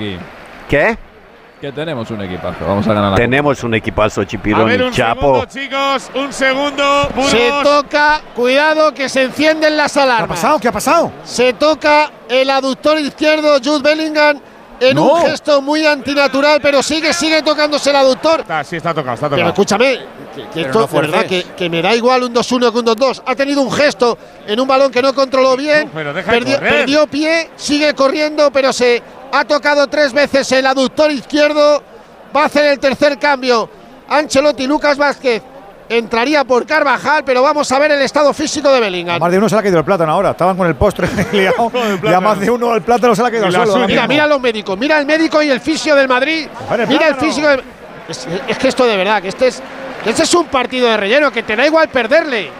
¿Qué? 0.69 0.97
Que 1.61 1.71
tenemos 1.71 2.09
un 2.09 2.19
equipazo, 2.23 2.65
vamos 2.65 2.87
a 2.87 2.93
ganar 2.95 3.11
la 3.11 3.15
Tenemos 3.17 3.63
un 3.63 3.75
equipazo, 3.75 4.23
Chipirón 4.23 4.61
A 4.61 4.63
ver, 4.65 4.79
y 4.79 4.83
un 4.85 4.91
Chapo. 4.91 5.21
segundo, 5.21 5.45
chicos, 5.45 6.11
un 6.15 6.33
segundo. 6.33 7.07
Burgos. 7.13 7.29
Se 7.29 7.51
toca, 7.61 8.21
cuidado 8.35 8.91
que 8.95 9.07
se 9.07 9.21
encienden 9.21 9.77
las 9.77 9.95
alarmas. 9.95 10.27
¿Qué 10.27 10.33
ha 10.33 10.35
pasado? 10.35 10.59
¿Qué 10.59 10.67
ha 10.69 10.71
pasado? 10.71 11.11
Se 11.23 11.53
toca 11.53 12.09
el 12.27 12.49
aductor 12.49 12.97
izquierdo, 12.97 13.59
Jude 13.63 13.83
Bellingham, 13.83 14.39
en 14.79 14.95
No. 14.95 15.13
un 15.13 15.21
gesto 15.21 15.61
muy 15.61 15.85
antinatural, 15.85 16.59
pero 16.63 16.81
sigue, 16.81 17.13
sigue 17.13 17.43
tocándose 17.43 17.91
el 17.91 17.95
aductor. 17.97 18.39
Está, 18.39 18.63
sí, 18.63 18.77
está 18.77 18.91
tocado, 18.95 19.13
está 19.13 19.29
Pero 19.29 19.35
tocado. 19.37 19.49
escúchame, 19.51 19.99
que, 20.53 20.61
esto, 20.61 20.79
no 20.79 20.87
verdad, 21.01 21.25
que, 21.25 21.43
que 21.57 21.69
me 21.69 21.81
da 21.81 21.95
igual 21.95 22.23
un 22.23 22.33
2-1 22.33 22.71
que 22.71 22.79
un 22.79 22.85
2-2. 22.85 23.21
Ha 23.25 23.35
tenido 23.35 23.61
un 23.61 23.71
gesto 23.71 24.17
en 24.47 24.59
un 24.59 24.67
balón 24.67 24.91
que 24.91 25.01
no 25.01 25.13
controló 25.13 25.55
bien. 25.57 25.85
No, 25.85 25.91
pero 25.93 26.13
deja 26.13 26.31
perdió, 26.31 27.07
pie, 27.07 27.49
sigue 27.55 27.93
corriendo, 27.93 28.51
pero 28.51 28.71
se 28.73 29.01
ha 29.31 29.45
tocado 29.45 29.87
tres 29.87 30.13
veces 30.13 30.51
el 30.51 30.65
aductor 30.65 31.11
izquierdo. 31.11 31.83
Va 32.35 32.43
a 32.43 32.45
hacer 32.45 32.65
el 32.65 32.79
tercer 32.79 33.17
cambio. 33.19 33.69
Ancelotti, 34.09 34.67
Lucas 34.67 34.97
Vázquez. 34.97 35.43
Entraría 35.89 36.45
por 36.45 36.65
Carvajal, 36.65 37.25
pero 37.25 37.43
vamos 37.43 37.69
a 37.69 37.77
ver 37.77 37.91
el 37.91 38.01
estado 38.01 38.33
físico 38.33 38.69
de 38.71 38.77
A 38.77 38.79
Bellingham. 38.79 39.19
más 39.19 39.29
de 39.29 39.37
uno 39.37 39.49
se 39.49 39.55
le 39.55 39.59
ha 39.59 39.61
caído 39.63 39.79
el 39.79 39.83
plátano 39.83 40.13
ahora. 40.13 40.31
Estaban 40.31 40.55
con 40.55 40.65
el 40.67 40.75
postre 40.75 41.09
liado. 41.33 41.69
y 42.03 42.07
a 42.13 42.21
más 42.21 42.39
de 42.39 42.49
uno 42.49 42.73
el 42.75 42.81
plátano 42.81 43.13
se 43.13 43.21
le 43.21 43.27
ha 43.27 43.31
caído 43.31 43.49
la 43.49 43.65
suelo. 43.65 43.85
Mira, 43.85 44.07
mira 44.07 44.25
los 44.25 44.39
médicos, 44.39 44.77
mira 44.77 44.97
el 44.99 45.05
médico 45.05 45.41
y 45.43 45.49
el 45.49 45.59
fisio 45.59 45.93
del 45.93 46.07
Madrid. 46.07 46.47
Vale, 46.69 46.87
Mira 46.87 47.09
el 47.09 47.15
físico 47.15 47.45
del- 47.49 47.61
es, 48.07 48.25
es 48.47 48.57
que 48.57 48.69
esto 48.69 48.85
de 48.85 48.95
verdad, 48.95 49.21
que 49.21 49.27
este 49.27 49.47
es, 49.47 49.61
este 50.05 50.23
es 50.23 50.33
un 50.33 50.47
partido 50.47 50.89
de 50.89 50.97
relleno, 50.97 51.31
que 51.31 51.43
te 51.43 51.55
da 51.55 51.65
igual 51.65 51.89
perderle. 51.89 52.51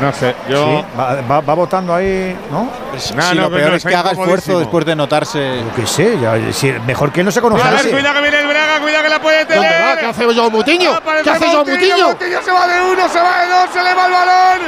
No 0.00 0.10
sé, 0.14 0.30
Sí, 0.46 0.52
yo. 0.54 0.82
va, 0.98 1.16
va- 1.30 1.40
va 1.42 1.54
votando 1.54 1.94
ahí, 1.94 2.34
¿no? 2.50 2.70
Si 2.96 3.12
No, 3.12 3.34
lo 3.34 3.50
peor 3.50 3.68
no, 3.70 3.76
es 3.76 3.84
que 3.84 3.94
haga 3.94 4.12
esfuerzo 4.12 4.58
después 4.58 4.86
de 4.86 4.96
notarse. 4.96 5.58
Yo 5.60 5.74
qué 5.76 5.86
sé, 5.86 6.18
ya, 6.18 6.32
mejor 6.86 7.12
que 7.12 7.22
no 7.22 7.30
se 7.30 7.42
conozca. 7.42 7.68
A 7.68 7.70
ver, 7.72 7.80
ese. 7.80 7.90
cuidado 7.90 8.14
que 8.14 8.22
viene 8.22 8.38
el 8.40 8.46
Braga, 8.46 8.80
cuidado 8.80 9.04
que 9.04 9.10
la 9.10 9.20
puede 9.20 9.44
¿Dónde 9.44 9.58
va? 9.58 9.62
tener. 9.68 9.98
¿Qué 9.98 10.06
hace 10.06 10.24
Joao 10.24 10.50
Mutiño? 10.50 10.92
Aparece 10.94 11.24
¿Qué 11.24 11.30
hace 11.30 11.46
Joao 11.48 11.64
Mutiño? 11.66 12.06
Moutinho 12.06 12.42
se 12.42 12.50
va 12.50 12.66
de 12.66 12.80
uno, 12.80 13.08
se 13.10 13.20
va 13.20 13.40
de 13.40 13.46
dos, 13.50 13.70
se 13.74 13.82
le 13.82 13.94
va 13.94 14.06
el 14.06 14.12
balón. 14.12 14.60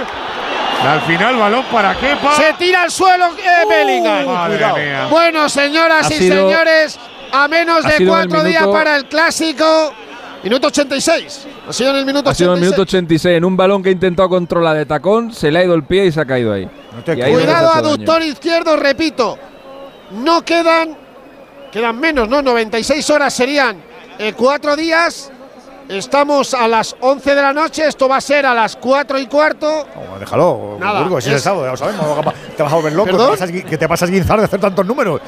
Al 0.87 1.01
final, 1.03 1.37
balón 1.37 1.65
para 1.73 1.95
Kepa. 1.95 2.37
Se 2.37 2.53
tira 2.55 2.83
al 2.83 2.91
suelo 2.91 3.29
eh, 3.39 3.65
Bellingham. 3.67 4.27
Madre 4.27 4.57
cuidado. 4.57 4.77
mía. 4.77 5.07
Bueno, 5.09 5.49
señoras 5.49 6.11
Ha 6.11 6.15
y 6.15 6.19
sido- 6.19 6.51
señores, 6.51 6.99
a 7.33 7.49
menos 7.49 7.85
de 7.85 8.07
cuatro 8.07 8.43
días 8.45 8.67
para 8.67 8.97
el 8.97 9.07
clásico. 9.07 9.95
Minuto 10.43 10.67
86. 10.69 11.47
Ha 11.69 11.73
sido 11.73 11.91
en 11.91 11.97
el 11.97 12.07
minuto 12.07 12.29
Ha 12.31 12.35
sido 12.35 12.53
en 12.57 12.59
el 12.63 12.69
86. 12.69 12.71
minuto 12.71 12.83
86 12.83 13.37
en 13.37 13.45
un 13.45 13.57
balón 13.57 13.83
que 13.83 13.91
ha 13.91 13.93
intentado 13.93 14.29
controlar 14.29 14.77
de 14.77 14.87
tacón, 14.87 15.33
se 15.33 15.51
le 15.53 15.61
ha 15.61 15.65
ido 15.65 15.75
el 15.75 15.85
pie 15.85 16.07
y 16.07 16.13
se 16.13 16.21
ha 16.21 16.25
caído 16.25 16.53
ahí. 16.53 16.65
No 16.65 17.13
ahí 17.13 17.21
es 17.33 17.39
Cuidado, 17.39 17.69
daño. 17.69 17.87
aductor 17.89 18.23
izquierdo, 18.23 18.77
repito. 18.77 19.39
No 20.13 20.45
quedan, 20.45 20.97
quedan 21.71 21.99
menos, 21.99 22.29
¿no? 22.29 22.43
96 22.43 23.09
horas 23.11 23.33
serían 23.33 23.77
eh, 24.19 24.33
cuatro 24.37 24.75
días. 24.75 25.31
Estamos 25.89 26.55
a 26.55 26.67
las 26.69 26.97
11 27.01 27.35
de 27.35 27.43
la 27.43 27.53
noche, 27.53 27.87
esto 27.87 28.09
va 28.09 28.17
a 28.17 28.21
ser 28.21 28.47
a 28.47 28.55
las 28.55 28.77
4 28.77 29.19
y 29.19 29.27
cuarto. 29.27 29.87
No, 29.95 30.19
déjalo, 30.19 30.77
Nada, 30.81 31.03
Burgos, 31.03 31.25
si 31.25 31.29
es 31.31 31.35
el 31.35 31.37
es- 31.39 31.43
sábado, 31.43 31.65
ya 31.67 31.71
lo 31.73 31.77
sabemos. 31.77 32.35
Te 32.57 32.63
vas 32.63 32.73
a 32.73 32.77
volver 32.77 32.93
loco, 32.95 33.11
que 33.69 33.79
te 33.79 33.87
vas 33.87 34.03
a 34.03 34.05
esguinzar 34.07 34.39
de 34.39 34.45
hacer 34.47 34.61
tantos 34.61 34.87
números. 34.87 35.21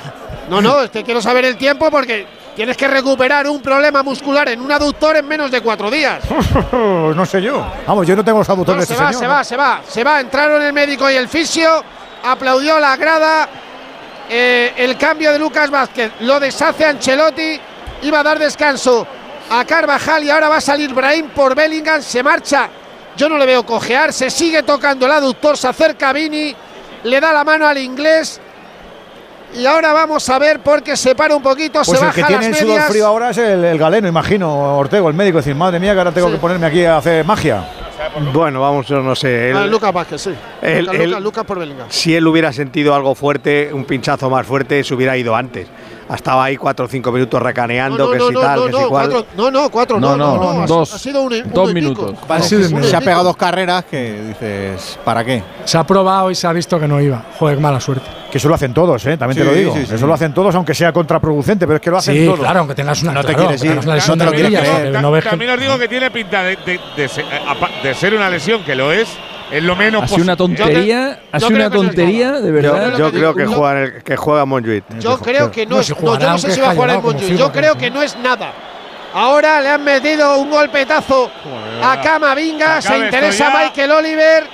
No, 0.48 0.60
no, 0.60 0.82
es 0.82 0.90
que 0.90 1.02
quiero 1.02 1.20
saber 1.22 1.44
el 1.44 1.56
tiempo 1.56 1.90
porque 1.90 2.26
tienes 2.54 2.76
que 2.76 2.86
recuperar 2.88 3.46
un 3.48 3.60
problema 3.60 4.02
muscular 4.02 4.48
en 4.48 4.60
un 4.60 4.70
aductor 4.70 5.16
en 5.16 5.26
menos 5.26 5.50
de 5.50 5.60
cuatro 5.60 5.90
días. 5.90 6.22
no 6.72 7.26
sé 7.26 7.42
yo. 7.42 7.66
Vamos, 7.86 8.06
yo 8.06 8.14
no 8.16 8.24
tengo 8.24 8.38
los 8.38 8.48
No, 8.48 8.54
aductores 8.54 8.86
se 8.86 8.94
de 8.94 9.00
va, 9.00 9.06
este 9.10 9.14
se 9.14 9.18
señor. 9.20 9.32
va, 9.36 9.44
se 9.44 9.56
va, 9.56 9.80
se 9.86 10.04
va. 10.04 10.20
Entraron 10.20 10.62
el 10.62 10.72
médico 10.72 11.10
y 11.10 11.14
el 11.14 11.28
fisio, 11.28 11.82
aplaudió 12.22 12.78
la 12.78 12.96
grada. 12.96 13.48
Eh, 14.28 14.72
el 14.78 14.96
cambio 14.96 15.32
de 15.32 15.38
Lucas 15.38 15.70
Vázquez 15.70 16.12
lo 16.20 16.40
deshace 16.40 16.86
Ancelotti, 16.86 17.60
iba 18.02 18.20
a 18.20 18.22
dar 18.22 18.38
descanso 18.38 19.06
a 19.50 19.64
Carvajal 19.66 20.24
y 20.24 20.30
ahora 20.30 20.48
va 20.48 20.56
a 20.56 20.60
salir 20.62 20.94
Brahim 20.94 21.28
por 21.28 21.54
Bellingham, 21.54 22.00
se 22.00 22.22
marcha. 22.22 22.68
Yo 23.16 23.28
no 23.28 23.36
le 23.36 23.44
veo 23.46 23.64
cojear, 23.66 24.12
se 24.14 24.30
sigue 24.30 24.62
tocando 24.62 25.04
el 25.06 25.12
aductor, 25.12 25.58
se 25.58 25.68
acerca 25.68 26.08
a 26.08 26.12
Vini, 26.14 26.56
le 27.04 27.20
da 27.20 27.32
la 27.34 27.44
mano 27.44 27.66
al 27.66 27.76
inglés. 27.78 28.40
Y 29.54 29.66
ahora 29.66 29.92
vamos 29.92 30.28
a 30.28 30.38
ver 30.38 30.60
porque 30.60 30.96
se 30.96 31.14
para 31.14 31.36
un 31.36 31.42
poquito, 31.42 31.80
Pues 31.84 31.88
se 31.88 31.94
el 31.96 32.00
baja 32.00 32.14
que 32.14 32.20
las 32.22 32.28
tiene 32.40 32.46
el 32.58 32.64
sudor 32.66 32.80
frío 32.82 33.06
ahora 33.06 33.30
es 33.30 33.38
el, 33.38 33.64
el 33.64 33.78
galeno, 33.78 34.08
imagino, 34.08 34.76
Ortego, 34.78 35.08
el 35.08 35.14
médico. 35.14 35.38
Decir, 35.38 35.54
madre 35.54 35.78
mía, 35.78 35.92
que 35.92 35.98
ahora 35.98 36.12
tengo 36.12 36.26
Sí. 36.28 36.34
que 36.34 36.38
ponerme 36.40 36.66
aquí 36.66 36.84
a 36.84 36.96
hacer 36.96 37.24
magia. 37.24 37.64
Bueno, 38.32 38.60
vamos, 38.60 38.86
yo 38.88 39.00
no 39.00 39.14
sé. 39.14 39.50
él- 39.50 39.56
Ah, 39.56 39.66
Lucas 39.66 39.92
Vázquez, 39.92 40.20
sí. 40.22 40.30
el- 40.60 40.84
Lucas, 40.86 41.00
el- 41.00 41.06
Lucas, 41.10 41.22
Lucas 41.22 41.44
por 41.44 41.58
Bellingham. 41.60 41.86
si 41.88 42.14
él 42.14 42.26
hubiera 42.26 42.52
sentido 42.52 42.94
algo 42.94 43.14
fuerte, 43.14 43.70
un 43.72 43.84
pinchazo 43.84 44.28
más 44.28 44.44
fuerte, 44.46 44.82
se 44.82 44.92
hubiera 44.94 45.16
ido 45.16 45.34
antes. 45.36 45.68
estaba 46.14 46.44
ahí 46.44 46.56
cuatro 46.58 46.84
o 46.84 46.88
cinco 46.88 47.10
minutos 47.10 47.40
recaneando, 47.42 48.04
No, 48.04 48.10
que 48.10 48.18
no, 48.18 48.28
si 48.28 48.34
no, 48.34 48.40
tal, 48.40 48.56
no, 48.60 48.66
que 48.66 48.72
no, 48.72 48.78
si 48.78 48.84
cual. 48.84 49.08
cuatro- 49.10 49.26
no, 49.36 49.50
no, 49.50 49.70
cuatro, 49.70 49.98
no, 50.00 50.16
no, 50.18 50.36
no, 50.36 50.62
ha- 50.62 50.66
dos. 50.66 50.92
Ha 50.94 50.98
sido 50.98 51.22
un, 51.22 51.42
Dos 51.50 51.72
minutos. 51.72 52.14
Ha 52.28 52.40
sido 52.42 52.68
un 52.76 52.84
se 52.84 52.94
ha 52.94 53.00
pegado 53.00 53.24
dos 53.24 53.36
carreras 53.38 53.84
que 53.86 54.20
dices, 54.28 54.98
¿para 55.02 55.24
qué? 55.24 55.42
Se 55.64 55.78
ha 55.78 55.84
probado 55.84 56.30
y 56.30 56.34
se 56.34 56.46
ha 56.46 56.52
visto 56.52 56.78
que 56.78 56.86
no 56.86 57.00
iba. 57.00 57.22
Joder, 57.38 57.58
mala 57.58 57.80
suerte. 57.80 58.06
Que 58.34 58.38
eso 58.38 58.48
lo 58.48 58.56
hacen 58.56 58.74
todos, 58.74 59.06
¿eh? 59.06 59.16
también 59.16 59.38
te 59.38 59.44
lo 59.44 59.52
digo. 59.56 59.72
sí, 59.76 59.86
sí. 59.86 59.94
Eso 59.94 60.08
lo 60.08 60.14
hacen 60.14 60.34
todos, 60.34 60.52
aunque 60.56 60.74
sea 60.74 60.92
contraproducente, 60.92 61.66
pero 61.68 61.76
es 61.76 61.80
que 61.80 61.88
lo 61.88 61.98
hacen 61.98 62.16
Sí, 62.16 62.24
todos. 62.26 62.40
claro, 62.40 62.58
aunque 62.58 62.74
tengas 62.74 63.00
una- 63.04 63.12
No 63.12 63.20
te 63.20 63.28
claro, 63.28 63.42
quieres 63.50 63.60
aunque 63.60 63.66
ir. 63.66 63.70
tengas 63.70 63.84
una 63.86 63.94
lesión 63.94 64.18
No 64.18 64.24
te 64.24 64.24
lo 64.24 64.30
de 64.32 64.36
quieres 64.36 64.58
rodilla, 64.58 64.74
creer. 64.80 64.92
que 64.92 65.02
no 65.02 65.10
ves 65.12 65.22
que- 65.22 65.30
También 65.30 65.50
os 65.52 65.60
digo 65.60 65.78
que 65.78 65.88
tiene 65.88 66.10
pinta 66.10 66.42
de, 66.42 66.56
de- 66.66 66.80
de 66.96 67.08
ser, 67.08 67.24
eh, 67.26 67.40
de 67.84 67.94
ser 67.94 68.14
una 68.14 68.28
lesión, 68.28 68.64
que 68.64 68.74
lo 68.74 68.90
es, 68.90 69.08
es 69.52 69.62
lo 69.62 69.76
menos 69.76 70.02
Ha 70.02 70.08
sido 70.08 70.22
una 70.24 70.36
tontería, 70.36 71.20
ha 71.30 71.38
sido 71.38 71.50
una 71.54 71.70
tontería, 71.70 72.32
de 72.32 72.50
verdad. 72.50 72.90
Yo, 72.98 72.98
yo 72.98 73.12
creo 73.12 73.34
que 73.36 73.46
juega, 73.46 73.82
el- 73.84 74.02
que 74.02 74.16
juega 74.16 74.44
Montjuic. 74.44 74.98
Yo 74.98 75.16
creo 75.20 75.52
que 75.52 75.64
no, 75.64 75.76
No, 75.76 75.80
es. 75.80 75.86
si 75.86 75.92
No, 75.92 75.98
jugará, 76.00 76.24
yo 76.24 76.30
no 76.32 76.38
sé 76.38 76.50
si 76.50 76.60
va 76.60 76.70
a 76.70 76.74
jugar 76.74 76.90
el 76.90 76.96
fijo, 77.20 77.36
Yo 77.38 77.52
creo 77.52 77.78
que 77.78 77.88
no 77.92 78.02
es 78.02 78.16
nada. 78.18 78.52
Ahora 79.14 79.60
le 79.60 79.68
han 79.68 79.84
metido 79.84 80.38
un 80.38 80.50
golpetazo 80.50 81.30
a 81.80 82.00
Camavinga. 82.00 82.82
Se 82.82 82.98
interesa. 82.98 83.52
Michael 83.56 83.92
Oliver. 83.92 84.44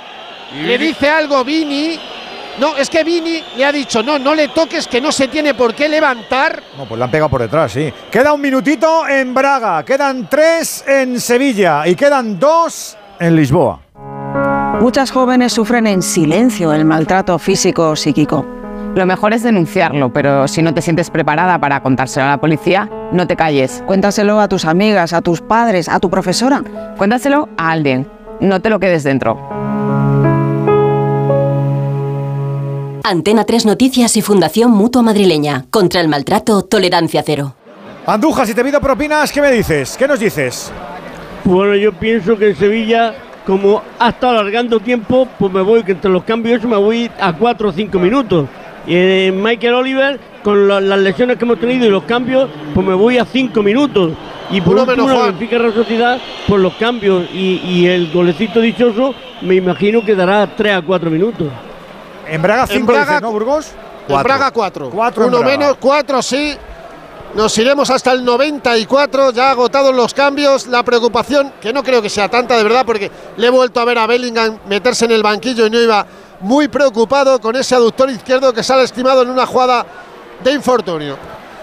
Le 0.53 0.77
dice 0.77 1.09
algo 1.09 1.43
Vini. 1.43 1.99
No, 2.61 2.77
es 2.77 2.91
que 2.91 3.03
Vini 3.03 3.43
le 3.57 3.65
ha 3.65 3.71
dicho, 3.71 4.03
no, 4.03 4.19
no 4.19 4.35
le 4.35 4.49
toques, 4.49 4.87
que 4.87 5.01
no 5.01 5.11
se 5.11 5.27
tiene 5.27 5.55
por 5.55 5.73
qué 5.73 5.89
levantar. 5.89 6.61
No, 6.77 6.85
pues 6.85 6.99
la 6.99 7.05
han 7.05 7.11
pegado 7.11 7.27
por 7.27 7.41
detrás, 7.41 7.71
sí. 7.71 7.91
Queda 8.11 8.33
un 8.33 8.39
minutito 8.39 9.07
en 9.07 9.33
Braga, 9.33 9.83
quedan 9.83 10.29
tres 10.29 10.85
en 10.87 11.19
Sevilla 11.19 11.87
y 11.87 11.95
quedan 11.95 12.37
dos 12.39 12.95
en 13.19 13.35
Lisboa. 13.35 13.79
Muchas 14.79 15.09
jóvenes 15.09 15.53
sufren 15.53 15.87
en 15.87 16.03
silencio 16.03 16.71
el 16.71 16.85
maltrato 16.85 17.39
físico 17.39 17.89
o 17.89 17.95
psíquico. 17.95 18.45
Lo 18.93 19.07
mejor 19.07 19.33
es 19.33 19.41
denunciarlo, 19.41 20.13
pero 20.13 20.47
si 20.47 20.61
no 20.61 20.71
te 20.71 20.83
sientes 20.83 21.09
preparada 21.09 21.57
para 21.57 21.81
contárselo 21.81 22.27
a 22.27 22.29
la 22.29 22.39
policía, 22.39 22.87
no 23.11 23.25
te 23.25 23.35
calles. 23.35 23.83
Cuéntaselo 23.87 24.39
a 24.39 24.47
tus 24.47 24.65
amigas, 24.65 25.13
a 25.13 25.21
tus 25.21 25.41
padres, 25.41 25.89
a 25.89 25.99
tu 25.99 26.11
profesora. 26.11 26.61
Cuéntaselo 26.95 27.49
a 27.57 27.71
alguien. 27.71 28.07
No 28.39 28.61
te 28.61 28.69
lo 28.69 28.79
quedes 28.79 29.03
dentro. 29.03 29.80
Antena 33.03 33.45
3 33.45 33.65
Noticias 33.65 34.15
y 34.17 34.21
Fundación 34.21 34.71
Mutua 34.71 35.01
Madrileña. 35.01 35.65
Contra 35.69 36.01
el 36.01 36.07
maltrato, 36.07 36.63
tolerancia 36.63 37.23
cero. 37.25 37.55
Andújar, 38.05 38.47
si 38.47 38.53
te 38.53 38.63
pido 38.63 38.79
propinas, 38.79 39.31
¿qué 39.31 39.41
me 39.41 39.51
dices? 39.51 39.95
¿Qué 39.97 40.07
nos 40.07 40.19
dices? 40.19 40.71
Bueno, 41.43 41.75
yo 41.75 41.93
pienso 41.93 42.37
que 42.37 42.49
en 42.49 42.55
Sevilla, 42.55 43.13
como 43.45 43.81
ha 43.99 44.09
estado 44.09 44.39
alargando 44.39 44.79
tiempo, 44.79 45.27
pues 45.39 45.51
me 45.51 45.61
voy, 45.61 45.83
que 45.83 45.93
entre 45.93 46.11
los 46.11 46.23
cambios 46.23 46.63
me 46.63 46.77
voy 46.77 47.09
a 47.19 47.33
4 47.33 47.69
o 47.69 47.71
5 47.71 47.99
minutos. 47.99 48.47
Y 48.87 48.93
eh, 48.95 49.31
Michael 49.35 49.73
Oliver, 49.75 50.19
con 50.43 50.67
la- 50.67 50.81
las 50.81 50.99
lesiones 50.99 51.37
que 51.37 51.45
hemos 51.45 51.59
tenido 51.59 51.85
y 51.85 51.89
los 51.89 52.03
cambios, 52.03 52.49
pues 52.73 52.85
me 52.85 52.93
voy 52.93 53.17
a 53.17 53.25
5 53.25 53.61
minutos. 53.63 54.11
Y 54.51 54.59
por 54.61 54.73
Uno 54.73 54.81
último, 54.83 54.97
menos 55.05 55.09
la 55.11 55.15
Juan. 55.25 55.37
Benfica 55.39 55.57
Real 55.59 55.73
Sociedad, 55.73 56.19
por 56.47 56.59
los 56.59 56.73
cambios 56.75 57.25
y, 57.33 57.61
y 57.65 57.85
el 57.87 58.11
golecito 58.11 58.59
dichoso, 58.59 59.13
me 59.41 59.55
imagino 59.55 60.03
que 60.03 60.13
dará 60.15 60.47
3 60.55 60.75
a 60.75 60.81
4 60.81 61.09
minutos. 61.09 61.47
En 62.31 62.41
Braga 62.41 62.63
En 62.63 62.67
5, 62.69 62.91
Braga- 62.91 63.19
¿no, 63.21 63.31
Burgos? 63.31 63.67
En 64.07 64.23
Braga 64.23 64.49
4. 64.51 64.89
Cuatro 64.89 65.23
en 65.25 65.29
Uno 65.29 65.39
Braga. 65.39 65.57
menos, 65.57 65.77
4 65.79 66.21
sí. 66.21 66.57
Nos 67.35 67.57
iremos 67.57 67.89
hasta 67.89 68.11
el 68.11 68.25
94, 68.25 69.31
ya 69.31 69.51
agotados 69.51 69.93
los 69.95 70.13
cambios. 70.13 70.67
La 70.67 70.83
preocupación, 70.83 71.53
que 71.61 71.71
no 71.71 71.81
creo 71.83 72.01
que 72.01 72.09
sea 72.09 72.27
tanta 72.29 72.57
de 72.57 72.63
verdad, 72.63 72.85
porque 72.85 73.09
le 73.37 73.47
he 73.47 73.49
vuelto 73.49 73.79
a 73.79 73.85
ver 73.85 73.97
a 73.99 74.07
Bellingham 74.07 74.57
meterse 74.67 75.05
en 75.05 75.11
el 75.11 75.23
banquillo 75.23 75.65
y 75.65 75.69
no 75.69 75.79
iba 75.79 76.05
muy 76.41 76.67
preocupado 76.67 77.39
con 77.39 77.55
ese 77.55 77.75
aductor 77.75 78.09
izquierdo 78.09 78.51
que 78.53 78.63
sale 78.63 78.83
estimado 78.83 79.21
en 79.21 79.29
una 79.29 79.45
jugada 79.45 79.85
de 80.43 80.51
infortunio. 80.51 81.17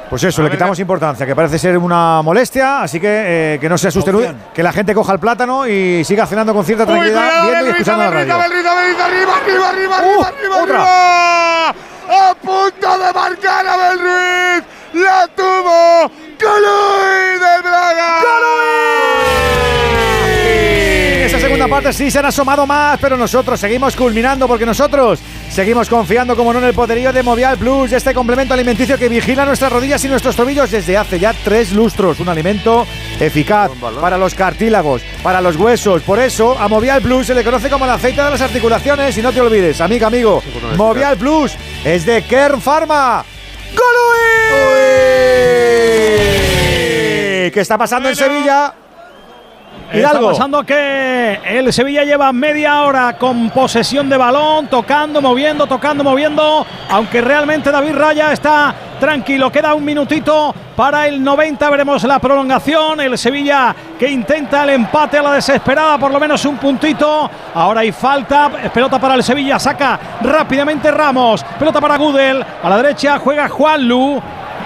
Pues 0.08 0.24
eso, 0.24 0.42
le 0.42 0.50
quitamos 0.50 0.78
importancia, 0.78 1.26
que 1.26 1.36
parece 1.36 1.58
ser 1.58 1.76
una 1.76 2.22
molestia, 2.22 2.82
así 2.82 2.98
que 2.98 3.54
eh, 3.54 3.58
que 3.60 3.68
no 3.68 3.76
se 3.76 3.88
asusten, 3.88 4.36
que 4.54 4.62
la 4.62 4.72
gente 4.72 4.94
coja 4.94 5.12
el 5.12 5.18
plátano 5.18 5.66
y 5.68 6.02
siga 6.04 6.26
cenando 6.26 6.54
con 6.54 6.64
cierta 6.64 6.84
Uy, 6.84 6.88
tranquilidad, 6.90 7.20
cuidado, 7.28 7.46
viendo 7.50 7.66
y 7.66 7.70
escuchando 7.70 8.04
la 8.04 8.10
radio. 8.10 8.34
Arriba, 8.34 8.72
arriba, 9.04 9.04
arriba, 9.04 9.32
Uh, 9.38 9.64
arriba, 9.64 9.98
arriba, 9.98 10.56
otra. 10.62 10.82
arriba. 10.82 11.74
A 12.30 12.34
punto 12.34 12.98
de 12.98 13.12
marcar 13.12 13.66
Abel 13.66 13.98
Ruiz. 14.00 14.64
La 14.94 15.28
tuvo 15.36 16.10
Colui 16.40 17.38
del 17.38 17.62
Braga. 17.62 18.18
Esa 18.18 18.38
segunda 21.58 21.76
parte 21.76 21.92
sí 21.92 22.08
se 22.08 22.20
han 22.20 22.26
asomado 22.26 22.66
más, 22.66 22.98
pero 23.00 23.16
nosotros 23.16 23.58
seguimos 23.58 23.96
culminando 23.96 24.46
porque 24.46 24.64
nosotros 24.64 25.18
seguimos 25.50 25.88
confiando 25.88 26.36
como 26.36 26.52
no 26.52 26.60
en 26.60 26.66
el 26.66 26.74
poderío 26.74 27.12
de 27.12 27.24
Movial 27.24 27.58
Plus, 27.58 27.90
este 27.90 28.14
complemento 28.14 28.54
alimenticio 28.54 28.96
que 28.96 29.08
vigila 29.08 29.44
nuestras 29.44 29.72
rodillas 29.72 30.04
y 30.04 30.08
nuestros 30.08 30.36
tobillos 30.36 30.70
desde 30.70 30.96
hace 30.96 31.18
ya 31.18 31.32
tres 31.32 31.72
lustros. 31.72 32.20
Un 32.20 32.28
alimento 32.28 32.86
eficaz 33.18 33.72
para 34.00 34.16
los 34.16 34.36
cartílagos, 34.36 35.02
para 35.22 35.40
los 35.40 35.56
huesos. 35.56 36.02
Por 36.02 36.20
eso 36.20 36.56
a 36.56 36.68
Movial 36.68 37.02
Plus 37.02 37.26
se 37.26 37.34
le 37.34 37.42
conoce 37.42 37.68
como 37.68 37.86
el 37.86 37.90
aceite 37.90 38.22
de 38.22 38.30
las 38.30 38.40
articulaciones 38.40 39.18
y 39.18 39.22
no 39.22 39.32
te 39.32 39.40
olvides, 39.40 39.80
amiga, 39.80 40.06
amigo, 40.06 40.40
Movial 40.76 41.16
Plus 41.16 41.56
es 41.84 42.06
de 42.06 42.22
Kern 42.22 42.60
Pharma. 42.60 43.24
¡Golui! 43.70 44.68
¿Qué 47.50 47.60
está 47.60 47.76
pasando 47.76 48.08
en 48.08 48.14
Sevilla? 48.14 48.74
Está 49.90 50.20
pasando 50.20 50.64
que 50.64 51.40
el 51.46 51.72
Sevilla 51.72 52.04
lleva 52.04 52.30
media 52.32 52.82
hora 52.82 53.16
con 53.16 53.48
posesión 53.48 54.08
de 54.10 54.18
balón, 54.18 54.66
tocando, 54.66 55.22
moviendo, 55.22 55.66
tocando, 55.66 56.04
moviendo, 56.04 56.66
aunque 56.90 57.22
realmente 57.22 57.70
David 57.70 57.94
Raya 57.94 58.32
está 58.32 58.74
tranquilo. 59.00 59.50
Queda 59.50 59.72
un 59.72 59.84
minutito 59.84 60.54
para 60.76 61.06
el 61.06 61.24
90, 61.24 61.70
veremos 61.70 62.04
la 62.04 62.18
prolongación. 62.18 63.00
El 63.00 63.16
Sevilla 63.16 63.74
que 63.98 64.10
intenta 64.10 64.64
el 64.64 64.70
empate 64.70 65.18
a 65.18 65.22
la 65.22 65.32
desesperada, 65.32 65.96
por 65.96 66.12
lo 66.12 66.20
menos 66.20 66.44
un 66.44 66.58
puntito. 66.58 67.30
Ahora 67.54 67.80
hay 67.80 67.92
falta, 67.92 68.50
pelota 68.72 68.98
para 68.98 69.14
el 69.14 69.22
Sevilla, 69.22 69.58
saca 69.58 69.98
rápidamente 70.20 70.90
Ramos, 70.90 71.42
pelota 71.58 71.80
para 71.80 71.96
Gudel, 71.96 72.44
a 72.62 72.68
la 72.68 72.76
derecha 72.76 73.18
juega 73.18 73.48
Juanlu. 73.48 74.20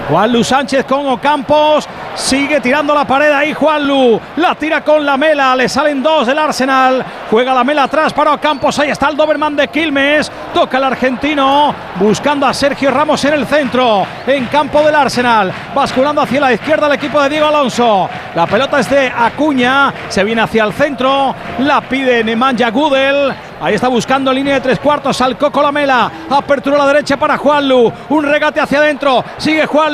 Juanlu 0.08 0.42
Sánchez 0.42 0.84
con 0.84 1.06
Ocampos. 1.06 1.88
Sigue 2.14 2.60
tirando 2.60 2.94
la 2.94 3.06
pared 3.06 3.30
ahí 3.32 3.54
Juanlu. 3.54 4.20
La 4.36 4.54
tira 4.54 4.82
con 4.82 5.04
la 5.06 5.16
mela. 5.16 5.56
Le 5.56 5.68
salen 5.68 6.02
dos 6.02 6.26
del 6.26 6.38
Arsenal. 6.38 7.04
Juega 7.30 7.54
la 7.54 7.64
mela 7.64 7.84
atrás 7.84 8.12
para 8.12 8.32
Ocampos. 8.32 8.78
Ahí 8.78 8.90
está 8.90 9.08
el 9.08 9.16
Doberman 9.16 9.56
de 9.56 9.68
Quilmes. 9.68 10.30
Toca 10.52 10.76
el 10.76 10.84
argentino. 10.84 11.74
Buscando 11.96 12.46
a 12.46 12.52
Sergio 12.52 12.90
Ramos 12.90 13.24
en 13.24 13.34
el 13.34 13.46
centro. 13.46 14.06
En 14.26 14.46
campo 14.46 14.82
del 14.82 14.94
Arsenal. 14.94 15.52
Basculando 15.74 16.20
hacia 16.20 16.40
la 16.40 16.52
izquierda 16.52 16.88
el 16.88 16.94
equipo 16.94 17.22
de 17.22 17.28
Diego 17.30 17.46
Alonso. 17.46 18.10
La 18.34 18.46
pelota 18.46 18.80
es 18.80 18.90
de 18.90 19.06
Acuña. 19.08 19.94
Se 20.08 20.24
viene 20.24 20.42
hacia 20.42 20.64
el 20.64 20.72
centro. 20.72 21.34
La 21.60 21.80
pide 21.80 22.22
Nemanja 22.22 22.70
Gudel. 22.70 23.32
Ahí 23.62 23.74
está 23.74 23.86
buscando 23.86 24.32
línea 24.32 24.54
de 24.54 24.60
tres 24.60 24.80
cuartos 24.80 25.20
al 25.20 25.38
Coco 25.38 25.62
Lamela. 25.62 26.10
Apertura 26.28 26.76
a 26.76 26.80
la 26.80 26.86
derecha 26.88 27.16
para 27.16 27.38
Juanlu. 27.38 27.92
Un 28.08 28.24
regate 28.24 28.60
hacia 28.60 28.78
adentro. 28.78 29.24
Sigue 29.38 29.66
Juanlu. 29.66 29.91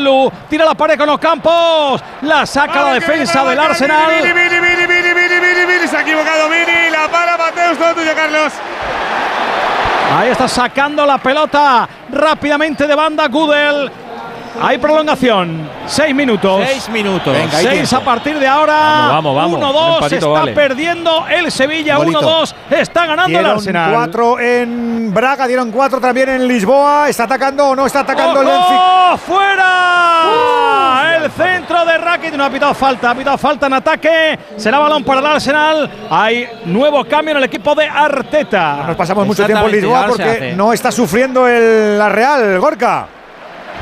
Tira 0.49 0.65
la 0.65 0.75
pared 0.75 0.97
con 0.97 1.07
los 1.07 1.19
campos. 1.19 2.03
La 2.23 2.47
saca 2.47 2.83
la 2.83 2.93
defensa 2.95 3.45
del 3.45 3.59
Arsenal. 3.59 4.23
Vini, 4.23 4.33
Vini, 4.33 4.61
Vini, 4.61 4.87
Vini, 4.87 5.15
Vini, 5.15 5.41
Vini, 5.41 5.65
Vini, 5.67 5.89
se 5.89 5.97
ha 5.97 6.01
equivocado 6.03 6.49
Vini. 6.49 6.91
La 6.91 7.09
para 7.09 7.37
Mateus, 7.37 7.79
todo 7.79 7.95
tuyo, 7.95 8.15
Carlos. 8.15 8.53
Ahí 10.17 10.31
está 10.31 10.49
sacando 10.49 11.05
la 11.05 11.19
pelota 11.19 11.89
rápidamente 12.11 12.87
de 12.87 12.95
banda 12.95 13.29
Gudel. 13.29 13.91
Hay 14.61 14.79
prolongación. 14.79 15.69
Seis 15.87 16.15
minutos. 16.15 16.63
Seis 16.67 16.89
minutos. 16.89 17.33
Venga, 17.33 17.59
Seis 17.59 17.93
a 17.93 18.01
partir 18.01 18.39
de 18.39 18.47
ahora. 18.47 18.75
Vamos, 19.11 19.35
vamos, 19.37 19.61
vamos. 19.61 19.75
Un 19.75 19.77
1-2. 19.77 19.95
empatito 19.95 20.15
Está 20.17 20.29
vale. 20.41 20.53
perdiendo 20.53 21.27
el 21.29 21.53
Sevilla. 21.53 21.97
Bolito. 21.99 22.21
1-2. 22.21 22.55
Está 22.71 23.07
ganando 23.07 23.25
el 23.25 23.45
Dieron 23.45 23.51
Arsenal. 23.59 23.93
cuatro 23.95 24.41
en 24.41 25.15
Braga, 25.15 25.47
dieron 25.47 25.71
cuatro 25.71 26.01
también 26.01 26.29
en 26.29 26.49
Lisboa. 26.49 27.09
¿Está 27.09 27.25
atacando 27.25 27.69
o 27.69 27.77
no 27.77 27.87
está 27.87 28.01
atacando 28.01 28.41
el 28.41 28.47
Benfica? 28.47 29.13
¡Oh, 29.13 29.17
¡Fuera! 29.19 31.17
el 31.23 31.31
centro 31.31 31.85
de 31.85 31.99
Rakitic. 31.99 32.35
No 32.37 32.45
ha 32.45 32.51
pitado 32.51 32.75
falta. 32.75 33.11
Ha 33.11 33.15
pitado 33.15 33.39
falta 33.39 33.67
en 33.67 33.73
ataque. 33.75 34.39
Será 34.57 34.79
balón 34.79 35.05
para 35.05 35.21
el 35.21 35.27
Arsenal. 35.27 35.91
Hay 36.11 36.49
nuevo 36.65 37.05
cambio 37.05 37.33
en 37.33 37.39
el 37.39 37.45
equipo 37.45 37.75
de 37.75 37.87
Arteta. 37.87 38.85
Nos 38.87 38.97
pasamos 38.97 39.27
mucho 39.27 39.45
tiempo 39.47 39.67
en 39.67 39.73
Lisboa 39.73 40.07
porque 40.09 40.55
no 40.57 40.73
está 40.73 40.91
sufriendo 40.93 41.47
el, 41.47 41.99
la 41.99 42.09
Real, 42.09 42.59
Gorka. 42.59 43.09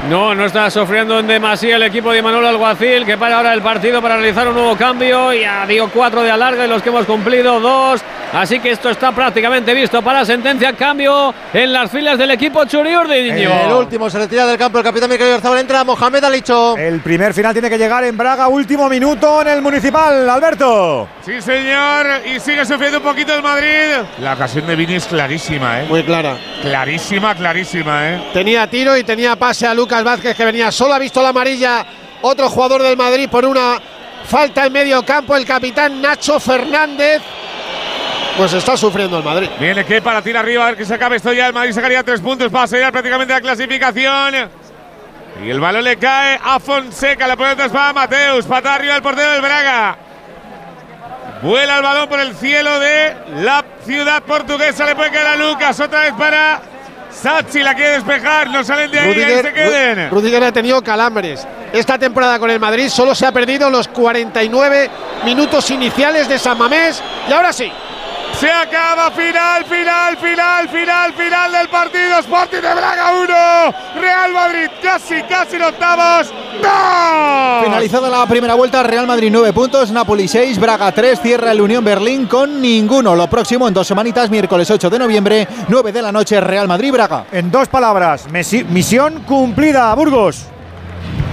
No, 0.09 0.37
no 0.37 0.45
está 0.45 0.71
sufriendo 0.71 1.19
en 1.19 1.27
demasía 1.27 1.77
el 1.77 1.83
equipo 1.83 2.13
de 2.13 2.23
Manuel 2.23 2.47
Alguacil, 2.47 3.05
que 3.05 3.17
para 3.17 3.39
ahora 3.39 3.53
el 3.53 3.61
partido 3.61 4.01
para 4.01 4.17
realizar 4.17 4.47
un 4.47 4.55
nuevo 4.55 4.77
cambio. 4.77 5.33
Ya 5.33 5.67
dio 5.67 5.91
cuatro 5.91 6.23
de 6.23 6.31
alarga 6.31 6.65
y 6.65 6.69
los 6.69 6.81
que 6.81 6.91
hemos 6.91 7.07
cumplido 7.07 7.59
dos. 7.59 8.03
Así 8.33 8.61
que 8.61 8.71
esto 8.71 8.91
está 8.91 9.11
prácticamente 9.13 9.75
visto 9.75 10.03
para 10.03 10.25
sentencia. 10.25 10.75
Cambio 10.75 11.35
en 11.53 11.73
las 11.73 11.91
filas 11.91 12.19
del 12.19 12.31
equipo 12.31 12.65
Churiurdi. 12.65 13.31
El 13.31 13.73
último 13.73 14.09
se 14.09 14.19
retira 14.19 14.47
del 14.47 14.57
campo 14.57 14.79
el 14.79 14.85
capitán 14.85 15.11
Mikel 15.11 15.27
Oyarzabal. 15.27 15.59
Entra 15.59 15.83
Mohamed 15.83 16.23
Alicho. 16.23 16.77
El 16.77 17.01
primer 17.01 17.35
final 17.35 17.53
tiene 17.53 17.69
que 17.69 17.79
llegar 17.79 18.05
en 18.05 18.17
Braga, 18.17 18.47
último 18.47 18.89
minuto 18.89 19.43
en 19.43 19.49
el 19.49 19.63
Municipal, 19.63 20.29
Alberto. 20.31 21.09
Sí, 21.25 21.41
señor. 21.41 22.07
Y 22.33 22.39
sigue 22.39 22.65
sufriendo 22.65 22.99
un 22.99 23.05
poquito 23.05 23.35
el 23.35 23.43
Madrid. 23.43 24.07
La 24.21 24.35
ocasión 24.35 24.67
de 24.69 24.77
Vini 24.77 24.95
es 24.95 25.07
clarísima, 25.07 25.81
¿eh? 25.81 25.87
Muy 25.89 26.05
clara. 26.05 26.37
Clarísima, 26.63 27.35
clarísima, 27.35 28.11
¿eh? 28.11 28.23
Tenía 28.33 28.69
tiro 28.69 28.97
y 28.97 29.03
tenía 29.03 29.35
pase 29.35 29.67
a 29.67 29.75
Lucas 29.75 29.86
Lucas 29.87 30.03
Vázquez 30.03 30.37
que 30.37 30.45
venía 30.45 30.73
solo, 30.73 30.95
ha 30.95 30.99
visto 30.99 31.23
la 31.23 31.29
amarilla 31.29 31.87
otro 32.21 32.51
jugador 32.51 32.83
del 32.83 32.97
Madrid 32.97 33.29
por 33.31 33.45
una 33.45 33.81
falta 34.27 34.67
en 34.67 34.73
medio 34.73 35.05
campo, 35.05 35.37
el 35.37 35.47
capitán 35.47 36.03
Nacho 36.03 36.41
Fernández. 36.41 37.23
Pues 38.37 38.53
está 38.53 38.77
sufriendo 38.77 39.19
el 39.19 39.23
Madrid. 39.23 39.49
Viene 39.61 39.85
que 39.85 40.03
para 40.03 40.21
tirar 40.23 40.43
arriba, 40.43 40.65
a 40.65 40.67
ver 40.71 40.77
que 40.77 40.85
se 40.85 40.95
acabe 40.95 41.17
esto 41.17 41.33
ya. 41.33 41.47
El 41.47 41.53
Madrid 41.53 41.71
sacaría 41.71 42.03
tres 42.03 42.21
puntos 42.21 42.51
para 42.51 42.67
sellar 42.67 42.91
prácticamente 42.91 43.33
la 43.33 43.41
clasificación. 43.41 44.35
Y 45.45 45.51
el 45.51 45.61
balón 45.61 45.85
le 45.85 45.97
cae 45.99 46.41
a 46.43 46.59
Fonseca. 46.59 47.29
La 47.29 47.37
pelota 47.37 47.67
es 47.67 47.71
para 47.71 47.93
Mateus. 47.93 48.45
Pata 48.45 48.75
arriba 48.75 48.97
el 48.97 49.03
portero 49.03 49.31
del 49.31 49.41
Braga. 49.41 49.99
Vuela 51.43 51.77
el 51.77 51.83
balón 51.85 52.09
por 52.09 52.19
el 52.19 52.35
cielo 52.35 52.81
de 52.81 53.15
la 53.37 53.65
ciudad 53.85 54.21
portuguesa. 54.25 54.85
Le 54.85 54.97
puede 54.97 55.13
caer 55.13 55.29
a 55.29 55.37
Lucas. 55.37 55.79
Otra 55.79 56.01
vez 56.01 56.13
para 56.15 56.61
Sachi. 57.21 57.63
La 57.63 57.75
quiere 57.75 57.93
despejar. 57.93 58.49
No 58.51 58.63
salen 58.63 58.91
de 58.91 58.99
ahí. 58.99 59.23
ahí 59.23 59.43
se 59.43 59.53
queden. 59.53 60.11
Rudiger 60.11 60.45
ha 60.45 60.53
tenido 60.53 60.83
calambres. 60.83 61.47
Esta 61.73 61.99
temporada 61.99 62.39
con 62.39 62.51
el 62.51 62.61
Madrid 62.61 62.89
solo 62.89 63.15
se 63.15 63.27
ha 63.27 63.33
perdido 63.33 63.71
los 63.71 63.89
49 63.89 64.91
minutos 65.25 65.71
iniciales 65.71 66.29
de 66.29 66.39
San 66.39 66.59
Mamés. 66.59 67.03
Y 67.29 67.33
ahora 67.33 67.53
sí, 67.53 67.71
Se 68.39 68.51
acaba, 68.51 69.11
final, 69.13 69.65
final, 69.65 70.17
final, 70.19 70.69
final, 70.69 71.13
final 71.15 71.53
del 71.53 71.69
partido. 71.69 72.19
Sporting 72.19 72.61
de 72.61 72.75
Braga 72.75 73.13
1, 73.13 74.01
Real 74.01 74.33
Madrid 74.33 74.69
casi, 74.83 75.23
casi 75.23 75.57
en 75.57 75.63
octavos. 75.63 76.31
¡No! 76.63 77.65
Finalizada 77.65 78.11
la 78.11 78.27
primera 78.27 78.53
vuelta, 78.55 78.83
Real 78.83 79.07
Madrid 79.07 79.31
9 79.33 79.55
puntos, 79.55 79.91
Napoli 79.91 80.29
6, 80.29 80.61
Braga 80.61 80.93
3, 80.93 81.19
cierra 81.23 81.53
el 81.53 81.63
Unión 81.63 81.83
Berlín 81.83 82.27
con 82.27 82.61
ninguno. 82.61 83.17
Lo 83.17 83.27
próximo 83.29 83.69
en 83.69 83.73
dos 83.75 83.87
semanitas, 83.87 84.29
miércoles 84.29 84.71
8 84.71 84.91
de 84.91 84.99
noviembre, 84.99 85.49
9 85.69 85.93
de 85.93 86.03
la 86.03 86.13
noche, 86.13 86.39
Real 86.39 86.69
Madrid-Braga. 86.69 87.25
En 87.33 87.51
dos 87.51 87.69
palabras, 87.69 88.27
misión 88.31 89.23
cumplida, 89.27 89.95
Burgos. 89.95 90.45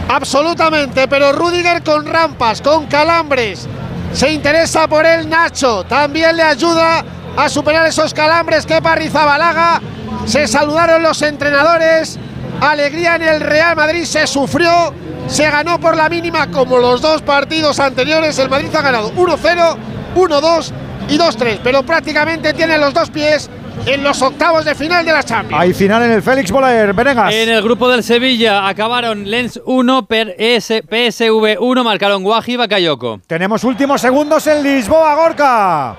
absolutamente. 0.07 1.07
Pero 1.09 1.33
Rudiger 1.33 1.83
con 1.83 2.05
rampas, 2.05 2.61
con 2.61 2.85
calambres. 2.85 3.67
Se 4.13 4.31
interesa 4.31 4.87
por 4.87 5.05
él 5.05 5.27
Nacho. 5.27 5.83
También 5.83 6.37
le 6.37 6.43
ayuda 6.43 7.03
a 7.35 7.49
superar 7.49 7.87
esos 7.87 8.13
calambres 8.13 8.65
que 8.65 8.79
Rizabalaga. 8.79 9.81
Se 10.25 10.47
saludaron 10.47 11.01
los 11.01 11.21
entrenadores. 11.21 12.19
Alegría 12.61 13.15
en 13.15 13.23
el 13.23 13.41
Real 13.41 13.75
Madrid. 13.75 14.05
Se 14.05 14.27
sufrió. 14.27 14.93
Se 15.27 15.49
ganó 15.49 15.79
por 15.79 15.97
la 15.97 16.09
mínima 16.09 16.51
como 16.51 16.77
los 16.77 17.01
dos 17.01 17.21
partidos 17.21 17.79
anteriores. 17.79 18.37
El 18.37 18.49
Madrid 18.49 18.75
ha 18.75 18.81
ganado 18.81 19.11
1-0, 19.13 19.77
1-2 20.15 20.71
y 21.09 21.17
2-3. 21.17 21.59
Pero 21.63 21.83
prácticamente 21.83 22.53
tiene 22.53 22.77
los 22.77 22.93
dos 22.93 23.09
pies 23.09 23.49
en 23.85 24.03
los 24.03 24.21
octavos 24.21 24.65
de 24.65 24.75
final 24.75 25.05
de 25.05 25.11
la 25.11 25.23
Champions. 25.23 25.61
Hay 25.61 25.73
final 25.73 26.03
en 26.03 26.11
el 26.11 26.21
Félix 26.21 26.51
Boller, 26.51 26.93
Venegas. 26.93 27.33
En 27.33 27.49
el 27.49 27.61
grupo 27.61 27.89
del 27.89 28.03
Sevilla 28.03 28.67
acabaron 28.67 29.29
Lens 29.29 29.59
1, 29.65 30.05
per 30.05 30.35
S- 30.37 30.83
PSV 30.83 31.57
1, 31.59 31.83
marcaron 31.83 32.23
Guaji 32.23 32.53
y 32.53 32.55
Bakayoko. 32.57 33.19
Tenemos 33.27 33.63
últimos 33.63 33.99
segundos 34.01 34.45
en 34.47 34.63
Lisboa, 34.63 35.15
Gorka. 35.15 35.97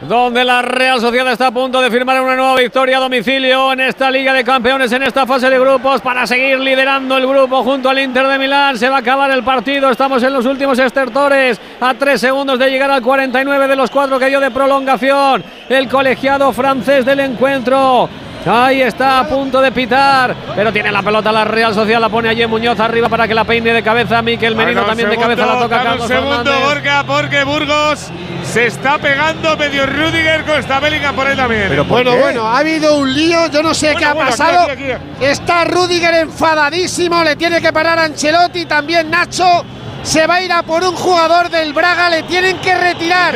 Donde 0.00 0.44
la 0.44 0.62
Real 0.62 1.00
Sociedad 1.00 1.32
está 1.32 1.48
a 1.48 1.50
punto 1.50 1.80
de 1.80 1.90
firmar 1.90 2.20
una 2.20 2.36
nueva 2.36 2.56
victoria 2.56 2.98
a 2.98 3.00
domicilio 3.00 3.72
en 3.72 3.80
esta 3.80 4.10
Liga 4.10 4.32
de 4.32 4.44
Campeones, 4.44 4.92
en 4.92 5.02
esta 5.02 5.26
fase 5.26 5.48
de 5.48 5.58
grupos, 5.58 6.00
para 6.00 6.26
seguir 6.26 6.58
liderando 6.60 7.16
el 7.16 7.26
grupo 7.26 7.62
junto 7.62 7.88
al 7.88 7.98
Inter 7.98 8.26
de 8.26 8.38
Milán. 8.38 8.76
Se 8.78 8.88
va 8.88 8.96
a 8.96 9.00
acabar 9.00 9.30
el 9.30 9.42
partido, 9.42 9.90
estamos 9.90 10.22
en 10.22 10.32
los 10.32 10.44
últimos 10.44 10.78
estertores, 10.78 11.60
a 11.80 11.94
tres 11.94 12.20
segundos 12.20 12.58
de 12.58 12.70
llegar 12.70 12.90
al 12.90 13.02
49 13.02 13.68
de 13.68 13.76
los 13.76 13.90
cuatro 13.90 14.18
que 14.18 14.26
dio 14.26 14.40
de 14.40 14.50
prolongación. 14.50 15.42
El 15.68 15.88
colegiado 15.88 16.52
francés 16.52 17.04
del 17.04 17.20
encuentro. 17.20 18.08
Ahí 18.46 18.80
está 18.80 19.20
a 19.20 19.28
punto 19.28 19.60
de 19.60 19.72
pitar, 19.72 20.34
pero 20.54 20.72
tiene 20.72 20.92
la 20.92 21.02
pelota 21.02 21.32
la 21.32 21.44
Real 21.44 21.74
Sociedad, 21.74 22.00
la 22.00 22.08
pone 22.08 22.28
allí 22.28 22.46
Muñoz 22.46 22.78
arriba 22.78 23.08
para 23.08 23.26
que 23.26 23.34
la 23.34 23.44
peine 23.44 23.72
de 23.72 23.82
cabeza. 23.82 24.22
Miquel 24.22 24.54
Merino 24.54 24.84
también 24.84 25.10
de 25.10 25.16
cabeza 25.16 25.46
la 25.46 25.58
toca 25.58 25.82
Carlos 25.82 26.02
un 26.02 26.08
segundo. 26.08 26.60
Gorka, 26.60 27.04
porque 27.04 27.42
Burgos 27.42 28.08
se 28.44 28.66
está 28.66 28.98
pegando 28.98 29.56
medio 29.56 29.84
Rudiger 29.86 30.44
con 30.44 30.58
esta 30.58 30.78
Bellingham 30.78 31.14
por 31.16 31.26
ahí 31.26 31.36
también. 31.36 31.86
bueno, 31.88 32.16
bueno, 32.16 32.46
ha 32.46 32.58
habido 32.58 32.96
un 32.98 33.12
lío, 33.12 33.48
yo 33.50 33.62
no 33.62 33.74
sé 33.74 33.94
qué 33.98 34.04
ha 34.04 34.14
bueno, 34.14 34.30
pasado. 34.30 34.70
aquí, 34.70 34.92
aquí. 34.92 35.04
Está 35.20 35.64
Rudiger 35.64 36.14
enfadadísimo, 36.14 37.24
le 37.24 37.34
tiene 37.36 37.60
que 37.60 37.72
parar 37.72 37.98
Ancelotti, 37.98 38.66
también 38.66 39.10
Nacho. 39.10 39.64
Se 40.06 40.24
va 40.24 40.36
a 40.36 40.42
ir 40.42 40.52
a 40.52 40.62
por 40.62 40.84
un 40.84 40.94
jugador 40.94 41.50
del 41.50 41.72
Braga, 41.72 42.08
le 42.08 42.22
tienen 42.22 42.58
que 42.58 42.72
retirar. 42.76 43.34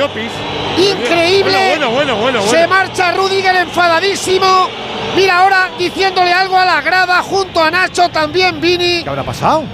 Increíble. 0.78 1.68
Bueno, 1.70 1.90
bueno, 1.90 2.16
bueno, 2.16 2.40
bueno, 2.40 2.42
Se 2.42 2.64
marcha 2.68 3.10
Rudiger 3.10 3.56
enfadadísimo. 3.56 4.68
Mira 5.16 5.38
ahora 5.38 5.70
diciéndole 5.76 6.32
algo 6.32 6.56
a 6.56 6.64
la 6.64 6.80
grada 6.80 7.22
junto 7.22 7.60
a 7.60 7.72
Nacho, 7.72 8.08
también 8.10 8.60
Vini. 8.60 9.02
¿Qué 9.02 9.08
habrá 9.08 9.24
pasado? 9.24 9.64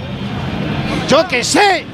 Yo 1.07 1.27
qué 1.27 1.43
sé. 1.43 1.85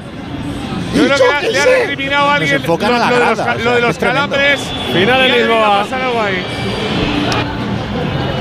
Yo 0.94 1.04
creo 1.04 1.18
Yo 1.18 1.24
que 1.40 1.50
le 1.50 1.60
ha 1.60 1.64
recriminado 1.66 2.30
a 2.30 2.34
alguien 2.36 2.52
lo, 2.52 2.56
enfocan 2.60 2.94
a 2.94 2.98
la 2.98 3.10
lo 3.10 3.14
de 3.14 3.20
los, 3.20 3.38
grada, 3.38 3.52
o 3.52 3.58
lo 3.58 3.74
de 3.74 3.80
los 3.82 3.98
calambres. 3.98 4.60
Final 4.90 5.20
le 5.20 5.38
Lisboa. 5.38 5.58
va 5.58 5.80
a 5.80 5.82
pasar 5.84 6.00
algo 6.00 6.22
ahí. 6.22 6.42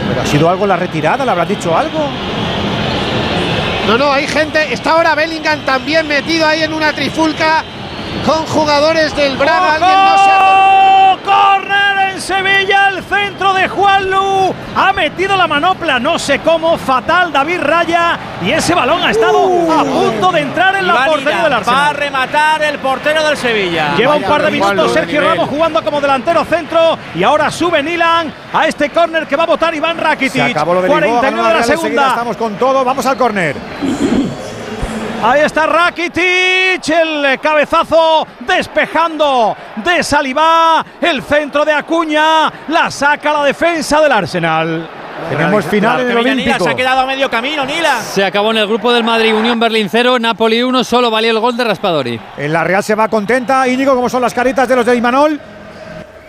¿Pero 0.08 0.22
ha 0.22 0.26
sido 0.26 0.50
algo 0.50 0.66
la 0.66 0.78
retirada? 0.78 1.26
¿Le 1.26 1.32
habrás 1.32 1.50
dicho 1.50 1.78
algo? 1.78 2.10
No, 3.88 3.98
no, 3.98 4.12
hay 4.12 4.28
gente. 4.28 4.72
Está 4.74 4.92
ahora 4.92 5.14
Bellingham 5.16 5.60
también 5.66 6.08
metido 6.08 6.48
ahí 6.48 6.64
en 6.64 6.74
una 6.74 6.94
trifulca 6.94 7.64
con 8.26 8.46
jugadores 8.46 9.16
del 9.16 9.36
Braga. 9.38 9.74
Alguien 9.74 9.92
no 10.06 10.18
se 10.24 10.30
ha- 10.32 10.40
¡Oh! 10.42 11.18
¡Corner 11.24 12.03
en 12.14 12.22
Sevilla! 12.22 12.90
El 12.90 13.04
centro 13.04 13.54
de 13.54 13.68
Juanlu. 13.68 14.54
Ha 14.76 14.94
metido 14.94 15.36
la 15.36 15.48
manopla, 15.48 16.00
no 16.00 16.18
sé 16.20 16.40
cómo. 16.40 16.78
Fatal 16.78 17.32
David 17.32 17.60
Raya. 17.62 18.18
Y 18.42 18.52
ese 18.52 18.74
balón 18.74 19.02
ha 19.04 19.12
estado 19.12 19.72
a 19.72 19.84
punto 19.84 20.32
de 20.32 20.42
entrar 20.42 20.76
en 20.76 20.88
la 20.88 21.06
portería 21.06 21.44
del 21.44 21.52
Va 21.52 21.56
a 21.56 21.60
Arsenal. 21.60 21.96
rematar 21.96 22.64
el 22.64 22.80
portero 22.80 23.24
del 23.26 23.38
Sevilla. 23.38 23.96
Lleva 23.96 24.16
un 24.16 24.24
par 24.24 24.44
de 24.44 24.52
minutos 24.52 24.94
Sergio. 24.94 25.22
Ramos 25.22 25.50
jugando 25.50 25.84
como 25.84 26.02
delantero 26.02 26.44
centro 26.46 26.98
y 27.16 27.24
ahora 27.24 27.50
sube 27.52 27.82
Nilan 27.82 28.34
a 28.54 28.68
este 28.68 28.90
córner 28.90 29.28
que 29.28 29.36
va 29.36 29.44
a 29.44 29.48
votar 29.48 29.74
Iván 29.74 29.98
Rakitic. 29.98 30.32
Se 30.34 30.42
acabó 30.42 30.74
lo 30.76 30.82
de 30.82 30.90
Lisboa, 30.90 31.02
ganó 31.04 31.20
49 31.20 31.44
la 31.44 31.54
de 31.54 31.60
la 31.60 31.64
segunda. 31.64 32.08
Estamos 32.10 32.38
con 32.38 32.56
todo, 32.56 32.84
vamos 32.84 33.06
al 33.06 33.18
córner. 33.18 33.56
Ahí 35.26 35.40
está 35.40 35.66
Rakitic, 35.66 36.90
el 36.90 37.40
cabezazo 37.40 38.28
despejando 38.42 39.56
de 39.78 40.04
Salivá, 40.04 40.86
el 41.00 41.24
centro 41.24 41.64
de 41.64 41.72
Acuña, 41.72 42.52
la 42.68 42.92
saca 42.92 43.32
la 43.32 43.46
defensa 43.46 44.02
del 44.02 44.12
Arsenal. 44.12 44.86
Tenemos 45.30 45.64
final 45.64 46.02
en 46.02 46.12
el 46.12 46.18
Olímpico. 46.18 46.66
se 46.66 46.70
ha 46.70 46.76
quedado 46.76 47.00
a 47.00 47.06
medio 47.06 47.30
camino, 47.30 47.66
Nila. 47.66 48.02
Se 48.02 48.26
acabó 48.26 48.52
en 48.52 48.58
el 48.58 48.68
grupo 48.68 48.92
del 48.92 49.06
Madrid, 49.06 49.34
Unión 49.34 49.62
Berlín 49.62 49.88
0, 49.90 50.20
Napoli 50.20 50.62
1, 50.62 50.84
solo 50.84 51.10
valió 51.10 51.32
el 51.32 51.40
gol 51.40 51.56
de 51.56 51.64
Raspadori. 51.64 52.20
En 52.36 52.52
la 52.52 52.66
Real 52.66 52.84
se 52.84 52.94
va 52.94 53.08
contenta. 53.08 53.66
Íñigo, 53.66 53.96
¿cómo 53.96 54.10
son 54.10 54.22
las 54.22 54.34
caritas 54.34 54.68
de 54.68 54.76
los 54.76 54.86
de 54.86 54.94
Imanol? 54.94 55.40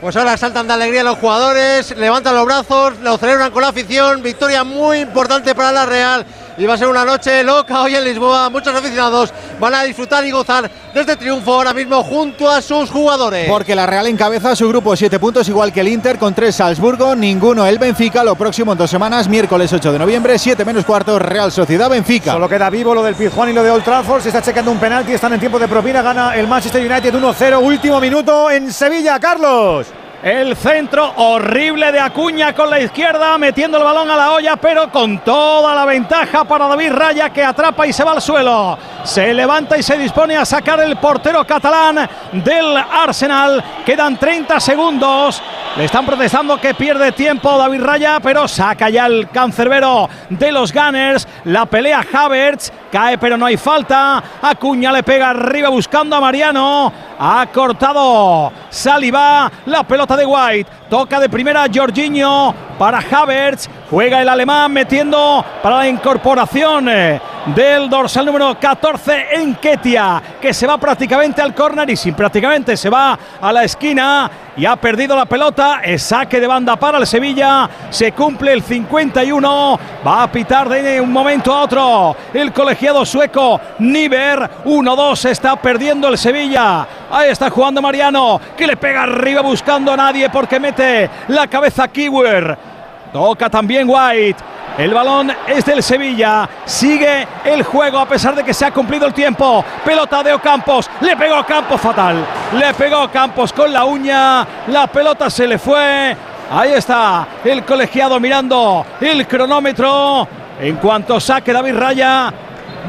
Pues 0.00 0.14
ahora 0.16 0.36
saltan 0.36 0.68
de 0.68 0.74
alegría 0.74 1.02
los 1.02 1.18
jugadores, 1.18 1.96
levantan 1.96 2.36
los 2.36 2.44
brazos, 2.44 2.98
lo 3.00 3.18
celebran 3.18 3.50
con 3.50 3.62
la 3.62 3.68
afición. 3.68 4.22
Victoria 4.22 4.62
muy 4.62 4.98
importante 4.98 5.52
para 5.52 5.72
la 5.72 5.84
Real. 5.84 6.24
Y 6.56 6.66
va 6.66 6.74
a 6.74 6.78
ser 6.78 6.86
una 6.86 7.04
noche 7.04 7.42
loca 7.42 7.82
hoy 7.82 7.96
en 7.96 8.04
Lisboa. 8.04 8.48
Muchos 8.48 8.72
aficionados 8.72 9.32
van 9.58 9.74
a 9.74 9.82
disfrutar 9.82 10.24
y 10.24 10.30
gozar 10.30 10.70
de 10.70 11.00
este 11.00 11.16
triunfo 11.16 11.52
ahora 11.54 11.74
mismo 11.74 12.02
junto 12.04 12.48
a 12.48 12.62
sus 12.62 12.90
jugadores. 12.90 13.48
Porque 13.48 13.74
la 13.74 13.86
Real 13.86 14.06
encabeza 14.06 14.54
su 14.54 14.68
grupo 14.68 14.94
7 14.94 15.18
puntos 15.18 15.48
igual 15.48 15.72
que 15.72 15.80
el 15.80 15.88
Inter 15.88 16.16
con 16.16 16.32
3 16.32 16.54
Salzburgo, 16.54 17.16
ninguno 17.16 17.66
el 17.66 17.80
Benfica. 17.80 18.22
Lo 18.22 18.36
próximo 18.36 18.70
en 18.70 18.78
dos 18.78 18.88
semanas, 18.88 19.28
miércoles 19.28 19.72
8 19.72 19.92
de 19.92 19.98
noviembre, 19.98 20.38
7 20.38 20.64
menos 20.64 20.84
cuarto, 20.84 21.18
Real 21.18 21.50
Sociedad 21.50 21.90
Benfica. 21.90 22.32
Solo 22.32 22.48
queda 22.48 22.70
vivo 22.70 22.94
lo 22.94 23.02
del 23.02 23.16
Pizjuán 23.16 23.50
y 23.50 23.52
lo 23.52 23.64
de 23.64 23.72
Old 23.72 23.82
Trafford. 23.82 24.22
Se 24.22 24.28
está 24.28 24.40
checando 24.40 24.70
un 24.70 24.78
penalti, 24.78 25.12
están 25.12 25.32
en 25.32 25.40
tiempo 25.40 25.58
de 25.58 25.66
propina. 25.66 26.02
Gana 26.02 26.36
el 26.36 26.46
Manchester 26.46 26.88
United 26.88 27.14
1-0. 27.14 27.60
Último 27.60 27.98
minuto 27.98 28.48
en 28.48 28.72
Sevilla, 28.72 29.18
Carlos. 29.18 29.88
El 30.24 30.56
centro 30.56 31.12
horrible 31.16 31.92
de 31.92 32.00
Acuña 32.00 32.54
con 32.54 32.70
la 32.70 32.80
izquierda, 32.80 33.36
metiendo 33.36 33.76
el 33.76 33.84
balón 33.84 34.10
a 34.10 34.16
la 34.16 34.32
olla, 34.32 34.56
pero 34.56 34.90
con 34.90 35.18
toda 35.18 35.74
la 35.74 35.84
ventaja 35.84 36.44
para 36.44 36.66
David 36.66 36.92
Raya 36.92 37.28
que 37.28 37.44
atrapa 37.44 37.86
y 37.86 37.92
se 37.92 38.02
va 38.04 38.12
al 38.12 38.22
suelo. 38.22 38.78
Se 39.02 39.34
levanta 39.34 39.76
y 39.76 39.82
se 39.82 39.98
dispone 39.98 40.34
a 40.34 40.46
sacar 40.46 40.80
el 40.80 40.96
portero 40.96 41.46
catalán 41.46 42.08
del 42.32 42.74
Arsenal. 42.74 43.62
Quedan 43.84 44.16
30 44.16 44.60
segundos. 44.60 45.42
Le 45.76 45.84
están 45.84 46.06
protestando 46.06 46.58
que 46.58 46.72
pierde 46.72 47.12
tiempo 47.12 47.58
David 47.58 47.82
Raya, 47.82 48.18
pero 48.22 48.48
saca 48.48 48.88
ya 48.88 49.04
el 49.04 49.28
cancerbero 49.28 50.08
de 50.30 50.52
los 50.52 50.72
Gunners. 50.72 51.28
La 51.44 51.66
pelea 51.66 52.02
Havertz, 52.10 52.72
cae 52.94 53.18
pero 53.18 53.36
no 53.36 53.46
hay 53.46 53.56
falta. 53.56 54.22
Acuña 54.40 54.92
le 54.92 55.02
pega 55.02 55.30
arriba 55.30 55.68
buscando 55.68 56.14
a 56.14 56.20
Mariano. 56.20 56.92
Ha 57.18 57.46
cortado 57.52 58.52
Saliba, 58.70 59.50
la 59.66 59.82
pelota 59.82 60.16
de 60.16 60.24
White. 60.24 60.70
Toca 60.88 61.18
de 61.18 61.28
primera 61.28 61.66
Jorginho 61.74 62.54
para 62.78 62.98
Havertz. 62.98 63.68
Juega 63.90 64.20
el 64.20 64.28
alemán 64.28 64.72
metiendo 64.72 65.44
para 65.62 65.78
la 65.78 65.88
incorporación 65.88 66.88
eh, 66.88 67.20
del 67.54 67.88
dorsal 67.88 68.26
número 68.26 68.58
14 68.58 69.34
en 69.34 69.54
Ketia, 69.56 70.22
que 70.40 70.54
se 70.54 70.66
va 70.66 70.78
prácticamente 70.78 71.42
al 71.42 71.54
córner 71.54 71.90
y 71.90 71.96
sin 71.96 72.14
prácticamente 72.14 72.76
se 72.76 72.88
va 72.88 73.18
a 73.40 73.52
la 73.52 73.64
esquina 73.64 74.30
y 74.56 74.64
ha 74.64 74.76
perdido 74.76 75.16
la 75.16 75.26
pelota. 75.26 75.80
Es 75.82 76.02
saque 76.02 76.40
de 76.40 76.46
banda 76.46 76.76
para 76.76 76.98
el 76.98 77.06
Sevilla. 77.06 77.68
Se 77.90 78.12
cumple 78.12 78.52
el 78.52 78.62
51. 78.62 79.78
Va 80.06 80.22
a 80.22 80.32
pitar 80.32 80.68
de 80.68 81.00
un 81.00 81.12
momento 81.12 81.52
a 81.52 81.62
otro 81.62 82.16
el 82.32 82.52
colegiado 82.52 83.04
sueco 83.04 83.60
Niver. 83.78 84.64
1-2 84.64 85.30
está 85.30 85.56
perdiendo 85.56 86.08
el 86.08 86.18
Sevilla. 86.18 86.86
Ahí 87.10 87.30
está 87.30 87.50
jugando 87.50 87.82
Mariano, 87.82 88.40
que 88.56 88.66
le 88.66 88.76
pega 88.76 89.02
arriba 89.02 89.40
buscando 89.40 89.92
a 89.92 89.96
nadie 89.96 90.30
porque 90.30 90.58
mete 90.58 91.10
la 91.28 91.46
cabeza 91.46 91.88
Kiwer. 91.88 92.73
Toca 93.14 93.48
también 93.48 93.86
White. 93.88 94.42
El 94.76 94.92
balón 94.92 95.30
es 95.46 95.64
del 95.64 95.84
Sevilla. 95.84 96.48
Sigue 96.64 97.28
el 97.44 97.62
juego 97.62 98.00
a 98.00 98.08
pesar 98.08 98.34
de 98.34 98.42
que 98.42 98.52
se 98.52 98.66
ha 98.66 98.72
cumplido 98.72 99.06
el 99.06 99.14
tiempo. 99.14 99.64
Pelota 99.84 100.20
de 100.24 100.32
Ocampos. 100.32 100.90
Le 101.00 101.16
pegó 101.16 101.46
Campos 101.46 101.80
fatal. 101.80 102.26
Le 102.58 102.74
pegó 102.74 103.08
Campos 103.12 103.52
con 103.52 103.72
la 103.72 103.84
uña. 103.84 104.44
La 104.66 104.88
pelota 104.88 105.30
se 105.30 105.46
le 105.46 105.60
fue. 105.60 106.16
Ahí 106.50 106.72
está 106.72 107.24
el 107.44 107.64
colegiado 107.64 108.18
mirando 108.18 108.84
el 109.00 109.28
cronómetro. 109.28 110.26
En 110.60 110.74
cuanto 110.78 111.20
saque 111.20 111.52
David 111.52 111.76
Raya, 111.76 112.34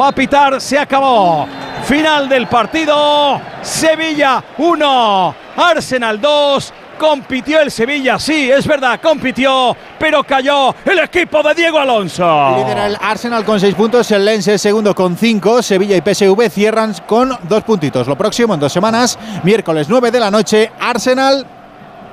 va 0.01 0.07
a 0.07 0.11
pitar. 0.11 0.59
Se 0.59 0.79
acabó. 0.79 1.47
Final 1.83 2.27
del 2.27 2.47
partido. 2.47 3.39
Sevilla 3.61 4.43
1. 4.57 5.35
Arsenal 5.55 6.19
2. 6.19 6.73
Compitió 6.97 7.61
el 7.61 7.71
Sevilla, 7.71 8.17
sí, 8.17 8.49
es 8.49 8.65
verdad, 8.65 8.99
compitió, 9.01 9.75
pero 9.99 10.23
cayó 10.23 10.73
el 10.85 10.99
equipo 10.99 11.43
de 11.43 11.53
Diego 11.53 11.79
Alonso. 11.79 12.57
Lidera 12.57 12.87
el 12.87 12.97
Arsenal 13.01 13.43
con 13.43 13.59
seis 13.59 13.75
puntos, 13.75 14.09
el 14.11 14.23
Lens 14.23 14.47
es 14.47 14.61
segundo 14.61 14.95
con 14.95 15.17
cinco, 15.17 15.61
Sevilla 15.61 15.97
y 15.97 16.01
PSV 16.01 16.49
cierran 16.49 16.95
con 17.05 17.37
dos 17.43 17.63
puntitos. 17.63 18.07
Lo 18.07 18.17
próximo 18.17 18.53
en 18.53 18.59
dos 18.59 18.71
semanas, 18.71 19.19
miércoles 19.43 19.87
9 19.89 20.11
de 20.11 20.19
la 20.19 20.31
noche, 20.31 20.71
Arsenal 20.79 21.45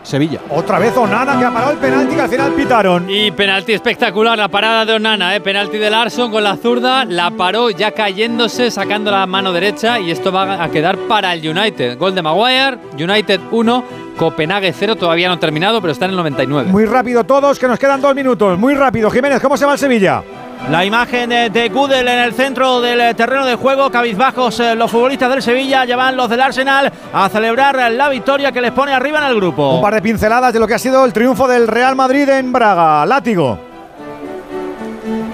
Sevilla. 0.03 0.41
Otra 0.51 0.79
vez 0.79 0.97
Onana 0.97 1.39
que 1.39 1.45
ha 1.45 1.51
parado 1.51 1.73
el 1.73 1.79
penalti 1.79 2.15
que 2.15 2.21
al 2.21 2.29
final 2.29 2.53
pitaron. 2.53 3.09
Y 3.09 3.31
penalti 3.31 3.73
espectacular, 3.73 4.39
la 4.39 4.49
parada 4.49 4.85
de 4.85 4.95
Onana, 4.95 5.35
¿eh? 5.35 5.41
penalti 5.41 5.79
de 5.79 5.91
Larson 5.91 6.31
con 6.31 6.43
la 6.43 6.57
zurda, 6.57 7.05
la 7.05 7.31
paró 7.31 7.71
ya 7.71 7.93
cayéndose, 7.93 8.71
sacando 8.71 9.11
la 9.11 9.27
mano 9.27 9.53
derecha 9.53 9.99
y 9.99 10.11
esto 10.11 10.33
va 10.33 10.63
a 10.63 10.69
quedar 10.71 10.97
para 11.09 11.33
el 11.33 11.47
United. 11.49 11.99
Gol 11.99 12.15
de 12.15 12.23
Maguire, 12.23 12.79
United 12.99 13.41
1, 13.51 13.85
Copenhague 14.17 14.73
0, 14.73 14.97
todavía 14.97 15.29
no 15.29 15.39
terminado, 15.39 15.81
pero 15.81 15.93
está 15.93 16.07
en 16.07 16.13
el 16.13 16.17
99. 16.17 16.71
Muy 16.71 16.85
rápido 16.85 17.25
todos, 17.25 17.59
que 17.59 17.69
nos 17.69 17.79
quedan 17.79 18.01
dos 18.01 18.15
minutos. 18.15 18.59
Muy 18.59 18.75
rápido. 18.75 19.11
Jiménez, 19.11 19.41
¿cómo 19.41 19.57
se 19.57 19.67
va 19.67 19.73
el 19.73 19.79
Sevilla? 19.79 20.23
La 20.71 20.85
imagen 20.85 21.29
de 21.29 21.69
Gudel 21.69 22.07
en 22.09 22.19
el 22.21 22.33
centro 22.33 22.81
del 22.81 23.01
eh, 23.01 23.15
terreno 23.15 23.45
de 23.45 23.57
juego, 23.57 23.91
cabizbajos 23.91 24.61
eh, 24.61 24.75
los 24.75 24.91
futbolistas 24.91 25.29
del 25.29 25.43
Sevilla, 25.43 25.85
llevan 25.85 26.17
los 26.17 26.31
del 26.31 26.41
Arsenal 26.41 26.91
a 27.13 27.29
celebrar 27.29 27.93
la 27.93 28.09
victoria 28.09 28.53
que 28.53 28.61
les 28.61 28.71
pone 28.71 28.93
arriba 28.93 29.19
en 29.19 29.25
el 29.25 29.37
grupo. 29.37 29.75
Un 29.75 29.83
par 29.83 29.95
de 29.95 30.01
pinceladas 30.01 30.53
de 30.53 30.61
lo 30.61 30.67
que 30.67 30.75
ha 30.75 30.79
sido 30.79 31.05
el 31.05 31.13
triunfo 31.13 31.47
del 31.49 31.67
Real 31.67 31.97
Madrid 31.97 32.29
en 32.29 32.53
Braga. 32.53 33.05
Látigo. 33.05 33.59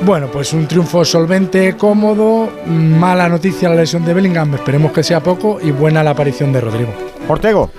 Bueno, 0.01 0.29
pues 0.29 0.53
un 0.55 0.67
triunfo 0.67 1.05
solvente, 1.05 1.77
cómodo, 1.77 2.49
mala 2.67 3.29
noticia 3.29 3.69
la 3.69 3.75
lesión 3.75 4.05
de 4.05 4.15
Bellingham, 4.15 4.55
esperemos 4.55 4.93
que 4.93 5.03
sea 5.03 5.21
poco 5.21 5.59
y 5.63 5.71
buena 5.71 6.03
la 6.03 6.11
aparición 6.11 6.53
de 6.53 6.63
Rodrigo. 6.63 6.93
Ortego. 7.29 7.71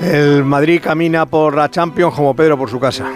El 0.00 0.44
Madrid 0.44 0.80
camina 0.82 1.26
por 1.26 1.56
la 1.56 1.68
Champions 1.68 2.14
como 2.14 2.34
Pedro 2.34 2.56
por 2.56 2.70
su 2.70 2.78
casa. 2.78 3.06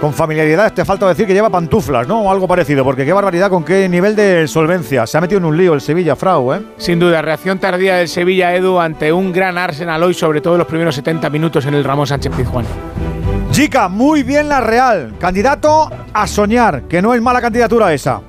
Con 0.00 0.14
familiaridad, 0.14 0.72
te 0.72 0.84
falta 0.84 1.08
decir 1.08 1.26
que 1.26 1.34
lleva 1.34 1.50
pantuflas, 1.50 2.06
¿no? 2.06 2.22
O 2.22 2.30
algo 2.30 2.46
parecido, 2.46 2.84
porque 2.84 3.04
qué 3.04 3.12
barbaridad, 3.12 3.50
con 3.50 3.64
qué 3.64 3.88
nivel 3.88 4.14
de 4.14 4.46
solvencia. 4.46 5.08
Se 5.08 5.18
ha 5.18 5.20
metido 5.20 5.38
en 5.38 5.44
un 5.44 5.56
lío 5.56 5.74
el 5.74 5.80
Sevilla, 5.80 6.14
Frau, 6.14 6.54
¿eh? 6.54 6.62
Sin 6.76 7.00
duda, 7.00 7.20
reacción 7.20 7.58
tardía 7.58 7.96
del 7.96 8.06
Sevilla, 8.06 8.54
Edu, 8.54 8.78
ante 8.78 9.12
un 9.12 9.32
gran 9.32 9.58
Arsenal 9.58 10.00
hoy, 10.04 10.14
sobre 10.14 10.40
todo 10.40 10.54
en 10.54 10.58
los 10.58 10.68
primeros 10.68 10.94
70 10.94 11.28
minutos 11.30 11.66
en 11.66 11.74
el 11.74 11.82
Ramón 11.82 12.06
Sánchez 12.06 12.32
Pizjuán. 12.36 12.64
Chica, 13.50 13.88
muy 13.88 14.22
bien 14.22 14.48
la 14.48 14.60
Real. 14.60 15.14
Candidato 15.18 15.90
a 16.12 16.26
soñar, 16.28 16.82
que 16.82 17.02
no 17.02 17.12
es 17.12 17.20
mala 17.20 17.40
candidatura 17.40 17.92
esa. 17.92 18.20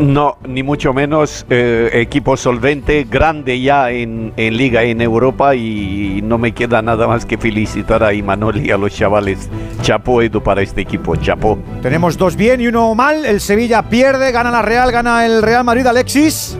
No, 0.00 0.38
ni 0.48 0.62
mucho 0.62 0.94
menos. 0.94 1.44
eh, 1.50 1.90
equipo 1.92 2.34
solvente, 2.34 3.04
grande 3.04 3.60
ya 3.60 3.90
en, 3.90 4.32
en 4.38 4.56
Liga 4.56 4.82
en 4.82 5.02
Europa 5.02 5.54
y 5.54 6.20
no 6.24 6.38
me 6.38 6.52
queda 6.52 6.80
nada 6.80 7.06
más 7.06 7.26
que 7.26 7.36
felicitar 7.36 8.02
a 8.02 8.14
Imanol 8.14 8.64
y 8.64 8.70
a 8.70 8.78
los 8.78 8.94
chavales. 8.94 9.50
Chapo 9.82 10.22
Edu 10.22 10.42
para 10.42 10.62
este 10.62 10.80
equipo, 10.80 11.16
chapo. 11.16 11.58
Tenemos 11.82 12.16
dos 12.16 12.34
bien 12.34 12.62
y 12.62 12.68
uno 12.68 12.94
mal. 12.94 13.26
El 13.26 13.40
Sevilla 13.40 13.82
pierde, 13.90 14.32
gana 14.32 14.50
la 14.50 14.62
Real, 14.62 14.90
gana 14.90 15.26
el 15.26 15.42
Real 15.42 15.64
Madrid, 15.64 15.86
Alexis. 15.86 16.56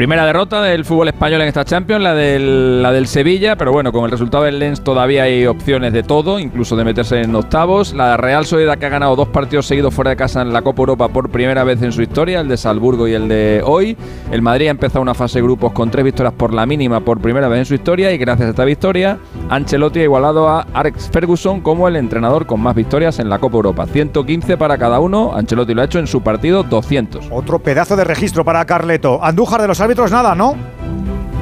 Primera 0.00 0.24
derrota 0.24 0.62
del 0.62 0.86
fútbol 0.86 1.08
español 1.08 1.42
en 1.42 1.48
esta 1.48 1.62
Champions, 1.62 2.02
la 2.02 2.14
del, 2.14 2.82
la 2.82 2.90
del 2.90 3.06
Sevilla, 3.06 3.56
pero 3.56 3.70
bueno, 3.70 3.92
con 3.92 4.06
el 4.06 4.10
resultado 4.10 4.44
del 4.44 4.58
Lens 4.58 4.82
todavía 4.82 5.24
hay 5.24 5.44
opciones 5.44 5.92
de 5.92 6.02
todo, 6.02 6.38
incluso 6.38 6.74
de 6.74 6.84
meterse 6.84 7.20
en 7.20 7.34
octavos. 7.34 7.92
La 7.92 8.16
Real 8.16 8.46
Sociedad 8.46 8.78
que 8.78 8.86
ha 8.86 8.88
ganado 8.88 9.14
dos 9.14 9.28
partidos 9.28 9.66
seguidos 9.66 9.92
fuera 9.92 10.08
de 10.08 10.16
casa 10.16 10.40
en 10.40 10.54
la 10.54 10.62
Copa 10.62 10.80
Europa 10.80 11.08
por 11.08 11.28
primera 11.28 11.64
vez 11.64 11.82
en 11.82 11.92
su 11.92 12.00
historia, 12.00 12.40
el 12.40 12.48
de 12.48 12.56
Salzburgo 12.56 13.08
y 13.08 13.12
el 13.12 13.28
de 13.28 13.60
hoy. 13.62 13.94
El 14.30 14.40
Madrid 14.40 14.68
ha 14.68 14.70
empezado 14.70 15.02
una 15.02 15.12
fase 15.12 15.40
de 15.40 15.42
grupos 15.42 15.72
con 15.72 15.90
tres 15.90 16.02
victorias 16.02 16.32
por 16.32 16.54
la 16.54 16.64
mínima 16.64 17.00
por 17.00 17.20
primera 17.20 17.48
vez 17.48 17.58
en 17.58 17.66
su 17.66 17.74
historia 17.74 18.10
y 18.10 18.16
gracias 18.16 18.46
a 18.46 18.50
esta 18.52 18.64
victoria, 18.64 19.18
Ancelotti 19.50 20.00
ha 20.00 20.04
igualado 20.04 20.48
a 20.48 20.66
Alex 20.72 21.10
Ferguson 21.12 21.60
como 21.60 21.88
el 21.88 21.96
entrenador 21.96 22.46
con 22.46 22.62
más 22.62 22.74
victorias 22.74 23.18
en 23.18 23.28
la 23.28 23.38
Copa 23.38 23.56
Europa. 23.56 23.84
115 23.84 24.56
para 24.56 24.78
cada 24.78 24.98
uno, 24.98 25.34
Ancelotti 25.34 25.74
lo 25.74 25.82
ha 25.82 25.84
hecho 25.84 25.98
en 25.98 26.06
su 26.06 26.22
partido 26.22 26.62
200. 26.62 27.26
Otro 27.30 27.58
pedazo 27.58 27.96
de 27.96 28.04
registro 28.04 28.46
para 28.46 28.64
Carleto. 28.64 29.22
Andújar 29.22 29.60
de 29.60 29.68
los 29.68 29.78
árbitros, 29.90 30.12
nada, 30.12 30.36
¿no? 30.36 30.54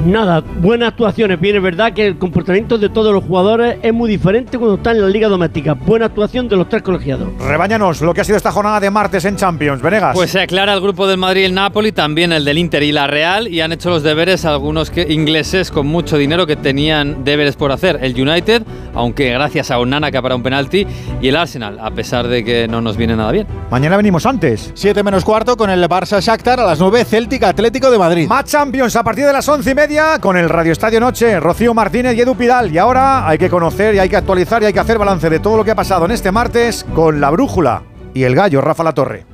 Nada, 0.05 0.39
buenas 0.61 0.89
actuaciones. 0.89 1.39
Bien, 1.41 1.57
es 1.57 1.61
verdad 1.61 1.91
que 1.93 2.07
el 2.07 2.17
comportamiento 2.17 2.77
de 2.77 2.87
todos 2.89 3.13
los 3.13 3.21
jugadores 3.23 3.77
es 3.83 3.93
muy 3.93 4.09
diferente 4.09 4.57
cuando 4.57 4.77
están 4.77 4.95
en 4.95 5.01
la 5.01 5.09
liga 5.09 5.27
doméstica. 5.27 5.73
Buena 5.73 6.05
actuación 6.05 6.47
de 6.47 6.55
los 6.55 6.69
tres 6.69 6.81
colegiados. 6.83 7.27
Rebáñanos 7.39 8.01
lo 8.01 8.13
que 8.13 8.21
ha 8.21 8.23
sido 8.23 8.37
esta 8.37 8.51
jornada 8.51 8.79
de 8.79 8.89
martes 8.89 9.25
en 9.25 9.35
Champions. 9.35 9.81
Venegas. 9.81 10.15
Pues 10.15 10.31
se 10.31 10.39
aclara 10.39 10.73
el 10.73 10.79
grupo 10.81 11.05
del 11.05 11.17
Madrid 11.17 11.41
y 11.41 11.45
el 11.45 11.53
Napoli, 11.53 11.91
también 11.91 12.31
el 12.31 12.45
del 12.45 12.57
Inter 12.57 12.81
y 12.83 12.93
la 12.93 13.07
Real, 13.07 13.49
y 13.49 13.59
han 13.59 13.73
hecho 13.73 13.89
los 13.89 14.01
deberes 14.01 14.45
algunos 14.45 14.89
que- 14.89 15.05
ingleses 15.11 15.69
con 15.69 15.85
mucho 15.85 16.17
dinero 16.17 16.47
que 16.47 16.55
tenían 16.55 17.25
deberes 17.25 17.57
por 17.57 17.71
hacer. 17.73 17.99
El 18.01 18.19
United, 18.19 18.63
aunque 18.95 19.29
gracias 19.31 19.69
a 19.69 19.79
Onana 19.79 20.09
que 20.11 20.17
ha 20.17 20.21
parado 20.21 20.37
un 20.37 20.43
penalti, 20.43 20.87
y 21.21 21.27
el 21.27 21.35
Arsenal, 21.35 21.77
a 21.81 21.91
pesar 21.91 22.27
de 22.29 22.43
que 22.45 22.67
no 22.69 22.79
nos 22.79 22.95
viene 22.95 23.15
nada 23.17 23.31
bien. 23.33 23.45
Mañana 23.69 23.97
venimos 23.97 24.25
antes. 24.25 24.71
7 24.75 25.03
menos 25.03 25.25
cuarto 25.25 25.57
con 25.57 25.69
el 25.69 25.83
Barça 25.89 26.21
Shakhtar 26.21 26.61
a 26.61 26.65
las 26.65 26.79
9 26.79 27.03
Celtic 27.03 27.43
Atlético 27.43 27.91
de 27.91 27.97
Madrid. 27.99 28.27
Más 28.29 28.45
Champions 28.45 28.95
a 28.95 29.03
partir 29.03 29.25
de 29.25 29.33
las 29.33 29.47
once 29.49 29.69
y 29.71 29.75
con 30.21 30.37
el 30.37 30.49
Radio 30.49 30.71
Estadio 30.71 30.99
Noche, 30.99 31.39
Rocío 31.39 31.73
Martínez 31.73 32.15
y 32.15 32.21
Edu 32.21 32.35
Pidal. 32.35 32.71
Y 32.71 32.77
ahora 32.77 33.27
hay 33.27 33.39
que 33.39 33.49
conocer 33.49 33.95
y 33.95 33.99
hay 33.99 34.07
que 34.07 34.17
actualizar 34.17 34.61
y 34.61 34.67
hay 34.67 34.73
que 34.73 34.79
hacer 34.79 34.99
balance 34.99 35.31
de 35.31 35.39
todo 35.39 35.57
lo 35.57 35.65
que 35.65 35.71
ha 35.71 35.75
pasado 35.75 36.05
en 36.05 36.11
este 36.11 36.31
martes 36.31 36.85
con 36.93 37.19
la 37.19 37.31
brújula 37.31 37.81
y 38.13 38.21
el 38.21 38.35
gallo 38.35 38.61
Rafa 38.61 38.83
La 38.83 38.93
Torre. 38.93 39.25